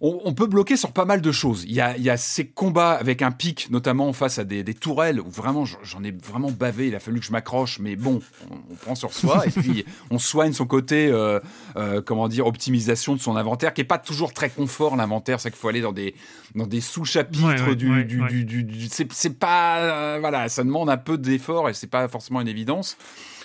on, 0.00 0.34
peut 0.34 0.46
bloquer 0.46 0.76
sur 0.76 0.92
pas 0.92 1.04
mal 1.04 1.20
de 1.20 1.32
choses. 1.32 1.64
Il 1.64 1.72
y 1.72 1.80
a, 1.80 2.16
ces 2.16 2.46
combats 2.46 2.92
avec 2.92 3.22
un 3.22 3.30
pic, 3.30 3.70
notamment 3.70 4.12
face 4.12 4.38
à 4.38 4.44
des, 4.44 4.62
tourelles, 4.74 5.20
où 5.20 5.30
vraiment 5.30 5.64
j'en 5.64 6.04
ai 6.04 6.10
vraiment 6.10 6.50
bavé. 6.50 6.88
Il 6.88 6.94
a 6.94 7.00
fallu 7.00 7.20
que 7.20 7.26
je 7.26 7.32
m'accroche, 7.32 7.78
mais 7.78 7.96
bon, 7.96 8.20
on, 8.50 8.74
prend 8.74 8.94
sur 8.94 9.12
soi 9.12 9.46
et 9.46 9.50
puis 9.50 9.84
on 10.10 10.18
soigne 10.18 10.52
son 10.52 10.66
côté, 10.66 11.08
euh, 11.08 11.40
euh, 11.76 12.02
comment 12.02 12.28
dire, 12.28 12.46
optimisation 12.46 13.14
de 13.14 13.20
son 13.20 13.36
inventaire, 13.36 13.72
qui 13.72 13.80
est 13.80 13.84
pas 13.84 13.98
toujours 13.98 14.32
très 14.32 14.50
confort. 14.50 14.94
L'inventaire, 14.96 15.40
c'est 15.40 15.50
qu'il 15.50 15.58
faut 15.58 15.68
aller 15.68 15.80
dans 15.80 15.92
des 15.92 16.14
dans 16.54 16.66
des 16.66 16.80
sous-chapitres 16.80 17.74
du, 17.74 18.04
du, 18.44 18.88
c'est 18.90 19.38
pas 19.38 19.78
euh, 19.78 20.18
voilà, 20.20 20.48
ça 20.48 20.64
demande 20.64 20.90
un 20.90 20.96
peu 20.96 21.18
d'effort 21.18 21.68
et 21.68 21.74
c'est 21.74 21.86
pas 21.86 22.08
forcément 22.08 22.40
une 22.40 22.48
évidence. 22.48 22.96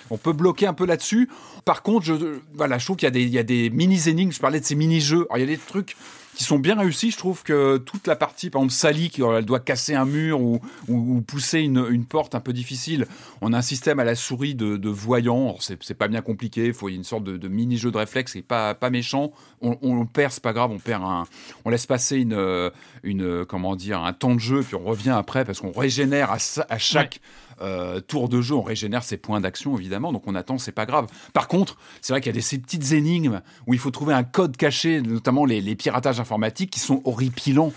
On 0.09 0.17
peut 0.17 0.33
bloquer 0.33 0.67
un 0.67 0.73
peu 0.73 0.85
là-dessus. 0.85 1.29
Par 1.63 1.81
contre, 1.81 2.05
je, 2.05 2.13
voilà, 2.53 2.77
je 2.77 2.85
trouve 2.85 2.97
qu'il 2.97 3.05
y 3.05 3.07
a 3.07 3.11
des, 3.11 3.23
il 3.23 3.29
y 3.29 3.39
a 3.39 3.43
des 3.43 3.69
mini-énigmes. 3.69 4.31
Je 4.31 4.39
parlais 4.39 4.59
de 4.59 4.65
ces 4.65 4.75
mini-jeux. 4.75 5.27
il 5.33 5.39
y 5.39 5.43
a 5.43 5.47
des 5.47 5.57
trucs 5.57 5.95
qui 6.35 6.43
sont 6.43 6.59
bien 6.59 6.77
réussis. 6.77 7.11
Je 7.11 7.17
trouve 7.17 7.43
que 7.43 7.77
toute 7.77 8.07
la 8.07 8.15
partie, 8.15 8.49
par 8.49 8.61
exemple, 8.61 8.73
Sally, 8.73 9.09
qui 9.09 9.21
elle 9.21 9.45
doit 9.45 9.59
casser 9.59 9.95
un 9.95 10.05
mur 10.05 10.41
ou, 10.41 10.59
ou, 10.87 11.21
pousser 11.21 11.59
une, 11.59 11.85
une, 11.89 12.05
porte 12.05 12.35
un 12.35 12.39
peu 12.39 12.53
difficile, 12.53 13.07
on 13.41 13.53
a 13.53 13.57
un 13.57 13.61
système 13.61 13.99
à 13.99 14.03
la 14.03 14.15
souris 14.15 14.55
de, 14.55 14.77
de 14.77 14.89
voyant. 14.89 15.55
C'est 15.59 15.93
pas 15.93 16.07
bien 16.07 16.21
compliqué. 16.21 16.67
Il 16.67 16.73
faut 16.73 16.89
une 16.89 17.03
sorte 17.03 17.23
de, 17.23 17.47
mini-jeu 17.47 17.91
de 17.91 17.97
réflexe 17.97 18.35
et 18.35 18.41
pas, 18.41 18.73
pas 18.73 18.89
méchant. 18.89 19.31
On, 19.61 19.77
on 19.81 20.05
perd, 20.05 20.31
c'est 20.31 20.43
pas 20.43 20.53
grave. 20.53 20.71
On 20.71 20.79
perd 20.79 21.03
un, 21.03 21.25
on 21.65 21.69
laisse 21.69 21.85
passer 21.85 22.17
une, 22.17 22.71
une, 23.03 23.45
comment 23.45 23.75
dire, 23.75 24.01
un 24.03 24.13
temps 24.13 24.33
de 24.33 24.39
jeu, 24.39 24.63
puis 24.63 24.75
on 24.75 24.83
revient 24.83 25.11
après 25.11 25.45
parce 25.45 25.59
qu'on 25.59 25.71
régénère 25.71 26.31
à, 26.31 26.37
à 26.69 26.77
chaque. 26.77 27.21
Euh, 27.61 28.01
tour 28.01 28.29
de 28.29 28.41
jeu, 28.41 28.55
on 28.55 28.63
régénère 28.63 29.03
ses 29.03 29.15
points 29.15 29.39
d'action 29.39 29.77
évidemment, 29.77 30.11
donc 30.11 30.23
on 30.25 30.33
attend, 30.33 30.57
c'est 30.57 30.71
pas 30.71 30.87
grave. 30.87 31.05
Par 31.33 31.47
contre, 31.47 31.77
c'est 32.01 32.11
vrai 32.11 32.19
qu'il 32.19 32.31
y 32.31 32.33
a 32.33 32.33
des, 32.33 32.41
ces 32.41 32.57
petites 32.57 32.93
énigmes 32.93 33.41
où 33.67 33.75
il 33.75 33.79
faut 33.79 33.91
trouver 33.91 34.15
un 34.15 34.23
code 34.23 34.57
caché, 34.57 35.01
notamment 35.01 35.45
les, 35.45 35.61
les 35.61 35.75
piratages 35.75 36.19
informatiques 36.19 36.71
qui 36.71 36.79
sont 36.79 37.03
horripilants. 37.05 37.71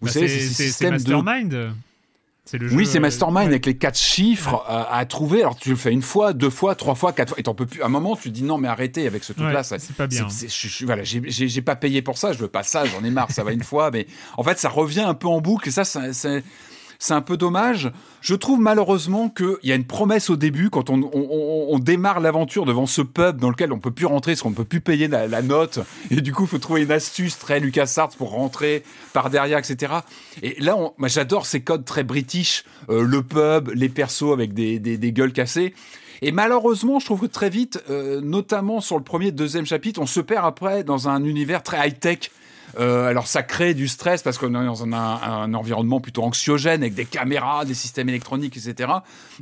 Vous 0.00 0.06
bah, 0.06 0.12
savez, 0.12 0.28
c'est 0.28 0.90
Mastermind. 0.90 1.74
Le 2.52 2.72
oui, 2.72 2.86
c'est 2.86 3.00
Mastermind 3.00 3.48
avec 3.48 3.66
les 3.66 3.76
quatre 3.76 3.98
chiffres 3.98 4.64
à, 4.66 5.04
trouver. 5.06 5.40
Alors 5.40 5.56
tu 5.56 5.70
le 5.70 5.76
fais 5.76 5.92
une 5.92 6.02
fois, 6.02 6.32
deux 6.32 6.50
fois, 6.50 6.74
trois 6.74 6.94
fois, 6.94 7.12
quatre 7.12 7.30
fois, 7.30 7.38
et 7.38 7.42
t'en 7.42 7.54
peux 7.54 7.66
plus. 7.66 7.82
À 7.82 7.86
un 7.86 7.90
moment, 7.90 8.16
tu 8.16 8.30
te 8.30 8.34
dis 8.34 8.42
non, 8.42 8.58
mais 8.58 8.68
arrêtez 8.68 9.06
avec 9.06 9.24
ce 9.24 9.32
truc-là. 9.32 9.62
c'est 9.62 9.96
pas 9.96 10.06
bien. 10.06 10.26
voilà, 10.82 11.02
j'ai 11.04 11.62
pas 11.62 11.76
payé 11.76 12.02
pour 12.02 12.18
ça. 12.18 12.32
Je 12.32 12.38
veux 12.38 12.48
pas 12.48 12.62
ça. 12.62 12.84
J'en 12.84 13.04
ai 13.04 13.10
marre. 13.10 13.30
ça 13.30 13.44
va 13.44 13.52
une 13.52 13.62
fois, 13.62 13.90
mais 13.90 14.06
en 14.36 14.42
fait, 14.42 14.58
ça 14.58 14.68
revient 14.68 15.00
un 15.00 15.14
peu 15.14 15.28
en 15.28 15.40
boucle. 15.40 15.68
Et 15.68 15.72
ça, 15.72 15.84
c'est 15.84 16.42
c'est 16.98 17.14
un 17.14 17.20
peu 17.20 17.36
dommage. 17.36 17.92
Je 18.20 18.34
trouve 18.34 18.60
malheureusement 18.60 19.28
qu'il 19.28 19.56
y 19.62 19.72
a 19.72 19.76
une 19.76 19.86
promesse 19.86 20.30
au 20.30 20.36
début, 20.36 20.68
quand 20.68 20.90
on, 20.90 21.78
démarre 21.78 22.18
l'aventure 22.20 22.64
devant 22.64 22.86
ce 22.86 23.02
pub 23.02 23.38
dans 23.38 23.50
lequel 23.50 23.72
on 23.72 23.78
peut 23.78 23.92
plus 23.92 24.06
rentrer 24.06 24.32
parce 24.32 24.42
qu'on 24.42 24.50
ne 24.50 24.56
peut 24.56 24.64
plus 24.64 24.80
payer 24.80 25.06
la, 25.06 25.42
note. 25.42 25.78
Et 26.10 26.20
du 26.20 26.32
coup, 26.32 26.42
il 26.42 26.48
faut 26.48 26.58
trouver 26.58 26.82
une 26.82 26.90
astuce 26.90 27.38
très 27.38 27.60
LucasArts 27.60 28.10
pour 28.18 28.30
rentrer 28.30 28.82
par 29.12 29.30
derrière, 29.30 29.58
etc. 29.58 29.92
Et 30.42 30.60
là, 30.60 30.76
j'adore 31.04 31.46
ces 31.46 31.60
codes 31.60 31.84
très 31.84 32.02
british, 32.02 32.64
euh, 32.90 33.02
le 33.02 33.22
pub, 33.22 33.70
les 33.74 33.88
persos 33.88 34.32
avec 34.32 34.52
des, 34.52 35.12
gueules 35.12 35.32
cassées. 35.32 35.74
Et 36.20 36.32
malheureusement, 36.32 36.98
je 36.98 37.04
trouve 37.04 37.20
que 37.20 37.26
très 37.26 37.48
vite, 37.48 37.82
euh, 37.90 38.20
notamment 38.20 38.80
sur 38.80 38.98
le 38.98 39.04
premier 39.04 39.28
et 39.28 39.32
deuxième 39.32 39.66
chapitre, 39.66 40.00
on 40.00 40.06
se 40.06 40.18
perd 40.18 40.44
après 40.44 40.82
dans 40.82 41.08
un 41.08 41.22
univers 41.24 41.62
très 41.62 41.86
high-tech 41.86 42.30
euh, 42.78 43.06
alors 43.06 43.26
ça 43.26 43.42
crée 43.42 43.74
du 43.74 43.88
stress 43.88 44.22
parce 44.22 44.38
qu'on 44.38 44.48
est 44.48 44.66
dans 44.66 44.84
un, 44.84 45.54
environnement 45.54 46.00
plutôt 46.00 46.22
anxiogène 46.22 46.82
avec 46.82 46.94
des 46.94 47.06
caméras, 47.06 47.64
des 47.64 47.74
systèmes 47.74 48.08
électroniques, 48.08 48.56
etc. 48.56 48.92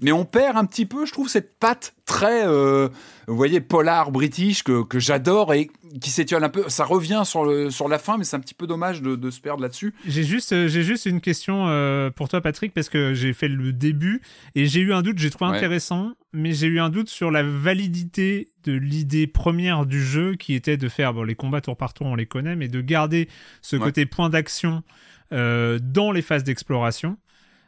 Mais 0.02 0.12
on 0.12 0.24
perd 0.24 0.56
un 0.56 0.64
petit 0.64 0.86
peu, 0.86 1.06
je 1.06 1.12
trouve, 1.12 1.28
cette 1.28 1.58
patte 1.58 1.94
très, 2.06 2.46
euh, 2.46 2.88
vous 3.26 3.36
voyez, 3.36 3.60
polar 3.60 4.10
british 4.12 4.62
que, 4.62 4.82
que 4.84 4.98
j'adore 4.98 5.52
et 5.52 5.70
qui 6.00 6.10
s'étiole 6.10 6.42
un 6.44 6.48
peu. 6.48 6.64
Ça 6.68 6.84
revient 6.84 7.22
sur, 7.24 7.44
le, 7.44 7.70
sur 7.70 7.88
la 7.88 7.98
fin, 7.98 8.16
mais 8.16 8.24
c'est 8.24 8.36
un 8.36 8.40
petit 8.40 8.54
peu 8.54 8.66
dommage 8.66 9.02
de, 9.02 9.16
de 9.16 9.30
se 9.30 9.40
perdre 9.40 9.60
là-dessus. 9.62 9.92
J'ai 10.06 10.22
juste, 10.22 10.52
euh, 10.52 10.68
j'ai 10.68 10.82
juste 10.82 11.06
une 11.06 11.20
question 11.20 11.66
euh, 11.68 12.10
pour 12.10 12.28
toi, 12.28 12.40
Patrick, 12.40 12.72
parce 12.72 12.88
que 12.88 13.12
j'ai 13.12 13.32
fait 13.32 13.48
le 13.48 13.72
début 13.72 14.22
et 14.54 14.66
j'ai 14.66 14.80
eu 14.80 14.92
un 14.94 15.02
doute, 15.02 15.18
j'ai 15.18 15.30
trouvé 15.30 15.50
Ouais. 15.50 15.56
intéressant, 15.58 16.12
mais 16.32 16.52
j'ai 16.52 16.68
eu 16.68 16.80
un 16.80 16.88
doute 16.90 17.08
sur 17.08 17.30
la 17.30 17.42
validité 17.42 18.48
de 18.64 18.72
l'idée 18.72 19.26
première 19.26 19.84
du 19.86 20.02
jeu 20.02 20.34
qui 20.36 20.54
était 20.54 20.76
de 20.76 20.88
faire, 20.88 21.12
bon, 21.12 21.24
les 21.24 21.34
combats 21.34 21.60
tour 21.60 21.76
par 21.76 21.92
tour, 21.92 22.06
on 22.06 22.14
les 22.14 22.26
connaît, 22.26 22.56
mais 22.56 22.68
de 22.68 22.80
garder 22.80 23.28
ce 23.62 23.76
Ouais. 23.76 23.82
côté 23.82 24.06
point 24.06 24.30
d'action 24.30 24.82
dans 25.32 26.12
les 26.12 26.22
phases 26.22 26.44
d'exploration. 26.44 27.16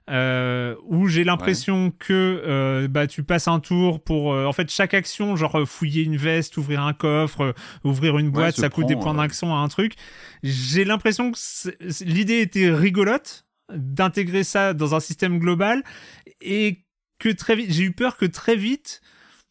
Euh, 0.09 0.74
où 0.85 1.06
j'ai 1.06 1.24
l'impression 1.24 1.93
que 1.98 2.43
euh, 2.47 2.89
bah 2.89 3.06
tu 3.06 3.22
passes 3.22 3.47
un 3.48 3.60
tour 3.60 4.02
pour 4.02 4.32
euh, 4.32 4.47
en 4.47 4.52
fait 4.52 4.70
chaque 4.70 4.94
action 4.94 5.36
genre 5.36 5.60
euh, 5.60 5.66
fouiller 5.66 6.02
une 6.02 6.16
veste 6.16 6.56
ouvrir 6.56 6.82
un 6.82 6.94
coffre 6.94 7.43
euh, 7.43 7.52
ouvrir 7.85 8.16
une 8.18 8.30
boîte 8.30 8.56
ça 8.56 8.70
coûte 8.70 8.86
des 8.86 8.97
points 8.97 9.14
d'action 9.14 9.55
à 9.55 9.59
un 9.59 9.68
truc. 9.68 9.94
J'ai 10.43 10.85
l'impression 10.85 11.32
que 11.32 12.05
l'idée 12.05 12.40
était 12.40 12.70
rigolote 12.70 13.47
d'intégrer 13.72 14.44
ça 14.44 14.72
dans 14.72 14.94
un 14.94 15.01
système 15.01 15.39
global 15.39 15.85
et 16.40 16.85
que 17.18 17.28
très 17.28 17.55
vite 17.56 17.70
j'ai 17.72 17.85
eu 17.85 17.93
peur 17.93 18.16
que 18.16 18.24
très 18.24 18.56
vite 18.56 19.02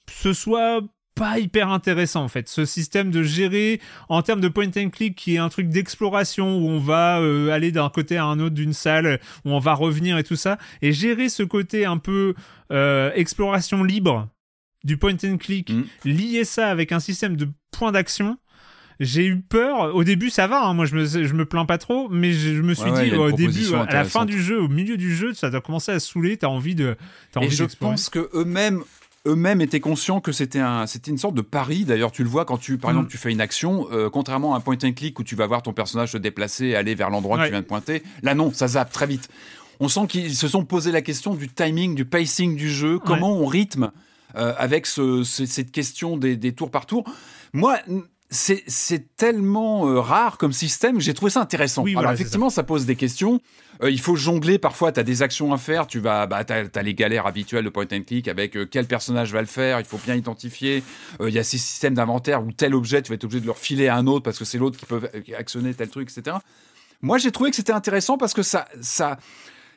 ce 0.09 0.33
soit 0.33 0.81
pas 1.17 1.39
hyper 1.39 1.69
intéressant 1.69 2.23
en 2.23 2.27
fait 2.27 2.47
ce 2.49 2.65
système 2.65 3.11
de 3.11 3.23
gérer 3.23 3.79
en 4.09 4.21
termes 4.21 4.41
de 4.41 4.47
point 4.47 4.69
and 4.77 4.89
click 4.89 5.15
qui 5.15 5.35
est 5.35 5.37
un 5.39 5.49
truc 5.49 5.69
d'exploration 5.69 6.57
où 6.57 6.67
on 6.69 6.79
va 6.79 7.19
euh, 7.19 7.49
aller 7.51 7.71
d'un 7.71 7.89
côté 7.89 8.17
à 8.17 8.25
un 8.25 8.39
autre 8.39 8.55
d'une 8.55 8.73
salle 8.73 9.19
où 9.45 9.51
on 9.51 9.59
va 9.59 9.73
revenir 9.73 10.17
et 10.17 10.23
tout 10.23 10.35
ça 10.35 10.57
et 10.81 10.91
gérer 10.93 11.29
ce 11.29 11.43
côté 11.43 11.85
un 11.85 11.97
peu 11.97 12.33
euh, 12.71 13.11
exploration 13.15 13.83
libre 13.83 14.27
du 14.83 14.97
point 14.97 15.15
and 15.25 15.37
click 15.37 15.69
Mm. 15.71 15.83
lier 16.05 16.43
ça 16.45 16.69
avec 16.69 16.91
un 16.91 16.99
système 16.99 17.35
de 17.35 17.49
points 17.71 17.91
d'action 17.91 18.37
j'ai 18.99 19.27
eu 19.27 19.39
peur. 19.39 19.93
Au 19.95 20.03
début, 20.03 20.31
ça 20.31 20.47
va. 20.47 20.63
hein, 20.65 20.73
moi, 20.73 20.85
je 20.87 20.95
me, 20.95 21.05
je 21.05 21.31
me 21.35 21.45
plains 21.45 21.65
pas 21.65 21.77
trop, 21.77 22.09
mais 22.09 22.33
je, 22.33 22.55
je 22.55 22.61
me 22.63 22.73
suis 22.73 22.89
Ouais, 22.89 23.11
dit 23.11 23.15
au 23.15 23.31
début, 23.31 23.71
à 23.75 23.85
la 23.93 24.03
fin 24.05 24.25
du 24.25 24.41
jeu, 24.41 24.59
au 24.59 24.67
milieu 24.69 24.97
du 24.97 25.15
jeu, 25.15 25.35
ça 25.35 25.51
doit 25.51 25.61
commencer 25.61 25.91
à 25.91 25.99
saouler. 25.99 26.35
T'as 26.37 26.47
envie 26.47 26.73
de, 26.73 26.95
Et 27.35 27.37
envie 27.37 27.51
je 27.51 27.61
d'explorer. 27.61 27.93
pense 27.93 28.09
que 28.09 28.27
eux-mêmes 28.33 28.81
eux-mêmes 29.27 29.61
étaient 29.61 29.79
conscients 29.79 30.19
que 30.21 30.31
c'était 30.31 30.59
un, 30.59 30.87
c'était 30.87 31.11
une 31.11 31.17
sorte 31.17 31.35
de 31.35 31.41
pari. 31.41 31.85
D'ailleurs, 31.85 32.11
tu 32.11 32.23
le 32.23 32.29
vois 32.29 32.45
quand 32.45 32.57
tu, 32.57 32.77
par 32.77 32.89
Mm. 32.89 32.93
exemple, 32.93 33.11
tu 33.11 33.17
fais 33.17 33.31
une 33.31 33.41
action, 33.41 33.87
euh, 33.91 34.09
contrairement 34.09 34.53
à 34.55 34.57
un 34.57 34.61
point 34.61 34.77
and 34.83 34.93
click 34.93 35.19
où 35.19 35.23
tu 35.23 35.35
vas 35.35 35.45
voir 35.47 35.61
ton 35.61 35.73
personnage 35.73 36.13
se 36.13 36.17
déplacer, 36.17 36.73
aller 36.75 36.95
vers 36.95 37.09
l'endroit 37.09 37.37
que 37.37 37.43
tu 37.45 37.51
viens 37.51 37.61
de 37.61 37.65
pointer. 37.65 38.01
Là, 38.23 38.33
non, 38.33 38.51
ça 38.53 38.67
zappe 38.67 38.91
très 38.91 39.05
vite. 39.07 39.29
On 39.79 39.89
sent 39.89 40.07
qu'ils 40.07 40.35
se 40.35 40.47
sont 40.47 40.65
posé 40.65 40.91
la 40.91 41.01
question 41.03 41.35
du 41.35 41.49
timing, 41.49 41.93
du 41.93 42.05
pacing 42.05 42.55
du 42.55 42.69
jeu, 42.71 42.97
comment 42.97 43.33
on 43.37 43.45
rythme 43.45 43.91
euh, 44.35 44.53
avec 44.57 44.85
ce- 44.87 45.23
ce- 45.23 45.45
cette 45.45 45.71
question 45.71 46.17
des, 46.17 46.35
des 46.35 46.51
tours 46.53 46.69
par 46.71 46.85
tour. 46.85 47.03
Moi, 47.53 47.77
c'est 48.29 49.15
tellement 49.15 49.87
euh, 49.87 50.01
rare 50.01 50.37
comme 50.37 50.51
système 50.51 50.95
que 50.95 51.01
j'ai 51.01 51.13
trouvé 51.13 51.31
ça 51.31 51.41
intéressant. 51.41 51.83
Oui, 51.83 51.91
Alors 51.91 52.03
voilà, 52.03 52.13
effectivement, 52.13 52.49
ça. 52.49 52.63
pose 52.63 52.85
des 52.85 52.97
questions. 52.97 53.39
Euh, 53.81 53.89
il 53.89 54.01
faut 54.01 54.15
jongler 54.15 54.57
parfois, 54.57 54.91
tu 54.91 54.99
as 54.99 55.03
des 55.03 55.21
actions 55.21 55.53
à 55.53 55.57
faire, 55.57 55.87
tu 55.87 55.99
vas 55.99 56.25
bah 56.25 56.43
tu 56.43 56.51
as, 56.53 56.83
les 56.83 56.93
galères 56.93 57.25
habituelles 57.25 57.63
de 57.63 57.69
point 57.69 57.85
and 57.93 58.01
click 58.05 58.27
avec 58.27 58.57
euh, 58.57 58.65
quel 58.69 58.85
personnage 58.85 59.31
va 59.31 59.39
le 59.39 59.47
faire, 59.47 59.79
il 59.79 59.85
faut 59.85 59.99
bien 60.03 60.15
identifier. 60.15 60.83
Il 61.25 61.29
y 61.29 61.39
a 61.39 61.43
ces 61.43 61.57
systèmes 61.57 61.93
d'inventaire 61.93 62.43
où 62.43 62.51
tel 62.51 62.75
objet, 62.75 63.01
tu 63.01 63.09
vas 63.09 63.15
être 63.15 63.23
obligé 63.23 63.39
de 63.39 63.45
le 63.45 63.51
refiler 63.51 63.87
à 63.87 63.95
un 63.95 64.07
autre 64.07 64.23
parce 64.23 64.39
que 64.39 64.45
c'est 64.45 64.57
l'autre 64.57 64.77
qui 64.77 64.85
peut 64.85 65.09
actionner 65.37 65.73
tel 65.73 65.89
truc, 65.89 66.09
etc. 66.11 66.37
Moi, 67.01 67.19
j'ai 67.19 67.31
trouvé 67.31 67.51
que 67.51 67.55
c'était 67.55 67.73
intéressant 67.73 68.17
parce 68.17 68.33
que 68.33 68.43
ça 68.43 68.67
ça 68.81 69.17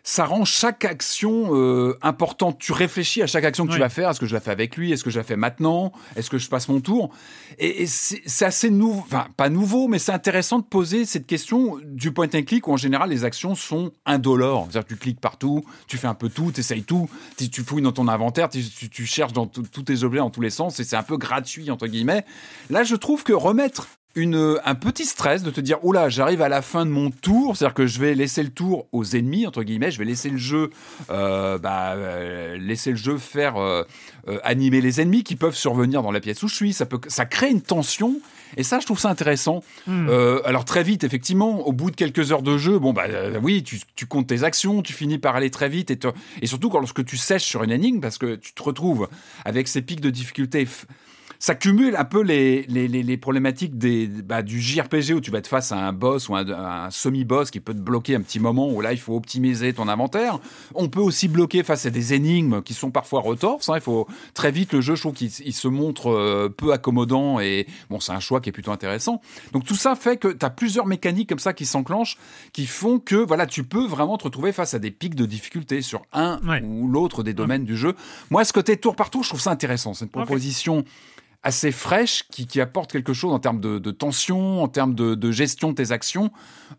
ça 0.02 0.24
rend 0.24 0.44
chaque 0.44 0.84
action 0.84 1.54
euh, 1.54 1.98
importante. 2.02 2.58
Tu 2.58 2.72
réfléchis 2.72 3.22
à 3.22 3.26
chaque 3.26 3.44
action 3.44 3.66
que 3.66 3.72
tu 3.72 3.78
vas 3.78 3.88
faire. 3.88 4.10
Est-ce 4.10 4.20
que 4.20 4.26
je 4.26 4.34
la 4.34 4.40
fais 4.40 4.50
avec 4.50 4.76
lui? 4.76 4.92
Est-ce 4.92 5.04
que 5.04 5.10
je 5.10 5.18
la 5.18 5.24
fais 5.24 5.36
maintenant? 5.36 5.92
Est-ce 6.16 6.30
que 6.30 6.38
je 6.38 6.48
passe 6.48 6.68
mon 6.68 6.80
tour? 6.80 7.10
Et, 7.58 7.82
et 7.82 7.86
c'est 7.86 8.44
assez 8.44 8.70
nouveau, 8.70 9.00
enfin 9.06 9.26
pas 9.36 9.48
nouveau, 9.48 9.88
mais 9.88 9.98
c'est 9.98 10.12
intéressant 10.12 10.58
de 10.58 10.64
poser 10.64 11.04
cette 11.04 11.26
question 11.26 11.78
du 11.84 12.12
point 12.12 12.28
and 12.34 12.42
click 12.42 12.66
où 12.68 12.72
en 12.72 12.76
général 12.76 13.10
les 13.10 13.24
actions 13.24 13.54
sont 13.54 13.92
indolores. 14.06 14.68
C'est-à-dire 14.70 14.88
que 14.88 14.94
tu 14.94 15.00
cliques 15.00 15.20
partout, 15.20 15.62
tu 15.86 15.98
fais 15.98 16.06
un 16.06 16.14
peu 16.14 16.28
tout, 16.28 16.50
tu 16.52 16.60
essayes 16.60 16.82
tout, 16.82 17.08
tu, 17.36 17.50
tu 17.50 17.62
fouilles 17.62 17.82
dans 17.82 17.92
ton 17.92 18.08
inventaire, 18.08 18.48
tu, 18.48 18.62
tu- 18.64 18.88
tu 18.88 19.06
cherches 19.06 19.32
dans 19.32 19.46
tous 19.46 19.82
tes 19.82 20.02
objets 20.02 20.18
dans 20.20 20.30
tous 20.30 20.40
les 20.40 20.50
sens 20.50 20.80
et 20.80 20.84
c'est 20.84 20.96
un 20.96 21.02
peu 21.02 21.16
gratuit 21.18 21.70
entre 21.70 21.86
guillemets. 21.86 22.24
Là, 22.70 22.82
je 22.84 22.96
trouve 22.96 23.22
que 23.22 23.32
remettre 23.32 23.88
une, 24.16 24.58
un 24.64 24.74
petit 24.74 25.04
stress 25.04 25.42
de 25.42 25.50
te 25.50 25.60
dire 25.60 25.78
oula 25.84 26.08
j'arrive 26.08 26.42
à 26.42 26.48
la 26.48 26.62
fin 26.62 26.84
de 26.84 26.90
mon 26.90 27.10
tour 27.10 27.56
c'est 27.56 27.64
à 27.64 27.68
dire 27.68 27.74
que 27.74 27.86
je 27.86 28.00
vais 28.00 28.14
laisser 28.14 28.42
le 28.42 28.50
tour 28.50 28.86
aux 28.92 29.04
ennemis 29.04 29.46
entre 29.46 29.62
guillemets 29.62 29.90
je 29.90 29.98
vais 29.98 30.04
laisser 30.04 30.30
le 30.30 30.36
jeu 30.38 30.70
euh, 31.10 31.58
bah, 31.58 31.92
euh, 31.94 32.56
laisser 32.56 32.90
le 32.90 32.96
jeu 32.96 33.18
faire 33.18 33.56
euh, 33.58 33.84
animer 34.42 34.80
les 34.80 35.00
ennemis 35.00 35.22
qui 35.22 35.36
peuvent 35.36 35.54
survenir 35.54 36.02
dans 36.02 36.10
la 36.10 36.20
pièce 36.20 36.42
où 36.42 36.48
je 36.48 36.54
suis 36.54 36.72
ça 36.72 36.86
peut 36.86 37.00
ça 37.08 37.24
crée 37.24 37.50
une 37.50 37.60
tension 37.62 38.16
et 38.56 38.64
ça 38.64 38.80
je 38.80 38.86
trouve 38.86 38.98
ça 38.98 39.10
intéressant 39.10 39.62
Hmm. 39.86 40.08
alors 40.44 40.64
très 40.64 40.82
vite, 40.82 41.04
effectivement, 41.04 41.66
au 41.66 41.72
bout 41.72 41.90
de 41.90 41.96
quelques 41.96 42.32
heures 42.32 42.42
de 42.42 42.58
jeu, 42.58 42.78
bon 42.78 42.92
bah 42.92 43.04
oui, 43.42 43.62
tu, 43.62 43.80
tu 43.96 44.06
comptes 44.06 44.26
tes 44.26 44.42
actions, 44.44 44.82
tu 44.82 44.92
finis 44.92 45.18
par 45.18 45.36
aller 45.36 45.50
très 45.50 45.68
vite 45.68 45.90
et, 45.90 45.96
te- 45.98 46.08
et 46.42 46.46
surtout 46.46 46.68
quand 46.68 46.80
lorsque 46.80 47.04
tu 47.04 47.16
sèches 47.16 47.44
sur 47.44 47.62
une 47.62 47.70
énigme, 47.70 48.00
parce 48.00 48.18
que 48.18 48.34
tu 48.36 48.52
te 48.52 48.62
retrouves 48.62 49.08
avec 49.44 49.68
ces 49.68 49.82
pics 49.82 50.00
de 50.00 50.10
difficulté. 50.10 50.66
Ça 51.42 51.54
cumule 51.54 51.96
un 51.96 52.04
peu 52.04 52.20
les, 52.22 52.64
les, 52.68 52.86
les, 52.86 53.02
les 53.02 53.16
problématiques 53.16 53.78
des, 53.78 54.06
bah, 54.06 54.42
du 54.42 54.60
JRPG 54.60 55.14
où 55.14 55.20
tu 55.22 55.30
vas 55.30 55.38
être 55.38 55.46
face 55.46 55.72
à 55.72 55.78
un 55.78 55.94
boss 55.94 56.28
ou 56.28 56.36
un, 56.36 56.46
un 56.46 56.90
semi-boss 56.90 57.50
qui 57.50 57.60
peut 57.60 57.72
te 57.72 57.78
bloquer 57.80 58.14
un 58.14 58.20
petit 58.20 58.38
moment 58.38 58.68
où 58.70 58.82
là 58.82 58.92
il 58.92 58.98
faut 59.00 59.16
optimiser 59.16 59.72
ton 59.72 59.88
inventaire. 59.88 60.38
On 60.74 60.90
peut 60.90 61.00
aussi 61.00 61.28
bloquer 61.28 61.62
face 61.62 61.86
à 61.86 61.90
des 61.90 62.12
énigmes 62.12 62.60
qui 62.60 62.74
sont 62.74 62.90
parfois 62.90 63.22
retorses. 63.22 63.70
hein. 63.70 63.76
Il 63.76 63.80
faut 63.80 64.06
très 64.34 64.52
vite 64.52 64.74
le 64.74 64.82
jeu, 64.82 64.96
je 64.96 65.00
trouve 65.00 65.14
qu'il 65.14 65.30
il 65.46 65.54
se 65.54 65.66
montre 65.66 66.10
euh, 66.10 66.50
peu 66.54 66.72
accommodant 66.74 67.40
et 67.40 67.66
bon, 67.88 68.00
c'est 68.00 68.12
un 68.12 68.20
choix 68.20 68.42
qui 68.42 68.50
est 68.50 68.52
plutôt 68.52 68.72
intéressant. 68.72 69.22
Donc 69.52 69.64
tout 69.64 69.76
ça 69.76 69.94
fait 69.96 70.18
que 70.18 70.28
tu 70.28 70.44
as 70.44 70.50
plusieurs 70.50 70.84
mécaniques 70.84 71.30
comme 71.30 71.38
ça 71.38 71.54
qui 71.54 71.64
s'enclenchent, 71.64 72.18
qui 72.52 72.66
font 72.66 72.98
que 72.98 73.16
voilà, 73.16 73.46
tu 73.46 73.64
peux 73.64 73.86
vraiment 73.86 74.18
te 74.18 74.24
retrouver 74.24 74.52
face 74.52 74.74
à 74.74 74.78
des 74.78 74.90
pics 74.90 75.14
de 75.14 75.24
difficulté 75.24 75.80
sur 75.80 76.02
un 76.12 76.38
Ouais. 76.46 76.60
ou 76.62 76.86
l'autre 76.86 77.22
des 77.22 77.32
domaines 77.32 77.64
du 77.64 77.78
jeu. 77.78 77.94
Moi, 78.30 78.44
ce 78.44 78.52
côté 78.52 78.76
tour 78.76 78.94
par 78.94 79.08
tour, 79.08 79.22
je 79.24 79.30
trouve 79.30 79.40
ça 79.40 79.50
intéressant. 79.52 79.94
C'est 79.94 80.04
une 80.04 80.10
proposition 80.10 80.84
assez 81.42 81.72
fraîche 81.72 82.24
qui, 82.30 82.46
qui 82.46 82.60
apporte 82.60 82.92
quelque 82.92 83.12
chose 83.12 83.32
en 83.32 83.38
termes 83.38 83.60
de, 83.60 83.78
de 83.78 83.90
tension, 83.90 84.62
en 84.62 84.68
termes 84.68 84.94
de, 84.94 85.14
de 85.14 85.30
gestion 85.32 85.70
de 85.70 85.74
tes 85.74 85.92
actions 85.92 86.30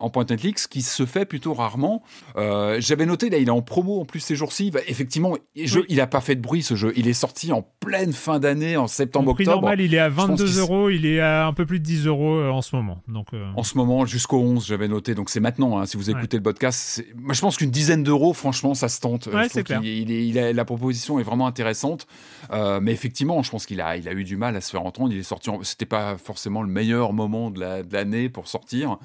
en 0.01 0.09
point 0.09 0.25
and 0.29 0.35
click, 0.37 0.59
ce 0.59 0.67
qui 0.67 0.81
se 0.81 1.05
fait 1.05 1.25
plutôt 1.25 1.53
rarement. 1.53 2.03
Euh, 2.35 2.77
J'avais 2.79 3.05
noté, 3.05 3.29
là, 3.29 3.37
il 3.37 3.47
est 3.47 3.51
en 3.51 3.61
promo 3.61 4.01
en 4.01 4.05
plus 4.05 4.19
ces 4.19 4.35
jours-ci. 4.35 4.71
Bah, 4.71 4.79
effectivement, 4.87 5.35
je- 5.55 5.79
Oui. 5.79 5.85
il 5.89 6.01
a 6.01 6.07
pas 6.07 6.21
fait 6.21 6.35
de 6.35 6.41
bruit 6.41 6.63
ce 6.63 6.75
jeu. 6.75 6.91
Il 6.95 7.07
est 7.07 7.13
sorti 7.13 7.51
en 7.53 7.61
pleine 7.79 8.13
fin 8.13 8.39
d'année, 8.39 8.77
en 8.77 8.87
septembre-octobre. 8.87 9.35
prix 9.35 9.45
normal, 9.45 9.81
il 9.81 9.93
est 9.95 9.99
à 9.99 10.09
pense 10.09 10.27
22 10.27 10.43
qu'il 10.45 10.53
s- 10.53 10.59
euros. 10.59 10.89
Il 10.89 11.05
est 11.05 11.19
à 11.19 11.47
un 11.47 11.53
peu 11.53 11.65
plus 11.65 11.79
de 11.79 11.85
10 11.85 12.07
euros 12.07 12.35
euh, 12.35 12.49
en 12.49 12.61
ce 12.61 12.75
moment. 12.75 13.01
Donc, 13.07 13.27
euh, 13.33 13.45
En 13.55 13.63
ce 13.63 13.77
moment, 13.77 14.05
jusqu'au 14.05 14.39
11, 14.39 14.65
j'avais 14.67 14.87
noté, 14.87 15.15
donc 15.15 15.29
c'est 15.29 15.39
maintenant, 15.39 15.79
hein, 15.79 15.85
si 15.85 15.97
vous 15.97 16.09
écoutez 16.09 16.37
le 16.37 16.43
podcast. 16.43 17.03
Moi, 17.15 17.33
je 17.33 17.41
pense 17.41 17.57
qu'une 17.57 17.71
dizaine 17.71 18.03
d'euros, 18.03 18.33
franchement, 18.33 18.73
ça 18.73 18.89
se 18.89 18.99
tente. 18.99 19.27
Ouais, 19.27 19.47
je 19.53 19.59
clair. 19.61 19.81
il 19.83 20.11
est- 20.11 20.27
il 20.27 20.39
a- 20.39 20.53
la 20.53 20.65
proposition 20.65 21.19
est 21.19 21.23
vraiment 21.23 21.47
intéressante. 21.47 22.07
Euh, 22.51 22.79
mais 22.81 22.91
effectivement, 22.91 23.41
je 23.43 23.51
pense 23.51 23.65
qu'il 23.65 23.79
a, 23.81 23.97
il 23.97 24.07
a 24.07 24.13
eu 24.13 24.23
du 24.23 24.37
mal 24.37 24.55
à 24.55 24.61
se 24.61 24.71
faire 24.71 24.83
entendre. 24.85 25.11
Il 25.13 25.19
est 25.19 25.23
sorti, 25.23 25.49
en- 25.49 25.63
c'était 25.63 25.85
pas 25.85 26.17
forcément 26.17 26.61
le 26.61 26.67
meilleur 26.69 27.13
moment 27.13 27.51
de 27.51 27.59
la- 27.59 27.83
de 27.83 27.93
l'année 27.93 28.29
pour 28.29 28.47
sortir. 28.47 28.97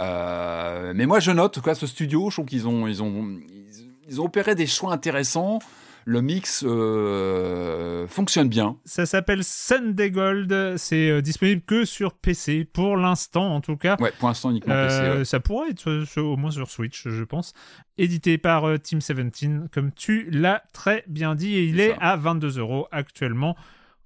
Euh, 0.00 0.92
mais 0.94 1.06
moi, 1.06 1.20
je 1.20 1.30
note 1.30 1.60
que 1.60 1.74
ce 1.74 1.86
studio, 1.86 2.30
je 2.30 2.36
trouve 2.36 2.46
qu'ils 2.46 2.66
ont, 2.68 2.86
ils 2.86 3.02
ont, 3.02 3.38
ils, 3.48 3.90
ils 4.08 4.20
ont 4.20 4.24
opéré 4.24 4.54
des 4.54 4.66
choix 4.66 4.92
intéressants. 4.92 5.58
Le 6.04 6.20
mix 6.20 6.64
euh, 6.66 8.08
fonctionne 8.08 8.48
bien. 8.48 8.76
ça 8.84 9.06
s'appelle 9.06 9.44
Sunday 9.44 10.10
Gold. 10.10 10.76
C'est 10.76 11.08
euh, 11.10 11.20
disponible 11.22 11.62
que 11.62 11.84
sur 11.84 12.12
PC 12.14 12.64
pour 12.64 12.96
l'instant, 12.96 13.54
en 13.54 13.60
tout 13.60 13.76
cas. 13.76 13.96
Ouais, 14.00 14.12
pour 14.18 14.26
l'instant 14.28 14.50
uniquement 14.50 14.74
PC. 14.74 14.96
Euh, 15.00 15.18
ouais. 15.18 15.24
Ça 15.24 15.38
pourrait 15.38 15.70
être 15.70 16.02
sur- 16.06 16.26
au 16.26 16.36
moins 16.36 16.50
sur 16.50 16.68
Switch, 16.70 17.06
je 17.08 17.22
pense. 17.24 17.52
Édité 17.98 18.36
par 18.36 18.64
Team 18.82 18.98
17, 18.98 19.70
comme 19.72 19.92
tu 19.92 20.28
l'as 20.32 20.64
très 20.72 21.04
bien 21.06 21.36
dit, 21.36 21.54
et 21.54 21.64
il 21.66 21.78
est 21.78 21.94
à 22.00 22.16
22 22.16 22.58
euros 22.58 22.88
actuellement 22.90 23.56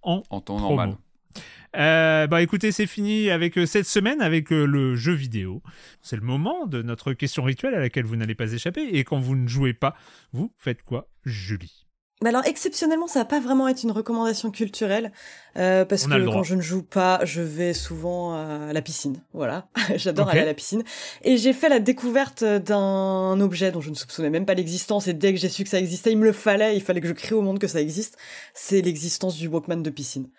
en 0.02 0.22
En 0.28 0.40
temps 0.42 0.56
promo. 0.56 0.68
normal. 0.76 0.96
Euh, 1.76 2.26
bah 2.26 2.42
écoutez, 2.42 2.72
c'est 2.72 2.86
fini 2.86 3.30
avec 3.30 3.58
euh, 3.58 3.66
cette 3.66 3.86
semaine 3.86 4.22
avec 4.22 4.52
euh, 4.52 4.64
le 4.64 4.96
jeu 4.96 5.12
vidéo. 5.12 5.62
C'est 6.00 6.16
le 6.16 6.22
moment 6.22 6.66
de 6.66 6.82
notre 6.82 7.12
question 7.12 7.42
rituelle 7.42 7.74
à 7.74 7.80
laquelle 7.80 8.06
vous 8.06 8.16
n'allez 8.16 8.34
pas 8.34 8.52
échapper. 8.52 8.82
Et 8.82 9.04
quand 9.04 9.18
vous 9.18 9.36
ne 9.36 9.46
jouez 9.46 9.74
pas, 9.74 9.94
vous 10.32 10.52
faites 10.56 10.82
quoi, 10.82 11.10
Julie? 11.24 11.86
Mais 12.22 12.30
alors 12.30 12.46
exceptionnellement, 12.46 13.08
ça 13.08 13.18
va 13.18 13.24
pas 13.26 13.40
vraiment 13.40 13.68
être 13.68 13.82
une 13.82 13.90
recommandation 13.90 14.50
culturelle 14.50 15.12
euh, 15.58 15.84
parce 15.84 16.06
On 16.06 16.08
que 16.08 16.24
quand 16.24 16.44
je 16.44 16.54
ne 16.54 16.62
joue 16.62 16.82
pas, 16.82 17.20
je 17.24 17.42
vais 17.42 17.74
souvent 17.74 18.32
à 18.32 18.72
la 18.72 18.80
piscine. 18.80 19.22
Voilà, 19.34 19.68
j'adore 19.96 20.30
aller 20.30 20.40
à 20.40 20.46
la 20.46 20.54
piscine. 20.54 20.82
Et 21.24 21.36
j'ai 21.36 21.52
fait 21.52 21.68
la 21.68 21.78
découverte 21.78 22.42
d'un 22.42 23.38
objet 23.38 23.70
dont 23.70 23.82
je 23.82 23.90
ne 23.90 23.94
soupçonnais 23.94 24.30
même 24.30 24.46
pas 24.46 24.54
l'existence. 24.54 25.08
Et 25.08 25.12
dès 25.12 25.34
que 25.34 25.38
j'ai 25.38 25.50
su 25.50 25.62
que 25.62 25.68
ça 25.68 25.78
existait, 25.78 26.10
il 26.10 26.16
me 26.16 26.24
le 26.24 26.32
fallait. 26.32 26.74
Il 26.74 26.80
fallait 26.80 27.02
que 27.02 27.08
je 27.08 27.12
crée 27.12 27.34
au 27.34 27.42
monde 27.42 27.58
que 27.58 27.68
ça 27.68 27.82
existe. 27.82 28.16
C'est 28.54 28.80
l'existence 28.80 29.36
du 29.36 29.48
Walkman 29.48 29.82
de 29.82 29.90
piscine. 29.90 30.30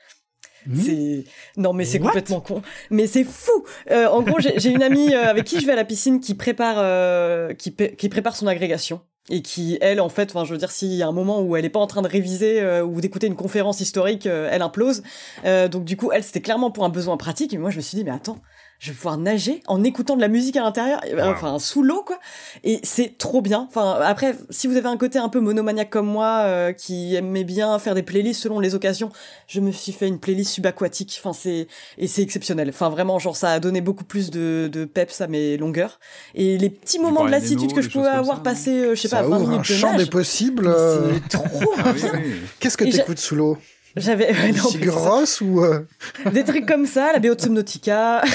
C'est 0.75 1.23
non 1.57 1.73
mais 1.73 1.85
c'est 1.85 1.99
complètement 1.99 2.41
con. 2.41 2.61
Mais 2.89 3.07
c'est 3.07 3.23
fou. 3.23 3.63
Euh, 3.91 4.07
en 4.07 4.21
gros, 4.21 4.37
j'ai 4.39 4.69
une 4.69 4.83
amie 4.83 5.13
euh, 5.13 5.25
avec 5.29 5.45
qui 5.45 5.59
je 5.59 5.65
vais 5.65 5.73
à 5.73 5.75
la 5.75 5.85
piscine 5.85 6.19
qui 6.19 6.35
prépare 6.35 6.77
euh, 6.79 7.53
qui, 7.53 7.71
pa- 7.71 7.87
qui 7.87 8.09
prépare 8.09 8.35
son 8.35 8.47
agrégation. 8.47 9.01
et 9.29 9.41
qui 9.41 9.77
elle 9.81 9.99
en 9.99 10.07
fait 10.09 10.29
enfin 10.31 10.45
je 10.45 10.53
veux 10.53 10.57
dire 10.57 10.71
s'il 10.71 10.93
y 10.93 11.03
a 11.03 11.07
un 11.07 11.11
moment 11.11 11.41
où 11.41 11.57
elle 11.57 11.65
est 11.65 11.69
pas 11.69 11.81
en 11.81 11.87
train 11.87 12.01
de 12.01 12.07
réviser 12.07 12.61
euh, 12.61 12.81
ou 12.85 13.01
d'écouter 13.01 13.27
une 13.27 13.35
conférence 13.35 13.81
historique 13.81 14.25
euh, 14.25 14.47
elle 14.51 14.61
implose 14.61 15.03
Euh, 15.43 15.67
donc 15.67 15.83
du 15.83 15.97
coup 15.97 16.11
elle 16.13 16.23
c'était 16.23 16.39
clairement 16.41 16.71
pour 16.71 16.85
un 16.85 16.89
besoin 16.89 17.17
pratique 17.17 17.53
et 17.53 17.57
moi 17.57 17.69
je 17.69 17.75
me 17.77 17.81
suis 17.81 17.97
dit 17.97 18.05
mais 18.05 18.11
attends 18.11 18.39
je 18.79 18.91
vais 18.91 18.95
pouvoir 18.95 19.17
nager 19.17 19.61
en 19.67 19.83
écoutant 19.83 20.15
de 20.15 20.21
la 20.21 20.27
musique 20.27 20.55
à 20.55 20.61
l'intérieur, 20.61 21.03
et, 21.05 21.13
euh, 21.13 21.31
enfin 21.31 21.57
sous 21.59 21.81
l'eau 21.83 22.03
quoi. 22.05 22.19
Et 22.63 22.79
c'est 22.83 23.17
trop 23.17 23.41
bien. 23.41 23.65
Enfin 23.69 23.97
après, 24.03 24.35
si 24.49 24.67
vous 24.67 24.75
avez 24.77 24.87
un 24.87 24.97
côté 24.97 25.17
un 25.19 25.29
peu 25.29 25.39
monomaniaque 25.39 25.89
comme 25.89 26.07
moi, 26.07 26.41
euh, 26.45 26.73
qui 26.73 27.15
aimait 27.15 27.43
bien 27.43 27.77
faire 27.79 27.95
des 27.95 28.03
playlists 28.03 28.41
selon 28.41 28.59
les 28.59 28.75
occasions, 28.75 29.09
je 29.47 29.59
me 29.61 29.71
suis 29.71 29.91
fait 29.91 30.07
une 30.07 30.19
playlist 30.19 30.51
subaquatique. 30.51 31.19
Enfin 31.23 31.33
c'est 31.33 31.67
et 31.97 32.07
c'est 32.07 32.21
exceptionnel. 32.21 32.69
Enfin 32.69 32.89
vraiment, 32.89 33.17
genre 33.19 33.35
ça 33.35 33.51
a 33.51 33.59
donné 33.59 33.81
beaucoup 33.81 34.03
plus 34.03 34.29
de, 34.29 34.69
de 34.71 34.85
peps 34.85 35.21
à 35.21 35.27
mes 35.27 35.57
longueurs. 35.57 35.99
Et 36.35 36.57
les 36.57 36.69
petits 36.69 36.99
moments 36.99 37.25
de 37.25 37.31
lassitude 37.31 37.73
que 37.73 37.81
je 37.81 37.89
pouvais 37.89 38.07
avoir 38.09 38.37
ça, 38.37 38.43
passé, 38.43 38.71
euh, 38.71 38.95
je 38.95 39.01
sais 39.01 39.07
Ça 39.07 39.17
pas, 39.17 39.27
20 39.27 39.27
ouvre 39.37 39.47
un 39.47 39.49
minutes 39.51 39.69
de 39.69 39.73
champ 39.73 39.91
nage. 39.93 40.03
des 40.03 40.09
possibles. 40.09 40.67
euh, 40.67 41.13
C'est 41.13 41.29
trop 41.29 41.45
Ah 41.77 41.91
oui, 41.93 42.01
bien. 42.01 42.11
oui. 42.15 42.33
Qu'est-ce 42.59 42.77
que 42.77 42.85
t'écoutes 42.85 43.19
sous 43.19 43.35
l'eau? 43.35 43.57
J'avais 43.95 44.29
ouais, 44.29 44.53
ça. 44.53 44.91
Rós 44.91 45.41
ou 45.41 45.63
euh, 45.63 45.85
des 46.31 46.43
trucs 46.43 46.65
comme 46.65 46.85
ça, 46.85 47.13
la 47.13 47.19
BO 47.19 47.35
de 47.35 47.41
Subnautica. 47.41 48.23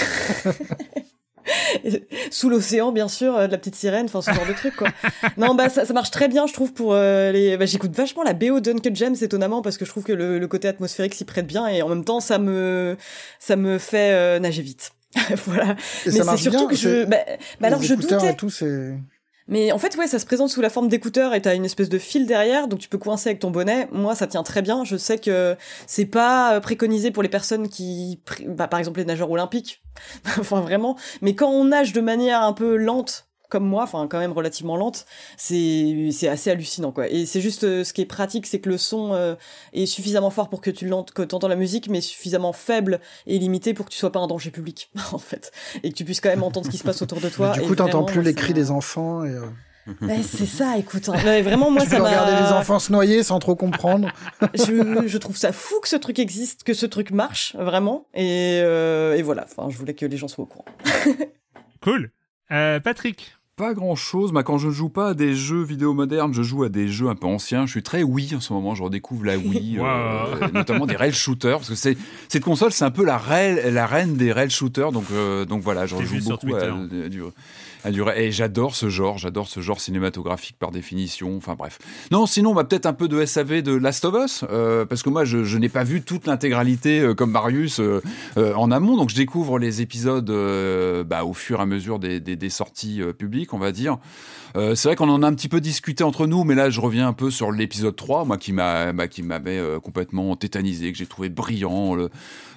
Sous 2.30 2.48
l'océan, 2.48 2.92
bien 2.92 3.08
sûr, 3.08 3.36
euh, 3.36 3.46
de 3.46 3.52
la 3.52 3.58
petite 3.58 3.74
sirène, 3.74 4.06
enfin 4.06 4.22
ce 4.22 4.32
genre 4.32 4.46
de 4.46 4.52
truc 4.52 4.76
quoi. 4.76 4.88
Non, 5.36 5.54
bah 5.54 5.68
ça, 5.68 5.84
ça 5.84 5.92
marche 5.92 6.10
très 6.10 6.28
bien, 6.28 6.46
je 6.46 6.52
trouve 6.52 6.72
pour 6.72 6.94
euh, 6.94 7.32
les. 7.32 7.56
Bah, 7.56 7.66
j'écoute 7.66 7.94
vachement 7.94 8.22
la 8.22 8.32
BO 8.32 8.60
d'Uncle 8.60 8.90
James 8.94 9.16
étonnamment 9.20 9.62
parce 9.62 9.76
que 9.76 9.84
je 9.84 9.90
trouve 9.90 10.04
que 10.04 10.12
le, 10.12 10.38
le 10.38 10.48
côté 10.48 10.68
atmosphérique 10.68 11.14
s'y 11.14 11.24
prête 11.24 11.46
bien 11.46 11.66
et 11.66 11.82
en 11.82 11.88
même 11.88 12.04
temps 12.04 12.20
ça 12.20 12.38
me 12.38 12.96
ça 13.40 13.56
me 13.56 13.78
fait 13.78 14.12
euh, 14.12 14.38
nager 14.38 14.62
vite. 14.62 14.92
voilà. 15.46 15.72
et 16.06 16.10
Mais 16.10 16.12
c'est 16.12 16.36
surtout 16.36 16.58
bien, 16.58 16.66
que 16.68 16.76
je. 16.76 17.04
Bah, 17.04 17.18
bah 17.60 17.66
alors 17.66 17.82
je 17.82 17.94
doutais. 17.94 18.30
et 18.30 18.36
tout, 18.36 18.50
c'est. 18.50 18.94
Mais 19.52 19.70
en 19.70 19.76
fait, 19.76 19.94
ouais, 19.98 20.06
ça 20.06 20.18
se 20.18 20.24
présente 20.24 20.48
sous 20.48 20.62
la 20.62 20.70
forme 20.70 20.88
d'écouteurs 20.88 21.34
et 21.34 21.42
t'as 21.42 21.54
une 21.54 21.66
espèce 21.66 21.90
de 21.90 21.98
fil 21.98 22.24
derrière, 22.24 22.68
donc 22.68 22.80
tu 22.80 22.88
peux 22.88 22.96
coincer 22.96 23.28
avec 23.28 23.38
ton 23.38 23.50
bonnet. 23.50 23.86
Moi, 23.92 24.14
ça 24.14 24.26
tient 24.26 24.42
très 24.42 24.62
bien. 24.62 24.82
Je 24.84 24.96
sais 24.96 25.18
que 25.18 25.58
c'est 25.86 26.06
pas 26.06 26.54
euh, 26.54 26.60
préconisé 26.60 27.10
pour 27.10 27.22
les 27.22 27.28
personnes 27.28 27.68
qui, 27.68 28.22
bah, 28.46 28.66
par 28.66 28.78
exemple, 28.78 29.00
les 29.00 29.04
nageurs 29.04 29.30
olympiques. 29.30 29.82
enfin, 30.40 30.62
vraiment. 30.62 30.96
Mais 31.20 31.34
quand 31.34 31.50
on 31.50 31.66
nage 31.66 31.92
de 31.92 32.00
manière 32.00 32.40
un 32.40 32.54
peu 32.54 32.76
lente, 32.76 33.28
comme 33.52 33.66
moi, 33.68 33.82
enfin, 33.82 34.06
quand 34.08 34.18
même 34.18 34.32
relativement 34.32 34.76
lente, 34.78 35.04
c'est, 35.36 36.08
c'est 36.10 36.26
assez 36.28 36.50
hallucinant, 36.50 36.90
quoi. 36.90 37.06
Et 37.08 37.26
c'est 37.26 37.42
juste, 37.42 37.64
euh, 37.64 37.84
ce 37.84 37.92
qui 37.92 38.00
est 38.00 38.06
pratique, 38.06 38.46
c'est 38.46 38.60
que 38.60 38.70
le 38.70 38.78
son 38.78 39.12
euh, 39.12 39.34
est 39.74 39.84
suffisamment 39.84 40.30
fort 40.30 40.48
pour 40.48 40.62
que 40.62 40.70
tu 40.70 40.88
que 41.14 41.22
t'entends 41.22 41.48
la 41.48 41.56
musique, 41.56 41.88
mais 41.90 42.00
suffisamment 42.00 42.54
faible 42.54 43.00
et 43.26 43.38
limité 43.38 43.74
pour 43.74 43.84
que 43.86 43.90
tu 43.90 43.98
sois 43.98 44.10
pas 44.10 44.20
un 44.20 44.26
danger 44.26 44.50
public, 44.50 44.90
en 45.12 45.18
fait. 45.18 45.52
Et 45.82 45.90
que 45.90 45.94
tu 45.94 46.04
puisses 46.06 46.20
quand 46.22 46.30
même 46.30 46.42
entendre 46.42 46.64
ce 46.66 46.70
qui 46.70 46.78
se 46.78 46.84
passe 46.84 47.02
autour 47.02 47.20
de 47.20 47.28
toi. 47.28 47.50
du 47.50 47.60
Et 47.60 47.64
coup, 47.66 47.74
t'entends 47.74 48.04
plus 48.04 48.22
les 48.22 48.32
cris 48.34 48.54
des 48.54 48.70
enfants 48.70 49.24
et. 49.24 49.30
euh, 49.30 49.42
Ouais, 50.00 50.22
c'est 50.22 50.46
ça, 50.46 50.78
écoute. 50.78 51.08
hein. 51.08 51.42
Vraiment, 51.42 51.70
moi, 51.72 51.82
tu 51.82 51.90
ça 51.90 51.96
peux 51.96 52.04
regarder 52.04 52.40
les 52.40 52.52
enfants 52.52 52.78
se 52.78 52.90
noyer 52.92 53.22
sans 53.24 53.38
trop 53.40 53.56
comprendre. 53.56 54.08
je, 54.54 55.02
je 55.06 55.18
trouve 55.18 55.36
ça 55.36 55.52
fou 55.52 55.74
que 55.82 55.88
ce 55.88 55.96
truc 55.96 56.18
existe, 56.20 56.62
que 56.62 56.72
ce 56.72 56.86
truc 56.86 57.10
marche, 57.10 57.56
vraiment. 57.58 58.06
Et, 58.14 58.60
euh, 58.62 59.16
et 59.16 59.22
voilà, 59.22 59.44
enfin, 59.44 59.68
je 59.70 59.76
voulais 59.76 59.94
que 59.94 60.06
les 60.06 60.16
gens 60.16 60.28
soient 60.28 60.44
au 60.44 60.46
courant. 60.46 60.64
Cool. 61.82 62.10
Euh, 62.52 62.80
Patrick. 62.80 63.34
Pas 63.56 63.74
grand 63.74 63.94
chose. 63.94 64.32
Moi, 64.32 64.42
quand 64.44 64.56
je 64.56 64.70
joue 64.70 64.88
pas 64.88 65.08
à 65.10 65.14
des 65.14 65.34
jeux 65.34 65.62
vidéo 65.62 65.92
modernes, 65.92 66.32
je 66.32 66.42
joue 66.42 66.62
à 66.64 66.70
des 66.70 66.88
jeux 66.88 67.08
un 67.08 67.14
peu 67.14 67.26
anciens. 67.26 67.66
Je 67.66 67.72
suis 67.72 67.82
très 67.82 68.02
Wii 68.02 68.34
en 68.34 68.40
ce 68.40 68.50
moment. 68.54 68.74
Je 68.74 68.82
redécouvre 68.82 69.26
la 69.26 69.36
Wii, 69.36 69.78
Wow. 69.78 69.84
euh, 69.86 70.48
notamment 70.54 70.86
des 70.86 70.96
rail 70.96 71.12
shooters, 71.12 71.58
parce 71.58 71.68
que 71.68 71.74
c'est 71.74 71.98
cette 72.28 72.42
console, 72.44 72.72
c'est 72.72 72.86
un 72.86 72.90
peu 72.90 73.04
la 73.04 73.18
rail, 73.18 73.70
la 73.70 73.86
reine 73.86 74.16
des 74.16 74.32
rail 74.32 74.48
shooters. 74.48 74.90
Donc, 74.90 75.04
euh, 75.12 75.44
donc 75.44 75.60
voilà, 75.62 75.84
je 75.84 75.96
joue 76.02 76.18
beaucoup 76.24 76.54
à, 76.54 76.62
à 76.62 77.08
du. 77.08 77.22
Et 77.84 78.32
j'adore 78.32 78.74
ce 78.74 78.88
genre. 78.88 79.18
J'adore 79.18 79.48
ce 79.48 79.60
genre 79.60 79.80
cinématographique 79.80 80.56
par 80.59 80.70
définition. 80.70 81.36
Enfin 81.36 81.54
bref. 81.54 81.78
Non, 82.10 82.26
sinon, 82.26 82.54
bah, 82.54 82.64
peut-être 82.64 82.86
un 82.86 82.92
peu 82.92 83.09
de 83.09 83.24
SAV 83.24 83.62
de 83.62 83.72
Last 83.72 84.04
of 84.04 84.14
Us, 84.24 84.44
euh, 84.50 84.84
parce 84.84 85.02
que 85.02 85.10
moi, 85.10 85.24
je, 85.24 85.59
n'ai 85.59 85.68
pas 85.68 85.84
vu 85.84 86.02
toute 86.02 86.26
l'intégralité 86.26 87.00
euh, 87.00 87.14
comme 87.14 87.30
Marius 87.30 87.80
euh, 87.80 88.00
en 88.36 88.70
amont. 88.70 88.96
Donc, 88.96 89.10
je 89.10 89.16
découvre 89.16 89.59
les 89.59 89.80
épisodes 89.80 90.30
bah, 91.06 91.24
au 91.24 91.34
fur 91.34 91.59
et 91.59 91.62
à 91.62 91.66
mesure 91.66 91.98
des, 91.98 92.50
sorties 92.50 93.00
publiques, 93.18 93.54
on 93.54 93.59
va 93.59 93.72
dire. 93.72 93.98
C'est 94.54 94.84
vrai 94.84 94.96
qu'on 94.96 95.09
en 95.09 95.22
a 95.22 95.26
un 95.26 95.34
petit 95.34 95.48
peu 95.48 95.60
discuté 95.60 96.04
entre 96.04 96.26
nous, 96.26 96.44
mais 96.44 96.54
là 96.54 96.68
je 96.68 96.80
reviens 96.80 97.09
un 97.09 97.12
peu 97.14 97.30
sur 97.30 97.52
l'épisode 97.52 97.96
3, 97.96 98.26
moi 98.26 98.36
qui 98.36 98.52
bah, 98.52 98.92
m'avait 98.92 99.60
complètement 99.82 100.36
tétanisé, 100.36 100.92
que 100.92 100.98
j'ai 100.98 101.06
trouvé 101.06 101.30
brillant. 101.30 101.94
Le, 101.94 102.10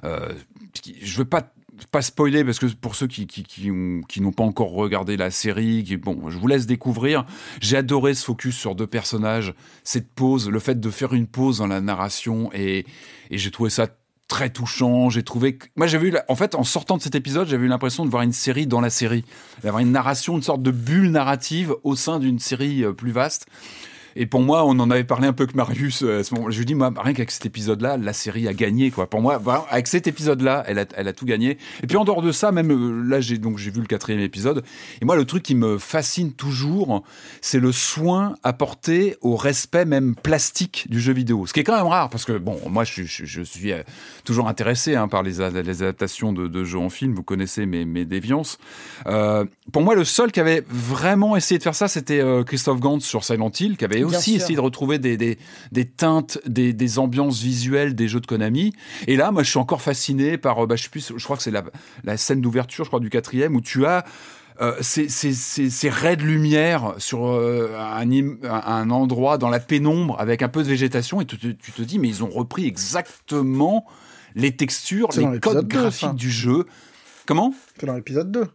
je 0.04 1.18
veux 1.18 1.26
pas 1.26 1.54
pas 1.92 2.02
spoiler 2.02 2.44
parce 2.44 2.60
que 2.60 2.66
pour 2.68 2.96
ceux 2.96 3.08
qui 3.08 3.28
qui, 3.28 3.44
qui, 3.44 3.72
ont- 3.72 4.02
qui 4.08 4.22
n'ont 4.22 4.32
pas 4.32 4.44
encore 4.44 4.72
regardé 4.72 5.18
la 5.18 5.32
série, 5.32 5.84
qui, 5.84 5.98
bon, 5.98 6.30
je 6.30 6.38
vous 6.38 6.48
laisse 6.48 6.66
découvrir. 6.66 7.26
J'ai 7.62 7.78
adoré 7.78 8.14
ce 8.14 8.26
focus 8.26 8.56
sur 8.56 8.76
deux 8.76 8.88
personnages, 8.88 9.54
cette 9.84 10.10
pause, 10.14 10.50
le 10.50 10.60
fait 10.60 10.80
de 10.80 10.90
faire 10.90 11.14
une 11.14 11.28
pause 11.28 11.58
dans 11.60 11.68
la 11.68 11.82
narration 11.82 12.50
et 12.54 12.86
et 13.32 13.38
j'ai 13.38 13.52
trouvé 13.52 13.70
ça 13.70 13.88
très 14.28 14.50
touchant. 14.50 15.10
J'ai 15.10 15.22
trouvé 15.24 15.58
moi 15.76 15.86
j'avais 15.88 16.08
eu 16.10 16.16
en 16.28 16.36
fait 16.36 16.56
en 16.56 16.64
sortant 16.64 16.98
de 16.98 17.02
cet 17.02 17.16
épisode, 17.16 17.48
j'avais 17.48 17.66
eu 17.66 17.70
l'impression 17.70 18.06
de 18.06 18.10
voir 18.10 18.24
une 18.24 18.34
série 18.34 18.68
dans 18.68 18.82
la 18.82 18.90
série, 18.90 19.24
d'avoir 19.64 19.82
une 19.82 19.92
narration, 19.92 20.36
une 20.38 20.42
sorte 20.44 20.64
de 20.64 20.72
bulle 20.72 21.12
narrative 21.12 21.76
au 21.84 21.96
sein 21.96 22.20
d'une 22.20 22.40
série 22.40 22.84
euh, 22.84 22.94
plus 22.94 23.12
vaste. 23.12 23.46
Et 24.18 24.26
pour 24.26 24.40
moi, 24.40 24.66
on 24.66 24.80
en 24.80 24.90
avait 24.92 25.04
parlé 25.04 25.28
un 25.28 25.34
peu 25.34 25.44
avec 25.44 25.56
Marius 25.56 26.02
euh, 26.02 26.20
à 26.20 26.24
ce 26.24 26.34
moment. 26.34 26.50
Je 26.50 26.58
lui 26.58 26.66
dis, 26.66 26.74
moi, 26.74 26.94
rien 26.96 27.14
qu'avec 27.14 27.32
cet 27.32 27.46
épisode-là, 27.46 27.98
la 27.98 28.14
série 28.14 28.48
a 28.48 28.54
gagné, 28.54 28.90
quoi. 28.90 29.10
Pour 29.10 29.22
moi, 29.22 29.42
avec 29.70 29.88
cet 29.88 30.08
épisode-là, 30.08 30.64
elle 30.68 30.80
a, 30.80 31.14
tout 31.14 31.26
gagné. 31.26 31.58
Et 31.84 31.88
puis 31.88 31.98
en 31.98 32.06
dehors 32.06 32.22
de 32.22 32.32
ça, 32.32 32.54
même 32.54 32.72
euh, 32.72 33.04
là, 33.06 33.20
j'ai 33.20 33.38
donc 33.38 33.58
j'ai 33.58 33.72
vu 33.72 33.82
le 33.82 33.88
quatrième 33.88 34.22
épisode. 34.22 34.64
Et 35.02 35.06
moi, 35.06 35.18
le 35.18 35.26
truc 35.26 35.44
qui 35.44 35.54
me 35.54 35.78
fascine 35.78 36.32
toujours, 36.32 37.04
c'est 37.42 37.60
le 37.60 37.74
soin 37.74 38.36
apporté 38.44 39.18
au 39.22 39.36
respect 39.36 39.84
même 39.84 40.16
plastique 40.16 40.88
du 40.90 41.02
jeu 41.02 41.12
vidéo. 41.12 41.46
Ce 41.46 41.52
qui 41.52 41.60
est 41.60 41.64
quand 41.64 41.76
même 41.76 41.88
rare, 41.88 42.10
parce 42.10 42.24
que 42.24 42.38
bon, 42.38 42.58
moi, 42.70 42.86
je, 42.86 43.04
suis- 43.04 43.72
euh, 43.74 43.84
toujours 44.24 44.48
intéressé 44.48 44.96
hein, 44.96 45.10
par 45.10 45.24
les, 45.24 45.42
adaptations 45.42 46.32
de, 46.32 46.64
jeux 46.64 46.80
en 46.80 46.90
film. 46.90 47.14
Vous 47.14 47.24
connaissez 47.24 47.66
mes, 47.66 48.06
déviances. 48.06 48.60
Pour 49.04 49.82
moi, 49.82 49.96
le 49.96 50.06
seul 50.06 50.32
qui 50.32 50.40
avait 50.40 50.64
vraiment 50.70 51.36
essayé 51.36 51.58
de 51.58 51.64
faire 51.64 51.76
ça, 51.76 51.88
c'était 51.88 52.24
Christophe 52.46 52.80
Gantz 52.80 53.04
sur 53.04 53.24
Silent 53.24 53.52
Hill, 53.60 53.78
qui 53.78 53.86
avait 53.86 54.05
aussi 54.06 54.32
sûr. 54.34 54.42
essayé 54.42 54.56
de 54.56 54.62
retrouver 54.62 55.00
des, 55.00 55.18
des, 55.18 55.38
des 55.72 55.86
teintes, 55.86 56.40
des, 56.46 56.74
des 56.74 57.00
ambiances 57.00 57.40
visuelles 57.42 57.96
des 57.96 58.08
jeux 58.08 58.20
de 58.22 58.28
Konami. 58.28 58.74
Et 59.08 59.16
là, 59.16 59.32
moi, 59.32 59.44
je 59.44 59.50
suis 59.50 59.60
encore 59.60 59.82
fasciné 59.82 60.38
par, 60.38 60.64
euh, 60.64 60.68
bah, 60.68 60.76
je 60.76 60.84
sais 60.84 60.90
plus, 60.90 61.12
je 61.16 61.24
crois 61.24 61.38
que 61.38 61.44
c'est 61.44 61.52
la, 61.52 61.64
la 62.04 62.18
scène 62.18 62.42
d'ouverture, 62.42 62.84
je 62.86 62.90
crois, 62.90 63.00
du 63.00 63.10
quatrième, 63.10 63.56
où 63.56 63.62
tu 63.62 63.86
as 63.86 64.06
euh, 64.62 64.74
ces, 64.80 65.10
ces, 65.10 65.34
ces, 65.34 65.70
ces 65.70 65.90
raies 65.90 66.16
de 66.16 66.24
lumière 66.24 66.94
sur 66.98 67.26
euh, 67.28 67.76
un, 67.78 68.10
im- 68.10 68.38
un- 68.44 68.90
endroit 68.90 69.38
dans 69.38 69.50
la 69.50 69.60
pénombre 69.60 70.16
avec 70.20 70.42
un 70.42 70.48
peu 70.48 70.64
de 70.64 70.70
végétation 70.70 71.20
et 71.20 71.26
tu 71.26 71.38
te, 71.38 71.48
tu 71.48 71.74
te 71.74 71.82
dis 71.82 72.00
mais 72.00 72.08
ils 72.08 72.24
ont 72.24 72.30
repris 72.30 72.66
exactement 72.66 73.86
les 74.34 74.56
textures, 74.56 75.10
les 75.34 75.40
codes 75.42 75.68
2, 75.68 75.78
graphiques 75.78 76.16
du 76.16 76.32
jeu. 76.32 76.66
Comment? 77.26 77.54
C'est 77.80 77.86
dans 77.86 77.96
l'épisode 77.96 78.32
2. 78.32 78.46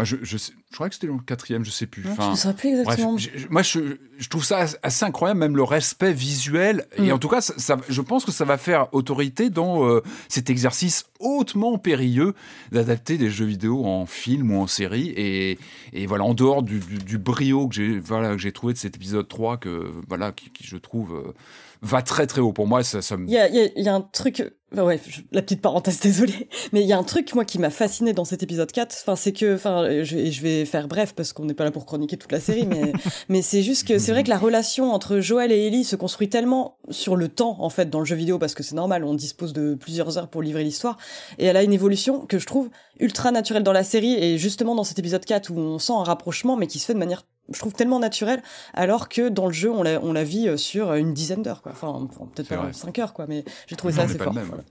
Ah, 0.00 0.04
je, 0.04 0.16
je, 0.22 0.36
sais- 0.38 0.52
je 0.70 0.74
crois 0.76 0.88
que 0.88 0.94
c'était 0.94 1.06
dans 1.08 1.14
le 1.16 1.20
quatrième, 1.22 1.64
je 1.64 1.70
sais 1.70 1.86
plus. 1.86 2.02
Je 2.02 2.08
Enfin, 2.08 2.30
ne 2.32 2.52
plus 2.52 2.70
Bref, 2.84 2.98
exactement. 2.98 3.16
moi 3.50 3.62
je, 3.62 4.28
trouve 4.28 4.44
ça 4.44 4.64
assez 4.82 5.04
incroyable, 5.04 5.40
même 5.40 5.56
le 5.56 5.62
respect 5.64 6.12
visuel. 6.12 6.86
Et 6.96 7.08
Mm. 7.10 7.12
en 7.12 7.18
tout 7.18 7.28
cas, 7.28 7.40
ça, 7.40 7.54
ça- 7.58 7.76
je 7.88 8.00
pense 8.00 8.24
que 8.24 8.32
ça 8.32 8.44
va 8.44 8.56
faire 8.58 8.92
autorité 8.94 9.50
dans 9.50 9.86
euh, 9.86 10.02
cet 10.28 10.50
exercice 10.50 11.04
hautement 11.20 11.78
périlleux 11.78 12.34
d'adapter 12.72 13.18
des 13.18 13.30
jeux 13.30 13.44
vidéo 13.46 13.84
en 13.86 14.06
film 14.06 14.52
ou 14.52 14.60
en 14.60 14.66
série. 14.66 15.08
Et, 15.16 15.58
et 15.92 16.06
voilà, 16.06 16.24
en 16.24 16.34
dehors 16.34 16.62
du, 16.62 16.78
du, 16.80 16.98
du 16.98 17.18
brio 17.18 17.66
que 17.68 17.74
j'ai 17.74 17.98
voilà, 17.98 18.32
que 18.32 18.38
j'ai 18.38 18.52
trouvé 18.52 18.72
de 18.72 18.78
cet 18.78 18.96
épisode 18.96 19.26
3, 19.28 19.56
que, 19.56 19.90
voilà, 20.08 20.32
qui, 20.32 20.50
qui, 20.50 20.64
je 20.66 20.76
trouve 20.76 21.14
euh, 21.14 21.32
va 21.82 22.02
très 22.02 22.26
très 22.26 22.40
haut. 22.40 22.52
Pour 22.52 22.66
moi, 22.66 22.82
ça, 22.82 23.02
ça 23.02 23.16
me. 23.16 23.26
Il 23.26 23.32
y 23.32 23.38
a, 23.38 23.48
il 23.48 23.54
y 23.54 23.60
a- 23.60 23.68
il 23.76 23.84
y 23.84 23.88
a 23.88 23.94
un 23.94 24.00
truc, 24.00 24.42
enfin, 24.72 24.82
ouais, 24.84 25.00
je- 25.06 25.20
la 25.32 25.42
petite 25.42 25.60
parenthèse, 25.62 26.00
désolée, 26.00 26.48
mais 26.72 26.80
il 26.82 26.86
y 26.86 26.92
a 26.92 26.98
un 26.98 27.02
truc, 27.04 27.34
moi, 27.34 27.44
qui 27.44 27.58
m'a 27.58 27.70
fasciné 27.70 28.12
dans 28.12 28.24
cet 28.24 28.42
épisode 28.42 28.70
4, 28.72 28.96
enfin, 29.02 29.16
c'est 29.16 29.32
que, 29.32 29.54
enfin, 29.54 30.02
je 30.02 30.40
vais 30.42 30.64
faire 30.64 30.88
bref 30.88 31.14
parce 31.14 31.32
qu'on 31.32 31.44
n'est 31.44 31.54
pas 31.54 31.64
là 31.64 31.70
pour 31.70 31.86
chroniquer 31.86 32.16
toute 32.16 32.32
la 32.32 32.40
série, 32.40 32.66
mais, 32.66 32.92
mais 33.28 33.42
c'est 33.42 33.62
juste 33.62 33.86
que 33.86 33.98
c'est 33.98 34.12
vrai 34.12 34.24
que 34.24 34.28
la 34.30 34.38
relation 34.38 34.92
entre 34.92 35.20
Joël 35.20 35.52
et 35.52 35.66
Ellie 35.66 35.84
se 35.84 35.96
construit 35.96 36.28
tellement 36.28 36.78
sur 36.90 37.16
le 37.16 37.28
temps, 37.28 37.56
en 37.60 37.70
fait, 37.70 37.88
dans 37.90 38.00
le 38.00 38.04
jeu 38.06 38.16
vidéo, 38.16 38.38
parce 38.38 38.54
que 38.54 38.62
c'est 38.62 38.74
normal, 38.76 39.04
on 39.04 39.14
dispose 39.14 39.52
de 39.52 39.74
plusieurs 39.74 40.18
heures 40.18 40.28
pour 40.28 40.42
livrer 40.42 40.64
l'histoire, 40.64 40.96
et 41.38 41.44
elle 41.46 41.56
a 41.56 41.62
une 41.62 41.72
évolution 41.72 42.26
que 42.26 42.38
je 42.38 42.46
trouve 42.46 42.70
ultra 43.00 43.30
naturelle 43.30 43.62
dans 43.62 43.72
la 43.72 43.84
série, 43.84 44.14
et 44.14 44.38
justement 44.38 44.74
dans 44.74 44.84
cet 44.84 44.98
épisode 44.98 45.24
4 45.24 45.50
où 45.50 45.58
on 45.58 45.78
sent 45.78 45.92
un 45.92 46.02
rapprochement, 46.02 46.56
mais 46.56 46.66
qui 46.66 46.78
se 46.78 46.86
fait 46.86 46.94
de 46.94 46.98
manière 46.98 47.24
je 47.52 47.58
trouve 47.58 47.72
tellement 47.72 47.98
naturelle, 47.98 48.42
alors 48.74 49.08
que 49.08 49.28
dans 49.28 49.46
le 49.46 49.52
jeu 49.52 49.70
on 49.70 49.82
la, 49.82 50.00
on 50.02 50.12
la 50.12 50.24
vit 50.24 50.48
euh, 50.48 50.56
sur 50.56 50.92
une 50.94 51.14
dizaine 51.14 51.42
d'heures 51.42 51.62
quoi 51.62 51.72
enfin, 51.72 52.08
peut-être 52.34 52.48
pas 52.48 52.56
vrai. 52.56 52.72
5 52.72 52.98
heures 52.98 53.12
quoi 53.14 53.26
mais 53.28 53.44
j'ai 53.66 53.76
trouvé 53.76 53.92
Non, 53.94 53.98
ça 54.00 54.04
assez 54.04 54.18
fort 54.18 54.32
le 54.32 54.40
même. 54.40 54.48
voilà. 54.48 54.64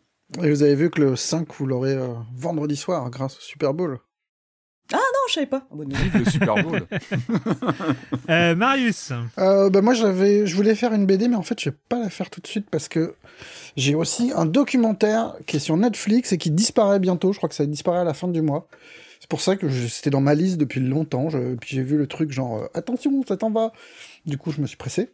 Et 0.47 0.49
vous 0.51 0.61
avez 0.63 0.75
vu 0.75 0.89
que 0.89 0.99
le 1.01 1.15
5, 1.15 1.47
vous 1.55 1.65
l'aurez 1.65 1.93
euh, 1.93 2.07
vendredi 2.35 2.75
soir 2.75 3.09
grâce 3.09 3.37
au 3.37 3.41
Super 3.41 3.73
Bowl. 3.73 3.97
non 4.91 4.97
je 5.29 5.33
savais 5.33 5.45
pas 5.47 5.67
Ah. 5.71 5.75
Vive 5.87 6.17
le 6.17 6.25
Super 6.25 6.63
Bowl. 6.63 6.81
Euh, 8.29 8.55
Marius. 8.55 9.13
Euh, 9.37 9.69
bah 9.69 9.81
moi 9.81 9.93
j'avais, 9.93 10.45
je 10.45 10.55
voulais 10.55 10.75
faire 10.75 10.93
une 10.93 11.05
BD, 11.05 11.27
mais 11.29 11.35
en 11.37 11.41
fait 11.43 11.59
je 11.61 11.69
vais 11.69 11.75
pas 11.89 11.99
la 11.99 12.09
faire 12.09 12.29
tout 12.29 12.41
de 12.41 12.47
suite 12.47 12.69
parce 12.69 12.87
que 12.89 13.15
j'ai 13.77 13.95
aussi 13.95 14.31
un 14.35 14.45
documentaire 14.45 15.35
qui 15.45 15.57
est 15.57 15.59
sur 15.61 15.77
Netflix 15.77 16.33
et 16.33 16.37
qui 16.37 16.51
disparaît 16.51 16.99
bientôt. 16.99 17.31
Je 17.31 17.37
crois 17.37 17.47
que 17.49 17.55
ça 17.55 17.65
disparaît 17.65 17.99
à 17.99 18.03
la 18.03 18.13
fin 18.13 18.27
du 18.27 18.41
mois. 18.41 18.67
C'est 19.27 19.29
pour 19.29 19.41
ça 19.41 19.57
que 19.57 19.69
c'était 19.69 20.09
dans 20.09 20.21
ma 20.21 20.35
liste 20.35 20.57
depuis 20.57 20.79
longtemps. 20.79 21.27
Puis 21.59 21.75
j'ai 21.75 21.83
vu 21.83 21.97
le 21.97 22.07
truc 22.07 22.31
genre 22.31 22.63
euh, 22.63 22.67
attention, 22.73 23.11
ça 23.27 23.35
t'en 23.35 23.51
va. 23.51 23.73
Du 24.25 24.37
coup, 24.37 24.51
je 24.51 24.61
me 24.61 24.67
suis 24.67 24.77
pressé. 24.77 25.13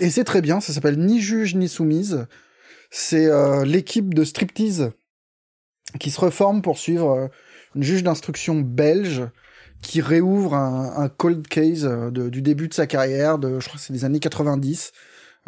Et 0.00 0.10
c'est 0.10 0.24
très 0.24 0.40
bien. 0.40 0.60
Ça 0.60 0.72
s'appelle 0.72 0.98
Ni 0.98 1.20
juge 1.20 1.54
ni 1.54 1.68
soumise. 1.68 2.26
C'est 2.90 3.26
euh, 3.26 3.64
l'équipe 3.64 4.12
de 4.12 4.24
striptease 4.24 4.90
qui 6.00 6.10
se 6.10 6.20
reforme 6.20 6.62
pour 6.62 6.78
suivre 6.78 7.10
euh, 7.10 7.28
une 7.76 7.84
juge 7.84 8.02
d'instruction 8.02 8.60
belge 8.60 9.22
qui 9.82 10.00
réouvre 10.00 10.54
un, 10.54 11.08
cold 11.08 11.46
case 11.46 11.88
du 12.10 12.42
début 12.42 12.66
de 12.66 12.74
sa 12.74 12.88
carrière, 12.88 13.40
je 13.40 13.64
crois 13.64 13.76
que 13.76 13.80
c'est 13.80 13.92
des 13.92 14.04
années 14.04 14.18
90, 14.18 14.92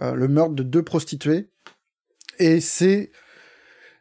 euh, 0.03 0.15
le 0.15 0.29
meurtre 0.29 0.55
de 0.55 0.63
deux 0.63 0.85
prostituées. 0.85 1.51
Et 2.39 2.61
c'est 2.61 3.11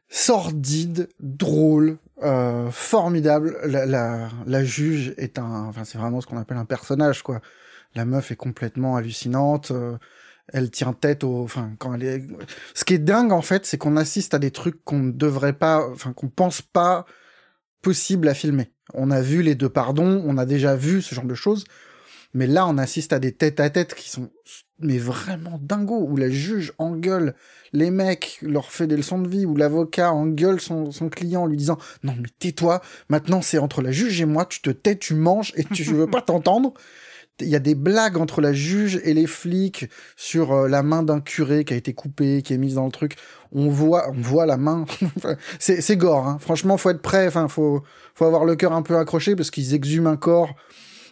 sordide, 0.08 1.10
drôle, 1.20 1.98
euh, 2.24 2.70
formidable. 2.72 3.58
La, 3.66 3.86
la, 3.86 4.30
la 4.46 4.64
juge 4.64 5.14
est 5.18 5.40
un, 5.40 5.66
enfin 5.66 5.84
c'est 5.84 5.98
vraiment 5.98 6.22
ce 6.22 6.28
qu'on 6.28 6.38
appelle 6.38 6.58
un 6.58 6.66
personnage 6.66 7.24
quoi. 7.24 7.42
La 7.96 8.06
meuf 8.06 8.32
est 8.32 8.36
complètement 8.36 8.96
hallucinante. 8.98 9.72
euh, 9.72 9.98
elle 10.52 10.72
tient 10.72 10.94
tête 10.94 11.24
au, 11.24 11.44
enfin 11.44 11.72
quand 11.80 11.94
elle 11.94 12.04
est. 12.04 12.24
Ce 12.74 12.84
qui 12.84 12.96
est 12.96 13.00
dingue 13.00 13.32
en 13.32 13.42
fait, 13.42 13.66
c'est 13.66 13.78
qu'on 13.78 13.98
assiste 13.98 14.34
à 14.34 14.40
des 14.40 14.52
trucs 14.52 14.84
qu'on 14.84 15.00
ne 15.00 15.12
devrait 15.12 15.54
pas, 15.54 15.88
enfin 15.92 16.14
qu'on 16.14 16.30
pense 16.30 16.62
pas 16.62 17.06
possible 17.82 18.28
à 18.28 18.34
filmer. 18.34 18.72
On 18.94 19.12
a 19.12 19.22
vu 19.22 19.42
les 19.44 19.56
deux 19.56 19.70
pardons, 19.70 20.24
on 20.26 20.38
a 20.38 20.46
déjà 20.46 20.76
vu 20.76 21.02
ce 21.02 21.14
genre 21.16 21.26
de 21.26 21.36
choses, 21.36 21.66
mais 22.34 22.48
là 22.48 22.68
on 22.68 22.78
assiste 22.78 23.14
à 23.14 23.20
des 23.20 23.32
têtes 23.32 23.60
à 23.60 23.70
tête 23.70 23.96
qui 23.96 24.10
sont 24.10 24.30
mais 24.82 24.98
vraiment 24.98 25.60
dingo 25.62 26.06
où 26.08 26.16
la 26.16 26.30
juge 26.30 26.74
engueule 26.78 27.36
les 27.74 27.92
mecs, 27.92 28.40
leur 28.42 28.72
fait 28.72 28.88
des 28.88 28.98
leçons 28.98 29.20
de 29.20 29.28
vie, 29.28 29.46
où 29.46 29.56
l'avocat 29.56 30.12
engueule 30.12 30.60
son, 30.60 30.92
son 30.92 31.10
client 31.10 31.44
en 31.44 31.46
lui 31.46 31.58
disant 31.58 31.78
non 32.04 32.16
mais 32.18 32.30
tais-toi, 32.40 32.82
maintenant 33.10 33.42
c'est 33.42 33.58
entre 33.58 33.82
la 33.82 33.92
juge 33.92 34.22
et 34.22 34.26
moi, 34.26 34.46
tu 34.46 34.62
te 34.62 34.70
tais, 34.70 34.98
tu 34.98 35.14
manges 35.14 35.54
et 35.56 35.64
tu 35.64 35.84
veux 35.84 36.08
pas 36.08 36.22
t'entendre. 36.22 36.74
Il 37.42 37.48
y 37.48 37.56
a 37.56 37.60
des 37.60 37.76
blagues 37.76 38.18
entre 38.18 38.42
la 38.42 38.52
juge 38.52 39.00
et 39.06 39.14
les 39.14 39.26
flics 39.26 39.90
sur 40.18 40.52
euh, 40.52 40.68
la 40.68 40.84
main 40.84 41.04
d'un 41.04 41.22
curé 41.22 41.64
qui 41.64 41.74
a 41.74 41.78
été 41.78 41.94
coupée, 41.94 42.42
qui 42.42 42.54
est 42.54 42.58
mise 42.58 42.76
dans 42.76 42.86
le 42.86 42.92
truc. 42.92 43.16
On 43.54 43.70
voit, 43.70 44.10
on 44.10 44.20
voit 44.20 44.46
la 44.46 44.58
main. 44.58 44.84
c'est, 45.60 45.80
c'est 45.80 45.96
gore. 45.96 46.28
Hein. 46.28 46.38
Franchement, 46.42 46.76
faut 46.76 46.90
être 46.90 47.02
prêt. 47.02 47.28
Enfin, 47.28 47.48
faut, 47.48 47.82
faut 48.14 48.26
avoir 48.26 48.44
le 48.44 48.58
cœur 48.58 48.74
un 48.74 48.82
peu 48.82 48.98
accroché 48.98 49.38
parce 49.38 49.52
qu'ils 49.52 49.74
exhument 49.74 50.10
un 50.10 50.18
corps. 50.18 50.54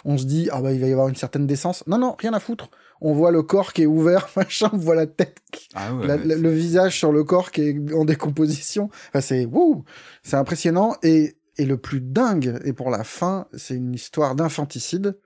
On 0.10 0.18
se 0.18 0.24
dit 0.26 0.48
ah 0.54 0.62
bah 0.62 0.72
il 0.72 0.80
va 0.80 0.88
y 0.88 0.92
avoir 0.94 1.10
une 1.10 1.16
certaine 1.16 1.46
décence. 1.46 1.84
Non 1.86 1.98
non, 1.98 2.16
rien 2.18 2.34
à 2.34 2.40
foutre. 2.40 2.70
On 3.02 3.14
voit 3.14 3.30
le 3.32 3.44
corps 3.44 3.74
qui 3.74 3.84
est 3.84 3.88
ouvert, 3.88 4.30
machin. 4.38 4.70
On 4.72 4.78
voit 4.78 4.96
la 4.96 5.06
tête, 5.06 5.38
Ah 5.76 5.94
ouais, 5.94 6.08
la- 6.08 6.16
ouais, 6.16 6.26
la- 6.26 6.36
le 6.36 6.50
visage 6.50 6.98
sur 6.98 7.12
le 7.12 7.24
corps 7.24 7.52
qui 7.52 7.62
est 7.62 7.94
en 7.94 8.06
décomposition. 8.06 8.90
Enfin, 9.10 9.22
c'est 9.22 9.46
wouh, 9.46 9.84
c'est 10.24 10.38
impressionnant. 10.38 10.96
Et, 11.04 11.36
et 11.58 11.66
le 11.66 11.78
plus 11.78 12.00
dingue, 12.02 12.60
et 12.64 12.72
pour 12.74 12.90
la 12.90 13.04
fin, 13.04 13.48
c'est 13.56 13.76
une 13.76 13.94
histoire 13.94 14.34
d'infanticide. 14.36 15.20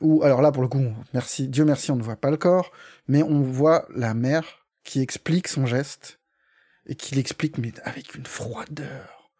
Où, 0.00 0.22
alors 0.22 0.42
là, 0.42 0.52
pour 0.52 0.62
le 0.62 0.68
coup, 0.68 0.84
merci, 1.14 1.48
Dieu 1.48 1.64
merci, 1.64 1.90
on 1.90 1.96
ne 1.96 2.02
voit 2.02 2.16
pas 2.16 2.30
le 2.30 2.36
corps, 2.36 2.70
mais 3.08 3.22
on 3.24 3.40
voit 3.42 3.86
la 3.94 4.14
mère 4.14 4.66
qui 4.84 5.00
explique 5.00 5.48
son 5.48 5.66
geste 5.66 6.20
et 6.86 6.94
qui 6.94 7.14
l'explique, 7.16 7.58
mais 7.58 7.72
avec 7.84 8.14
une 8.14 8.26
froideur. 8.26 9.30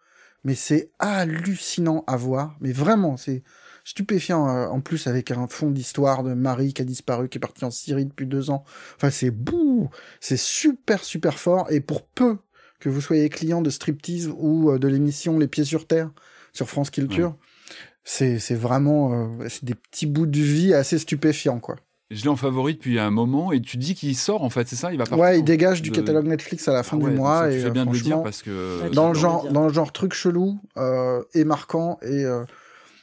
Mais 0.45 0.55
c'est 0.57 0.91
hallucinant 0.99 2.03
à 2.07 2.17
voir, 2.17 2.57
mais 2.61 2.73
vraiment, 2.73 3.17
c'est 3.17 3.43
stupéfiant. 3.89 4.49
euh, 4.49 4.67
en 4.67 4.81
plus, 4.81 5.07
avec 5.07 5.31
un 5.31 5.49
fond 5.49 5.71
d'histoire 5.71 6.23
de 6.23 6.35
Marie 6.35 6.75
qui 6.75 6.83
a 6.83 6.85
disparu, 6.85 7.29
qui 7.29 7.39
est 7.39 7.41
partie 7.41 7.65
en 7.65 7.71
Syrie 7.71 8.05
depuis 8.05 8.27
deux 8.27 8.51
ans. 8.51 8.65
Enfin, 8.97 9.11
c'est 9.11 9.31
bouh, 9.31 9.89
c'est 10.21 10.39
super 10.39 11.03
super 11.03 11.39
fort. 11.39 11.67
Et 11.71 11.81
pour 11.81 12.03
peu 12.03 12.37
que 12.81 12.89
vous 12.89 13.01
soyez 13.01 13.29
client 13.31 13.63
de 13.63 13.71
striptease 13.71 14.31
ou 14.37 14.71
euh, 14.71 14.79
de 14.79 14.89
l'émission 14.89 15.39
Les 15.39 15.49
Pieds 15.49 15.65
sur 15.65 15.87
Terre 15.87 16.11
sur 16.53 16.69
France 16.69 16.91
Culture, 16.91 17.35
c'est 18.05 18.39
c'est 18.39 18.55
vraiment 18.55 19.13
euh, 19.13 19.49
c'est 19.49 19.65
des 19.65 19.75
petits 19.75 20.07
bouts 20.07 20.27
de 20.27 20.39
vie 20.39 20.75
assez 20.75 20.99
stupéfiants 20.99 21.61
quoi. 21.61 21.77
Je 22.11 22.23
l'ai 22.23 22.29
en 22.29 22.37
favori 22.37 22.73
depuis 22.75 22.99
un 22.99 23.11
moment 23.11 23.53
et 23.53 23.61
tu 23.61 23.77
dis 23.77 23.95
qu'il 23.95 24.17
sort 24.17 24.43
en 24.43 24.49
fait, 24.49 24.67
c'est 24.67 24.77
ça? 24.77 24.93
Il 24.93 24.99
va 24.99 25.05
partir 25.05 25.19
Ouais, 25.19 25.39
il 25.41 25.45
dégage 25.45 25.83
du 25.83 25.91
catalogue 25.91 26.27
Netflix 26.27 26.67
à 26.67 26.73
la 26.73 26.83
fin 26.83 26.97
Ah 26.99 27.05
ouais, 27.05 27.11
du 27.11 27.17
mois 27.17 27.51
et 27.53 27.71
bien 27.71 27.85
de 27.85 27.93
le 27.93 28.01
dire 28.01 28.23
parce 28.23 28.43
que 28.43 28.89
dans 28.95 29.09
le 29.09 29.15
genre 29.15 29.51
dans 29.53 29.67
le 29.67 29.73
genre 29.73 29.93
truc 29.93 30.15
chelou 30.15 30.59
euh, 30.79 31.23
et 31.35 31.45
marquant 31.45 31.99
et 32.03 32.25
euh, 32.25 32.45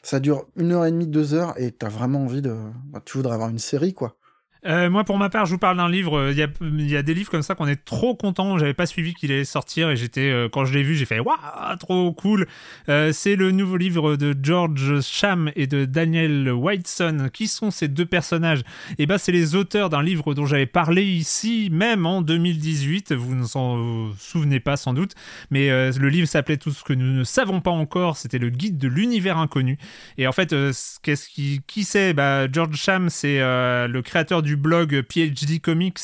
ça 0.05 0.19
dure 0.19 0.45
une 0.55 0.71
heure 0.71 0.85
et 0.85 0.91
demie 0.91 1.07
deux 1.07 1.33
heures 1.33 1.59
et 1.59 1.71
t'as 1.71 1.89
vraiment 1.89 2.23
envie 2.23 2.41
de 2.41 2.55
bah, 2.91 3.01
tu 3.03 3.17
voudrais 3.17 3.33
avoir 3.33 3.49
une 3.49 3.59
série 3.59 3.93
quoi. 3.93 4.17
Euh, 4.65 4.89
moi, 4.89 5.03
pour 5.03 5.17
ma 5.17 5.29
part, 5.29 5.45
je 5.45 5.51
vous 5.51 5.59
parle 5.59 5.77
d'un 5.77 5.89
livre. 5.89 6.17
euh, 6.17 6.31
Il 6.31 6.89
y, 6.89 6.97
a, 6.97 7.03
des 7.03 7.13
livres 7.13 7.29
comme 7.29 7.43
ça 7.43 7.53
qu'on 7.55 7.67
est 7.67 7.83
trop 7.85 8.15
content. 8.15 8.57
J'avais 8.57 8.73
pas 8.73 8.85
suivi 8.85 9.13
qu'il 9.13 9.31
allait 9.31 9.45
sortir 9.45 9.91
et 9.91 9.95
j'étais, 9.95 10.31
euh, 10.31 10.49
quand 10.49 10.65
je 10.65 10.73
l'ai 10.73 10.81
vu, 10.81 10.95
j'ai 10.95 11.05
fait 11.05 11.19
waouh, 11.19 11.35
trop 11.79 12.11
cool. 12.13 12.47
C'est 12.87 13.35
le 13.35 13.51
nouveau 13.51 13.77
livre 13.77 14.15
de 14.15 14.35
George 14.41 15.01
Cham 15.01 15.51
et 15.55 15.67
de 15.67 15.85
Daniel 15.85 16.51
Whiteson. 16.51 17.29
Qui 17.31 17.47
sont 17.47 17.71
ces 17.71 17.87
deux 17.87 18.05
personnages? 18.05 18.61
Eh 18.97 19.05
ben, 19.05 19.17
c'est 19.17 19.31
les 19.31 19.55
auteurs 19.55 19.89
d'un 19.89 20.01
livre 20.01 20.33
dont 20.33 20.45
j'avais 20.45 20.65
parlé 20.65 21.03
ici 21.03 21.69
même 21.71 22.05
en 22.05 22.21
2018. 22.21 23.13
Vous 23.13 23.35
ne 23.35 23.45
s'en 23.45 24.11
souvenez 24.17 24.59
pas 24.59 24.77
sans 24.77 24.93
doute, 24.93 25.13
mais 25.51 25.67
le 25.69 26.09
livre 26.09 26.27
s'appelait 26.27 26.57
Tout 26.57 26.71
ce 26.71 26.83
que 26.83 26.93
nous 26.93 27.11
ne 27.11 27.23
savons 27.23 27.61
pas 27.61 27.71
encore. 27.71 28.17
C'était 28.17 28.39
le 28.39 28.49
guide 28.49 28.77
de 28.77 28.87
l'univers 28.87 29.37
inconnu. 29.37 29.77
Et 30.17 30.27
en 30.27 30.31
fait, 30.31 30.55
qu'est-ce 31.01 31.29
qui, 31.29 31.61
qui 31.67 31.83
c'est? 31.83 32.13
Bah, 32.13 32.51
George 32.51 32.75
Cham, 32.75 33.09
c'est 33.09 33.39
le 33.39 34.01
créateur 34.01 34.41
du 34.41 34.54
blog 34.55 35.03
PhD 35.09 35.59
Comics, 35.59 35.99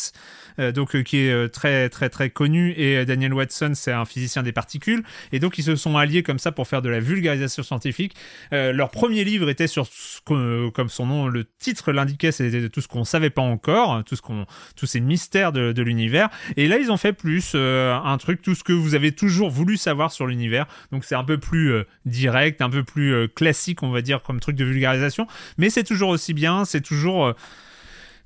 euh, 0.60 0.72
donc 0.72 0.96
euh, 0.96 1.04
qui 1.04 1.18
est 1.18 1.32
euh, 1.32 1.48
très 1.48 1.90
très 1.90 2.10
très 2.10 2.30
connu, 2.30 2.74
et 2.78 3.06
Daniel 3.06 3.34
Watson, 3.34 3.72
c'est 3.74 3.92
un 3.92 4.06
physicien 4.06 4.44
des 4.44 4.52
particules. 4.52 5.04
Et 5.32 5.40
donc 5.40 5.58
ils 5.58 5.64
se 5.64 5.76
sont 5.76 5.98
alliés 5.98 6.24
comme 6.24 6.40
ça 6.40 6.52
pour 6.52 6.68
faire 6.68 6.82
de 6.82 6.90
la 6.90 7.00
vulgarisation 7.00 7.64
scientifique. 7.64 8.16
Leur 8.52 8.90
premier 8.90 9.24
livre 9.24 9.50
était 9.50 9.68
sur 9.68 9.88
ce 9.88 10.70
comme 10.70 10.90
son 10.90 11.06
nom, 11.06 11.28
le 11.28 11.46
titre 11.60 11.92
l'indiquait, 11.92 12.32
c'était 12.32 12.70
tout 12.70 12.82
ce 12.82 12.88
qu'on 12.88 13.04
savait 13.04 13.30
pas 13.30 13.42
encore, 13.42 14.04
tout 14.04 14.16
ce 14.16 14.22
qu'on, 14.22 14.46
tous 14.76 14.86
ces 14.86 15.00
mystères 15.00 15.52
de, 15.52 15.72
de 15.72 15.82
l'univers. 15.82 16.30
Et 16.58 16.68
là, 16.68 16.78
ils 16.78 16.92
ont 16.92 16.98
fait 16.98 17.14
plus 17.14 17.56
un 17.56 18.18
truc, 18.18 18.42
tout 18.42 18.56
ce 18.56 18.64
que 18.64 18.74
vous 18.74 18.96
avez 18.96 19.12
toujours 19.12 19.50
voulu 19.50 19.78
savoir 19.78 20.12
sur 20.12 20.28
l'univers. 20.28 20.68
Donc 20.92 21.06
c'est 21.06 21.16
un 21.16 21.24
peu 21.24 21.38
plus 21.38 21.74
direct, 22.06 22.62
un 22.62 22.70
peu 22.70 22.84
plus 22.84 23.28
classique, 23.30 23.84
on 23.84 23.92
va 23.92 24.02
dire, 24.02 24.22
comme 24.22 24.40
truc 24.40 24.56
de 24.56 24.66
vulgarisation. 24.66 25.28
Mais 25.58 25.70
c'est 25.70 25.84
toujours 25.84 26.10
aussi 26.10 26.34
bien, 26.34 26.66
c'est 26.66 26.82
toujours... 26.82 27.34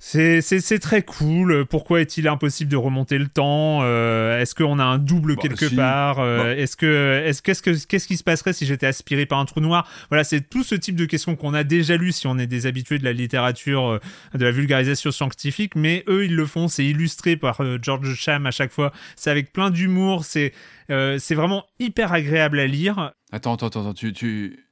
c'est, 0.07 0.79
très 0.79 1.01
cool. 1.01 1.65
Pourquoi 1.65 1.99
est-il 2.01 2.27
impossible 2.27 2.69
de 2.69 2.77
remonter 2.77 3.17
le 3.17 3.27
temps 3.27 3.79
Euh, 3.81 4.39
Est-ce 4.39 4.53
qu'on 4.53 4.77
a 4.77 4.83
un 4.83 4.99
double 4.99 5.35
Bah, 5.35 5.41
quelque 5.41 5.67
si. 5.67 5.75
part 5.75 6.19
Euh, 6.19 6.37
Bah. 6.37 6.55
Est-ce 6.55 6.77
que, 6.77 7.23
est-ce 7.25 7.41
qu'est-ce 7.41 7.63
que, 7.63 7.71
qu'est-ce 7.87 8.07
qui 8.07 8.15
se 8.15 8.23
passerait 8.23 8.53
si 8.53 8.67
j'étais 8.67 8.85
aspiré 8.85 9.25
par 9.25 9.39
un 9.39 9.45
trou 9.45 9.61
noir? 9.61 9.89
Voilà, 10.09 10.23
c'est 10.23 10.41
tout 10.41 10.63
ce 10.63 10.75
type 10.75 10.95
de 10.95 11.05
questions 11.05 11.35
qu'on 11.35 11.55
a 11.55 11.63
déjà 11.63 11.97
lu 11.97 12.11
si 12.11 12.27
on 12.27 12.37
est 12.37 12.45
des 12.45 12.67
habitués 12.67 12.99
de 12.99 13.03
la 13.03 13.13
littérature, 13.13 13.87
euh, 13.87 13.99
de 14.35 14.45
la 14.45 14.51
vulgarisation 14.51 15.09
scientifique. 15.09 15.75
Mais 15.75 16.03
eux, 16.07 16.25
ils 16.25 16.35
le 16.35 16.45
font. 16.45 16.67
C'est 16.67 16.85
illustré 16.85 17.35
par 17.35 17.61
euh, 17.61 17.79
George 17.81 18.13
Cham 18.13 18.45
à 18.45 18.51
chaque 18.51 18.71
fois. 18.71 18.91
C'est 19.15 19.31
avec 19.31 19.51
plein 19.53 19.71
d'humour. 19.71 20.23
C'est, 20.23 20.53
euh, 20.91 21.17
c'est 21.17 21.35
vraiment 21.35 21.65
hyper 21.79 22.13
agréable 22.13 22.59
à 22.59 22.67
lire. 22.67 23.13
Attends, 23.31 23.55
attends, 23.55 23.67
attends, 23.67 23.93
tu, 23.95 24.13
tu, 24.13 24.64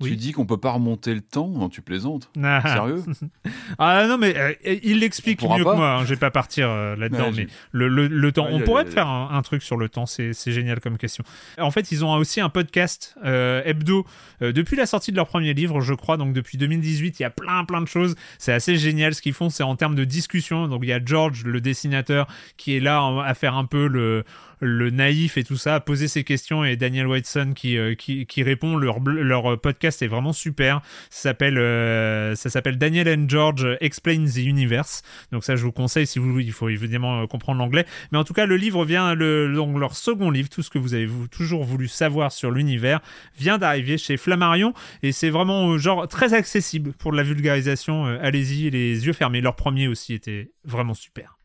Oui. 0.00 0.10
tu 0.10 0.16
dis 0.16 0.32
qu'on 0.32 0.44
peut 0.44 0.58
pas 0.58 0.72
remonter 0.72 1.14
le 1.14 1.22
temps 1.22 1.48
Non, 1.48 1.68
tu 1.70 1.80
plaisantes. 1.82 2.30
Ah. 2.42 2.60
Sérieux 2.62 3.02
Ah 3.78 4.06
non, 4.06 4.18
mais 4.18 4.36
euh, 4.36 4.52
il 4.82 5.00
l'explique 5.00 5.42
mieux 5.42 5.64
pas. 5.64 5.72
que 5.72 5.76
moi. 5.76 5.90
hein. 5.96 6.04
Je 6.04 6.10
vais 6.10 6.16
pas 6.20 6.30
partir 6.30 6.68
euh, 6.68 6.96
là-dedans, 6.96 7.30
mais 7.34 7.46
le, 7.72 7.88
le, 7.88 8.06
le 8.06 8.32
temps. 8.32 8.46
On 8.50 8.60
pourrait 8.60 8.84
aïe, 8.84 8.90
faire 8.90 9.08
un, 9.08 9.30
un 9.32 9.42
truc 9.42 9.62
sur 9.62 9.76
le 9.76 9.88
temps. 9.88 10.06
C'est 10.06 10.32
génial 10.52 10.80
comme 10.80 10.98
question. 10.98 11.24
En 11.58 11.70
fait, 11.70 11.90
ils 11.92 12.04
ont 12.04 12.12
aussi 12.14 12.40
un 12.40 12.48
podcast 12.50 13.16
euh, 13.24 13.62
hebdo 13.64 14.06
depuis 14.40 14.76
la 14.76 14.86
sortie 14.86 15.10
de 15.12 15.16
leur 15.16 15.26
premier 15.28 15.54
livre, 15.54 15.80
je 15.80 15.94
crois. 15.94 16.16
Donc 16.16 16.32
depuis 16.34 16.58
2018, 16.58 17.18
il 17.18 17.22
y 17.22 17.26
a 17.26 17.30
plein 17.30 17.64
plein 17.64 17.80
de 17.80 17.88
choses. 17.88 18.14
C'est 18.38 18.52
assez 18.52 18.76
génial 18.76 19.14
ce 19.14 19.22
qu'ils 19.22 19.32
font. 19.34 19.48
C'est 19.48 19.62
en 19.62 19.76
termes 19.76 19.94
de 19.94 20.04
discussion. 20.04 20.68
Donc 20.68 20.80
il 20.82 20.88
y 20.88 20.92
a 20.92 21.00
George, 21.04 21.44
le 21.44 21.60
dessinateur, 21.60 22.26
qui 22.56 22.76
est 22.76 22.80
là 22.80 23.02
à 23.24 23.34
faire 23.34 23.54
un 23.56 23.64
peu 23.64 23.86
le 23.86 24.24
le 24.60 24.90
naïf 24.90 25.36
et 25.36 25.44
tout 25.44 25.56
ça, 25.56 25.80
poser 25.80 26.08
ses 26.08 26.24
questions 26.24 26.64
et 26.64 26.76
Daniel 26.76 27.06
Whiteson 27.06 27.52
qui, 27.54 27.76
euh, 27.76 27.94
qui, 27.94 28.26
qui 28.26 28.42
répond. 28.42 28.76
Leur, 28.76 29.00
leur 29.00 29.60
podcast 29.60 30.02
est 30.02 30.06
vraiment 30.06 30.32
super. 30.32 30.80
Ça 31.10 31.30
s'appelle 31.30 31.58
euh, 31.58 32.34
ça 32.34 32.50
s'appelle 32.50 32.78
Daniel 32.78 33.08
and 33.08 33.28
George 33.28 33.66
Explain 33.80 34.24
the 34.24 34.38
Universe. 34.38 35.02
Donc 35.32 35.44
ça, 35.44 35.56
je 35.56 35.64
vous 35.64 35.72
conseille 35.72 36.06
si 36.06 36.18
vous 36.18 36.40
il 36.40 36.52
faut 36.52 36.68
évidemment 36.68 37.22
euh, 37.22 37.26
comprendre 37.26 37.58
l'anglais. 37.58 37.86
Mais 38.12 38.18
en 38.18 38.24
tout 38.24 38.34
cas, 38.34 38.46
le 38.46 38.56
livre 38.56 38.84
vient 38.84 39.14
le 39.14 39.52
donc 39.54 39.78
leur 39.78 39.94
second 39.96 40.30
livre, 40.30 40.48
tout 40.48 40.62
ce 40.62 40.70
que 40.70 40.78
vous 40.78 40.94
avez 40.94 41.08
toujours 41.30 41.64
voulu 41.64 41.88
savoir 41.88 42.32
sur 42.32 42.50
l'univers, 42.50 43.00
vient 43.38 43.58
d'arriver 43.58 43.98
chez 43.98 44.16
Flammarion 44.16 44.72
et 45.02 45.12
c'est 45.12 45.30
vraiment 45.30 45.70
euh, 45.70 45.78
genre 45.78 46.08
très 46.08 46.34
accessible 46.34 46.92
pour 46.92 47.12
la 47.12 47.22
vulgarisation. 47.22 48.06
Euh, 48.06 48.18
Allez-y, 48.20 48.70
les 48.70 49.06
yeux 49.06 49.12
fermés. 49.12 49.40
Leur 49.40 49.56
premier 49.56 49.88
aussi 49.88 50.14
était 50.14 50.50
vraiment 50.64 50.94
super. 50.94 51.35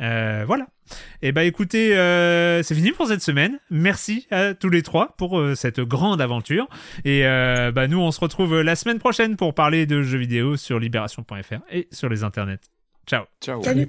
Euh, 0.00 0.44
voilà. 0.46 0.66
Et 1.22 1.32
bah 1.32 1.44
écoutez, 1.44 1.96
euh, 1.96 2.62
c'est 2.62 2.74
fini 2.74 2.92
pour 2.92 3.06
cette 3.06 3.22
semaine. 3.22 3.58
Merci 3.70 4.26
à 4.30 4.54
tous 4.54 4.70
les 4.70 4.82
trois 4.82 5.14
pour 5.16 5.38
euh, 5.38 5.54
cette 5.54 5.80
grande 5.80 6.20
aventure. 6.20 6.68
Et 7.04 7.26
euh, 7.26 7.70
bah 7.72 7.86
nous, 7.88 8.00
on 8.00 8.10
se 8.10 8.20
retrouve 8.20 8.60
la 8.60 8.76
semaine 8.76 8.98
prochaine 8.98 9.36
pour 9.36 9.54
parler 9.54 9.86
de 9.86 10.02
jeux 10.02 10.18
vidéo 10.18 10.56
sur 10.56 10.78
libération.fr 10.78 11.60
et 11.70 11.88
sur 11.92 12.08
les 12.08 12.24
internets. 12.24 12.60
Ciao. 13.06 13.24
Ciao. 13.40 13.62
Salut. 13.62 13.88